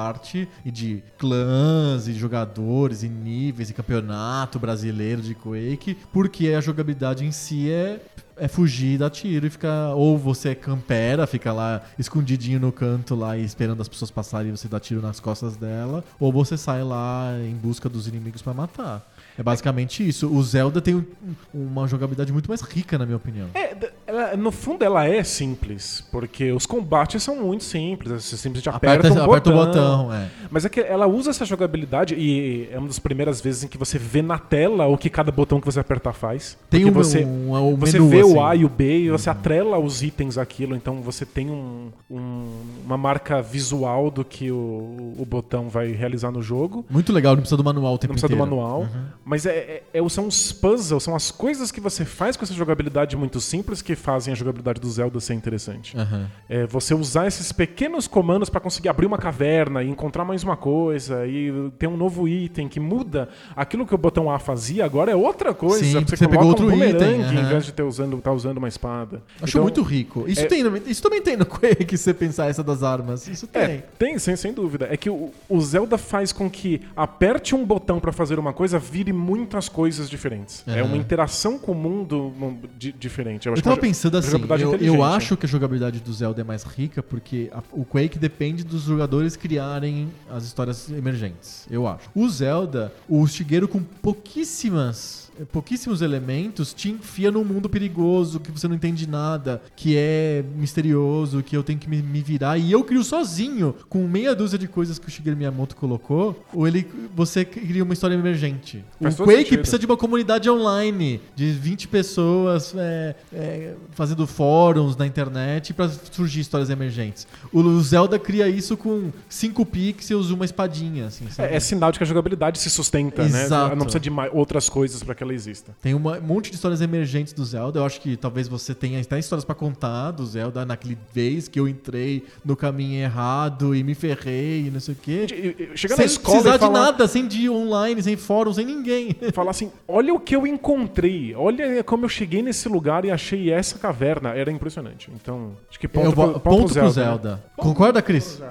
e 0.65 0.71
de 0.71 1.03
clãs 1.17 2.07
e 2.07 2.13
jogadores 2.13 3.03
e 3.03 3.09
níveis 3.09 3.69
e 3.69 3.73
campeonato 3.73 4.59
brasileiro 4.59 5.21
de 5.21 5.35
Quake, 5.35 5.97
porque 6.11 6.49
a 6.49 6.61
jogabilidade 6.61 7.25
em 7.25 7.31
si 7.31 7.69
é 7.69 7.99
é 8.41 8.47
fugir, 8.47 8.97
dar 8.97 9.11
tiro 9.11 9.45
e 9.45 9.49
ficar. 9.51 9.93
Ou 9.93 10.17
você 10.17 10.49
é 10.49 10.55
campera, 10.55 11.27
fica 11.27 11.53
lá 11.53 11.83
escondidinho 11.99 12.59
no 12.59 12.71
canto 12.71 13.13
lá 13.13 13.37
e 13.37 13.43
esperando 13.43 13.81
as 13.81 13.87
pessoas 13.87 14.09
passarem 14.09 14.49
e 14.49 14.57
você 14.57 14.67
dá 14.67 14.79
tiro 14.79 14.99
nas 14.99 15.19
costas 15.19 15.55
dela. 15.55 16.03
Ou 16.19 16.31
você 16.31 16.57
sai 16.57 16.83
lá 16.83 17.37
em 17.39 17.53
busca 17.53 17.87
dos 17.87 18.07
inimigos 18.07 18.41
pra 18.41 18.51
matar. 18.51 19.10
É 19.37 19.43
basicamente 19.43 20.07
isso. 20.07 20.27
O 20.31 20.43
Zelda 20.43 20.81
tem 20.81 20.95
um- 20.95 21.05
uma 21.53 21.87
jogabilidade 21.87 22.31
muito 22.33 22.47
mais 22.49 22.61
rica, 22.61 22.97
na 22.97 23.05
minha 23.05 23.17
opinião. 23.17 23.47
É, 23.53 23.75
ela- 24.05 24.35
no 24.37 24.51
fundo 24.51 24.83
ela 24.83 25.05
é 25.07 25.23
simples, 25.23 26.03
porque 26.11 26.51
os 26.51 26.65
combates 26.65 27.23
são 27.23 27.35
muito 27.37 27.63
simples. 27.63 28.11
Você 28.11 28.37
simplesmente 28.37 28.69
aperta, 28.69 29.07
Aperta, 29.07 29.19
um 29.21 29.23
aperta 29.23 29.51
botão. 29.51 29.63
o 29.63 29.65
botão, 30.05 30.13
é. 30.13 30.27
Mas 30.49 30.65
é 30.65 30.69
que 30.69 30.79
ela 30.81 31.07
usa 31.07 31.29
essa 31.31 31.45
jogabilidade 31.45 32.13
e 32.15 32.67
é 32.71 32.77
uma 32.77 32.87
das 32.87 32.99
primeiras 32.99 33.39
vezes 33.41 33.63
em 33.63 33.67
que 33.67 33.77
você 33.77 33.97
vê 33.97 34.21
na 34.21 34.37
tela 34.37 34.85
o 34.87 34.97
que 34.97 35.09
cada 35.09 35.31
botão 35.31 35.59
que 35.59 35.65
você 35.65 35.79
apertar 35.79 36.13
faz. 36.13 36.57
Tem 36.69 36.85
um, 36.85 36.91
você, 36.91 37.23
um, 37.23 37.55
um 37.55 37.75
você 37.77 37.93
menu, 37.99 38.09
vê 38.09 38.19
assim. 38.21 38.33
o 38.35 38.43
A 38.45 38.55
e 38.55 38.65
o 38.65 38.69
B 38.69 38.99
e 39.05 39.09
você 39.09 39.29
atrela 39.29 39.79
os 39.79 40.03
itens 40.03 40.37
àquilo, 40.37 40.75
então 40.75 41.01
você 41.01 41.25
tem 41.25 41.49
um- 41.49 41.89
um- 42.09 42.47
uma 42.85 42.97
marca 42.97 43.41
visual 43.41 44.11
do 44.11 44.23
que 44.25 44.51
o, 44.51 45.13
o 45.17 45.25
botão 45.27 45.69
vai 45.69 45.91
realizar 45.91 46.31
no 46.31 46.41
jogo. 46.41 46.85
Muito 46.89 47.13
legal, 47.13 47.33
não 47.33 47.41
precisa 47.41 47.57
do 47.57 47.63
manual 47.63 47.93
o 47.93 47.97
tempo 47.97 48.13
Não 48.13 48.19
precisa 48.19 48.27
do 48.27 48.33
inteiro. 48.35 48.55
manual. 48.61 48.87
Mas 49.23 49.45
é, 49.45 49.51
é- 49.51 49.83
é- 49.99 50.09
são 50.09 50.27
os 50.27 50.51
puzzles, 50.51 51.03
são 51.03 51.15
as 51.15 51.29
coisas 51.31 51.71
que 51.71 51.79
você 51.79 52.03
faz 52.03 52.35
com 52.35 52.43
essa 52.43 52.53
jogabilidade 52.53 53.15
muito 53.15 53.39
simples 53.39 53.81
que 53.81 53.95
fazem 53.95 54.33
a 54.33 54.35
jogabilidade 54.35 54.81
do 54.81 54.89
Zelda 54.89 55.19
ser 55.19 55.33
interessante. 55.35 55.95
Aham. 55.97 56.27
É 56.49 56.65
você 56.65 56.93
usar 56.93 57.27
esses 57.27 57.51
pequenos 57.51 58.07
comandos 58.07 58.49
para 58.49 58.59
conseguir 58.59 58.89
abrir 58.89 59.05
uma 59.05 59.17
caverna 59.17 59.83
e 59.83 59.89
encontrar 59.89 60.25
mais 60.25 60.43
uma 60.43 60.57
coisa 60.57 61.25
e 61.27 61.51
ter 61.77 61.87
um 61.87 61.95
novo 61.95 62.27
item 62.27 62.67
que 62.67 62.79
muda 62.79 63.29
aquilo 63.55 63.85
que 63.85 63.93
o 63.93 63.97
botão 63.97 64.29
A 64.29 64.39
fazia, 64.39 64.83
agora 64.83 65.11
é 65.11 65.15
outra 65.15 65.53
coisa. 65.53 65.83
Sim, 65.83 66.03
você, 66.05 66.15
você 66.17 66.27
pegou 66.27 66.47
outro 66.47 66.65
um 66.67 66.73
item, 66.83 67.21
em 67.21 67.23
aham. 67.23 67.49
vez 67.49 67.65
de 67.65 67.71
ter 67.73 67.83
usando, 67.83 68.17
tá 68.17 68.31
usando 68.31 68.57
uma 68.57 68.67
espada. 68.67 69.21
Acho 69.41 69.51
Então, 69.51 69.61
muito 69.63 69.81
rico. 69.83 70.25
Isso, 70.27 70.41
é- 70.41 70.45
tem, 70.47 70.63
isso 70.87 71.01
também 71.01 71.21
tem 71.21 71.37
no 71.37 71.45
Quake, 71.47 71.95
se 71.97 72.03
você 72.05 72.13
pensar 72.13 72.49
essa 72.49 72.63
das 72.63 72.81
armas. 72.83 73.27
Isso 73.27 73.45
tem. 73.47 73.61
É, 73.61 73.83
tem, 73.99 74.17
sem, 74.17 74.35
sem 74.35 74.51
dúvida. 74.51 74.87
É 74.91 74.97
que 74.97 75.09
o, 75.09 75.31
o 75.47 75.61
Zelda 75.61 75.97
faz 75.97 76.31
com 76.31 76.49
que 76.49 76.81
aperte 76.95 77.53
um 77.55 77.63
botão 77.63 77.99
pra 77.99 78.11
fazer 78.11 78.39
uma 78.39 78.51
coisa, 78.51 78.79
vire 78.79 79.10
muitas 79.13 79.67
coisas 79.69 80.09
diferentes. 80.09 80.63
É 80.67 80.79
Aham. 80.79 80.83
uma 80.89 80.97
interação 80.97 81.57
com 81.57 81.71
o 81.71 81.75
mundo 81.75 82.33
di- 82.77 82.91
diferente. 82.91 83.47
Eu, 83.47 83.51
Eu 83.51 83.53
acho 83.53 83.63
tava 83.63 83.77
pensando 83.77 84.17
assim, 84.17 84.31
jogabilidade 84.31 84.85
eu, 84.85 84.95
eu 84.95 85.03
acho 85.03 85.35
que 85.37 85.45
a 85.45 85.49
jogabilidade 85.49 85.99
do 85.99 86.13
Zelda 86.13 86.41
é 86.41 86.43
mais 86.43 86.63
rica 86.63 87.01
porque 87.03 87.49
a- 87.53 87.61
o 87.71 87.83
Quake 87.85 88.17
depende 88.17 88.63
dos 88.63 88.83
jogadores 88.83 89.35
criarem 89.35 90.09
as 90.29 90.43
histórias 90.45 90.89
emergentes, 90.89 91.65
eu 91.69 91.87
acho. 91.87 92.09
O 92.15 92.27
Zelda, 92.29 92.93
o 93.09 93.25
Shigeru 93.27 93.67
com 93.67 93.81
pouquíssimas 93.81 95.20
pouquíssimos 95.51 96.01
elementos 96.01 96.73
te 96.73 96.89
enfia 96.89 97.31
num 97.31 97.43
mundo 97.43 97.69
perigoso 97.69 98.39
que 98.39 98.51
você 98.51 98.67
não 98.67 98.75
entende 98.75 99.07
nada, 99.07 99.61
que 99.75 99.95
é 99.97 100.43
misterioso, 100.55 101.43
que 101.43 101.55
eu 101.55 101.63
tenho 101.63 101.79
que 101.79 101.89
me, 101.89 102.01
me 102.01 102.21
virar 102.21 102.57
e 102.57 102.71
eu 102.71 102.83
crio 102.83 103.03
sozinho 103.03 103.75
com 103.89 104.07
meia 104.07 104.35
dúzia 104.35 104.57
de 104.57 104.67
coisas 104.67 104.99
que 104.99 105.07
o 105.07 105.11
Shigeru 105.11 105.37
Miyamoto 105.37 105.75
colocou, 105.75 106.43
ou 106.53 106.67
ele 106.67 106.87
você 107.15 107.43
cria 107.45 107.83
uma 107.83 107.93
história 107.93 108.15
emergente. 108.15 108.83
Faz 109.01 109.19
o 109.19 109.23
Quake 109.23 109.37
sentido. 109.37 109.59
precisa 109.59 109.79
de 109.79 109.85
uma 109.85 109.97
comunidade 109.97 110.49
online 110.49 111.21
de 111.35 111.51
20 111.51 111.87
pessoas 111.87 112.73
é, 112.75 113.15
é, 113.33 113.73
fazendo 113.91 114.25
fóruns 114.27 114.95
na 114.95 115.05
internet 115.05 115.73
pra 115.73 115.89
surgir 116.11 116.41
histórias 116.41 116.69
emergentes. 116.69 117.27
O 117.51 117.79
Zelda 117.81 118.17
cria 118.19 118.47
isso 118.47 118.77
com 118.77 119.11
5 119.29 119.65
pixels 119.65 120.29
e 120.29 120.33
uma 120.33 120.45
espadinha, 120.45 121.07
assim? 121.07 121.25
É, 121.37 121.55
é 121.55 121.59
sinal 121.59 121.91
de 121.91 121.97
que 121.97 122.03
a 122.03 122.07
jogabilidade 122.07 122.59
se 122.59 122.69
sustenta, 122.69 123.27
né? 123.27 123.43
Exato. 123.43 123.75
Não 123.75 123.85
precisa 123.85 123.99
de 123.99 124.11
outras 124.31 124.69
coisas 124.69 125.03
pra 125.03 125.15
que 125.21 125.23
ela 125.23 125.33
exista. 125.35 125.75
Tem 125.81 125.93
uma- 125.93 126.17
um 126.17 126.21
monte 126.21 126.49
de 126.49 126.55
histórias 126.55 126.81
emergentes 126.81 127.31
do 127.31 127.45
Zelda. 127.45 127.79
Eu 127.79 127.85
acho 127.85 128.01
que 128.01 128.17
talvez 128.17 128.47
você 128.47 128.73
tenha 128.73 128.99
até 128.99 129.19
histórias 129.19 129.45
pra 129.45 129.53
contar 129.53 130.09
do 130.11 130.25
Zelda 130.25 130.65
naquele 130.65 130.97
vez 131.13 131.47
que 131.47 131.59
eu 131.59 131.67
entrei 131.67 132.25
no 132.43 132.55
caminho 132.55 132.99
errado 133.03 133.75
e 133.75 133.83
me 133.83 133.93
ferrei 133.93 134.65
e 134.67 134.71
não 134.71 134.79
sei 134.79 134.95
o 134.95 134.97
quê. 134.97 135.27
Chega 135.75 135.93
na 135.95 135.97
Sem 135.97 136.05
escola 136.07 136.37
precisar 136.41 136.57
falar, 136.59 136.73
de 136.79 136.85
nada, 136.91 137.07
sem 137.07 137.27
de 137.27 137.47
online, 137.49 138.01
sem 138.01 138.17
fórum, 138.17 138.51
sem 138.51 138.65
ninguém. 138.65 139.15
falar 139.33 139.51
assim, 139.51 139.71
olha 139.87 140.11
o 140.13 140.19
que 140.19 140.35
eu 140.35 140.47
encontrei, 140.47 141.35
olha 141.35 141.83
como 141.83 142.05
eu 142.05 142.09
cheguei 142.09 142.41
nesse 142.41 142.67
lugar 142.67 143.05
e 143.05 143.11
achei 143.11 143.51
essa 143.51 143.77
caverna. 143.77 144.29
Era 144.29 144.51
impressionante. 144.51 145.11
Então, 145.13 145.51
acho 145.69 145.79
que 145.79 145.87
ponto, 145.87 146.05
eu 146.07 146.11
vou, 146.11 146.29
pro, 146.31 146.39
ponto, 146.39 146.73
pro 146.73 146.83
né? 146.83 146.89
Zelda. 146.89 147.43
Concorda, 147.55 148.01
Cris? 148.01 148.41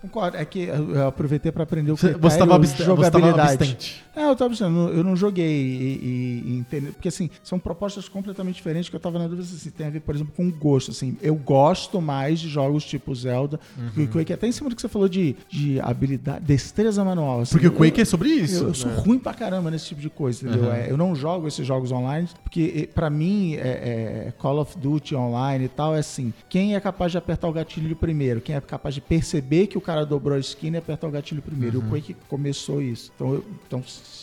Concordo. 0.00 0.36
É 0.36 0.44
que 0.44 0.64
eu 0.64 1.06
aproveitei 1.08 1.50
para 1.50 1.62
aprender 1.62 1.92
o 1.92 1.96
Você 1.96 2.08
critério 2.10 2.30
você 2.30 2.38
tava 2.38 2.50
de 2.50 2.56
abst- 2.56 2.76
você 2.76 2.84
tava 2.84 3.04
jogabilidade. 3.04 3.54
abstente. 3.54 4.02
É, 4.14 4.24
eu 4.28 4.36
tava 4.36 4.50
pensando, 4.50 4.76
eu 4.78 4.82
não- 4.88 4.92
eu 4.98 5.04
não 5.04 5.16
joguei 5.16 5.46
e, 5.46 6.01
e- 6.02 6.42
e 6.46 6.56
entender. 6.58 6.92
Porque, 6.92 7.08
assim, 7.08 7.30
são 7.42 7.58
propostas 7.58 8.08
completamente 8.08 8.56
diferentes 8.56 8.88
que 8.90 8.96
eu 8.96 9.00
tava 9.00 9.18
na 9.18 9.26
dúvida 9.26 9.44
se 9.46 9.70
tem 9.70 9.86
a 9.86 9.90
ver, 9.90 10.00
por 10.00 10.14
exemplo, 10.14 10.32
com 10.36 10.50
gosto. 10.50 10.90
Assim, 10.90 11.16
eu 11.22 11.34
gosto 11.34 12.00
mais 12.00 12.40
de 12.40 12.48
jogos 12.48 12.84
tipo 12.84 13.14
Zelda, 13.14 13.58
Uhum. 13.78 13.90
que 13.90 14.00
o 14.02 14.08
Quake, 14.08 14.32
até 14.32 14.46
em 14.46 14.52
cima 14.52 14.68
do 14.70 14.76
que 14.76 14.82
você 14.82 14.88
falou 14.88 15.08
de, 15.08 15.36
de 15.48 15.80
habilidade, 15.80 16.44
destreza 16.44 17.04
manual. 17.04 17.40
assim, 17.40 17.52
Porque 17.52 17.66
o 17.68 17.72
eu- 17.72 17.76
Quake 17.76 18.00
é 18.00 18.04
sobre 18.04 18.28
isso. 18.30 18.64
eu, 18.64 18.68
eu 18.68 18.74
sou 18.74 18.90
ruim 18.92 19.18
pra 19.18 19.32
caramba 19.34 19.70
nesse 19.70 19.86
tipo 19.86 20.00
de 20.00 20.10
coisa, 20.10 20.46
entendeu? 20.48 20.68
Uhum. 20.68 20.74
É, 20.74 20.90
eu 20.90 20.96
não 20.96 21.14
jogo 21.14 21.46
esses 21.48 21.66
jogos 21.66 21.92
online, 21.92 22.28
porque 22.42 22.88
pra 22.94 23.08
mim, 23.08 23.54
é, 23.54 24.26
é, 24.28 24.32
Call 24.38 24.58
of 24.58 24.76
Duty 24.78 25.14
online 25.14 25.66
e 25.66 25.68
tal, 25.68 25.94
é 25.94 26.00
assim, 26.00 26.32
quem 26.48 26.74
é 26.74 26.80
capaz 26.80 27.12
de 27.12 27.18
apertar 27.18 27.48
o 27.48 27.52
gatilho 27.52 27.94
primeiro? 27.96 28.40
Quem 28.40 28.54
é 28.56 28.60
capaz 28.60 28.94
de 28.94 29.00
perceber 29.00 29.66
que 29.66 29.78
o 29.78 29.80
cara 29.80 30.04
dobrou 30.04 30.36
a 30.36 30.40
esquina 30.40 30.76
e 30.76 30.78
apertar 30.78 31.06
o 31.06 31.10
gatilho 31.10 31.42
primeiro? 31.42 31.78
Uhum. 31.80 31.86
O 31.86 31.90
Quake 31.90 32.16
começou 32.28 32.80
isso. 32.82 33.10
Então, 33.14 33.34
eu- 33.34 33.44
então 33.66 33.82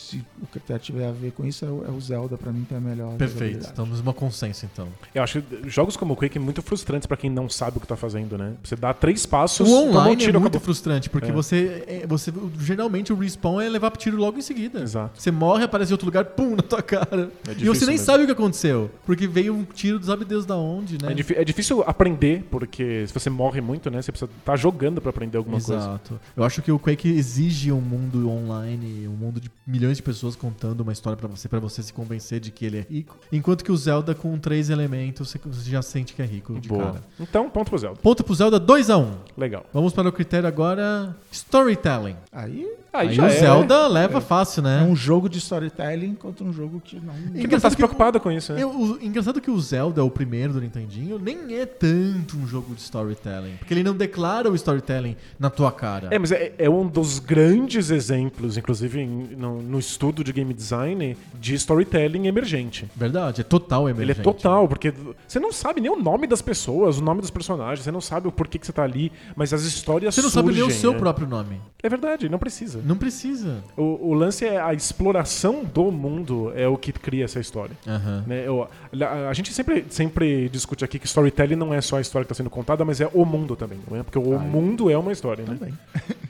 se 0.09 0.23
o 0.41 0.47
critério 0.47 0.81
tiver 0.81 1.07
a 1.07 1.11
ver 1.11 1.31
com 1.31 1.45
isso, 1.45 1.65
é 1.65 1.69
o, 1.69 1.85
é 1.87 1.91
o 1.91 1.99
Zelda 2.01 2.37
pra 2.37 2.51
mim 2.51 2.65
que 2.67 2.73
é 2.73 2.77
a 2.77 2.79
melhor. 2.81 3.15
Perfeito. 3.17 3.61
Estamos 3.65 3.99
numa 3.99 4.13
consenso, 4.13 4.65
então. 4.71 4.87
Eu 5.13 5.23
acho 5.23 5.41
jogos 5.67 5.95
como 5.97 6.13
o 6.13 6.15
Quake 6.17 6.37
é 6.37 6.41
muito 6.41 6.61
frustrantes 6.61 7.05
pra 7.05 7.15
quem 7.17 7.29
não 7.29 7.47
sabe 7.49 7.77
o 7.77 7.79
que 7.81 7.87
tá 7.87 7.95
fazendo, 7.95 8.37
né? 8.37 8.53
Você 8.63 8.75
dá 8.75 8.93
três 8.93 9.25
passos, 9.25 9.59
O 9.67 9.71
tomou 9.71 9.85
um 9.87 9.89
online 9.97 10.15
tiro, 10.17 10.37
é 10.37 10.39
muito 10.39 10.55
acabou. 10.55 10.65
frustrante, 10.65 11.09
porque 11.09 11.29
É. 11.29 11.33
você, 11.33 11.83
é, 11.87 12.07
você. 12.07 12.31
Geralmente 12.59 13.11
o 13.13 13.15
respawn 13.15 13.59
é 13.61 13.69
levar 13.69 13.91
tiro 13.97 14.17
logo 14.17 14.37
em 14.37 14.41
seguida. 14.41 14.81
Exato. 14.81 15.21
Você 15.21 15.31
morre, 15.31 15.63
aparece 15.63 15.91
em 15.91 15.93
outro 15.93 16.05
lugar, 16.05 16.25
pum, 16.25 16.55
na 16.55 16.61
tua 16.63 16.81
cara. 16.81 17.29
É 17.47 17.51
e 17.51 17.65
você 17.65 17.85
nem 17.85 17.95
mesmo. 17.95 18.05
sabe 18.05 18.23
o 18.23 18.25
que 18.25 18.31
aconteceu. 18.31 18.89
Porque 19.05 19.27
veio 19.27 19.53
um 19.53 19.63
tiro, 19.63 20.01
sabe 20.03 20.25
Deus 20.25 20.45
da 20.45 20.55
onde, 20.55 20.93
né? 21.01 21.11
É, 21.11 21.13
difí- 21.13 21.35
é 21.35 21.43
difícil 21.43 21.83
aprender, 21.85 22.43
porque 22.49 23.05
se 23.07 23.13
você 23.13 23.29
morre 23.29 23.61
muito, 23.61 23.89
né? 23.91 24.01
Você 24.01 24.11
precisa 24.11 24.29
estar 24.39 24.55
jogando 24.55 25.01
pra 25.01 25.09
aprender 25.09 25.37
alguma 25.37 25.59
coisa. 25.59 25.75
Exato. 25.75 26.19
Eu 26.35 26.43
acho 26.43 26.61
que 26.61 26.71
o 26.71 26.79
Quake 26.79 27.09
exige 27.09 27.71
um 27.71 27.81
mundo 27.81 28.29
online, 28.29 29.07
um 29.07 29.11
mundo 29.11 29.39
de 29.41 29.49
milhões 29.67 29.98
de 29.99 30.03
pessoas 30.03 30.35
contando 30.35 30.81
uma 30.81 30.93
história 30.93 31.17
pra 31.17 31.27
você, 31.27 31.47
pra 31.49 31.59
você 31.59 31.83
se 31.83 31.91
convencer 31.91 32.39
de 32.39 32.51
que 32.51 32.65
ele 32.65 32.77
é 32.79 32.85
rico. 32.89 33.17
Enquanto 33.31 33.63
que 33.63 33.71
o 33.71 33.77
Zelda, 33.77 34.15
com 34.15 34.37
três 34.37 34.69
elementos, 34.69 35.29
você 35.29 35.69
já 35.69 35.81
sente 35.81 36.13
que 36.13 36.21
é 36.21 36.25
rico 36.25 36.59
de 36.59 36.69
Boa. 36.69 36.85
cara. 36.85 37.03
Então, 37.19 37.49
ponto 37.49 37.69
pro 37.69 37.77
Zelda. 37.77 37.99
Ponto 38.01 38.23
pro 38.23 38.33
Zelda 38.33 38.59
2x1. 38.59 39.07
Legal. 39.37 39.65
Vamos 39.73 39.93
para 39.93 40.07
o 40.07 40.11
critério 40.11 40.47
agora: 40.47 41.15
storytelling. 41.31 42.15
Aí 42.31 42.65
Aí, 42.91 43.09
Aí 43.09 43.13
já 43.15 43.23
o 43.23 43.27
é, 43.27 43.29
Zelda 43.29 43.87
leva 43.87 44.19
fácil, 44.19 44.61
é 44.61 44.63
né? 44.63 44.83
um 44.83 44.95
jogo 44.95 45.29
de 45.29 45.37
storytelling 45.37 46.15
contra 46.15 46.43
um 46.43 46.51
jogo 46.51 46.81
que 46.83 46.99
não. 46.99 47.13
Né? 47.13 47.41
Porque 47.41 47.59
tá 47.59 47.69
se 47.69 47.75
preocupado 47.75 48.19
com 48.19 48.31
isso, 48.31 48.51
né? 48.51 48.63
Eu, 48.63 48.69
o, 48.71 48.99
engraçado 49.01 49.39
que 49.39 49.51
o 49.51 49.59
Zelda, 49.59 50.03
o 50.03 50.09
primeiro 50.09 50.53
do 50.53 50.61
Nintendinho, 50.61 51.19
nem 51.19 51.55
é 51.55 51.67
tanto 51.67 52.35
um 52.35 52.47
jogo 52.47 52.73
de 52.73 52.81
storytelling. 52.81 53.57
Porque 53.57 53.73
ele 53.73 53.83
não 53.83 53.95
declara 53.95 54.49
o 54.49 54.55
storytelling 54.55 55.15
na 55.37 55.51
tua 55.51 55.71
cara. 55.71 56.07
É, 56.09 56.17
mas 56.17 56.31
é, 56.31 56.51
é 56.57 56.69
um 56.69 56.87
dos 56.87 57.19
grandes 57.19 57.91
exemplos, 57.91 58.57
inclusive 58.57 58.99
em- 58.99 59.35
no, 59.37 59.61
no 59.61 59.79
estudo 59.89 60.23
de 60.23 60.31
game 60.33 60.53
design, 60.53 61.17
de 61.39 61.53
storytelling 61.55 62.27
emergente. 62.27 62.85
Verdade, 62.95 63.41
é 63.41 63.43
total 63.43 63.89
Ele 63.89 63.97
emergente. 63.97 64.19
é 64.19 64.23
total, 64.23 64.67
porque 64.67 64.93
você 65.27 65.39
não 65.39 65.51
sabe 65.51 65.81
nem 65.81 65.91
o 65.91 65.95
nome 65.95 66.27
das 66.27 66.41
pessoas, 66.41 66.97
o 66.97 67.03
nome 67.03 67.21
dos 67.21 67.29
personagens, 67.29 67.83
você 67.83 67.91
não 67.91 68.01
sabe 68.01 68.27
o 68.27 68.31
porquê 68.31 68.57
que 68.59 68.65
você 68.65 68.73
tá 68.73 68.83
ali, 68.83 69.11
mas 69.35 69.53
as 69.53 69.63
histórias 69.63 70.13
Você 70.15 70.21
não 70.21 70.29
sabe 70.29 70.49
nem 70.51 70.57
o 70.61 70.65
surgem, 70.65 70.79
seu 70.81 70.91
né? 70.93 70.99
próprio 70.99 71.27
nome. 71.27 71.59
É 71.81 71.89
verdade, 71.89 72.27
não 72.29 72.37
precisa. 72.39 72.81
Não 72.83 72.95
precisa. 72.97 73.63
O, 73.77 74.09
o 74.09 74.13
lance 74.13 74.45
é 74.45 74.59
a 74.59 74.73
exploração 74.73 75.63
do 75.63 75.91
mundo 75.91 76.51
é 76.55 76.67
o 76.67 76.77
que 76.77 76.91
cria 76.91 77.25
essa 77.25 77.39
história. 77.39 77.75
Aham. 77.87 78.23
né? 78.27 78.43
Eu- 78.45 78.67
a, 79.01 79.29
a 79.29 79.33
gente 79.33 79.53
sempre, 79.53 79.85
sempre 79.89 80.49
discute 80.49 80.83
aqui 80.83 80.99
que 80.99 81.05
storytelling 81.07 81.55
não 81.55 81.73
é 81.73 81.81
só 81.81 81.97
a 81.97 82.01
história 82.01 82.25
que 82.25 82.31
está 82.33 82.43
sendo 82.43 82.49
contada, 82.49 82.83
mas 82.83 82.99
é 83.01 83.09
o 83.13 83.25
mundo 83.25 83.55
também, 83.55 83.79
não 83.89 83.97
é? 83.97 84.03
Porque 84.03 84.19
o 84.19 84.33
Ah, 84.37 84.43
é. 84.43 84.47
mundo 84.47 84.89
é 84.89 84.97
uma 84.97 85.11
história, 85.11 85.43
né? 85.45 85.55
Também. 85.57 85.73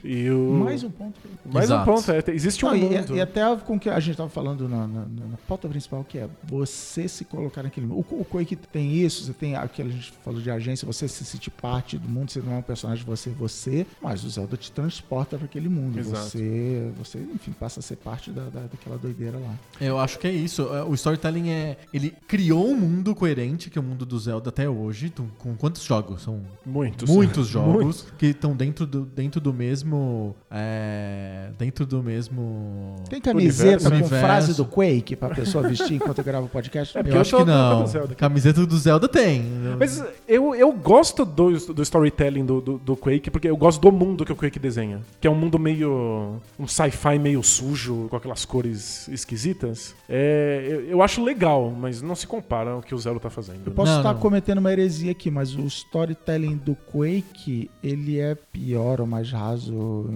E 0.04 0.30
o... 0.30 0.52
Mais 0.64 0.82
um 0.84 0.90
ponto. 0.90 1.18
Mais 1.52 1.70
um 1.70 1.74
Exato. 1.74 1.90
ponto, 1.90 2.10
é, 2.12 2.22
existe 2.28 2.64
um 2.64 2.68
Não, 2.68 2.76
e- 2.76 2.80
mundo. 2.80 3.16
E, 3.16 3.20
até 3.20 3.42
com 3.58 3.76
o 3.76 3.80
que 3.80 3.88
a 3.88 3.98
gente 4.00 4.12
estava 4.12 4.28
falando 4.30 4.68
na, 4.68 4.86
na- 4.86 5.04
na 5.06 5.36
pauta 5.48 5.68
principal, 5.68 6.04
que 6.04 6.18
é 6.18 6.28
você 6.44 7.06
se 7.08 7.24
colocar 7.24 7.62
naquele 7.62 7.86
mundo. 7.86 8.04
O, 8.10 8.20
o 8.20 8.24
Quake 8.24 8.56
tem 8.56 8.92
isso, 8.94 9.24
você 9.24 9.32
tem 9.32 9.56
aquilo 9.56 9.88
que 9.90 9.94
a 9.94 10.00
gente 10.00 10.12
falou 10.24 10.40
de 10.40 10.50
agência, 10.50 10.86
você 10.86 11.06
se 11.08 11.24
sentir 11.24 11.50
parte 11.50 11.98
do 11.98 12.08
mundo, 12.08 12.30
você 12.30 12.40
não 12.40 12.54
é 12.54 12.58
um 12.58 12.62
personagem, 12.62 13.04
você 13.04 13.30
é 13.30 13.32
você, 13.32 13.86
mas 14.02 14.22
o 14.24 14.30
Zelda 14.30 14.56
te 14.56 14.70
transporta 14.70 15.36
para 15.36 15.46
aquele 15.46 15.68
mundo. 15.68 15.98
Exato. 15.98 16.24
Você, 16.28 16.92
você, 16.98 17.18
enfim, 17.34 17.52
passa 17.52 17.80
a 17.80 17.82
ser 17.82 17.96
parte 17.96 18.30
da, 18.30 18.44
da- 18.44 18.60
daquela 18.66 18.96
doideira 18.98 19.38
lá. 19.38 19.54
Eu 19.80 19.98
acho 19.98 20.18
que 20.18 20.26
é 20.26 20.32
isso. 20.32 20.62
É, 20.74 20.82
O 20.84 20.94
storytelling 20.94 21.48
é. 21.50 21.78
Ele 21.92 22.14
criou 22.28 22.68
um 22.68 22.76
mundo 22.76 23.14
coerente, 23.14 23.70
que 23.70 23.78
é 23.78 23.80
o 23.80 23.84
mundo 23.84 24.04
do 24.06 24.18
Zelda 24.18 24.50
até 24.50 24.68
hoje. 24.68 25.12
Com 25.38 25.54
quantos 25.56 25.82
jogos? 25.84 26.22
São 26.22 26.40
Muitos. 26.66 27.08
muitos 27.08 27.46
jogos 27.48 27.82
Muitos. 27.82 28.06
que 28.18 28.26
estão 28.26 28.54
dentro 28.54 28.86
do, 28.86 29.04
dentro 29.06 29.40
do 29.40 29.52
mesmo 29.52 29.70
mesmo. 29.70 30.34
é, 30.50 31.50
dentro 31.58 31.86
do 31.86 32.02
mesmo. 32.02 32.96
Tem 33.08 33.20
camiseta 33.40 33.90
com 33.90 34.08
frase 34.08 34.54
do 34.54 34.64
Quake 34.64 35.16
pra 35.16 35.30
pessoa 35.30 35.66
vestir 35.68 35.94
enquanto 35.94 36.22
grava 36.22 36.46
o 36.46 36.48
podcast? 36.48 36.96
É, 36.96 37.02
porque 37.02 37.12
Eu 37.12 37.16
eu 37.16 37.20
acho 37.20 37.36
que 37.36 37.44
não. 37.44 37.86
Zelda. 37.86 38.14
Camiseta 38.14 38.66
do 38.66 38.78
Zelda 38.78 39.08
tem. 39.08 39.44
Mas 39.78 40.02
eu, 40.28 40.54
eu 40.54 40.72
gosto 40.72 41.24
do, 41.24 41.50
do 41.72 41.82
storytelling 41.82 42.44
do, 42.44 42.60
do, 42.60 42.78
do 42.78 42.96
Quake, 42.96 43.30
porque 43.30 43.48
eu 43.48 43.56
gosto 43.56 43.80
do 43.80 43.90
mundo 43.92 44.24
que 44.24 44.32
o 44.32 44.36
Quake 44.36 44.58
desenha. 44.58 45.00
Que 45.20 45.26
é 45.26 45.30
um 45.30 45.34
mundo 45.34 45.58
meio. 45.58 46.40
um 46.58 46.66
sci-fi 46.66 47.18
meio 47.18 47.42
sujo, 47.42 48.06
com 48.10 48.16
aquelas 48.16 48.44
cores 48.44 49.08
esquisitas. 49.08 49.94
É, 50.08 50.66
eu, 50.68 50.80
eu 50.86 51.02
acho 51.02 51.22
legal, 51.22 51.70
mas 51.70 52.02
não 52.02 52.14
se 52.14 52.26
compara 52.26 52.70
ao 52.72 52.82
que 52.82 52.94
o 52.94 52.98
Zelda 52.98 53.20
tá 53.20 53.30
fazendo. 53.30 53.60
Eu 53.66 53.72
posso 53.72 53.90
Não, 53.92 53.98
estar 54.00 54.12
não. 54.14 54.20
cometendo 54.20 54.58
uma 54.58 54.72
heresia 54.72 55.12
aqui, 55.12 55.30
mas 55.30 55.54
o 55.54 55.62
storytelling 55.66 56.56
do 56.56 56.74
Quake, 56.74 57.70
ele 57.82 58.18
é 58.18 58.34
pior 58.34 59.00
ou 59.00 59.06
mais 59.06 59.30
raso 59.30 60.08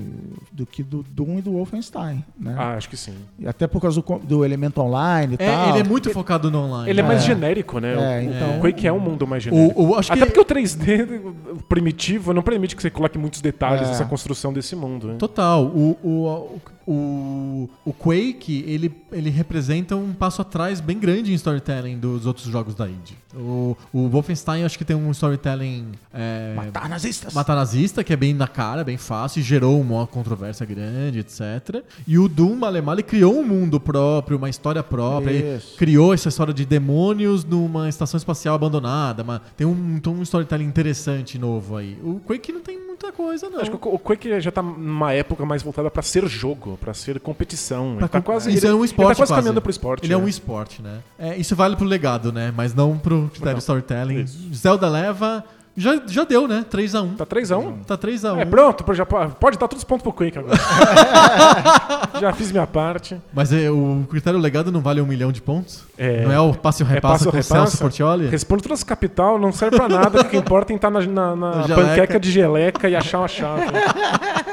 do 0.53 0.67
que 0.67 0.83
do 0.83 1.03
Doom 1.03 1.39
e 1.39 1.43
do 1.43 1.53
Wolfenstein, 1.53 2.25
né? 2.39 2.55
Ah, 2.59 2.75
acho 2.75 2.89
que 2.89 2.97
sim. 2.97 3.14
E 3.39 3.47
Até 3.49 3.67
por 3.67 3.81
causa 3.81 4.01
do, 4.01 4.19
do 4.19 4.45
elemento 4.45 4.81
online 4.81 5.37
e 5.39 5.43
É, 5.43 5.51
tal. 5.51 5.69
ele 5.71 5.79
é 5.81 5.85
muito 5.85 6.11
focado 6.11 6.51
no 6.51 6.59
online. 6.65 6.89
Ele 6.91 7.01
é 7.01 7.03
mais 7.03 7.23
É. 7.23 7.27
genérico, 7.27 7.79
né? 7.79 7.93
É, 7.95 8.21
o, 8.21 8.23
então- 8.35 8.59
o 8.59 8.61
Quake 8.61 8.87
é 8.87 8.93
um 8.93 9.01
mundo 9.01 9.27
mais 9.27 9.43
genérico. 9.43 9.81
O, 9.81 9.91
o- 9.91 9.95
acho 9.97 10.13
Até 10.13 10.21
que 10.27 10.33
porque 10.33 10.41
o 10.41 10.45
3D 10.45 11.35
primitivo 11.69 12.33
não 12.33 12.43
permite 12.43 12.77
que 12.77 12.83
você 12.83 12.91
coloque 12.91 13.19
muitos 13.19 13.41
detalhes 13.41 13.83
É. 13.87 13.91
nessa 13.91 14.05
construção 14.05 14.53
desse 14.53 14.75
mundo. 14.77 15.09
Né? 15.09 15.15
Total. 15.19 15.65
O, 15.65 15.97
o, 16.03 16.59
o, 16.87 17.69
o 17.85 17.93
Quake, 17.93 18.65
ele, 18.67 18.95
ele 19.11 19.31
representa 19.31 19.97
um 19.97 20.13
passo 20.13 20.43
atrás 20.43 20.81
bem 20.81 20.99
grande 20.99 21.33
em 21.33 21.35
storytelling 21.35 21.99
dos 21.99 22.27
outros 22.27 22.47
jogos 22.47 22.75
da 22.75 22.89
id. 22.89 23.13
O, 23.35 23.77
o 23.93 24.09
Wolfenstein, 24.09 24.65
acho 24.65 24.79
que 24.79 24.85
tem 24.85 24.95
um 24.95 25.11
storytelling. 25.11 25.93
É, 26.13 26.55
Matar 26.55 26.89
nazistas. 26.89 27.35
Matar 27.35 27.57
nazista, 27.57 28.05
que 28.05 28.13
é 28.13 28.17
bem 28.17 28.35
na 28.35 28.47
cara, 28.47 28.85
bem 28.85 28.97
fácil, 28.97 29.41
e 29.41 29.43
gerou 29.43 29.81
uma 29.81 30.07
controvérsia 30.07 30.65
grande, 30.67 31.21
etc. 31.21 31.83
E 32.07 32.19
o 32.19 32.29
Doom, 32.29 32.57
Malemar, 32.57 32.95
ele 32.95 33.03
criou 33.03 33.39
um 33.41 33.45
mundo 33.45 33.81
próprio, 33.81 34.37
uma 34.37 34.51
história 34.51 34.83
própria. 34.83 35.61
Criou 35.77 36.13
essa 36.13 36.29
história 36.29 36.53
de 36.53 36.65
demônios 36.65 37.45
numa 37.45 37.89
estação 37.89 38.19
espacial 38.19 38.55
abandonada. 38.55 39.25
Mas 39.25 39.41
tem 39.57 39.67
um, 39.67 40.01
um 40.07 40.23
storytelling 40.23 40.67
interessante 40.67 41.39
novo 41.39 41.77
aí. 41.77 41.99
O 42.03 42.21
Quake 42.21 42.53
não 42.53 42.61
tem 42.61 42.79
muita 42.79 43.11
coisa, 43.13 43.51
não. 43.51 43.61
Acho 43.61 43.71
que 43.71 43.89
o 43.89 43.99
Quake 43.99 44.41
já 44.41 44.53
tá 44.53 44.63
numa 44.63 45.13
época 45.13 45.45
mais 45.45 45.63
voltada 45.63 45.91
pra 45.91 46.03
ser 46.03 46.27
jogo, 46.27 46.74
pra 46.77 46.95
ser 46.95 47.19
competição. 47.21 47.95
Pra 47.97 48.05
Ele 48.05 48.09
tá 48.09 48.21
com- 48.21 48.33
quase, 48.33 48.53
Isso 48.53 48.67
ele, 48.67 48.73
é 48.73 48.75
um 48.75 48.79
ele 48.79 48.85
esporte 48.87 49.09
tá 49.09 49.15
quase 49.15 49.31
quase. 49.31 49.33
caminhando 49.43 49.61
pro 49.63 49.71
esporte. 49.71 50.05
Ele 50.07 50.13
é 50.15 50.17
né? 50.17 50.23
um 50.25 50.29
esporte, 50.29 50.83
né? 50.83 50.99
É, 51.19 51.37
isso 51.37 51.55
vale 51.57 51.77
pro 51.77 51.85
legado, 51.87 52.33
né? 52.33 52.53
Mas 52.57 52.75
não 52.75 52.97
pro 52.99 53.29
critério 53.33 53.53
Não. 53.55 53.59
storytelling. 53.59 54.21
Isso. 54.23 54.39
Zelda 54.55 54.89
leva. 54.89 55.45
Já, 55.77 56.01
já 56.07 56.23
deu, 56.23 56.47
né? 56.47 56.65
3x1. 56.71 57.17
Tá 57.17 57.27
3x1? 57.27 57.85
Tá 57.85 57.99
3x1. 57.99 58.39
É, 58.39 58.45
pronto, 58.45 58.95
já 58.95 59.05
po- 59.05 59.29
pode 59.41 59.59
dar 59.59 59.67
todos 59.67 59.79
os 59.79 59.85
pontos 59.85 60.05
pro 60.05 60.13
Quake 60.13 60.39
agora. 60.39 60.55
já 62.21 62.33
fiz 62.33 62.53
minha 62.53 62.65
parte. 62.65 63.21
Mas 63.33 63.53
é, 63.53 63.69
o 63.69 64.07
critério 64.09 64.39
legado 64.39 64.71
não 64.71 64.81
vale 64.81 65.01
um 65.01 65.07
milhão 65.07 65.33
de 65.33 65.43
pontos? 65.43 65.83
É. 65.99 66.23
Não 66.25 66.31
é 66.31 66.39
o 66.39 66.55
passe 66.55 66.85
ou 66.85 66.89
É 66.89 66.93
repassa 66.93 67.25
passe 67.25 67.27
ou 67.27 67.33
com 67.33 67.39
o? 67.39 67.43
Celso 67.43 67.79
Portioli? 67.79 68.29
Responde 68.29 68.63
todas 68.63 68.79
as 68.79 68.85
capital, 68.85 69.37
não 69.37 69.51
serve 69.51 69.77
pra 69.77 69.89
nada. 69.89 70.21
O 70.21 70.25
que 70.27 70.37
importa 70.37 70.73
é 70.73 70.77
estar 70.77 70.91
na, 70.91 71.01
na- 71.01 71.35
na 71.35 71.53
panqueca 71.75 72.21
de 72.21 72.31
geleca 72.31 72.89
e 72.89 72.95
achar 72.95 73.19
uma 73.19 73.27
chave. 73.29 73.63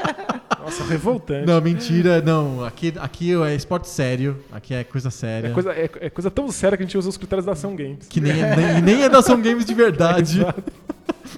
Nossa, 0.71 0.85
revoltante. 0.85 1.45
Não, 1.45 1.59
mentira. 1.59 2.21
Não, 2.21 2.63
aqui, 2.63 2.93
aqui 2.97 3.33
é 3.43 3.53
esporte 3.55 3.89
sério. 3.89 4.37
Aqui 4.51 4.73
é 4.73 4.83
coisa 4.85 5.11
séria. 5.11 5.47
É 5.47 5.51
coisa, 5.51 5.71
é, 5.73 5.89
é 5.99 6.09
coisa 6.09 6.31
tão 6.31 6.49
séria 6.49 6.77
que 6.77 6.83
a 6.83 6.85
gente 6.85 6.97
usa 6.97 7.09
os 7.09 7.17
critérios 7.17 7.45
da 7.45 7.51
Ação 7.51 7.75
Games. 7.75 8.07
Que 8.07 8.21
nem 8.21 8.41
é, 8.41 8.55
nem, 8.55 8.81
nem 8.81 9.03
é 9.03 9.09
da 9.09 9.19
Ação 9.19 9.41
Games 9.41 9.65
de 9.65 9.73
verdade. 9.73 10.45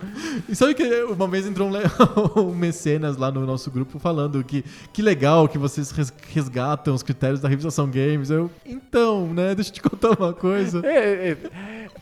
E 0.49 0.55
sabe 0.55 0.73
que 0.73 0.83
uma 1.03 1.27
vez 1.27 1.45
entrou 1.45 1.69
um, 1.69 1.73
um 2.41 2.55
mecenas 2.55 3.17
lá 3.17 3.31
no 3.31 3.45
nosso 3.45 3.69
grupo 3.69 3.99
falando 3.99 4.43
que 4.43 4.63
que 4.91 5.01
legal 5.01 5.47
que 5.47 5.57
vocês 5.57 5.91
res- 5.91 6.13
resgatam 6.33 6.93
os 6.93 7.03
critérios 7.03 7.39
da 7.39 7.47
revisação 7.49 7.89
games. 7.89 8.29
Eu, 8.29 8.49
então, 8.65 9.27
né? 9.33 9.55
Deixa 9.55 9.69
eu 9.69 9.73
te 9.75 9.81
contar 9.81 10.11
uma 10.19 10.33
coisa. 10.33 10.81
É, 10.85 11.29
é, 11.31 11.37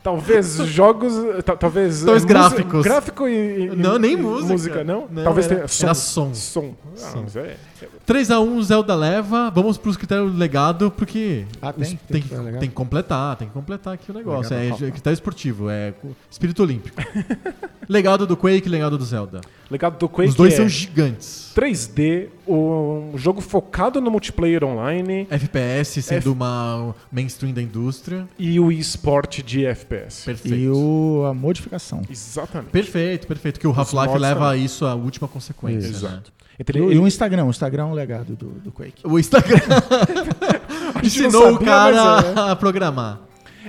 talvez 0.03 0.55
jogos. 0.67 1.13
ta- 1.43 1.55
talvez. 1.55 2.05
É, 2.05 2.19
gráficos. 2.25 2.73
música- 2.73 2.89
Gráfico 2.89 3.27
e. 3.27 3.65
e- 3.65 3.75
Não, 3.75 3.97
nem 3.99 4.13
e 4.13 4.17
música. 4.17 4.83
não? 4.83 5.07
Não, 5.09 5.23
talvez 5.23 5.45
era- 5.47 5.55
tenha 5.55 5.67
som. 5.67 5.85
era 5.85 5.93
som. 5.95 6.33
Som. 6.33 6.73
Ah, 6.95 6.97
Som. 7.11 7.21
mas 7.23 7.35
é- 7.35 7.57
3x1 8.07 8.61
Zelda 8.63 8.95
leva, 8.95 9.49
vamos 9.49 9.77
pros 9.77 9.95
critérios 9.97 10.35
legado, 10.35 10.91
porque 10.91 11.45
Ah, 11.61 11.71
tem? 11.73 11.83
os- 11.83 11.89
Tem 11.89 11.97
tem, 12.07 12.21
que 12.21 12.59
tem 12.59 12.69
que 12.69 12.75
completar, 12.75 13.35
tem 13.35 13.47
que 13.47 13.53
completar 13.53 13.93
aqui 13.93 14.11
o 14.11 14.13
negócio. 14.13 14.55
Legado 14.55 14.67
É, 14.67 14.77
Copa. 14.79 14.91
critério 14.91 15.13
esportivo, 15.15 15.69
é 15.69 15.93
espírito 16.29 16.61
olímpico. 16.63 16.95
legado 17.87 18.25
do 18.27 18.35
Quake, 18.37 18.67
legado 18.69 18.97
do 18.97 19.05
Zelda. 19.05 19.41
Legado 19.69 19.97
do 19.97 20.09
Quake 20.09 20.29
Os 20.29 20.35
dois 20.35 20.53
é 20.53 20.57
são 20.57 20.67
gigantes. 20.69 21.51
3D, 21.55 22.27
um 22.47 23.13
jogo 23.15 23.39
focado 23.41 24.01
no 24.01 24.11
multiplayer 24.11 24.63
online 24.63 25.27
FPS 25.29 26.01
sendo 26.01 26.19
F- 26.19 26.29
uma 26.29 26.93
mainstream 27.11 27.53
da 27.53 27.61
indústria. 27.61 28.27
e 28.37 28.59
o 28.59 28.71
esporte 28.71 29.41
de 29.41 29.65
FPS. 29.65 30.25
Perfeito. 30.25 30.57
E 30.57 30.69
o, 30.69 31.23
a 31.29 31.33
modificação. 31.33 32.01
Exatamente. 32.09 32.71
Perfeito, 32.71 33.27
perfeito. 33.27 33.59
Que 33.59 33.67
o 33.67 33.71
Half-Life 33.71 34.17
leva 34.17 34.49
também. 34.51 34.65
isso 34.65 34.85
à 34.85 34.93
última 34.95 35.27
consequência. 35.27 35.87
Isso. 35.87 36.05
né? 36.07 36.21
Então, 36.61 36.81
E, 36.83 36.85
ele- 36.91 36.99
o- 36.99 37.03
o 37.03 37.07
Instagram. 37.07 37.45
O 37.45 37.49
Instagram 37.49 37.83
é 37.83 37.85
um 37.87 37.93
legado 37.93 38.35
do, 38.35 38.47
do 38.49 38.71
Quake. 38.71 39.01
O 39.05 39.17
Instagram 39.19 39.57
ensinou 41.03 41.49
o 41.49 41.53
sabia, 41.53 41.65
cara 41.67 42.21
mas 42.35 42.37
a 42.51 42.55
programar. 42.55 43.19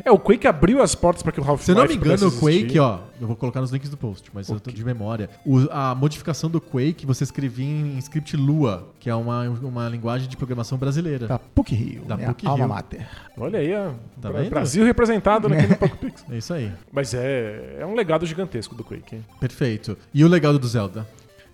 É, 0.05 0.10
o 0.10 0.19
Quake 0.19 0.47
abriu 0.47 0.81
as 0.81 0.94
portas 0.94 1.23
para 1.23 1.32
que 1.32 1.39
o 1.40 1.44
Half-Life 1.44 1.64
Se 1.66 1.70
eu 1.70 1.74
não 1.74 1.86
me 1.86 1.94
engano, 1.94 2.27
o 2.28 2.32
Quake, 2.32 2.56
existir. 2.60 2.78
ó, 2.81 3.01
eu 3.20 3.27
vou 3.27 3.36
colocar 3.36 3.60
nos 3.60 3.70
links 3.70 3.90
do 3.90 3.97
post, 3.98 4.31
mas 4.32 4.48
eu 4.48 4.59
tô 4.59 4.70
de 4.70 4.82
memória. 4.82 5.28
O- 5.44 5.69
a 5.70 5.94
modificação 5.94 6.48
do 6.48 6.62
Quake 6.62 7.05
você 7.05 7.24
escrevia 7.24 7.66
em 7.66 7.98
script 7.98 8.35
Lua, 8.35 8.89
que 8.98 9.10
é 9.10 9.14
uma, 9.14 9.43
uma 9.51 9.86
linguagem 9.90 10.31
de 10.31 10.36
programação 10.36 10.78
brasileira. 10.78 11.27
Da 11.28 11.39
PUC 11.39 11.74
Rio. 11.74 12.05
Da 12.06 12.16
né? 12.16 12.27
PUC 12.27 12.47
Alma 12.47 12.64
Rio. 12.64 12.69
Mater. 12.74 13.06
Olha 13.36 13.59
aí, 13.59 13.74
ó. 13.74 13.90
Tá 14.20 14.31
Bra- 14.31 14.40
vendo? 14.40 14.51
Brasil 14.51 14.82
representado 14.82 15.48
aqui 15.52 15.66
no 15.66 15.77
Poco 15.77 15.97
Pix. 15.98 16.24
É 16.32 16.39
isso 16.39 16.55
aí. 16.55 16.73
Mas 16.90 17.12
é, 17.12 17.77
é 17.81 17.86
um 17.86 17.94
legado 17.94 18.24
gigantesco 18.24 18.74
do 18.74 18.82
Quake. 18.82 19.16
hein? 19.16 19.24
Perfeito. 19.39 19.98
E 20.14 20.24
o 20.24 20.28
legado 20.28 20.59
do 20.59 20.66
Zelda? 20.66 21.06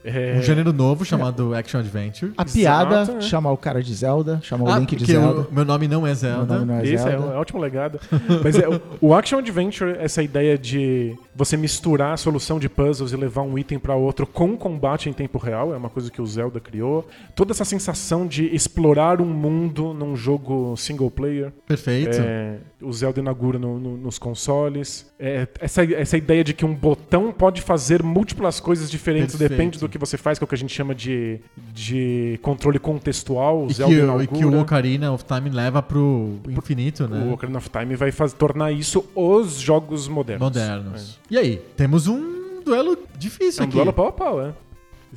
É, 0.04 0.36
Um 0.38 0.42
gênero 0.42 0.72
novo 0.72 1.04
chamado 1.04 1.54
Action 1.54 1.80
Adventure. 1.80 2.32
A 2.36 2.42
Exato, 2.42 2.52
piada, 2.54 3.12
é. 3.18 3.20
chamar 3.20 3.52
o 3.52 3.56
cara 3.56 3.82
de 3.82 3.92
Zelda, 3.94 4.40
chamar 4.42 4.76
o 4.76 4.78
Link 4.78 4.94
de 4.96 5.04
Zelda. 5.04 5.40
o- 5.50 5.52
meu 5.54 5.64
nome 5.64 5.88
não 5.88 6.06
é 6.06 6.14
Zelda. 6.14 6.64
não 6.64 6.74
é 6.76 6.82
Esse 6.84 6.94
é 6.94 6.98
Zelda. 7.10 7.26
um 7.26 7.36
ótimo 7.38 7.60
legado. 7.60 7.98
Mas 8.42 8.58
é, 8.58 8.68
o, 8.68 8.80
o 9.00 9.14
Action 9.14 9.38
Adventure, 9.38 9.96
essa 9.98 10.22
ideia 10.22 10.56
de 10.56 11.16
você 11.34 11.56
misturar 11.56 12.14
a 12.14 12.16
solução 12.16 12.58
de 12.58 12.68
puzzles 12.68 13.12
e 13.12 13.16
levar 13.16 13.42
um 13.42 13.58
item 13.58 13.78
para 13.78 13.94
outro 13.94 14.26
com 14.26 14.56
combate 14.56 15.08
em 15.08 15.12
tempo 15.12 15.38
real, 15.38 15.72
é 15.74 15.76
uma 15.76 15.88
coisa 15.90 16.10
que 16.10 16.20
o 16.22 16.26
Zelda 16.26 16.58
criou. 16.60 17.06
Toda 17.34 17.52
essa 17.52 17.64
sensação 17.64 18.26
de 18.26 18.46
explorar 18.54 19.20
um 19.20 19.26
mundo 19.26 19.92
num 19.94 20.16
jogo 20.16 20.76
single 20.76 21.10
player. 21.10 21.52
Perfeito. 21.66 22.16
É, 22.20 22.56
o 22.80 22.92
Zelda 22.92 23.18
inaugura 23.20 23.58
no- 23.58 23.78
no- 23.78 23.96
nos 23.96 24.18
consoles. 24.18 25.10
É, 25.18 25.48
essa, 25.60 25.82
essa 25.84 26.16
ideia 26.16 26.44
de 26.44 26.54
que 26.54 26.64
um 26.64 26.74
botão 26.74 27.32
pode 27.32 27.60
fazer 27.60 28.02
múltiplas 28.02 28.60
coisas 28.60 28.90
diferentes, 28.90 29.34
Perfeito. 29.36 29.50
depende 29.50 29.78
do 29.78 29.88
que 29.88 29.98
você 29.98 30.16
faz, 30.16 30.38
que 30.38 30.44
é 30.44 30.46
o 30.46 30.48
que 30.48 30.54
a 30.54 30.58
gente 30.58 30.72
chama 30.72 30.94
de, 30.94 31.40
de 31.72 32.38
controle 32.42 32.78
contextual. 32.78 33.64
O 33.64 33.70
E 33.70 33.74
Zelda 33.74 33.92
que, 33.94 34.00
o- 34.00 34.04
inaugura. 34.04 34.24
e 34.24 34.28
que 34.28 34.44
o 34.44 34.60
Ocarina 34.60 35.12
of 35.12 35.24
Time 35.24 35.50
leva 35.50 35.82
pro 35.82 36.36
infinito, 36.48 37.08
né? 37.08 37.24
O 37.28 37.32
Ocarina 37.32 37.58
of 37.58 37.68
Time 37.68 37.96
vai 37.96 38.12
faz- 38.12 38.32
tornar 38.32 38.70
isso 38.72 39.04
os 39.14 39.58
jogos 39.58 40.06
modernos. 40.08 40.44
Modernos. 40.44 41.18
E 41.30 41.36
aí, 41.36 41.60
temos 41.76 42.06
um 42.06 42.62
duelo 42.64 42.96
difícil 43.18 43.62
É 43.62 43.64
um 43.64 43.68
aqui. 43.68 43.74
duelo 43.76 43.92
pau 43.92 44.06
a 44.08 44.12
pau, 44.12 44.40
é. 44.40 44.52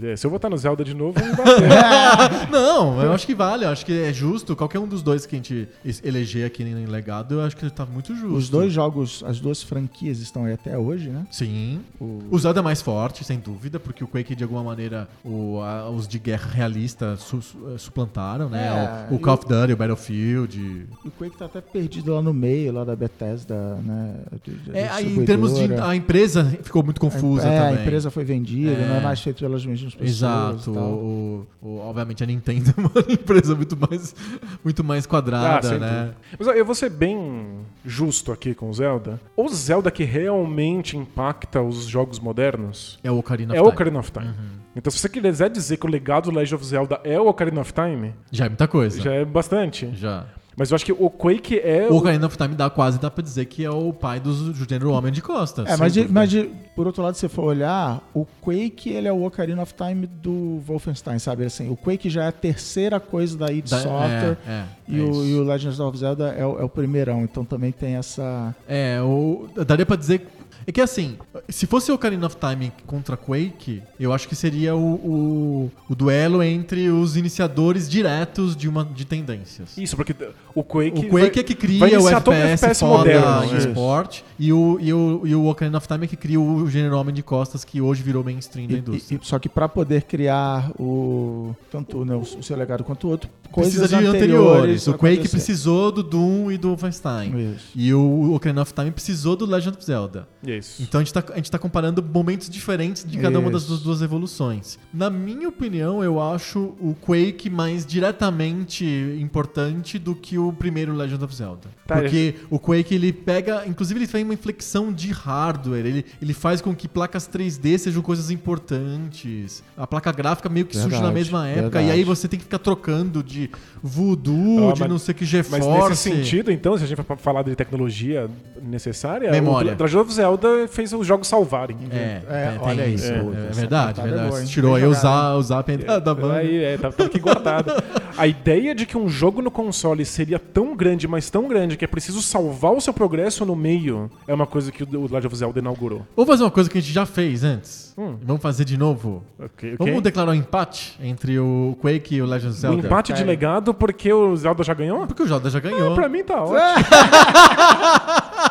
É, 0.01 0.15
Se 0.15 0.25
eu 0.25 0.31
votar 0.31 0.49
no 0.49 0.57
Zelda 0.57 0.83
de 0.83 0.93
novo, 0.93 1.19
não 1.19 1.35
vai. 1.35 2.47
Não, 2.51 3.01
eu 3.01 3.11
acho 3.11 3.25
que 3.25 3.33
vale, 3.35 3.65
eu 3.65 3.69
acho 3.69 3.85
que 3.85 3.91
é 4.03 4.13
justo. 4.13 4.55
Qualquer 4.55 4.79
um 4.79 4.87
dos 4.87 5.01
dois 5.01 5.25
que 5.25 5.35
a 5.35 5.37
gente 5.37 5.67
eleger 6.03 6.45
aqui 6.45 6.63
em 6.63 6.85
legado, 6.85 7.35
eu 7.35 7.41
acho 7.41 7.55
que 7.57 7.69
tá 7.69 7.85
muito 7.85 8.15
justo. 8.15 8.35
Os 8.35 8.49
dois 8.49 8.71
jogos, 8.73 9.23
as 9.25 9.39
duas 9.39 9.61
franquias 9.61 10.19
estão 10.19 10.45
aí 10.45 10.53
até 10.53 10.77
hoje, 10.77 11.09
né? 11.09 11.25
Sim. 11.31 11.81
O- 11.99 12.21
O 12.31 12.39
Zelda 12.39 12.59
é 12.59 12.63
mais 12.63 12.81
forte, 12.81 13.23
sem 13.23 13.39
dúvida, 13.39 13.79
porque 13.79 14.03
o 14.03 14.07
Quake, 14.07 14.35
de 14.35 14.43
alguma 14.43 14.63
maneira, 14.63 15.07
o- 15.23 15.59
a- 15.61 15.89
os 15.89 16.07
de 16.07 16.19
guerra 16.19 16.49
realista 16.51 17.15
su- 17.17 17.41
su- 17.41 17.57
eh, 17.73 17.77
suplantaram, 17.77 18.49
né? 18.49 19.07
É, 19.09 19.13
o, 19.13 19.15
o 19.15 19.19
Call 19.19 19.33
of 19.35 19.45
Duty, 19.47 19.73
o 19.73 19.77
Battlefield. 19.77 20.59
E 21.03 21.07
o 21.07 21.11
Quake 21.11 21.37
tá 21.37 21.45
até 21.45 21.61
perdido 21.61 22.13
lá 22.13 22.21
no 22.21 22.33
meio, 22.33 22.71
lá 22.73 22.83
da 22.83 22.95
Bethesda, 22.95 23.75
né? 23.83 24.15
de- 24.43 24.53
de- 24.55 24.77
É, 24.77 24.89
aí, 24.89 25.15
em 25.17 25.25
termos 25.25 25.53
de. 25.55 25.73
A 25.75 25.95
empresa 25.95 26.43
ficou 26.63 26.83
muito 26.83 26.99
confusa 26.99 27.47
é, 27.47 27.59
também. 27.59 27.77
a 27.77 27.81
empresa 27.81 28.09
foi 28.11 28.23
vendida, 28.23 28.71
É. 28.71 28.87
não 28.87 28.95
é 28.95 28.99
mais 29.01 29.19
feito 29.21 29.39
pelas 29.39 29.65
mesmas 29.65 29.80
pessoas. 29.95 30.09
Exato. 30.09 30.71
O, 30.71 31.47
o- 31.61 31.77
obviamente 31.79 32.23
a 32.23 32.27
Nintendo 32.27 32.71
é 32.77 32.81
uma 32.81 33.13
empresa 33.13 33.55
muito 33.55 33.75
mais, 33.77 34.15
muito 34.63 34.83
mais 34.83 35.05
quadrada, 35.05 35.67
Ah, 35.67 35.77
né? 35.77 35.79
dúvida. 35.79 36.17
Mas 36.39 36.47
eu 36.57 36.65
vou 36.65 36.75
ser 36.75 36.89
bem 36.89 37.59
justo 37.85 38.31
aqui 38.31 38.53
com 38.53 38.69
o 38.69 38.73
Zelda. 38.73 39.19
O 39.35 39.47
Zelda 39.49 39.89
que 39.91 40.03
realmente 40.03 40.95
impacta 40.97 41.61
os 41.61 41.85
jogos 41.85 42.19
modernos 42.19 42.99
É 43.03 43.11
o 43.11 43.17
Ocarina 43.17 43.53
é 43.55 43.59
of 43.59 43.61
o 43.61 43.63
Time. 43.63 43.73
Ocarina 43.75 43.99
of 43.99 44.11
Time. 44.11 44.27
Uhum. 44.27 44.61
Então, 44.75 44.89
se 44.91 44.99
você 44.99 45.09
quiser 45.09 45.49
dizer 45.49 45.75
que 45.77 45.85
o 45.85 45.89
legado 45.89 46.31
do 46.31 46.37
Legend 46.37 46.55
of 46.55 46.65
Zelda 46.65 47.01
é 47.03 47.19
o 47.19 47.27
Ocarina 47.27 47.59
of 47.61 47.73
Time, 47.73 48.13
Já 48.31 48.45
é 48.45 48.49
muita 48.49 48.67
coisa. 48.67 49.01
já 49.01 49.11
é 49.13 49.25
bastante. 49.25 49.89
Já. 49.95 50.25
Mas 50.55 50.69
eu 50.69 50.75
acho 50.75 50.85
que 50.85 50.91
o 50.91 51.09
Quake 51.09 51.57
é. 51.59 51.87
O 51.89 51.95
Ocarina 51.95 52.27
of 52.27 52.37
Time 52.37 52.53
dá 52.55 52.69
quase 52.69 52.99
dá 52.99 53.09
pra 53.09 53.23
dizer 53.23 53.45
que 53.45 53.63
é 53.63 53.69
o 53.71 53.93
pai 53.93 54.19
do, 54.19 54.53
gênero 54.53 54.91
Homem 54.91 55.11
de 55.11 55.21
Costas. 55.21 55.65
É, 55.67 55.77
mas, 55.77 55.93
de- 55.93 56.07
mas 56.11 56.29
de- 56.29 56.49
por 56.75 56.85
outro 56.87 57.01
lado, 57.01 57.13
se 57.15 57.21
você 57.21 57.29
for 57.29 57.43
olhar, 57.45 58.01
o 58.13 58.25
Quake 58.41 58.89
ele 58.89 59.07
é 59.07 59.13
o 59.13 59.23
Ocarina 59.25 59.61
of 59.61 59.73
Time 59.73 60.05
do 60.05 60.59
Wolfenstein, 60.67 61.19
sabe? 61.19 61.45
Assim, 61.45 61.69
o 61.69 61.75
Quake 61.77 62.09
já 62.09 62.25
é 62.25 62.27
a 62.27 62.31
terceira 62.31 62.99
coisa 62.99 63.37
da 63.37 63.51
id 63.51 63.69
Da- 63.69 63.79
Software. 63.79 64.37
é, 64.45 64.51
é, 64.51 64.63
E, 64.89 64.99
é 64.99 65.03
o, 65.03 65.25
e 65.25 65.35
o 65.35 65.43
Legends 65.43 65.79
of 65.79 65.97
Zelda 65.97 66.29
é 66.37 66.45
o, 66.45 66.59
é 66.59 66.63
o 66.63 66.69
primeirão, 66.69 67.23
então 67.23 67.45
também 67.45 67.71
tem 67.71 67.95
essa. 67.95 68.53
É, 68.67 68.99
o, 69.01 69.47
daria 69.65 69.85
pra 69.85 69.95
dizer. 69.95 70.27
É 70.65 70.71
que 70.71 70.79
assim, 70.81 71.17
se 71.49 71.65
fosse 71.65 71.91
o 71.91 71.95
Ocarina 71.95 72.25
of 72.27 72.35
Time 72.35 72.71
contra 72.85 73.17
Quake, 73.17 73.81
eu 73.99 74.13
acho 74.13 74.27
que 74.27 74.35
seria 74.35 74.75
o, 74.75 74.93
o, 74.95 75.71
o 75.89 75.95
duelo 75.95 76.43
entre 76.43 76.89
os 76.89 77.15
iniciadores 77.17 77.89
diretos 77.89 78.55
de 78.55 78.69
uma 78.69 78.85
de 78.85 79.05
tendências. 79.05 79.77
Isso, 79.77 79.95
porque 79.95 80.15
o 80.53 80.63
Quake. 80.63 80.99
O 80.99 81.09
Quake 81.09 81.11
vai- 81.11 81.25
é 81.25 81.29
que 81.43 81.55
cria 81.55 81.99
o 81.99 82.07
FPS, 82.09 82.79
foda 82.79 82.97
moderno. 82.97 83.43
em 83.45 83.51
né? 83.53 83.57
esporte 83.57 84.23
e 84.37 84.53
o, 84.53 84.77
e, 84.79 84.93
o, 84.93 85.21
e 85.25 85.35
o 85.35 85.45
Ocarina 85.47 85.77
of 85.77 85.87
Time 85.87 86.05
é 86.05 86.07
que 86.07 86.15
cria 86.17 86.39
o 86.39 86.69
gênero 86.69 86.97
Homem 86.97 87.13
de 87.13 87.23
Costas 87.23 87.63
que 87.63 87.81
hoje 87.81 88.03
virou 88.03 88.23
mainstream 88.23 88.67
da 88.67 88.75
E- 88.75 88.79
indústria. 88.79 89.15
e- 89.17 89.19
e- 89.23 89.25
só 89.27 89.39
que 89.39 89.49
para 89.49 89.67
poder 89.67 90.03
criar 90.03 90.71
o 90.79 91.55
tanto 91.71 92.05
né, 92.05 92.15
o, 92.15 92.19
o 92.19 92.43
seu 92.43 92.55
legado 92.55 92.83
quanto 92.83 93.07
o 93.07 93.09
outro, 93.09 93.29
Precisa 93.51 93.79
coisas 93.81 93.89
de 93.89 93.95
anteriores. 93.95 94.87
anteriores. 94.87 94.87
O 94.87 94.93
Quake 94.93 95.27
precisou 95.29 95.91
do 95.91 96.01
Doom 96.03 96.51
e 96.51 96.57
do 96.57 96.69
Wolfenstein. 96.69 97.53
Isso. 97.55 97.65
E 97.75 97.93
o 97.93 98.33
Ocarina 98.33 98.61
of 98.61 98.73
Time 98.73 98.91
precisou 98.91 99.35
do 99.35 99.45
Legend 99.45 99.75
of 99.77 99.85
Zelda. 99.85 100.27
Isso. 100.43 100.50
Então 100.79 100.99
a 101.01 101.03
gente, 101.03 101.13
tá, 101.13 101.23
a 101.31 101.35
gente 101.35 101.51
tá 101.51 101.57
comparando 101.59 102.01
momentos 102.03 102.49
diferentes 102.49 103.03
de 103.05 103.17
cada 103.17 103.39
uma 103.39 103.49
das 103.51 103.63
Isso. 103.63 103.77
duas, 103.83 104.01
evoluções. 104.01 104.77
Na 104.93 105.09
minha 105.09 105.47
opinião, 105.49 106.03
eu 106.03 106.19
acho 106.21 106.75
o 106.79 106.95
Quake 107.01 107.49
mais 107.49 107.85
diretamente 107.85 108.85
importante 109.19 109.97
do 109.99 110.15
que 110.15 110.37
o 110.37 110.51
primeiro 110.53 110.93
Legend 110.93 111.23
of 111.23 111.35
Zelda. 111.35 111.69
Tá, 111.85 111.95
Porque 111.95 112.35
o 112.49 112.57
Quake 112.59 112.95
ele 112.95 113.11
pega. 113.13 113.63
Inclusive, 113.67 113.99
ele 113.99 114.07
tem 114.07 114.23
uma 114.23 114.33
inflexão 114.33 114.91
de 114.91 115.11
hardware. 115.11 115.85
Ele, 115.85 116.05
ele 116.21 116.33
faz 116.33 116.61
com 116.61 116.73
que 116.75 116.87
placas 116.87 117.27
3D 117.27 117.77
sejam 117.77 118.01
coisas 118.01 118.29
importantes. 118.31 119.63
A 119.77 119.85
placa 119.85 120.11
gráfica 120.11 120.49
meio 120.49 120.65
que 120.65 120.73
surge 120.75 120.89
na 120.89 120.95
Verdade, 121.03 121.13
mesma 121.15 121.47
época. 121.47 121.61
verdade. 121.79 121.87
E 121.87 121.91
aí 121.91 122.03
você 122.03 122.27
tem 122.27 122.37
que 122.39 122.45
ficar 122.45 122.59
trocando 122.59 123.23
de 123.23 123.49
Voodoo, 123.81 124.69
Ah, 124.69 124.73
de 124.73 124.79
mas- 124.81 124.89
não 124.89 124.97
sei 124.97 125.13
que 125.13 125.21
Mas 125.21 125.29
GeForce. 125.29 125.89
nesse 125.89 126.01
sentido, 126.09 126.51
então, 126.51 126.77
se 126.77 126.83
a 126.83 126.87
gente 126.87 127.01
for 127.03 127.17
falar 127.17 127.43
de 127.43 127.55
tecnologia 127.55 128.29
necessária, 128.61 129.31
Memória. 129.31 129.75
o 129.77 129.81
Legend 129.81 129.97
of 129.97 130.13
Zelda 130.13 130.40
fez 130.67 130.93
os 130.93 131.05
jogos 131.05 131.27
salvarem. 131.27 131.77
É, 131.91 132.21
É, 132.29 132.51
tem- 132.51 132.59
olha 132.69 132.87
isso. 132.87 133.11
É, 133.11 133.17
é 133.17 133.51
verdade, 133.53 133.99
é 133.99 134.03
verdade. 134.03 134.29
boa? 134.29 134.43
Tirou 134.45 134.75
aí 134.75 134.93
za, 134.93 135.35
o 135.35 135.41
zap 135.41 135.77
da, 135.77 135.99
da 135.99 136.13
banda. 136.15 136.35
Aí, 136.35 136.63
é, 136.63 136.77
tá, 136.77 136.91
tá 136.91 137.05
aqui 137.05 137.19
guardado. 137.19 137.71
A 138.17 138.27
ideia 138.27 138.75
de 138.75 138.85
que 138.85 138.97
um 138.97 139.07
jogo 139.09 139.41
no 139.41 139.49
console 139.51 140.03
seria 140.05 140.37
tão 140.39 140.75
grande, 140.75 141.07
mas 141.07 141.29
tão 141.29 141.47
grande, 141.47 141.77
que 141.77 141.85
é 141.85 141.87
preciso 141.87 142.21
salvar 142.21 142.71
o 142.73 142.81
seu 142.81 142.93
progresso 142.93 143.45
no 143.45 143.55
meio, 143.55 144.09
é 144.27 144.33
uma 144.33 144.45
coisa 144.45 144.71
que 144.71 144.83
o 144.83 144.87
Legend 145.03 145.27
of 145.27 145.35
Zelda 145.35 145.59
inaugurou. 145.59 146.05
Vamos 146.15 146.29
fazer 146.29 146.43
uma 146.43 146.51
coisa 146.51 146.69
que 146.69 146.77
a 146.77 146.81
gente 146.81 146.93
já 146.93 147.05
fez 147.05 147.43
antes. 147.43 147.93
Hum. 147.97 148.15
Vamos 148.23 148.41
fazer 148.41 148.65
de 148.65 148.77
novo. 148.77 149.23
Ok, 149.37 149.73
ok. 149.75 149.77
Vamos 149.87 150.01
declarar 150.01 150.31
um 150.31 150.35
empate 150.35 150.97
entre 151.01 151.37
o 151.39 151.77
Quake 151.81 152.15
e 152.15 152.21
o 152.21 152.25
Legend 152.25 152.51
of 152.51 152.59
Zelda. 152.59 152.85
empate 152.87 153.07
de 153.13 153.21
Ok. 153.21 153.25
legado 153.25 153.73
porque 153.73 154.11
o 154.11 154.35
Zelda 154.35 154.63
já 154.63 154.73
ganhou? 154.73 155.05
Porque 155.07 155.23
o 155.23 155.27
Zelda 155.27 155.49
já 155.49 155.59
ganhou. 155.59 155.91
Ah, 155.91 155.95
pra 155.95 156.07
mim 156.09 156.23
tá 156.23 156.41
ótimo. 156.43 156.55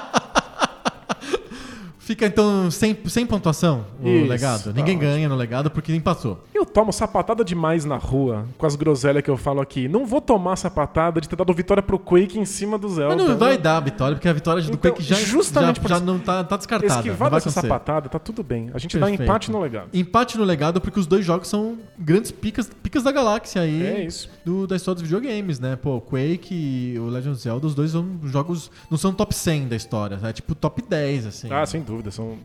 Fica 2.11 2.27
então 2.27 2.69
sem, 2.73 2.97
sem 3.07 3.25
pontuação 3.25 3.87
o 4.03 4.09
Isso, 4.09 4.29
legado. 4.29 4.65
tá 4.65 4.73
Ninguém 4.73 4.99
ganha 4.99 5.29
no 5.29 5.37
legado 5.37 5.71
porque 5.71 5.95
empatou. 5.95 6.43
Eu 6.53 6.67
tomo 6.67 6.93
sapatada 6.93 7.45
demais 7.45 7.85
na 7.85 7.97
rua, 7.97 8.47
com 8.59 8.67
as 8.67 8.75
groselhas 8.75 9.23
que 9.23 9.31
eu 9.31 9.37
falo 9.37 9.61
aqui. 9.61 9.87
Não 9.87 10.05
vou 10.05 10.21
tomar 10.21 10.57
sapatada 10.57 11.21
de 11.21 11.29
ter 11.29 11.37
dado 11.37 11.53
vitória 11.55 11.81
pro 11.81 12.01
Quake 12.01 12.37
em 12.37 12.45
cima 12.45 12.77
do 12.77 12.89
Zelda. 12.89 13.15
Mas 13.15 13.29
não 13.29 13.39
vai 13.39 13.57
dar 13.57 13.77
a 13.77 13.81
vitória, 13.81 14.17
porque 14.17 14.29
a 14.29 14.33
vitória 14.33 14.61
do 14.61 14.73
Então, 14.73 14.91
Quake 14.91 15.05
já, 15.05 15.15
justamente 15.15 15.77
já, 15.77 15.83
por 15.83 15.89
já 15.89 15.97
isso- 15.99 16.05
não 16.05 16.19
tá, 16.19 16.43
tá 16.43 16.57
descartada. 16.57 16.93
não 16.95 16.99
Esquivar 17.01 17.31
vai 17.31 17.39
dessa 17.39 17.49
acontecer. 17.51 17.69
sapatada, 17.69 18.09
tá 18.09 18.19
tudo 18.19 18.43
bem. 18.43 18.71
A 18.75 18.79
gente 18.79 18.99
dá 18.99 19.07
Perfeito. 19.07 19.23
empate 19.31 19.53
no 19.53 19.61
legado. 19.61 19.89
Empate 19.95 20.37
no 20.37 20.43
legado 20.43 20.81
porque 20.81 20.99
os 20.99 21.07
dois 21.07 21.25
jogos 21.25 21.47
são 21.47 21.79
grandes 21.97 22.33
picas, 22.33 22.69
picas 22.83 23.05
da 23.05 23.13
galáxia 23.13 23.63
aí. 23.63 23.87
É 23.87 24.05
isso. 24.05 24.29
do- 24.45 24.67
da 24.67 24.75
história 24.75 25.01
dos 25.01 25.09
videogames, 25.09 25.61
né? 25.61 25.77
Pô, 25.77 25.97
o 25.97 26.01
Quake 26.01 26.53
e 26.95 26.99
o 26.99 27.05
Legend 27.07 27.35
of 27.35 27.41
Zelda, 27.43 27.67
os 27.69 27.75
dois 27.75 27.93
são 27.93 28.05
jogos. 28.25 28.69
Não 28.91 28.99
são 28.99 29.13
top 29.13 29.33
100 29.35 29.69
da 29.69 29.77
história, 29.77 30.19
é 30.23 30.33
tipo 30.33 30.55
top 30.57 30.83
10, 30.83 31.27
assim. 31.27 31.49
Ah, 31.53 31.65
sem 31.67 31.83
dúvida. 32.03 32.11
São 32.11 32.37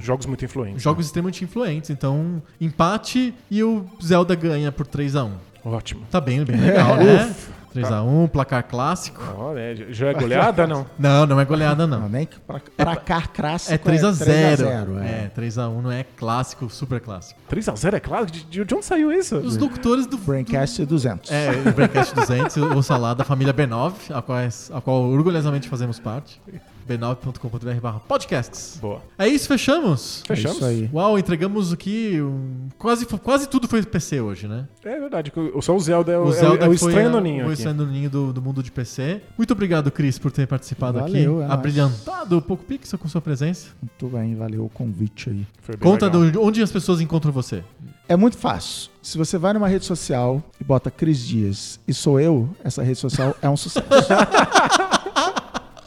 jogos 0.00 0.26
muito 0.26 0.44
influentes. 0.44 0.82
Jogos 0.82 1.06
extremamente 1.06 1.44
influentes. 1.44 1.90
Então, 1.90 2.42
empate 2.60 3.34
e 3.50 3.62
o 3.62 3.84
Zelda 4.02 4.34
ganha 4.34 4.70
por 4.70 4.86
3x1. 4.86 5.30
Ótimo. 5.64 6.02
Tá 6.10 6.20
bem, 6.20 6.44
bem 6.44 6.56
legal, 6.56 6.96
né? 6.96 7.34
3x1, 7.74 8.28
placar 8.30 8.64
clássico. 8.64 9.20
Olha, 9.36 9.60
é, 9.60 9.76
já 9.90 10.08
é 10.08 10.14
goleada, 10.14 10.66
não? 10.66 10.86
Não, 10.98 11.26
não 11.26 11.38
é 11.38 11.44
goleada, 11.44 11.86
Não, 11.86 12.00
não. 12.00 12.08
nem 12.08 12.26
que 12.26 12.38
pra, 12.40 12.60
pra 12.76 12.96
cá 12.96 13.22
clássico 13.22 13.72
É 13.74 13.78
3x0. 13.78 14.56
3x0, 14.56 15.02
É, 15.02 15.30
3x1 15.36 15.82
não 15.82 15.92
é 15.92 16.04
clássico, 16.16 16.68
super 16.70 17.00
clássico. 17.00 17.38
3x0 17.50 17.94
é 17.94 18.00
claro? 18.00 18.26
De, 18.26 18.64
de 18.64 18.74
onde 18.74 18.84
saiu 18.84 19.12
isso? 19.12 19.36
Os 19.36 19.56
locutores 19.56 20.06
do. 20.06 20.16
Braincast 20.16 20.84
200. 20.84 21.30
É, 21.30 21.50
o 21.68 21.72
Braincast 21.72 22.14
200, 22.14 22.56
o 22.56 22.98
lá 22.98 23.14
da 23.14 23.22
família 23.24 23.52
B9, 23.54 23.92
a 24.14 24.22
qual, 24.22 24.38
a 24.38 24.80
qual 24.80 25.02
orgulhosamente 25.02 25.68
fazemos 25.68 25.98
parte. 26.00 26.40
b9.com.br 26.88 27.80
barra 27.80 28.00
podcasts. 28.00 28.78
Boa. 28.80 29.02
É 29.18 29.28
isso, 29.28 29.46
fechamos? 29.48 30.22
É 30.24 30.34
Fechamos? 30.34 30.56
isso 30.58 30.66
aí. 30.66 30.90
Uau, 30.92 31.18
entregamos 31.18 31.72
aqui. 31.72 32.20
um- 32.20 32.68
quase, 32.78 33.04
quase 33.06 33.48
tudo 33.48 33.68
foi 33.68 33.82
PC 33.82 34.20
hoje, 34.20 34.48
né? 34.48 34.66
É 34.84 34.98
verdade. 34.98 35.32
o- 35.36 35.60
Só 35.62 35.74
o 35.76 35.80
Zelda 35.80 36.12
é 36.12 36.18
o, 36.18 36.22
O 36.22 36.26
é 36.26 36.28
o- 36.28 36.32
Zelda 36.32 36.64
é 36.64 36.68
o 36.68 36.76
foi 36.78 36.88
estranho 36.90 37.10
no 37.10 37.20
ninho 37.20 37.42
O 37.42 37.44
aqui. 37.46 37.54
estranho 37.54 37.76
no 37.76 37.86
ninho 37.86 38.08
do, 38.10 38.32
do 38.32 38.40
mundo 38.42 38.62
de 38.62 38.70
PC. 38.72 39.20
Muito 39.36 39.52
obrigado, 39.52 39.90
Cris, 39.90 40.18
por 40.18 40.32
ter 40.32 40.46
participado 40.46 40.98
Valeu, 41.00 41.40
aqui. 41.40 41.50
é. 41.50 41.52
Abrilhantado 41.52 42.38
o 42.38 42.42
Poco 42.42 42.64
Pixel 42.64 42.98
com 42.98 43.08
sua 43.08 43.20
presença. 43.20 43.68
Muito 43.82 44.16
bem, 44.16 44.34
valeu 44.34 44.64
o 44.64 44.68
convite 44.68 45.30
aí. 45.30 45.46
Conta 45.78 46.08
do- 46.08 46.40
onde 46.42 46.62
as 46.62 46.72
pessoas 46.72 47.00
encontram 47.00 47.30
você. 47.32 47.62
É 48.08 48.16
muito 48.16 48.38
fácil. 48.38 48.90
Se 49.02 49.18
você 49.18 49.36
vai 49.36 49.52
numa 49.52 49.68
rede 49.68 49.84
social 49.84 50.42
e 50.60 50.64
bota 50.64 50.90
Cris 50.90 51.18
Dias 51.20 51.78
e 51.86 51.92
sou 51.92 52.18
eu, 52.18 52.48
essa 52.64 52.82
rede 52.82 52.98
social 52.98 53.36
é 53.42 53.48
um 53.48 53.56
sucesso. 53.56 53.84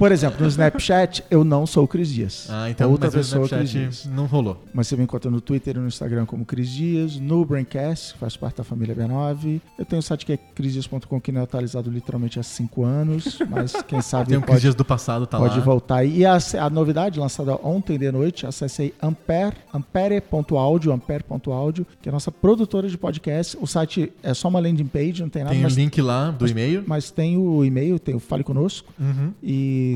Por 0.02 0.12
exemplo, 0.12 0.42
no 0.42 0.48
Snapchat, 0.48 1.24
eu 1.30 1.44
não 1.44 1.68
sou 1.68 1.84
o 1.84 1.88
Cris 1.88 2.10
Dias. 2.10 2.48
Ah, 2.50 2.72
então 2.72 2.90
Outra 2.90 3.06
mas 3.08 3.14
o 3.14 3.18
pessoa, 3.20 3.48
Cris 3.48 3.70
Snapchat 3.70 4.02
Dias. 4.02 4.06
não 4.16 4.26
rolou. 4.26 4.64
Mas 4.74 4.88
você 4.88 4.96
me 4.96 5.04
encontra 5.04 5.30
no 5.30 5.40
Twitter 5.40 5.76
e 5.76 5.80
no 5.80 5.88
Instagram 5.88 6.26
como 6.26 6.44
Cris 6.44 6.70
Dias, 6.72 7.18
no 7.20 7.46
Braincast, 7.46 8.14
que 8.14 8.20
faz 8.20 8.36
parte 8.36 8.58
da 8.58 8.64
família 8.64 8.96
B9. 8.96 9.62
Eu 9.78 9.86
tenho 9.86 10.00
um 10.00 10.02
site 10.02 10.26
que 10.26 10.34
é 10.34 10.38
crisdias.com, 10.38 11.22
que 11.22 11.32
não 11.32 11.42
é 11.42 11.44
atualizado 11.44 11.92
literalmente 11.92 12.40
há 12.40 12.44
cinco 12.44 12.84
anos, 12.84 13.38
mas 13.48 13.74
quem 13.88 14.02
sabe 14.02 14.30
Tem 14.30 14.38
um 14.40 14.42
Cris 14.42 14.54
pode, 14.56 14.62
Dias 14.62 14.74
do 14.74 14.84
passado, 14.84 15.28
tá 15.28 15.38
pode 15.38 15.60
lá. 15.60 15.64
voltar. 15.64 16.04
E 16.04 16.26
a, 16.26 16.36
a 16.60 16.70
novidade 16.72 17.20
lançada 17.20 17.56
ontem 17.64 18.00
de 18.00 18.12
noite, 18.12 18.48
acessei 18.48 18.96
Ampere, 19.04 19.56
ampere.audio, 19.72 20.92
ampere.audio, 20.92 21.86
que 22.02 22.10
é 22.10 22.12
a 22.12 22.14
nossa 22.14 22.32
produtora 22.32 22.88
de 22.90 22.98
podcast. 22.98 23.56
O 23.62 23.68
site 23.68 24.12
é 24.24 24.34
só 24.34 24.48
uma 24.48 24.60
landing 24.60 24.88
page, 24.88 25.22
não 25.22 25.30
tem 25.30 25.44
nada, 25.44 25.54
Tem 25.54 25.62
o 25.62 25.66
mas, 25.66 25.76
link 25.76 26.02
lá 26.02 26.32
do 26.32 26.48
e-mail. 26.48 26.84
mas 26.88 27.12
tem 27.12 27.38
o 27.38 27.64
e-mail, 27.64 28.00
tem 28.00 28.16
o 28.16 28.20
Fale 28.20 28.44
Conosco 28.44 28.92
Uhum. 29.00 29.32
e 29.44 29.91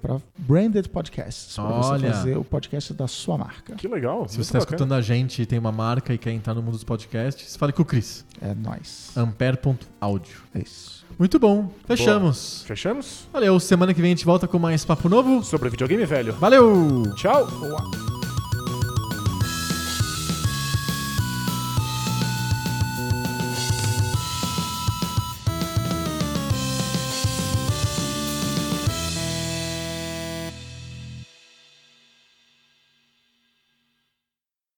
para 0.00 0.18
branded 0.38 0.88
podcasts, 0.88 1.54
para 1.54 1.64
você 1.64 1.90
Olha. 1.90 2.12
fazer 2.12 2.36
o 2.36 2.44
podcast 2.44 2.94
da 2.94 3.06
sua 3.06 3.38
marca. 3.38 3.74
Que 3.74 3.88
legal. 3.88 4.28
Se 4.28 4.36
você 4.36 4.42
está 4.42 4.58
escutando 4.58 4.92
a 4.94 5.00
gente 5.00 5.42
e 5.42 5.46
tem 5.46 5.58
uma 5.58 5.72
marca 5.72 6.12
e 6.12 6.18
quer 6.18 6.32
entrar 6.32 6.54
no 6.54 6.62
mundo 6.62 6.72
dos 6.74 6.84
podcasts, 6.84 7.56
fale 7.56 7.72
com 7.72 7.82
o 7.82 7.84
Cris. 7.84 8.24
É 8.40 8.54
nóis. 8.54 9.10
Ampere.audio. 9.16 10.36
É 10.54 10.60
isso. 10.60 11.04
Muito 11.18 11.38
bom. 11.38 11.70
Fechamos. 11.86 12.64
Fechamos? 12.66 13.26
Valeu. 13.32 13.58
Semana 13.60 13.92
que 13.92 14.00
vem 14.00 14.12
a 14.12 14.14
gente 14.14 14.24
volta 14.24 14.48
com 14.48 14.58
mais 14.58 14.84
papo 14.84 15.08
novo. 15.08 15.42
Sobre 15.44 15.68
videogame 15.68 16.04
velho. 16.04 16.32
Valeu! 16.34 17.02
Tchau. 17.16 18.21